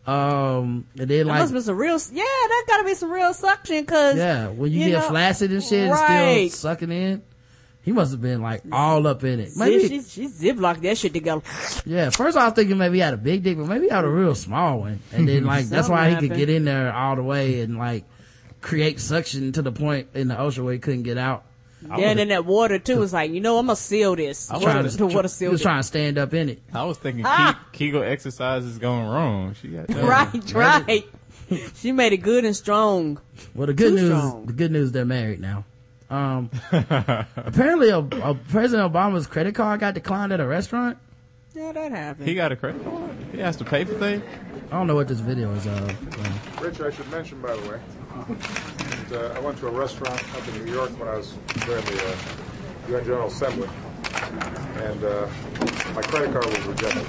Um, 0.05 0.85
and 0.99 1.09
then 1.09 1.19
That 1.19 1.25
like, 1.27 1.39
must 1.41 1.53
be 1.53 1.61
some 1.61 1.77
real. 1.77 1.97
Yeah, 2.11 2.23
that 2.23 2.65
gotta 2.67 2.84
be 2.84 2.93
some 2.93 3.11
real 3.11 3.34
suction. 3.34 3.85
Cause 3.85 4.17
yeah, 4.17 4.49
when 4.49 4.71
you, 4.71 4.80
you 4.81 4.89
get 4.91 5.01
know- 5.01 5.07
flaccid 5.09 5.51
and 5.51 5.63
shit, 5.63 5.89
Right. 5.89 6.11
and 6.11 6.51
still 6.51 6.71
sucking 6.71 6.91
in. 6.91 7.21
He 7.84 7.91
must 7.91 8.11
have 8.11 8.21
been 8.21 8.41
like 8.41 8.63
all 8.71 9.05
up 9.07 9.25
in 9.25 9.41
it. 9.41 9.51
Maybe, 9.57 9.81
she, 9.89 10.01
she, 10.01 10.01
she 10.03 10.27
ziplocked 10.27 10.81
that 10.84 10.97
shit 10.97 11.13
together. 11.13 11.41
Yeah, 11.85 12.09
first 12.11 12.38
I 12.38 12.45
was 12.45 12.53
thinking 12.53 12.77
maybe 12.77 12.95
he 12.95 13.01
had 13.01 13.13
a 13.13 13.17
big 13.17 13.43
dick, 13.43 13.57
but 13.57 13.67
maybe 13.67 13.88
he 13.88 13.91
had 13.91 14.05
a 14.05 14.09
real 14.09 14.35
small 14.35 14.80
one. 14.80 15.01
And 15.11 15.27
then 15.27 15.43
like, 15.45 15.65
that's 15.65 15.89
why 15.89 16.07
he 16.07 16.13
Something 16.15 16.30
could 16.30 16.38
get 16.38 16.49
in 16.49 16.63
there 16.63 16.93
all 16.93 17.17
the 17.17 17.23
way 17.23 17.59
and 17.59 17.77
like 17.77 18.05
create 18.61 19.01
suction 19.01 19.51
to 19.53 19.61
the 19.61 19.73
point 19.73 20.07
in 20.13 20.30
the 20.30 20.39
ocean 20.39 20.63
where 20.63 20.73
he 20.73 20.80
couldn't 20.80 21.03
get 21.03 21.17
out. 21.17 21.43
Yeah, 21.89 22.10
and 22.10 22.19
then 22.19 22.27
that 22.30 22.45
water 22.45 22.80
too 22.80 22.99
was 22.99 23.14
like, 23.14 23.31
you 23.31 23.39
know, 23.41 23.57
I'm 23.57 23.65
gonna 23.68 23.76
seal 23.76 24.15
this. 24.15 24.49
I 24.49 24.55
was 24.55 24.64
Water, 24.64 24.73
trying 24.80 24.89
to, 24.91 24.97
the 24.97 25.05
water 25.07 25.22
he 25.27 25.27
sealed 25.30 25.51
was 25.53 25.61
it. 25.61 25.64
trying 25.64 25.80
to 25.80 25.88
stand 25.88 26.18
up 26.18 26.34
in 26.34 26.49
it. 26.49 26.61
I 26.73 26.84
was 26.85 26.97
thinking 26.97 27.23
Ah! 27.26 27.60
Ke- 27.72 27.73
Kegel 27.73 28.03
exercises 28.03 28.77
going 28.77 29.05
wrong. 29.07 29.55
She 29.61 29.68
got 29.69 29.89
Right, 29.93 30.53
right. 30.53 31.05
she 31.76 31.91
made 31.91 32.14
it 32.14 32.18
good 32.18 32.45
and 32.45 32.55
strong. 32.55 33.19
Well, 33.53 33.68
the 33.68 33.73
good 33.73 33.89
Too 33.89 33.95
news, 33.95 34.05
strong. 34.19 34.45
the 34.45 34.53
good 34.53 34.72
news, 34.72 34.91
they're 34.91 35.05
married 35.05 35.39
now. 35.41 35.65
Um, 36.10 36.49
apparently, 36.72 37.91
uh, 37.91 38.01
uh, 38.01 38.35
President 38.49 38.91
Obama's 38.91 39.27
credit 39.27 39.55
card 39.55 39.80
got 39.80 39.93
declined 39.93 40.31
at 40.31 40.39
a 40.39 40.45
restaurant. 40.47 40.97
Yeah, 41.55 41.72
that 41.72 41.91
happened. 41.91 42.27
He 42.27 42.34
got 42.35 42.51
a 42.51 42.55
credit 42.55 42.84
card. 42.84 43.11
He 43.31 43.39
has 43.39 43.57
to 43.57 43.65
pay 43.65 43.84
for 43.85 43.93
things. 43.95 44.23
I 44.73 44.77
don't 44.77 44.87
know 44.87 44.95
what 44.95 45.07
this 45.07 45.19
video 45.19 45.53
is 45.53 45.67
of. 45.67 46.59
Rich, 46.59 46.81
I 46.81 46.89
should 46.89 47.07
mention, 47.11 47.39
by 47.39 47.55
the 47.55 47.69
way, 47.69 47.79
that, 49.09 49.31
uh, 49.31 49.37
I 49.37 49.39
went 49.39 49.59
to 49.59 49.67
a 49.67 49.71
restaurant 49.71 50.19
up 50.35 50.47
in 50.47 50.65
New 50.65 50.71
York 50.73 50.89
when 50.97 51.07
I 51.07 51.17
was 51.17 51.35
there 51.67 51.77
in 51.77 51.85
the 51.85 52.03
uh, 52.03 52.15
UN 52.89 53.05
General 53.05 53.27
Assembly, 53.27 53.69
and 54.77 55.03
uh, 55.03 55.27
my 55.93 56.01
credit 56.01 56.33
card 56.33 56.45
was 56.47 56.59
rejected. 56.61 57.05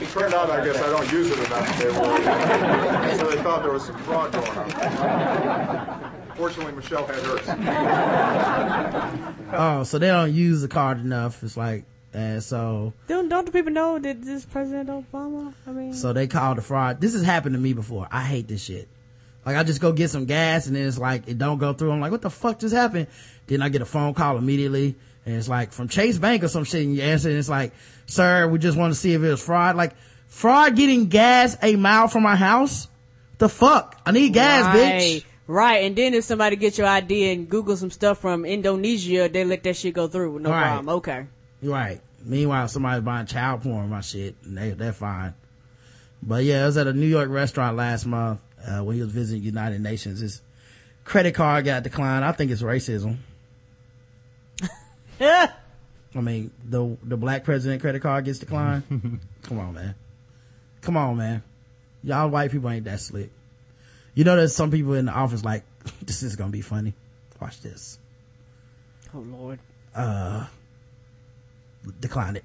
It 0.00 0.08
turned 0.12 0.34
out, 0.34 0.48
I 0.48 0.64
guess, 0.64 0.80
I 0.80 0.90
don't 0.90 1.10
use 1.10 1.32
it 1.32 1.38
enough. 1.46 1.78
They 1.80 1.88
were, 1.88 3.16
so 3.18 3.30
they 3.32 3.42
thought 3.42 3.62
there 3.64 3.72
was 3.72 3.86
some 3.86 3.98
fraud 3.98 4.30
going 4.30 4.48
on. 4.48 6.12
Fortunately, 6.36 6.72
Michelle 6.72 7.04
had 7.04 7.16
hers. 7.16 7.48
Oh, 9.52 9.82
so 9.82 9.98
they 9.98 10.06
don't 10.06 10.32
use 10.32 10.60
the 10.62 10.68
card 10.68 11.00
enough. 11.00 11.42
It's 11.42 11.56
like, 11.56 11.84
and 12.12 12.42
so 12.42 12.92
Don't 13.08 13.28
don't 13.28 13.46
the 13.46 13.52
people 13.52 13.72
know 13.72 13.98
that 13.98 14.22
this 14.22 14.44
President 14.44 14.88
Obama? 14.88 15.52
I 15.66 15.70
mean, 15.70 15.94
So 15.94 16.12
they 16.12 16.26
called 16.26 16.58
the 16.58 16.62
fraud. 16.62 17.00
This 17.00 17.12
has 17.12 17.22
happened 17.22 17.54
to 17.54 17.60
me 17.60 17.72
before. 17.72 18.08
I 18.10 18.22
hate 18.22 18.48
this 18.48 18.62
shit. 18.64 18.88
Like 19.46 19.56
I 19.56 19.62
just 19.62 19.80
go 19.80 19.92
get 19.92 20.10
some 20.10 20.26
gas 20.26 20.66
and 20.66 20.76
then 20.76 20.86
it's 20.86 20.98
like 20.98 21.28
it 21.28 21.38
don't 21.38 21.58
go 21.58 21.72
through. 21.72 21.92
I'm 21.92 22.00
like, 22.00 22.10
what 22.12 22.22
the 22.22 22.30
fuck 22.30 22.58
just 22.58 22.74
happened? 22.74 23.06
Then 23.46 23.62
I 23.62 23.68
get 23.68 23.80
a 23.82 23.86
phone 23.86 24.14
call 24.14 24.36
immediately 24.38 24.96
and 25.24 25.34
it's 25.36 25.48
like 25.48 25.72
from 25.72 25.88
Chase 25.88 26.18
Bank 26.18 26.42
or 26.42 26.48
some 26.48 26.64
shit 26.64 26.84
and 26.84 26.94
you 26.94 27.02
answer 27.02 27.28
and 27.28 27.38
it's 27.38 27.48
like, 27.48 27.72
sir, 28.06 28.46
we 28.48 28.58
just 28.58 28.76
want 28.76 28.92
to 28.92 28.98
see 28.98 29.14
if 29.14 29.22
it 29.22 29.28
was 29.30 29.42
fraud. 29.42 29.76
Like 29.76 29.94
fraud 30.26 30.76
getting 30.76 31.06
gas 31.08 31.56
a 31.62 31.76
mile 31.76 32.08
from 32.08 32.22
my 32.22 32.36
house? 32.36 32.88
The 33.38 33.48
fuck? 33.48 33.98
I 34.04 34.10
need 34.12 34.34
gas, 34.34 34.66
right, 34.66 35.00
bitch. 35.00 35.24
Right, 35.46 35.84
and 35.84 35.96
then 35.96 36.14
if 36.14 36.24
somebody 36.24 36.54
gets 36.56 36.76
your 36.78 36.86
ID 36.86 37.32
and 37.32 37.48
Google 37.48 37.76
some 37.76 37.90
stuff 37.90 38.18
from 38.18 38.44
Indonesia, 38.44 39.28
they 39.28 39.42
let 39.44 39.62
that 39.64 39.76
shit 39.76 39.94
go 39.94 40.06
through. 40.06 40.38
No 40.38 40.50
Right. 40.50 40.62
problem. 40.62 40.88
Okay. 40.96 41.26
Right. 41.62 42.00
Meanwhile, 42.24 42.68
somebody's 42.68 43.04
buying 43.04 43.26
child 43.26 43.62
porn, 43.62 43.88
my 43.88 44.00
shit, 44.00 44.36
and 44.44 44.56
they, 44.56 44.70
they're 44.70 44.92
fine. 44.92 45.34
But 46.22 46.44
yeah, 46.44 46.64
I 46.64 46.66
was 46.66 46.76
at 46.76 46.86
a 46.86 46.92
New 46.92 47.06
York 47.06 47.30
restaurant 47.30 47.76
last 47.76 48.04
month, 48.06 48.40
uh, 48.66 48.80
when 48.80 48.96
he 48.96 49.02
was 49.02 49.10
visiting 49.10 49.42
United 49.42 49.80
Nations. 49.80 50.20
His 50.20 50.42
credit 51.04 51.34
card 51.34 51.64
got 51.64 51.82
declined. 51.82 52.24
I 52.24 52.32
think 52.32 52.50
it's 52.50 52.62
racism. 52.62 53.18
Yeah. 55.18 55.52
I 56.14 56.20
mean, 56.20 56.50
the, 56.64 56.96
the 57.02 57.16
black 57.16 57.44
president 57.44 57.80
credit 57.80 58.02
card 58.02 58.24
gets 58.24 58.40
declined. 58.40 58.82
Come 59.42 59.58
on, 59.58 59.74
man. 59.74 59.94
Come 60.80 60.96
on, 60.96 61.16
man. 61.16 61.42
Y'all 62.02 62.28
white 62.28 62.50
people 62.50 62.70
ain't 62.70 62.84
that 62.84 63.00
slick. 63.00 63.30
You 64.14 64.24
know, 64.24 64.36
there's 64.36 64.54
some 64.54 64.70
people 64.70 64.94
in 64.94 65.06
the 65.06 65.12
office 65.12 65.44
like, 65.44 65.64
this 66.02 66.22
is 66.22 66.36
gonna 66.36 66.50
be 66.50 66.62
funny. 66.62 66.94
Watch 67.40 67.60
this. 67.60 67.98
Oh 69.14 69.20
Lord. 69.20 69.58
uh 69.94 70.46
decline 72.00 72.36
it 72.36 72.44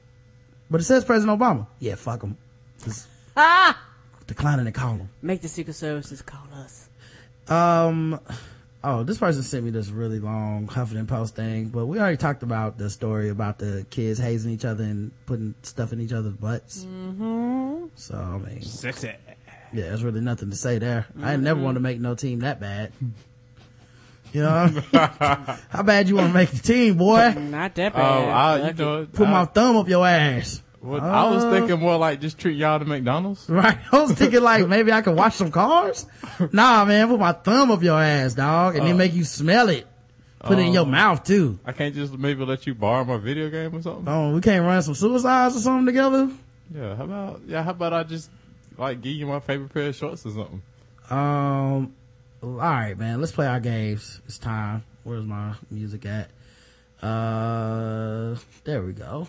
but 0.69 0.81
it 0.81 0.83
says 0.85 1.03
president 1.05 1.39
obama 1.39 1.67
yeah 1.79 1.95
fuck 1.95 2.21
him 2.23 2.37
just 2.83 3.07
Ah! 3.37 3.79
decline 4.27 4.59
it 4.59 4.65
and 4.65 4.73
call 4.75 4.93
him 4.95 5.09
Make 5.21 5.41
the 5.41 5.47
Secret 5.47 5.73
Services 5.75 6.21
call 6.21 6.47
us. 6.53 6.89
um 7.47 8.19
oh 8.83 9.03
this 9.03 9.17
person 9.17 9.43
sent 9.43 9.63
me 9.63 9.71
this 9.71 9.89
really 9.89 10.19
long 10.19 10.67
huffington 10.67 11.07
post 11.07 11.35
thing 11.35 11.65
but 11.69 11.85
we 11.85 11.99
already 11.99 12.17
talked 12.17 12.43
about 12.43 12.77
the 12.77 12.89
story 12.89 13.29
about 13.29 13.59
the 13.59 13.85
kids 13.89 14.19
hazing 14.19 14.51
each 14.51 14.65
other 14.65 14.83
and 14.83 15.11
putting 15.25 15.53
stuff 15.63 15.91
in 15.93 15.99
each 16.01 16.13
other's 16.13 16.33
butts 16.33 16.85
Mm-hmm. 16.85 17.85
so 17.95 18.15
i 18.15 18.37
mean 18.37 18.61
Sexy. 18.61 19.07
yeah 19.07 19.15
there's 19.73 20.03
really 20.03 20.21
nothing 20.21 20.49
to 20.49 20.55
say 20.55 20.77
there 20.79 21.05
i 21.21 21.35
never 21.35 21.59
want 21.59 21.75
to 21.75 21.81
make 21.81 21.99
no 21.99 22.15
team 22.15 22.39
that 22.39 22.59
bad 22.59 22.91
You 24.35 24.41
know, 24.41 24.67
how 25.69 25.83
bad 25.83 26.09
you 26.09 26.15
want 26.17 26.27
to 26.27 26.33
make 26.33 26.49
the 26.51 26.59
team, 26.59 26.97
boy? 26.97 27.33
Not 27.37 27.73
that 27.75 27.93
Oh, 27.95 27.99
I, 28.01 28.67
you 28.67 28.73
know, 28.73 29.05
Put 29.05 29.27
I, 29.29 29.31
my 29.31 29.45
thumb 29.45 29.77
up 29.77 29.87
your 29.87 30.05
ass. 30.05 30.61
well, 30.81 30.99
I 31.01 31.29
was 31.31 31.45
Uh, 31.45 31.51
thinking 31.51 31.79
more 31.79 31.95
like 31.97 32.19
just 32.19 32.37
treat 32.37 32.57
y'all 32.57 32.77
to 32.77 32.83
McDonald's. 32.83 33.47
Right. 33.49 33.77
I 33.93 34.01
was 34.01 34.11
thinking 34.11 34.41
like 34.41 34.67
maybe 34.75 34.91
I 34.91 35.01
could 35.03 35.15
wash 35.15 35.35
some 35.35 35.51
cars. 35.51 36.05
Nah, 36.51 36.83
man, 36.83 37.07
put 37.07 37.17
my 37.19 37.31
thumb 37.31 37.71
up 37.71 37.81
your 37.81 37.97
ass, 38.01 38.33
dog, 38.33 38.75
and 38.75 38.85
then 38.85 38.95
Uh. 38.95 38.97
make 38.97 39.13
you 39.13 39.23
smell 39.23 39.69
it. 39.69 39.87
Put 40.41 40.59
it 40.59 40.63
in 40.63 40.73
your 40.73 40.83
Um, 40.83 40.91
mouth 40.91 41.23
too. 41.23 41.57
I 41.65 41.71
can't 41.71 41.95
just 41.95 42.11
maybe 42.17 42.43
let 42.43 42.67
you 42.67 42.75
borrow 42.75 43.05
my 43.05 43.15
video 43.17 43.49
game 43.49 43.73
or 43.73 43.81
something. 43.81 44.03
Oh, 44.05 44.35
we 44.35 44.41
can't 44.41 44.65
run 44.65 44.81
some 44.83 44.95
suicides 44.95 45.55
or 45.55 45.59
something 45.61 45.85
together. 45.85 46.29
Yeah, 46.75 46.95
how 46.97 47.03
about 47.05 47.41
yeah, 47.47 47.63
how 47.63 47.71
about 47.71 47.93
I 47.93 48.03
just 48.03 48.29
like 48.77 49.01
give 49.01 49.13
you 49.13 49.27
my 49.27 49.39
favorite 49.39 49.73
pair 49.73 49.87
of 49.87 49.95
shorts 49.95 50.25
or 50.25 50.31
something? 50.31 50.61
Um, 51.09 51.93
all 52.45 52.57
right, 52.57 52.97
man. 52.97 53.19
Let's 53.19 53.31
play 53.31 53.47
our 53.47 53.59
games. 53.59 54.21
It's 54.25 54.37
time. 54.37 54.83
Where's 55.03 55.25
my 55.25 55.55
music 55.71 56.05
at? 56.05 56.29
Uh, 57.01 58.35
there 58.63 58.83
we 58.83 58.93
go. 58.93 59.27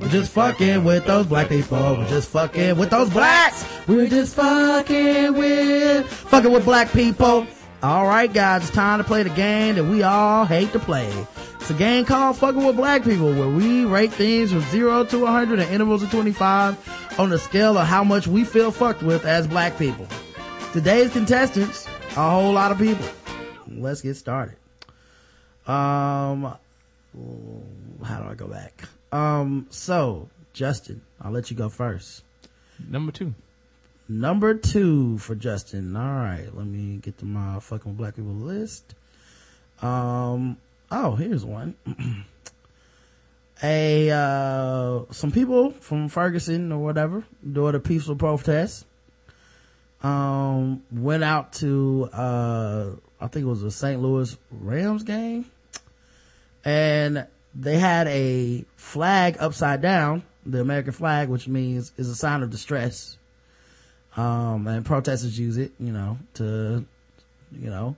We're 0.00 0.08
just 0.08 0.32
fucking 0.32 0.84
with 0.84 1.04
those 1.06 1.26
black 1.26 1.48
people. 1.48 1.96
We're 1.96 2.08
just 2.08 2.30
fucking 2.30 2.76
with 2.78 2.90
those 2.90 3.10
blacks. 3.10 3.66
We're 3.86 4.08
just 4.08 4.34
fucking 4.36 5.34
with, 5.34 6.06
fucking 6.06 6.50
with 6.50 6.64
black 6.64 6.90
people. 6.92 7.46
All 7.82 8.06
right, 8.06 8.32
guys, 8.32 8.62
it's 8.62 8.70
time 8.70 8.98
to 8.98 9.04
play 9.04 9.22
the 9.22 9.30
game 9.30 9.74
that 9.76 9.84
we 9.84 10.02
all 10.02 10.44
hate 10.44 10.72
to 10.72 10.78
play. 10.78 11.10
It's 11.70 11.76
a 11.76 11.84
game 11.84 12.04
called 12.04 12.36
Fucking 12.36 12.66
with 12.66 12.74
Black 12.74 13.04
People, 13.04 13.32
where 13.32 13.48
we 13.48 13.84
rate 13.84 14.12
things 14.12 14.50
from 14.50 14.62
zero 14.62 15.04
to 15.04 15.20
100 15.20 15.60
in 15.60 15.68
intervals 15.68 16.02
of 16.02 16.10
25 16.10 17.16
on 17.16 17.30
the 17.30 17.38
scale 17.38 17.78
of 17.78 17.86
how 17.86 18.02
much 18.02 18.26
we 18.26 18.42
feel 18.42 18.72
fucked 18.72 19.04
with 19.04 19.24
as 19.24 19.46
black 19.46 19.78
people. 19.78 20.08
Today's 20.72 21.12
contestants, 21.12 21.86
a 22.16 22.28
whole 22.28 22.52
lot 22.52 22.72
of 22.72 22.78
people. 22.78 23.06
Let's 23.68 24.00
get 24.00 24.16
started. 24.16 24.56
Um, 25.64 26.56
how 28.02 28.18
do 28.18 28.28
I 28.28 28.34
go 28.34 28.48
back? 28.48 28.82
Um, 29.12 29.68
so 29.70 30.28
Justin, 30.52 31.02
I'll 31.20 31.30
let 31.30 31.52
you 31.52 31.56
go 31.56 31.68
first. 31.68 32.24
Number 32.84 33.12
two. 33.12 33.32
Number 34.08 34.54
two 34.54 35.18
for 35.18 35.36
Justin. 35.36 35.94
All 35.94 36.02
right, 36.02 36.48
let 36.52 36.66
me 36.66 36.96
get 36.96 37.18
to 37.18 37.24
my 37.24 37.60
fucking 37.60 37.94
black 37.94 38.16
people 38.16 38.32
list. 38.32 38.96
Um, 39.82 40.56
oh, 40.90 41.16
here's 41.16 41.44
one. 41.44 41.74
a 43.62 44.10
uh, 44.10 45.00
some 45.10 45.30
people 45.30 45.70
from 45.70 46.08
Ferguson 46.08 46.72
or 46.72 46.78
whatever 46.78 47.24
doing 47.50 47.74
a 47.74 47.80
peaceful 47.80 48.16
protest. 48.16 48.86
Um, 50.02 50.82
went 50.90 51.22
out 51.22 51.52
to 51.54 52.08
uh, 52.12 52.90
I 53.20 53.26
think 53.26 53.44
it 53.44 53.48
was 53.48 53.62
a 53.62 53.70
St. 53.70 54.00
Louis 54.00 54.36
Rams 54.50 55.02
game, 55.02 55.44
and 56.64 57.26
they 57.54 57.78
had 57.78 58.06
a 58.08 58.64
flag 58.76 59.36
upside 59.40 59.82
down, 59.82 60.22
the 60.46 60.60
American 60.60 60.92
flag, 60.92 61.28
which 61.28 61.48
means 61.48 61.92
is 61.98 62.08
a 62.08 62.16
sign 62.16 62.42
of 62.42 62.50
distress 62.50 63.18
um, 64.16 64.66
and 64.66 64.84
protesters 64.84 65.38
use 65.38 65.56
it, 65.56 65.72
you 65.78 65.92
know, 65.92 66.18
to, 66.34 66.84
you 67.52 67.70
know, 67.70 67.96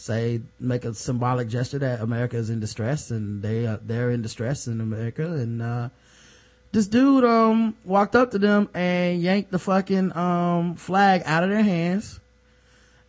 say, 0.00 0.40
make 0.60 0.84
a 0.84 0.94
symbolic 0.94 1.48
gesture 1.48 1.80
that 1.80 2.00
America 2.00 2.36
is 2.36 2.50
in 2.50 2.60
distress 2.60 3.10
and 3.10 3.42
they, 3.42 3.66
uh, 3.66 3.78
they're 3.84 4.10
in 4.10 4.22
distress 4.22 4.66
in 4.68 4.80
America. 4.80 5.24
And, 5.26 5.60
uh, 5.60 5.88
this 6.70 6.86
dude, 6.86 7.24
um, 7.24 7.74
walked 7.84 8.14
up 8.14 8.30
to 8.30 8.38
them 8.38 8.68
and 8.74 9.20
yanked 9.20 9.50
the 9.50 9.58
fucking, 9.58 10.16
um, 10.16 10.76
flag 10.76 11.22
out 11.24 11.42
of 11.42 11.50
their 11.50 11.62
hands. 11.64 12.20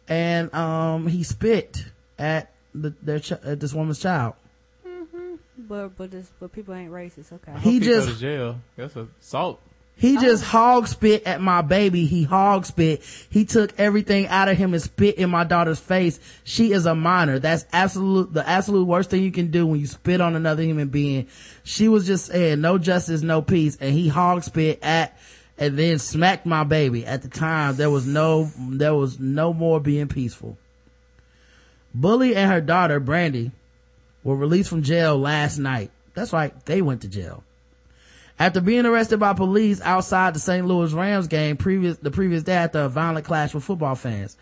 And, 0.07 0.51
um, 0.55 1.05
he 1.07 1.21
spit 1.23 1.85
at 2.17 2.51
the, 2.73 2.93
their, 3.03 3.19
ch- 3.19 3.33
at 3.33 3.59
this 3.59 3.73
woman's 3.73 3.99
child. 3.99 4.33
But 5.61 5.89
but 5.97 6.09
this, 6.09 6.31
but 6.39 6.51
people 6.53 6.73
ain't 6.73 6.91
racist. 6.91 7.31
Okay. 7.33 7.51
He 7.59 7.73
He 7.73 7.79
just- 7.81 8.07
go 8.07 8.13
to 8.13 8.19
jail. 8.19 8.61
That's 8.77 8.95
assault. 8.95 9.59
He 9.99 10.17
oh. 10.17 10.21
just 10.21 10.45
hog 10.45 10.87
spit 10.87 11.27
at 11.27 11.41
my 11.41 11.61
baby. 11.61 12.05
He 12.05 12.23
hog 12.23 12.65
spit. 12.65 13.03
He 13.29 13.43
took 13.43 13.77
everything 13.77 14.27
out 14.27 14.47
of 14.47 14.57
him 14.57 14.73
and 14.73 14.81
spit 14.81 15.17
in 15.17 15.29
my 15.29 15.43
daughter's 15.43 15.79
face. 15.79 16.21
She 16.45 16.71
is 16.71 16.85
a 16.85 16.95
minor. 16.95 17.37
That's 17.37 17.65
absolute, 17.73 18.33
the 18.33 18.47
absolute 18.47 18.85
worst 18.85 19.09
thing 19.09 19.23
you 19.23 19.31
can 19.33 19.51
do 19.51 19.67
when 19.67 19.81
you 19.81 19.87
spit 19.87 20.21
on 20.21 20.37
another 20.37 20.63
human 20.63 20.87
being. 20.87 21.27
She 21.65 21.89
was 21.89 22.07
just 22.07 22.27
saying 22.27 22.61
no 22.61 22.77
justice, 22.77 23.21
no 23.21 23.41
peace. 23.41 23.77
And 23.81 23.93
he 23.93 24.07
hog 24.07 24.43
spit 24.43 24.79
at, 24.81 25.19
and 25.57 25.77
then 25.77 25.99
smacked 25.99 26.45
my 26.45 26.63
baby. 26.63 27.05
At 27.05 27.21
the 27.21 27.27
time, 27.27 27.75
there 27.75 27.89
was 27.89 28.07
no, 28.07 28.49
there 28.57 28.95
was 28.95 29.19
no 29.19 29.51
more 29.51 29.81
being 29.81 30.07
peaceful. 30.07 30.57
Bully 31.93 32.37
and 32.37 32.49
her 32.49 32.61
daughter, 32.61 33.01
Brandy, 33.01 33.51
were 34.23 34.37
released 34.37 34.69
from 34.69 34.81
jail 34.81 35.17
last 35.17 35.57
night. 35.57 35.91
That's 36.13 36.31
right. 36.31 36.53
They 36.65 36.81
went 36.81 37.01
to 37.01 37.09
jail 37.09 37.43
after 38.39 38.61
being 38.61 38.85
arrested 38.85 39.19
by 39.19 39.33
police 39.33 39.81
outside 39.81 40.33
the 40.33 40.39
St. 40.39 40.65
Louis 40.65 40.93
Rams 40.93 41.27
game 41.27 41.57
previous, 41.57 41.97
the 41.97 42.09
previous 42.09 42.41
day 42.41 42.53
after 42.53 42.79
a 42.79 42.89
violent 42.89 43.25
clash 43.25 43.53
with 43.53 43.65
football 43.65 43.95
fans. 43.95 44.37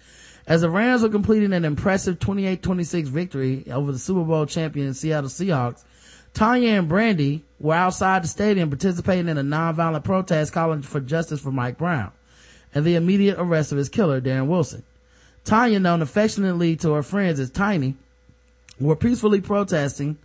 As 0.46 0.62
the 0.62 0.70
Rams 0.70 1.02
were 1.02 1.10
completing 1.10 1.52
an 1.52 1.66
impressive 1.66 2.20
28-26 2.20 3.06
victory 3.06 3.66
over 3.70 3.92
the 3.92 4.00
Super 4.00 4.24
Bowl 4.24 4.46
champion 4.46 4.94
Seattle 4.94 5.30
Seahawks, 5.30 5.84
Tanya 6.34 6.70
and 6.70 6.88
Brandy 6.88 7.44
were 7.60 7.74
outside 7.74 8.24
the 8.24 8.28
stadium 8.28 8.70
participating 8.70 9.28
in 9.28 9.40
a 9.40 9.44
nonviolent 9.44 10.04
protest 10.04 10.54
calling 10.54 10.84
for 10.84 11.00
justice 11.00 11.42
for 11.42 11.52
Mike 11.52 11.80
Brown 11.80 12.12
and 12.76 12.86
the 12.86 12.96
immediate 12.96 13.40
arrest 13.40 13.72
of 13.72 13.80
his 13.80 13.90
killer, 13.90 14.22
Darren 14.22 14.46
Wilson. 14.46 14.84
Tanya, 15.44 15.80
known 15.80 16.02
affectionately 16.02 16.76
to 16.76 16.92
her 16.92 17.02
friends 17.02 17.40
as 17.40 17.50
Tiny, 17.50 17.96
were 18.80 18.96
peacefully 18.96 19.42
protesting. 19.42 20.18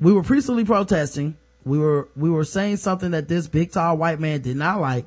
We 0.00 0.12
were 0.12 0.24
peacefully 0.24 0.64
protesting 0.64 1.36
we 1.68 1.78
were 1.78 2.08
we 2.16 2.30
were 2.30 2.44
saying 2.44 2.78
something 2.78 3.10
that 3.12 3.28
this 3.28 3.46
big 3.46 3.72
tall 3.72 3.96
white 3.96 4.18
man 4.18 4.40
did 4.40 4.56
not 4.56 4.80
like. 4.80 5.06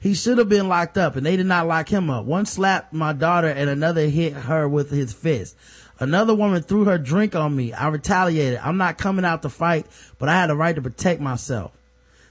He 0.00 0.14
should 0.14 0.38
have 0.38 0.48
been 0.48 0.68
locked 0.68 0.96
up 0.96 1.16
and 1.16 1.26
they 1.26 1.36
did 1.36 1.46
not 1.46 1.66
lock 1.66 1.88
him 1.88 2.08
up. 2.08 2.24
One 2.24 2.46
slapped 2.46 2.92
my 2.92 3.12
daughter 3.12 3.48
and 3.48 3.68
another 3.68 4.06
hit 4.06 4.32
her 4.32 4.68
with 4.68 4.90
his 4.90 5.12
fist. 5.12 5.56
Another 5.98 6.34
woman 6.34 6.62
threw 6.62 6.84
her 6.84 6.98
drink 6.98 7.34
on 7.34 7.56
me. 7.56 7.72
I 7.72 7.88
retaliated. 7.88 8.60
I'm 8.62 8.76
not 8.76 8.98
coming 8.98 9.24
out 9.24 9.42
to 9.42 9.48
fight 9.48 9.86
but 10.18 10.28
i 10.28 10.34
had 10.34 10.50
a 10.50 10.54
right 10.54 10.76
to 10.76 10.82
protect 10.82 11.20
myself. 11.20 11.72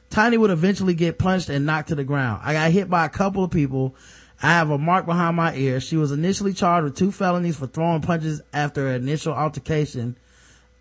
Tiny 0.10 0.38
would 0.38 0.52
eventually 0.52 0.94
get 0.94 1.18
punched 1.18 1.50
and 1.50 1.66
knocked 1.66 1.90
to 1.90 1.95
the 1.95 2.06
ground. 2.06 2.42
I 2.44 2.53
got 2.53 2.72
hit 2.72 2.90
by 2.90 3.06
a 3.06 3.10
couple 3.10 3.44
of 3.44 3.52
people. 3.52 3.95
I 4.42 4.52
have 4.52 4.69
a 4.69 4.77
mark 4.77 5.06
behind 5.06 5.36
my 5.36 5.56
ear. 5.56 5.82
She 5.82 5.98
was 5.98 6.11
initially 6.11 6.53
charged 6.53 6.86
with 6.86 6.95
two 6.95 7.11
felonies 7.11 7.58
for 7.58 7.68
throwing 7.68 8.02
punches 8.02 8.42
after 8.53 8.88
an 8.88 9.02
initial 9.02 9.34
altercation 9.34 10.16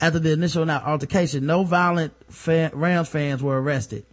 after 0.01 0.19
the 0.19 0.33
initial 0.33 0.71
altercation, 0.71 1.47
no 1.47 1.65
violent 1.65 2.13
fan, 2.33 2.71
Rams 2.75 3.09
fans 3.09 3.43
were 3.43 3.61
arrested. 3.61 4.05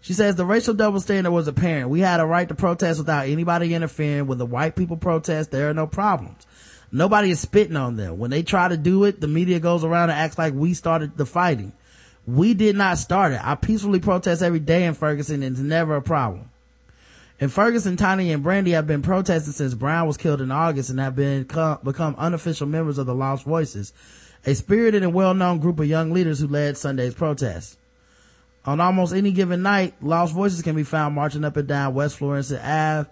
She 0.00 0.12
says 0.12 0.36
the 0.36 0.44
racial 0.44 0.74
double 0.74 1.00
standard 1.00 1.30
was 1.30 1.48
apparent. 1.48 1.90
We 1.90 2.00
had 2.00 2.20
a 2.20 2.26
right 2.26 2.48
to 2.48 2.54
protest 2.54 2.98
without 2.98 3.26
anybody 3.26 3.74
interfering. 3.74 4.26
When 4.26 4.38
the 4.38 4.46
white 4.46 4.76
people 4.76 4.96
protest, 4.96 5.50
there 5.50 5.68
are 5.68 5.74
no 5.74 5.86
problems. 5.86 6.46
Nobody 6.92 7.30
is 7.30 7.40
spitting 7.40 7.76
on 7.76 7.96
them. 7.96 8.18
When 8.18 8.30
they 8.30 8.42
try 8.42 8.68
to 8.68 8.76
do 8.76 9.04
it, 9.04 9.20
the 9.20 9.28
media 9.28 9.60
goes 9.60 9.84
around 9.84 10.10
and 10.10 10.18
acts 10.18 10.38
like 10.38 10.54
we 10.54 10.72
started 10.74 11.16
the 11.16 11.26
fighting. 11.26 11.72
We 12.26 12.54
did 12.54 12.76
not 12.76 12.98
start 12.98 13.32
it. 13.32 13.40
I 13.42 13.54
peacefully 13.54 14.00
protest 14.00 14.42
every 14.42 14.60
day 14.60 14.84
in 14.84 14.94
Ferguson 14.94 15.42
and 15.42 15.56
it's 15.56 15.60
never 15.60 15.96
a 15.96 16.02
problem. 16.02 16.50
In 17.40 17.48
Ferguson, 17.48 17.96
Tiny 17.96 18.32
and 18.32 18.42
Brandy 18.42 18.72
have 18.72 18.86
been 18.86 19.02
protesting 19.02 19.52
since 19.52 19.74
Brown 19.74 20.06
was 20.06 20.16
killed 20.16 20.40
in 20.40 20.50
August 20.50 20.90
and 20.90 20.98
have 20.98 21.14
been 21.14 21.44
become 21.44 22.14
unofficial 22.18 22.66
members 22.66 22.98
of 22.98 23.06
the 23.06 23.14
Lost 23.14 23.44
Voices 23.44 23.92
a 24.48 24.54
spirited 24.54 25.02
and 25.02 25.12
well-known 25.12 25.58
group 25.58 25.78
of 25.78 25.86
young 25.86 26.10
leaders 26.10 26.40
who 26.40 26.48
led 26.48 26.74
Sunday's 26.78 27.12
protests. 27.12 27.76
On 28.64 28.80
almost 28.80 29.12
any 29.12 29.30
given 29.30 29.60
night, 29.60 29.92
Lost 30.00 30.32
Voices 30.32 30.62
can 30.62 30.74
be 30.74 30.84
found 30.84 31.14
marching 31.14 31.44
up 31.44 31.58
and 31.58 31.68
down 31.68 31.92
West 31.92 32.16
Florissant 32.16 32.64
Ave, 32.64 33.10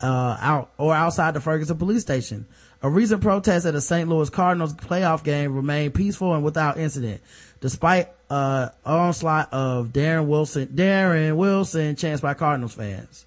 uh, 0.00 0.36
out, 0.40 0.72
or 0.76 0.92
outside 0.92 1.34
the 1.34 1.40
Ferguson 1.40 1.78
police 1.78 2.02
station. 2.02 2.46
A 2.82 2.90
recent 2.90 3.22
protest 3.22 3.66
at 3.66 3.76
a 3.76 3.80
St. 3.80 4.08
Louis 4.08 4.28
Cardinals 4.30 4.74
playoff 4.74 5.22
game 5.22 5.54
remained 5.54 5.94
peaceful 5.94 6.34
and 6.34 6.42
without 6.42 6.76
incident, 6.76 7.20
despite, 7.60 8.08
uh, 8.28 8.70
onslaught 8.84 9.52
of 9.52 9.92
Darren 9.92 10.26
Wilson, 10.26 10.66
Darren 10.66 11.36
Wilson 11.36 11.94
chants 11.94 12.20
by 12.20 12.34
Cardinals 12.34 12.74
fans. 12.74 13.26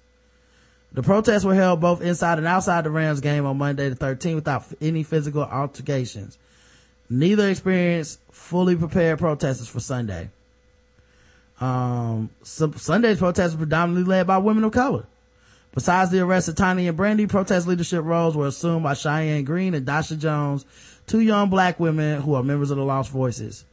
The 0.92 1.02
protests 1.02 1.44
were 1.44 1.54
held 1.54 1.80
both 1.80 2.02
inside 2.02 2.36
and 2.36 2.46
outside 2.46 2.84
the 2.84 2.90
Rams 2.90 3.20
game 3.20 3.46
on 3.46 3.56
Monday 3.56 3.88
the 3.88 3.96
13th 3.96 4.34
without 4.34 4.64
any 4.82 5.02
physical 5.02 5.44
altercations. 5.44 6.36
Neither 7.10 7.48
experienced 7.48 8.20
fully 8.30 8.76
prepared 8.76 9.18
protesters 9.18 9.68
for 9.68 9.80
Sunday. 9.80 10.30
Um, 11.60 12.30
Sunday's 12.42 13.18
protests 13.18 13.52
were 13.52 13.58
predominantly 13.58 14.08
led 14.08 14.26
by 14.26 14.38
women 14.38 14.64
of 14.64 14.72
color. 14.72 15.06
Besides 15.74 16.10
the 16.10 16.20
arrest 16.20 16.48
of 16.48 16.54
Tiny 16.54 16.88
and 16.88 16.96
Brandy, 16.96 17.26
protest 17.26 17.66
leadership 17.66 18.04
roles 18.04 18.36
were 18.36 18.46
assumed 18.46 18.82
by 18.82 18.94
Cheyenne 18.94 19.44
Green 19.44 19.74
and 19.74 19.84
Dasha 19.84 20.16
Jones, 20.16 20.64
two 21.06 21.20
young 21.20 21.50
black 21.50 21.78
women 21.78 22.20
who 22.22 22.34
are 22.34 22.42
members 22.42 22.70
of 22.70 22.78
the 22.78 22.84
Lost 22.84 23.10
Voices. 23.10 23.64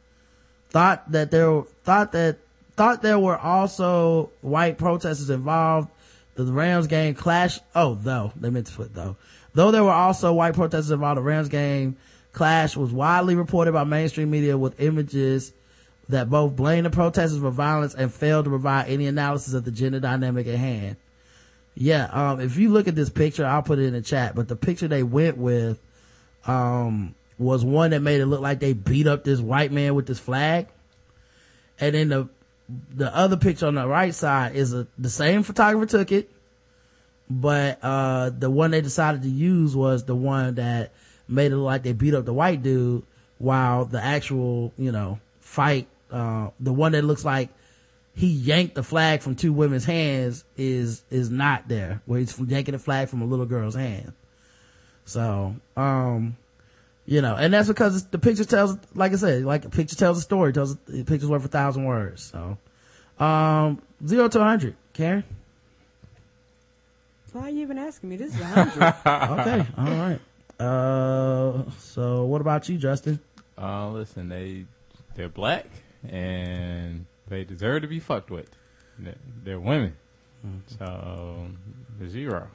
thought 0.70 1.10
that 1.12 1.30
there 1.30 1.62
thought 1.84 2.12
that 2.12 2.38
thought 2.76 3.02
there 3.02 3.18
were 3.18 3.38
also 3.38 4.30
white 4.40 4.78
protesters 4.78 5.30
involved. 5.30 5.88
The 6.34 6.44
Rams 6.44 6.86
game 6.86 7.14
clash. 7.14 7.60
Oh, 7.74 7.94
though 7.94 8.32
they 8.36 8.50
meant 8.50 8.66
to 8.66 8.72
put 8.74 8.94
though. 8.94 9.16
Though 9.54 9.70
there 9.70 9.84
were 9.84 9.90
also 9.90 10.34
white 10.34 10.54
protesters 10.54 10.90
involved, 10.90 11.18
the 11.18 11.22
Rams 11.22 11.48
game 11.48 11.96
clash 12.36 12.76
was 12.76 12.92
widely 12.92 13.34
reported 13.34 13.72
by 13.72 13.82
mainstream 13.82 14.30
media 14.30 14.58
with 14.58 14.78
images 14.78 15.52
that 16.10 16.28
both 16.28 16.54
blamed 16.54 16.84
the 16.84 16.90
protesters 16.90 17.40
for 17.40 17.50
violence 17.50 17.94
and 17.94 18.12
failed 18.12 18.44
to 18.44 18.50
provide 18.50 18.88
any 18.88 19.06
analysis 19.06 19.54
of 19.54 19.64
the 19.64 19.70
gender 19.70 19.98
dynamic 19.98 20.46
at 20.46 20.56
hand. 20.56 20.96
Yeah, 21.74 22.04
um, 22.12 22.40
if 22.40 22.58
you 22.58 22.68
look 22.68 22.88
at 22.88 22.94
this 22.94 23.08
picture, 23.08 23.44
I'll 23.44 23.62
put 23.62 23.78
it 23.78 23.86
in 23.86 23.94
the 23.94 24.02
chat, 24.02 24.34
but 24.34 24.48
the 24.48 24.54
picture 24.54 24.86
they 24.86 25.02
went 25.02 25.38
with, 25.38 25.80
um, 26.46 27.14
was 27.38 27.64
one 27.64 27.90
that 27.90 28.00
made 28.00 28.20
it 28.20 28.26
look 28.26 28.40
like 28.40 28.60
they 28.60 28.74
beat 28.74 29.06
up 29.06 29.24
this 29.24 29.40
white 29.40 29.72
man 29.72 29.94
with 29.94 30.06
this 30.06 30.18
flag. 30.18 30.68
And 31.80 31.94
then 31.94 32.08
the, 32.08 32.28
the 32.94 33.14
other 33.14 33.36
picture 33.36 33.66
on 33.66 33.74
the 33.74 33.88
right 33.88 34.14
side 34.14 34.54
is 34.54 34.74
a, 34.74 34.86
the 34.98 35.10
same 35.10 35.42
photographer 35.42 35.86
took 35.86 36.12
it, 36.12 36.30
but, 37.30 37.78
uh, 37.82 38.30
the 38.30 38.50
one 38.50 38.72
they 38.72 38.82
decided 38.82 39.22
to 39.22 39.28
use 39.28 39.74
was 39.74 40.04
the 40.04 40.14
one 40.14 40.56
that 40.56 40.92
made 41.28 41.52
it 41.52 41.56
look 41.56 41.66
like 41.66 41.82
they 41.82 41.92
beat 41.92 42.14
up 42.14 42.24
the 42.24 42.32
white 42.32 42.62
dude 42.62 43.02
while 43.38 43.84
the 43.84 44.02
actual, 44.02 44.72
you 44.78 44.92
know, 44.92 45.18
fight, 45.40 45.88
uh, 46.10 46.50
the 46.60 46.72
one 46.72 46.92
that 46.92 47.02
looks 47.02 47.24
like 47.24 47.50
he 48.14 48.28
yanked 48.28 48.74
the 48.74 48.82
flag 48.82 49.20
from 49.20 49.34
two 49.34 49.52
women's 49.52 49.84
hands 49.84 50.44
is, 50.56 51.02
is 51.10 51.30
not 51.30 51.68
there, 51.68 52.00
where 52.06 52.20
he's 52.20 52.38
yanking 52.38 52.72
the 52.72 52.78
flag 52.78 53.08
from 53.08 53.22
a 53.22 53.26
little 53.26 53.46
girl's 53.46 53.74
hand. 53.74 54.12
So, 55.04 55.54
um, 55.76 56.36
you 57.04 57.20
know, 57.20 57.36
and 57.36 57.54
that's 57.54 57.68
because 57.68 58.06
the 58.06 58.18
picture 58.18 58.44
tells, 58.44 58.76
like 58.94 59.12
I 59.12 59.16
said, 59.16 59.44
like 59.44 59.64
a 59.64 59.70
picture 59.70 59.96
tells 59.96 60.18
a 60.18 60.22
story, 60.22 60.52
tells, 60.52 60.76
the 60.76 61.04
picture's 61.04 61.28
worth 61.28 61.44
a 61.44 61.48
thousand 61.48 61.84
words. 61.84 62.22
So, 62.22 62.58
um, 63.24 63.80
zero 64.04 64.28
to 64.28 64.40
a 64.40 64.44
hundred. 64.44 64.74
Karen? 64.92 65.24
Why 67.32 67.42
are 67.42 67.50
you 67.50 67.60
even 67.60 67.76
asking 67.76 68.08
me? 68.08 68.16
This 68.16 68.34
is 68.34 68.40
a 68.40 68.44
hundred. 68.44 68.82
okay. 69.40 69.66
All 69.76 69.84
right. 69.84 70.20
Uh, 70.58 71.62
so 71.78 72.24
what 72.24 72.40
about 72.40 72.68
you, 72.68 72.78
Justin? 72.78 73.20
Uh, 73.58 73.90
listen, 73.90 74.28
they 74.28 74.64
they're 75.14 75.28
black 75.28 75.66
and 76.08 77.06
they 77.28 77.44
deserve 77.44 77.82
to 77.82 77.88
be 77.88 78.00
fucked 78.00 78.30
with. 78.30 78.48
They're, 78.98 79.14
they're 79.44 79.60
women, 79.60 79.96
so 80.78 81.48
zero. 82.08 82.48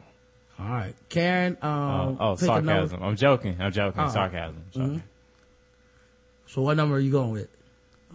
All 0.60 0.68
right, 0.68 0.96
Karen. 1.10 1.58
Um, 1.62 1.72
oh, 1.72 2.18
oh 2.20 2.36
pick 2.36 2.44
a 2.50 2.62
number. 2.62 2.72
sarcasm. 2.74 3.04
I'm 3.04 3.16
joking. 3.16 3.58
I'm 3.60 3.72
joking. 3.72 4.02
Oh. 4.02 4.10
Sarcasm. 4.10 4.64
Mhm. 4.74 5.02
So 6.48 6.62
what 6.62 6.78
number 6.78 6.96
are 6.96 7.00
you 7.00 7.12
going 7.12 7.32
with? 7.32 7.50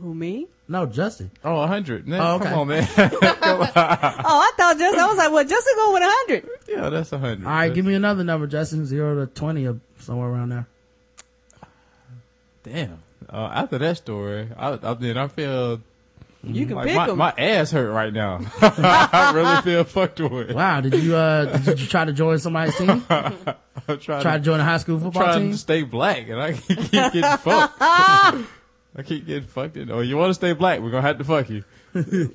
Who 0.00 0.15
me? 0.15 0.47
No, 0.68 0.84
Justin. 0.86 1.31
Oh, 1.44 1.60
a 1.60 1.66
hundred. 1.66 2.07
Man, 2.08 2.20
Oh, 2.20 2.34
okay. 2.36 2.44
Come 2.50 2.58
on, 2.58 2.68
man. 2.68 2.86
Oh, 2.99 3.10
I 3.15 4.52
thought 4.57 4.76
just 4.78 4.99
I 4.99 5.07
was 5.07 5.16
like, 5.16 5.33
well, 5.33 5.44
Justin 5.44 5.75
going 5.76 5.92
with 5.94 6.02
a 6.02 6.07
hundred. 6.08 6.49
yeah, 6.68 6.89
that's 6.91 7.12
a 7.12 7.18
hundred. 7.18 7.47
All 7.47 7.52
right, 7.52 7.73
give 7.73 7.84
me 7.84 7.94
another 7.94 8.25
number, 8.25 8.47
Justin. 8.47 8.84
Zero 8.84 9.15
to 9.25 9.33
twenty 9.33 9.66
or 9.66 9.78
somewhere 10.00 10.28
around 10.28 10.49
there. 10.50 10.66
Damn. 12.62 12.99
Uh, 13.33 13.50
after 13.55 13.78
that 13.78 13.97
story, 13.97 14.49
I, 14.57 14.78
I 14.83 14.94
mean, 14.94 15.16
I 15.16 15.28
feel. 15.28 15.81
You 16.42 16.66
can 16.66 16.76
like 16.76 16.86
pick 16.86 16.97
my, 16.97 17.08
'em. 17.08 17.18
my 17.18 17.34
ass 17.36 17.73
hurt 17.73 17.91
right 17.91 18.12
now. 18.12 18.41
I 18.60 19.33
really 19.34 19.62
feel 19.62 19.83
fucked 19.84 20.20
with. 20.20 20.52
Wow, 20.52 20.81
did 20.81 20.94
you 20.94 21.16
uh 21.16 21.57
did 21.58 21.81
you 21.81 21.86
try 21.89 22.05
to 22.05 22.12
join 22.12 22.39
somebody's 22.39 22.76
team? 22.76 23.02
I'm 23.10 23.34
trying 23.99 24.23
Try 24.23 24.36
to 24.36 24.41
join 24.41 24.60
a 24.60 24.65
high 24.65 24.78
school 24.78 24.99
football 25.00 25.23
team 25.23 25.31
trying 25.33 25.41
team? 25.42 25.52
to 25.52 25.58
stay 25.58 25.83
black, 25.83 26.28
and 26.28 26.41
I 26.41 26.52
keep 26.52 26.91
getting 26.92 27.23
fucked. 27.23 27.81
I 28.97 29.02
keep 29.02 29.26
getting 29.26 29.49
fucked. 29.49 29.76
In. 29.76 29.91
Oh, 29.91 30.00
you 30.00 30.16
want 30.16 30.31
to 30.31 30.34
stay 30.34 30.52
black? 30.55 30.81
We're 30.81 30.91
gonna 30.91 31.07
have 31.07 31.18
to 31.18 31.25
fuck 31.25 31.50
you. 31.50 31.65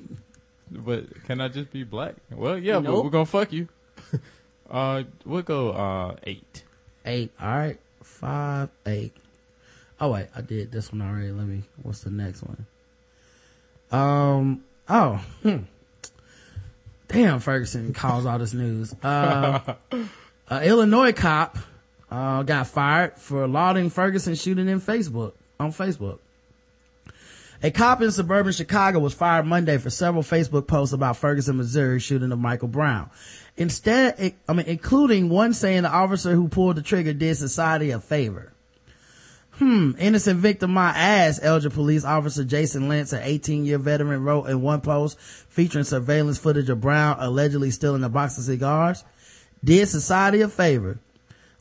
but 0.70 1.24
can 1.24 1.40
I 1.40 1.48
just 1.48 1.72
be 1.72 1.84
black? 1.84 2.14
Well, 2.30 2.56
yeah, 2.56 2.78
but 2.78 3.02
we're 3.02 3.10
gonna 3.10 3.26
fuck 3.26 3.52
you. 3.52 3.68
uh, 4.70 5.02
we'll 5.24 5.42
go 5.42 5.70
uh 5.70 6.16
eight. 6.24 6.62
Eight. 7.04 7.32
All 7.40 7.48
right. 7.48 7.80
Five, 8.02 8.68
eight. 8.86 9.12
Oh 10.00 10.12
wait, 10.12 10.28
I 10.36 10.40
did 10.40 10.70
this 10.70 10.92
one 10.92 11.02
already. 11.02 11.32
Let 11.32 11.46
me. 11.46 11.62
What's 11.82 12.00
the 12.00 12.10
next 12.10 12.42
one? 12.42 12.66
Um. 13.90 14.64
Oh. 14.88 15.24
Hmm. 15.42 15.58
Damn, 17.08 17.40
Ferguson 17.40 17.92
caused 17.92 18.26
all 18.26 18.38
this 18.38 18.54
news. 18.54 18.94
Uh, 19.02 19.74
a 20.48 20.66
Illinois 20.66 21.12
cop 21.12 21.58
uh, 22.10 22.42
got 22.42 22.66
fired 22.68 23.18
for 23.18 23.46
lauding 23.46 23.90
Ferguson 23.90 24.34
shooting 24.34 24.68
in 24.68 24.80
Facebook 24.80 25.32
on 25.60 25.72
Facebook. 25.72 26.20
A 27.64 27.70
cop 27.70 28.02
in 28.02 28.10
suburban 28.10 28.52
Chicago 28.52 28.98
was 28.98 29.14
fired 29.14 29.46
Monday 29.46 29.78
for 29.78 29.88
several 29.88 30.24
Facebook 30.24 30.66
posts 30.66 30.92
about 30.92 31.16
Ferguson, 31.16 31.56
Missouri 31.56 32.00
shooting 32.00 32.32
of 32.32 32.38
Michael 32.40 32.66
Brown. 32.66 33.08
Instead, 33.56 34.34
I 34.48 34.52
mean, 34.52 34.66
including 34.66 35.28
one 35.28 35.54
saying 35.54 35.82
the 35.82 35.90
officer 35.90 36.34
who 36.34 36.48
pulled 36.48 36.76
the 36.76 36.82
trigger 36.82 37.12
did 37.12 37.36
society 37.36 37.90
a 37.90 38.00
favor. 38.00 38.52
Hmm, 39.52 39.92
innocent 39.98 40.40
victim 40.40 40.72
my 40.72 40.88
ass, 40.90 41.38
Elgin 41.40 41.70
police 41.70 42.04
officer 42.04 42.42
Jason 42.42 42.88
Lentz, 42.88 43.12
an 43.12 43.22
18 43.22 43.64
year 43.64 43.78
veteran 43.78 44.24
wrote 44.24 44.46
in 44.46 44.62
one 44.62 44.80
post 44.80 45.20
featuring 45.20 45.84
surveillance 45.84 46.38
footage 46.38 46.68
of 46.68 46.80
Brown 46.80 47.16
allegedly 47.20 47.70
stealing 47.70 48.02
a 48.02 48.08
box 48.08 48.38
of 48.38 48.44
cigars. 48.44 49.04
Did 49.62 49.86
society 49.88 50.40
a 50.40 50.48
favor. 50.48 50.98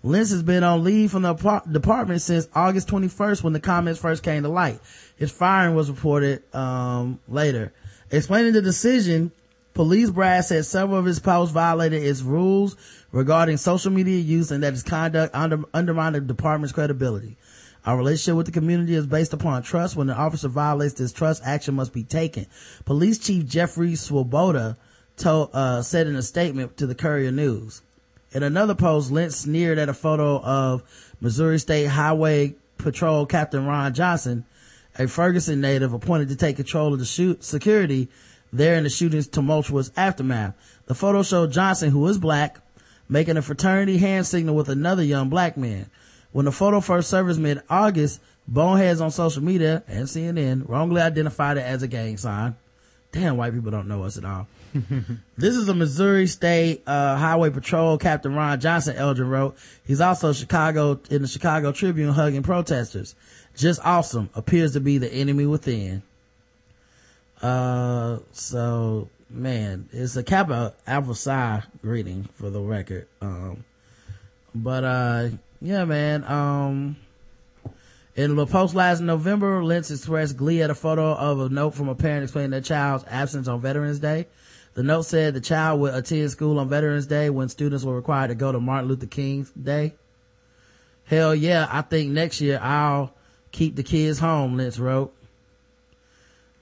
Lentz 0.04 0.32
has 0.32 0.42
been 0.42 0.64
on 0.64 0.84
leave 0.84 1.12
from 1.12 1.22
the 1.22 1.62
department 1.72 2.22
since 2.22 2.48
August 2.56 2.88
21st 2.88 3.44
when 3.44 3.54
the 3.54 3.60
comments 3.60 4.00
first 4.00 4.24
came 4.24 4.42
to 4.42 4.50
light. 4.50 4.80
His 5.22 5.30
firing 5.30 5.75
was 5.75 5.88
reported, 5.88 6.41
um, 6.51 7.19
later. 7.27 7.72
Explaining 8.09 8.53
the 8.53 8.61
decision, 8.64 9.32
police 9.75 10.09
brass 10.09 10.48
said 10.48 10.66
several 10.66 10.98
of 10.98 11.06
his 11.06 11.19
posts 11.19 11.53
violated 11.53 12.01
its 12.01 12.24
rules 12.24 12.75
regarding 13.11 13.58
social 13.58 13.91
media 13.91 14.17
use 14.17 14.50
and 14.50 14.64
that 14.64 14.74
his 14.74 14.82
conduct 14.82 15.35
under- 15.35 15.61
undermined 15.75 16.16
the 16.16 16.22
department's 16.22 16.74
credibility. 16.74 17.38
Our 17.85 17.98
relationship 17.98 18.35
with 18.35 18.48
the 18.48 18.51
community 18.51 18.95
is 18.95 19.06
based 19.06 19.32
upon 19.32 19.61
trust. 19.61 19.95
When 19.95 20.09
an 20.09 20.17
officer 20.17 20.48
violates 20.48 20.95
this 20.95 21.14
trust, 21.14 21.43
action 21.45 21.75
must 21.75 21.93
be 21.93 22.03
taken. 22.03 22.48
Police 22.85 23.19
Chief 23.19 23.45
Jeffrey 23.45 23.93
Swoboda 23.93 24.75
told, 25.17 25.51
uh, 25.53 25.83
said 25.83 26.08
in 26.08 26.16
a 26.16 26.24
statement 26.24 26.77
to 26.77 26.88
the 26.88 26.95
Courier 26.95 27.32
News. 27.32 27.83
In 28.32 28.41
another 28.41 28.74
post, 28.74 29.11
Lentz 29.11 29.35
sneered 29.35 29.77
at 29.77 29.88
a 29.88 29.93
photo 29.93 30.40
of 30.41 30.82
Missouri 31.22 31.59
State 31.59 31.90
Highway 31.90 32.56
Patrol 32.80 33.27
Captain 33.27 33.67
Ron 33.67 33.93
Johnson, 33.93 34.45
a 34.98 35.08
Ferguson 35.08 35.61
native 35.61 35.94
appointed 35.94 36.30
to 36.30 36.36
take 36.36 36.58
control 36.58 36.94
of 36.94 37.00
the 37.00 37.06
shoot 37.06 37.44
security 37.44 38.10
there 38.53 38.76
in 38.76 38.84
the 38.84 38.90
shooting's 38.90 39.28
tumultuous 39.28 39.92
aftermath. 39.95 40.56
The 40.86 40.95
photo 40.95 41.24
showed 41.24 41.52
Johnson, 41.52 41.92
who 41.92 42.08
is 42.08 42.18
black, 42.18 42.60
making 43.08 43.38
a 43.38 43.42
fraternity 43.42 43.98
hand 43.98 44.28
signal 44.28 44.56
with 44.56 44.70
another 44.70 45.03
young 45.03 45.30
black 45.30 45.58
man. 45.58 45.90
When 46.32 46.45
the 46.45 46.52
photo 46.52 46.80
first 46.80 47.10
surfaced 47.10 47.40
mid-August, 47.40 48.22
boneheads 48.48 49.02
on 49.02 49.11
social 49.11 49.44
media 49.44 49.84
and 49.88 50.06
CNN 50.06 50.68
wrongly 50.68 51.02
identified 51.02 51.58
it 51.58 51.61
as 51.61 51.84
a 51.84 51.88
gang 51.88 52.18
sign. 52.18 52.56
Damn, 53.11 53.38
white 53.38 53.53
people 53.53 53.72
don't 53.72 53.88
know 53.88 54.03
us 54.03 54.18
at 54.18 54.26
all. 54.26 54.48
this 55.38 55.56
is 55.56 55.68
a 55.68 55.74
Missouri 55.74 56.28
State 56.28 56.84
uh, 56.88 57.18
Highway 57.18 57.50
Patrol 57.50 57.98
Captain 57.98 58.34
Ron 58.34 58.60
Johnson, 58.60 58.95
Eldrin 58.95 59.30
wrote. 59.30 59.58
He's 59.86 60.00
also 60.00 60.32
Chicago 60.32 61.00
in 61.10 61.22
the 61.22 61.28
Chicago 61.28 61.74
Tribune 61.74 62.14
hugging 62.14 62.44
protesters. 62.44 63.16
Just 63.56 63.80
awesome. 63.84 64.30
Appears 64.34 64.74
to 64.74 64.80
be 64.80 64.98
the 64.98 65.12
enemy 65.12 65.46
within. 65.46 66.04
Uh, 67.42 68.20
so 68.32 69.10
man, 69.30 69.90
it's 69.92 70.16
a 70.16 70.24
Kappa 70.24 70.74
Alpha 70.86 71.16
Psi 71.16 71.64
greeting 71.82 72.30
for 72.36 72.50
the 72.50 72.62
record. 72.62 73.08
Um, 73.22 73.64
but 74.54 74.84
uh, 74.84 75.30
yeah, 75.62 75.86
man. 75.86 76.24
Um, 76.26 76.98
in 78.16 78.36
the 78.36 78.46
post 78.46 78.76
last 78.76 79.00
November, 79.00 79.64
Lentz 79.64 79.90
expressed 79.90 80.36
glee 80.36 80.62
at 80.62 80.70
a 80.70 80.76
photo 80.76 81.14
of 81.14 81.40
a 81.40 81.50
note 81.50 81.72
from 81.72 81.88
a 81.88 81.96
parent 81.96 82.24
explaining 82.24 82.52
their 82.52 82.62
child's 82.62 83.06
absence 83.08 83.48
on 83.48 83.62
Veterans 83.62 84.00
Day. 84.00 84.28
The 84.74 84.84
note 84.84 85.04
said 85.04 85.34
the 85.34 85.42
child 85.42 85.80
would 85.82 85.94
attend 85.94 86.32
school 86.32 86.60
on 86.60 86.70
Veterans 86.70 87.06
Day 87.06 87.30
when 87.30 87.50
students 87.50 87.84
were 87.84 87.96
required 87.96 88.30
to 88.30 88.36
go 88.36 88.52
to 88.52 88.60
Martin 88.60 88.90
Luther 88.90 89.06
King's 89.06 89.50
Day. 89.52 89.94
Hell 91.06 91.36
yeah, 91.36 91.68
I 91.70 91.82
think 91.82 92.12
next 92.12 92.42
year 92.42 92.60
I'll 92.62 93.14
keep 93.52 93.76
the 93.76 93.84
kids 93.84 94.20
home, 94.20 94.58
Lentz 94.58 94.80
wrote. 94.80 95.14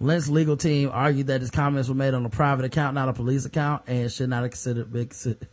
Lentz's 0.02 0.30
legal 0.30 0.56
team 0.56 0.90
argued 0.94 1.28
that 1.28 1.42
his 1.42 1.52
comments 1.52 1.90
were 1.90 1.96
made 1.96 2.14
on 2.14 2.26
a 2.26 2.30
private 2.30 2.64
account, 2.66 2.96
not 2.96 3.10
a 3.10 3.14
police 3.14 3.46
account, 3.46 3.84
and 3.88 4.10
should 4.12 4.30
not 4.30 4.44
have 4.44 4.52
considered 4.52 4.92
been 4.94 5.08
considered, 5.08 5.48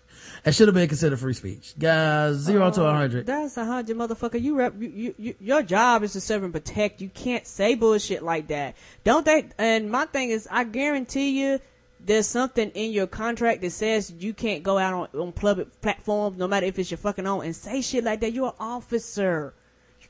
it 0.44 0.54
should 0.54 0.68
have 0.68 0.74
been 0.74 0.88
considered 0.88 1.18
free 1.18 1.34
speech. 1.34 1.74
Guys, 1.78 2.36
zero 2.36 2.70
to 2.70 2.82
oh, 2.82 2.86
a 2.86 2.92
hundred. 2.92 3.26
That's 3.26 3.56
a 3.56 3.64
hundred, 3.64 3.96
motherfucker. 3.96 4.40
You 4.40 4.56
rep. 4.56 4.74
You, 4.78 4.88
you, 4.88 5.14
you, 5.18 5.34
your 5.40 5.62
job 5.62 6.04
is 6.04 6.12
to 6.12 6.20
serve 6.20 6.44
and 6.44 6.52
protect. 6.52 7.00
You 7.00 7.08
can't 7.08 7.46
say 7.46 7.74
bullshit 7.74 8.22
like 8.22 8.46
that. 8.48 8.76
Don't 9.02 9.24
they? 9.24 9.48
And 9.58 9.90
my 9.90 10.06
thing 10.06 10.30
is, 10.30 10.46
I 10.48 10.62
guarantee 10.62 11.40
you, 11.40 11.58
there's 11.98 12.26
something 12.26 12.70
in 12.70 12.92
your 12.92 13.08
contract 13.08 13.62
that 13.62 13.70
says 13.70 14.12
you 14.18 14.32
can't 14.32 14.62
go 14.62 14.78
out 14.78 14.94
on, 14.94 15.20
on 15.20 15.32
public 15.32 15.80
platforms, 15.80 16.38
no 16.38 16.46
matter 16.46 16.66
if 16.66 16.78
it's 16.78 16.90
your 16.90 16.98
fucking 16.98 17.26
own, 17.26 17.44
and 17.44 17.56
say 17.56 17.80
shit 17.80 18.04
like 18.04 18.20
that. 18.20 18.32
You're 18.32 18.48
an 18.48 18.54
officer. 18.60 19.54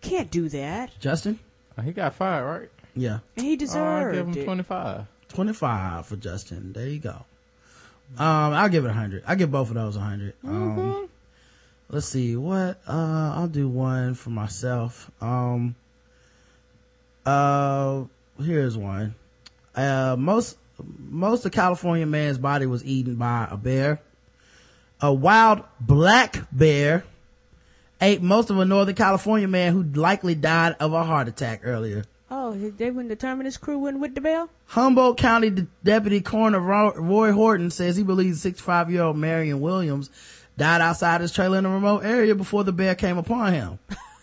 You 0.07 0.11
can't 0.19 0.31
do 0.31 0.49
that. 0.51 0.91
Justin? 1.01 1.39
Uh, 1.77 1.83
He 1.83 1.93
got 1.93 2.15
fired, 2.15 2.45
right? 2.47 2.71
Yeah. 2.95 3.19
And 3.37 3.45
he 3.45 3.57
deserved 3.57 4.15
I 4.15 4.19
give 4.19 4.29
him 4.29 4.39
it. 4.39 4.45
25. 4.45 5.07
25 5.29 6.07
for 6.07 6.17
Justin. 6.17 6.73
There 6.73 6.87
you 6.87 7.01
go. 7.01 7.25
Um, 8.17 8.53
I'll 8.55 8.69
give 8.69 8.85
it 8.85 8.89
100. 8.89 9.25
I'll 9.27 9.35
give 9.37 9.51
both 9.51 9.69
of 9.69 9.75
those 9.75 9.97
100. 9.99 10.35
Um, 10.45 11.09
let's 11.91 12.07
see 12.07 12.37
what, 12.37 12.81
uh, 12.87 13.33
I'll 13.35 13.49
do 13.49 13.69
one 13.69 14.15
for 14.15 14.31
myself. 14.31 15.11
Um, 15.21 15.75
uh, 17.27 18.05
here's 18.41 18.79
one. 18.79 19.17
Uh, 19.75 20.15
most, 20.17 20.57
most 20.99 21.45
of 21.45 21.51
California 21.53 22.07
man's 22.07 22.39
body 22.39 22.67
was 22.67 22.85
eaten 22.85 23.17
by 23.17 23.49
a 23.51 23.57
bear. 23.57 24.01
A 25.01 25.13
wild 25.13 25.65
black 25.81 26.47
bear 26.53 27.03
ate 28.01 28.23
most 28.23 28.51
of 28.51 28.59
a 28.59 28.65
Northern 28.65 28.95
California 28.95 29.49
man 29.49 29.73
who 29.73 29.83
likely 29.83 30.35
died 30.35 30.77
of 30.81 30.93
a 30.93 31.05
heart 31.05 31.29
attack 31.29 31.61
earlier. 31.65 32.05
Oh, 32.31 32.53
they 32.53 32.91
wouldn't 32.91 33.09
determine 33.09 33.45
his 33.47 33.57
crew 33.57 33.79
went 33.79 34.01
with 34.01 34.15
the 34.15 34.21
bell? 34.21 34.51
Humboldt 34.67 35.17
County 35.19 35.51
De- 35.51 35.67
Deputy 35.85 36.21
Coroner 36.21 36.61
Roy 36.61 37.33
Horton 37.33 37.71
says 37.71 37.97
he 37.97 38.03
believes 38.03 38.43
65 38.43 38.91
year 38.91 39.03
old 39.03 39.17
Marion 39.17 39.61
Williams 39.61 40.11
died 40.57 40.81
outside 40.81 41.21
his 41.21 41.33
trailer 41.33 41.59
in 41.59 41.67
a 41.67 41.71
remote 41.71 42.05
area 42.05 42.35
before 42.35 42.65
the 42.65 42.73
bear 42.73 42.95
came 42.95 43.19
upon 43.19 43.53
him. 43.53 43.79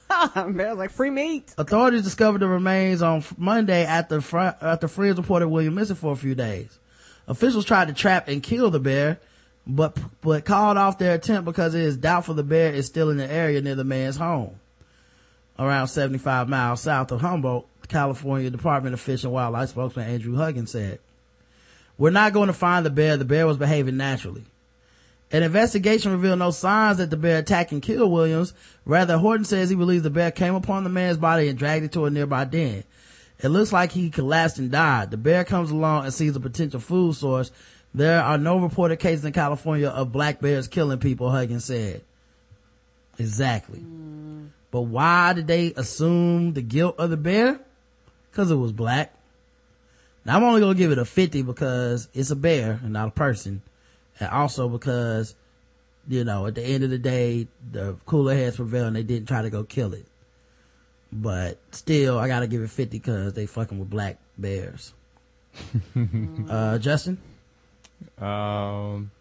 Bear's 0.35 0.77
like 0.77 0.91
free 0.91 1.09
meat. 1.09 1.53
Authorities 1.57 2.03
discovered 2.03 2.39
the 2.39 2.47
remains 2.47 3.01
on 3.01 3.23
Monday 3.37 3.85
after, 3.85 4.19
fr- 4.21 4.37
after 4.61 4.87
friends 4.87 5.17
reported 5.17 5.47
William 5.47 5.75
missing 5.75 5.95
for 5.95 6.11
a 6.11 6.15
few 6.17 6.35
days. 6.35 6.79
Officials 7.27 7.65
tried 7.65 7.87
to 7.87 7.93
trap 7.93 8.27
and 8.27 8.43
kill 8.43 8.69
the 8.69 8.79
bear, 8.79 9.19
but, 9.65 9.97
but 10.21 10.45
called 10.45 10.77
off 10.77 10.97
their 10.97 11.15
attempt 11.15 11.45
because 11.45 11.73
it 11.75 11.81
is 11.81 11.97
doubtful 11.97 12.35
the 12.35 12.43
bear 12.43 12.73
is 12.73 12.85
still 12.85 13.09
in 13.09 13.17
the 13.17 13.31
area 13.31 13.61
near 13.61 13.75
the 13.75 13.83
man's 13.83 14.17
home. 14.17 14.59
Around 15.57 15.87
75 15.87 16.49
miles 16.49 16.81
south 16.81 17.11
of 17.11 17.21
Humboldt, 17.21 17.67
California 17.87 18.49
Department 18.49 18.93
of 18.93 19.01
Fish 19.01 19.23
and 19.23 19.31
Wildlife 19.31 19.69
spokesman 19.69 20.09
Andrew 20.09 20.35
Huggins 20.35 20.71
said, 20.71 20.99
We're 21.97 22.09
not 22.09 22.33
going 22.33 22.47
to 22.47 22.53
find 22.53 22.85
the 22.85 22.89
bear. 22.89 23.17
The 23.17 23.25
bear 23.25 23.45
was 23.45 23.57
behaving 23.57 23.97
naturally. 23.97 24.45
An 25.31 25.41
investigation 25.41 26.11
revealed 26.11 26.39
no 26.39 26.51
signs 26.51 26.97
that 26.97 27.09
the 27.09 27.17
bear 27.17 27.39
attacked 27.39 27.71
and 27.71 27.81
killed 27.81 28.11
Williams. 28.11 28.53
Rather, 28.85 29.17
Horton 29.17 29.45
says 29.45 29.69
he 29.69 29.75
believes 29.75 30.03
the 30.03 30.11
bear 30.11 30.29
came 30.29 30.53
upon 30.53 30.83
the 30.83 30.91
man's 30.91 31.17
body 31.17 31.47
and 31.47 31.57
dragged 31.57 31.85
it 31.85 31.91
to 31.93 32.05
a 32.05 32.11
nearby 32.11 32.45
den. 32.45 32.83
It 33.39 33.49
looks 33.49 33.73
like 33.73 33.91
he 33.91 34.11
collapsed 34.11 34.59
and 34.59 34.71
died. 34.71 35.09
The 35.09 35.17
bear 35.17 35.43
comes 35.43 35.71
along 35.71 36.05
and 36.05 36.13
sees 36.13 36.35
a 36.35 36.39
potential 36.39 36.79
food 36.79 37.15
source. 37.15 37.51
There 37.95 38.21
are 38.21 38.37
no 38.37 38.59
reported 38.59 38.97
cases 38.97 39.23
in 39.23 39.33
California 39.33 39.87
of 39.87 40.11
black 40.11 40.41
bears 40.41 40.67
killing 40.67 40.99
people, 40.99 41.29
Huggins 41.29 41.65
said. 41.65 42.01
Exactly. 43.19 43.83
But 44.71 44.81
why 44.81 45.33
did 45.33 45.45
they 45.45 45.73
assume 45.75 46.53
the 46.53 46.63
guilt 46.63 46.95
of 46.97 47.11
the 47.11 47.17
bear? 47.17 47.59
Cause 48.31 48.49
it 48.49 48.55
was 48.55 48.71
black. 48.71 49.13
Now 50.25 50.37
I'm 50.37 50.43
only 50.43 50.61
gonna 50.61 50.73
give 50.73 50.91
it 50.91 50.97
a 50.97 51.05
50 51.05 51.43
because 51.43 52.07
it's 52.15 52.31
a 52.31 52.35
bear 52.35 52.79
and 52.81 52.93
not 52.93 53.09
a 53.09 53.11
person. 53.11 53.61
And 54.19 54.29
also 54.29 54.67
because, 54.67 55.35
you 56.07 56.23
know, 56.23 56.47
at 56.47 56.55
the 56.55 56.63
end 56.63 56.83
of 56.83 56.89
the 56.89 56.97
day, 56.97 57.47
the 57.71 57.95
cooler 58.07 58.33
heads 58.33 58.55
prevailed 58.55 58.87
and 58.87 58.95
they 58.95 59.03
didn't 59.03 59.27
try 59.27 59.43
to 59.43 59.51
go 59.51 59.63
kill 59.63 59.93
it. 59.93 60.07
But 61.11 61.59
still, 61.69 62.17
I 62.17 62.27
gotta 62.27 62.47
give 62.47 62.63
it 62.63 62.71
50 62.71 62.99
cause 62.99 63.33
they 63.33 63.45
fucking 63.45 63.77
with 63.77 63.91
black 63.91 64.17
bears. 64.39 64.93
uh, 66.49 66.79
Justin? 66.79 67.19
Um, 68.21 69.11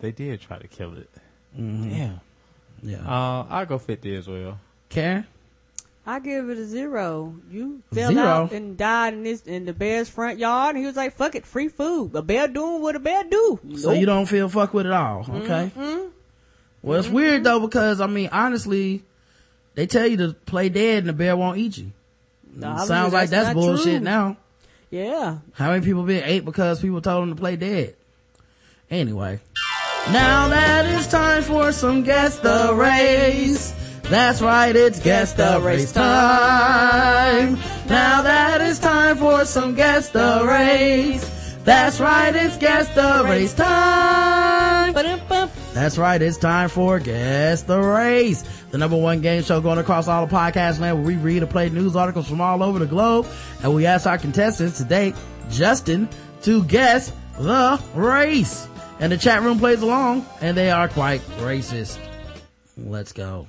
they 0.00 0.12
did 0.12 0.40
try 0.40 0.58
to 0.58 0.68
kill 0.68 0.94
it. 0.96 1.08
Mhm. 1.58 1.90
Damn. 1.90 2.20
Yeah. 2.82 2.98
Uh, 3.06 3.46
I'll 3.48 3.66
go 3.66 3.78
50 3.78 4.14
as 4.16 4.26
well. 4.28 4.58
Karen? 4.88 5.26
I 6.04 6.18
give 6.18 6.50
it 6.50 6.58
a 6.58 6.64
zero. 6.66 7.32
You 7.48 7.80
fell 7.94 8.10
Zero? 8.10 8.24
out 8.26 8.52
and 8.52 8.76
died 8.76 9.14
in 9.14 9.22
this 9.22 9.42
in 9.46 9.66
the 9.66 9.72
bear's 9.72 10.08
front 10.08 10.40
yard, 10.40 10.74
and 10.74 10.82
he 10.82 10.86
was 10.86 10.96
like, 10.96 11.14
"Fuck 11.14 11.36
it, 11.36 11.46
free 11.46 11.68
food." 11.68 12.12
A 12.16 12.22
bear 12.22 12.48
doing 12.48 12.82
what 12.82 12.96
a 12.96 12.98
bear 12.98 13.22
do. 13.22 13.60
So 13.76 13.92
you 13.92 14.04
don't 14.04 14.26
feel 14.26 14.48
fuck 14.48 14.74
with 14.74 14.86
it 14.86 14.90
all, 14.92 15.24
okay? 15.30 15.70
Mhm. 15.78 16.08
Well, 16.82 16.98
it's 16.98 17.08
weird 17.08 17.44
though 17.44 17.60
because 17.60 18.00
I 18.00 18.08
mean, 18.08 18.30
honestly, 18.32 19.04
they 19.76 19.86
tell 19.86 20.08
you 20.08 20.16
to 20.16 20.32
play 20.44 20.68
dead 20.68 20.98
and 21.04 21.08
the 21.08 21.12
bear 21.12 21.36
won't 21.36 21.58
eat 21.58 21.78
you. 21.78 21.92
Nah, 22.52 22.82
I 22.82 22.86
Sounds 22.86 23.12
like 23.12 23.30
that's 23.30 23.46
not 23.46 23.54
bullshit 23.54 23.84
true. 23.84 24.00
now. 24.00 24.36
Yeah. 24.92 25.38
How 25.54 25.70
many 25.70 25.82
people 25.82 26.02
been 26.02 26.22
ate 26.22 26.44
because 26.44 26.82
people 26.82 27.00
told 27.00 27.22
them 27.22 27.30
to 27.34 27.40
play 27.40 27.56
dead? 27.56 27.96
Anyway. 28.90 29.40
Now 30.12 30.48
that 30.48 30.84
it's 30.84 31.06
time 31.06 31.42
for 31.42 31.72
some 31.72 32.02
guess 32.02 32.38
the 32.40 32.74
race. 32.74 33.72
That's 34.02 34.42
right, 34.42 34.76
it's 34.76 35.00
guess 35.00 35.32
the 35.32 35.58
race 35.64 35.92
time. 35.92 37.54
Now 37.88 38.20
that 38.20 38.60
it's 38.60 38.80
time 38.80 39.16
for 39.16 39.46
some 39.46 39.74
guess 39.74 40.10
the 40.10 40.44
race. 40.46 41.56
That's 41.64 41.98
right, 41.98 42.36
it's 42.36 42.58
guess 42.58 42.94
the 42.94 43.22
race 43.26 43.54
time. 43.54 44.92
That's 45.74 45.96
right, 45.96 46.20
it's 46.20 46.36
time 46.36 46.68
for 46.68 46.98
Guess 46.98 47.62
the 47.62 47.80
Race, 47.80 48.42
the 48.70 48.76
number 48.76 48.96
one 48.96 49.22
game 49.22 49.42
show 49.42 49.62
going 49.62 49.78
across 49.78 50.06
all 50.06 50.26
the 50.26 50.34
podcast 50.34 50.78
land 50.80 50.98
where 50.98 51.06
we 51.06 51.16
read 51.16 51.42
and 51.42 51.50
play 51.50 51.70
news 51.70 51.96
articles 51.96 52.28
from 52.28 52.42
all 52.42 52.62
over 52.62 52.78
the 52.78 52.86
globe. 52.86 53.26
And 53.62 53.74
we 53.74 53.86
ask 53.86 54.06
our 54.06 54.18
contestants 54.18 54.76
today, 54.76 55.14
Justin, 55.50 56.10
to 56.42 56.62
guess 56.64 57.10
the 57.38 57.82
race. 57.94 58.68
And 59.00 59.10
the 59.10 59.16
chat 59.16 59.40
room 59.42 59.58
plays 59.58 59.80
along 59.80 60.26
and 60.42 60.54
they 60.54 60.70
are 60.70 60.88
quite 60.88 61.22
racist. 61.38 61.98
Let's 62.76 63.12
go. 63.12 63.48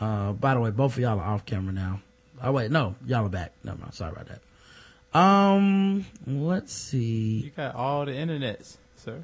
Uh, 0.00 0.32
by 0.32 0.54
the 0.54 0.60
way, 0.60 0.70
both 0.70 0.94
of 0.94 0.98
y'all 0.98 1.20
are 1.20 1.24
off 1.26 1.46
camera 1.46 1.72
now. 1.72 2.00
Oh 2.42 2.50
wait, 2.50 2.72
no, 2.72 2.96
y'all 3.06 3.24
are 3.24 3.28
back. 3.28 3.52
No, 3.62 3.74
no, 3.74 3.86
sorry 3.92 4.12
about 4.12 4.28
that. 4.28 5.18
Um, 5.18 6.04
let's 6.26 6.72
see. 6.72 7.42
You 7.44 7.50
got 7.50 7.76
all 7.76 8.04
the 8.04 8.12
internets, 8.12 8.76
sir. 8.96 9.22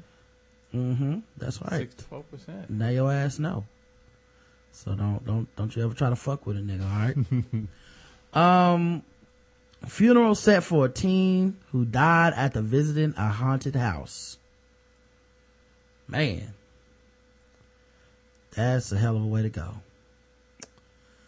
Mm-hmm. 0.75 1.19
That's 1.37 1.61
right. 1.61 1.89
64%. 2.11 2.69
Now 2.69 2.89
your 2.89 3.11
ass 3.11 3.39
know. 3.39 3.65
So 4.71 4.93
don't 4.93 5.25
don't 5.25 5.55
don't 5.55 5.75
you 5.75 5.83
ever 5.83 5.93
try 5.93 6.09
to 6.09 6.15
fuck 6.15 6.45
with 6.45 6.57
a 6.57 6.59
nigga, 6.59 6.83
alright? 6.83 7.17
um 8.33 9.03
funeral 9.87 10.35
set 10.35 10.63
for 10.63 10.85
a 10.85 10.89
teen 10.89 11.57
who 11.71 11.85
died 11.85 12.33
after 12.35 12.61
visiting 12.61 13.13
a 13.17 13.29
haunted 13.29 13.75
house. 13.75 14.37
Man. 16.07 16.53
That's 18.51 18.91
a 18.91 18.97
hell 18.97 19.15
of 19.15 19.23
a 19.23 19.25
way 19.25 19.41
to 19.41 19.49
go. 19.49 19.75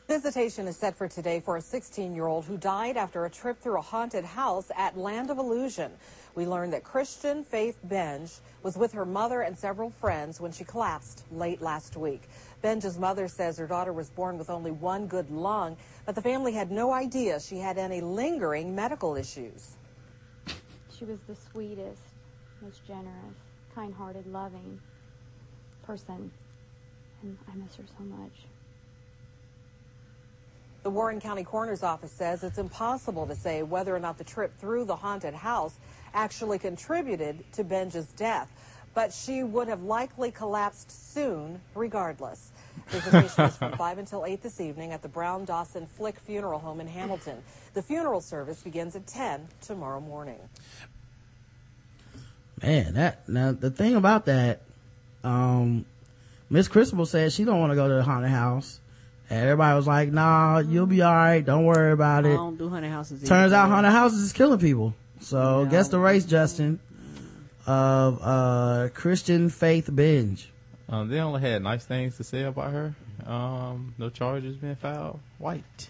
Visitation 0.08 0.68
is 0.68 0.78
set 0.78 0.96
for 0.96 1.10
today 1.10 1.42
for 1.42 1.58
a 1.58 1.62
16 1.62 2.16
year 2.16 2.28
old 2.28 2.46
who 2.46 2.58
died 2.58 2.96
after 2.96 3.26
a 3.26 3.30
trip 3.30 3.60
through 3.60 3.78
a 3.78 3.82
haunted 3.82 4.24
house 4.24 4.72
at 4.76 4.98
Land 4.98 5.30
of 5.30 5.38
Illusion. 5.38 5.92
We 6.38 6.46
learned 6.46 6.74
that 6.74 6.84
Christian 6.84 7.44
Faith 7.44 7.80
Benj 7.84 8.32
was 8.62 8.78
with 8.78 8.92
her 8.92 9.08
mother 9.08 9.42
and 9.42 9.58
several 9.58 9.90
friends 9.90 10.40
when 10.40 10.52
she 10.52 10.64
collapsed 10.64 11.24
late 11.32 11.64
last 11.64 11.98
week. 11.98 12.30
Benj's 12.62 13.00
mother 13.00 13.28
says 13.28 13.58
her 13.58 13.66
daughter 13.66 13.92
was 13.92 14.12
born 14.12 14.38
with 14.38 14.52
only 14.52 14.70
one 14.70 15.08
good 15.08 15.32
lung, 15.32 15.78
but 16.06 16.14
the 16.14 16.22
family 16.22 16.54
had 16.54 16.70
no 16.70 16.94
idea 16.94 17.40
she 17.40 17.58
had 17.58 17.80
any 17.80 18.02
lingering 18.02 18.76
medical 18.76 19.16
issues. 19.16 19.78
She 20.96 21.06
was 21.06 21.18
the 21.28 21.36
sweetest, 21.36 22.04
most 22.62 22.86
generous, 22.86 23.38
kind 23.74 23.92
hearted, 23.92 24.28
loving 24.28 24.80
person. 25.88 26.30
And 27.24 27.36
I 27.52 27.56
miss 27.56 27.76
her 27.78 27.84
so 27.98 28.04
much. 28.04 28.46
The 30.84 30.92
Warren 30.92 31.20
County 31.20 31.44
Coroner's 31.44 31.84
Office 31.84 32.12
says 32.12 32.44
it's 32.44 32.60
impossible 32.60 33.26
to 33.28 33.36
say 33.36 33.62
whether 33.64 33.94
or 33.94 34.00
not 34.00 34.18
the 34.18 34.24
trip 34.24 34.58
through 34.58 34.86
the 34.86 34.96
haunted 34.96 35.34
house 35.34 35.80
actually 36.14 36.60
contributed 36.60 37.44
to 37.54 37.64
Benja's 37.64 38.08
death, 38.08 38.52
but 38.94 39.14
she 39.14 39.44
would 39.44 39.68
have 39.68 39.84
likely 39.84 40.32
collapsed 40.32 41.14
soon 41.14 41.62
regardless. 41.76 42.52
Visitation 42.88 43.46
is 43.46 43.58
from 43.58 43.72
5 43.78 43.98
until 43.98 44.26
8 44.26 44.42
this 44.42 44.62
evening 44.62 44.92
at 44.92 45.02
the 45.02 45.08
Brown 45.10 45.46
Dawson 45.46 45.86
Flick 45.86 46.20
Funeral 46.20 46.60
Home 46.60 46.80
in 46.80 46.88
Hamilton. 46.88 47.38
The 47.74 47.82
funeral 47.82 48.22
service 48.22 48.62
begins 48.62 48.96
at 48.96 49.06
10 49.08 49.48
tomorrow 49.62 50.00
morning. 50.00 50.40
Man, 52.62 52.94
that 52.96 53.28
now 53.30 53.52
the 53.52 53.70
thing 53.70 53.96
about 53.96 54.26
that, 54.26 54.62
um, 55.24 55.86
Miss 56.50 56.68
Christabel 56.68 57.06
said 57.06 57.32
she 57.34 57.44
don't 57.44 57.60
want 57.60 57.72
to 57.72 57.76
go 57.76 57.88
to 57.88 57.94
the 57.96 58.04
haunted 58.04 58.32
house. 58.32 58.80
And 59.30 59.42
everybody 59.44 59.76
was 59.76 59.86
like, 59.86 60.12
nah, 60.12 60.60
you'll 60.60 60.86
be 60.86 61.04
alright, 61.04 61.46
don't 61.46 61.66
worry 61.66 61.92
about 61.92 62.26
I 62.26 62.30
it. 62.30 62.36
don't 62.36 62.58
do 62.58 62.70
haunted 62.70 62.90
houses. 62.92 63.20
Turns 63.28 63.52
either. 63.52 63.56
out 63.58 63.70
haunted 63.70 63.92
houses 63.92 64.22
is 64.22 64.32
killing 64.34 64.60
people. 64.60 64.94
So 65.20 65.66
guess 65.66 65.90
the 65.90 66.00
race, 66.00 66.26
Justin, 66.26 66.80
of 67.66 68.20
uh 68.22 68.90
Christian 68.94 69.50
Faith 69.50 69.90
Binge. 69.94 70.52
Um, 70.90 71.10
they 71.10 71.20
only 71.20 71.42
had 71.42 71.62
nice 71.64 71.86
things 71.86 72.16
to 72.18 72.24
say 72.24 72.44
about 72.44 72.72
her. 72.72 72.96
Um, 73.26 73.94
no 73.98 74.10
charges 74.10 74.56
being 74.56 74.76
filed. 74.76 75.20
White. 75.38 75.90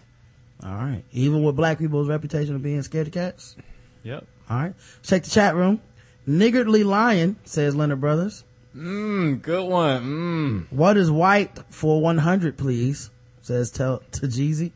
Alright. 0.64 1.04
Even 1.12 1.44
with 1.44 1.56
black 1.56 1.78
people's 1.78 2.08
reputation 2.08 2.56
of 2.56 2.64
being 2.64 2.82
scared 2.82 3.08
of 3.08 3.14
cats. 3.14 3.56
Yep. 4.04 4.26
Alright. 4.50 4.74
Check 5.04 5.24
the 5.24 5.30
chat 5.30 5.56
room. 5.56 5.82
Niggardly 6.26 6.84
Lion, 6.84 7.38
says 7.46 7.76
Leonard 7.76 8.02
Brothers. 8.02 8.44
Mmm, 8.76 9.42
good 9.42 9.68
one. 9.68 10.04
Mmm. 10.04 10.72
What 10.72 10.98
is 10.98 11.12
white 11.12 11.60
for 11.70 12.02
100, 12.02 12.58
please? 12.58 13.12
Says 13.42 13.72
tell 13.72 14.02
to 14.14 14.28
Jeezy. 14.28 14.72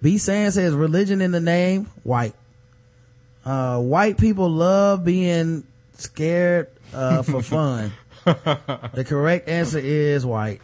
B. 0.00 0.18
Sand 0.18 0.54
says 0.54 0.74
religion 0.74 1.20
in 1.20 1.32
the 1.32 1.40
name, 1.40 1.86
white. 2.02 2.34
Uh, 3.44 3.78
white 3.80 4.16
people 4.16 4.48
love 4.48 5.04
being 5.04 5.64
scared, 5.94 6.68
uh, 6.92 7.22
for 7.22 7.42
fun. 7.54 7.92
the 8.24 9.04
correct 9.06 9.48
answer 9.48 9.78
is 9.78 10.24
white. 10.24 10.60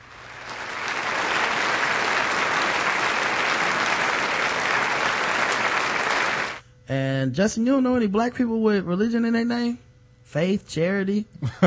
And 6.88 7.34
Justin, 7.34 7.66
you 7.66 7.72
don't 7.72 7.84
know 7.84 7.94
any 7.94 8.08
black 8.08 8.34
people 8.34 8.60
with 8.62 8.84
religion 8.84 9.24
in 9.24 9.32
their 9.32 9.44
name? 9.44 9.78
Faith, 10.24 10.68
charity, 10.68 11.26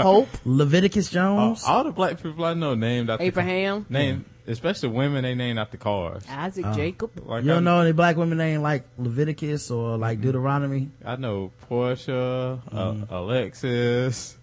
hope, 0.00 0.28
Leviticus 0.44 1.14
all, 1.14 1.48
Jones. 1.48 1.64
all 1.66 1.84
the 1.84 1.92
black 1.92 2.22
people 2.22 2.44
I 2.44 2.54
know 2.54 2.74
named 2.74 3.10
after 3.10 3.22
Abraham. 3.22 3.84
name, 3.90 4.24
especially 4.48 4.88
women, 4.88 5.22
they 5.22 5.34
name 5.34 5.58
after 5.58 5.76
cars. 5.76 6.24
Isaac 6.28 6.64
Oh. 6.66 6.74
Jacob. 6.74 7.10
Like 7.24 7.44
you 7.44 7.50
I, 7.52 7.54
don't 7.54 7.64
know 7.64 7.80
any 7.80 7.92
black 7.92 8.16
women 8.16 8.38
named 8.38 8.62
like 8.62 8.84
Leviticus 8.98 9.70
or 9.70 9.96
like 9.96 10.20
Deuteronomy? 10.20 10.90
I 11.04 11.16
know 11.16 11.52
Portia, 11.68 12.60
uh, 12.72 12.94
Alexis, 13.10 14.36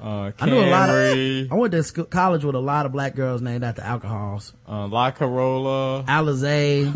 uh, 0.00 0.30
I 0.38 0.46
knew 0.46 0.58
a 0.60 0.68
lot 0.70 0.88
Camry, 0.90 1.46
of, 1.46 1.52
I 1.52 1.54
went 1.54 1.72
to 1.72 1.82
school, 1.82 2.04
college 2.04 2.44
with 2.44 2.54
a 2.54 2.60
lot 2.60 2.84
of 2.86 2.92
black 2.92 3.14
girls 3.16 3.40
named 3.42 3.64
after 3.64 3.80
alcohols. 3.82 4.52
uh, 4.68 4.86
La 4.86 5.10
Corolla. 5.10 6.04
Alizé, 6.06 6.92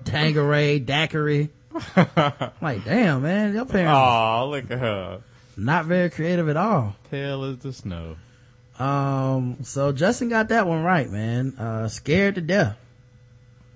Tanqueray, 0.04 0.78
Daiquiri. 0.78 1.50
like, 2.60 2.84
damn, 2.84 3.22
man, 3.22 3.54
your 3.54 3.64
parents 3.64 3.96
Oh, 3.96 4.48
look 4.50 4.70
at 4.70 4.78
her. 4.78 5.20
not 5.56 5.86
very 5.86 6.10
creative 6.10 6.48
at 6.48 6.56
all. 6.56 6.94
Pale 7.10 7.44
as 7.44 7.58
the 7.58 7.72
snow. 7.72 8.16
Um, 8.80 9.58
so 9.62 9.92
Justin 9.92 10.28
got 10.30 10.48
that 10.48 10.66
one 10.66 10.82
right, 10.82 11.10
man. 11.10 11.54
Uh, 11.58 11.88
scared 11.88 12.36
to 12.36 12.40
death. 12.40 12.76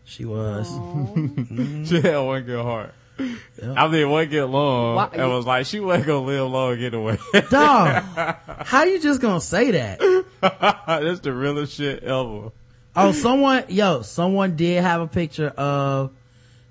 She 0.04 0.24
was. 0.24 0.68
she 1.88 2.00
had 2.00 2.18
one 2.18 2.42
good 2.44 2.62
heart. 2.62 2.94
I 3.18 3.88
mean, 3.88 4.10
one 4.10 4.28
good 4.28 4.46
long. 4.46 4.96
Why- 4.96 5.10
and 5.12 5.30
was 5.30 5.46
like, 5.46 5.66
she 5.66 5.78
wasn't 5.80 6.06
gonna 6.06 6.26
live 6.26 6.50
long 6.50 6.78
anyway. 6.78 7.18
Dog, 7.50 8.04
how 8.64 8.84
you 8.84 9.00
just 9.00 9.20
gonna 9.20 9.40
say 9.40 9.70
that? 9.72 10.00
That's 10.86 11.20
the 11.20 11.32
realest 11.32 11.74
shit 11.74 12.02
ever. 12.02 12.50
Oh, 12.96 13.12
someone, 13.12 13.64
yo, 13.68 14.02
someone 14.02 14.56
did 14.56 14.82
have 14.82 15.00
a 15.00 15.06
picture 15.06 15.48
of 15.48 16.12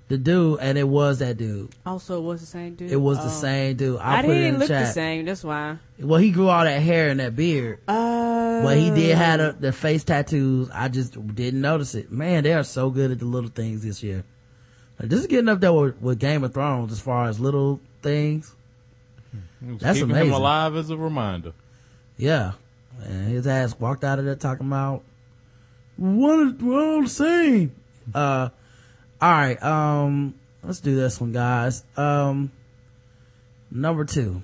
the 0.08 0.18
dude, 0.18 0.58
and 0.60 0.76
it 0.76 0.86
was 0.88 1.18
that 1.20 1.36
dude. 1.38 1.70
Also, 1.86 2.20
was 2.20 2.40
the 2.40 2.46
same 2.46 2.74
dude. 2.74 2.90
It 2.92 2.96
was 2.96 3.18
the 3.18 3.24
Oh. 3.24 3.28
same 3.28 3.76
dude. 3.76 3.98
I, 4.00 4.18
I 4.18 4.22
put 4.22 4.30
it 4.30 4.34
in 4.34 4.38
didn't 4.42 4.54
the 4.54 4.58
look 4.60 4.68
the 4.68 4.86
same. 4.86 5.24
That's 5.24 5.42
why. 5.44 5.78
Well, 5.98 6.20
he 6.20 6.30
grew 6.30 6.48
all 6.48 6.64
that 6.64 6.80
hair 6.82 7.08
and 7.08 7.20
that 7.20 7.34
beard. 7.34 7.78
Uh, 7.88 8.62
But 8.62 8.76
he 8.78 8.90
did 8.90 9.16
have 9.16 9.38
the, 9.38 9.56
the 9.58 9.72
face 9.72 10.04
tattoos. 10.04 10.68
I 10.72 10.88
just 10.88 11.14
didn't 11.34 11.60
notice 11.62 11.94
it. 11.94 12.12
Man, 12.12 12.44
they 12.44 12.52
are 12.52 12.64
so 12.64 12.90
good 12.90 13.10
at 13.12 13.18
the 13.18 13.24
little 13.24 13.50
things 13.50 13.82
this 13.82 14.02
year. 14.02 14.24
Like, 15.00 15.08
this 15.08 15.20
is 15.20 15.26
getting 15.26 15.48
up 15.48 15.60
there 15.60 15.72
with, 15.72 16.00
with 16.00 16.18
Game 16.20 16.44
of 16.44 16.52
Thrones 16.54 16.92
as 16.92 17.00
far 17.00 17.28
as 17.28 17.40
little 17.40 17.80
things. 18.02 18.54
It 19.66 19.72
was 19.72 19.80
That's 19.80 19.98
keeping 19.98 20.10
amazing. 20.12 20.28
him 20.28 20.34
alive 20.34 20.76
as 20.76 20.90
a 20.90 20.96
reminder. 20.96 21.52
Yeah. 22.18 22.52
And 23.02 23.28
his 23.28 23.46
ass 23.46 23.74
walked 23.80 24.04
out 24.04 24.18
of 24.18 24.24
there 24.26 24.36
talking 24.36 24.66
about, 24.66 25.02
what, 25.96 26.60
we're 26.60 26.80
all 26.94 27.02
the 27.02 27.08
same. 27.08 27.72
Uh, 29.20 29.24
alright, 29.24 29.62
um, 29.62 30.34
let's 30.62 30.80
do 30.80 30.94
this 30.94 31.20
one, 31.20 31.32
guys. 31.32 31.84
Um, 31.96 32.50
number 33.70 34.04
two. 34.04 34.42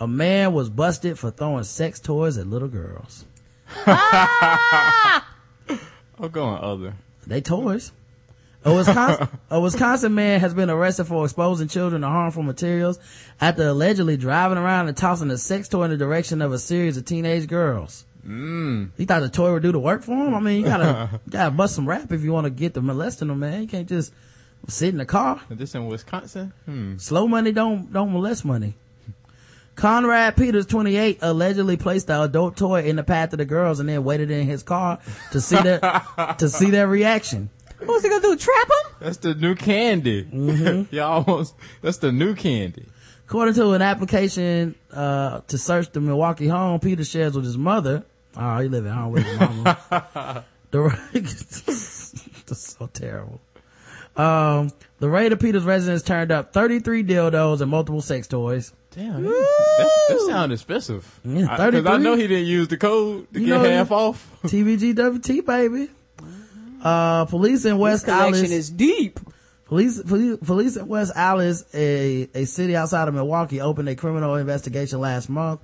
A 0.00 0.06
man 0.06 0.52
was 0.52 0.70
busted 0.70 1.18
for 1.18 1.32
throwing 1.32 1.64
sex 1.64 1.98
toys 1.98 2.38
at 2.38 2.46
little 2.46 2.68
girls. 2.68 3.24
I'm 3.86 5.22
going 6.30 6.62
other. 6.62 6.94
They 7.26 7.40
toys. 7.40 7.90
A 8.64 8.74
Wisconsin, 8.74 9.28
a 9.50 9.60
Wisconsin 9.60 10.14
man 10.14 10.40
has 10.40 10.54
been 10.54 10.70
arrested 10.70 11.04
for 11.04 11.24
exposing 11.24 11.68
children 11.68 12.02
to 12.02 12.08
harmful 12.08 12.42
materials 12.42 12.98
after 13.40 13.66
allegedly 13.66 14.16
driving 14.16 14.58
around 14.58 14.88
and 14.88 14.96
tossing 14.96 15.30
a 15.30 15.38
sex 15.38 15.68
toy 15.68 15.84
in 15.84 15.90
the 15.90 15.96
direction 15.96 16.42
of 16.42 16.52
a 16.52 16.58
series 16.58 16.96
of 16.96 17.04
teenage 17.04 17.46
girls. 17.48 18.04
Mm. 18.26 18.90
He 18.96 19.04
thought 19.04 19.20
the 19.20 19.28
toy 19.28 19.52
would 19.52 19.62
do 19.62 19.72
the 19.72 19.78
work 19.78 20.02
for 20.02 20.12
him. 20.12 20.34
I 20.34 20.40
mean, 20.40 20.60
you 20.60 20.66
gotta, 20.66 21.10
you 21.26 21.30
gotta 21.30 21.50
bust 21.50 21.74
some 21.74 21.88
rap 21.88 22.12
if 22.12 22.22
you 22.22 22.32
want 22.32 22.44
to 22.44 22.50
get 22.50 22.74
the 22.74 22.82
molesting 22.82 23.28
them, 23.28 23.40
man. 23.40 23.62
You 23.62 23.68
can't 23.68 23.88
just 23.88 24.12
sit 24.66 24.88
in 24.88 24.98
the 24.98 25.06
car. 25.06 25.40
This 25.48 25.74
in 25.74 25.86
Wisconsin? 25.86 26.52
Hmm. 26.64 26.98
Slow 26.98 27.28
money 27.28 27.52
don't, 27.52 27.92
don't 27.92 28.12
molest 28.12 28.44
money. 28.44 28.74
Conrad 29.76 30.36
Peters, 30.36 30.66
28, 30.66 31.20
allegedly 31.22 31.76
placed 31.76 32.08
the 32.08 32.20
adult 32.20 32.56
toy 32.56 32.82
in 32.82 32.96
the 32.96 33.04
path 33.04 33.32
of 33.32 33.38
the 33.38 33.44
girls 33.44 33.78
and 33.78 33.88
then 33.88 34.02
waited 34.02 34.28
in 34.28 34.44
his 34.44 34.64
car 34.64 34.98
to 35.30 35.40
see 35.40 35.60
their, 35.62 35.78
to 36.38 36.48
see 36.48 36.70
their 36.70 36.88
reaction. 36.88 37.48
What's 37.84 38.02
he 38.02 38.10
gonna 38.10 38.20
do? 38.20 38.36
Trap 38.36 38.66
him? 38.66 38.96
That's 38.98 39.18
the 39.18 39.36
new 39.36 39.54
candy. 39.54 40.24
Mm-hmm. 40.24 40.92
Y'all 40.94 41.24
almost, 41.24 41.54
that's 41.80 41.98
the 41.98 42.10
new 42.10 42.34
candy. 42.34 42.86
According 43.28 43.52
to 43.56 43.72
an 43.72 43.82
application 43.82 44.74
uh, 44.90 45.40
to 45.48 45.58
search 45.58 45.92
the 45.92 46.00
Milwaukee 46.00 46.48
home, 46.48 46.80
Peter 46.80 47.04
shares 47.04 47.36
with 47.36 47.44
his 47.44 47.58
mother. 47.58 48.02
Oh, 48.34 48.58
he 48.58 48.68
live 48.68 48.86
at 48.86 48.94
home 48.94 49.12
with 49.12 49.22
his 49.26 49.38
mama. 49.38 49.78
the 50.70 50.98
that's 52.46 52.76
so 52.78 52.88
terrible. 52.90 53.38
Um, 54.16 54.70
the 54.98 55.10
raid 55.10 55.32
of 55.34 55.40
Peter's 55.40 55.64
residence 55.64 56.00
turned 56.02 56.32
up 56.32 56.54
33 56.54 57.04
dildos 57.04 57.60
and 57.60 57.70
multiple 57.70 58.00
sex 58.00 58.26
toys. 58.26 58.72
Damn, 58.92 59.22
that, 59.22 59.90
that 60.08 60.20
sounds 60.26 60.52
expensive. 60.54 61.20
Yeah, 61.22 61.44
I- 61.52 61.56
Cause 61.56 61.60
I 61.60 61.70
33. 61.70 61.98
know 61.98 62.16
he 62.16 62.26
didn't 62.28 62.46
use 62.46 62.68
the 62.68 62.78
code 62.78 63.30
to 63.34 63.40
You 63.40 63.46
get 63.46 63.62
know 63.62 63.68
half 63.70 63.92
off. 63.92 64.38
TBGWT, 64.44 65.44
baby. 65.44 65.90
Uh, 66.82 67.26
police 67.26 67.66
in 67.66 67.76
West 67.76 68.06
collection 68.06 68.36
Allis. 68.46 68.50
is 68.52 68.70
deep. 68.70 69.20
Police, 69.68 70.02
police, 70.02 70.38
police 70.38 70.76
in 70.76 70.88
West 70.88 71.12
Allis, 71.14 71.64
a, 71.74 72.28
a 72.34 72.46
city 72.46 72.74
outside 72.74 73.06
of 73.06 73.12
Milwaukee, 73.14 73.60
opened 73.60 73.88
a 73.90 73.94
criminal 73.94 74.34
investigation 74.36 74.98
last 74.98 75.28
month 75.28 75.60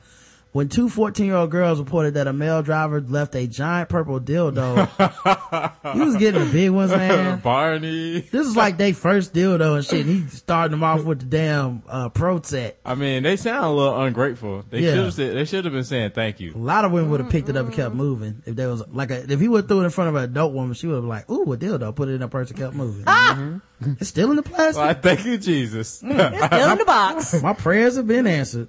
when 0.54 0.68
two 0.68 0.88
14 0.88 1.26
year 1.26 1.34
old 1.34 1.50
girls 1.50 1.80
reported 1.80 2.14
that 2.14 2.28
a 2.28 2.32
male 2.32 2.62
driver 2.62 3.00
left 3.00 3.34
a 3.34 3.44
giant 3.48 3.88
purple 3.88 4.20
dildo. 4.20 4.86
he 5.94 5.98
was 5.98 6.14
getting 6.14 6.44
the 6.44 6.52
big 6.52 6.70
ones, 6.70 6.92
man. 6.92 7.40
Barney. 7.42 8.20
This 8.20 8.46
is 8.46 8.56
like 8.56 8.76
they 8.76 8.92
first 8.92 9.34
dildo 9.34 9.74
and 9.74 9.84
shit. 9.84 10.06
And 10.06 10.22
he 10.22 10.28
starting 10.28 10.70
them 10.70 10.84
off 10.84 11.02
with 11.02 11.18
the 11.18 11.26
damn, 11.26 11.82
uh, 11.88 12.08
pro 12.10 12.40
set. 12.40 12.78
I 12.84 12.94
mean, 12.94 13.24
they 13.24 13.34
sound 13.34 13.64
a 13.64 13.70
little 13.70 14.00
ungrateful. 14.00 14.64
They 14.70 14.78
Yeah. 14.78 14.94
should 14.94 15.04
have 15.06 15.14
said, 15.14 15.36
they 15.36 15.44
should 15.44 15.64
have 15.64 15.74
been 15.74 15.82
saying 15.82 16.12
thank 16.12 16.38
you. 16.38 16.54
A 16.54 16.56
lot 16.56 16.84
of 16.84 16.92
women 16.92 17.10
would 17.10 17.18
have 17.18 17.30
picked 17.30 17.48
it 17.48 17.56
up 17.56 17.66
and 17.66 17.74
kept 17.74 17.92
moving. 17.96 18.40
If 18.46 18.54
there 18.54 18.68
was 18.68 18.84
like 18.92 19.10
a, 19.10 19.28
if 19.28 19.40
he 19.40 19.48
would 19.48 19.62
have 19.62 19.68
threw 19.68 19.80
it 19.80 19.84
in 19.86 19.90
front 19.90 20.10
of 20.10 20.14
an 20.14 20.22
adult 20.22 20.52
woman, 20.52 20.74
she 20.74 20.86
would 20.86 20.94
have 20.94 21.02
been 21.02 21.08
like, 21.08 21.28
ooh, 21.28 21.52
a 21.52 21.56
dildo, 21.56 21.92
put 21.96 22.08
it 22.08 22.12
in 22.12 22.20
her 22.20 22.28
purse 22.28 22.50
and 22.50 22.58
kept 22.60 22.74
moving. 22.74 23.02
Ah! 23.08 23.34
Mm-hmm. 23.36 23.94
It's 23.98 24.08
still 24.08 24.30
in 24.30 24.36
the 24.36 24.44
plastic. 24.44 24.76
Well, 24.84 24.94
thank 24.94 25.24
you, 25.24 25.36
Jesus. 25.36 26.00
Mm, 26.00 26.46
still 26.46 26.70
in 26.70 26.78
the 26.78 26.84
box. 26.84 27.42
My 27.42 27.54
prayers 27.54 27.96
have 27.96 28.06
been 28.06 28.28
answered. 28.28 28.68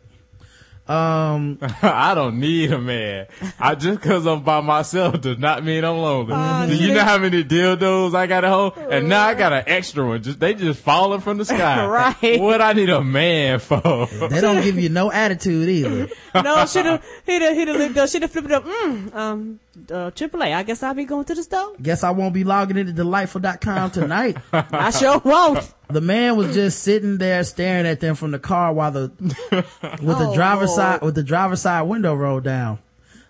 Um, 0.88 1.57
I 1.81 2.14
don't 2.14 2.39
need 2.39 2.72
a 2.72 2.80
man. 2.80 3.25
I 3.59 3.73
just 3.73 4.01
cause 4.01 4.27
I'm 4.27 4.43
by 4.43 4.61
myself 4.61 5.19
does 5.19 5.39
not 5.39 5.64
mean 5.64 5.83
I'm 5.83 5.97
lonely. 5.97 6.67
Do 6.67 6.75
you 6.75 6.93
know 6.93 7.03
how 7.03 7.17
many 7.17 7.43
dildos 7.43 8.14
I 8.14 8.27
got 8.27 8.43
at 8.43 8.51
home? 8.51 8.73
And 8.91 9.09
now 9.09 9.25
I 9.25 9.33
got 9.33 9.51
an 9.51 9.64
extra 9.65 10.05
one. 10.07 10.22
Just 10.22 10.39
they 10.39 10.53
just 10.53 10.80
falling 10.81 11.22
from 11.22 11.38
the 11.38 11.45
sky. 11.55 11.85
Right. 11.85 12.39
What 12.39 12.61
I 12.61 12.73
need 12.73 12.89
a 12.89 13.03
man 13.03 13.59
for? 13.59 14.07
they 14.30 14.41
don't 14.41 14.64
give 14.64 14.77
you 14.77 14.89
no 14.89 15.11
attitude 15.11 15.69
either. 15.69 16.07
no, 16.35 16.65
should 16.67 16.85
have, 16.85 17.03
he'd 17.25 17.41
have, 17.41 17.55
he'd 17.55 17.67
have 17.67 17.77
lived 17.77 17.97
up, 17.97 18.09
should 18.09 18.22
have 18.22 18.31
flipped 18.31 18.47
it 18.47 18.53
up. 18.53 18.65
Mm, 18.65 19.15
um, 19.15 19.59
uh, 19.92 20.12
AAA, 20.12 20.54
I 20.56 20.64
guess 20.64 20.82
I'll 20.84 20.94
be 20.94 21.06
going 21.06 21.26
to 21.26 21.36
the 21.36 21.44
store. 21.44 21.74
Guess 21.82 22.04
I 22.04 22.12
won't 22.12 22.34
be 22.34 22.44
logging 22.44 22.78
into 22.78 22.94
delightful.com 22.94 23.92
tonight. 23.92 24.38
I 24.54 24.90
sure 24.92 25.20
won't. 25.20 25.74
The 25.90 26.02
man 26.02 26.36
was 26.38 26.54
just 26.54 26.82
sitting 26.84 27.18
there 27.18 27.44
staring 27.44 27.86
at 27.86 28.00
them 28.00 28.16
from 28.16 28.32
the 28.32 28.40
car 28.40 28.74
while 28.74 28.92
the 28.92 29.12
with 29.20 30.18
the 30.18 30.30
Oh, 30.30 30.34
driver's 30.36 30.70
Lord. 30.70 30.78
side 30.80 31.02
with 31.02 31.16
the 31.16 31.24
driver's 31.24 31.62
side 31.62 31.84
window 31.84 32.14
rolled 32.16 32.44
down. 32.44 32.80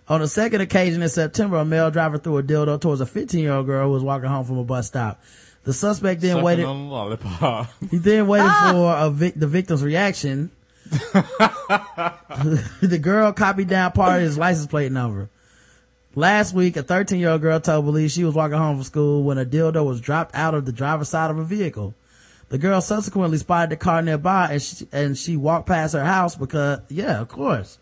On 0.08 0.22
a 0.22 0.28
second 0.28 0.60
occasion 0.60 1.02
in 1.02 1.08
September, 1.08 1.56
a 1.56 1.64
male 1.64 1.90
driver 1.90 2.16
threw 2.18 2.38
a 2.38 2.42
dildo 2.42 2.80
towards 2.80 3.00
a 3.00 3.06
15 3.06 3.40
year 3.40 3.52
old 3.52 3.66
girl 3.66 3.86
who 3.88 3.92
was 3.92 4.02
walking 4.04 4.28
home 4.28 4.44
from 4.44 4.58
a 4.58 4.64
bus 4.64 4.86
stop. 4.86 5.20
The 5.64 5.72
suspect 5.72 6.20
then 6.20 6.30
Sucking 6.34 6.44
waited. 6.44 6.64
on 6.64 6.86
the 6.88 6.94
lollipop. 6.94 7.68
He 7.90 7.98
then 7.98 8.28
waited 8.28 8.46
Ah! 8.48 8.68
for 8.72 8.94
a 9.06 9.10
vic- 9.10 9.34
the 9.34 9.48
victim's 9.48 9.82
reaction. 9.82 10.52
the 12.80 12.98
girl 13.02 13.32
copied 13.32 13.68
down 13.68 13.92
part 13.92 14.16
of 14.16 14.22
his 14.22 14.38
license 14.38 14.66
plate 14.68 14.92
number. 14.92 15.28
Last 16.18 16.54
week, 16.54 16.78
a 16.78 16.82
13 16.82 17.20
year 17.20 17.28
old 17.28 17.42
girl 17.42 17.60
told 17.60 17.84
police 17.84 18.12
she 18.12 18.24
was 18.24 18.34
walking 18.34 18.56
home 18.56 18.76
from 18.76 18.84
school 18.84 19.22
when 19.22 19.36
a 19.36 19.44
dildo 19.44 19.84
was 19.84 20.00
dropped 20.00 20.34
out 20.34 20.54
of 20.54 20.64
the 20.64 20.72
driver's 20.72 21.10
side 21.10 21.30
of 21.30 21.38
a 21.38 21.44
vehicle. 21.44 21.94
The 22.48 22.56
girl 22.56 22.80
subsequently 22.80 23.36
spotted 23.36 23.70
the 23.70 23.76
car 23.76 24.00
nearby 24.00 24.48
and 24.52 24.62
she, 24.62 24.88
and 24.92 25.18
she 25.18 25.36
walked 25.36 25.66
past 25.66 25.92
her 25.92 26.04
house 26.04 26.34
because, 26.34 26.80
yeah, 26.88 27.20
of 27.20 27.28
course. 27.28 27.78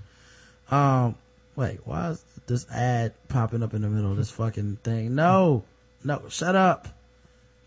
Um, 0.68 1.14
wait, 1.54 1.78
why 1.84 2.10
is 2.10 2.24
this 2.48 2.66
ad 2.72 3.12
popping 3.28 3.62
up 3.62 3.72
in 3.72 3.82
the 3.82 3.88
middle 3.88 4.10
of 4.10 4.16
this 4.16 4.32
fucking 4.32 4.78
thing? 4.82 5.14
No, 5.14 5.62
no, 6.02 6.22
shut 6.28 6.56
up. 6.56 6.88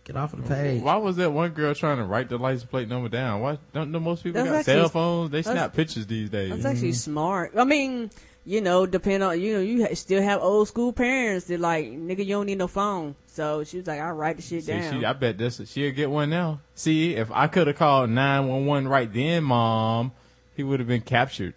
Get 0.04 0.18
off 0.18 0.34
of 0.34 0.44
the 0.44 0.54
page. 0.54 0.82
Why 0.82 0.98
was 0.98 1.16
that 1.16 1.32
one 1.32 1.52
girl 1.52 1.74
trying 1.76 1.98
to 1.98 2.04
write 2.04 2.28
the 2.28 2.38
license 2.38 2.70
plate 2.70 2.90
number 2.90 3.08
down? 3.08 3.40
Why 3.40 3.58
don't 3.74 3.92
know 3.92 4.00
most 4.02 4.24
people 4.24 4.42
That's 4.42 4.50
got 4.50 4.60
actually- 4.60 4.74
cell 4.74 4.90
phones? 4.90 5.32
They 5.32 5.44
snap 5.44 5.74
pictures 5.74 6.08
these 6.08 6.30
days. 6.30 6.50
That's 6.50 6.66
actually 6.66 6.94
smart. 6.94 7.54
I 7.58 7.64
mean, 7.64 8.10
you 8.48 8.62
know, 8.62 8.86
depend 8.86 9.22
on, 9.24 9.40
you 9.42 9.56
know, 9.56 9.60
you 9.60 9.94
still 9.94 10.22
have 10.22 10.42
old 10.42 10.70
school 10.70 10.94
parents 10.94 11.48
that 11.48 11.60
like, 11.60 11.88
nigga, 11.88 12.20
you 12.20 12.36
don't 12.36 12.46
need 12.46 12.58
no 12.58 12.68
phone. 12.68 13.14
So 13.26 13.66
she 13.66 13.78
was 13.78 13.88
like, 13.88 14.00
I'll 14.00 14.14
write 14.14 14.38
the 14.38 14.42
shit 14.42 14.64
See, 14.64 14.72
down. 14.72 15.02
she, 15.02 15.06
I 15.06 15.12
bet 15.12 15.38
this 15.38 15.62
she'll 15.70 15.92
get 15.92 16.10
one 16.10 16.30
now. 16.30 16.62
See, 16.74 17.16
if 17.16 17.30
I 17.30 17.48
could 17.48 17.68
have 17.68 17.76
called 17.76 18.10
nine 18.10 18.48
one 18.48 18.66
one 18.66 18.88
right 18.88 19.12
then, 19.12 19.44
mom, 19.44 20.14
he 20.56 20.64
would 20.64 20.80
have 20.80 20.88
been 20.88 21.02
captured. 21.02 21.56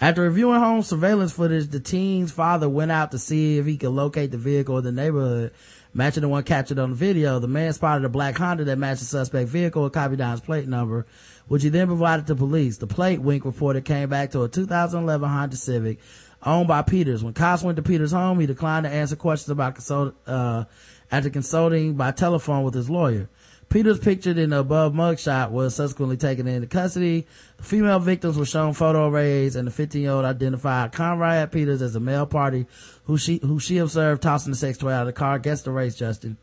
After 0.00 0.22
reviewing 0.22 0.58
home 0.58 0.82
surveillance 0.82 1.32
footage, 1.32 1.68
the 1.68 1.78
teen's 1.78 2.32
father 2.32 2.68
went 2.68 2.90
out 2.90 3.12
to 3.12 3.18
see 3.20 3.58
if 3.58 3.64
he 3.64 3.76
could 3.76 3.90
locate 3.90 4.32
the 4.32 4.36
vehicle 4.36 4.76
in 4.78 4.84
the 4.84 4.90
neighborhood, 4.92 5.52
matching 5.94 6.22
the 6.22 6.28
one 6.28 6.42
captured 6.42 6.80
on 6.80 6.90
the 6.90 6.96
video. 6.96 7.38
The 7.38 7.46
man 7.46 7.72
spotted 7.72 8.04
a 8.04 8.08
black 8.08 8.36
Honda 8.36 8.64
that 8.64 8.78
matched 8.78 8.98
the 9.00 9.06
suspect 9.06 9.48
vehicle 9.48 9.84
and 9.84 9.92
copied 9.92 10.18
down 10.18 10.32
his 10.32 10.40
plate 10.40 10.66
number, 10.66 11.06
which 11.48 11.62
he 11.62 11.68
then 11.68 11.86
provided 11.86 12.26
to 12.26 12.34
police. 12.34 12.78
The 12.78 12.86
plate, 12.86 13.20
Wink 13.20 13.44
reported, 13.44 13.84
came 13.84 14.08
back 14.08 14.32
to 14.32 14.42
a 14.42 14.48
2011 14.48 15.28
Honda 15.28 15.56
Civic 15.56 15.98
owned 16.42 16.68
by 16.68 16.82
Peters. 16.82 17.24
When 17.24 17.34
Cops 17.34 17.62
went 17.62 17.76
to 17.76 17.82
Peters' 17.82 18.12
home, 18.12 18.40
he 18.40 18.46
declined 18.46 18.84
to 18.84 18.90
answer 18.90 19.16
questions 19.16 19.50
about 19.50 19.74
consult, 19.74 20.14
uh, 20.26 20.64
after 21.10 21.30
consulting 21.30 21.94
by 21.94 22.12
telephone 22.12 22.64
with 22.64 22.74
his 22.74 22.90
lawyer. 22.90 23.28
Peters 23.68 23.98
pictured 23.98 24.38
in 24.38 24.50
the 24.50 24.60
above 24.60 24.92
mugshot 24.92 25.50
was 25.50 25.74
subsequently 25.74 26.16
taken 26.16 26.46
into 26.46 26.68
custody. 26.68 27.26
The 27.56 27.64
female 27.64 27.98
victims 27.98 28.38
were 28.38 28.46
shown 28.46 28.74
photo 28.74 29.08
arrays 29.08 29.56
and 29.56 29.66
the 29.66 29.72
15 29.72 30.02
year 30.02 30.12
old 30.12 30.24
identified 30.24 30.92
Conrad 30.92 31.50
Peters 31.50 31.82
as 31.82 31.96
a 31.96 32.00
male 32.00 32.26
party 32.26 32.66
who 33.04 33.18
she, 33.18 33.38
who 33.38 33.58
she 33.58 33.78
observed 33.78 34.22
tossing 34.22 34.52
the 34.52 34.56
sex 34.56 34.78
toy 34.78 34.92
out 34.92 35.02
of 35.02 35.06
the 35.06 35.12
car. 35.12 35.40
Guess 35.40 35.62
the 35.62 35.72
race, 35.72 35.96
Justin. 35.96 36.36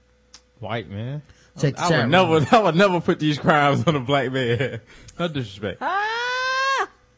White 0.59 0.89
man. 0.89 1.21
Check 1.59 1.75
the 1.75 1.81
I 1.83 1.89
chat 1.89 1.99
would 2.05 2.11
never, 2.11 2.33
room. 2.35 2.47
I 2.51 2.59
would 2.59 2.75
never 2.75 2.99
put 3.01 3.19
these 3.19 3.37
crimes 3.37 3.83
on 3.85 3.95
a 3.95 3.99
black 3.99 4.31
man. 4.31 4.81
No 5.19 5.27
disrespect. 5.27 5.79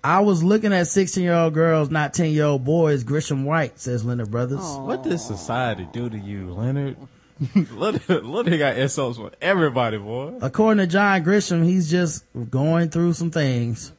I 0.04 0.20
was 0.20 0.44
looking 0.44 0.74
at 0.74 0.88
16 0.88 1.24
year 1.24 1.34
old 1.34 1.54
girls, 1.54 1.90
not 1.90 2.14
10 2.14 2.32
year 2.32 2.44
old 2.44 2.66
boys. 2.66 3.06
Grisham 3.06 3.46
White 3.46 3.80
says 3.80 4.04
Leonard 4.04 4.30
Brothers. 4.30 4.60
What 4.60 5.02
does 5.04 5.26
society 5.26 5.88
do 5.94 6.10
to 6.10 6.18
you, 6.18 6.54
Leonard? 6.54 6.98
Leonard, 7.72 8.26
Leonard 8.26 8.60
got 8.60 8.78
insults 8.78 9.18
from 9.18 9.32
everybody, 9.42 9.98
boy. 9.98 10.38
According 10.42 10.86
to 10.86 10.92
John 10.92 11.24
Grisham, 11.24 11.64
he's 11.66 11.90
just 11.90 12.26
going 12.50 12.90
through 12.90 13.14
some 13.14 13.32
things. 13.32 13.94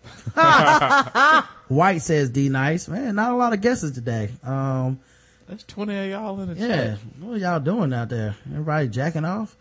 White 1.68 2.02
says 2.02 2.30
D 2.30 2.48
nice. 2.50 2.86
Man, 2.88 3.14
not 3.14 3.32
a 3.32 3.36
lot 3.36 3.52
of 3.52 3.60
guesses 3.60 3.92
today. 3.92 4.30
Um, 4.42 5.00
That's 5.48 5.64
20 5.64 5.96
of 5.98 6.10
y'all 6.10 6.40
in 6.40 6.54
the 6.54 6.60
yeah. 6.60 6.76
chat. 6.76 6.98
What 7.18 7.34
are 7.34 7.38
y'all 7.38 7.60
doing 7.60 7.92
out 7.92 8.10
there? 8.10 8.36
Everybody 8.50 8.88
jacking 8.88 9.24
off? 9.24 9.56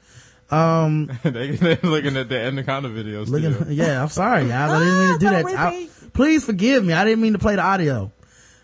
Um, 0.52 1.10
they, 1.24 1.52
they're 1.52 1.80
looking 1.84 2.18
at 2.18 2.30
the 2.30 2.40
Anaconda 2.40 2.90
videos. 2.90 3.28
looking, 3.28 3.54
still. 3.54 3.72
yeah, 3.72 4.02
I'm 4.02 4.10
sorry, 4.10 4.48
guys. 4.48 4.72
I 4.72 4.80
didn't 4.80 5.00
mean 5.00 5.14
to 5.14 5.20
do 5.20 5.30
that. 5.30 5.46
I- 5.60 5.88
please 6.14 6.46
forgive 6.46 6.86
me. 6.86 6.94
I 6.94 7.04
didn't 7.04 7.22
mean 7.22 7.34
to 7.34 7.40
play 7.40 7.56
the 7.56 7.62
audio. 7.62 8.12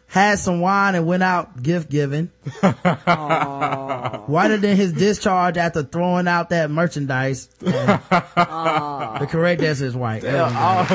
Had 0.07 0.39
some 0.39 0.59
wine 0.59 0.95
and 0.95 1.05
went 1.07 1.23
out 1.23 1.63
gift 1.63 1.89
giving. 1.89 2.31
Whiter 2.61 4.57
than 4.57 4.75
his 4.75 4.91
discharge 4.91 5.55
after 5.57 5.83
throwing 5.83 6.27
out 6.27 6.49
that 6.49 6.69
merchandise. 6.69 7.47
the 7.59 9.27
correct 9.29 9.61
answer 9.61 9.85
is 9.85 9.95
white. 9.95 10.21
Damn, 10.23 10.55
all- 10.55 10.85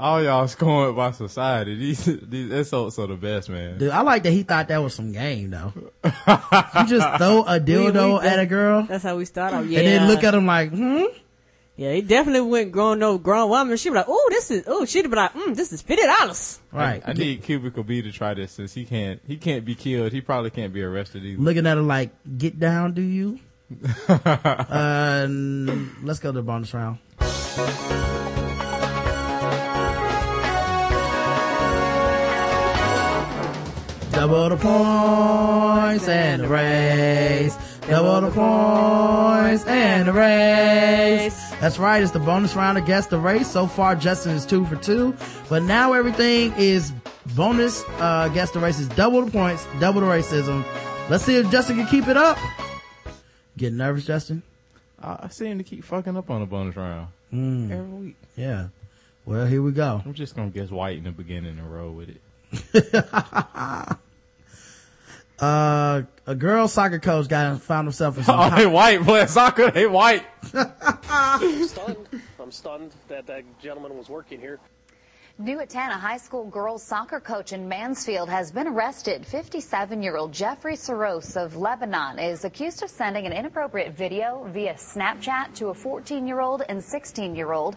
all 0.00 0.22
y'all 0.22 0.48
scoring 0.48 0.96
by 0.96 1.10
society. 1.12 1.76
These 1.76 2.04
these 2.22 2.50
insults 2.50 2.98
are 2.98 3.06
the 3.06 3.14
best, 3.16 3.48
man. 3.50 3.78
Dude, 3.78 3.90
I 3.90 4.00
like 4.02 4.22
that 4.24 4.32
he 4.32 4.42
thought 4.42 4.68
that 4.68 4.78
was 4.78 4.94
some 4.94 5.12
game 5.12 5.50
though. 5.50 5.72
you 6.04 6.86
just 6.86 7.06
throw 7.18 7.42
a 7.46 7.60
dildo 7.60 8.14
We- 8.14 8.20
we- 8.22 8.26
at 8.28 8.38
a 8.38 8.46
girl 8.46 8.82
That's 8.88 9.04
how 9.04 9.16
we 9.16 9.24
start 9.26 9.52
off. 9.54 9.66
Yeah. 9.66 9.80
and 9.80 9.86
then 9.88 10.08
look 10.08 10.24
at 10.24 10.34
him 10.34 10.46
like, 10.46 10.70
hmm? 10.70 11.04
Yeah, 11.76 11.92
he 11.94 12.02
definitely 12.02 12.42
went 12.50 12.72
grown 12.72 12.98
no 12.98 13.16
grown 13.16 13.48
woman. 13.48 13.74
She'd 13.78 13.88
be 13.88 13.94
like, 13.94 14.04
"Oh, 14.06 14.28
this 14.30 14.50
is 14.50 14.64
oh." 14.66 14.84
She'd 14.84 15.08
be 15.08 15.16
like, 15.16 15.32
mm, 15.32 15.56
"This 15.56 15.72
is 15.72 15.80
fifty 15.80 16.04
dollars." 16.04 16.60
Right. 16.72 17.02
I, 17.06 17.10
I 17.10 17.14
need 17.14 17.42
Cubicle 17.42 17.84
B 17.84 18.02
to 18.02 18.12
try 18.12 18.34
this 18.34 18.52
since 18.52 18.74
he 18.74 18.84
can't 18.84 19.18
he 19.26 19.38
can't 19.38 19.64
be 19.64 19.74
killed. 19.74 20.12
He 20.12 20.20
probably 20.20 20.50
can't 20.50 20.74
be 20.74 20.82
arrested 20.82 21.24
either. 21.24 21.40
Looking 21.40 21.66
at 21.66 21.78
her 21.78 21.82
like, 21.82 22.10
get 22.36 22.58
down, 22.58 22.92
do 22.92 23.00
you? 23.00 23.38
uh, 24.08 25.26
let's 26.02 26.18
go 26.18 26.32
to 26.32 26.32
the 26.32 26.42
bonus 26.42 26.74
round. 26.74 26.98
Double 34.10 34.48
the 34.48 34.56
points 34.56 36.08
and 36.08 36.42
the 36.42 36.48
race. 36.48 37.56
Double 37.88 38.20
the 38.28 38.30
points 38.30 39.64
and 39.66 40.08
the 40.08 40.12
race. 40.12 41.50
That's 41.60 41.78
right. 41.78 42.02
It's 42.02 42.12
the 42.12 42.18
bonus 42.18 42.54
round 42.54 42.76
of 42.78 42.86
guess 42.86 43.06
the 43.06 43.18
race. 43.18 43.48
So 43.50 43.66
far, 43.66 43.94
Justin 43.96 44.32
is 44.32 44.44
two 44.44 44.64
for 44.66 44.76
two, 44.76 45.14
but 45.48 45.62
now 45.62 45.92
everything 45.92 46.52
is 46.58 46.92
bonus. 47.36 47.82
Uh, 47.98 48.28
guess 48.28 48.50
the 48.50 48.58
race 48.60 48.78
is 48.80 48.88
double 48.88 49.24
the 49.24 49.30
points, 49.30 49.66
double 49.78 50.00
the 50.00 50.06
racism. 50.06 50.64
Let's 51.08 51.24
see 51.24 51.36
if 51.36 51.50
Justin 51.50 51.76
can 51.76 51.86
keep 51.86 52.08
it 52.08 52.16
up. 52.16 52.38
Getting 53.56 53.78
nervous, 53.78 54.04
Justin? 54.06 54.42
I, 55.02 55.18
I 55.24 55.28
seem 55.28 55.58
to 55.58 55.64
keep 55.64 55.84
fucking 55.84 56.16
up 56.16 56.30
on 56.30 56.40
the 56.40 56.46
bonus 56.46 56.76
round 56.76 57.08
Mm. 57.32 57.70
every 57.70 57.84
week. 58.06 58.16
Yeah. 58.36 58.66
Well, 59.24 59.46
here 59.46 59.62
we 59.62 59.70
go. 59.70 60.02
I'm 60.04 60.14
just 60.14 60.34
gonna 60.34 60.50
guess 60.50 60.68
white 60.70 60.98
in 60.98 61.04
the 61.04 61.12
beginning 61.12 61.58
and 61.60 61.72
roll 61.72 61.92
with 61.92 62.08
it. 62.08 62.20
Uh, 65.40 66.02
a 66.26 66.34
girl 66.34 66.68
soccer 66.68 66.98
coach 66.98 67.26
got 67.26 67.62
found 67.62 67.86
himself 67.86 68.18
in 68.18 68.24
some. 68.24 68.38
Oh, 68.38 68.54
they 68.54 68.66
white 68.66 69.00
playing 69.02 69.26
soccer. 69.28 69.70
They 69.70 69.86
white. 69.86 70.26
I'm 70.52 71.66
stunned. 71.66 72.08
I'm 72.38 72.52
stunned 72.52 72.92
that 73.08 73.26
that 73.26 73.44
gentleman 73.58 73.96
was 73.96 74.10
working 74.10 74.38
here. 74.38 74.60
New 75.38 75.58
at 75.58 75.70
10, 75.70 75.90
a 75.90 75.96
high 75.96 76.18
school 76.18 76.44
girls 76.44 76.82
soccer 76.82 77.18
coach 77.18 77.54
in 77.54 77.66
Mansfield 77.66 78.28
has 78.28 78.52
been 78.52 78.68
arrested. 78.68 79.22
57-year-old 79.22 80.32
Jeffrey 80.32 80.74
Soros 80.74 81.34
of 81.34 81.56
Lebanon 81.56 82.18
is 82.18 82.44
accused 82.44 82.82
of 82.82 82.90
sending 82.90 83.24
an 83.24 83.32
inappropriate 83.32 83.94
video 83.94 84.46
via 84.52 84.74
Snapchat 84.74 85.54
to 85.54 85.68
a 85.68 85.74
14-year-old 85.74 86.64
and 86.68 86.78
16-year-old. 86.78 87.76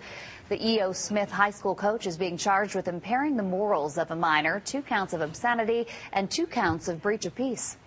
The 0.50 0.68
E.O. 0.68 0.92
Smith 0.92 1.32
High 1.32 1.52
School 1.52 1.76
coach 1.76 2.06
is 2.06 2.18
being 2.18 2.38
charged 2.38 2.76
with 2.76 2.88
impairing 2.88 3.38
the 3.38 3.44
morals 3.44 3.98
of 3.98 4.12
a 4.12 4.16
minor, 4.16 4.62
two 4.66 4.82
counts 4.82 5.14
of 5.14 5.22
obscenity, 5.22 5.88
and 6.12 6.30
two 6.30 6.46
counts 6.46 6.88
of 6.88 7.02
breach 7.02 7.26
of 7.26 7.34
peace. 7.34 7.78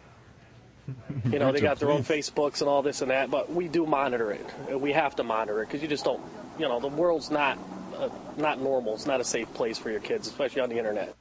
You 1.31 1.39
know, 1.39 1.53
they 1.53 1.61
got 1.61 1.79
their 1.79 1.91
own 1.91 2.03
Facebooks 2.03 2.61
and 2.61 2.69
all 2.69 2.83
this 2.83 3.03
and 3.03 3.11
that, 3.11 3.31
but 3.31 3.53
we 3.53 3.69
do 3.69 3.87
monitor 3.87 4.33
it. 4.33 4.81
We 4.81 4.93
have 4.93 5.17
to 5.17 5.25
monitor 5.25 5.63
it 5.63 5.67
because 5.67 5.83
you 5.83 5.89
just 5.89 6.05
don't, 6.05 6.23
you 6.59 6.69
know, 6.69 6.79
the 6.81 6.89
world's 6.89 7.31
not 7.31 7.59
uh, 7.97 8.09
not 8.37 8.61
normal. 8.61 8.95
It's 8.95 9.07
not 9.07 9.21
a 9.21 9.25
safe 9.25 9.53
place 9.55 9.79
for 9.79 9.91
your 9.91 10.01
kids, 10.01 10.29
especially 10.29 10.63
on 10.63 10.69
the 10.69 10.79
internet. 10.79 11.15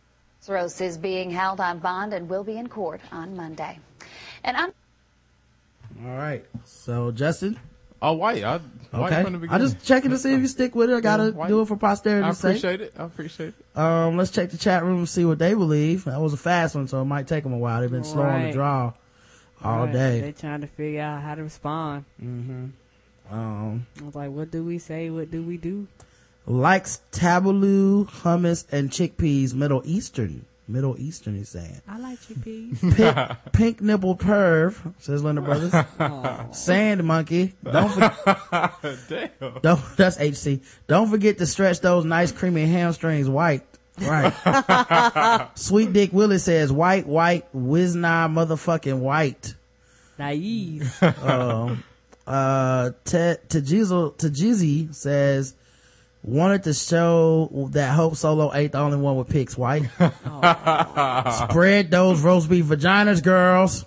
Soros 0.45 0.81
is 0.81 0.97
being 0.97 1.31
held 1.31 1.59
on 1.59 1.79
bond 1.79 2.13
and 2.13 2.29
will 2.29 2.43
be 2.43 2.57
in 2.57 2.67
court 2.67 3.01
on 3.11 3.35
Monday. 3.35 3.79
And 4.43 4.55
I'm 4.57 4.73
All 6.05 6.15
right. 6.15 6.45
So, 6.65 7.11
Justin? 7.11 7.59
Oh, 8.01 8.13
white. 8.13 8.43
I, 8.43 8.57
white 8.57 9.11
Okay. 9.11 9.23
from 9.23 9.33
the 9.33 9.37
I 9.39 9.41
beginning. 9.41 9.67
just 9.67 9.85
checking 9.85 10.11
to 10.11 10.17
see 10.17 10.33
if 10.33 10.41
you 10.41 10.47
stick 10.47 10.75
with 10.75 10.89
it. 10.89 10.95
I 10.95 10.99
gotta 11.01 11.25
Yeah, 11.25 11.29
white. 11.31 11.47
do 11.47 11.61
it 11.61 11.67
for 11.67 11.77
posterity. 11.77 12.27
I 12.27 12.29
appreciate 12.31 12.81
it. 12.81 12.93
I 12.97 13.03
appreciate 13.03 13.53
it. 13.57 13.77
Um, 13.79 14.17
let's 14.17 14.31
check 14.31 14.51
the 14.51 14.57
chat 14.57 14.83
room 14.83 14.97
and 14.99 15.09
see 15.09 15.25
what 15.25 15.39
they 15.39 15.53
believe. 15.53 16.05
That 16.05 16.19
was 16.21 16.33
a 16.33 16.37
fast 16.37 16.75
one, 16.75 16.87
so 16.87 17.01
it 17.01 17.05
might 17.05 17.27
take 17.27 17.43
them 17.43 17.53
a 17.53 17.57
while. 17.57 17.81
They've 17.81 17.89
been 17.91 18.03
slow 18.03 18.23
on 18.23 18.41
the 18.41 18.45
Right. 18.47 18.53
draw 18.53 18.93
all 19.63 19.85
Right. 19.85 19.93
day. 19.93 20.21
They're 20.21 20.31
trying 20.33 20.61
to 20.61 20.67
figure 20.67 21.01
out 21.01 21.21
how 21.23 21.35
to 21.35 21.43
respond. 21.43 22.05
Mm-hmm. 22.23 22.65
Um, 23.33 23.87
I 23.99 24.03
was 24.05 24.13
like, 24.15 24.29
what 24.31 24.51
do 24.51 24.63
we 24.63 24.77
say? 24.77 25.09
What 25.09 25.31
do 25.31 25.41
we 25.41 25.57
do? 25.57 25.87
likes 26.47 27.01
tabbouleh, 27.11 28.07
hummus, 28.07 28.65
and 28.71 28.91
chickpeas. 28.91 29.55
Middle 29.55 29.81
Eastern. 29.83 30.45
Middle 30.67 30.99
Eastern 30.99 31.35
is 31.35 31.49
saying. 31.49 31.79
I 31.87 31.99
like 31.99 32.19
chickpeas. 32.19 32.79
Pink, 32.95 33.53
pink 33.53 33.81
nipple 33.81 34.17
perv, 34.17 34.75
says 34.99 35.23
Linda 35.23 35.41
Brothers. 35.43 35.73
Sand 36.57 37.03
monkey. 37.03 37.53
Don't 37.63 37.89
forget. 37.91 38.99
Damn. 39.39 39.59
Don't, 39.61 39.81
that's 39.95 40.17
HC. 40.17 40.61
Don't 40.87 41.09
forget 41.09 41.37
to 41.37 41.45
stretch 41.45 41.81
those 41.81 42.03
nice 42.03 42.31
creamy 42.31 42.65
hamstrings 42.65 43.29
white. 43.29 43.63
Right. 44.01 44.33
Sweet 45.55 45.93
Dick 45.93 46.11
Willie 46.11 46.39
says 46.39 46.71
white, 46.71 47.05
white, 47.05 47.45
whizna 47.53 48.27
motherfucking 48.29 48.99
white. 48.99 49.53
Naive. 50.17 51.01
um, 51.03 51.83
uh, 52.25 52.89
Te- 53.05 53.37
Tajizo- 53.47 54.15
Tajizi 54.17 54.93
says 54.95 55.53
wanted 56.25 56.63
to 56.63 56.73
show 56.73 57.69
that 57.73 57.93
Hope 57.93 58.15
Solo 58.15 58.51
ain't 58.53 58.71
the 58.71 58.79
only 58.79 58.97
one 58.97 59.15
with 59.15 59.29
pics 59.29 59.55
white. 59.57 59.83
Spread 61.49 61.91
those 61.91 62.21
roast 62.21 62.49
beef 62.49 62.65
vaginas, 62.65 63.23
girls. 63.23 63.85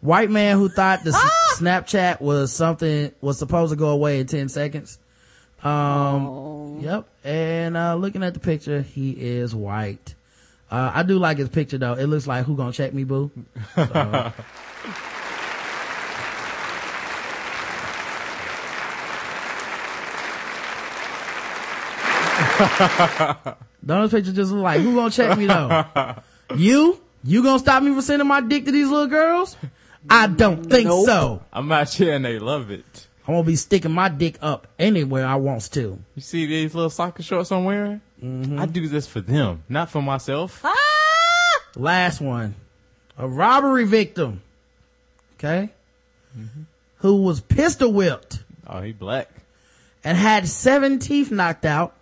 White 0.00 0.30
man 0.30 0.56
who 0.56 0.68
thought 0.68 1.04
the 1.04 1.10
s- 1.10 1.58
Snapchat 1.60 2.20
was 2.20 2.52
something 2.52 3.12
was 3.20 3.38
supposed 3.38 3.70
to 3.72 3.76
go 3.76 3.88
away 3.90 4.20
in 4.20 4.26
10 4.26 4.48
seconds. 4.48 4.98
Um, 5.62 6.78
yep. 6.80 7.06
And, 7.24 7.76
uh, 7.76 7.96
looking 7.96 8.22
at 8.22 8.32
the 8.32 8.40
picture, 8.40 8.80
he 8.80 9.10
is 9.10 9.54
white. 9.54 10.14
Uh, 10.70 10.92
I 10.94 11.02
do 11.02 11.18
like 11.18 11.38
his 11.38 11.48
picture 11.48 11.78
though. 11.78 11.94
It 11.94 12.06
looks 12.06 12.26
like 12.26 12.44
who 12.44 12.54
gonna 12.56 12.72
check 12.72 12.92
me, 12.94 13.04
boo? 13.04 13.30
So, 13.74 14.32
Those 23.82 24.10
pictures 24.10 24.34
just 24.34 24.52
look 24.52 24.62
like, 24.62 24.80
who 24.80 24.94
gonna 24.94 25.10
check 25.10 25.38
me 25.38 25.46
though? 25.46 25.84
you? 26.56 27.00
You 27.24 27.42
gonna 27.42 27.58
stop 27.58 27.82
me 27.82 27.92
from 27.92 28.00
sending 28.02 28.28
my 28.28 28.40
dick 28.40 28.64
to 28.66 28.72
these 28.72 28.88
little 28.88 29.06
girls? 29.06 29.56
I 30.08 30.26
don't 30.26 30.64
think 30.68 30.86
Nope. 30.86 31.06
so. 31.06 31.42
I'm 31.52 31.70
out 31.72 31.88
here 31.90 32.14
and 32.14 32.24
they 32.24 32.38
love 32.38 32.70
it. 32.70 33.06
I'm 33.26 33.34
gonna 33.34 33.44
be 33.46 33.56
sticking 33.56 33.92
my 33.92 34.08
dick 34.08 34.38
up 34.40 34.66
anywhere 34.78 35.26
I 35.26 35.34
wants 35.36 35.68
to. 35.70 35.98
You 36.14 36.22
see 36.22 36.46
these 36.46 36.74
little 36.74 36.90
soccer 36.90 37.22
shorts 37.22 37.52
I'm 37.52 37.64
wearing? 37.64 38.00
Mm-hmm. 38.22 38.58
I 38.58 38.66
do 38.66 38.88
this 38.88 39.06
for 39.06 39.20
them, 39.20 39.62
not 39.68 39.90
for 39.90 40.00
myself. 40.02 40.64
Last 41.76 42.20
one. 42.20 42.54
A 43.18 43.28
robbery 43.28 43.84
victim. 43.84 44.40
Okay? 45.36 45.70
Who 46.98 47.22
was 47.22 47.40
pistol 47.40 47.92
whipped 47.92 48.42
Oh, 48.66 48.80
he 48.80 48.92
black. 48.92 49.28
and 50.04 50.16
had 50.16 50.46
seven 50.48 50.98
teeth 50.98 51.30
knocked 51.30 51.64
out. 51.64 51.94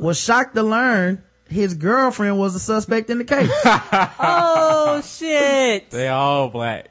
Was 0.00 0.18
shocked 0.18 0.54
to 0.54 0.62
learn 0.62 1.22
his 1.52 1.74
girlfriend 1.74 2.38
was 2.38 2.54
the 2.54 2.58
suspect 2.58 3.10
in 3.10 3.18
the 3.18 3.24
case. 3.24 3.50
oh 3.64 5.02
shit. 5.04 5.90
They 5.90 6.08
all 6.08 6.48
black. 6.48 6.90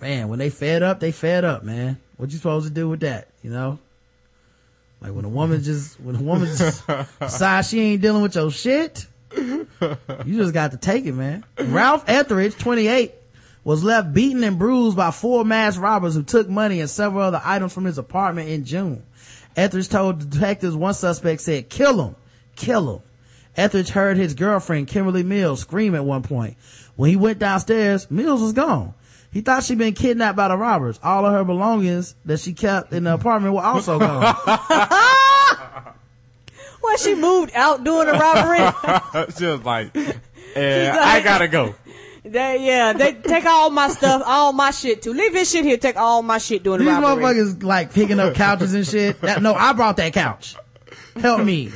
man, 0.00 0.28
when 0.28 0.38
they 0.38 0.50
fed 0.50 0.82
up, 0.82 1.00
they 1.00 1.12
fed 1.12 1.44
up, 1.44 1.62
man. 1.62 1.98
What 2.16 2.30
you 2.30 2.36
supposed 2.36 2.66
to 2.66 2.74
do 2.74 2.88
with 2.88 3.00
that? 3.00 3.28
You 3.42 3.50
know? 3.50 3.78
Like 5.00 5.12
when 5.12 5.24
a 5.24 5.28
woman 5.28 5.62
just, 5.64 5.98
when 6.00 6.16
a 6.16 6.22
woman 6.22 6.48
just 6.48 6.86
decides 7.18 7.68
she 7.68 7.80
ain't 7.80 8.02
dealing 8.02 8.22
with 8.22 8.34
your 8.34 8.50
shit, 8.50 9.06
you 9.36 9.66
just 10.26 10.52
got 10.52 10.72
to 10.72 10.76
take 10.76 11.06
it, 11.06 11.12
man. 11.12 11.44
Ralph 11.58 12.04
Etheridge, 12.08 12.56
28, 12.58 13.12
was 13.64 13.82
left 13.84 14.12
beaten 14.12 14.44
and 14.44 14.58
bruised 14.58 14.96
by 14.96 15.10
four 15.10 15.44
masked 15.44 15.80
robbers 15.80 16.14
who 16.14 16.22
took 16.22 16.48
money 16.48 16.80
and 16.80 16.90
several 16.90 17.22
other 17.22 17.40
items 17.44 17.72
from 17.72 17.84
his 17.84 17.98
apartment 17.98 18.48
in 18.48 18.64
June. 18.64 19.04
Etheridge 19.56 19.88
told 19.88 20.30
detectives 20.30 20.74
one 20.74 20.94
suspect 20.94 21.40
said, 21.40 21.68
kill 21.68 22.02
him, 22.02 22.16
kill 22.56 22.96
him. 22.96 23.02
Etheridge 23.56 23.90
heard 23.90 24.16
his 24.16 24.34
girlfriend, 24.34 24.88
Kimberly 24.88 25.22
Mills, 25.22 25.60
scream 25.60 25.94
at 25.94 26.04
one 26.04 26.22
point. 26.22 26.56
When 26.96 27.10
he 27.10 27.16
went 27.16 27.38
downstairs, 27.38 28.10
Mills 28.10 28.40
was 28.40 28.52
gone. 28.52 28.94
He 29.30 29.40
thought 29.40 29.62
she'd 29.62 29.78
been 29.78 29.94
kidnapped 29.94 30.36
by 30.36 30.48
the 30.48 30.56
robbers. 30.56 31.00
All 31.02 31.26
of 31.26 31.32
her 31.32 31.44
belongings 31.44 32.14
that 32.24 32.40
she 32.40 32.52
kept 32.52 32.92
in 32.92 33.04
the 33.04 33.14
apartment 33.14 33.54
were 33.54 33.62
also 33.62 33.98
gone. 33.98 34.36
Well, 36.82 36.96
she 36.96 37.14
moved 37.14 37.52
out 37.54 37.84
doing 37.84 38.08
a 38.08 38.12
robbery. 38.12 38.58
she 39.38 39.46
was 39.46 39.64
like, 39.64 39.96
eh, 40.54 40.90
I 40.92 41.20
gotta 41.20 41.48
go. 41.48 41.74
They, 42.24 42.64
yeah, 42.64 42.92
they 42.92 43.14
take 43.14 43.44
all 43.46 43.70
my 43.70 43.88
stuff, 43.88 44.22
all 44.24 44.52
my 44.52 44.70
shit 44.70 45.02
too. 45.02 45.12
Leave 45.12 45.32
this 45.32 45.50
shit 45.50 45.64
here. 45.64 45.76
Take 45.76 45.96
all 45.96 46.22
my 46.22 46.38
shit 46.38 46.62
doing 46.62 46.80
These 46.80 46.88
a 46.88 47.00
robbery. 47.00 47.24
motherfuckers 47.24 47.62
like 47.62 47.92
picking 47.92 48.20
up 48.20 48.34
couches 48.34 48.74
and 48.74 48.86
shit. 48.86 49.20
That, 49.22 49.42
no, 49.42 49.54
I 49.54 49.72
brought 49.72 49.96
that 49.96 50.12
couch. 50.12 50.54
Help 51.16 51.42
me. 51.44 51.72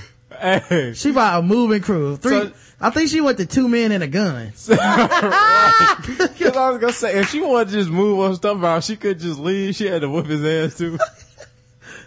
She 0.94 1.12
bought 1.12 1.40
a 1.40 1.42
moving 1.42 1.82
crew. 1.82 2.16
Three. 2.16 2.52
I 2.78 2.90
think 2.90 3.08
she 3.08 3.22
went 3.22 3.38
to 3.38 3.46
two 3.46 3.68
men 3.68 3.90
and 3.90 4.02
a 4.02 4.06
gun. 4.06 4.52
Cause 4.66 4.78
I 4.78 6.70
was 6.70 6.78
gonna 6.78 6.92
say, 6.92 7.18
if 7.18 7.30
she 7.30 7.40
wanted 7.40 7.68
to 7.70 7.74
just 7.74 7.90
move 7.90 8.28
her 8.28 8.34
stuff 8.34 8.62
out, 8.62 8.84
she 8.84 8.96
could 8.96 9.18
just 9.18 9.38
leave. 9.38 9.74
She 9.74 9.86
had 9.86 10.02
to 10.02 10.10
whip 10.10 10.26
his 10.26 10.44
ass 10.44 10.76
too. 10.78 10.98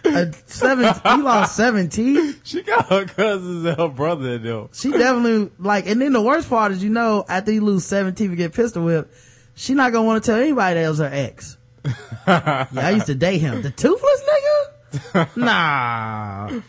A 0.04 0.32
seven. 0.46 0.84
He 0.84 1.22
lost 1.22 1.56
seven 1.56 1.88
teeth. 1.88 2.40
She 2.44 2.62
got 2.62 2.86
her 2.88 3.04
cousins 3.04 3.64
and 3.64 3.76
her 3.76 3.88
brother 3.88 4.34
in 4.34 4.42
them. 4.42 4.68
She 4.72 4.90
definitely 4.90 5.50
like. 5.58 5.86
And 5.86 6.00
then 6.00 6.12
the 6.12 6.22
worst 6.22 6.48
part 6.48 6.72
is, 6.72 6.82
you 6.82 6.90
know, 6.90 7.24
after 7.28 7.52
you 7.52 7.60
lose 7.62 7.84
seven 7.84 8.14
teeth 8.14 8.28
and 8.28 8.36
get 8.36 8.52
pistol 8.54 8.84
whipped, 8.84 9.14
she 9.54 9.74
not 9.74 9.92
gonna 9.92 10.06
want 10.06 10.22
to 10.22 10.30
tell 10.30 10.40
anybody 10.40 10.80
that 10.80 10.88
was 10.88 10.98
her 10.98 11.10
ex. 11.12 11.56
yeah, 12.26 12.66
I 12.76 12.90
used 12.90 13.06
to 13.06 13.14
date 13.14 13.38
him. 13.38 13.62
The 13.62 13.70
toothless 13.70 14.22
nigga? 14.22 15.36
nah. 15.36 16.60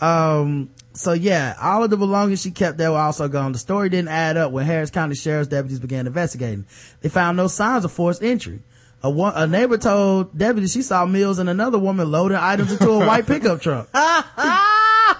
Um, 0.00 0.70
so 0.92 1.12
yeah, 1.12 1.56
all 1.60 1.84
of 1.84 1.90
the 1.90 1.96
belongings 1.96 2.42
she 2.42 2.50
kept 2.50 2.78
there 2.78 2.90
were 2.90 2.98
also 2.98 3.28
gone. 3.28 3.52
The 3.52 3.58
story 3.58 3.88
didn't 3.88 4.08
add 4.08 4.36
up 4.36 4.52
when 4.52 4.66
Harris 4.66 4.90
County 4.90 5.14
Sheriff's 5.14 5.48
deputies 5.48 5.80
began 5.80 6.06
investigating. 6.06 6.66
They 7.00 7.08
found 7.08 7.36
no 7.36 7.46
signs 7.46 7.84
of 7.84 7.92
forced 7.92 8.22
entry. 8.22 8.60
A, 9.02 9.10
one, 9.10 9.32
a 9.36 9.46
neighbor 9.46 9.78
told 9.78 10.36
deputies 10.36 10.72
she 10.72 10.82
saw 10.82 11.06
Mills 11.06 11.38
and 11.38 11.48
another 11.48 11.78
woman 11.78 12.10
loading 12.10 12.36
items 12.36 12.72
into 12.72 12.90
a 12.90 12.98
white 13.06 13.26
pickup 13.26 13.60
truck. 13.60 13.88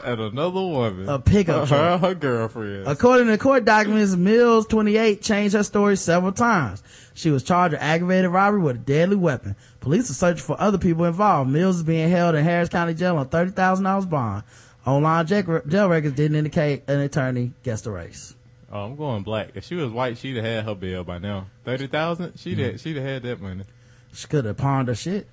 And 0.05 0.21
another 0.21 0.61
woman. 0.61 1.09
A 1.09 1.19
pickup 1.19 1.69
Her, 1.69 1.77
truck. 1.77 2.01
her 2.03 2.15
girlfriend. 2.15 2.87
According 2.87 3.27
to 3.29 3.37
court 3.39 3.65
documents, 3.65 4.15
Mills, 4.15 4.67
28, 4.67 5.21
changed 5.23 5.55
her 5.55 5.63
story 5.63 5.97
several 5.97 6.33
times. 6.33 6.83
She 7.15 7.31
was 7.31 7.43
charged 7.43 7.73
with 7.73 7.83
aggravated 7.83 8.31
robbery 8.31 8.61
with 8.61 8.77
a 8.77 8.79
deadly 8.79 9.17
weapon. 9.17 9.57
Police 9.81 10.09
are 10.11 10.15
searching 10.15 10.45
for 10.45 10.59
other 10.61 10.79
people 10.79 11.05
involved. 11.05 11.51
Mills 11.51 11.77
is 11.77 11.83
being 11.83 12.09
held 12.11 12.37
in 12.37 12.45
Harris 12.45 12.69
County 12.69 12.95
Jail 12.95 13.17
on 13.17 13.29
$30,000 13.29 14.09
bond. 14.09 14.45
Online 14.87 15.27
jail 15.27 15.61
jail 15.67 15.89
records 15.89 16.15
didn't 16.15 16.37
indicate 16.37 16.85
an 16.89 17.01
attorney 17.01 17.53
guessed 17.63 17.85
the 17.85 17.91
race. 17.91 18.35
Oh, 18.71 18.85
I'm 18.85 18.97
going 18.97 19.23
black. 19.23 19.51
If 19.55 19.65
she 19.65 19.75
was 19.75 19.91
white, 19.91 20.19
she'd 20.19 20.37
have 20.37 20.45
had 20.45 20.65
her 20.65 20.75
bill 20.75 21.03
by 21.05 21.19
now. 21.19 21.47
Thirty 21.65 21.87
thousand. 21.87 22.39
She'd 22.39 22.59
Mm-hmm. 22.59 22.77
she'd 22.77 22.97
have 22.97 23.05
had 23.05 23.23
that 23.23 23.41
money. 23.41 23.65
She 24.13 24.27
could 24.27 24.45
have 24.45 24.57
pawned 24.57 24.89
her 24.89 24.95
shit. 24.95 25.27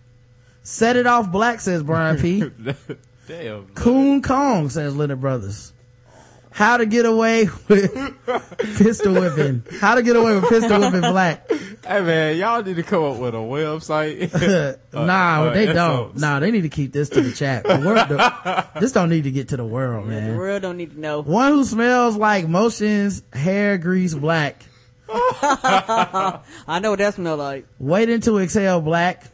Set 0.64 0.96
it 0.96 1.06
off 1.06 1.32
black, 1.32 1.60
says 1.60 1.84
Brian 1.84 2.18
P. 2.18 2.44
Damn. 3.28 3.66
Coon 3.76 4.22
Kong, 4.22 4.70
says 4.70 4.96
Leonard 4.96 5.22
Brothers. 5.22 5.74
How 6.56 6.78
to 6.78 6.86
get 6.86 7.06
away 7.06 7.50
with 7.68 7.94
pistol 8.78 9.14
whipping. 9.14 9.64
How 9.82 9.96
to 9.96 10.02
get 10.02 10.16
away 10.16 10.36
with 10.36 10.48
pistol 10.48 10.80
whipping 10.80 11.02
black. 11.02 11.52
Hey 11.86 12.00
man, 12.02 12.38
y'all 12.38 12.64
need 12.64 12.78
to 12.78 12.84
come 12.84 13.04
up 13.04 13.18
with 13.18 13.36
a 13.36 13.40
website. 13.40 14.32
nah, 14.94 15.42
Uh, 15.42 15.46
uh, 15.48 15.54
they 15.54 15.66
don't. 15.74 16.16
Nah, 16.18 16.40
they 16.40 16.52
need 16.52 16.62
to 16.62 16.70
keep 16.70 16.94
this 16.94 17.10
to 17.10 17.20
the 17.20 17.34
chat. 17.34 17.66
The 17.66 17.78
world, 17.86 18.08
the- 18.08 18.66
this 18.80 18.94
don't 18.94 19.10
need 19.10 19.26
to 19.26 19.32
get 19.32 19.50
to 19.50 19.58
the 19.58 19.66
world, 19.66 20.08
man. 20.08 20.32
The 20.32 20.38
world 20.38 20.62
don't 20.62 20.78
need 20.78 20.92
to 20.92 21.00
know. 21.00 21.24
One 21.24 21.52
who 21.52 21.66
smells 21.66 22.16
like 22.16 22.48
motions, 22.48 23.22
hair 23.34 23.78
grease 23.78 24.14
black. 24.16 24.64
I 25.10 26.80
know 26.82 26.92
what 26.92 27.00
that 27.00 27.16
smell 27.16 27.36
like. 27.36 27.66
Waiting 27.80 28.22
to 28.22 28.38
exhale 28.40 28.80
black. 28.80 29.26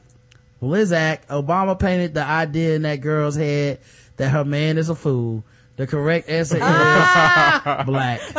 Blizzack, 0.59 1.27
Obama 1.27 1.77
painted 1.77 2.16
the 2.16 2.24
idea 2.24 2.75
in 2.75 2.82
that 2.82 2.98
girl's 3.01 3.35
head 3.35 3.80
that 4.17 4.30
her 4.30 4.43
man 4.43 4.80
is 4.80 4.90
a 4.90 4.95
fool. 4.95 5.43
The 5.82 5.88
correct 5.88 6.30
answer 6.30 6.58
is 6.58 6.61
ah. 6.64 7.84
black. 7.88 8.22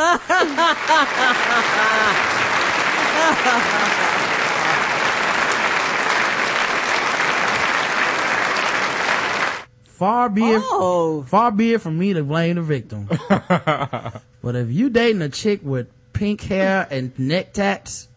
Far 9.83 10.29
be 10.29 10.43
it, 10.43 10.61
Oh. 10.63 11.25
far 11.27 11.51
be 11.51 11.73
it 11.73 11.81
from 11.81 11.99
me 11.99 12.13
to 12.13 12.23
blame 12.23 12.55
the 12.55 12.61
victim. 12.61 13.09
but 13.27 14.55
if 14.55 14.71
you 14.71 14.89
dating 14.89 15.21
a 15.21 15.27
chick 15.27 15.59
with 15.63 15.87
pink 16.13 16.39
hair 16.43 16.87
and 16.89 17.11
neck 17.19 17.51
tats, 17.51 18.07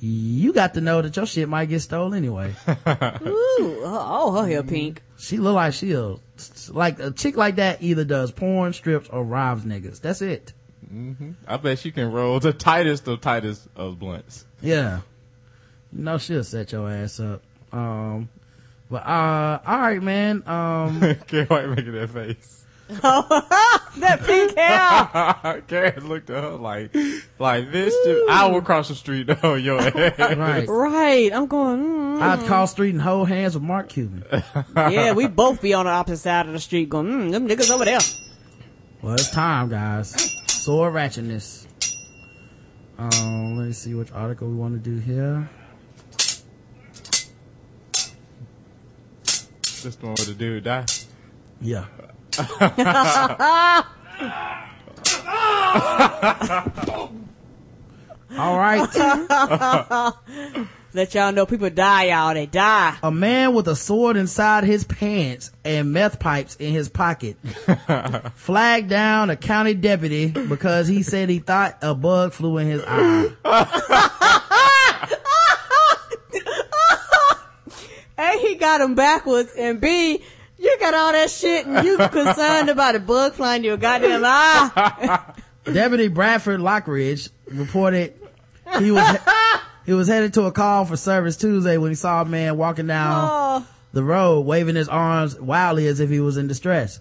you 0.00 0.52
got 0.52 0.74
to 0.74 0.80
know 0.80 1.00
that 1.00 1.14
your 1.14 1.26
shit 1.26 1.48
might 1.48 1.66
get 1.66 1.82
stolen 1.82 2.14
anyway. 2.14 2.56
Ooh, 2.68 3.82
oh, 3.84 3.86
oh, 3.86 4.42
her 4.42 4.48
hair 4.48 4.64
pink. 4.64 5.00
She 5.16 5.36
look 5.36 5.54
like 5.54 5.74
she'll 5.74 6.20
like 6.70 6.98
a 7.00 7.10
chick 7.10 7.36
like 7.36 7.56
that 7.56 7.82
either 7.82 8.04
does 8.04 8.30
porn 8.32 8.72
strips 8.72 9.08
or 9.08 9.24
robs 9.24 9.64
niggas. 9.64 10.00
That's 10.00 10.22
it. 10.22 10.52
hmm 10.88 11.32
I 11.46 11.56
bet 11.56 11.78
she 11.78 11.90
can 11.90 12.12
roll 12.12 12.40
the 12.40 12.52
tightest 12.52 13.06
of 13.08 13.20
tightest 13.20 13.68
of 13.76 13.98
blunts. 13.98 14.44
Yeah. 14.60 15.00
No, 15.92 16.12
know 16.12 16.18
she'll 16.18 16.44
set 16.44 16.72
your 16.72 16.90
ass 16.90 17.20
up. 17.20 17.42
Um 17.72 18.28
but 18.90 19.06
uh 19.06 19.60
all 19.66 19.78
right 19.78 20.02
man. 20.02 20.42
Um 20.46 21.00
Can't 21.26 21.50
wait 21.50 21.68
making 21.68 21.92
that 21.92 22.10
face. 22.10 22.64
that 22.88 24.20
pink 24.24 24.56
hair. 24.56 25.62
Karen 25.68 26.08
looked 26.08 26.30
at 26.30 26.42
her 26.42 26.50
like, 26.52 26.96
like 27.38 27.70
this. 27.70 27.94
Just, 28.04 28.30
I 28.30 28.46
will 28.46 28.62
cross 28.62 28.88
the 28.88 28.94
street 28.94 29.28
on 29.44 29.62
your 29.62 29.78
ass. 29.80 30.18
Right. 30.18 30.66
Right. 30.66 31.32
I'm 31.32 31.46
going, 31.46 31.84
mm, 31.84 32.20
I'd 32.22 32.46
call 32.46 32.66
street 32.66 32.94
and 32.94 33.02
hold 33.02 33.28
hands 33.28 33.54
with 33.54 33.62
Mark 33.62 33.90
Cuban. 33.90 34.24
yeah, 34.76 35.12
we 35.12 35.26
both 35.26 35.60
be 35.60 35.74
on 35.74 35.84
the 35.84 35.92
opposite 35.92 36.22
side 36.22 36.46
of 36.46 36.52
the 36.52 36.60
street 36.60 36.88
going, 36.88 37.08
mm, 37.08 37.30
them 37.30 37.46
niggas 37.46 37.70
over 37.70 37.84
there. 37.84 38.00
Well, 39.02 39.14
it's 39.14 39.30
time, 39.30 39.68
guys. 39.68 40.32
Sword 40.46 40.94
ratchetness. 40.94 41.66
Um, 42.98 43.58
let 43.58 43.66
me 43.66 43.72
see 43.72 43.94
which 43.94 44.10
article 44.12 44.48
we 44.48 44.54
want 44.54 44.82
to 44.82 44.90
do 44.90 44.98
here. 44.98 45.48
Just 49.62 50.02
one 50.02 50.12
with 50.12 50.26
the 50.26 50.34
dude 50.34 50.64
die. 50.64 50.86
Yeah. 51.60 51.84
All 58.38 58.56
right. 58.56 58.88
Let 60.94 61.14
y'all 61.14 61.32
know 61.32 61.44
people 61.46 61.68
die, 61.70 62.04
y'all. 62.04 62.34
They 62.34 62.46
die. 62.46 62.96
A 63.02 63.10
man 63.10 63.52
with 63.54 63.66
a 63.68 63.76
sword 63.76 64.16
inside 64.16 64.64
his 64.64 64.84
pants 64.84 65.50
and 65.64 65.92
meth 65.92 66.18
pipes 66.20 66.56
in 66.56 66.72
his 66.72 66.88
pocket 66.88 67.36
flagged 68.34 68.88
down 68.88 69.30
a 69.30 69.36
county 69.36 69.74
deputy 69.74 70.30
because 70.30 70.88
he 70.88 71.02
said 71.02 71.28
he 71.28 71.40
thought 71.40 71.76
a 71.82 71.94
bug 71.94 72.32
flew 72.32 72.58
in 72.58 72.68
his 72.68 72.82
eye. 72.86 73.30
A, 78.20 78.38
he 78.38 78.56
got 78.56 78.80
him 78.80 78.94
backwards, 78.96 79.52
and 79.56 79.80
B, 79.80 80.24
you 80.58 80.76
got 80.80 80.94
all 80.94 81.12
that 81.12 81.30
shit 81.30 81.66
and 81.66 81.86
you 81.86 81.96
concerned 81.96 82.68
about 82.68 82.94
a 82.96 83.00
bug 83.00 83.34
flying 83.34 83.62
to 83.62 83.68
your 83.68 83.76
goddamn 83.76 84.22
eye. 84.24 85.32
Deputy 85.64 86.08
Bradford 86.08 86.60
Lockridge 86.60 87.30
reported 87.46 88.14
he 88.78 88.90
was 88.90 89.18
he 89.86 89.92
was 89.92 90.08
headed 90.08 90.34
to 90.34 90.44
a 90.44 90.52
call 90.52 90.84
for 90.84 90.96
service 90.96 91.36
Tuesday 91.36 91.76
when 91.78 91.90
he 91.90 91.94
saw 91.94 92.22
a 92.22 92.24
man 92.24 92.56
walking 92.56 92.86
down 92.86 93.28
Oh. 93.30 93.66
the 93.92 94.02
road 94.02 94.40
waving 94.42 94.76
his 94.76 94.88
arms 94.88 95.38
wildly 95.38 95.86
as 95.86 96.00
if 96.00 96.10
he 96.10 96.20
was 96.20 96.36
in 96.36 96.46
distress. 96.48 97.00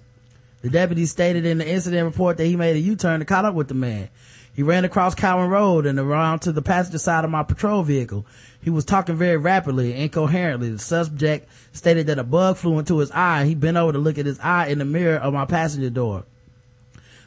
The 0.61 0.69
deputy 0.69 1.05
stated 1.05 1.45
in 1.45 1.59
the 1.59 1.67
incident 1.69 2.05
report 2.05 2.37
that 2.37 2.45
he 2.45 2.55
made 2.55 2.75
a 2.75 2.79
U-turn 2.79 3.19
to 3.19 3.25
caught 3.25 3.45
up 3.45 3.53
with 3.53 3.67
the 3.67 3.73
man. 3.73 4.09
He 4.57 4.63
ran 4.63 4.85
across 4.85 5.13
Cowan 5.13 5.51
Road 5.51 5.85
and 5.85 5.99
around 5.99 6.39
to 6.39 6.51
the 6.51 6.63
passenger 6.63 6.97
side 6.97 7.23
of 7.23 7.29
my 7.29 7.43
patrol 7.43 7.83
vehicle. 7.83 8.25
He 8.59 8.71
was 8.71 8.85
talking 8.85 9.15
very 9.15 9.37
rapidly 9.37 9.93
and 9.93 10.01
incoherently. 10.01 10.71
The 10.71 10.79
subject 10.79 11.47
stated 11.73 12.07
that 12.07 12.17
a 12.17 12.23
bug 12.23 12.57
flew 12.57 12.79
into 12.79 12.97
his 12.97 13.11
eye. 13.11 13.45
He 13.45 13.53
bent 13.53 13.77
over 13.77 13.91
to 13.91 13.99
look 13.99 14.17
at 14.17 14.25
his 14.25 14.39
eye 14.39 14.65
in 14.69 14.79
the 14.79 14.85
mirror 14.85 15.19
of 15.19 15.31
my 15.31 15.45
passenger 15.45 15.91
door. 15.91 16.23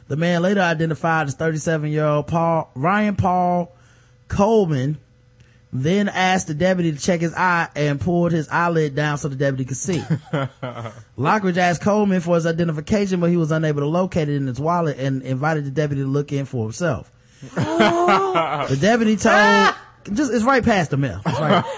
The 0.09 0.17
man 0.17 0.41
later 0.41 0.59
identified 0.59 1.27
as 1.27 1.35
37 1.35 1.89
year 1.89 2.03
old 2.03 2.27
Paul, 2.27 2.69
Ryan 2.75 3.15
Paul 3.15 3.71
Coleman, 4.27 4.97
then 5.71 6.09
asked 6.09 6.47
the 6.47 6.53
deputy 6.53 6.91
to 6.91 6.99
check 6.99 7.21
his 7.21 7.33
eye 7.33 7.69
and 7.77 8.01
pulled 8.01 8.33
his 8.33 8.49
eyelid 8.49 8.93
down 8.93 9.17
so 9.17 9.29
the 9.29 9.37
deputy 9.37 9.63
could 9.63 9.77
see. 9.77 9.99
Lockridge 11.17 11.55
asked 11.55 11.81
Coleman 11.81 12.19
for 12.19 12.35
his 12.35 12.45
identification, 12.45 13.21
but 13.21 13.29
he 13.29 13.37
was 13.37 13.51
unable 13.51 13.79
to 13.79 13.87
locate 13.87 14.27
it 14.27 14.35
in 14.35 14.47
his 14.47 14.59
wallet 14.59 14.99
and 14.99 15.21
invited 15.21 15.63
the 15.63 15.71
deputy 15.71 16.01
to 16.01 16.07
look 16.09 16.33
in 16.33 16.43
for 16.43 16.65
himself. 16.65 17.09
Oh. 17.57 18.67
the 18.69 18.77
deputy 18.77 19.15
told, 19.15 19.75
just, 20.13 20.33
it's 20.33 20.43
right 20.43 20.63
past 20.63 20.91
the 20.91 20.97
mouth. 20.97 21.25
Right. 21.25 21.63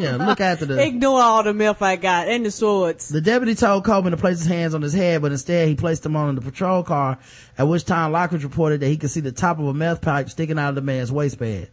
yeah, 0.00 0.16
look 0.20 0.40
after 0.40 0.66
the, 0.66 0.84
Ignore 0.84 1.20
all 1.20 1.42
the 1.42 1.54
milk 1.54 1.82
I 1.82 1.96
got 1.96 2.28
and 2.28 2.44
the 2.46 2.50
swords. 2.50 3.08
the 3.08 3.20
deputy 3.20 3.54
told 3.54 3.84
Coleman 3.84 4.12
to 4.12 4.16
place 4.16 4.38
his 4.38 4.46
hands 4.46 4.74
on 4.74 4.82
his 4.82 4.94
head, 4.94 5.22
but 5.22 5.32
instead 5.32 5.68
he 5.68 5.74
placed 5.74 6.02
them 6.02 6.16
on 6.16 6.34
the 6.34 6.40
patrol 6.40 6.82
car, 6.82 7.18
at 7.58 7.68
which 7.68 7.84
time 7.84 8.12
Lockridge 8.12 8.42
reported 8.42 8.80
that 8.80 8.88
he 8.88 8.96
could 8.96 9.10
see 9.10 9.20
the 9.20 9.32
top 9.32 9.58
of 9.58 9.66
a 9.66 9.74
meth 9.74 10.00
pipe 10.00 10.30
sticking 10.30 10.58
out 10.58 10.70
of 10.70 10.74
the 10.74 10.82
man's 10.82 11.12
waistband. 11.12 11.68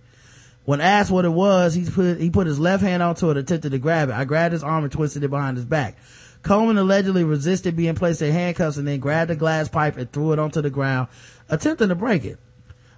When 0.65 0.81
asked 0.81 1.11
what 1.11 1.23
it 1.23 1.29
was, 1.29 1.75
he 1.75 1.85
put, 1.89 2.19
he 2.19 2.29
put 2.29 2.45
his 2.45 2.59
left 2.59 2.83
hand 2.83 3.01
onto 3.01 3.29
it, 3.29 3.37
attempted 3.37 3.71
to 3.71 3.79
grab 3.79 4.09
it. 4.09 4.15
I 4.15 4.25
grabbed 4.25 4.51
his 4.51 4.63
arm 4.63 4.83
and 4.83 4.91
twisted 4.91 5.23
it 5.23 5.29
behind 5.29 5.55
his 5.55 5.65
back. 5.65 5.97
Coleman 6.43 6.77
allegedly 6.77 7.23
resisted 7.23 7.75
being 7.75 7.95
placed 7.95 8.21
in 8.21 8.33
handcuffs 8.33 8.77
and 8.77 8.87
then 8.87 8.99
grabbed 8.99 9.29
the 9.29 9.35
glass 9.35 9.69
pipe 9.69 9.97
and 9.97 10.11
threw 10.11 10.33
it 10.33 10.39
onto 10.39 10.61
the 10.61 10.69
ground, 10.69 11.07
attempting 11.49 11.89
to 11.89 11.95
break 11.95 12.25
it. 12.25 12.37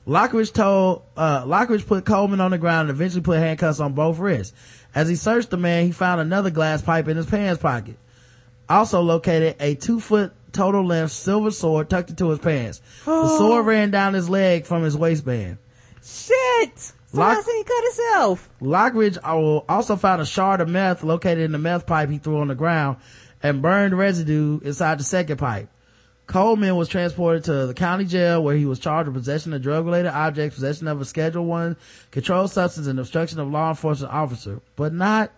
Lockridge 0.07 0.53
told, 0.53 1.03
uh, 1.15 1.43
Lockridge 1.45 1.85
put 1.85 2.05
Coleman 2.05 2.41
on 2.41 2.51
the 2.51 2.57
ground 2.57 2.89
and 2.89 2.97
eventually 2.97 3.21
put 3.21 3.37
handcuffs 3.39 3.79
on 3.79 3.93
both 3.93 4.17
wrists. 4.17 4.53
As 4.95 5.07
he 5.07 5.15
searched 5.15 5.51
the 5.51 5.57
man, 5.57 5.85
he 5.85 5.91
found 5.91 6.19
another 6.21 6.49
glass 6.49 6.81
pipe 6.81 7.07
in 7.07 7.17
his 7.17 7.27
pants 7.27 7.61
pocket. 7.61 7.97
Also 8.67 9.01
located 9.01 9.55
a 9.59 9.75
two 9.75 9.99
foot 9.99 10.31
total 10.51 10.85
length 10.85 11.11
silver 11.11 11.51
sword 11.51 11.89
tucked 11.89 12.09
into 12.09 12.29
his 12.29 12.39
pants. 12.39 12.79
The 13.05 13.11
Oh. 13.11 13.37
sword 13.37 13.65
ran 13.67 13.91
down 13.91 14.13
his 14.15 14.29
leg 14.29 14.65
from 14.65 14.83
his 14.83 14.97
waistband. 14.97 15.57
Shit! 16.03 16.77
So 16.79 16.93
Lock- 17.19 17.43
he 17.45 17.63
cut 17.63 17.83
himself? 17.83 18.49
Lockridge 18.61 19.17
also 19.67 19.95
found 19.95 20.21
a 20.21 20.25
shard 20.25 20.61
of 20.61 20.69
meth 20.69 21.03
located 21.03 21.39
in 21.39 21.51
the 21.51 21.57
meth 21.57 21.85
pipe 21.85 22.09
he 22.09 22.17
threw 22.19 22.39
on 22.39 22.47
the 22.47 22.55
ground 22.55 22.97
and 23.43 23.61
burned 23.61 23.97
residue 23.97 24.59
inside 24.63 24.99
the 24.99 25.03
second 25.03 25.37
pipe. 25.37 25.69
Coleman 26.29 26.75
was 26.75 26.87
transported 26.87 27.43
to 27.45 27.65
the 27.65 27.73
county 27.73 28.05
jail 28.05 28.43
where 28.43 28.55
he 28.55 28.65
was 28.65 28.77
charged 28.77 29.07
with 29.07 29.15
possession 29.15 29.51
of 29.51 29.63
drug 29.63 29.83
related 29.85 30.09
objects, 30.11 30.55
possession 30.55 30.87
of 30.87 31.01
a 31.01 31.05
schedule 31.05 31.43
one 31.45 31.75
controlled 32.11 32.51
substance 32.51 32.85
and 32.85 32.99
obstruction 32.99 33.39
of 33.39 33.49
law 33.49 33.69
enforcement 33.69 34.13
officer, 34.13 34.61
but 34.75 34.93
not, 34.93 35.31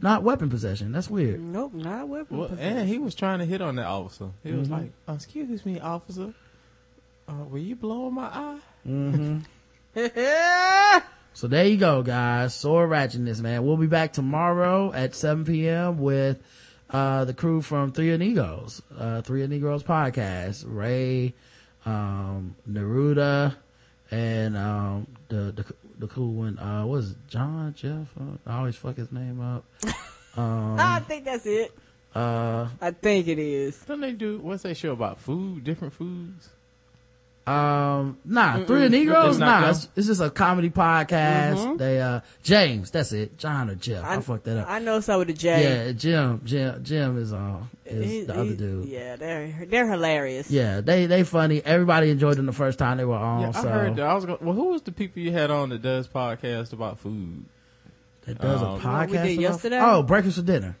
not 0.00 0.24
weapon 0.24 0.50
possession. 0.50 0.90
That's 0.90 1.08
weird. 1.08 1.40
Nope, 1.40 1.74
not 1.74 2.08
weapon. 2.08 2.38
Well, 2.38 2.48
possession. 2.48 2.76
and 2.76 2.88
he 2.88 2.98
was 2.98 3.14
trying 3.14 3.38
to 3.38 3.44
hit 3.44 3.60
on 3.62 3.76
that 3.76 3.86
officer. 3.86 4.30
He 4.42 4.50
was 4.52 4.66
Mhm. 4.66 4.72
like, 4.72 5.16
"Excuse 5.16 5.64
me, 5.64 5.78
officer, 5.78 6.34
uh, 7.28 7.44
were 7.48 7.58
you 7.58 7.76
blowing 7.76 8.14
my 8.14 8.24
eye?" 8.26 8.58
Mm-hmm. 8.84 9.38
So 11.34 11.46
there 11.48 11.64
you 11.66 11.78
go, 11.78 12.02
guys. 12.02 12.52
Sword 12.54 12.90
ratchetness, 12.90 13.40
man. 13.40 13.64
We'll 13.64 13.78
be 13.78 13.86
back 13.86 14.12
tomorrow 14.12 14.92
at 14.92 15.14
7 15.14 15.46
p.m. 15.46 15.98
with, 15.98 16.38
uh, 16.92 17.24
the 17.24 17.34
crew 17.34 17.62
from 17.62 17.92
Three 17.92 18.12
Amigos, 18.12 18.82
uh, 18.98 19.22
Three 19.22 19.42
Amigos 19.42 19.82
podcast. 19.82 20.64
Ray, 20.66 21.34
um, 21.86 22.54
Neruda, 22.70 23.56
and, 24.10 24.56
um, 24.56 25.06
the, 25.28 25.52
the, 25.52 25.64
the 25.98 26.06
cool 26.08 26.32
one, 26.34 26.58
uh, 26.58 26.84
what 26.84 26.96
is 26.98 27.12
it? 27.12 27.16
John, 27.28 27.74
Jeff? 27.74 28.08
Uh, 28.20 28.36
I 28.46 28.58
always 28.58 28.76
fuck 28.76 28.96
his 28.96 29.10
name 29.12 29.40
up. 29.40 29.64
I 30.36 30.96
Um, 30.96 31.04
think 31.04 31.24
that's 31.24 31.44
it. 31.46 31.72
uh, 32.14 32.68
I 32.80 32.90
think 32.92 33.28
it 33.28 33.38
is. 33.38 33.76
Don't 33.86 34.00
they 34.00 34.12
do 34.12 34.38
what's 34.38 34.62
that 34.64 34.76
show 34.76 34.92
about 34.92 35.20
food, 35.20 35.64
different 35.64 35.92
foods? 35.94 36.48
Um, 37.44 38.18
nah, 38.24 38.58
Mm-mm. 38.58 38.66
Three 38.68 38.88
Negroes, 38.88 39.30
It's 39.30 39.38
nah, 39.38 39.70
it's, 39.70 39.88
it's 39.96 40.06
just 40.06 40.20
a 40.20 40.30
comedy 40.30 40.70
podcast. 40.70 41.56
Mhm. 41.56 41.78
They, 41.78 42.00
uh, 42.00 42.20
James, 42.44 42.92
that's 42.92 43.10
it. 43.10 43.36
John 43.36 43.68
or 43.68 43.74
Jeff. 43.74 44.04
I, 44.04 44.20
fucked 44.20 44.44
that 44.44 44.58
up. 44.58 44.68
I 44.70 44.78
know 44.78 45.00
some 45.00 45.18
with 45.18 45.30
a 45.30 45.32
J. 45.32 45.62
Yeah, 45.86 45.92
Jim, 45.92 46.40
Jim, 46.44 46.84
Jim 46.84 47.18
is, 47.18 47.32
uh, 47.32 47.58
is 47.84 48.08
He- 48.10 48.20
the 48.22 48.32
other 48.34 48.44
he- 48.44 48.54
dude. 48.56 48.84
Yeah, 48.86 49.16
they're 49.16 49.66
they're 49.68 49.90
hilarious. 49.90 50.50
Yeah, 50.52 50.82
they, 50.82 51.06
they 51.06 51.24
funny. 51.24 51.60
Everybody 51.64 52.10
enjoyed 52.10 52.36
them 52.36 52.46
the 52.46 52.52
first 52.52 52.78
time 52.78 52.98
they 52.98 53.04
were 53.04 53.16
on, 53.16 53.40
Yeah, 53.40 53.50
so. 53.50 53.68
I 53.68 53.72
heard 53.72 53.96
that. 53.96 54.06
I 54.06 54.14
was 54.14 54.24
going. 54.24 54.38
Well, 54.40 54.54
who 54.54 54.68
was 54.68 54.82
the 54.82 54.92
people 54.92 55.20
you 55.20 55.32
had 55.32 55.50
on 55.50 55.70
that 55.70 55.82
does 55.82 56.06
podcast 56.06 56.72
about 56.72 57.00
food? 57.00 57.44
That 58.26 58.40
does 58.40 58.62
Um, 58.62 58.76
a 58.76 58.78
podcast. 58.78 59.06
we 59.08 59.12
did 59.14 59.22
about- 59.32 59.40
yesterday? 59.40 59.80
Oh, 59.82 60.04
Breakfast 60.04 60.36
for 60.36 60.42
Dinner. 60.44 60.76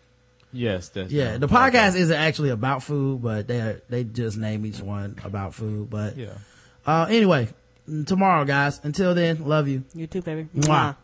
Yes, 0.52 0.90
that's 0.90 1.10
Yeah, 1.10 1.38
the 1.38 1.48
podcast 1.48 1.96
isn't 1.96 2.14
actually 2.16 2.50
about 2.50 2.84
food, 2.84 3.20
but 3.20 3.48
they 3.48 3.78
they 3.88 4.04
just 4.04 4.36
name 4.36 4.64
each 4.64 4.80
one 4.80 5.16
about 5.24 5.54
food. 5.54 5.90
But 5.90 6.16
Yeah. 6.16 6.34
Uh, 6.86 7.06
anyway, 7.08 7.48
tomorrow, 8.06 8.44
guys. 8.44 8.80
Until 8.82 9.14
then, 9.14 9.44
love 9.44 9.68
you. 9.68 9.84
You 9.94 10.06
too, 10.06 10.22
baby. 10.22 10.48
Mwah. 10.54 10.66
Mwah. 10.66 10.96